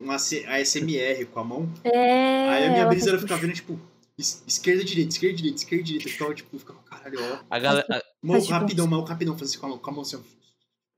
Um 0.00 0.10
ASMR 0.10 1.24
com 1.26 1.38
a 1.38 1.44
mão. 1.44 1.72
É. 1.84 2.48
Aí 2.48 2.64
a 2.64 2.70
minha 2.70 2.86
brisa 2.86 3.10
era 3.10 3.20
ficar 3.20 3.36
vendo, 3.36 3.52
tipo, 3.52 3.78
esquerda, 4.18 4.84
direita, 4.84 5.10
esquerda, 5.10 5.36
direita, 5.36 5.56
esquerda, 5.56 5.84
direita. 5.84 6.08
Eu 6.08 6.12
ficava, 6.12 6.34
tipo, 6.34 6.58
ficava, 6.58 6.82
caralho, 6.82 7.18
ó. 7.20 7.44
A 7.48 7.58
galera. 7.58 8.04
Mão, 8.22 8.40
tipo, 8.40 8.52
rapidão, 8.52 8.86
mão, 8.86 9.04
rapidão, 9.04 9.38
fazer 9.38 9.58
com 9.58 9.66
a 9.66 9.68
mão, 9.70 9.78
com 9.78 9.90
a 9.90 9.92
mão 9.92 10.02
assim. 10.02 10.22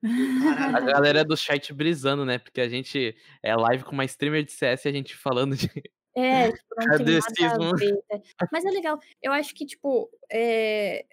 Caralho. 0.43 0.77
A 0.77 0.81
galera 0.81 1.24
do 1.24 1.36
chat 1.36 1.73
brisando, 1.73 2.24
né? 2.24 2.39
Porque 2.39 2.61
a 2.61 2.69
gente 2.69 3.16
é 3.43 3.57
live 3.57 3.85
com 3.85 3.93
uma 3.93 4.05
streamer 4.05 4.45
de 4.45 4.53
CS 4.53 4.85
e 4.85 4.89
a 4.89 4.93
gente 4.93 5.16
falando 5.16 5.57
de, 5.57 5.69
É, 6.15 6.51
tipo, 6.53 6.74
não 6.77 6.99
tem 6.99 7.47
nada 7.47 7.70
a 7.70 7.77
ver. 7.77 8.05
Né? 8.11 8.23
Mas 8.53 8.65
é 8.65 8.70
legal. 8.70 8.99
Eu 9.23 9.32
acho 9.32 9.55
que, 9.55 9.65
tipo, 9.65 10.11
é... 10.31 11.07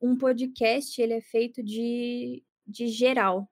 um 0.00 0.16
podcast, 0.16 1.00
ele 1.00 1.14
é 1.14 1.20
feito 1.20 1.62
de, 1.62 2.42
de 2.66 2.88
geral. 2.88 3.50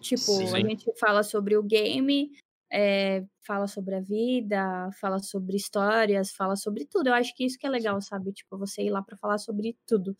Tipo, 0.00 0.22
Sim. 0.22 0.54
a 0.54 0.60
gente 0.60 0.84
fala 0.98 1.22
sobre 1.22 1.56
o 1.56 1.62
game, 1.62 2.32
é, 2.72 3.22
fala 3.46 3.66
sobre 3.66 3.94
a 3.94 4.00
vida, 4.00 4.90
fala 4.98 5.18
sobre 5.18 5.56
histórias, 5.56 6.32
fala 6.32 6.56
sobre 6.56 6.86
tudo. 6.86 7.08
Eu 7.08 7.14
acho 7.14 7.34
que 7.34 7.44
isso 7.44 7.58
que 7.58 7.66
é 7.66 7.70
legal, 7.70 8.00
sabe? 8.00 8.32
Tipo, 8.32 8.56
você 8.56 8.82
ir 8.82 8.90
lá 8.90 9.02
para 9.02 9.16
falar 9.16 9.36
sobre 9.36 9.76
tudo. 9.86 10.16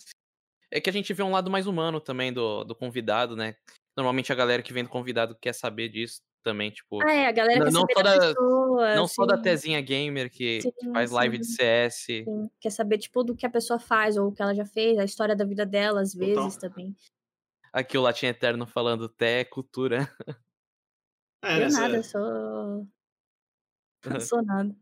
É 0.70 0.80
que 0.80 0.90
a 0.90 0.92
gente 0.92 1.14
vê 1.14 1.22
um 1.22 1.30
lado 1.30 1.50
mais 1.50 1.66
humano 1.66 2.00
também 2.00 2.32
do, 2.32 2.62
do 2.64 2.74
convidado, 2.74 3.34
né? 3.34 3.56
Normalmente 3.96 4.32
a 4.32 4.34
galera 4.34 4.62
que 4.62 4.72
vem 4.72 4.84
do 4.84 4.90
convidado 4.90 5.36
quer 5.40 5.54
saber 5.54 5.88
disso 5.88 6.20
também, 6.42 6.70
tipo. 6.70 7.02
Ah, 7.02 7.12
é, 7.12 7.26
a 7.26 7.32
galera 7.32 7.70
não, 7.70 7.86
quer 7.86 7.94
não 7.94 8.02
saber 8.02 8.18
da 8.18 8.28
pessoa. 8.28 8.94
Não 8.96 9.06
sim. 9.06 9.14
só 9.14 9.26
da 9.26 9.38
Tezinha 9.38 9.80
Gamer 9.80 10.30
que, 10.30 10.60
sim, 10.60 10.72
que 10.72 10.92
faz 10.92 11.10
live 11.10 11.38
de 11.38 11.46
CS. 11.46 11.94
Sim. 11.94 12.50
Quer 12.60 12.70
saber, 12.70 12.98
tipo, 12.98 13.22
do 13.22 13.34
que 13.34 13.46
a 13.46 13.50
pessoa 13.50 13.78
faz, 13.78 14.16
ou 14.16 14.28
o 14.28 14.32
que 14.32 14.42
ela 14.42 14.54
já 14.54 14.64
fez, 14.66 14.98
a 14.98 15.04
história 15.04 15.36
da 15.36 15.44
vida 15.44 15.64
dela, 15.64 16.00
às 16.00 16.14
vezes, 16.14 16.56
também. 16.56 16.94
Aqui 17.72 17.96
o 17.96 18.02
Latim 18.02 18.26
Eterno 18.26 18.66
falando 18.66 19.08
Té 19.08 19.40
é 19.40 19.44
cultura. 19.44 20.10
É, 21.42 21.64
eu 21.64 21.70
nada, 21.70 21.96
é... 21.96 22.02
sou. 22.02 22.88
Não 24.06 24.20
sou 24.20 24.42
nada. 24.42 24.74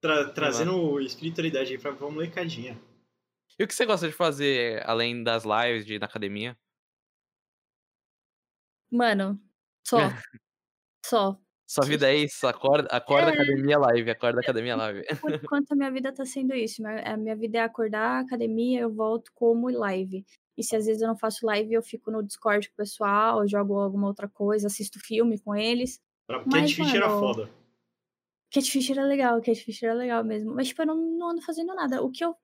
Tra 0.00 0.32
trazendo 0.32 1.00
espiritualidade 1.00 1.72
aí 1.72 1.78
pra, 1.78 1.92
pra 1.92 2.08
molecadinha. 2.08 2.80
E 3.58 3.64
o 3.64 3.66
que 3.66 3.74
você 3.74 3.84
gosta 3.84 4.06
de 4.06 4.14
fazer 4.14 4.88
além 4.88 5.24
das 5.24 5.44
lives 5.44 5.84
de 5.84 5.94
ir 5.94 5.98
na 5.98 6.06
academia? 6.06 6.56
Mano, 8.90 9.40
só. 9.84 9.98
só. 11.04 11.38
Sua 11.66 11.84
vida 11.84 12.08
é 12.10 12.16
isso, 12.16 12.46
acorda, 12.46 12.88
acorda 12.90 13.30
é... 13.30 13.34
academia 13.34 13.78
live, 13.78 14.10
acorda 14.10 14.40
academia 14.40 14.76
live. 14.76 15.04
Por 15.20 15.34
enquanto 15.34 15.72
a 15.72 15.76
minha 15.76 15.90
vida 15.90 16.14
tá 16.14 16.24
sendo 16.24 16.54
isso. 16.54 16.82
A 16.86 17.16
minha 17.16 17.36
vida 17.36 17.58
é 17.58 17.60
acordar 17.60 18.20
academia, 18.20 18.80
eu 18.80 18.90
volto 18.90 19.30
como 19.34 19.68
live. 19.68 20.24
E 20.58 20.64
se 20.64 20.74
às 20.74 20.86
vezes 20.86 21.00
eu 21.00 21.06
não 21.06 21.16
faço 21.16 21.46
live, 21.46 21.72
eu 21.72 21.82
fico 21.82 22.10
no 22.10 22.20
Discord 22.20 22.68
com 22.68 22.74
o 22.74 22.76
pessoal, 22.76 23.46
jogo 23.46 23.78
alguma 23.78 24.08
outra 24.08 24.28
coisa, 24.28 24.66
assisto 24.66 24.98
filme 24.98 25.38
com 25.38 25.54
eles. 25.54 26.00
Catfish 26.50 26.94
era 26.94 27.08
foda. 27.08 27.48
Catfish 28.52 28.90
era 28.90 29.04
legal, 29.04 29.40
Catfish 29.40 29.82
era 29.84 29.94
legal 29.94 30.24
mesmo. 30.24 30.52
Mas, 30.52 30.66
tipo, 30.66 30.82
eu 30.82 30.86
não, 30.86 30.96
não 30.96 31.30
ando 31.30 31.42
fazendo 31.42 31.72
nada. 31.74 32.02
O 32.02 32.10
que 32.10 32.24
eu. 32.24 32.34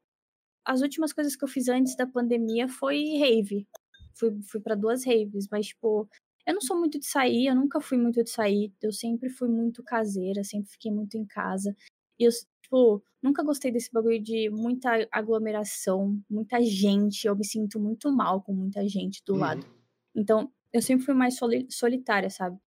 As 0.65 0.81
últimas 0.81 1.13
coisas 1.13 1.35
que 1.35 1.45
eu 1.45 1.49
fiz 1.49 1.69
antes 1.69 1.97
da 1.97 2.07
pandemia 2.07 2.69
foi 2.69 3.03
rave. 3.19 3.67
Fui, 4.15 4.31
fui 4.49 4.61
para 4.61 4.77
duas 4.77 5.05
raves, 5.05 5.49
mas, 5.51 5.67
tipo, 5.67 6.09
eu 6.47 6.55
não 6.55 6.61
sou 6.61 6.79
muito 6.79 7.01
de 7.01 7.07
sair, 7.07 7.47
eu 7.47 7.55
nunca 7.55 7.81
fui 7.81 7.99
muito 7.99 8.23
de 8.23 8.31
sair. 8.31 8.73
Eu 8.81 8.93
sempre 8.93 9.29
fui 9.29 9.49
muito 9.49 9.83
caseira, 9.83 10.45
sempre 10.45 10.71
fiquei 10.71 10.93
muito 10.93 11.17
em 11.17 11.27
casa. 11.27 11.75
E 12.19 12.25
eu, 12.25 12.31
tipo, 12.65 13.03
nunca 13.23 13.43
gostei 13.43 13.71
desse 13.71 13.93
bagulho 13.93 14.21
de 14.23 14.51
muita 14.51 15.07
aglomeração, 15.13 16.19
muita 16.29 16.61
gente. 16.63 17.27
Eu 17.27 17.37
me 17.37 17.45
sinto 17.45 17.79
muito 17.79 18.11
mal 18.11 18.43
com 18.43 18.53
muita 18.53 18.87
gente 18.89 19.23
do 19.25 19.35
uhum. 19.35 19.41
lado. 19.41 19.67
Então, 20.15 20.51
eu 20.73 20.81
sempre 20.83 21.05
fui 21.05 21.15
mais 21.15 21.37
soli 21.37 21.67
solitária, 21.71 22.31
sabe? 22.31 22.59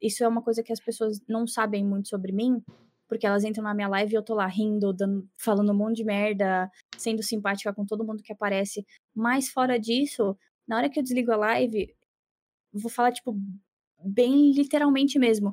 Isso 0.00 0.24
é 0.24 0.28
uma 0.28 0.42
coisa 0.42 0.62
que 0.62 0.72
as 0.72 0.80
pessoas 0.80 1.20
não 1.28 1.46
sabem 1.46 1.84
muito 1.84 2.08
sobre 2.08 2.32
mim, 2.32 2.62
porque 3.08 3.26
elas 3.26 3.44
entram 3.44 3.62
na 3.62 3.74
minha 3.74 3.88
live 3.88 4.12
e 4.12 4.16
eu 4.16 4.22
tô 4.22 4.34
lá 4.34 4.46
rindo, 4.46 4.92
dando, 4.92 5.28
falando 5.38 5.70
um 5.70 5.76
monte 5.76 5.98
de 5.98 6.04
merda, 6.04 6.70
sendo 6.96 7.22
simpática 7.22 7.72
com 7.72 7.86
todo 7.86 8.04
mundo 8.04 8.22
que 8.22 8.32
aparece. 8.32 8.84
Mas 9.14 9.48
fora 9.48 9.78
disso, 9.78 10.36
na 10.66 10.76
hora 10.76 10.88
que 10.88 10.98
eu 10.98 11.02
desligo 11.02 11.30
a 11.30 11.36
live, 11.36 11.94
vou 12.72 12.90
falar, 12.90 13.12
tipo, 13.12 13.36
bem 14.02 14.50
literalmente 14.52 15.18
mesmo. 15.18 15.52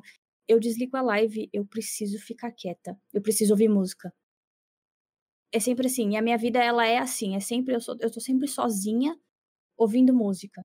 Eu 0.50 0.58
desligo 0.58 0.96
a 0.96 1.00
live, 1.00 1.48
eu 1.52 1.64
preciso 1.64 2.18
ficar 2.18 2.50
quieta. 2.50 3.00
Eu 3.14 3.22
preciso 3.22 3.52
ouvir 3.52 3.68
música. 3.68 4.12
É 5.52 5.60
sempre 5.60 5.86
assim. 5.86 6.10
E 6.10 6.16
a 6.16 6.22
minha 6.22 6.36
vida, 6.36 6.58
ela 6.58 6.84
é 6.84 6.98
assim. 6.98 7.36
É 7.36 7.40
sempre, 7.40 7.72
eu, 7.72 7.80
sou, 7.80 7.96
eu 8.00 8.10
tô 8.10 8.18
sempre 8.18 8.48
sozinha 8.48 9.16
ouvindo 9.78 10.12
música. 10.12 10.60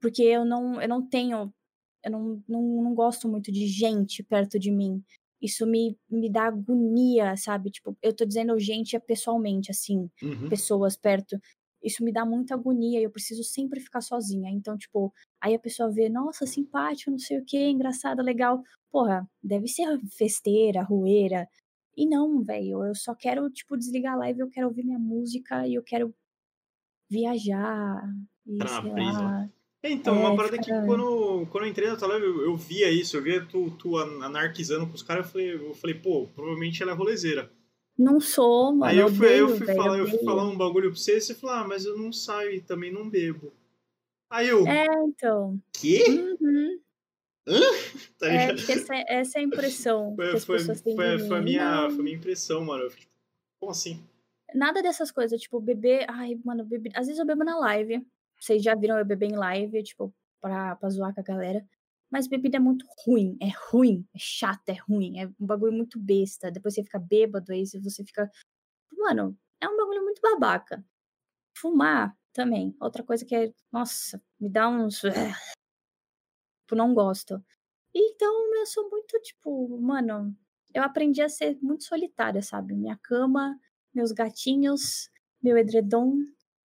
Porque 0.00 0.22
eu 0.22 0.44
não, 0.44 0.80
eu 0.80 0.88
não 0.88 1.04
tenho. 1.04 1.52
Eu 2.04 2.12
não, 2.12 2.44
não, 2.46 2.62
não 2.84 2.94
gosto 2.94 3.28
muito 3.28 3.50
de 3.50 3.66
gente 3.66 4.22
perto 4.22 4.56
de 4.56 4.70
mim. 4.70 5.02
Isso 5.42 5.66
me, 5.66 5.98
me 6.08 6.30
dá 6.30 6.44
agonia, 6.44 7.36
sabe? 7.36 7.72
Tipo, 7.72 7.98
eu 8.00 8.14
tô 8.14 8.24
dizendo 8.24 8.56
gente 8.56 8.96
pessoalmente, 9.00 9.68
assim, 9.68 10.08
uhum. 10.22 10.48
pessoas 10.48 10.96
perto 10.96 11.40
isso 11.84 12.02
me 12.02 12.10
dá 12.10 12.24
muita 12.24 12.54
agonia 12.54 12.98
e 12.98 13.04
eu 13.04 13.10
preciso 13.10 13.44
sempre 13.44 13.78
ficar 13.78 14.00
sozinha. 14.00 14.50
Então, 14.50 14.76
tipo, 14.76 15.12
aí 15.40 15.54
a 15.54 15.58
pessoa 15.58 15.90
vê, 15.90 16.08
nossa, 16.08 16.46
simpático, 16.46 17.10
não 17.10 17.18
sei 17.18 17.38
o 17.38 17.44
que, 17.44 17.68
engraçada, 17.68 18.22
legal. 18.22 18.62
Porra, 18.90 19.28
deve 19.42 19.68
ser 19.68 20.00
festeira, 20.16 20.82
rueira. 20.82 21.46
E 21.96 22.08
não, 22.08 22.42
velho, 22.42 22.84
eu 22.84 22.94
só 22.94 23.14
quero, 23.14 23.48
tipo, 23.50 23.76
desligar 23.76 24.14
a 24.14 24.18
live, 24.18 24.40
eu 24.40 24.50
quero 24.50 24.66
ouvir 24.66 24.84
minha 24.84 24.98
música 24.98 25.66
e 25.68 25.74
eu 25.74 25.82
quero 25.82 26.12
viajar. 27.08 28.02
E, 28.46 28.58
ah, 28.62 28.66
sei 28.66 28.90
lá. 28.90 29.50
Então, 29.86 30.16
é, 30.16 30.18
uma 30.18 30.34
parada 30.34 30.58
que 30.58 30.70
quando, 30.86 31.46
quando 31.50 31.64
eu 31.64 31.70
entrei 31.70 31.88
na 31.88 31.96
tua 31.96 32.08
live, 32.08 32.24
eu, 32.24 32.42
eu 32.44 32.56
via 32.56 32.90
isso, 32.90 33.18
eu 33.18 33.22
via 33.22 33.44
tu, 33.44 33.70
tu 33.72 33.98
anarquizando 33.98 34.86
com 34.86 34.94
os 34.94 35.02
caras, 35.02 35.26
eu 35.26 35.32
falei, 35.32 35.54
eu 35.54 35.74
falei, 35.74 35.94
pô, 35.94 36.26
provavelmente 36.34 36.82
ela 36.82 36.92
é 36.92 36.94
rolezeira. 36.94 37.52
Não 37.96 38.20
sou, 38.20 38.72
mano. 38.72 38.84
Aí 38.84 38.98
eu 38.98 39.08
fui, 39.08 39.26
eu, 39.26 39.48
eu 39.48 39.56
fui, 39.56 39.66
falar, 39.74 39.98
eu 39.98 40.06
fui 40.06 40.18
falar 40.24 40.44
um 40.44 40.56
bagulho 40.56 40.90
pra 40.90 40.98
você 40.98 41.16
e 41.16 41.20
você 41.20 41.34
falou, 41.34 41.56
ah, 41.56 41.68
mas 41.68 41.84
eu 41.84 41.96
não 41.96 42.12
saio 42.12 42.50
e 42.50 42.60
também 42.60 42.92
não 42.92 43.08
bebo. 43.08 43.52
Aí 44.28 44.48
eu. 44.48 44.66
É, 44.66 44.86
então. 45.04 45.60
Quê? 45.72 46.04
Uhum. 46.40 46.80
Hã? 47.46 47.60
Tá 48.18 48.28
é, 48.28 48.50
essa, 48.50 48.94
essa 49.08 49.38
é 49.38 49.42
a 49.42 49.44
impressão 49.44 50.14
foi, 50.16 50.26
que 50.32 50.40
foi, 50.40 50.58
foi, 50.58 51.18
foi, 51.18 51.38
a 51.38 51.40
minha, 51.42 51.90
foi 51.90 52.02
minha 52.02 52.16
impressão, 52.16 52.64
mano. 52.64 52.84
Eu 52.84 52.90
fiquei, 52.90 53.06
como 53.60 53.72
assim? 53.72 54.02
Nada 54.54 54.82
dessas 54.82 55.10
coisas, 55.10 55.40
tipo, 55.40 55.60
beber. 55.60 56.06
Ai, 56.08 56.38
mano, 56.44 56.64
beber. 56.64 56.92
Às 56.94 57.06
vezes 57.06 57.18
eu 57.18 57.26
bebo 57.26 57.44
na 57.44 57.58
live. 57.58 58.04
Vocês 58.40 58.62
já 58.62 58.74
viram 58.74 58.98
eu 58.98 59.04
beber 59.04 59.30
em 59.30 59.36
live, 59.36 59.82
tipo, 59.82 60.12
pra, 60.40 60.76
pra 60.76 60.90
zoar 60.90 61.14
com 61.14 61.20
a 61.20 61.24
galera. 61.24 61.64
Mas 62.14 62.28
bebida 62.28 62.58
é 62.58 62.60
muito 62.60 62.86
ruim, 63.04 63.36
é 63.42 63.48
ruim, 63.72 64.06
é 64.14 64.18
chato, 64.20 64.68
é 64.68 64.74
ruim, 64.88 65.18
é 65.18 65.26
um 65.26 65.44
bagulho 65.44 65.72
muito 65.72 65.98
besta. 65.98 66.48
Depois 66.48 66.72
você 66.72 66.84
fica 66.84 66.96
bêbado, 66.96 67.50
aí 67.50 67.66
você 67.66 68.04
fica 68.04 68.30
Mano, 68.96 69.36
é 69.60 69.68
um 69.68 69.76
bagulho 69.76 70.04
muito 70.04 70.22
babaca. 70.22 70.86
Fumar 71.58 72.16
também. 72.32 72.72
Outra 72.80 73.02
coisa 73.02 73.24
que 73.24 73.34
é, 73.34 73.52
nossa, 73.72 74.22
me 74.38 74.48
dá 74.48 74.68
uns. 74.68 75.00
Tipo, 76.62 76.76
não 76.76 76.94
gosto. 76.94 77.44
Então, 77.92 78.54
eu 78.58 78.66
sou 78.66 78.88
muito, 78.88 79.20
tipo, 79.20 79.76
mano, 79.80 80.36
eu 80.72 80.84
aprendi 80.84 81.20
a 81.20 81.28
ser 81.28 81.58
muito 81.60 81.82
solitária, 81.82 82.42
sabe? 82.42 82.76
Minha 82.76 82.96
cama, 83.02 83.58
meus 83.92 84.12
gatinhos, 84.12 85.10
meu 85.42 85.58
edredom 85.58 86.18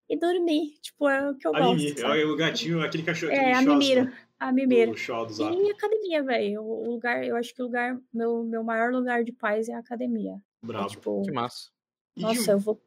e 0.07 0.15
dormir. 0.15 0.79
Tipo, 0.79 1.09
é 1.09 1.31
o 1.31 1.35
que 1.35 1.47
eu 1.47 1.55
a 1.55 1.59
gosto. 1.59 1.99
Sabe? 1.99 2.23
o 2.23 2.35
gatinho, 2.35 2.83
aquele 2.83 3.03
cachorro. 3.03 3.31
É, 3.31 3.53
a 3.53 3.63
Mimiro. 3.63 4.11
A 4.39 4.51
Mimiro. 4.53 4.93
Do 4.93 5.65
e 5.65 5.71
academia, 5.71 6.23
velho. 6.23 6.61
O 6.63 6.91
lugar, 6.91 7.25
eu 7.25 7.35
acho 7.35 7.53
que 7.53 7.61
o 7.61 7.65
lugar, 7.65 7.99
meu, 8.13 8.43
meu 8.43 8.63
maior 8.63 8.91
lugar 8.91 9.23
de 9.23 9.33
paz 9.33 9.67
é 9.67 9.73
a 9.73 9.79
academia. 9.79 10.41
Bravo. 10.61 10.85
É, 10.85 10.89
tipo, 10.89 11.21
Que 11.23 11.31
massa. 11.31 11.69
nossa, 12.15 12.43
de... 12.43 12.49
eu 12.49 12.59
vou. 12.59 12.81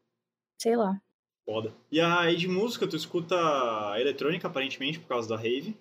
Sei 0.59 0.75
lá. 0.75 1.01
Foda. 1.45 1.75
E 1.91 2.01
aí 2.01 2.37
de 2.37 2.49
música, 2.49 2.87
tu 2.87 2.97
escuta 2.97 3.37
eletrônica, 3.99 4.47
aparentemente, 4.47 4.99
por 4.99 5.09
causa 5.09 5.29
da 5.29 5.37
rave. 5.37 5.77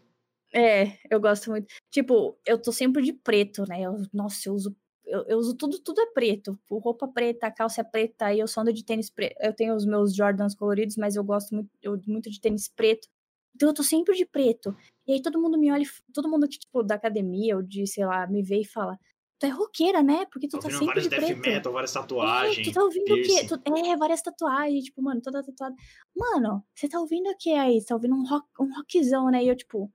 É, 0.53 0.97
eu 1.09 1.19
gosto 1.21 1.49
muito. 1.49 1.67
Tipo, 1.89 2.37
eu 2.45 2.61
tô 2.61 2.71
sempre 2.73 3.01
de 3.03 3.13
preto, 3.13 3.63
né? 3.67 3.81
Eu, 3.81 3.97
nossa, 4.11 4.49
eu 4.49 4.53
uso. 4.53 4.75
Eu, 5.05 5.23
eu 5.27 5.37
uso 5.37 5.55
tudo, 5.55 5.79
tudo 5.79 6.01
é 6.01 6.07
preto. 6.07 6.59
Roupa 6.69 7.07
preta, 7.07 7.51
calça 7.51 7.83
preta, 7.83 8.25
aí 8.25 8.39
eu 8.39 8.47
só 8.47 8.61
ando 8.61 8.73
de 8.73 8.83
tênis 8.83 9.09
preto. 9.09 9.35
Eu 9.39 9.53
tenho 9.53 9.73
os 9.73 9.85
meus 9.85 10.13
Jordans 10.15 10.53
coloridos, 10.55 10.97
mas 10.97 11.15
eu 11.15 11.23
gosto 11.23 11.55
muito, 11.55 11.69
eu, 11.81 11.99
muito 12.07 12.29
de 12.29 12.39
tênis 12.41 12.67
preto. 12.67 13.07
Então 13.55 13.69
eu 13.69 13.73
tô 13.73 13.83
sempre 13.83 14.15
de 14.15 14.25
preto. 14.25 14.75
E 15.07 15.13
aí 15.13 15.21
todo 15.21 15.39
mundo 15.39 15.57
me 15.57 15.71
olha, 15.71 15.85
todo 16.13 16.29
mundo 16.29 16.47
que, 16.47 16.57
tipo, 16.59 16.83
da 16.83 16.95
academia 16.95 17.55
ou 17.57 17.61
de, 17.63 17.85
sei 17.87 18.05
lá, 18.05 18.25
me 18.27 18.41
vê 18.41 18.61
e 18.61 18.65
fala: 18.65 18.97
Tu 19.39 19.45
é 19.47 19.49
roqueira, 19.49 20.01
né? 20.03 20.25
Porque 20.31 20.47
tu 20.47 20.57
Tô 20.59 20.67
tá 20.67 20.69
sempre 20.69 21.01
de 21.01 21.09
death 21.09 21.19
preto. 21.25 21.39
metal, 21.39 21.73
várias 21.73 21.95
É, 21.95 21.99
tatuagens. 21.99 22.67
tu 22.67 22.73
tá 22.73 22.83
ouvindo 22.83 23.13
o 23.13 23.21
quê? 23.23 23.45
Tu- 23.47 23.61
é, 23.75 23.97
várias 23.97 24.21
tatuagens, 24.21 24.85
tipo, 24.85 25.01
mano, 25.01 25.21
toda 25.21 25.43
tatuada. 25.43 25.75
Mano, 26.15 26.63
você 26.75 26.87
tá 26.87 26.99
ouvindo 26.99 27.29
o 27.29 27.35
que 27.37 27.51
aí? 27.51 27.81
Você 27.81 27.87
tá 27.87 27.95
ouvindo 27.95 28.15
um, 28.15 28.23
rock, 28.27 28.47
um 28.59 28.73
rockzão, 28.75 29.29
né? 29.31 29.43
E 29.43 29.47
eu, 29.47 29.55
tipo, 29.55 29.91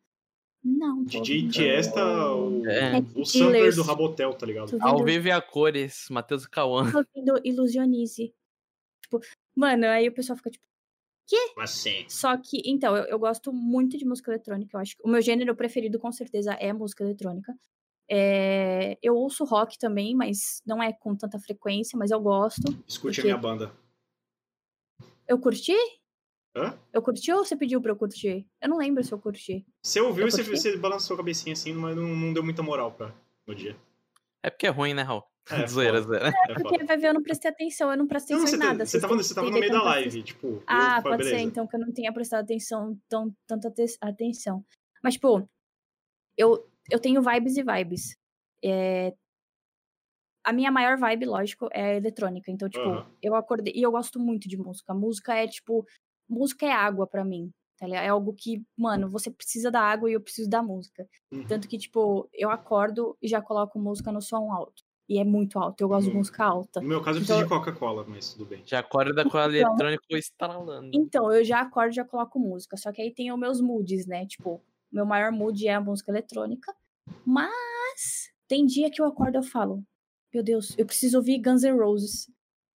não, 0.64 1.04
DJ 1.04 1.20
ouvindo. 1.20 1.52
Tiesta, 1.52 2.04
o, 2.34 2.66
É. 2.68 2.98
o 3.14 3.24
sampler 3.24 3.74
do 3.74 3.82
Rabotel, 3.82 4.34
tá 4.34 4.44
ligado? 4.44 4.76
Ao 4.80 5.04
vivo 5.04 5.28
e 5.28 5.30
a 5.30 5.40
cores, 5.40 6.06
Matheus 6.10 6.44
Cauã. 6.46 6.90
tô 6.90 6.98
ouvindo 6.98 7.40
Ilusionize. 7.44 8.34
Tipo, 9.02 9.20
mano, 9.54 9.86
aí 9.86 10.08
o 10.08 10.12
pessoal 10.12 10.36
fica, 10.36 10.50
tipo, 10.50 10.66
Mas 11.56 11.70
sim. 11.70 12.04
Só 12.08 12.36
que, 12.36 12.60
então, 12.64 12.96
eu, 12.96 13.04
eu 13.04 13.18
gosto 13.18 13.52
muito 13.52 13.96
de 13.98 14.04
música 14.04 14.30
eletrônica. 14.30 14.76
Eu 14.76 14.80
acho 14.80 14.96
que 14.96 15.02
o 15.04 15.08
meu 15.08 15.20
gênero 15.20 15.54
preferido, 15.56 15.98
com 15.98 16.12
certeza, 16.12 16.52
é 16.54 16.72
música 16.72 17.02
eletrônica. 17.04 17.52
É, 18.08 18.96
eu 19.02 19.16
ouço 19.16 19.44
rock 19.44 19.78
também, 19.78 20.14
mas 20.14 20.62
não 20.64 20.80
é 20.82 20.92
com 20.92 21.16
tanta 21.16 21.38
frequência, 21.40 21.98
mas 21.98 22.10
eu 22.10 22.20
gosto. 22.20 22.62
Escute 22.86 23.20
a 23.20 23.22
Porque- 23.22 23.22
minha 23.22 23.36
banda. 23.36 23.72
Eu 25.26 25.38
curti? 25.40 25.74
Hã? 26.56 26.78
Eu 26.92 27.02
curti 27.02 27.32
ou 27.32 27.44
você 27.44 27.56
pediu 27.56 27.80
pra 27.82 27.90
eu 27.90 27.96
curtir? 27.96 28.46
Eu 28.62 28.68
não 28.68 28.78
lembro 28.78 29.02
se 29.02 29.12
eu 29.12 29.18
curti. 29.18 29.66
Você 29.82 30.00
ouviu 30.00 30.26
e 30.28 30.30
você, 30.30 30.42
você 30.42 30.76
balançou 30.76 31.14
a 31.14 31.16
cabecinha 31.18 31.52
assim, 31.52 31.72
mas 31.72 31.96
não, 31.96 32.04
não 32.08 32.32
deu 32.32 32.42
muita 32.44 32.62
moral 32.62 32.92
pra, 32.92 33.12
no 33.46 33.54
dia. 33.54 33.76
É 34.42 34.48
porque 34.48 34.66
é 34.66 34.70
ruim, 34.70 34.94
né, 34.94 35.02
Raul? 35.02 35.24
É, 35.51 35.66
zoeira, 35.66 36.01
zoeira. 36.02 36.32
É 36.48 36.55
Porque 36.55 36.85
vai 36.85 36.97
ver, 36.97 37.09
eu 37.09 37.14
não 37.14 37.23
prestei 37.23 37.51
atenção, 37.51 37.90
eu 37.90 37.97
não 37.97 38.06
prestei 38.06 38.36
Não, 38.36 38.43
atenção 38.43 38.59
em 38.60 38.66
nada. 38.66 38.86
você 38.86 39.01
tava, 39.01 39.14
você 39.16 39.35
tava 39.35 39.51
no 39.51 39.59
meio 39.59 39.73
da 39.73 39.82
live, 39.82 40.23
tipo. 40.23 40.62
Ah, 40.66 41.01
pode 41.02 41.24
ser, 41.24 41.31
beleza. 41.31 41.48
então, 41.48 41.66
que 41.66 41.77
eu 41.77 41.81
não 41.81 41.93
tenha 41.93 42.12
prestado 42.12 42.43
atenção, 42.44 42.98
tão, 43.09 43.35
tanta 43.47 43.70
te- 43.70 43.97
atenção. 44.01 44.64
Mas, 45.02 45.14
tipo, 45.14 45.48
eu, 46.36 46.68
eu 46.90 46.98
tenho 47.01 47.23
vibes 47.23 47.56
e 47.56 47.62
vibes. 47.62 48.16
É, 48.64 49.14
A 50.44 50.52
minha 50.52 50.70
maior 50.70 50.97
vibe, 50.97 51.27
lógico, 51.27 51.68
é 51.73 51.82
a 51.82 51.94
eletrônica. 51.97 52.51
Então, 52.51 52.68
tipo, 52.68 52.85
Aham. 52.89 53.06
eu 53.23 53.35
acordei. 53.35 53.73
E 53.74 53.82
eu 53.82 53.90
gosto 53.90 54.18
muito 54.20 54.48
de 54.48 54.56
música. 54.56 54.94
Música 54.94 55.35
é, 55.35 55.47
tipo. 55.47 55.85
Música 56.28 56.66
é 56.66 56.73
água 56.73 57.06
pra 57.06 57.24
mim. 57.24 57.51
Tá 57.78 57.86
ligado? 57.86 58.05
É 58.05 58.09
algo 58.09 58.32
que, 58.32 58.62
mano, 58.77 59.10
você 59.10 59.31
precisa 59.31 59.70
da 59.70 59.81
água 59.81 60.09
e 60.10 60.14
eu 60.14 60.20
preciso 60.20 60.48
da 60.48 60.62
música. 60.62 61.06
Uhum. 61.32 61.47
Tanto 61.47 61.68
que, 61.68 61.77
tipo, 61.78 62.28
eu 62.32 62.51
acordo 62.51 63.16
e 63.20 63.28
já 63.28 63.43
coloco 63.43 63.78
música 63.78 64.10
no 64.10 64.23
som 64.23 64.51
alto. 64.52 64.82
E 65.08 65.18
é 65.18 65.24
muito 65.24 65.58
alto. 65.58 65.80
Eu 65.80 65.88
gosto 65.88 66.08
de 66.08 66.14
Hum. 66.14 66.18
música 66.18 66.44
alta. 66.44 66.80
No 66.80 66.88
meu 66.88 67.00
caso, 67.02 67.18
eu 67.18 67.22
Então- 67.22 67.36
preciso 67.38 67.60
de 67.60 67.66
Coca-Cola, 67.66 68.04
mas 68.08 68.32
tudo 68.32 68.44
bem. 68.44 68.62
Já 68.66 68.80
acorda 68.80 69.22
com 69.28 69.38
a 69.38 69.46
Então- 69.46 69.54
eletrônica 69.54 70.02
estralando. 70.10 70.90
Então, 70.92 71.32
eu 71.32 71.44
já 71.44 71.60
acordo 71.60 71.92
e 71.92 71.94
já 71.94 72.04
coloco 72.04 72.38
música. 72.40 72.76
Só 72.76 72.90
que 72.92 73.00
aí 73.00 73.12
tem 73.14 73.32
os 73.32 73.38
meus 73.38 73.60
moods, 73.60 74.06
né? 74.06 74.26
Tipo, 74.26 74.60
meu 74.90 75.06
maior 75.06 75.30
mood 75.30 75.66
é 75.66 75.74
a 75.74 75.80
música 75.80 76.10
eletrônica. 76.10 76.74
Mas 77.24 78.30
tem 78.48 78.66
dia 78.66 78.90
que 78.90 79.00
eu 79.00 79.06
acordo 79.06 79.36
e 79.36 79.38
eu 79.38 79.42
falo: 79.42 79.82
Meu 80.34 80.42
Deus, 80.42 80.74
eu 80.76 80.84
preciso 80.84 81.16
ouvir 81.18 81.38
Guns 81.40 81.62
N' 81.62 81.78
Roses. 81.78 82.30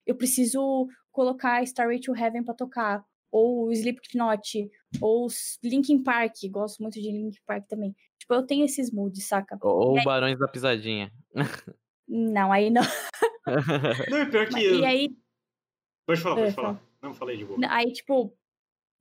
Eu 0.06 0.16
preciso 0.16 0.88
colocar 1.12 1.62
Starway 1.64 2.00
to 2.00 2.16
Heaven 2.16 2.44
pra 2.44 2.54
tocar. 2.54 3.04
Ou 3.32 3.72
Slipknot. 3.72 4.70
Ou 5.02 5.28
Linkin 5.64 6.02
Park. 6.02 6.34
Gosto 6.50 6.82
muito 6.82 6.96
de 6.96 7.12
Linkin 7.12 7.40
Park 7.46 7.66
também. 7.68 7.96
Tipo, 8.18 8.34
eu 8.34 8.44
tenho 8.46 8.66
esses 8.66 8.92
moods, 8.92 9.28
saca? 9.28 9.58
Ou 9.62 9.98
aí- 9.98 10.04
Barões 10.04 10.40
da 10.40 10.48
Pisadinha. 10.48 11.12
Não, 12.14 12.52
aí 12.52 12.70
não. 12.70 12.82
Não, 14.12 14.18
é 14.18 14.26
pior 14.30 14.46
que. 14.48 14.52
Mas- 14.54 14.64
E 14.64 14.86
aí, 14.86 15.10
Pode 16.06 16.20
falar, 16.22 16.36
pode 16.36 16.48
É, 16.50 16.52
falar. 16.52 16.82
Não, 17.02 17.14
falei 17.14 17.38
de 17.38 17.46
boa. 17.46 17.58
Aí, 17.70 17.92
tipo, 17.94 18.36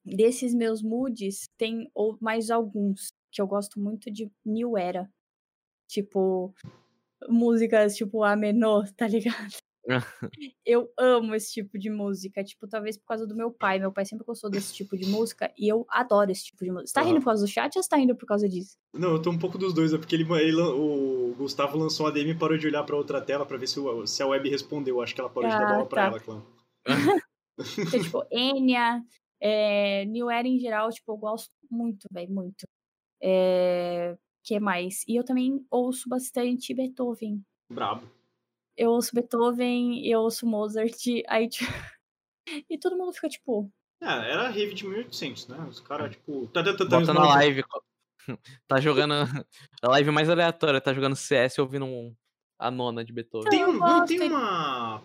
desses 0.04 0.54
meus 0.54 0.80
moods, 0.82 1.48
tem 1.58 1.90
ou 1.92 2.16
mais 2.20 2.50
alguns 2.50 3.08
que 3.32 3.42
eu 3.42 3.46
gosto 3.46 3.80
muito 3.80 4.10
de 4.10 4.30
New 4.44 4.78
Era. 4.78 5.10
Tipo, 5.88 6.54
músicas 7.28 7.96
tipo 7.96 8.22
A 8.22 8.36
menor, 8.36 8.88
tá 8.92 9.08
ligado? 9.08 9.56
eu 10.64 10.92
amo 10.98 11.34
esse 11.34 11.52
tipo 11.52 11.78
de 11.78 11.90
música. 11.90 12.42
Tipo, 12.44 12.66
talvez 12.68 12.96
por 12.96 13.06
causa 13.06 13.26
do 13.26 13.34
meu 13.34 13.50
pai. 13.50 13.78
Meu 13.78 13.92
pai 13.92 14.04
sempre 14.04 14.24
gostou 14.24 14.50
desse 14.50 14.72
tipo 14.74 14.96
de 14.96 15.06
música 15.06 15.52
e 15.58 15.68
eu 15.68 15.86
adoro 15.88 16.30
esse 16.30 16.44
tipo 16.44 16.64
de 16.64 16.70
música. 16.70 16.86
Você 16.88 16.94
tá 16.94 17.00
Aham. 17.00 17.08
rindo 17.08 17.20
por 17.20 17.26
causa 17.26 17.44
do 17.44 17.48
chat 17.50 17.76
ou 17.76 17.82
você 17.82 17.88
tá 17.88 17.96
rindo 17.96 18.16
por 18.16 18.26
causa 18.26 18.48
disso? 18.48 18.76
Não, 18.92 19.12
eu 19.12 19.22
tô 19.22 19.30
um 19.30 19.38
pouco 19.38 19.56
dos 19.58 19.72
dois, 19.72 19.92
é 19.92 19.98
porque 19.98 20.14
ele, 20.16 20.24
ele 20.40 20.60
o 20.60 21.34
Gustavo 21.38 21.78
lançou 21.78 22.06
a 22.06 22.10
DM 22.10 22.30
e 22.30 22.34
parou 22.38 22.58
de 22.58 22.66
olhar 22.66 22.82
pra 22.84 22.96
outra 22.96 23.20
tela 23.20 23.46
pra 23.46 23.56
ver 23.56 23.66
se, 23.68 23.78
o- 23.78 24.06
se 24.06 24.22
a 24.22 24.26
web 24.26 24.48
respondeu. 24.48 25.00
Acho 25.00 25.14
que 25.14 25.20
ela 25.20 25.30
parou 25.30 25.48
de 25.48 25.56
dar 25.56 25.64
Ah, 25.64 25.66
bola 25.76 25.86
pra 25.86 26.00
tá. 26.02 26.06
ela, 26.08 26.20
clã. 26.20 26.42
Então, 27.78 28.00
tipo, 28.02 28.24
Enya, 28.32 29.02
é, 29.40 30.04
New 30.06 30.30
Era 30.30 30.46
em 30.48 30.58
geral, 30.58 30.90
tipo, 30.90 31.12
eu 31.12 31.16
gosto 31.16 31.50
muito, 31.70 32.06
velho, 32.12 32.32
muito. 32.32 32.66
É, 33.22 34.16
que 34.42 34.58
mais? 34.58 35.04
E 35.06 35.14
eu 35.16 35.24
também 35.24 35.64
ouço 35.70 36.08
bastante 36.08 36.74
Beethoven. 36.74 37.42
Brabo. 37.70 38.06
Eu 38.80 38.92
ouço 38.92 39.14
Beethoven, 39.14 40.06
eu 40.06 40.20
ouço 40.20 40.46
Mozart, 40.46 40.96
aí, 41.28 41.48
tipo... 41.48 41.70
E 42.68 42.78
todo 42.78 42.96
mundo 42.96 43.12
fica, 43.12 43.28
tipo... 43.28 43.70
É, 44.02 44.06
era 44.06 44.42
a 44.46 44.48
rave 44.48 44.72
de 44.74 44.86
1800, 44.86 45.48
né? 45.48 45.58
Os 45.68 45.78
caras, 45.80 46.10
tipo. 46.12 46.46
Tá, 46.48 46.64
tá, 46.64 46.72
tá, 46.74 46.86
tá, 46.88 46.98
Bota 47.00 47.12
na 47.12 47.28
live. 47.34 47.62
Tá 48.66 48.80
jogando. 48.80 49.12
A 49.82 49.88
live 49.88 50.10
mais 50.10 50.28
aleatória, 50.30 50.80
tá 50.80 50.92
jogando 50.94 51.16
CS 51.16 51.58
ouvindo 51.58 51.84
um- 51.84 52.14
a 52.58 52.70
nona 52.70 53.04
de 53.04 53.12
Beethoven. 53.12 53.50
Tem, 53.50 53.64
um- 53.64 53.72
não 53.78 54.04
tem 54.06 54.20
uma. 54.22 55.02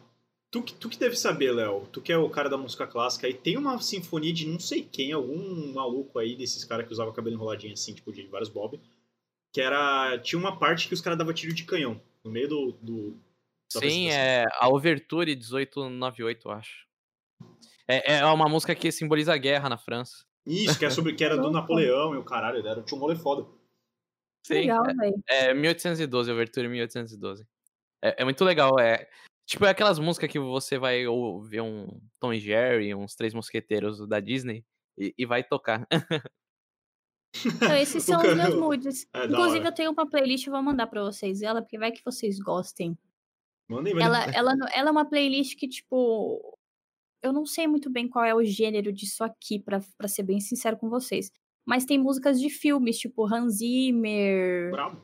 Tu, 0.52 0.62
que- 0.62 0.74
tu 0.76 0.90
que 0.90 0.98
deve 0.98 1.16
saber, 1.16 1.52
Léo. 1.52 1.88
Tu 1.92 2.02
que 2.02 2.12
é 2.12 2.18
o 2.18 2.30
cara 2.30 2.50
da 2.50 2.58
música 2.58 2.86
clássica. 2.88 3.28
E 3.28 3.34
tem 3.34 3.58
uma 3.58 3.80
sinfonia 3.82 4.32
de 4.34 4.46
não 4.48 4.60
sei 4.60 4.82
quem, 4.84 5.12
algum 5.12 5.74
maluco 5.74 6.18
aí 6.20 6.36
desses 6.36 6.64
caras 6.64 6.86
que 6.88 6.94
usava 6.94 7.12
cabelo 7.14 7.36
enroladinho 7.36 7.74
assim, 7.74 7.94
tipo, 7.94 8.12
de 8.14 8.24
vários 8.28 8.50
bob. 8.50 8.80
Que 9.52 9.60
era. 9.62 10.18
Tinha 10.20 10.40
uma 10.40 10.58
parte 10.58 10.88
que 10.88 10.94
os 10.94 11.02
caras 11.02 11.18
davam 11.18 11.34
tiro 11.34 11.54
de 11.54 11.64
canhão. 11.64 12.00
No 12.24 12.32
meio 12.32 12.48
do. 12.48 12.72
do 12.82 13.18
Sim, 13.72 14.10
é 14.10 14.46
a 14.60 14.70
Overture 14.70 15.36
1898, 15.36 16.48
eu 16.48 16.52
acho. 16.52 16.86
É, 17.88 18.18
é 18.18 18.26
uma 18.26 18.50
música 18.50 18.74
que 18.74 18.92
simboliza 18.92 19.34
a 19.34 19.38
guerra 19.38 19.70
na 19.70 19.78
França. 19.78 20.26
Isso, 20.46 20.78
que, 20.78 20.86
é 20.86 20.90
sobre, 20.90 21.14
que 21.14 21.24
era 21.24 21.38
do. 21.38 21.50
Napoleão 21.50 22.14
e 22.14 22.18
o 22.18 22.24
caralho. 22.24 22.66
Era, 22.66 22.82
tinha 22.84 22.98
um 22.98 23.02
rolê 23.02 23.16
foda. 23.16 23.48
Sim, 24.46 24.54
Legal, 24.54 24.84
velho. 24.84 25.24
é 25.28 25.54
1812, 25.54 26.32
Overture 26.32 26.68
1812. 26.68 27.48
É, 28.04 28.22
é 28.22 28.24
muito 28.24 28.44
legal, 28.46 28.80
é... 28.80 29.10
Tipo, 29.48 29.66
é 29.66 29.70
aquelas 29.70 30.00
músicas 30.00 30.30
que 30.30 30.40
você 30.40 30.78
vai 30.78 31.06
ouvir 31.08 31.62
um 31.62 31.88
Tom 32.20 32.34
e 32.34 32.40
Jerry, 32.40 32.94
uns 32.94 33.16
Três 33.16 33.34
Mosqueteiros 33.34 34.08
da 34.08 34.20
Disney, 34.20 34.64
e, 34.98 35.14
e 35.18 35.26
vai 35.26 35.44
tocar. 35.44 35.88
Então, 37.46 37.76
esses 37.76 38.04
são 38.06 38.22
os 38.22 38.36
meus 38.36 38.56
moods. 38.56 39.08
É, 39.14 39.26
Inclusive, 39.26 39.68
eu 39.68 39.72
tenho 39.72 39.92
uma 39.92 40.10
playlist, 40.10 40.48
eu 40.48 40.54
vou 40.54 40.64
mandar 40.64 40.88
pra 40.88 41.04
vocês 41.04 41.42
ela, 41.42 41.62
porque 41.62 41.78
vai 41.78 41.92
que 41.92 42.04
vocês 42.04 42.40
gostem. 42.40 42.98
Ela, 44.06 44.26
ela, 44.34 44.54
ela 44.74 44.90
é 44.90 44.92
uma 44.92 45.06
playlist 45.06 45.56
que, 45.58 45.68
tipo. 45.68 46.58
Eu 47.24 47.34
não 47.34 47.46
sei 47.46 47.66
muito 47.66 47.90
bem 47.90 48.08
qual 48.08 48.24
é 48.24 48.36
o 48.36 48.44
gênero 48.44 48.94
disso 48.94 49.24
aqui, 49.24 49.60
pra, 49.60 49.80
pra 49.98 50.08
ser 50.08 50.22
bem 50.22 50.40
sincero 50.40 50.78
com 50.78 50.90
vocês. 50.90 51.32
Mas 51.66 51.84
tem 51.84 51.98
músicas 51.98 52.40
de 52.40 52.48
filmes, 52.52 53.00
tipo 53.00 53.26
Hans 53.26 53.56
Zimmer, 53.56 54.70
Brabo. 54.70 55.02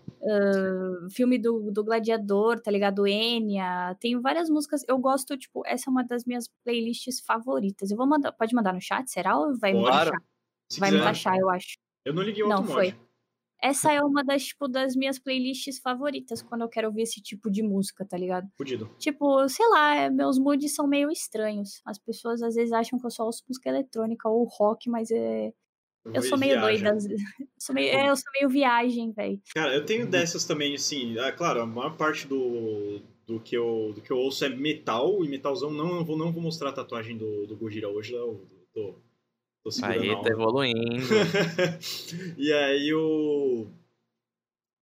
filme 1.10 1.40
do, 1.40 1.72
do 1.72 1.84
Gladiador, 1.84 2.60
tá 2.62 2.70
ligado? 2.70 3.08
Enya. 3.08 3.98
Tem 4.00 4.20
várias 4.22 4.48
músicas. 4.48 4.84
Eu 4.88 5.00
gosto, 5.00 5.36
tipo, 5.36 5.64
essa 5.66 5.90
é 5.90 5.92
uma 5.92 6.04
das 6.04 6.24
minhas 6.26 6.48
playlists 6.64 7.20
favoritas. 7.22 7.90
Eu 7.90 7.98
vou 7.98 8.06
mandar. 8.06 8.32
Pode 8.32 8.54
mandar 8.54 8.74
no 8.74 8.82
chat, 8.82 9.10
será? 9.10 9.36
Ou 9.40 9.58
vai 9.58 9.74
me 9.74 9.82
baixar? 9.82 10.22
Se 10.72 10.80
Vai 10.80 10.92
me 10.92 10.98
quiser. 10.98 11.06
baixar, 11.06 11.38
eu 11.38 11.50
acho. 11.50 11.78
Eu 12.06 12.14
não 12.14 12.22
liguei 12.22 12.44
o 12.44 12.48
Não, 12.48 12.64
foi. 12.64 12.96
Essa 13.62 13.94
é 13.94 14.02
uma 14.02 14.24
das, 14.24 14.46
tipo, 14.46 14.68
das 14.68 14.96
minhas 14.96 15.20
playlists 15.20 15.80
favoritas 15.80 16.42
quando 16.42 16.62
eu 16.62 16.70
quero 16.70 16.88
ouvir 16.88 17.04
esse 17.04 17.22
tipo 17.22 17.50
de 17.52 17.62
música, 17.62 18.04
tá 18.04 18.18
ligado? 18.18 18.50
Fudido. 18.58 18.90
Tipo, 18.98 19.48
sei 19.48 19.68
lá, 19.70 19.96
é, 19.96 20.10
meus 20.10 20.40
moods 20.40 20.74
são 20.74 20.88
meio 20.88 21.12
estranhos. 21.12 21.80
As 21.86 22.00
pessoas 22.00 22.42
às 22.42 22.56
vezes 22.56 22.74
acham 22.74 23.00
que 23.00 23.06
eu 23.06 23.12
só 23.12 23.24
ouço 23.24 23.44
música 23.48 23.70
eletrônica 23.70 24.28
ou 24.28 24.46
rock, 24.46 24.90
mas 24.90 25.12
é. 25.12 25.54
Eu 26.04 26.24
sou 26.24 26.36
meio 26.36 26.60
viagem. 26.60 26.84
doida. 26.84 26.98
Eu 27.40 27.48
sou 27.60 27.76
meio, 27.76 27.90
é, 27.90 28.10
eu 28.10 28.16
sou 28.16 28.26
meio 28.34 28.50
viagem, 28.50 29.12
velho. 29.12 29.40
Cara, 29.54 29.76
eu 29.76 29.86
tenho 29.86 30.10
dessas 30.10 30.44
também, 30.44 30.74
assim. 30.74 31.16
Ah, 31.20 31.32
claro, 31.32 31.62
a 31.62 31.66
maior 31.68 31.96
parte 31.96 32.26
do, 32.26 33.00
do, 33.28 33.40
que 33.40 33.56
eu, 33.56 33.92
do 33.94 34.02
que 34.02 34.10
eu 34.10 34.18
ouço 34.18 34.44
é 34.44 34.50
metal, 34.50 35.24
e 35.24 35.30
metalzão 35.30 35.70
não, 35.70 35.98
eu 35.98 36.04
vou, 36.04 36.18
não 36.18 36.32
vou 36.32 36.42
mostrar 36.42 36.70
a 36.70 36.74
tatuagem 36.74 37.16
do, 37.16 37.46
do 37.46 37.56
Gojira 37.56 37.88
hoje, 37.88 38.16
Léo. 38.16 38.42
Tô, 38.74 38.96
tô 39.64 39.70
Aí, 39.86 40.22
tá 40.22 40.30
evoluindo. 40.30 41.06
e 42.38 42.52
aí 42.52 42.90
eu. 42.90 43.72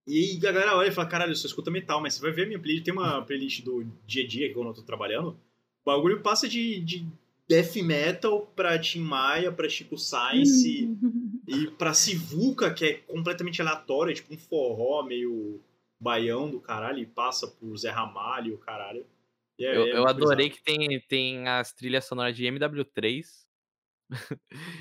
E 0.07 0.17
aí 0.17 0.37
a 0.37 0.39
galera 0.39 0.75
olha 0.75 0.87
e 0.87 0.91
fala, 0.91 1.07
caralho, 1.07 1.35
você 1.35 1.45
escuta 1.45 1.69
metal, 1.69 2.01
mas 2.01 2.15
você 2.15 2.21
vai 2.21 2.31
ver 2.31 2.47
minha 2.47 2.59
playlist, 2.59 2.85
tem 2.85 2.93
uma 2.93 3.21
playlist 3.25 3.63
do 3.63 3.83
dia 4.07 4.23
a 4.23 4.27
dia 4.27 4.47
que 4.47 4.53
quando 4.53 4.67
eu 4.67 4.73
tô 4.73 4.81
trabalhando, 4.81 5.29
o 5.29 5.85
bagulho 5.85 6.21
passa 6.21 6.47
de, 6.47 6.79
de 6.79 7.05
death 7.47 7.75
metal 7.77 8.51
pra 8.55 8.79
Tim 8.79 9.01
Maia, 9.01 9.51
pra 9.51 9.69
Chico 9.69 9.97
Science 9.97 10.89
e 11.47 11.67
pra 11.71 11.93
Sivuca, 11.93 12.73
que 12.73 12.85
é 12.85 12.93
completamente 12.93 13.61
aleatório, 13.61 14.11
é 14.11 14.15
tipo 14.15 14.33
um 14.33 14.37
forró 14.37 15.03
meio 15.03 15.59
baião 15.99 16.49
do 16.49 16.61
caralho, 16.61 16.99
e 16.99 17.05
passa 17.05 17.47
por 17.47 17.77
Zé 17.77 17.89
Ramalho, 17.89 18.57
caralho. 18.59 19.05
E 19.59 19.65
é- 19.65 19.75
Eu, 19.75 19.83
é 19.83 19.91
eu 19.97 20.07
adorei 20.07 20.49
que 20.49 20.63
tem, 20.63 20.99
tem 21.01 21.47
as 21.47 21.73
trilhas 21.73 22.05
sonoras 22.05 22.35
de 22.35 22.45
MW3 22.45 23.48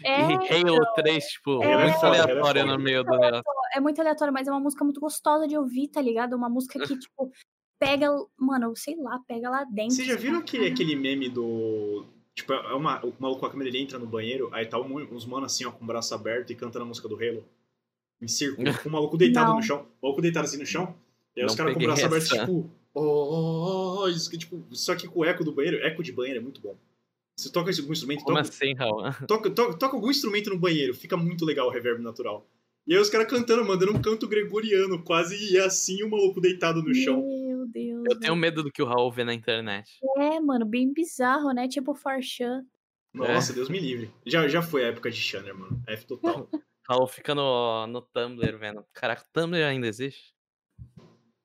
É, 0.05 0.22
e 0.22 0.62
Halo 0.62 0.84
3, 0.94 1.24
tipo, 1.24 1.62
É. 1.62 1.76
muito 1.76 1.90
é 1.96 2.00
foda, 2.00 2.06
aleatório 2.22 2.62
Halo 2.62 2.72
é 2.72 2.76
no 2.76 2.82
meio 2.82 3.05
do 3.05 3.10
negócio. 3.18 3.42
é 3.74 3.80
muito 3.80 4.00
aleatório, 4.00 4.32
mas 4.32 4.48
é 4.48 4.50
uma 4.50 4.60
música 4.60 4.84
muito 4.84 5.00
gostosa 5.00 5.46
de 5.46 5.56
ouvir, 5.56 5.88
tá 5.88 6.00
ligado? 6.00 6.34
Uma 6.34 6.48
música 6.48 6.78
que, 6.78 6.96
tipo, 6.98 7.30
pega. 7.78 8.09
Mano, 8.38 8.74
sei 8.76 8.96
lá, 8.96 9.20
pega 9.26 9.50
lá 9.50 9.64
dentro. 9.64 9.96
Vocês 9.96 10.09
já 10.09 10.16
viram 10.16 10.38
aquele, 10.38 10.66
aquele 10.68 10.96
meme 10.96 11.28
do. 11.28 12.05
Tipo, 12.34 12.52
é 12.52 12.74
uma, 12.74 13.05
o 13.05 13.12
maluco 13.18 13.40
com 13.40 13.46
a 13.46 13.50
câmera 13.50 13.68
ele 13.68 13.78
entra 13.78 13.98
no 13.98 14.06
banheiro, 14.06 14.48
aí 14.52 14.64
tá 14.64 14.78
um- 14.80 14.96
uns 15.14 15.26
mano 15.26 15.44
assim, 15.46 15.64
ó, 15.64 15.72
com 15.72 15.82
o 15.82 15.86
braço 15.86 16.14
aberto 16.14 16.52
e 16.52 16.56
cantando 16.56 16.84
a 16.84 16.88
música 16.88 17.09
do 17.09 17.16
Halo. 17.16 17.44
Em 18.20 18.28
círculo, 18.28 18.66
com 18.82 18.88
o 18.88 18.92
maluco 18.92 19.16
deitado 19.16 19.50
Não. 19.50 19.56
no 19.56 19.62
chão. 19.62 19.86
O 20.00 20.06
maluco 20.06 20.22
deitado 20.22 20.44
assim 20.46 20.59
no 20.59 20.66
chão. 20.66 20.94
E 21.36 21.40
aí 21.40 21.46
os 21.46 21.52
Não 21.52 21.56
caras 21.56 21.74
com 21.74 21.80
o 21.80 21.82
braço 21.84 22.05
aberto, 22.06 22.22
essa. 22.24 22.38
tipo. 22.40 22.70
Oh, 22.94 23.00
oh, 23.02 24.00
oh, 24.02 24.09
isso 24.09 24.28
que, 24.30 24.36
tipo, 24.38 24.64
só 24.72 24.96
que 24.96 25.06
com 25.06 25.20
o 25.20 25.24
eco 25.24 25.44
do 25.44 25.52
banheiro, 25.52 25.76
eco 25.84 26.02
de 26.02 26.10
banheiro 26.12 26.40
é 26.40 26.42
muito 26.42 26.60
bom. 26.60 26.76
Você 27.39 27.52
toca 27.52 27.70
algum 27.70 27.93
instrumento, 27.93 28.24
Como 28.24 28.36
toca, 28.36 28.48
assim, 28.48 28.74
Raul? 28.74 29.02
toca, 29.28 29.48
toca, 29.51 29.78
toca 29.78 29.97
algum 29.97 30.10
instrumento 30.10 30.51
no 30.51 30.59
banheiro, 30.59 30.93
fica 30.93 31.16
muito 31.16 31.44
legal 31.44 31.69
o 31.69 31.70
reverb 31.70 32.02
natural. 32.02 32.44
E 32.85 32.94
aí 32.94 33.01
os 33.01 33.09
caras 33.09 33.28
cantando, 33.28 33.65
mandando 33.65 33.94
um 33.94 34.02
canto 34.02 34.27
gregoriano, 34.27 35.01
quase 35.05 35.52
e 35.52 35.56
assim 35.56 36.02
o 36.02 36.10
maluco 36.10 36.40
deitado 36.40 36.82
no 36.82 36.93
chão. 36.93 37.23
Meu 37.23 37.65
Deus. 37.69 38.05
Eu 38.10 38.19
tenho 38.19 38.35
medo 38.35 38.65
do 38.65 38.73
que 38.73 38.82
o 38.82 38.86
Raul 38.86 39.12
vê 39.12 39.23
na 39.23 39.32
internet. 39.32 39.89
É, 40.16 40.40
mano, 40.40 40.66
bem 40.66 40.93
bizarro, 40.93 41.52
né? 41.52 41.69
Tipo 41.69 41.94
Farchan. 41.94 42.65
Nossa, 43.15 43.52
Deus 43.52 43.69
me 43.69 43.78
livre. 43.78 44.10
Já, 44.27 44.48
já 44.48 44.60
foi 44.60 44.85
a 44.85 44.89
época 44.89 45.10
de 45.10 45.16
Shanner, 45.16 45.55
mano. 45.55 45.81
F 45.86 46.06
total. 46.06 46.48
Raul 46.89 47.06
fica 47.06 47.35
no, 47.35 47.86
no 47.86 48.01
Tumblr 48.01 48.59
vendo. 48.59 48.85
Caraca, 48.93 49.23
o 49.23 49.32
Tumblr 49.32 49.62
ainda 49.62 49.86
existe? 49.86 50.35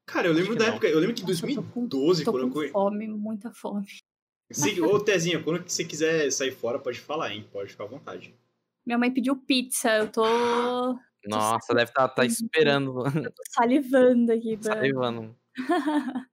Cara, 0.08 0.28
eu 0.28 0.34
lembro 0.34 0.56
da 0.56 0.66
não. 0.66 0.72
época, 0.72 0.88
eu 0.88 1.00
lembro 1.00 1.14
que 1.16 1.22
em 1.22 1.28
Nossa, 1.28 1.46
eu 1.46 1.56
tô 1.56 1.64
com- 1.64 1.88
2012, 1.88 2.24
Tô 2.24 2.32
quando 2.32 2.50
com 2.50 2.64
eu... 2.64 2.72
fome, 2.72 3.08
muita 3.08 3.52
fome. 3.54 3.86
Se- 4.54 4.82
Ô, 4.82 5.00
Tezinha, 5.00 5.42
quando 5.42 5.68
você 5.68 5.84
quiser 5.84 6.32
sair 6.32 6.52
fora, 6.52 6.78
pode 6.80 7.00
falar, 7.00 7.34
hein? 7.34 7.48
Pode 7.52 7.72
ficar 7.72 7.84
à 7.86 7.88
vontade. 7.88 8.34
Minha 8.86 8.98
mãe 8.98 9.12
pediu 9.12 9.36
pizza, 9.36 9.90
eu 9.98 10.12
tô, 10.12 10.24
Nossa, 11.26 11.74
deve 11.74 11.90
estar 11.90 12.08
tá, 12.10 12.16
tá 12.16 12.26
esperando, 12.26 13.04
eu 13.28 13.32
tô 13.32 13.42
salivando 13.52 14.32
aqui. 14.34 14.58
Pra... 14.58 14.76
salivando. 14.76 15.36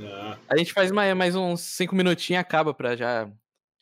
Ah, 0.00 0.36
A 0.48 0.56
gente 0.56 0.72
faz 0.72 0.90
mais, 0.90 1.16
mais 1.16 1.36
uns 1.36 1.60
5 1.60 1.94
minutinhos 1.94 2.30
e 2.30 2.40
acaba 2.40 2.74
pra 2.74 2.96
já. 2.96 3.30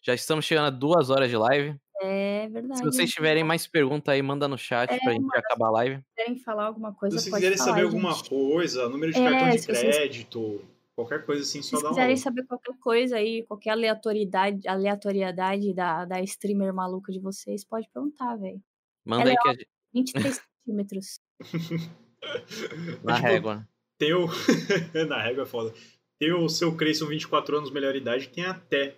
Já 0.05 0.13
estamos 0.15 0.45
chegando 0.45 0.67
a 0.67 0.71
duas 0.71 1.09
horas 1.11 1.31
de 1.31 1.37
live. 1.37 1.75
É 2.03 2.49
verdade. 2.51 2.79
Se 2.79 2.85
vocês 2.85 3.11
tiverem 3.11 3.43
mais 3.45 3.67
perguntas 3.67 4.13
aí, 4.13 4.21
manda 4.21 4.47
no 4.49 4.59
chat 4.59 4.91
É, 4.93 4.99
pra 4.99 5.13
gente 5.13 5.25
acabar 5.35 5.69
a 5.69 5.71
live. 5.71 5.97
Se 5.97 6.03
quiserem 6.17 6.39
falar 6.43 6.67
alguma 6.67 6.91
se 6.93 6.99
coisa, 6.99 7.19
vocês 7.19 7.31
pode 7.31 7.41
quiserem 7.41 7.59
falar, 7.59 7.71
saber 7.71 7.83
alguma 7.87 8.13
gente. 8.13 8.29
coisa, 8.29 8.89
número 8.89 9.13
de 9.13 9.21
É, 9.21 9.31
cartão 9.31 9.49
de 9.51 9.59
se 9.59 9.67
vocês- 9.67 9.97
crédito, 9.97 10.61
qualquer 10.95 11.25
coisa 11.27 11.43
assim, 11.43 11.63
Se 11.63 11.71
só 11.71 11.79
vocês 11.79 11.83
dá 11.83 11.91
um 11.91 11.95
quiserem 11.95 12.17
alô. 12.17 12.17
saber 12.17 12.45
qualquer 12.47 12.77
coisa 12.79 13.17
aí, 13.17 13.45
qualquer 13.47 13.71
aleatoriedade, 13.71 14.67
aleatoriedade 14.69 15.75
da, 15.75 16.05
da 16.05 16.21
streamer 16.23 16.73
maluca 16.75 17.13
de 17.13 17.19
vocês, 17.21 17.65
pode 17.65 17.89
perguntar, 17.93 18.37
velho. 18.37 18.63
Manda 19.05 19.23
Ela 19.23 19.31
aí 19.31 19.37
é 19.37 19.37
que 19.37 19.49
a 19.49 19.53
gente. 19.55 19.69
23 19.95 20.41
centímetros. 20.65 21.21
Na 23.03 23.17
Tipo, 23.17 23.27
régua. 23.27 23.69
Tem 23.99 24.13
o. 24.15 24.27
Na 25.09 25.23
régua 25.23 25.43
é 25.43 25.47
foda. 25.47 25.75
Tem 26.19 26.33
o 26.33 26.49
seu 26.49 26.77
Creyson 26.77 27.07
24 27.07 27.57
anos, 27.59 27.71
melhor 27.73 27.97
idade, 27.97 28.29
tem 28.29 28.45
até 28.45 28.95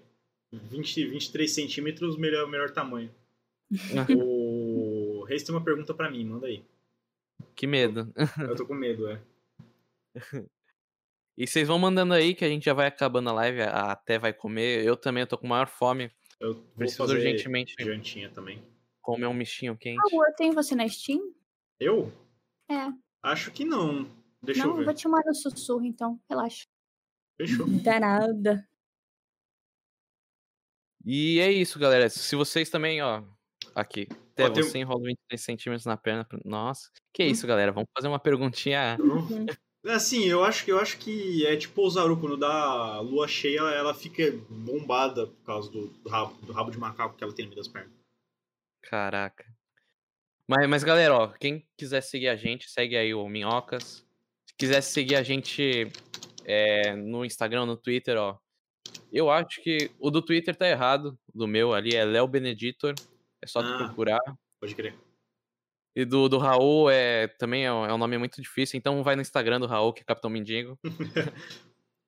20, 0.53 1.07
23 1.07 1.51
centímetros, 1.51 2.19
melhor, 2.19 2.47
melhor 2.49 2.71
tamanho. 2.71 3.11
o 4.17 5.25
Reis 5.25 5.43
tem 5.43 5.55
uma 5.55 5.65
pergunta 5.65 5.95
pra 5.95 6.11
mim, 6.11 6.25
manda 6.25 6.47
aí. 6.47 6.63
Que 7.57 7.67
medo. 7.67 8.13
Eu 8.39 8.55
tô 8.57 8.67
com 8.67 8.75
medo, 8.75 9.09
é. 9.09 9.21
E 11.37 11.47
vocês 11.47 11.67
vão 11.67 11.79
mandando 11.79 12.15
aí 12.15 12.35
que 12.35 12.45
a 12.45 12.49
gente 12.49 12.65
já 12.65 12.73
vai 12.75 12.87
acabando 12.87 13.29
a 13.31 13.33
live, 13.33 13.63
até 13.63 14.19
vai 14.19 14.33
comer. 14.33 14.85
Eu 14.85 14.97
também 14.97 15.23
eu 15.23 15.27
tô 15.27 15.37
com 15.37 15.47
maior 15.49 15.67
fome. 15.69 16.11
Eu 16.41 16.55
vou 16.55 16.63
Preciso 16.77 16.99
fazer 16.99 17.15
urgentemente 17.17 17.75
jantinha 17.81 18.29
também. 18.31 18.63
comer 19.03 19.27
um 19.27 19.35
mexinho 19.35 19.77
quente. 19.77 19.99
Ah, 20.01 20.27
eu 20.29 20.35
tenho 20.37 20.53
você 20.53 20.75
na 20.75 20.89
Steam? 20.89 21.21
Eu? 21.81 22.13
É. 22.71 22.89
Acho 23.23 23.51
que 23.51 23.65
não. 23.65 24.07
Deixa 24.43 24.63
Não, 24.63 24.73
eu 24.73 24.77
ver. 24.79 24.85
vou 24.85 24.95
te 24.95 25.09
mandar 25.09 25.27
no 25.29 25.35
sussurro, 25.35 25.85
então. 25.85 26.21
Relaxa. 26.29 26.67
Fechou. 27.37 27.67
Não 27.67 27.79
dá 27.83 27.99
nada. 27.99 28.69
E 31.05 31.39
é 31.41 31.51
isso, 31.51 31.79
galera. 31.79 32.09
Se 32.09 32.35
vocês 32.37 32.71
também, 32.71 33.03
ó. 33.03 33.23
Aqui. 33.75 34.07
Até 34.33 34.49
você 34.51 34.79
enrola 34.79 35.03
23 35.05 35.41
centímetros 35.41 35.87
na 35.87 35.97
perna. 35.97 36.27
Nossa. 36.45 36.91
Que 37.13 37.25
Hum. 37.25 37.27
isso, 37.29 37.47
galera. 37.47 37.73
Vamos 37.73 37.89
fazer 37.97 38.09
uma 38.09 38.19
perguntinha. 38.19 38.97
Uhum. 39.01 39.47
Assim, 39.87 40.25
eu 40.25 40.43
acho 40.43 40.65
que 40.65 40.73
eu 40.73 40.79
acho 40.79 40.99
que 40.99 41.47
é 41.47 41.57
tipo 41.57 41.83
o 41.83 41.91
Zaru, 41.91 42.19
quando 42.19 42.37
dá 42.39 43.01
lua 43.01 43.29
cheia, 43.29 43.61
ela 43.61 43.93
fica 43.93 44.33
bombada 44.49 45.27
por 45.27 45.45
causa 45.45 45.71
do, 45.71 45.93
rabo, 46.09 46.35
do 46.43 46.53
rabo 46.53 46.71
de 46.71 46.79
macaco 46.79 47.17
que 47.17 47.23
ela 47.23 47.35
tem 47.35 47.45
no 47.45 47.51
meio 47.51 47.61
das 47.63 47.69
pernas. 47.69 47.93
Caraca. 48.83 49.45
Mas, 50.49 50.69
mas, 50.69 50.85
galera, 50.85 51.15
ó, 51.15 51.29
quem 51.29 51.67
quiser 51.77 52.03
seguir 52.03 52.29
a 52.29 52.37
gente, 52.37 52.71
segue 52.71 52.97
aí 52.97 53.15
o 53.15 53.29
Minhocas. 53.29 54.07
Se 54.47 54.55
quiser 54.57 54.81
seguir 54.83 55.17
a 55.17 55.23
gente 55.23 55.91
é, 56.45 56.95
no 56.95 57.25
Instagram, 57.25 57.67
no 57.67 57.77
Twitter, 57.77 58.17
ó. 58.19 58.39
Eu 59.13 59.31
acho 59.31 59.63
que 59.63 59.91
o 59.99 60.11
do 60.11 60.21
Twitter 60.21 60.55
tá 60.55 60.69
errado. 60.69 61.19
O 61.33 61.39
do 61.39 61.47
meu 61.47 61.73
ali 61.73 61.95
é 61.95 62.05
Léo 62.05 62.27
Beneditor. 62.27 62.95
É 63.43 63.47
só 63.47 63.63
tu 63.63 63.69
Ah. 63.69 63.79
procurar. 63.79 64.21
Pode 64.61 64.75
crer. 64.75 64.95
E 65.97 66.05
do, 66.05 66.29
do 66.29 66.39
Raul 66.39 66.91
é, 66.91 67.29
também 67.29 67.65
é 67.65 67.73
um, 67.73 67.87
é 67.87 67.95
um 67.95 67.99
nome 67.99 68.19
muito 68.19 68.43
difícil, 68.43 68.77
então 68.77 69.03
vai 69.05 69.15
no 69.15 69.23
Instagram 69.23 69.61
do 69.61 69.67
Raul, 69.67 69.93
que 69.93 70.03
é 70.03 70.05
Capitão 70.05 70.29
Mendigo. 70.31 70.79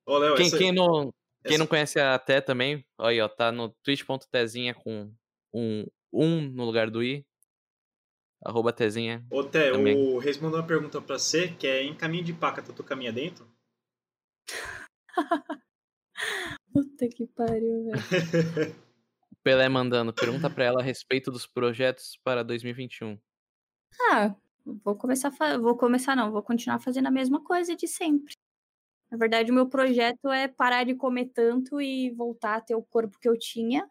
Ô, 0.05 0.17
Léo, 0.17 0.35
Quem, 0.35 0.47
essa- 0.47 0.57
quem, 0.57 0.71
não, 0.73 1.03
quem 1.43 1.53
essa- 1.53 1.57
não 1.57 1.67
conhece 1.67 1.99
a 1.99 2.17
Té 2.19 2.41
também, 2.41 2.85
ó 2.97 3.07
aí, 3.07 3.21
ó, 3.21 3.27
tá 3.29 3.51
no 3.51 3.69
twitch.tezinha 3.83 4.73
com 4.73 5.13
um, 5.53 5.85
um 6.11 6.41
no 6.41 6.65
lugar 6.65 6.89
do 6.89 7.01
i. 7.03 7.25
Arroba 8.45 8.71
Tezinha. 8.71 9.25
Ô, 9.31 9.43
Té, 9.43 9.71
Também. 9.71 9.97
o 9.97 10.19
Reis 10.19 10.37
mandou 10.37 10.59
uma 10.59 10.67
pergunta 10.67 11.01
pra 11.01 11.17
você, 11.17 11.47
que 11.47 11.65
é 11.65 11.81
em 11.83 11.95
caminho 11.95 12.23
de 12.23 12.33
paca, 12.33 12.61
tu 12.61 12.83
caminha 12.83 13.11
dentro? 13.11 13.49
Puta 16.71 17.07
que 17.07 17.25
pariu, 17.27 17.85
velho. 17.85 17.97
Pelé 19.43 19.67
mandando, 19.69 20.13
pergunta 20.13 20.49
pra 20.49 20.65
ela 20.65 20.81
a 20.81 20.83
respeito 20.83 21.31
dos 21.31 21.47
projetos 21.47 22.19
para 22.23 22.43
2021. 22.43 23.17
Ah, 24.11 24.35
vou 24.83 24.95
começar 24.95 25.29
vou 25.59 25.75
começar 25.77 26.15
não, 26.15 26.31
vou 26.31 26.43
continuar 26.43 26.79
fazendo 26.79 27.07
a 27.07 27.11
mesma 27.11 27.43
coisa 27.43 27.75
de 27.75 27.87
sempre. 27.87 28.33
Na 29.11 29.17
verdade, 29.17 29.51
o 29.51 29.55
meu 29.55 29.67
projeto 29.69 30.29
é 30.29 30.47
parar 30.47 30.83
de 30.83 30.93
comer 30.95 31.27
tanto 31.33 31.79
e 31.81 32.11
voltar 32.11 32.57
a 32.57 32.61
ter 32.61 32.75
o 32.75 32.83
corpo 32.83 33.17
que 33.19 33.27
eu 33.29 33.37
tinha. 33.37 33.89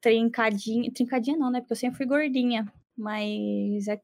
Trincadinha, 0.00 0.92
trincadinha 0.92 1.36
não, 1.38 1.50
né? 1.50 1.60
Porque 1.60 1.72
eu 1.72 1.76
sempre 1.76 1.96
fui 1.96 2.06
gordinha, 2.06 2.70
mas 2.96 3.88
é- 3.88 4.00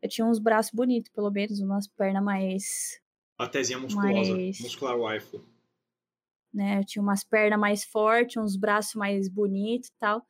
eu 0.00 0.08
tinha 0.08 0.26
uns 0.26 0.38
braços 0.38 0.72
bonitos, 0.72 1.10
pelo 1.12 1.30
menos, 1.30 1.60
umas 1.60 1.88
pernas 1.88 2.22
mais, 2.22 3.00
A 3.38 3.48
tezinha 3.48 3.78
musculosa, 3.78 4.34
Mas- 4.36 4.60
muscular 4.60 4.96
waifu. 4.98 5.44
né? 6.54 6.78
Eu 6.80 6.84
tinha 6.86 7.02
umas 7.02 7.24
pernas 7.24 7.58
mais 7.58 7.84
fortes, 7.84 8.36
uns 8.36 8.56
braços 8.56 8.94
mais 8.94 9.28
bonitos 9.28 9.88
e 9.88 9.92
tal. 9.98 10.24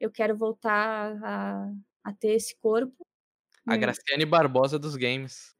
Eu 0.00 0.10
quero 0.10 0.36
voltar 0.36 1.16
a, 1.24 1.72
a 2.04 2.12
ter 2.12 2.34
esse 2.34 2.56
corpo. 2.58 3.05
A 3.66 3.74
Hum. 3.74 3.78
Graciane 3.80 4.24
Barbosa 4.24 4.78
dos 4.78 4.94
games. 4.96 5.54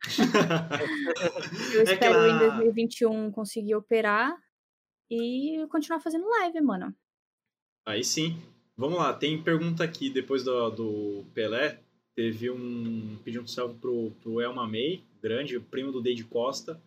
Eu 1.74 1.80
É 1.80 1.82
espero 1.92 2.18
aquela- 2.20 2.28
em 2.28 2.38
2021 2.38 3.30
conseguir 3.32 3.74
operar 3.74 4.36
e 5.10 5.66
continuar 5.70 6.00
fazendo 6.00 6.28
live, 6.28 6.60
mano. 6.60 6.94
Aí 7.86 8.02
sim. 8.04 8.40
Vamos 8.76 8.98
lá, 8.98 9.12
tem 9.14 9.42
pergunta 9.42 9.82
aqui 9.84 10.10
depois 10.10 10.44
do, 10.44 10.70
do 10.70 11.24
Pelé. 11.34 11.80
Teve 12.14 12.50
um. 12.50 13.18
Pediu 13.24 13.42
um 13.42 13.46
salve 13.46 13.78
pro, 13.78 14.10
pro 14.22 14.40
Elma 14.40 14.66
May, 14.66 15.02
grande, 15.22 15.58
primo 15.60 15.92
do 15.92 16.00
Deide 16.02 16.24
Costa. 16.24 16.80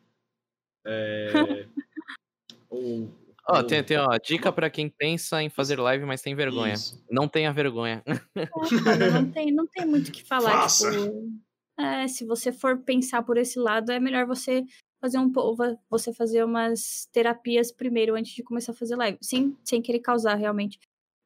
É, 0.86 1.32
o, 2.70 3.10
Ó, 3.52 3.60
o- 3.60 3.64
tem, 3.68 3.84
tem, 3.84 3.98
ó, 3.98 4.18
dica 4.24 4.52
pra 4.52 4.70
quem 4.70 4.90
pensa 4.90 5.42
em 5.42 5.50
fazer 5.50 5.80
live, 5.80 6.06
mas 6.06 6.22
tem 6.22 6.36
vergonha. 6.36 6.74
Isso. 6.74 7.04
Não 7.10 7.28
tenha 7.28 7.52
vergonha. 7.54 8.04
É, 8.06 8.46
não 8.46 8.52
tem, 9.34 9.52
não 9.52 9.68
tem 9.68 9.86
muito 9.86 10.10
o 10.10 10.12
que 10.12 10.24
falar. 10.24 10.68
Tipo, 10.68 11.30
é, 11.78 12.08
se 12.08 12.26
você 12.26 12.52
for 12.52 12.78
pensar 12.80 13.24
por 13.24 13.38
esse 13.38 13.58
lado, 13.60 13.92
é 13.92 14.00
melhor 14.00 14.26
você 14.26 14.64
fazer 15.02 15.18
um 15.18 15.32
você 15.90 16.14
fazer 16.14 16.44
umas 16.44 17.08
terapias 17.14 17.72
primeiro 17.72 18.16
antes 18.16 18.34
de 18.34 18.44
começar 18.44 18.74
a 18.74 18.76
fazer 18.76 18.96
live. 18.96 19.18
Sem, 19.22 19.58
sem 19.64 19.82
querer 19.82 20.00
causar, 20.00 20.36
realmente. 20.36 20.78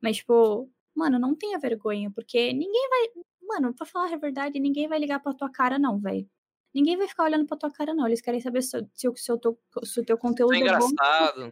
Mas, 0.01 0.17
tipo, 0.17 0.69
mano, 0.95 1.17
não 1.17 1.35
tenha 1.35 1.57
vergonha, 1.59 2.11
porque 2.13 2.53
ninguém 2.53 2.89
vai. 2.89 3.23
Mano, 3.41 3.73
pra 3.73 3.85
falar 3.85 4.13
a 4.13 4.17
verdade, 4.17 4.59
ninguém 4.59 4.87
vai 4.87 4.99
ligar 4.99 5.19
pra 5.19 5.33
tua 5.33 5.49
cara, 5.51 5.77
não, 5.79 5.99
velho. 5.99 6.27
Ninguém 6.73 6.97
vai 6.97 7.07
ficar 7.07 7.25
olhando 7.25 7.45
pra 7.45 7.55
tua 7.57 7.69
cara, 7.71 7.93
não. 7.93 8.07
Eles 8.07 8.19
querem 8.21 8.41
saber 8.41 8.61
se, 8.63 8.75
o- 8.77 8.87
se, 8.93 9.07
se, 9.15 9.31
o 9.31 9.37
teu, 9.37 9.59
se 9.83 9.99
o 9.99 10.03
teu 10.05 10.17
conteúdo 10.17 10.53
É 10.55 10.57
é 10.57 10.59
bom. 10.59 10.65
engraçado. 10.89 11.49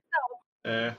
É, 0.66 0.96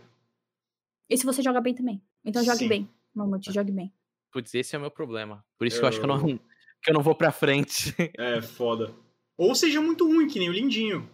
E 1.08 1.16
se 1.16 1.24
você 1.26 1.42
joga 1.42 1.60
bem 1.60 1.74
também. 1.74 2.02
Então 2.24 2.42
jogue 2.44 2.58
Sim. 2.58 2.68
bem. 2.68 2.90
Mamute, 3.14 3.52
jogue 3.52 3.70
bem. 3.72 3.92
Putz, 4.32 4.54
esse 4.54 4.74
é 4.74 4.78
o 4.78 4.80
meu 4.80 4.90
problema. 4.90 5.44
Por 5.58 5.66
isso 5.66 5.78
que 5.78 5.84
eu 5.84 5.88
acho 5.88 5.98
que 5.98 6.04
eu 6.04 6.08
não, 6.08 6.28
Eu- 6.28 6.38
que 6.82 6.90
eu 6.90 6.94
não 6.94 7.02
vou 7.02 7.14
pra 7.14 7.30
frente. 7.32 7.94
é 8.18 8.40
foda. 8.40 8.94
Ou 9.36 9.54
seja 9.54 9.80
muito 9.80 10.06
ruim, 10.06 10.26
que 10.28 10.38
nem 10.38 10.48
o 10.48 10.52
Lindinho. 10.52 11.08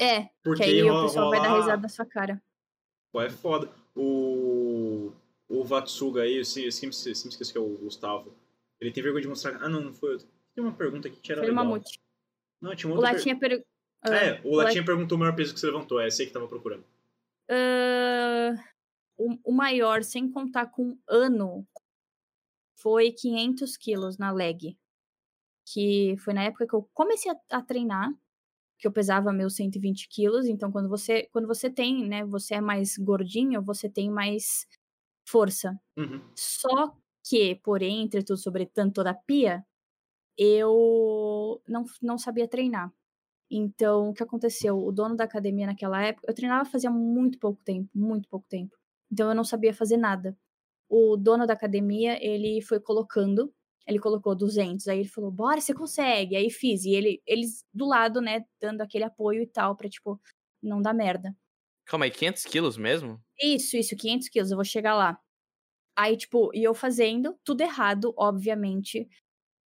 É, 0.00 0.28
Porque 0.42 0.62
que 0.64 0.70
aí 0.70 0.82
o 0.82 0.88
rola- 0.92 1.02
pessoal 1.06 1.30
vai 1.30 1.40
dar 1.40 1.48
rola- 1.48 1.60
risada 1.60 1.82
na 1.82 1.88
sua 1.88 2.06
cara. 2.06 2.42
Pô, 3.12 3.20
é 3.22 3.30
foda. 3.30 3.70
O. 3.96 5.12
O 5.48 5.64
Vatsuga 5.64 6.22
aí, 6.22 6.36
eu 6.38 6.44
se- 6.44 6.64
eu 6.66 6.70
sempre, 6.72 6.94
sempre 6.94 7.30
esqueci 7.30 7.52
que 7.52 7.58
é 7.58 7.60
o 7.60 7.78
Gustavo. 7.78 8.34
Ele 8.80 8.92
tem 8.92 9.02
vergonha 9.02 9.22
de 9.22 9.28
mostrar. 9.28 9.56
Ah, 9.62 9.68
não, 9.68 9.80
não 9.80 9.94
foi 9.94 10.12
outro. 10.12 10.28
Tem 10.54 10.62
uma 10.62 10.72
pergunta 10.72 11.08
aqui 11.08 11.18
que 11.20 11.32
era 11.32 11.40
Foi 11.40 11.48
o 11.48 11.52
legal. 11.52 11.64
mamute. 11.64 11.98
Não, 12.60 12.74
tinha 12.76 12.88
uma 12.90 12.94
O 12.94 12.98
outra. 12.98 13.10
per- 13.12 13.18
Latinha 13.18 13.38
per... 13.38 13.64
ah, 14.02 14.14
É, 14.14 14.40
o 14.44 14.52
o 14.52 14.56
Latinha 14.56 14.84
perguntou 14.84 15.16
o 15.16 15.18
maior 15.20 15.34
peso 15.34 15.54
que 15.54 15.60
você 15.60 15.66
levantou. 15.66 16.00
É 16.00 16.06
esse 16.08 16.22
aí 16.22 16.26
que 16.28 16.34
tava 16.34 16.46
procurando. 16.48 16.84
Ah, 17.50 18.54
o, 19.18 19.36
o 19.50 19.52
maior, 19.52 20.02
sem 20.02 20.30
contar 20.30 20.66
com 20.66 20.98
ano, 21.08 21.66
foi 22.76 23.12
500 23.12 23.76
quilos 23.76 24.18
na 24.18 24.30
leg. 24.32 24.76
Que 25.66 26.16
foi 26.18 26.34
na 26.34 26.44
época 26.44 26.66
que 26.66 26.74
eu 26.74 26.88
comecei 26.94 27.30
a, 27.30 27.58
a 27.58 27.62
treinar, 27.62 28.10
que 28.78 28.86
eu 28.88 28.92
pesava 28.92 29.32
meus 29.32 29.56
120 29.56 30.08
quilos. 30.08 30.46
Então, 30.46 30.72
quando 30.72 30.88
você, 30.88 31.28
quando 31.32 31.48
você 31.48 31.70
tem, 31.70 32.08
né, 32.08 32.24
você 32.24 32.56
é 32.56 32.60
mais 32.60 32.96
gordinho, 32.98 33.62
você 33.62 33.88
tem 33.90 34.10
mais 34.10 34.66
força. 35.28 35.78
Uhum. 35.96 36.22
Só 36.36 36.96
que, 37.28 37.56
porém, 37.56 38.02
entretudo, 38.02 38.38
sobretanto, 38.38 38.94
todavia, 38.94 39.64
eu 40.38 41.62
não, 41.68 41.84
não 42.02 42.18
sabia 42.18 42.48
treinar. 42.48 42.92
Então, 43.50 44.10
o 44.10 44.14
que 44.14 44.22
aconteceu? 44.22 44.78
O 44.78 44.92
dono 44.92 45.16
da 45.16 45.24
academia 45.24 45.66
naquela 45.66 46.02
época, 46.02 46.26
eu 46.30 46.34
treinava 46.34 46.68
fazia 46.68 46.90
muito 46.90 47.38
pouco 47.38 47.62
tempo, 47.64 47.88
muito 47.94 48.28
pouco 48.28 48.46
tempo. 48.48 48.76
Então, 49.10 49.28
eu 49.30 49.34
não 49.34 49.44
sabia 49.44 49.72
fazer 49.74 49.96
nada. 49.96 50.36
O 50.88 51.16
dono 51.16 51.46
da 51.46 51.54
academia, 51.54 52.18
ele 52.24 52.62
foi 52.62 52.80
colocando 52.80 53.52
Ele 53.86 53.98
colocou 53.98 54.34
200, 54.36 54.86
aí 54.88 55.00
ele 55.00 55.08
falou, 55.08 55.30
bora, 55.32 55.60
você 55.60 55.74
consegue. 55.74 56.36
Aí 56.36 56.50
fiz, 56.50 56.84
e 56.84 56.90
ele, 56.94 57.22
eles 57.26 57.64
do 57.72 57.86
lado, 57.86 58.20
né, 58.20 58.44
dando 58.60 58.82
aquele 58.82 59.04
apoio 59.04 59.42
e 59.42 59.46
tal, 59.46 59.76
pra, 59.76 59.88
tipo, 59.88 60.20
não 60.62 60.82
dar 60.82 60.94
merda. 60.94 61.34
Calma 61.84 62.04
aí, 62.04 62.10
500 62.12 62.44
quilos 62.44 62.76
mesmo? 62.76 63.20
Isso, 63.40 63.76
isso, 63.76 63.96
500 63.96 64.28
quilos, 64.28 64.50
eu 64.50 64.56
vou 64.56 64.64
chegar 64.64 64.94
lá. 64.94 65.18
Aí, 65.96 66.16
tipo, 66.16 66.50
e 66.54 66.64
eu 66.64 66.74
fazendo 66.74 67.38
tudo 67.44 67.62
errado, 67.62 68.14
obviamente. 68.18 69.08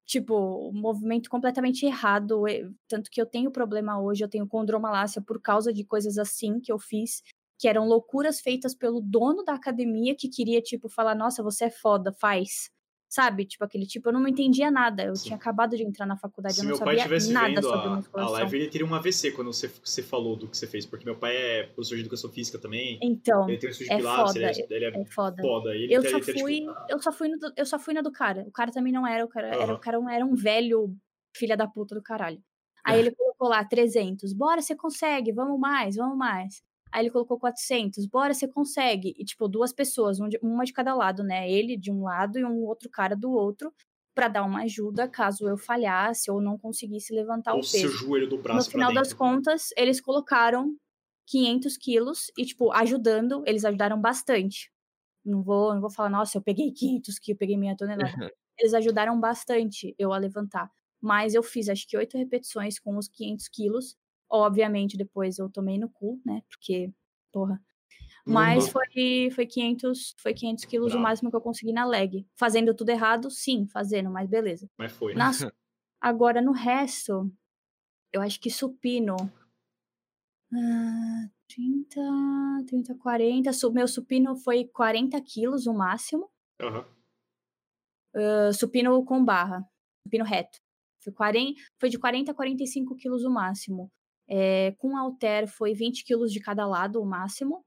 Tipo, 0.07 0.69
um 0.71 0.73
movimento 0.81 1.31
completamente 1.31 1.87
errado. 1.87 2.43
Tanto 2.89 3.11
que 3.11 3.21
eu 3.21 3.27
tenho 3.27 3.51
problema 3.51 4.01
hoje, 4.01 4.23
eu 4.25 4.29
tenho 4.29 4.47
condromalácia 4.49 5.23
por 5.23 5.41
causa 5.41 5.73
de 5.73 5.85
coisas 5.85 6.19
assim 6.19 6.61
que 6.61 6.73
eu 6.73 6.79
fiz, 6.79 7.23
que 7.59 7.69
eram 7.69 7.87
loucuras 7.87 8.41
feitas 8.41 8.75
pelo 8.75 9.01
dono 9.01 9.45
da 9.45 9.55
academia 9.55 10.15
que 10.17 10.29
queria, 10.29 10.61
tipo, 10.61 10.89
falar: 10.89 11.15
nossa, 11.15 11.43
você 11.43 11.67
é 11.67 11.71
foda, 11.71 12.13
faz 12.13 12.71
sabe? 13.13 13.45
Tipo, 13.45 13.65
aquele 13.65 13.85
tipo, 13.85 14.09
eu 14.09 14.13
não 14.15 14.27
entendia 14.27 14.71
nada. 14.71 15.05
Eu 15.05 15.15
Sim. 15.15 15.25
tinha 15.25 15.37
acabado 15.37 15.77
de 15.77 15.83
entrar 15.83 16.07
na 16.07 16.17
faculdade, 16.17 16.55
Se 16.55 16.65
eu 16.65 16.71
não 16.71 16.77
sabia 16.77 17.05
nada 17.31 17.61
sobre 17.61 17.87
a, 17.87 17.91
musculação. 17.91 18.35
a 18.35 18.39
live, 18.39 18.57
ele 18.57 18.71
teria 18.71 18.87
um 18.87 18.95
AVC 18.95 19.33
quando 19.33 19.53
você, 19.53 19.69
você 19.69 20.03
falou 20.03 20.35
do 20.35 20.49
que 20.49 20.57
você 20.57 20.67
fez, 20.67 20.87
porque 20.87 21.05
meu 21.05 21.15
pai 21.15 21.37
é 21.37 21.63
professor 21.65 21.97
de 21.97 22.01
educação 22.01 22.31
física 22.31 22.59
também. 22.59 22.99
Então, 23.03 23.47
ele 23.51 23.59
tem 23.59 23.69
um 23.69 23.73
é 23.73 24.01
foda, 24.01 24.39
ele 24.39 24.47
é, 24.47 24.67
ele 24.71 24.85
é, 24.87 24.89
é 24.89 25.05
foda. 25.05 25.43
foda. 25.43 25.75
Ele 25.77 25.95
eu, 25.95 26.03
só 26.03 26.23
fui, 26.23 26.61
tipo... 26.61 26.73
eu, 26.89 27.03
só 27.03 27.13
fui 27.13 27.29
no, 27.29 27.39
eu 27.55 27.67
só 27.67 27.79
fui 27.79 27.93
na 27.93 28.01
do 28.01 28.11
cara. 28.11 28.45
O 28.49 28.53
cara 28.53 28.73
também 28.73 28.95
não 28.95 29.07
era, 29.07 29.23
o 29.23 29.29
cara, 29.29 29.49
uhum. 29.59 29.63
era, 29.63 29.75
o 29.75 29.79
cara 29.79 29.99
era 30.11 30.25
um 30.25 30.35
velho 30.35 30.97
filha 31.37 31.55
da 31.57 31.69
puta 31.69 31.95
do 31.95 32.03
caralho. 32.03 32.43
Aí 32.83 32.99
ele 32.99 33.11
colocou 33.11 33.47
lá 33.47 33.63
300. 33.63 34.33
Bora, 34.33 34.63
você 34.63 34.75
consegue, 34.75 35.33
vamos 35.33 35.61
mais, 35.61 35.97
vamos 35.97 36.17
mais. 36.17 36.63
Aí 36.93 37.03
ele 37.03 37.11
colocou 37.11 37.39
400, 37.39 38.07
bora, 38.07 38.35
você 38.35 38.47
consegue. 38.47 39.15
E, 39.19 39.25
tipo, 39.25 39.49
duas 39.49 39.73
pessoas, 39.73 40.21
um 40.21 40.29
de, 40.29 40.39
uma 40.43 40.65
de 40.65 40.73
cada 40.73 40.95
lado, 40.95 41.23
né? 41.25 41.51
Ele 41.51 41.77
de 41.77 41.91
um 41.91 42.03
lado 42.03 42.39
e 42.39 42.45
um 42.45 42.63
outro 42.65 42.91
cara 42.91 43.17
do 43.17 43.31
outro, 43.33 43.73
para 44.15 44.29
dar 44.29 44.45
uma 44.45 44.63
ajuda 44.63 45.09
caso 45.09 45.49
eu 45.49 45.57
falhasse 45.57 46.31
ou 46.31 46.41
não 46.41 46.59
conseguisse 46.59 47.15
levantar 47.15 47.55
ou 47.55 47.61
o 47.61 47.63
peso. 47.63 47.89
seu 47.89 47.89
joelho 47.89 48.29
do 48.29 48.37
braço 48.37 48.67
No 48.67 48.73
final 48.73 48.93
das 48.93 49.13
contas, 49.13 49.69
eles 49.77 50.01
colocaram 50.01 50.77
500 51.27 51.77
quilos 51.79 52.31
e, 52.37 52.45
tipo, 52.45 52.71
ajudando, 52.73 53.43
eles 53.47 53.65
ajudaram 53.65 53.99
bastante. 54.01 54.71
Não 55.25 55.43
vou, 55.43 55.75
não 55.75 55.81
vou 55.81 55.91
falar, 55.91 56.11
nossa, 56.11 56.39
eu 56.39 56.43
peguei 56.43 56.73
500 56.73 57.19
quilos, 57.19 57.37
eu 57.37 57.39
peguei 57.39 57.57
meia 57.57 57.77
tonelada. 57.77 58.33
eles 58.59 58.75
ajudaram 58.75 59.19
bastante 59.21 59.95
eu 59.99 60.13
a 60.13 60.19
levantar. 60.19 60.71
Mas 61.01 61.35
eu 61.35 61.43
fiz, 61.43 61.69
acho 61.69 61.87
que, 61.89 61.97
oito 61.97 62.19
repetições 62.19 62.79
com 62.79 62.97
os 62.97 63.09
500 63.09 63.49
quilos 63.49 63.97
Obviamente, 64.35 64.97
depois 64.97 65.39
eu 65.39 65.51
tomei 65.51 65.79
no 65.79 65.91
cu, 65.91 66.19
né? 66.25 66.43
Porque, 66.49 66.91
porra. 67.31 67.63
Mas 68.25 68.69
foi, 68.69 69.31
foi 69.35 69.47
500, 69.47 70.15
foi 70.19 70.33
500 70.33 70.65
quilos 70.65 70.95
o 70.95 70.99
máximo 70.99 71.29
que 71.29 71.37
eu 71.37 71.41
consegui 71.41 71.73
na 71.73 71.85
leg. 71.85 72.27
Fazendo 72.35 72.75
tudo 72.75 72.89
errado, 72.89 73.31
sim, 73.31 73.67
fazendo, 73.67 74.11
mas 74.11 74.31
beleza. 74.31 74.71
Mas 74.79 74.93
foi. 74.93 75.15
Nas... 75.15 75.41
Agora, 76.01 76.41
no 76.41 76.53
resto, 76.53 77.31
eu 78.13 78.23
acho 78.23 78.41
que 78.41 78.51
supino. 78.51 79.17
Uh, 80.53 81.31
30, 81.49 82.01
30, 82.67 82.95
40. 82.95 83.51
Meu 83.73 83.89
supino 83.89 84.37
foi 84.37 84.65
40 84.67 85.21
quilos 85.21 85.67
o 85.67 85.75
máximo. 85.75 86.31
Uhum. 86.61 86.85
Uh, 88.15 88.53
supino 88.55 89.05
com 89.05 89.23
barra. 89.25 89.63
Supino 90.07 90.25
reto. 90.25 90.59
Foi, 91.03 91.13
40, 91.13 91.61
foi 91.79 91.89
de 91.89 91.99
40 91.99 92.31
a 92.31 92.35
45 92.35 92.97
quilos 92.97 93.25
o 93.25 93.31
máximo. 93.31 93.91
É, 94.29 94.73
com 94.79 94.97
alter 94.97 95.49
foi 95.49 95.75
20 95.75 96.05
quilos 96.05 96.33
de 96.33 96.41
cada 96.41 96.67
lado 96.67 97.01
o 97.01 97.07
máximo, 97.07 97.65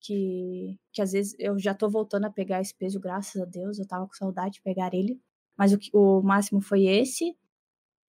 que, 0.00 0.78
que 0.92 1.02
às 1.02 1.12
vezes 1.12 1.34
eu 1.38 1.58
já 1.58 1.74
tô 1.74 1.88
voltando 1.88 2.26
a 2.26 2.30
pegar 2.30 2.60
esse 2.60 2.74
peso, 2.74 3.00
graças 3.00 3.40
a 3.40 3.44
Deus, 3.44 3.78
eu 3.78 3.86
tava 3.86 4.06
com 4.06 4.14
saudade 4.14 4.54
de 4.54 4.62
pegar 4.62 4.92
ele, 4.94 5.20
mas 5.56 5.72
o, 5.72 5.78
o 5.92 6.22
máximo 6.22 6.60
foi 6.60 6.84
esse. 6.84 7.36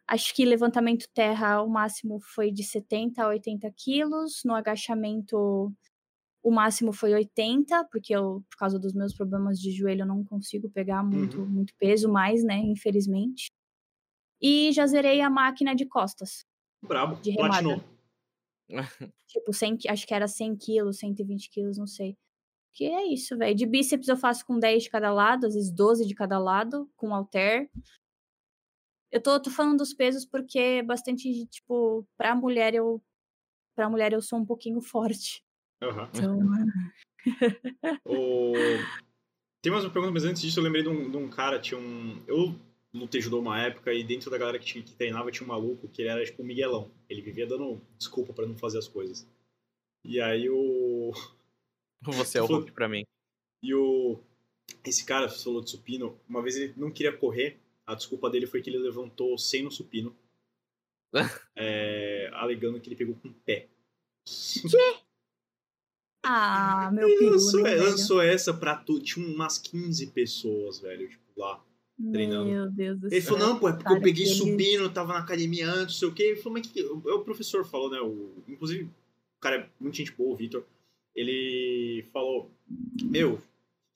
Acho 0.07 0.35
que 0.35 0.45
levantamento 0.45 1.07
terra, 1.13 1.63
o 1.63 1.69
máximo 1.69 2.19
foi 2.21 2.51
de 2.51 2.63
70 2.63 3.23
a 3.23 3.27
80 3.29 3.71
quilos, 3.75 4.41
no 4.45 4.53
agachamento 4.53 5.73
o 6.45 6.51
máximo 6.51 6.93
foi 6.93 7.11
80, 7.11 7.85
porque 7.85 8.15
eu, 8.15 8.43
por 8.47 8.57
causa 8.59 8.77
dos 8.77 8.93
meus 8.93 9.15
problemas 9.15 9.59
de 9.59 9.71
joelho, 9.71 10.03
eu 10.03 10.05
não 10.05 10.23
consigo 10.23 10.69
pegar 10.69 11.03
muito, 11.03 11.39
uhum. 11.39 11.47
muito 11.47 11.73
peso 11.75 12.07
mais, 12.07 12.43
né, 12.43 12.59
infelizmente. 12.59 13.47
E 14.39 14.71
já 14.71 14.85
zerei 14.85 15.21
a 15.21 15.29
máquina 15.29 15.73
de 15.75 15.87
costas. 15.87 16.45
Brabo, 16.81 17.15
de 17.21 17.31
remada. 17.31 17.83
Tipo, 19.27 19.53
100, 19.53 19.79
acho 19.89 20.07
que 20.07 20.13
era 20.13 20.27
100 20.27 20.55
quilos, 20.55 20.97
120 20.97 21.49
quilos, 21.49 21.77
não 21.77 21.85
sei. 21.85 22.17
Que 22.73 22.85
é 22.85 23.05
isso, 23.05 23.37
velho. 23.37 23.55
De 23.55 23.65
bíceps 23.65 24.07
eu 24.07 24.17
faço 24.17 24.45
com 24.45 24.59
10 24.59 24.83
de 24.83 24.89
cada 24.89 25.11
lado, 25.11 25.45
às 25.45 25.53
vezes 25.53 25.71
12 25.71 26.05
de 26.05 26.15
cada 26.15 26.37
lado, 26.37 26.89
com 26.95 27.13
halter. 27.13 27.69
Eu 29.11 29.21
tô, 29.21 29.39
tô 29.39 29.49
falando 29.49 29.77
dos 29.77 29.93
pesos 29.93 30.25
porque 30.25 30.59
é 30.59 30.83
bastante, 30.83 31.45
tipo, 31.45 32.05
pra 32.17 32.35
mulher 32.35 32.73
eu. 32.73 33.01
Pra 33.75 33.89
mulher 33.89 34.13
eu 34.13 34.21
sou 34.21 34.39
um 34.39 34.45
pouquinho 34.45 34.81
forte. 34.83 35.43
Uhum. 35.81 36.07
Então... 36.13 36.39
o... 38.05 38.53
Tem 39.61 39.71
mais 39.71 39.83
uma 39.83 39.91
pergunta, 39.91 40.13
mas 40.13 40.25
antes 40.25 40.41
disso 40.41 40.59
eu 40.59 40.63
lembrei 40.63 40.83
de 40.83 40.89
um, 40.89 41.09
de 41.09 41.17
um 41.17 41.29
cara, 41.29 41.59
tinha 41.59 41.79
um. 41.79 42.21
Eu 42.27 42.59
lutei 42.95 43.21
judô 43.21 43.39
uma 43.39 43.61
época 43.61 43.93
e 43.93 44.03
dentro 44.03 44.31
da 44.31 44.37
galera 44.37 44.57
que, 44.57 44.65
tinha, 44.65 44.83
que 44.83 44.95
treinava 44.95 45.31
tinha 45.31 45.45
um 45.45 45.49
maluco 45.49 45.87
que 45.89 46.01
ele 46.01 46.09
era 46.09 46.25
tipo 46.25 46.41
o 46.41 46.45
Miguelão. 46.45 46.89
Ele 47.09 47.21
vivia 47.21 47.45
dando 47.45 47.81
desculpa 47.97 48.33
para 48.33 48.45
não 48.45 48.57
fazer 48.57 48.79
as 48.79 48.87
coisas. 48.87 49.27
E 50.03 50.19
aí 50.21 50.49
o. 50.49 51.11
Você 52.01 52.37
é 52.37 52.41
o 52.41 52.45
Hulk 52.45 52.71
pra 52.71 52.87
mim. 52.87 53.03
E 53.61 53.73
o. 53.73 54.19
Esse 54.83 55.05
cara 55.05 55.29
falou 55.29 55.61
de 55.61 55.69
supino. 55.69 56.19
Uma 56.27 56.41
vez 56.41 56.55
ele 56.55 56.73
não 56.77 56.91
queria 56.91 57.15
correr. 57.15 57.59
A 57.85 57.93
desculpa 57.93 58.29
dele 58.29 58.47
foi 58.47 58.61
que 58.61 58.69
ele 58.69 58.79
levantou 58.79 59.37
100 59.37 59.63
no 59.63 59.71
supino. 59.71 60.15
é, 61.55 62.29
alegando 62.33 62.79
que 62.79 62.87
ele 62.87 62.95
pegou 62.95 63.15
com 63.15 63.29
o 63.29 63.33
pé. 63.33 63.67
Que? 64.25 65.05
Ah, 66.23 66.89
meu 66.91 67.07
peru, 67.07 67.31
lançou, 67.31 67.61
né, 67.61 67.75
lançou 67.75 68.21
essa 68.21 68.51
pra 68.51 68.75
tu. 68.75 68.99
Tinha 68.99 69.25
umas 69.25 69.59
15 69.59 70.07
pessoas, 70.07 70.79
velho, 70.79 71.07
tipo, 71.07 71.23
lá 71.37 71.63
treinando. 72.11 72.45
Meu 72.49 72.69
Deus 72.69 72.99
do 72.99 73.07
ele 73.07 73.21
céu. 73.21 73.37
falou, 73.37 73.47
não, 73.47 73.59
pô, 73.59 73.69
é 73.69 73.73
porque 73.73 73.93
eu 73.93 74.01
peguei 74.01 74.25
subindo, 74.25 74.89
tava 74.89 75.13
na 75.13 75.19
academia 75.19 75.67
antes, 75.67 75.95
não 75.95 75.99
sei 75.99 76.07
o 76.07 76.13
quê. 76.13 76.23
Ele 76.23 76.35
falou, 76.37 76.53
mas 76.59 76.67
que. 76.67 76.81
O, 76.83 77.19
professor 77.21 77.65
falou, 77.65 77.89
né? 77.89 77.99
O, 77.99 78.43
inclusive, 78.47 78.83
o 78.83 79.41
cara 79.41 79.57
é 79.57 79.69
muito 79.79 79.97
gente 79.97 80.11
boa, 80.11 80.33
o 80.33 80.35
Vitor. 80.35 80.63
Ele 81.15 82.05
falou, 82.11 82.51
meu, 83.03 83.41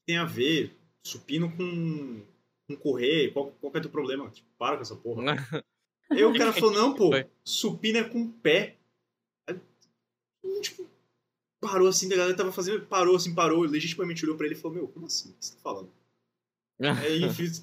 tem 0.06 0.18
a 0.18 0.26
ver 0.26 0.74
supino 1.04 1.52
com, 1.56 2.22
com 2.68 2.76
correr? 2.78 3.32
Qual, 3.32 3.52
qual 3.60 3.74
é 3.76 3.78
o 3.78 3.82
teu 3.82 3.92
problema? 3.92 4.30
Tipo, 4.30 4.48
para 4.58 4.78
com 4.78 4.82
essa 4.82 4.96
porra. 4.96 5.24
Aí 6.10 6.24
o 6.24 6.34
cara 6.34 6.54
falou, 6.54 6.72
não, 6.72 6.96
pô, 6.96 7.12
supino 7.44 8.00
é 8.00 8.04
com 8.04 8.24
o 8.24 8.30
pé. 8.30 8.78
Aí, 9.48 9.60
tipo, 10.62 10.88
parou 11.60 11.88
assim, 11.88 12.12
a 12.12 12.16
galera 12.16 12.36
tava 12.36 12.52
fazendo, 12.52 12.86
parou 12.86 13.16
assim, 13.16 13.36
parou, 13.36 13.62
legitimamente 13.62 14.26
olhou 14.26 14.38
pra 14.38 14.48
ele 14.48 14.56
e 14.56 14.58
falou, 14.58 14.78
meu, 14.78 14.88
como 14.88 15.06
assim? 15.06 15.30
O 15.30 15.34
que 15.34 15.46
você 15.46 15.54
tá 15.56 15.60
falando? 15.62 15.92
É, 16.82 16.92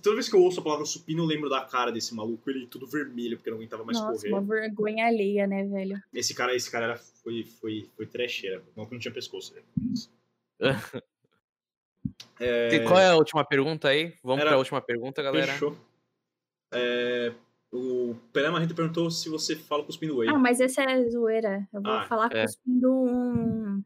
toda 0.03 0.17
vez 0.17 0.29
que 0.29 0.37
eu 0.37 0.43
ouço 0.43 0.61
a 0.61 0.63
palavra 0.63 0.85
supino, 0.85 1.23
eu 1.23 1.27
lembro 1.27 1.49
da 1.49 1.63
cara 1.63 1.91
desse 1.91 2.15
maluco, 2.15 2.51
ele 2.51 2.67
tudo 2.67 2.87
vermelho, 2.87 3.39
porque 3.39 3.49
não 3.49 3.57
aguentava 3.57 3.83
mais 3.83 3.99
Nossa, 3.99 4.13
correr. 4.13 4.29
uma 4.29 4.43
vergonha 4.43 5.07
alheia, 5.07 5.47
né, 5.47 5.65
velho? 5.65 6.03
Esse 6.13 6.35
cara, 6.35 6.55
esse 6.55 6.71
cara 6.71 6.85
era, 6.85 6.99
foi, 6.99 7.43
foi, 7.45 7.89
foi 7.97 8.07
trecheira, 8.07 8.63
não 8.77 8.85
não 8.85 8.99
tinha 8.99 9.13
pescoço. 9.13 9.55
Né? 9.55 9.63
é... 12.39 12.79
Qual 12.81 12.99
é 12.99 13.09
a 13.09 13.17
última 13.17 13.43
pergunta 13.43 13.89
aí? 13.89 14.13
Vamos 14.23 14.43
era... 14.43 14.51
pra 14.51 14.59
última 14.59 14.83
pergunta, 14.83 15.23
galera. 15.23 15.53
Fechou. 15.53 15.75
É... 16.73 17.33
O 17.73 18.15
Pelé 18.33 18.51
Marreta 18.51 18.75
perguntou 18.75 19.11
se 19.11 19.29
você 19.29 19.57
fala 19.57 19.83
cuspindo 19.83 20.19
whey. 20.19 20.29
Ah, 20.29 20.39
mas 20.39 20.61
essa 20.61 20.83
é 20.83 21.09
zoeira. 21.11 21.67
Eu 21.73 21.83
vou 21.83 21.93
ah, 21.93 22.05
falar 22.05 22.31
é. 22.33 22.43
cuspindo 22.43 22.93
um 22.93 23.83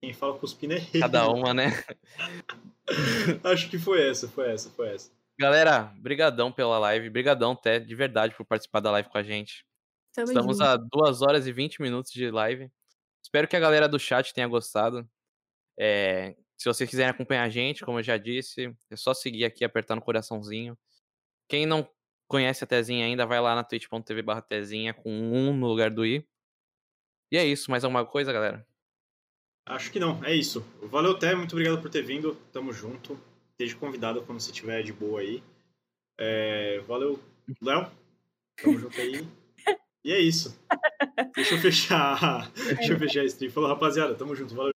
quem 0.00 0.12
fala 0.12 0.38
cuspindo 0.38 0.74
é 0.74 0.76
ele. 0.76 1.00
Cada 1.00 1.28
uma, 1.28 1.54
né? 1.54 1.66
Acho 3.44 3.68
que 3.68 3.78
foi 3.78 4.08
essa, 4.08 4.28
foi 4.28 4.50
essa, 4.52 4.70
foi 4.70 4.88
essa. 4.94 5.10
Galera, 5.38 5.92
brigadão 5.98 6.50
pela 6.50 6.78
live. 6.78 7.10
Brigadão, 7.10 7.52
até, 7.52 7.78
de 7.78 7.94
verdade, 7.94 8.34
por 8.34 8.44
participar 8.44 8.80
da 8.80 8.90
live 8.90 9.08
com 9.08 9.18
a 9.18 9.22
gente. 9.22 9.64
Tamo 10.14 10.28
Estamos 10.28 10.58
junto. 10.58 10.68
a 10.68 10.76
2 10.76 11.22
horas 11.22 11.46
e 11.46 11.52
20 11.52 11.82
minutos 11.82 12.10
de 12.10 12.30
live. 12.30 12.70
Espero 13.22 13.46
que 13.46 13.56
a 13.56 13.60
galera 13.60 13.88
do 13.88 13.98
chat 13.98 14.32
tenha 14.32 14.48
gostado. 14.48 15.06
É, 15.78 16.34
se 16.56 16.66
vocês 16.66 16.88
quiserem 16.88 17.10
acompanhar 17.10 17.42
a 17.42 17.50
gente, 17.50 17.84
como 17.84 17.98
eu 17.98 18.02
já 18.02 18.16
disse, 18.16 18.74
é 18.90 18.96
só 18.96 19.12
seguir 19.12 19.44
aqui, 19.44 19.64
apertar 19.64 19.94
no 19.94 20.00
coraçãozinho. 20.00 20.76
Quem 21.48 21.66
não 21.66 21.86
conhece 22.28 22.64
a 22.64 22.66
Tezinha 22.66 23.04
ainda, 23.04 23.26
vai 23.26 23.40
lá 23.40 23.54
na 23.54 23.62
twitch.tv 23.62 24.22
barra 24.22 24.40
Tezinha 24.40 24.94
com 24.94 25.10
um 25.10 25.54
no 25.54 25.66
lugar 25.66 25.90
do 25.90 26.04
i. 26.04 26.26
E 27.30 27.36
é 27.36 27.44
isso. 27.44 27.70
Mais 27.70 27.84
alguma 27.84 28.06
coisa, 28.06 28.32
galera? 28.32 28.66
Acho 29.66 29.90
que 29.90 29.98
não, 29.98 30.24
é 30.24 30.32
isso. 30.32 30.64
Valeu, 30.82 31.18
Té, 31.18 31.34
muito 31.34 31.52
obrigado 31.52 31.82
por 31.82 31.90
ter 31.90 32.02
vindo. 32.02 32.36
Tamo 32.52 32.72
junto. 32.72 33.18
Esteja 33.50 33.76
convidado 33.76 34.22
quando 34.22 34.40
você 34.40 34.52
estiver 34.52 34.82
de 34.82 34.92
boa 34.92 35.20
aí. 35.20 35.42
É, 36.18 36.80
valeu, 36.86 37.18
Léo. 37.60 37.90
Tamo 38.62 38.78
junto 38.78 39.00
aí. 39.00 39.26
E 40.04 40.12
é 40.12 40.20
isso. 40.20 40.56
Deixa 41.34 41.56
eu 41.56 41.58
fechar. 41.58 42.48
Deixa 42.54 42.92
eu 42.92 42.98
fechar 42.98 43.22
a 43.22 43.24
stream. 43.24 43.50
Falou, 43.50 43.68
rapaziada. 43.68 44.14
Tamo 44.14 44.36
junto. 44.36 44.54
Valeu. 44.54 44.72